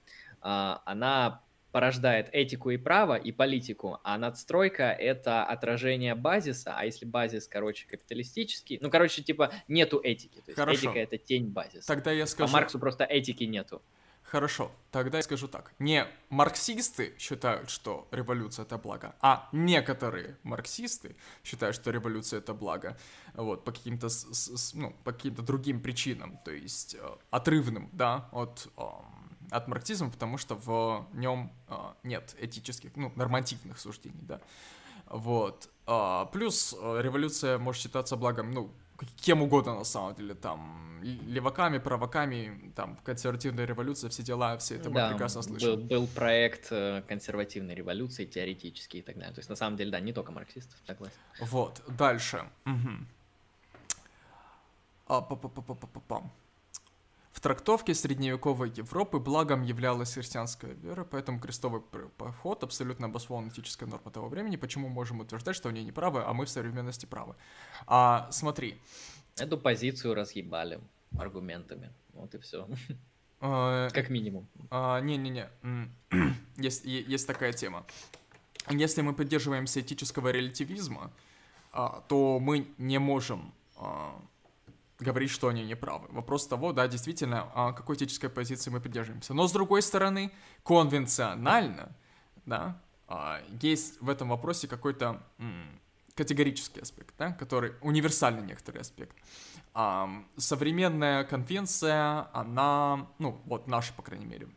а, 0.40 0.80
она 0.86 1.42
порождает 1.72 2.30
этику 2.32 2.70
и 2.70 2.78
право, 2.78 3.16
и 3.16 3.32
политику, 3.32 4.00
а 4.02 4.16
надстройка— 4.16 4.84
это 4.98 5.44
отражение 5.44 6.14
базиса, 6.14 6.72
а 6.74 6.86
если 6.86 7.04
базис, 7.04 7.46
короче, 7.46 7.86
капиталистический, 7.86 8.78
ну, 8.80 8.88
короче, 8.88 9.22
типа, 9.22 9.52
нету 9.68 10.00
этики, 10.02 10.36
то 10.36 10.44
есть 10.46 10.58
Хорошо. 10.58 10.88
этика— 10.88 10.98
это 11.00 11.18
тень 11.18 11.48
базиса. 11.48 11.86
Тогда 11.86 12.12
я 12.12 12.26
скажу... 12.26 12.50
По 12.50 12.52
Марксу 12.54 12.78
просто 12.78 13.04
этики 13.04 13.44
нету. 13.44 13.82
Хорошо, 14.30 14.70
тогда 14.90 15.18
я 15.18 15.22
скажу 15.22 15.48
так. 15.48 15.72
Не 15.78 16.06
марксисты 16.28 17.14
считают, 17.18 17.70
что 17.70 18.06
революция 18.10 18.64
это 18.64 18.76
благо, 18.76 19.14
а 19.22 19.48
некоторые 19.52 20.36
марксисты 20.42 21.16
считают, 21.42 21.74
что 21.74 21.90
революция 21.90 22.40
это 22.40 22.52
благо. 22.52 22.98
Вот, 23.32 23.64
по 23.64 23.72
каким-то, 23.72 24.08
ну, 24.74 24.94
по 25.04 25.12
каким-то 25.12 25.40
другим 25.40 25.80
причинам, 25.80 26.38
то 26.44 26.50
есть 26.50 26.94
э, 26.94 27.16
отрывным, 27.30 27.88
да, 27.92 28.28
от, 28.32 28.68
от 29.50 29.68
марксизма, 29.68 30.10
потому 30.10 30.36
что 30.36 30.56
в 30.56 31.08
нем 31.14 31.50
э, 31.68 31.74
нет 32.02 32.36
этических, 32.38 32.96
ну, 32.96 33.10
нормативных 33.16 33.78
суждений, 33.78 34.20
да. 34.20 34.42
Вот. 35.06 35.70
А, 35.86 36.26
плюс 36.26 36.76
э, 36.78 37.00
революция 37.00 37.56
может 37.56 37.80
считаться 37.80 38.16
благом, 38.16 38.50
ну, 38.50 38.70
кем 39.16 39.42
угодно 39.42 39.74
на 39.74 39.84
самом 39.84 40.14
деле, 40.14 40.34
там, 40.34 41.00
леваками, 41.02 41.78
праваками, 41.78 42.72
там, 42.74 42.96
консервативная 43.04 43.64
революция, 43.64 44.10
все 44.10 44.22
дела, 44.22 44.56
все 44.58 44.76
это 44.76 44.88
мы 44.88 44.96
да, 44.96 45.10
прекрасно 45.10 45.42
слышим. 45.42 45.76
Был, 45.76 45.84
был 45.84 46.06
проект 46.08 46.68
э, 46.70 47.02
консервативной 47.08 47.74
революции, 47.74 48.24
теоретический 48.24 49.00
и 49.00 49.02
так 49.02 49.16
далее. 49.16 49.34
То 49.34 49.38
есть, 49.38 49.50
на 49.50 49.56
самом 49.56 49.76
деле, 49.76 49.90
да, 49.90 50.00
не 50.00 50.12
только 50.12 50.32
марксистов, 50.32 50.76
согласен. 50.86 51.16
Вот, 51.40 51.82
дальше. 51.86 52.44
Угу. 52.66 52.90
А, 55.06 55.20
па 55.20 55.34
-па 55.34 55.48
-па 55.48 55.64
-па 55.64 55.76
-па 55.76 56.00
-па. 56.08 56.22
В 57.38 57.40
трактовке 57.40 57.94
средневековой 57.94 58.68
Европы 58.70 59.20
благом 59.20 59.62
являлась 59.62 60.14
христианская 60.14 60.72
вера, 60.72 61.04
поэтому 61.04 61.38
крестовый 61.38 61.80
поход 62.16 62.64
абсолютно 62.64 63.06
обоснован 63.06 63.50
этическая 63.50 63.88
норма 63.88 64.10
того 64.10 64.28
времени, 64.28 64.56
почему 64.56 64.88
можем 64.88 65.20
утверждать, 65.20 65.54
что 65.54 65.68
они 65.68 65.84
не 65.84 65.92
правы, 65.92 66.24
а 66.26 66.32
мы 66.32 66.46
в 66.46 66.50
современности 66.50 67.06
правы. 67.06 67.36
А, 67.86 68.26
смотри. 68.32 68.80
Эту 69.36 69.56
позицию 69.56 70.14
разъебали 70.14 70.80
аргументами, 71.16 71.92
вот 72.12 72.34
и 72.34 72.38
все. 72.38 72.66
А, 73.40 73.88
как 73.90 74.10
минимум. 74.10 74.48
А, 74.72 74.98
не-не-не, 74.98 75.48
есть, 76.56 76.84
есть 76.84 77.26
такая 77.28 77.52
тема. 77.52 77.86
Если 78.68 79.00
мы 79.00 79.14
придерживаемся 79.14 79.80
этического 79.80 80.30
релятивизма, 80.30 81.12
а, 81.70 82.02
то 82.08 82.40
мы 82.40 82.66
не 82.78 82.98
можем 82.98 83.52
говорить, 84.98 85.30
что 85.30 85.48
они 85.48 85.64
не 85.64 85.76
правы. 85.76 86.08
Вопрос 86.10 86.46
того, 86.46 86.72
да, 86.72 86.88
действительно, 86.88 87.50
а 87.54 87.72
какой 87.72 87.96
этической 87.96 88.28
позиции 88.28 88.70
мы 88.70 88.80
придерживаемся. 88.80 89.34
Но 89.34 89.46
с 89.46 89.52
другой 89.52 89.82
стороны, 89.82 90.32
конвенционально, 90.64 91.94
да, 92.46 92.80
а, 93.06 93.40
есть 93.62 94.00
в 94.00 94.08
этом 94.08 94.28
вопросе 94.28 94.66
какой-то 94.66 95.22
категорический 96.14 96.82
аспект, 96.82 97.14
да, 97.16 97.32
который 97.32 97.74
универсальный 97.80 98.42
некоторый 98.42 98.80
аспект. 98.80 99.16
А, 99.72 100.10
современная 100.36 101.24
конвенция, 101.24 102.28
она, 102.32 103.06
ну, 103.18 103.40
вот 103.44 103.68
наша, 103.68 103.92
по 103.92 104.02
крайней 104.02 104.26
мере, 104.26 104.48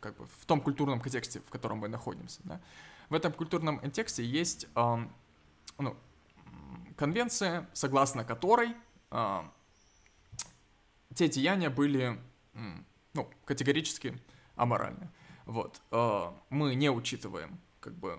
как 0.00 0.16
бы 0.16 0.26
в 0.26 0.46
том 0.46 0.60
культурном 0.60 1.00
контексте, 1.00 1.40
в 1.40 1.50
котором 1.50 1.78
мы 1.78 1.88
находимся, 1.88 2.40
да, 2.44 2.60
в 3.10 3.14
этом 3.14 3.32
культурном 3.32 3.78
контексте 3.78 4.24
есть, 4.24 4.66
ну, 4.74 5.96
конвенция, 6.96 7.68
согласно 7.74 8.24
которой 8.24 8.74
те 11.14 11.28
деяния 11.28 11.70
были, 11.70 12.18
ну, 13.12 13.30
категорически 13.44 14.18
аморальны. 14.56 15.08
Вот. 15.46 15.80
А, 15.90 16.34
мы 16.50 16.74
не 16.74 16.90
учитываем, 16.90 17.60
как 17.80 17.94
бы, 17.94 18.18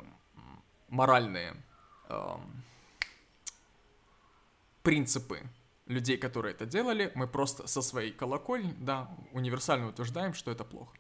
моральные 0.89 1.55
а, 2.07 2.39
принципы 4.83 5.41
людей, 5.87 6.17
которые 6.17 6.53
это 6.53 6.65
делали, 6.65 7.11
мы 7.15 7.27
просто 7.27 7.67
со 7.67 7.81
своей 7.81 8.11
колокольни, 8.11 8.73
да, 8.77 9.09
универсально 9.33 9.87
утверждаем, 9.87 10.33
что 10.33 10.51
это 10.51 10.63
плохо. 10.63 10.95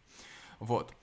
Вот. 0.59 0.93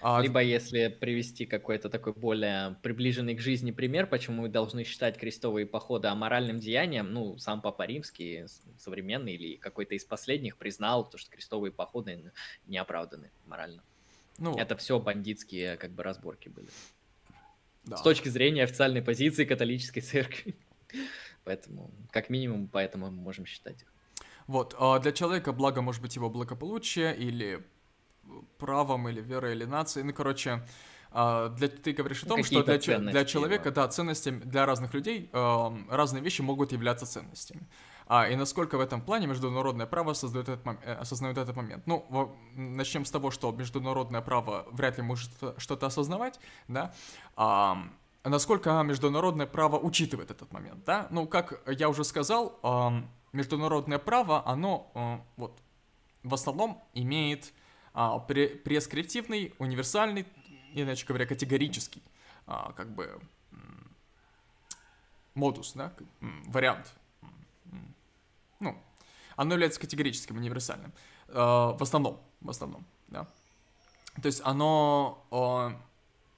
А... 0.00 0.20
Либо 0.20 0.40
если 0.40 0.88
привести 0.88 1.44
какой-то 1.44 1.88
такой 1.90 2.12
более 2.12 2.76
приближенный 2.82 3.34
к 3.34 3.40
жизни 3.40 3.72
пример, 3.72 4.06
почему 4.06 4.42
мы 4.42 4.48
должны 4.48 4.84
считать 4.84 5.18
крестовые 5.18 5.66
походы 5.66 6.08
аморальным 6.08 6.60
деянием, 6.60 7.12
ну, 7.12 7.36
сам 7.38 7.60
Папа 7.60 7.82
Римский, 7.82 8.46
современный 8.78 9.34
или 9.34 9.56
какой-то 9.56 9.94
из 9.94 10.04
последних 10.04 10.56
признал, 10.56 11.08
то, 11.08 11.18
что 11.18 11.30
крестовые 11.30 11.72
походы 11.72 12.32
не 12.66 12.78
оправданы 12.78 13.30
морально. 13.46 13.82
Ну, 14.38 14.56
это 14.56 14.76
все 14.76 15.00
бандитские 15.00 15.76
как 15.76 15.90
бы 15.90 16.04
разборки 16.04 16.48
были. 16.48 16.68
Да. 17.84 17.96
С 17.96 18.02
точки 18.02 18.28
зрения 18.28 18.64
официальной 18.64 19.02
позиции 19.02 19.44
католической 19.44 20.00
церкви. 20.00 20.54
Поэтому, 21.44 21.90
как 22.10 22.28
минимум, 22.28 22.68
поэтому 22.68 23.10
мы 23.10 23.22
можем 23.22 23.46
считать 23.46 23.80
их. 23.80 23.88
Вот, 24.46 24.74
а 24.78 24.98
для 24.98 25.12
человека 25.12 25.52
благо 25.52 25.80
может 25.80 26.02
быть 26.02 26.14
его 26.14 26.28
благополучие 26.28 27.16
или 27.16 27.64
правом, 28.58 29.08
или 29.08 29.20
верой, 29.20 29.52
или 29.52 29.64
нацией. 29.64 30.04
Ну, 30.04 30.12
короче, 30.12 30.62
а, 31.10 31.48
для, 31.48 31.68
ты 31.68 31.92
говоришь 31.92 32.22
о 32.22 32.26
том, 32.26 32.44
что 32.44 32.62
для, 32.62 32.78
для 32.98 33.24
человека, 33.24 33.68
его. 33.68 33.74
да, 33.74 33.88
ценности 33.88 34.30
для 34.30 34.66
разных 34.66 34.94
людей 34.94 35.30
э, 35.32 35.70
разные 35.88 36.22
вещи 36.22 36.42
могут 36.42 36.72
являться 36.72 37.06
ценностями. 37.06 37.66
А, 38.06 38.28
и 38.28 38.36
насколько 38.36 38.76
в 38.78 38.80
этом 38.80 39.00
плане 39.00 39.26
международное 39.26 39.86
право 39.86 40.14
создает 40.14 40.48
этот, 40.48 40.66
э, 40.84 40.94
осознает 40.94 41.38
этот 41.38 41.56
момент. 41.56 41.86
Ну, 41.86 42.06
во, 42.08 42.34
начнем 42.54 43.04
с 43.04 43.10
того, 43.10 43.30
что 43.30 43.52
международное 43.52 44.20
право 44.20 44.66
вряд 44.70 44.98
ли 44.98 45.02
может 45.02 45.30
что-то 45.56 45.86
осознавать, 45.86 46.40
да. 46.68 46.94
А, 47.36 47.78
насколько 48.24 48.82
международное 48.82 49.46
право 49.46 49.78
учитывает 49.78 50.30
этот 50.30 50.52
момент, 50.52 50.84
да? 50.84 51.06
Ну, 51.10 51.26
как 51.26 51.62
я 51.66 51.88
уже 51.88 52.04
сказал, 52.04 52.58
э, 52.62 53.02
международное 53.32 53.98
право, 53.98 54.46
оно 54.46 54.90
э, 54.94 55.18
вот 55.36 55.58
в 56.22 56.34
основном 56.34 56.82
имеет 56.94 57.52
э, 57.94 58.18
прескриптивный, 58.64 59.54
универсальный 59.58 60.26
иначе 60.74 61.06
говоря, 61.06 61.26
категорический, 61.26 62.02
а, 62.46 62.72
как 62.72 62.94
бы, 62.94 63.20
модус, 65.34 65.72
да, 65.74 65.92
вариант. 66.20 66.92
Ну, 68.60 68.76
оно 69.36 69.52
является 69.52 69.80
категорическим, 69.80 70.36
универсальным. 70.36 70.92
А, 71.28 71.72
в 71.72 71.82
основном, 71.82 72.20
в 72.40 72.50
основном, 72.50 72.84
да. 73.08 73.26
То 74.20 74.26
есть 74.26 74.40
оно 74.44 75.24
а, 75.30 75.80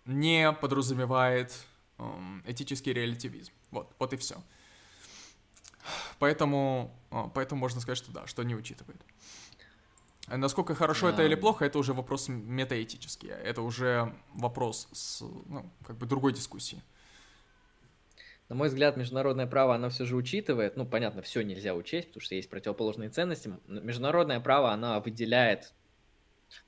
не 0.04 0.52
подразумевает 0.52 1.66
этический 2.46 2.94
релятивизм. 2.94 3.52
Вот, 3.70 3.94
вот 3.98 4.12
и 4.14 4.16
все. 4.16 4.42
Поэтому, 6.18 6.94
поэтому 7.34 7.60
можно 7.60 7.80
сказать, 7.80 7.98
что 7.98 8.10
да, 8.10 8.26
что 8.26 8.42
не 8.42 8.54
учитывает. 8.54 9.00
Насколько 10.28 10.74
хорошо 10.74 11.08
это 11.08 11.24
или 11.24 11.34
плохо, 11.34 11.64
это 11.64 11.78
уже 11.78 11.92
вопрос 11.92 12.28
метаэтический. 12.28 13.28
Это 13.28 13.62
уже 13.62 14.14
вопрос 14.34 14.88
с, 14.92 15.20
ну, 15.20 15.70
как 15.84 15.96
бы 15.96 16.06
другой 16.06 16.32
дискуссии. 16.32 16.82
На 18.48 18.56
мой 18.56 18.68
взгляд, 18.68 18.96
международное 18.96 19.46
право, 19.46 19.76
оно 19.76 19.90
все 19.90 20.04
же 20.04 20.16
учитывает, 20.16 20.76
ну, 20.76 20.84
понятно, 20.84 21.22
все 21.22 21.42
нельзя 21.42 21.74
учесть, 21.74 22.08
потому 22.08 22.22
что 22.22 22.34
есть 22.34 22.50
противоположные 22.50 23.08
ценности. 23.08 23.52
Международное 23.68 24.40
право, 24.40 24.72
оно 24.72 25.00
выделяет, 25.00 25.72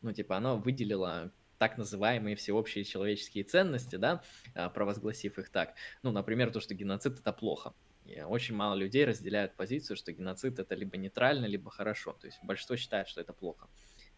ну, 0.01 0.13
типа, 0.13 0.37
оно 0.37 0.59
выделило 0.59 1.33
так 1.63 1.79
называемые 1.79 2.35
всеобщие 2.35 2.83
человеческие 2.83 3.45
ценности, 3.45 3.95
да, 3.95 4.21
а, 4.57 4.69
провозгласив 4.69 5.39
их 5.39 5.49
так. 5.49 5.75
Ну, 6.03 6.11
например, 6.11 6.51
то, 6.51 6.59
что 6.59 6.75
геноцид 6.75 7.21
это 7.21 7.33
плохо. 7.33 7.73
И 8.05 8.21
очень 8.21 8.57
мало 8.57 8.75
людей 8.75 9.05
разделяют 9.05 9.55
позицию, 9.55 9.97
что 9.97 10.11
геноцид 10.11 10.59
это 10.59 10.75
либо 10.75 10.97
нейтрально, 10.97 11.47
либо 11.47 11.71
хорошо. 11.71 12.15
То 12.15 12.27
есть 12.27 12.41
большинство 12.43 12.75
считает, 12.75 13.07
что 13.07 13.21
это 13.21 13.33
плохо. 13.33 13.69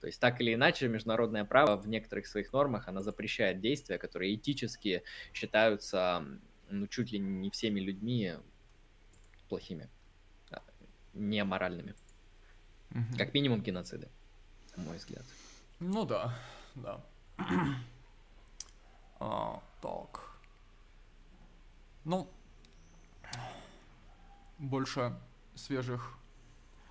То 0.00 0.06
есть 0.06 0.18
так 0.20 0.40
или 0.40 0.54
иначе 0.54 0.88
международное 0.88 1.44
право 1.44 1.76
в 1.76 1.86
некоторых 1.86 2.26
своих 2.26 2.50
нормах 2.54 2.88
оно 2.88 3.02
запрещает 3.02 3.60
действия, 3.60 3.98
которые 3.98 4.34
этически 4.34 5.02
считаются 5.34 6.24
ну, 6.70 6.86
чуть 6.86 7.12
ли 7.12 7.18
не 7.18 7.50
всеми 7.50 7.80
людьми 7.80 8.36
плохими, 9.50 9.90
а, 10.50 10.62
не 11.12 11.44
моральными. 11.44 11.94
Угу. 12.90 13.18
Как 13.18 13.34
минимум 13.34 13.60
геноциды, 13.60 14.08
на 14.78 14.84
мой 14.84 14.96
взгляд. 14.96 15.26
Ну 15.78 16.06
да, 16.06 16.34
да. 16.74 17.04
а, 19.20 19.62
так. 19.80 20.38
Ну, 22.04 22.28
больше 24.58 25.18
свежих... 25.54 26.18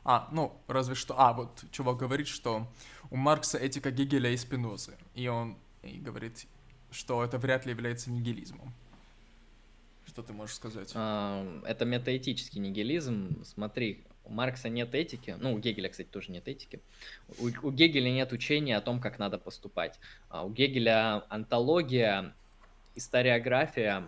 А, 0.03 0.27
ну, 0.31 0.59
разве 0.67 0.95
что... 0.95 1.19
А, 1.19 1.33
вот 1.33 1.63
чувак 1.71 1.97
говорит, 1.97 2.27
что 2.27 2.67
у 3.09 3.15
Маркса 3.15 3.57
этика 3.57 3.91
Гегеля 3.91 4.31
и 4.31 4.37
Спинозы. 4.37 4.97
И 5.13 5.27
он 5.27 5.57
и 5.81 5.97
говорит, 5.97 6.45
что 6.91 7.23
это 7.23 7.37
вряд 7.37 7.65
ли 7.65 7.71
является 7.71 8.11
нигилизмом. 8.11 8.73
Что 10.05 10.21
ты 10.21 10.33
можешь 10.33 10.55
сказать? 10.55 10.91
А, 10.95 11.61
это 11.65 11.85
метаэтический 11.85 12.59
нигилизм. 12.59 13.43
Смотри, 13.43 14.03
у 14.25 14.31
Маркса 14.31 14.69
нет 14.69 14.95
этики, 14.95 15.35
ну, 15.39 15.53
у 15.53 15.59
Гегеля, 15.59 15.89
кстати, 15.89 16.07
тоже 16.07 16.31
нет 16.31 16.47
этики. 16.47 16.81
У, 17.39 17.47
у 17.67 17.71
Гегеля 17.71 18.09
нет 18.09 18.31
учения 18.31 18.77
о 18.77 18.81
том, 18.81 19.01
как 19.01 19.19
надо 19.19 19.37
поступать. 19.37 19.99
А 20.29 20.45
у 20.45 20.49
Гегеля 20.49 21.23
антология, 21.29 22.33
историография, 22.95 24.05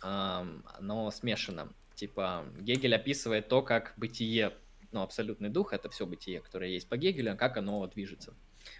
оно 0.00 1.10
смешано. 1.10 1.72
Типа, 1.94 2.44
Гегель 2.58 2.94
описывает 2.94 3.48
то, 3.48 3.62
как 3.62 3.94
бытие, 3.96 4.52
ну, 4.92 5.02
абсолютный 5.02 5.48
дух, 5.48 5.72
это 5.72 5.88
все 5.88 6.06
бытие, 6.06 6.40
которое 6.40 6.70
есть 6.70 6.88
по 6.88 6.96
Гегелю, 6.96 7.36
как 7.36 7.56
оно 7.56 7.86
движется. 7.86 8.34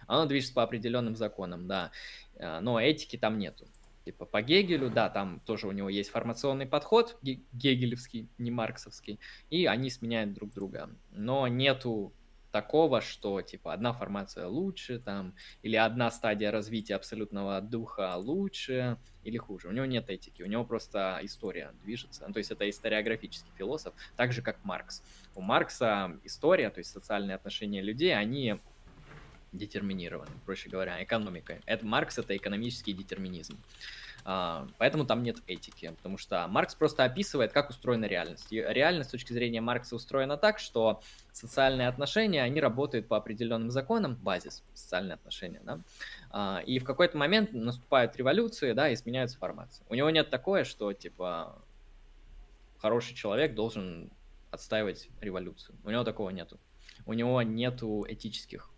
Оно 0.05 0.25
движется 0.25 0.53
по 0.53 0.63
определенным 0.63 1.15
законам, 1.15 1.67
да, 1.67 1.91
а, 2.35 2.59
но 2.59 2.79
этики 2.79 3.17
там 3.17 3.39
нету. 3.39 3.67
Типа 4.07 4.23
по 4.23 4.41
Гегелю, 4.41 4.89
да, 4.89 5.09
там 5.09 5.41
тоже 5.45 5.67
у 5.67 5.73
него 5.73 5.89
есть 5.89 6.11
формационный 6.11 6.65
подход, 6.65 7.17
гегелевский, 7.21 8.29
не 8.37 8.51
марксовский, 8.51 9.19
и 9.49 9.65
они 9.65 9.89
сменяют 9.89 10.31
друг 10.31 10.53
друга. 10.53 10.89
Но 11.11 11.49
нету 11.49 12.13
такого, 12.53 13.01
что 13.01 13.41
типа 13.41 13.73
одна 13.73 13.91
формация 13.91 14.47
лучше, 14.47 14.99
там, 14.99 15.35
или 15.61 15.75
одна 15.75 16.09
стадия 16.09 16.51
развития 16.51 16.95
абсолютного 16.95 17.59
духа 17.59 18.15
лучше 18.15 18.97
или 19.25 19.35
хуже. 19.35 19.67
У 19.67 19.71
него 19.73 19.85
нет 19.85 20.09
этики, 20.09 20.41
у 20.41 20.45
него 20.45 20.63
просто 20.63 21.19
история 21.23 21.73
движется. 21.83 22.23
Ну, 22.25 22.31
то 22.31 22.37
есть 22.37 22.49
это 22.49 22.69
историографический 22.69 23.51
философ, 23.57 23.93
так 24.15 24.31
же 24.31 24.41
как 24.41 24.63
Маркс. 24.63 25.03
У 25.35 25.41
Маркса 25.41 26.17
история, 26.23 26.69
то 26.69 26.77
есть 26.77 26.91
социальные 26.91 27.35
отношения 27.35 27.81
людей, 27.81 28.17
они 28.17 28.61
детерминированы, 29.57 30.31
проще 30.45 30.69
говоря, 30.69 31.03
экономикой. 31.03 31.61
Это 31.65 31.85
Маркс 31.85 32.17
это 32.17 32.35
экономический 32.35 32.93
детерминизм. 32.93 33.57
А, 34.29 34.67
поэтому 34.77 35.05
там 35.05 35.23
нет 35.23 35.37
этики, 35.47 35.93
потому 35.95 36.17
что 36.17 36.45
Маркс 36.49 36.75
просто 36.75 37.05
описывает, 37.05 37.53
как 37.53 37.69
устроена 37.69 38.05
реальность. 38.05 38.51
И 38.51 38.57
реальность 38.57 39.07
с 39.07 39.11
точки 39.13 39.31
зрения 39.31 39.61
Маркса 39.61 39.95
устроена 39.95 40.35
так, 40.35 40.59
что 40.59 41.01
социальные 41.31 41.87
отношения, 41.87 42.43
они 42.43 42.59
работают 42.59 43.07
по 43.07 43.15
определенным 43.15 43.71
законам, 43.71 44.15
базис, 44.15 44.65
социальные 44.73 45.13
отношения, 45.13 45.61
да, 45.63 45.79
а, 46.29 46.61
и 46.65 46.77
в 46.79 46.83
какой-то 46.83 47.17
момент 47.17 47.53
наступают 47.53 48.17
революции, 48.17 48.73
да, 48.73 48.89
и 48.89 48.97
сменяются 48.97 49.37
формации. 49.37 49.85
У 49.87 49.95
него 49.95 50.09
нет 50.09 50.29
такое, 50.29 50.65
что, 50.65 50.91
типа, 50.91 51.61
хороший 52.79 53.15
человек 53.15 53.55
должен 53.55 54.11
отстаивать 54.51 55.09
революцию. 55.21 55.77
У 55.85 55.89
него 55.89 56.03
такого 56.03 56.31
нету. 56.31 56.59
У 57.05 57.13
него 57.13 57.41
нету 57.43 58.05
этических 58.07 58.69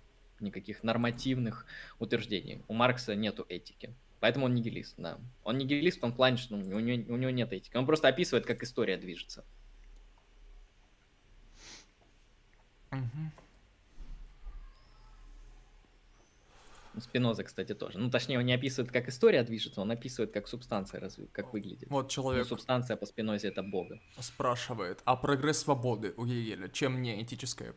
никаких 0.41 0.83
нормативных 0.83 1.65
утверждений. 1.99 2.63
У 2.67 2.73
Маркса 2.73 3.15
нету 3.15 3.45
этики. 3.49 3.93
Поэтому 4.19 4.45
он 4.45 4.53
нигилист, 4.53 4.95
да. 4.97 5.17
Он 5.43 5.57
нигилист 5.57 5.97
в 5.97 6.01
том 6.01 6.13
плане, 6.13 6.37
что 6.37 6.55
у, 6.55 6.57
него, 6.57 6.77
у 6.77 7.17
него 7.17 7.31
нет 7.31 7.53
этики. 7.53 7.77
Он 7.77 7.85
просто 7.85 8.07
описывает, 8.07 8.45
как 8.45 8.63
история 8.63 8.97
движется. 8.97 9.45
Угу. 12.91 13.31
Спиноза, 17.01 17.43
кстати, 17.43 17.73
тоже. 17.73 17.97
Ну, 17.97 18.09
точнее, 18.09 18.39
он 18.39 18.45
не 18.45 18.53
описывает, 18.53 18.91
как 18.91 19.07
история 19.07 19.43
движется, 19.43 19.79
он 19.79 19.91
описывает, 19.91 20.33
как 20.33 20.47
субстанция 20.47 20.99
разве, 20.99 21.27
как 21.31 21.53
выглядит. 21.53 21.89
Вот 21.89 22.09
человек... 22.09 22.43
Ну, 22.43 22.49
субстанция 22.49 22.97
по 22.97 23.05
Спинозе— 23.05 23.47
это 23.49 23.63
Бога. 23.63 23.99
Спрашивает, 24.19 25.01
а 25.05 25.15
прогресс 25.15 25.59
свободы 25.59 26.13
у 26.17 26.25
Гегеля 26.25 26.67
чем 26.67 27.01
не 27.01 27.21
этическая 27.21 27.73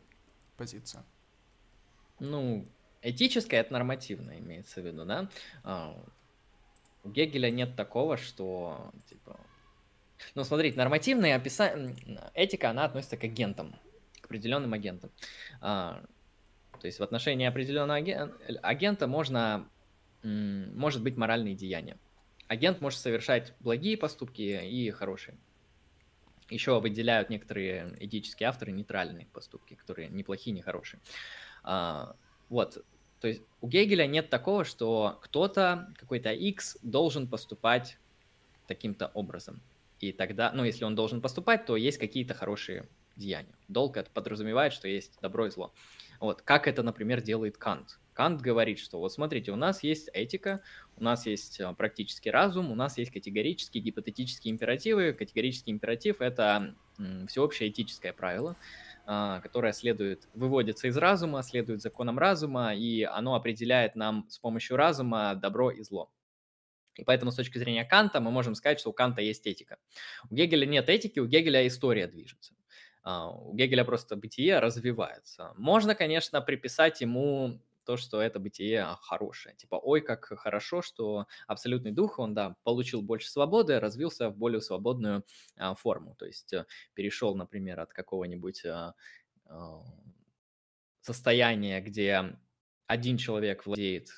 позиция? 0.56 1.04
Ну, 2.22 2.64
этическая— 3.02 3.60
это 3.62 3.72
нормативная, 3.72 4.38
имеется 4.38 4.80
в 4.80 4.86
виду, 4.86 5.04
да? 5.04 5.28
А, 5.64 6.00
у 7.02 7.10
Гегеля 7.10 7.50
нет 7.50 7.74
такого, 7.74 8.16
что, 8.16 8.92
типа... 9.08 9.40
Ну, 10.36 10.44
смотрите, 10.44 10.78
нормативная 10.78 11.34
описание... 11.34 11.96
Этика, 12.34 12.70
она 12.70 12.84
относится 12.84 13.16
к 13.16 13.24
агентам, 13.24 13.74
к 14.20 14.26
определенным 14.26 14.72
агентам. 14.72 15.10
А, 15.60 16.00
то 16.80 16.86
есть 16.86 17.00
в 17.00 17.02
отношении 17.02 17.44
определенного 17.44 17.98
агента 18.62 19.08
можно... 19.08 19.68
Может 20.22 21.02
быть 21.02 21.16
моральные 21.16 21.56
деяния. 21.56 21.98
Агент 22.46 22.80
может 22.80 23.00
совершать 23.00 23.52
благие 23.58 23.96
поступки 23.96 24.42
и 24.42 24.90
хорошие. 24.92 25.36
Еще 26.50 26.78
выделяют 26.78 27.30
некоторые 27.30 27.96
этические 27.98 28.48
авторы 28.48 28.70
нейтральные 28.70 29.26
поступки, 29.26 29.74
которые 29.74 30.08
не 30.08 30.22
плохие, 30.22 30.54
не 30.54 30.62
хорошие. 30.62 31.00
А, 31.62 32.16
вот, 32.48 32.84
то 33.20 33.28
есть 33.28 33.42
у 33.60 33.68
Гегеля 33.68 34.06
нет 34.06 34.30
такого, 34.30 34.64
что 34.64 35.18
кто-то, 35.22 35.88
какой-то 35.96 36.32
X 36.32 36.78
должен 36.82 37.28
поступать 37.28 37.98
таким-то 38.66 39.10
образом. 39.14 39.60
И 40.00 40.12
тогда, 40.12 40.50
ну, 40.52 40.64
если 40.64 40.84
он 40.84 40.94
должен 40.94 41.20
поступать, 41.20 41.64
то 41.64 41.76
есть 41.76 41.98
какие-то 41.98 42.34
хорошие 42.34 42.88
деяния. 43.16 43.54
Долг 43.68 43.96
это 43.96 44.10
подразумевает, 44.10 44.72
что 44.72 44.88
есть 44.88 45.18
добро 45.20 45.46
и 45.46 45.50
зло. 45.50 45.72
Вот, 46.20 46.42
как 46.42 46.66
это, 46.66 46.82
например, 46.82 47.20
делает 47.20 47.56
Кант. 47.56 47.98
Кант 48.14 48.42
говорит, 48.42 48.78
что 48.78 48.98
вот 48.98 49.12
смотрите, 49.12 49.52
у 49.52 49.56
нас 49.56 49.82
есть 49.82 50.10
этика, 50.12 50.60
у 50.96 51.04
нас 51.04 51.26
есть 51.26 51.60
а, 51.60 51.72
практический 51.72 52.30
разум, 52.30 52.70
у 52.70 52.74
нас 52.74 52.98
есть 52.98 53.10
категорические, 53.10 53.82
гипотетические 53.82 54.52
императивы. 54.52 55.12
Категорический 55.12 55.72
императив— 55.72 56.16
это 56.20 56.74
всеобщее 57.26 57.70
этическое 57.70 58.12
правило, 58.12 58.56
которое 59.04 59.72
следует, 59.72 60.28
выводится 60.34 60.88
из 60.88 60.96
разума, 60.96 61.42
следует 61.42 61.82
законам 61.82 62.18
разума, 62.18 62.74
и 62.74 63.02
оно 63.02 63.34
определяет 63.34 63.96
нам 63.96 64.26
с 64.28 64.38
помощью 64.38 64.76
разума 64.76 65.34
добро 65.34 65.70
и 65.70 65.82
зло. 65.82 66.10
И 66.94 67.04
поэтому 67.04 67.30
с 67.30 67.36
точки 67.36 67.58
зрения 67.58 67.84
Канта 67.84 68.20
мы 68.20 68.30
можем 68.30 68.54
сказать, 68.54 68.78
что 68.78 68.90
у 68.90 68.92
Канта 68.92 69.22
есть 69.22 69.46
этика. 69.46 69.78
У 70.30 70.34
Гегеля 70.34 70.66
нет 70.66 70.88
этики, 70.88 71.18
у 71.18 71.26
Гегеля 71.26 71.66
история 71.66 72.06
движется. 72.06 72.54
А, 73.02 73.30
у 73.30 73.54
Гегеля 73.54 73.84
просто 73.84 74.14
бытие 74.16 74.58
развивается. 74.58 75.52
Можно, 75.56 75.94
конечно, 75.94 76.40
приписать 76.40 77.00
ему 77.00 77.60
то, 77.84 77.96
что 77.96 78.20
это 78.20 78.38
бытие 78.38 78.96
хорошее. 79.02 79.54
Типа, 79.56 79.76
ой, 79.76 80.00
как 80.00 80.24
хорошо, 80.24 80.82
что 80.82 81.26
абсолютный 81.46 81.92
дух, 81.92 82.18
он, 82.18 82.34
да, 82.34 82.56
получил 82.62 83.02
больше 83.02 83.30
свободы, 83.30 83.80
развился 83.80 84.30
в 84.30 84.36
более 84.36 84.60
свободную 84.60 85.24
а, 85.56 85.74
форму. 85.74 86.14
То 86.16 86.26
есть 86.26 86.52
э, 86.52 86.66
перешел, 86.94 87.34
например, 87.34 87.80
от 87.80 87.92
какого-нибудь 87.92 88.64
а, 88.64 88.94
а, 89.46 89.82
состояния, 91.00 91.80
где 91.80 92.36
один 92.86 93.16
человек 93.16 93.66
владеет 93.66 94.08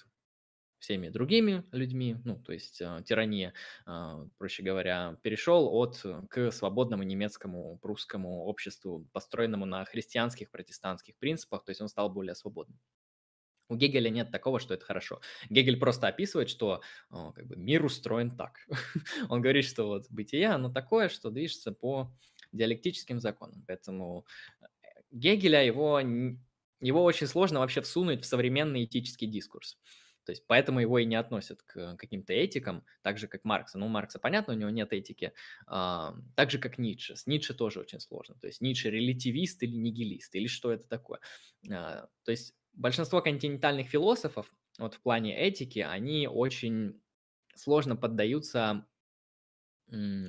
всеми 0.84 1.08
другими 1.08 1.64
людьми, 1.72 2.16
ну, 2.24 2.36
то 2.36 2.52
есть 2.52 2.82
э, 2.82 3.02
тирания, 3.06 3.54
э, 3.86 4.26
проще 4.36 4.62
говоря, 4.62 5.16
перешел 5.22 5.74
от 5.74 6.04
к 6.28 6.50
свободному 6.50 7.02
немецкому 7.02 7.78
прусскому 7.78 8.44
обществу, 8.44 9.08
построенному 9.12 9.64
на 9.64 9.86
христианских 9.86 10.50
протестантских 10.50 11.16
принципах, 11.16 11.64
то 11.64 11.70
есть 11.70 11.80
он 11.80 11.88
стал 11.88 12.10
более 12.10 12.34
свободным. 12.34 12.78
У 13.68 13.76
Гегеля 13.76 14.10
нет 14.10 14.30
такого, 14.30 14.60
что 14.60 14.74
это 14.74 14.84
хорошо. 14.84 15.20
Гегель 15.48 15.78
просто 15.78 16.08
описывает, 16.08 16.50
что 16.50 16.82
о, 17.10 17.32
как 17.32 17.46
бы, 17.46 17.56
мир 17.56 17.84
устроен 17.84 18.36
так. 18.36 18.58
Он 19.28 19.40
говорит, 19.40 19.64
что 19.64 19.86
вот 19.86 20.06
бытие, 20.10 20.48
оно 20.48 20.70
такое, 20.70 21.08
что 21.08 21.30
движется 21.30 21.72
по 21.72 22.12
диалектическим 22.52 23.20
законам. 23.20 23.64
Поэтому 23.66 24.26
э, 24.60 24.66
Гегеля 25.10 25.64
его, 25.64 26.00
его 26.80 27.04
очень 27.04 27.26
сложно 27.26 27.60
вообще 27.60 27.80
всунуть 27.80 28.22
в 28.22 28.26
современный 28.26 28.84
этический 28.84 29.26
дискурс. 29.26 29.78
То 30.24 30.32
есть 30.32 30.46
поэтому 30.46 30.80
его 30.80 30.98
и 30.98 31.04
не 31.04 31.16
относят 31.16 31.62
к 31.62 31.96
каким-то 31.96 32.32
этикам, 32.32 32.84
так 33.02 33.18
же, 33.18 33.28
как 33.28 33.44
Маркса. 33.44 33.78
Ну, 33.78 33.86
у 33.86 33.88
Маркса, 33.90 34.18
понятно, 34.18 34.54
у 34.54 34.56
него 34.56 34.70
нет 34.70 34.92
этики. 34.92 35.32
А, 35.66 36.14
так 36.34 36.50
же, 36.50 36.58
как 36.58 36.78
Ницше. 36.78 37.16
С 37.16 37.26
Ницше 37.26 37.54
тоже 37.54 37.80
очень 37.80 38.00
сложно. 38.00 38.34
То 38.36 38.46
есть 38.46 38.60
Ницше 38.60 38.90
релятивист 38.90 39.62
или 39.62 39.76
нигилист, 39.76 40.34
или 40.34 40.46
что 40.46 40.72
это 40.72 40.88
такое. 40.88 41.20
А, 41.70 42.08
то 42.24 42.30
есть 42.30 42.54
большинство 42.74 43.20
континентальных 43.22 43.88
философов, 43.88 44.52
вот 44.78 44.94
в 44.94 45.00
плане 45.00 45.38
этики, 45.38 45.78
они 45.78 46.28
очень 46.28 47.00
сложно 47.54 47.96
поддаются 47.96 48.86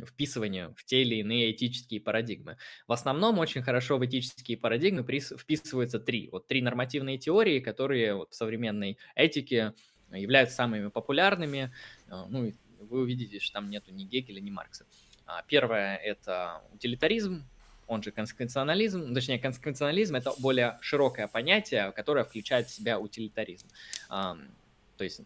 вписыванию 0.06 0.75
в 0.77 0.83
те 0.83 1.01
или 1.01 1.15
иные 1.15 1.51
этические 1.51 2.01
парадигмы. 2.01 2.57
В 2.88 2.93
основном 2.93 3.40
очень 3.40 3.64
хорошо 3.64 3.98
в 3.98 4.06
этические 4.06 4.57
парадигмы 4.57 5.03
вписываются 5.03 5.99
три. 5.99 6.30
Вот 6.32 6.48
три 6.48 6.61
нормативные 6.61 7.17
теории, 7.17 7.59
которые 7.59 8.15
вот 8.15 8.32
в 8.32 8.35
современной 8.35 8.98
этике 9.15 9.74
являются 10.11 10.57
самыми 10.57 10.90
популярными. 10.90 11.74
А, 12.09 12.27
ну, 12.27 12.51
вы 12.80 13.01
увидите, 13.01 13.40
что 13.40 13.53
там 13.53 13.69
нету 13.69 13.91
ни 13.91 14.03
Гегеля, 14.03 14.41
ни 14.41 14.51
Маркса. 14.51 14.85
А, 15.25 15.41
первое– 15.43 15.95
это 16.03 16.61
утилитаризм, 16.74 17.43
он 17.88 18.03
же 18.03 18.11
консеквенционализм, 18.11 19.14
точнее, 19.14 19.39
консеквенционализм– 19.39 20.15
это 20.17 20.33
более 20.39 20.77
широкое 20.81 21.27
понятие, 21.27 21.91
которое 21.91 22.23
включает 22.23 22.67
в 22.67 22.72
себя 22.72 22.99
утилитаризм. 22.99 23.67
То 24.09 25.03
есть, 25.03 25.22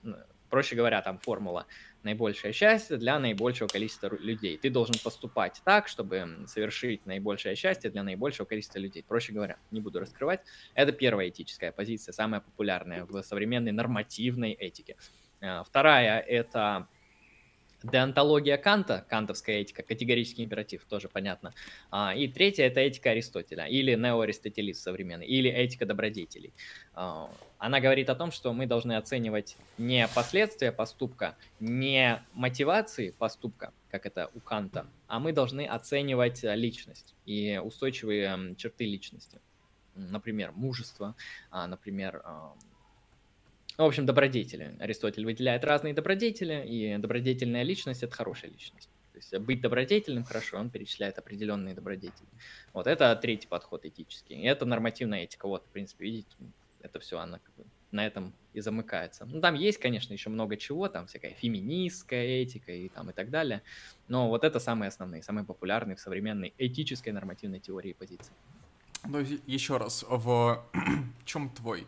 проще 0.50 0.76
говоря, 0.76 1.02
там 1.02 1.20
формула 1.20 1.66
наибольшее 2.02 2.54
счастье 2.54 2.98
для 2.98 3.20
наибольшего 3.20 3.68
количества 3.68 4.16
людей. 4.20 4.58
Ты 4.58 4.70
должен 4.70 4.96
поступать 5.04 5.62
так, 5.66 5.88
чтобы 5.88 6.46
совершить 6.48 7.06
наибольшее 7.06 7.56
счастье 7.56 7.90
для 7.90 8.04
наибольшего 8.04 8.46
количества 8.46 8.80
людей. 8.80 9.04
Проще 9.04 9.34
говоря, 9.34 9.58
не 9.70 9.82
буду 9.82 10.00
раскрывать. 10.00 10.42
Это 10.74 10.92
первая 10.92 11.30
этическая 11.30 11.72
позиция, 11.72 12.14
самая 12.14 12.40
популярная 12.42 13.04
в 13.06 13.22
современной 13.22 13.74
нормативной 13.74 14.54
этике. 14.54 14.96
А, 15.42 15.64
вторая– 15.64 16.20
это 16.28 16.88
Деонтология 17.84 18.58
Канта, 18.58 19.06
кантовская 19.08 19.60
этика, 19.60 19.84
категорический 19.84 20.44
императив, 20.44 20.84
тоже 20.84 21.08
понятно. 21.08 21.54
А, 21.92 22.14
и 22.14 22.28
третья– 22.28 22.64
это 22.66 22.82
этика 22.82 23.12
Аристотеля, 23.12 23.68
или 23.68 23.96
неоаристотелизм 23.96 24.82
современный, 24.82 25.26
или 25.26 25.50
этика 25.50 25.86
добродетелей. 25.86 26.54
А, 26.94 27.32
она 27.58 27.80
говорит 27.80 28.10
о 28.10 28.16
том, 28.16 28.32
что 28.32 28.52
мы 28.52 28.66
должны 28.66 28.98
оценивать 28.98 29.56
не 29.78 30.08
последствия 30.14 30.74
поступка, 30.74 31.38
не 31.62 32.22
мотивации 32.34 33.12
поступка, 33.12 33.72
как 33.90 34.06
это 34.06 34.30
у 34.34 34.42
Канта, 34.42 34.86
а 35.08 35.20
мы 35.20 35.32
должны 35.32 35.66
оценивать 35.66 36.44
личность 36.44 37.16
и 37.26 37.62
устойчивые 37.64 38.56
черты 38.58 38.86
личности. 38.86 39.40
Например, 39.96 40.52
мужество, 40.52 41.16
а, 41.50 41.66
например, 41.66 42.22
в 43.84 43.88
общем, 43.88 44.06
добродетели. 44.06 44.76
Аристотель 44.80 45.26
выделяет 45.26 45.64
разные 45.64 45.94
добродетели, 45.94 46.66
и 46.68 46.98
добродетельная 46.98 47.64
личность– 47.64 48.04
это 48.04 48.14
хорошая 48.14 48.52
личность. 48.52 48.90
То 49.14 49.18
есть 49.18 49.38
быть 49.40 49.62
добродетельным 49.62 50.24
хорошо, 50.24 50.58
он 50.58 50.70
перечисляет 50.70 51.18
определенные 51.18 51.74
добродетели. 51.74 52.30
Вот 52.74 52.88
это 52.88 53.16
третий 53.16 53.48
подход 53.48 53.86
этический. 53.86 54.36
И 54.36 54.46
это 54.46 54.66
нормативная 54.66 55.24
этика. 55.24 55.48
Вот, 55.48 55.66
в 55.66 55.70
принципе, 55.70 56.06
видите, 56.06 56.30
это 56.82 57.00
все, 57.00 57.20
она 57.20 57.40
как 57.40 57.56
бы 57.56 57.66
на 57.92 58.06
этом 58.06 58.34
и 58.54 58.62
замыкается. 58.62 59.26
Ну, 59.26 59.42
там 59.42 59.56
есть, 59.56 59.80
конечно, 59.80 60.14
еще 60.14 60.30
много 60.30 60.58
чего, 60.58 60.88
там 60.90 61.08
всякая 61.08 61.34
феминистская 61.34 62.42
этика 62.42 62.72
и 62.72 62.90
там 62.90 63.10
и 63.10 63.14
так 63.14 63.30
далее. 63.30 63.62
Но 64.08 64.30
вот 64.30 64.44
это 64.44 64.60
самые 64.60 64.90
основные, 64.90 65.24
самые 65.24 65.46
популярные 65.46 65.96
в 65.96 66.00
современной 66.00 66.54
этической 66.58 67.12
нормативной 67.12 67.60
теории 67.60 67.94
позиции. 67.94 68.34
Ну, 69.08 69.20
еще 69.48 69.78
раз, 69.78 70.06
в 70.08 70.66
чем 71.26 71.50
твой 71.50 71.88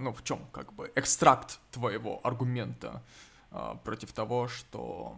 ну, 0.00 0.12
в 0.12 0.22
чем, 0.22 0.46
как 0.52 0.72
бы, 0.74 0.92
экстракт 0.94 1.58
твоего 1.72 2.20
аргумента 2.22 3.02
а, 3.50 3.74
против 3.74 4.12
того, 4.12 4.46
что 4.46 5.16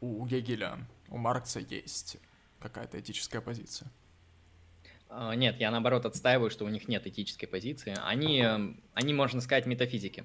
у 0.00 0.26
Гегеля, 0.26 0.78
у 1.08 1.16
Маркса 1.16 1.60
есть 1.60 2.18
какая-то 2.60 3.00
этическая 3.00 3.40
позиция? 3.40 3.90
А, 5.08 5.34
нет, 5.34 5.58
я 5.58 5.70
наоборот 5.70 6.04
отстаиваю, 6.04 6.50
что 6.50 6.66
у 6.66 6.68
них 6.68 6.86
нет 6.86 7.06
этической 7.06 7.48
позиции. 7.48 7.96
Они, 8.04 8.44
они 8.92 9.14
можно 9.14 9.40
сказать, 9.40 9.64
метафизики. 9.64 10.24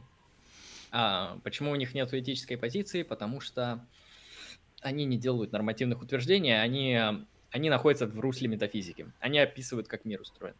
А 0.92 1.40
почему 1.44 1.72
у 1.72 1.76
них 1.76 1.94
нет 1.94 2.14
этической 2.14 2.58
позиции? 2.58 3.04
Потому 3.04 3.40
что 3.40 3.88
они 4.82 5.06
не 5.06 5.18
делают 5.18 5.54
нормативных 5.54 6.02
утверждений, 6.02 6.62
они, 6.62 7.00
они 7.52 7.70
находятся 7.70 8.08
в 8.08 8.20
русле 8.20 8.50
метафизики. 8.50 9.10
Они 9.22 9.40
описывают, 9.40 9.88
как 9.88 10.04
мир 10.04 10.20
устроен 10.20 10.56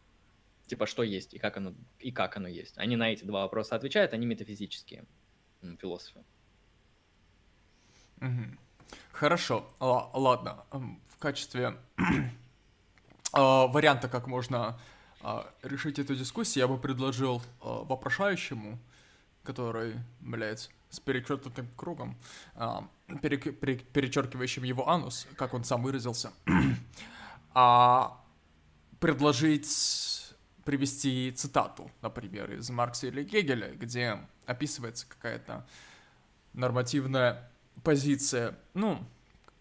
типа, 0.72 0.86
что 0.86 1.02
есть 1.02 1.34
и 1.34 1.38
как 1.38 1.58
оно, 1.58 1.74
и 1.98 2.10
как 2.10 2.38
оно 2.38 2.48
есть. 2.48 2.78
Они 2.78 2.96
на 2.96 3.12
эти 3.12 3.24
два 3.24 3.42
вопроса 3.42 3.76
отвечают, 3.76 4.14
они 4.14 4.24
метафизические 4.24 5.04
философы. 5.78 6.24
Хорошо, 9.12 9.66
Л- 9.80 10.10
ладно. 10.14 10.64
В 11.08 11.18
качестве 11.18 11.76
а, 13.34 13.66
варианта, 13.66 14.08
как 14.08 14.26
можно 14.26 14.80
а, 15.20 15.46
решить 15.62 15.98
эту 15.98 16.16
дискуссию, 16.16 16.62
я 16.62 16.68
бы 16.68 16.78
предложил 16.78 17.42
а, 17.60 17.84
вопрошающему, 17.84 18.78
который, 19.42 19.96
блядь, 20.20 20.70
с 20.88 21.00
перечеркнутым 21.00 21.68
кругом, 21.76 22.16
перечеркивающим 23.20 24.62
его 24.62 24.88
анус, 24.88 25.26
как 25.36 25.52
он 25.52 25.64
сам 25.64 25.82
выразился, 25.82 26.32
предложить 29.00 29.66
привести 30.64 31.32
цитату, 31.32 31.90
например, 32.02 32.52
из 32.52 32.70
Маркса 32.70 33.08
или 33.08 33.22
Гегеля, 33.22 33.72
где 33.74 34.18
описывается 34.46 35.06
какая-то 35.08 35.66
нормативная 36.52 37.50
позиция, 37.82 38.58
ну, 38.74 39.04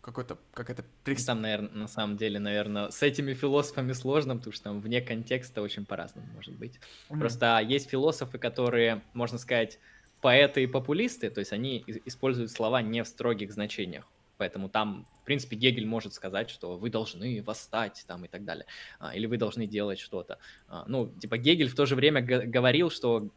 какой-то, 0.02 0.38
какая-то... 0.54 0.84
Там, 1.26 1.42
наверное, 1.42 1.72
на 1.72 1.88
самом 1.88 2.18
деле, 2.18 2.40
наверное, 2.40 2.90
с 2.90 3.02
этими 3.02 3.34
философами 3.34 3.94
сложно, 3.94 4.36
потому 4.36 4.54
что 4.54 4.64
там 4.66 4.82
вне 4.82 5.02
контекста 5.02 5.62
очень 5.62 5.86
по-разному 5.86 6.28
может 6.34 6.56
быть. 6.56 6.80
Mm-hmm. 7.10 7.20
Просто 7.20 7.60
есть 7.60 7.90
философы, 7.90 8.38
которые, 8.38 9.02
можно 9.14 9.38
сказать, 9.38 9.80
поэты 10.22 10.64
и 10.64 10.68
популисты, 10.68 11.30
то 11.30 11.40
есть 11.40 11.52
они 11.52 11.84
используют 12.06 12.52
слова 12.52 12.82
не 12.82 13.04
в 13.04 13.08
строгих 13.08 13.52
значениях. 13.52 14.08
Поэтому 14.42 14.70
там, 14.70 15.06
в 15.22 15.24
принципе, 15.24 15.56
Гегель 15.56 15.86
может 15.86 16.16
сказать, 16.16 16.50
что 16.50 16.76
вы 16.76 16.90
должны 16.90 17.44
восстать 17.44 18.04
там 18.08 18.26
и 18.26 18.28
так 18.28 18.44
далее, 18.44 18.66
а, 18.98 19.16
или 19.16 19.28
вы 19.28 19.38
должны 19.38 19.68
делать 19.68 20.00
что-то. 20.00 20.40
А, 20.68 20.84
ну, 20.88 21.14
типа 21.20 21.38
Гегель 21.38 21.70
в 21.70 21.76
то 21.76 21.86
же 21.86 21.96
время 21.96 22.24
говорил, 22.24 22.90
что 22.90 23.30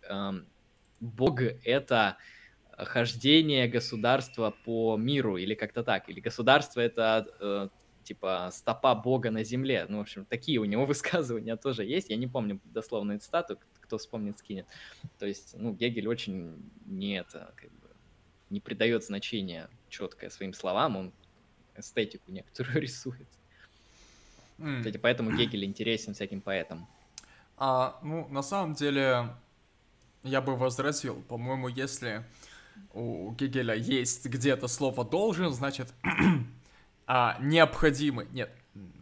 Бог— 1.00 1.42
это 1.65 2.16
хождение 2.78 3.68
государства 3.68 4.55
по 4.65 4.97
миру, 4.97 5.36
или 5.36 5.52
как-то 5.52 5.84
так, 5.84 6.08
или 6.08 6.20
государство— 6.20 6.81
это 6.81 7.26
э, 7.39 7.68
типа 8.02 8.49
стопа 8.50 8.94
Бога 8.94 9.31
на 9.31 9.44
земле. 9.44 9.84
Ну, 9.86 9.99
в 9.99 10.00
общем, 10.00 10.24
такие 10.24 10.58
у 10.58 10.65
него 10.65 10.86
высказывания 10.94 11.57
тоже 11.57 11.84
есть. 11.84 12.08
Я 12.08 12.16
не 12.16 12.28
помню 12.28 12.62
дословную 12.65 13.20
цитату, 13.20 13.58
кто 13.78 13.99
вспомнит, 13.99 14.39
скинет. 14.39 14.66
То 15.18 15.26
есть, 15.26 15.55
ну, 15.58 15.74
Гегель 15.74 16.08
очень 16.08 16.70
не 16.86 17.18
это, 17.18 17.52
как 17.57 17.70
бы, 17.73 17.91
не 18.49 18.60
придает 18.60 19.05
значения 19.05 19.68
четкое 19.94 20.31
своим 20.31 20.52
словам, 20.55 20.97
он 20.97 21.12
эстетику 21.76 22.31
некоторую 22.31 22.81
рисует. 22.81 23.28
Mm. 24.58 24.78
Кстати, 24.78 24.97
поэтому 24.97 25.32
Гегель 25.32 25.64
интересен 25.64 26.14
всяким 26.14 26.40
поэтам. 26.40 26.86
А, 27.56 27.98
ну, 28.02 28.28
на 28.28 28.42
самом 28.42 28.74
деле, 28.74 29.34
я 30.23 30.40
бы 30.40 30.56
возразил, 30.56 31.23
по-моему, 31.23 31.68
если 31.68 32.24
у 32.92 33.32
Гегеля 33.32 33.74
есть 33.74 34.26
где-то 34.26 34.68
слово 34.68 35.05
«должен», 35.05 35.52
значит, 35.52 35.92
а, 37.06 37.36
необходимый, 37.40 38.26
нет, 38.32 38.50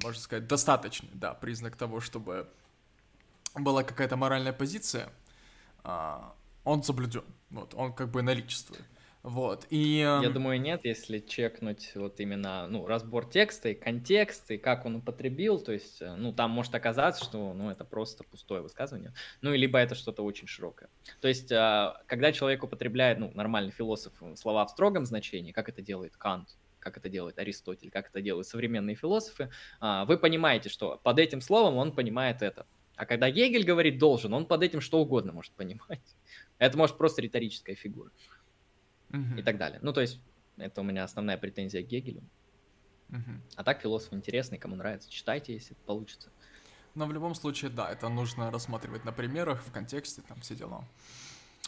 можно 0.02 0.20
сказать, 0.20 0.46
достаточный, 0.46 1.10
да, 1.14 1.32
признак 1.34 1.76
того, 1.76 2.00
чтобы 2.00 2.48
была 3.54 3.82
какая-то 3.82 4.16
моральная 4.16 4.52
позиция, 4.52 5.08
а, 5.84 6.34
он 6.64 6.82
соблюден, 6.82 7.24
вот, 7.50 7.74
он 7.74 7.92
как 7.92 8.10
бы 8.10 8.22
наличествует. 8.22 8.84
Вот, 9.22 9.66
и... 9.70 9.98
Я 9.98 10.30
думаю, 10.30 10.60
нет, 10.60 10.80
если 10.82 11.20
чекнуть 11.20 11.92
вот 11.94 12.18
именно, 12.18 12.66
ну, 12.66 12.86
разбор 12.86 13.30
текста 13.30 13.68
и 13.68 13.74
контекст, 13.74 14.50
и 14.50 14.58
как 14.58 14.84
он 14.84 14.96
употребил, 14.96 15.60
то 15.60 15.70
есть, 15.70 16.02
э, 16.02 16.16
ну, 16.16 16.32
там 16.32 16.50
может 16.50 16.74
оказаться, 16.74 17.24
что, 17.24 17.54
ну, 17.54 17.70
это 17.70 17.84
просто 17.84 18.24
пустое 18.24 18.62
высказывание, 18.62 19.14
ну, 19.40 19.54
либо 19.54 19.78
это 19.78 19.94
что-то 19.94 20.24
очень 20.24 20.48
широкое. 20.48 20.88
То 21.20 21.28
есть, 21.28 21.52
а, 21.52 22.02
когда 22.06 22.32
человек 22.32 22.64
употребляет, 22.64 23.20
ну, 23.20 23.30
нормальный 23.34 23.70
философ, 23.70 24.12
э, 24.22 24.34
слова 24.34 24.66
в 24.66 24.70
строгом 24.70 25.06
значении, 25.06 25.52
как 25.52 25.68
это 25.68 25.82
делает 25.82 26.16
Кант, 26.16 26.56
как 26.80 26.96
это 26.96 27.08
делает 27.08 27.38
Аристотель, 27.38 27.92
как 27.92 28.08
это 28.08 28.20
делают 28.22 28.48
современные 28.48 28.96
философы, 28.96 29.50
а, 29.78 30.04
вы 30.04 30.18
понимаете, 30.18 30.68
что 30.68 30.98
под 31.00 31.20
этим 31.20 31.40
словом 31.40 31.76
он 31.76 31.92
понимает 31.92 32.42
это. 32.42 32.66
А 32.96 33.06
когда 33.06 33.30
Гегель 33.30 33.64
говорит 33.64 33.98
«должен», 33.98 34.34
он 34.34 34.46
под 34.46 34.64
этим 34.64 34.80
что 34.80 34.98
угодно 34.98 35.32
может 35.32 35.52
понимать. 35.52 36.16
Это 36.58 36.76
может 36.76 36.98
просто 36.98 37.22
риторическая 37.22 37.74
фигура 37.74 38.10
угу. 39.12 39.38
и 39.38 39.42
так 39.42 39.58
далее. 39.58 39.78
Ну, 39.82 39.92
то 39.92 40.00
есть, 40.00 40.20
это 40.56 40.80
у 40.80 40.84
меня 40.84 41.04
основная 41.04 41.36
претензия 41.36 41.82
к 41.82 41.86
Гегелю. 41.86 42.22
Угу. 43.10 43.40
А 43.56 43.64
так 43.64 43.80
философ 43.80 44.12
интересный, 44.12 44.58
кому 44.58 44.76
нравится, 44.76 45.10
читайте, 45.10 45.52
если 45.52 45.74
получится. 45.86 46.30
Но 46.94 47.06
в 47.06 47.12
любом 47.12 47.34
случае, 47.34 47.70
да, 47.70 47.90
это 47.90 48.08
нужно 48.08 48.50
рассматривать 48.50 49.04
на 49.04 49.12
примерах, 49.12 49.62
в 49.62 49.72
контексте, 49.72 50.22
там 50.22 50.40
все 50.40 50.54
дела. 50.54 50.84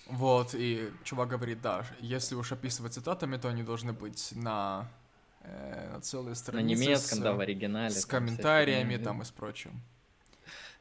Вот, 0.06 0.54
и 0.54 0.90
чувак 1.02 1.30
говорит, 1.30 1.62
да, 1.62 1.86
если 2.00 2.34
уж 2.34 2.52
описывать 2.52 2.92
цитатами, 2.92 3.38
то 3.38 3.48
они 3.48 3.62
должны 3.62 3.94
быть 3.94 4.32
на, 4.36 4.86
э, 5.40 5.92
на 5.94 6.00
целые 6.02 6.34
страницы. 6.34 6.78
На 6.78 6.84
немецком, 6.84 7.18
с, 7.18 7.22
да, 7.22 7.32
в 7.32 7.40
оригинале. 7.40 7.90
С 7.90 8.04
комментариями 8.04 8.96
там 8.98 9.22
и 9.22 9.24
с 9.24 9.30
прочим. 9.30 9.80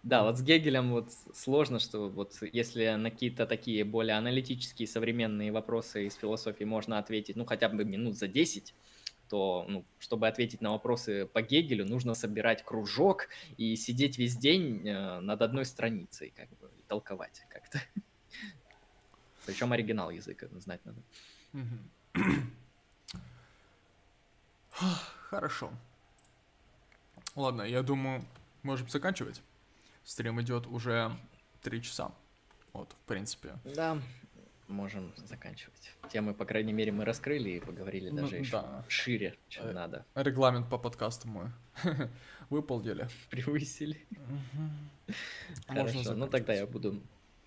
Да, 0.04 0.24
вот 0.24 0.38
с 0.38 0.42
Гегелем 0.42 0.92
вот 0.92 1.14
сложно, 1.34 1.80
что 1.80 2.10
вот 2.10 2.36
если 2.52 2.90
на 2.96 3.10
какие-то 3.10 3.46
такие 3.48 3.86
более 3.86 4.18
аналитические 4.18 4.86
современные 4.86 5.54
вопросы 5.54 6.08
из 6.08 6.16
философии 6.16 6.66
можно 6.66 7.00
ответить, 7.00 7.38
ну, 7.38 7.46
хотя 7.46 7.70
бы 7.70 7.86
минут 7.86 8.18
за 8.18 8.28
10, 8.28 8.76
то, 9.30 9.66
ну, 9.70 9.86
чтобы 10.00 10.28
ответить 10.28 10.60
на 10.60 10.72
вопросы 10.72 11.26
по 11.26 11.42
Гегелю, 11.42 11.86
нужно 11.86 12.16
собирать 12.16 12.66
кружок 12.66 13.30
и 13.56 13.78
сидеть 13.78 14.18
весь 14.18 14.36
день 14.36 14.86
э, 14.86 15.22
над 15.22 15.42
одной 15.42 15.64
страницей, 15.64 16.34
как 16.36 16.50
бы, 16.60 16.70
и 16.78 16.82
толковать 16.90 17.46
как-то. 17.48 17.80
Причем 19.46 19.72
оригинал 19.72 20.10
языка 20.10 20.48
знать 20.60 20.82
надо. 20.84 21.02
Хорошо. 25.30 25.72
Ладно, 27.36 27.62
я 27.62 27.82
думаю, 27.84 28.26
можем 28.64 28.90
заканчивать. 28.90 29.42
Стрим 30.04 30.42
идет 30.42 30.68
уже 30.68 31.12
три 31.62 31.82
часа. 31.82 32.12
Вот, 32.74 32.92
в 32.92 33.08
принципе. 33.08 33.54
Да, 33.64 34.02
можем 34.68 35.14
заканчивать. 35.18 35.94
Темы, 36.12 36.34
по 36.34 36.46
крайней 36.46 36.74
мере, 36.74 36.92
мы 36.92 37.06
раскрыли 37.06 37.52
и 37.52 37.60
поговорили 37.60 38.10
ну, 38.10 38.24
даже 38.24 38.38
еще 38.38 38.52
да. 38.52 38.84
шире, 38.88 39.38
чем 39.48 39.68
э, 39.68 39.74
надо. 39.74 40.06
Регламент 40.16 40.70
по 40.70 40.78
подкасту 40.78 41.28
мы 41.28 41.52
выполнили. 42.50 43.08
Превысили. 43.30 44.06
Хорошо, 45.68 46.14
ну 46.16 46.28
тогда 46.28 46.54
я 46.54 46.66
буду 46.66 47.02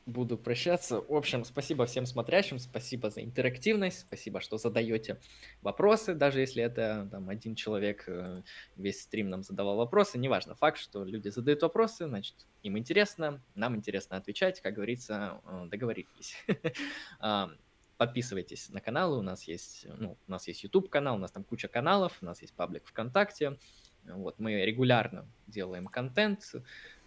буду 0.06 0.38
прощаться. 0.38 1.00
В 1.00 1.12
общем, 1.14 1.44
спасибо 1.44 1.84
всем 1.84 2.06
смотрящим, 2.06 2.58
спасибо 2.58 3.10
за 3.10 3.22
интерактивность, 3.22 4.00
спасибо, 4.00 4.40
что 4.40 4.56
задаете 4.56 5.20
вопросы, 5.62 6.14
даже 6.14 6.40
если 6.40 6.62
это 6.62 7.08
там 7.10 7.28
один 7.28 7.56
человек 7.56 8.04
э, 8.06 8.42
весь 8.76 9.02
стрим 9.02 9.28
нам 9.28 9.42
задавал 9.42 9.76
вопросы, 9.76 10.16
неважно, 10.16 10.54
факт, 10.54 10.78
что 10.78 11.04
люди 11.04 11.28
задают 11.28 11.62
вопросы, 11.62 12.06
значит, 12.06 12.36
им 12.62 12.78
интересно, 12.78 13.42
нам 13.56 13.74
интересно 13.74 14.16
отвечать, 14.16 14.60
как 14.60 14.74
говорится, 14.74 15.40
э, 15.44 15.66
договорились. 15.68 16.36
А, 17.18 17.50
подписывайтесь 17.96 18.68
на 18.68 18.80
каналы, 18.80 19.18
у 19.18 19.22
нас 19.22 19.44
есть, 19.44 19.86
ну, 19.98 20.18
у 20.26 20.30
нас 20.30 20.46
есть 20.46 20.62
YouTube 20.62 20.90
канал, 20.90 21.16
у 21.16 21.18
нас 21.18 21.32
там 21.32 21.44
куча 21.44 21.66
каналов, 21.66 22.18
у 22.20 22.24
нас 22.24 22.42
есть 22.42 22.54
паблик 22.54 22.86
ВКонтакте, 22.86 23.58
вот, 24.04 24.38
мы 24.38 24.64
регулярно 24.64 25.28
делаем 25.46 25.86
контент, 25.86 26.52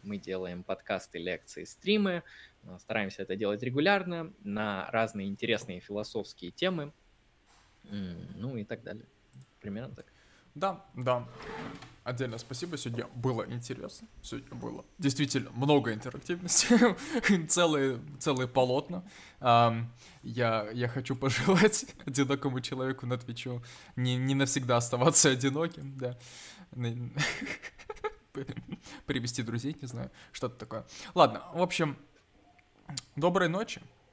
мы 0.03 0.17
делаем 0.17 0.63
подкасты, 0.63 1.19
лекции, 1.19 1.63
стримы, 1.63 2.23
э, 2.63 2.77
стараемся 2.79 3.23
это 3.23 3.35
делать 3.35 3.63
регулярно 3.63 4.33
на 4.43 4.89
разные 4.91 5.27
интересные 5.27 5.79
философские 5.79 6.51
темы, 6.51 6.93
ну 8.35 8.57
и 8.57 8.63
так 8.65 8.83
далее. 8.83 9.05
Примерно 9.61 9.95
так. 9.95 10.05
Да, 10.55 10.85
да. 10.95 11.27
Отдельно 12.03 12.37
спасибо, 12.39 12.75
сегодня 12.77 13.05
было 13.13 13.45
интересно, 13.47 14.07
сегодня 14.23 14.55
было 14.55 14.83
действительно 14.97 15.51
много 15.51 15.93
интерактивности, 15.93 16.67
целые, 17.47 17.99
целые 18.19 18.47
полотна. 18.47 19.03
Я, 20.23 20.69
я 20.73 20.87
хочу 20.87 21.15
пожелать 21.15 21.85
одинокому 22.05 22.61
человеку 22.61 23.05
на 23.05 23.17
Твичу 23.17 23.61
не, 23.95 24.15
не 24.15 24.33
навсегда 24.33 24.77
оставаться 24.77 25.29
одиноким, 25.29 25.97
да. 25.97 26.17
привести 29.05 29.43
друзей, 29.43 29.75
не 29.81 29.87
знаю, 29.87 30.11
что-то 30.31 30.55
такое. 30.55 30.85
Ладно, 31.15 31.43
в 31.53 31.61
общем, 31.61 31.97
доброй 33.15 33.49
ночи. 33.49 33.81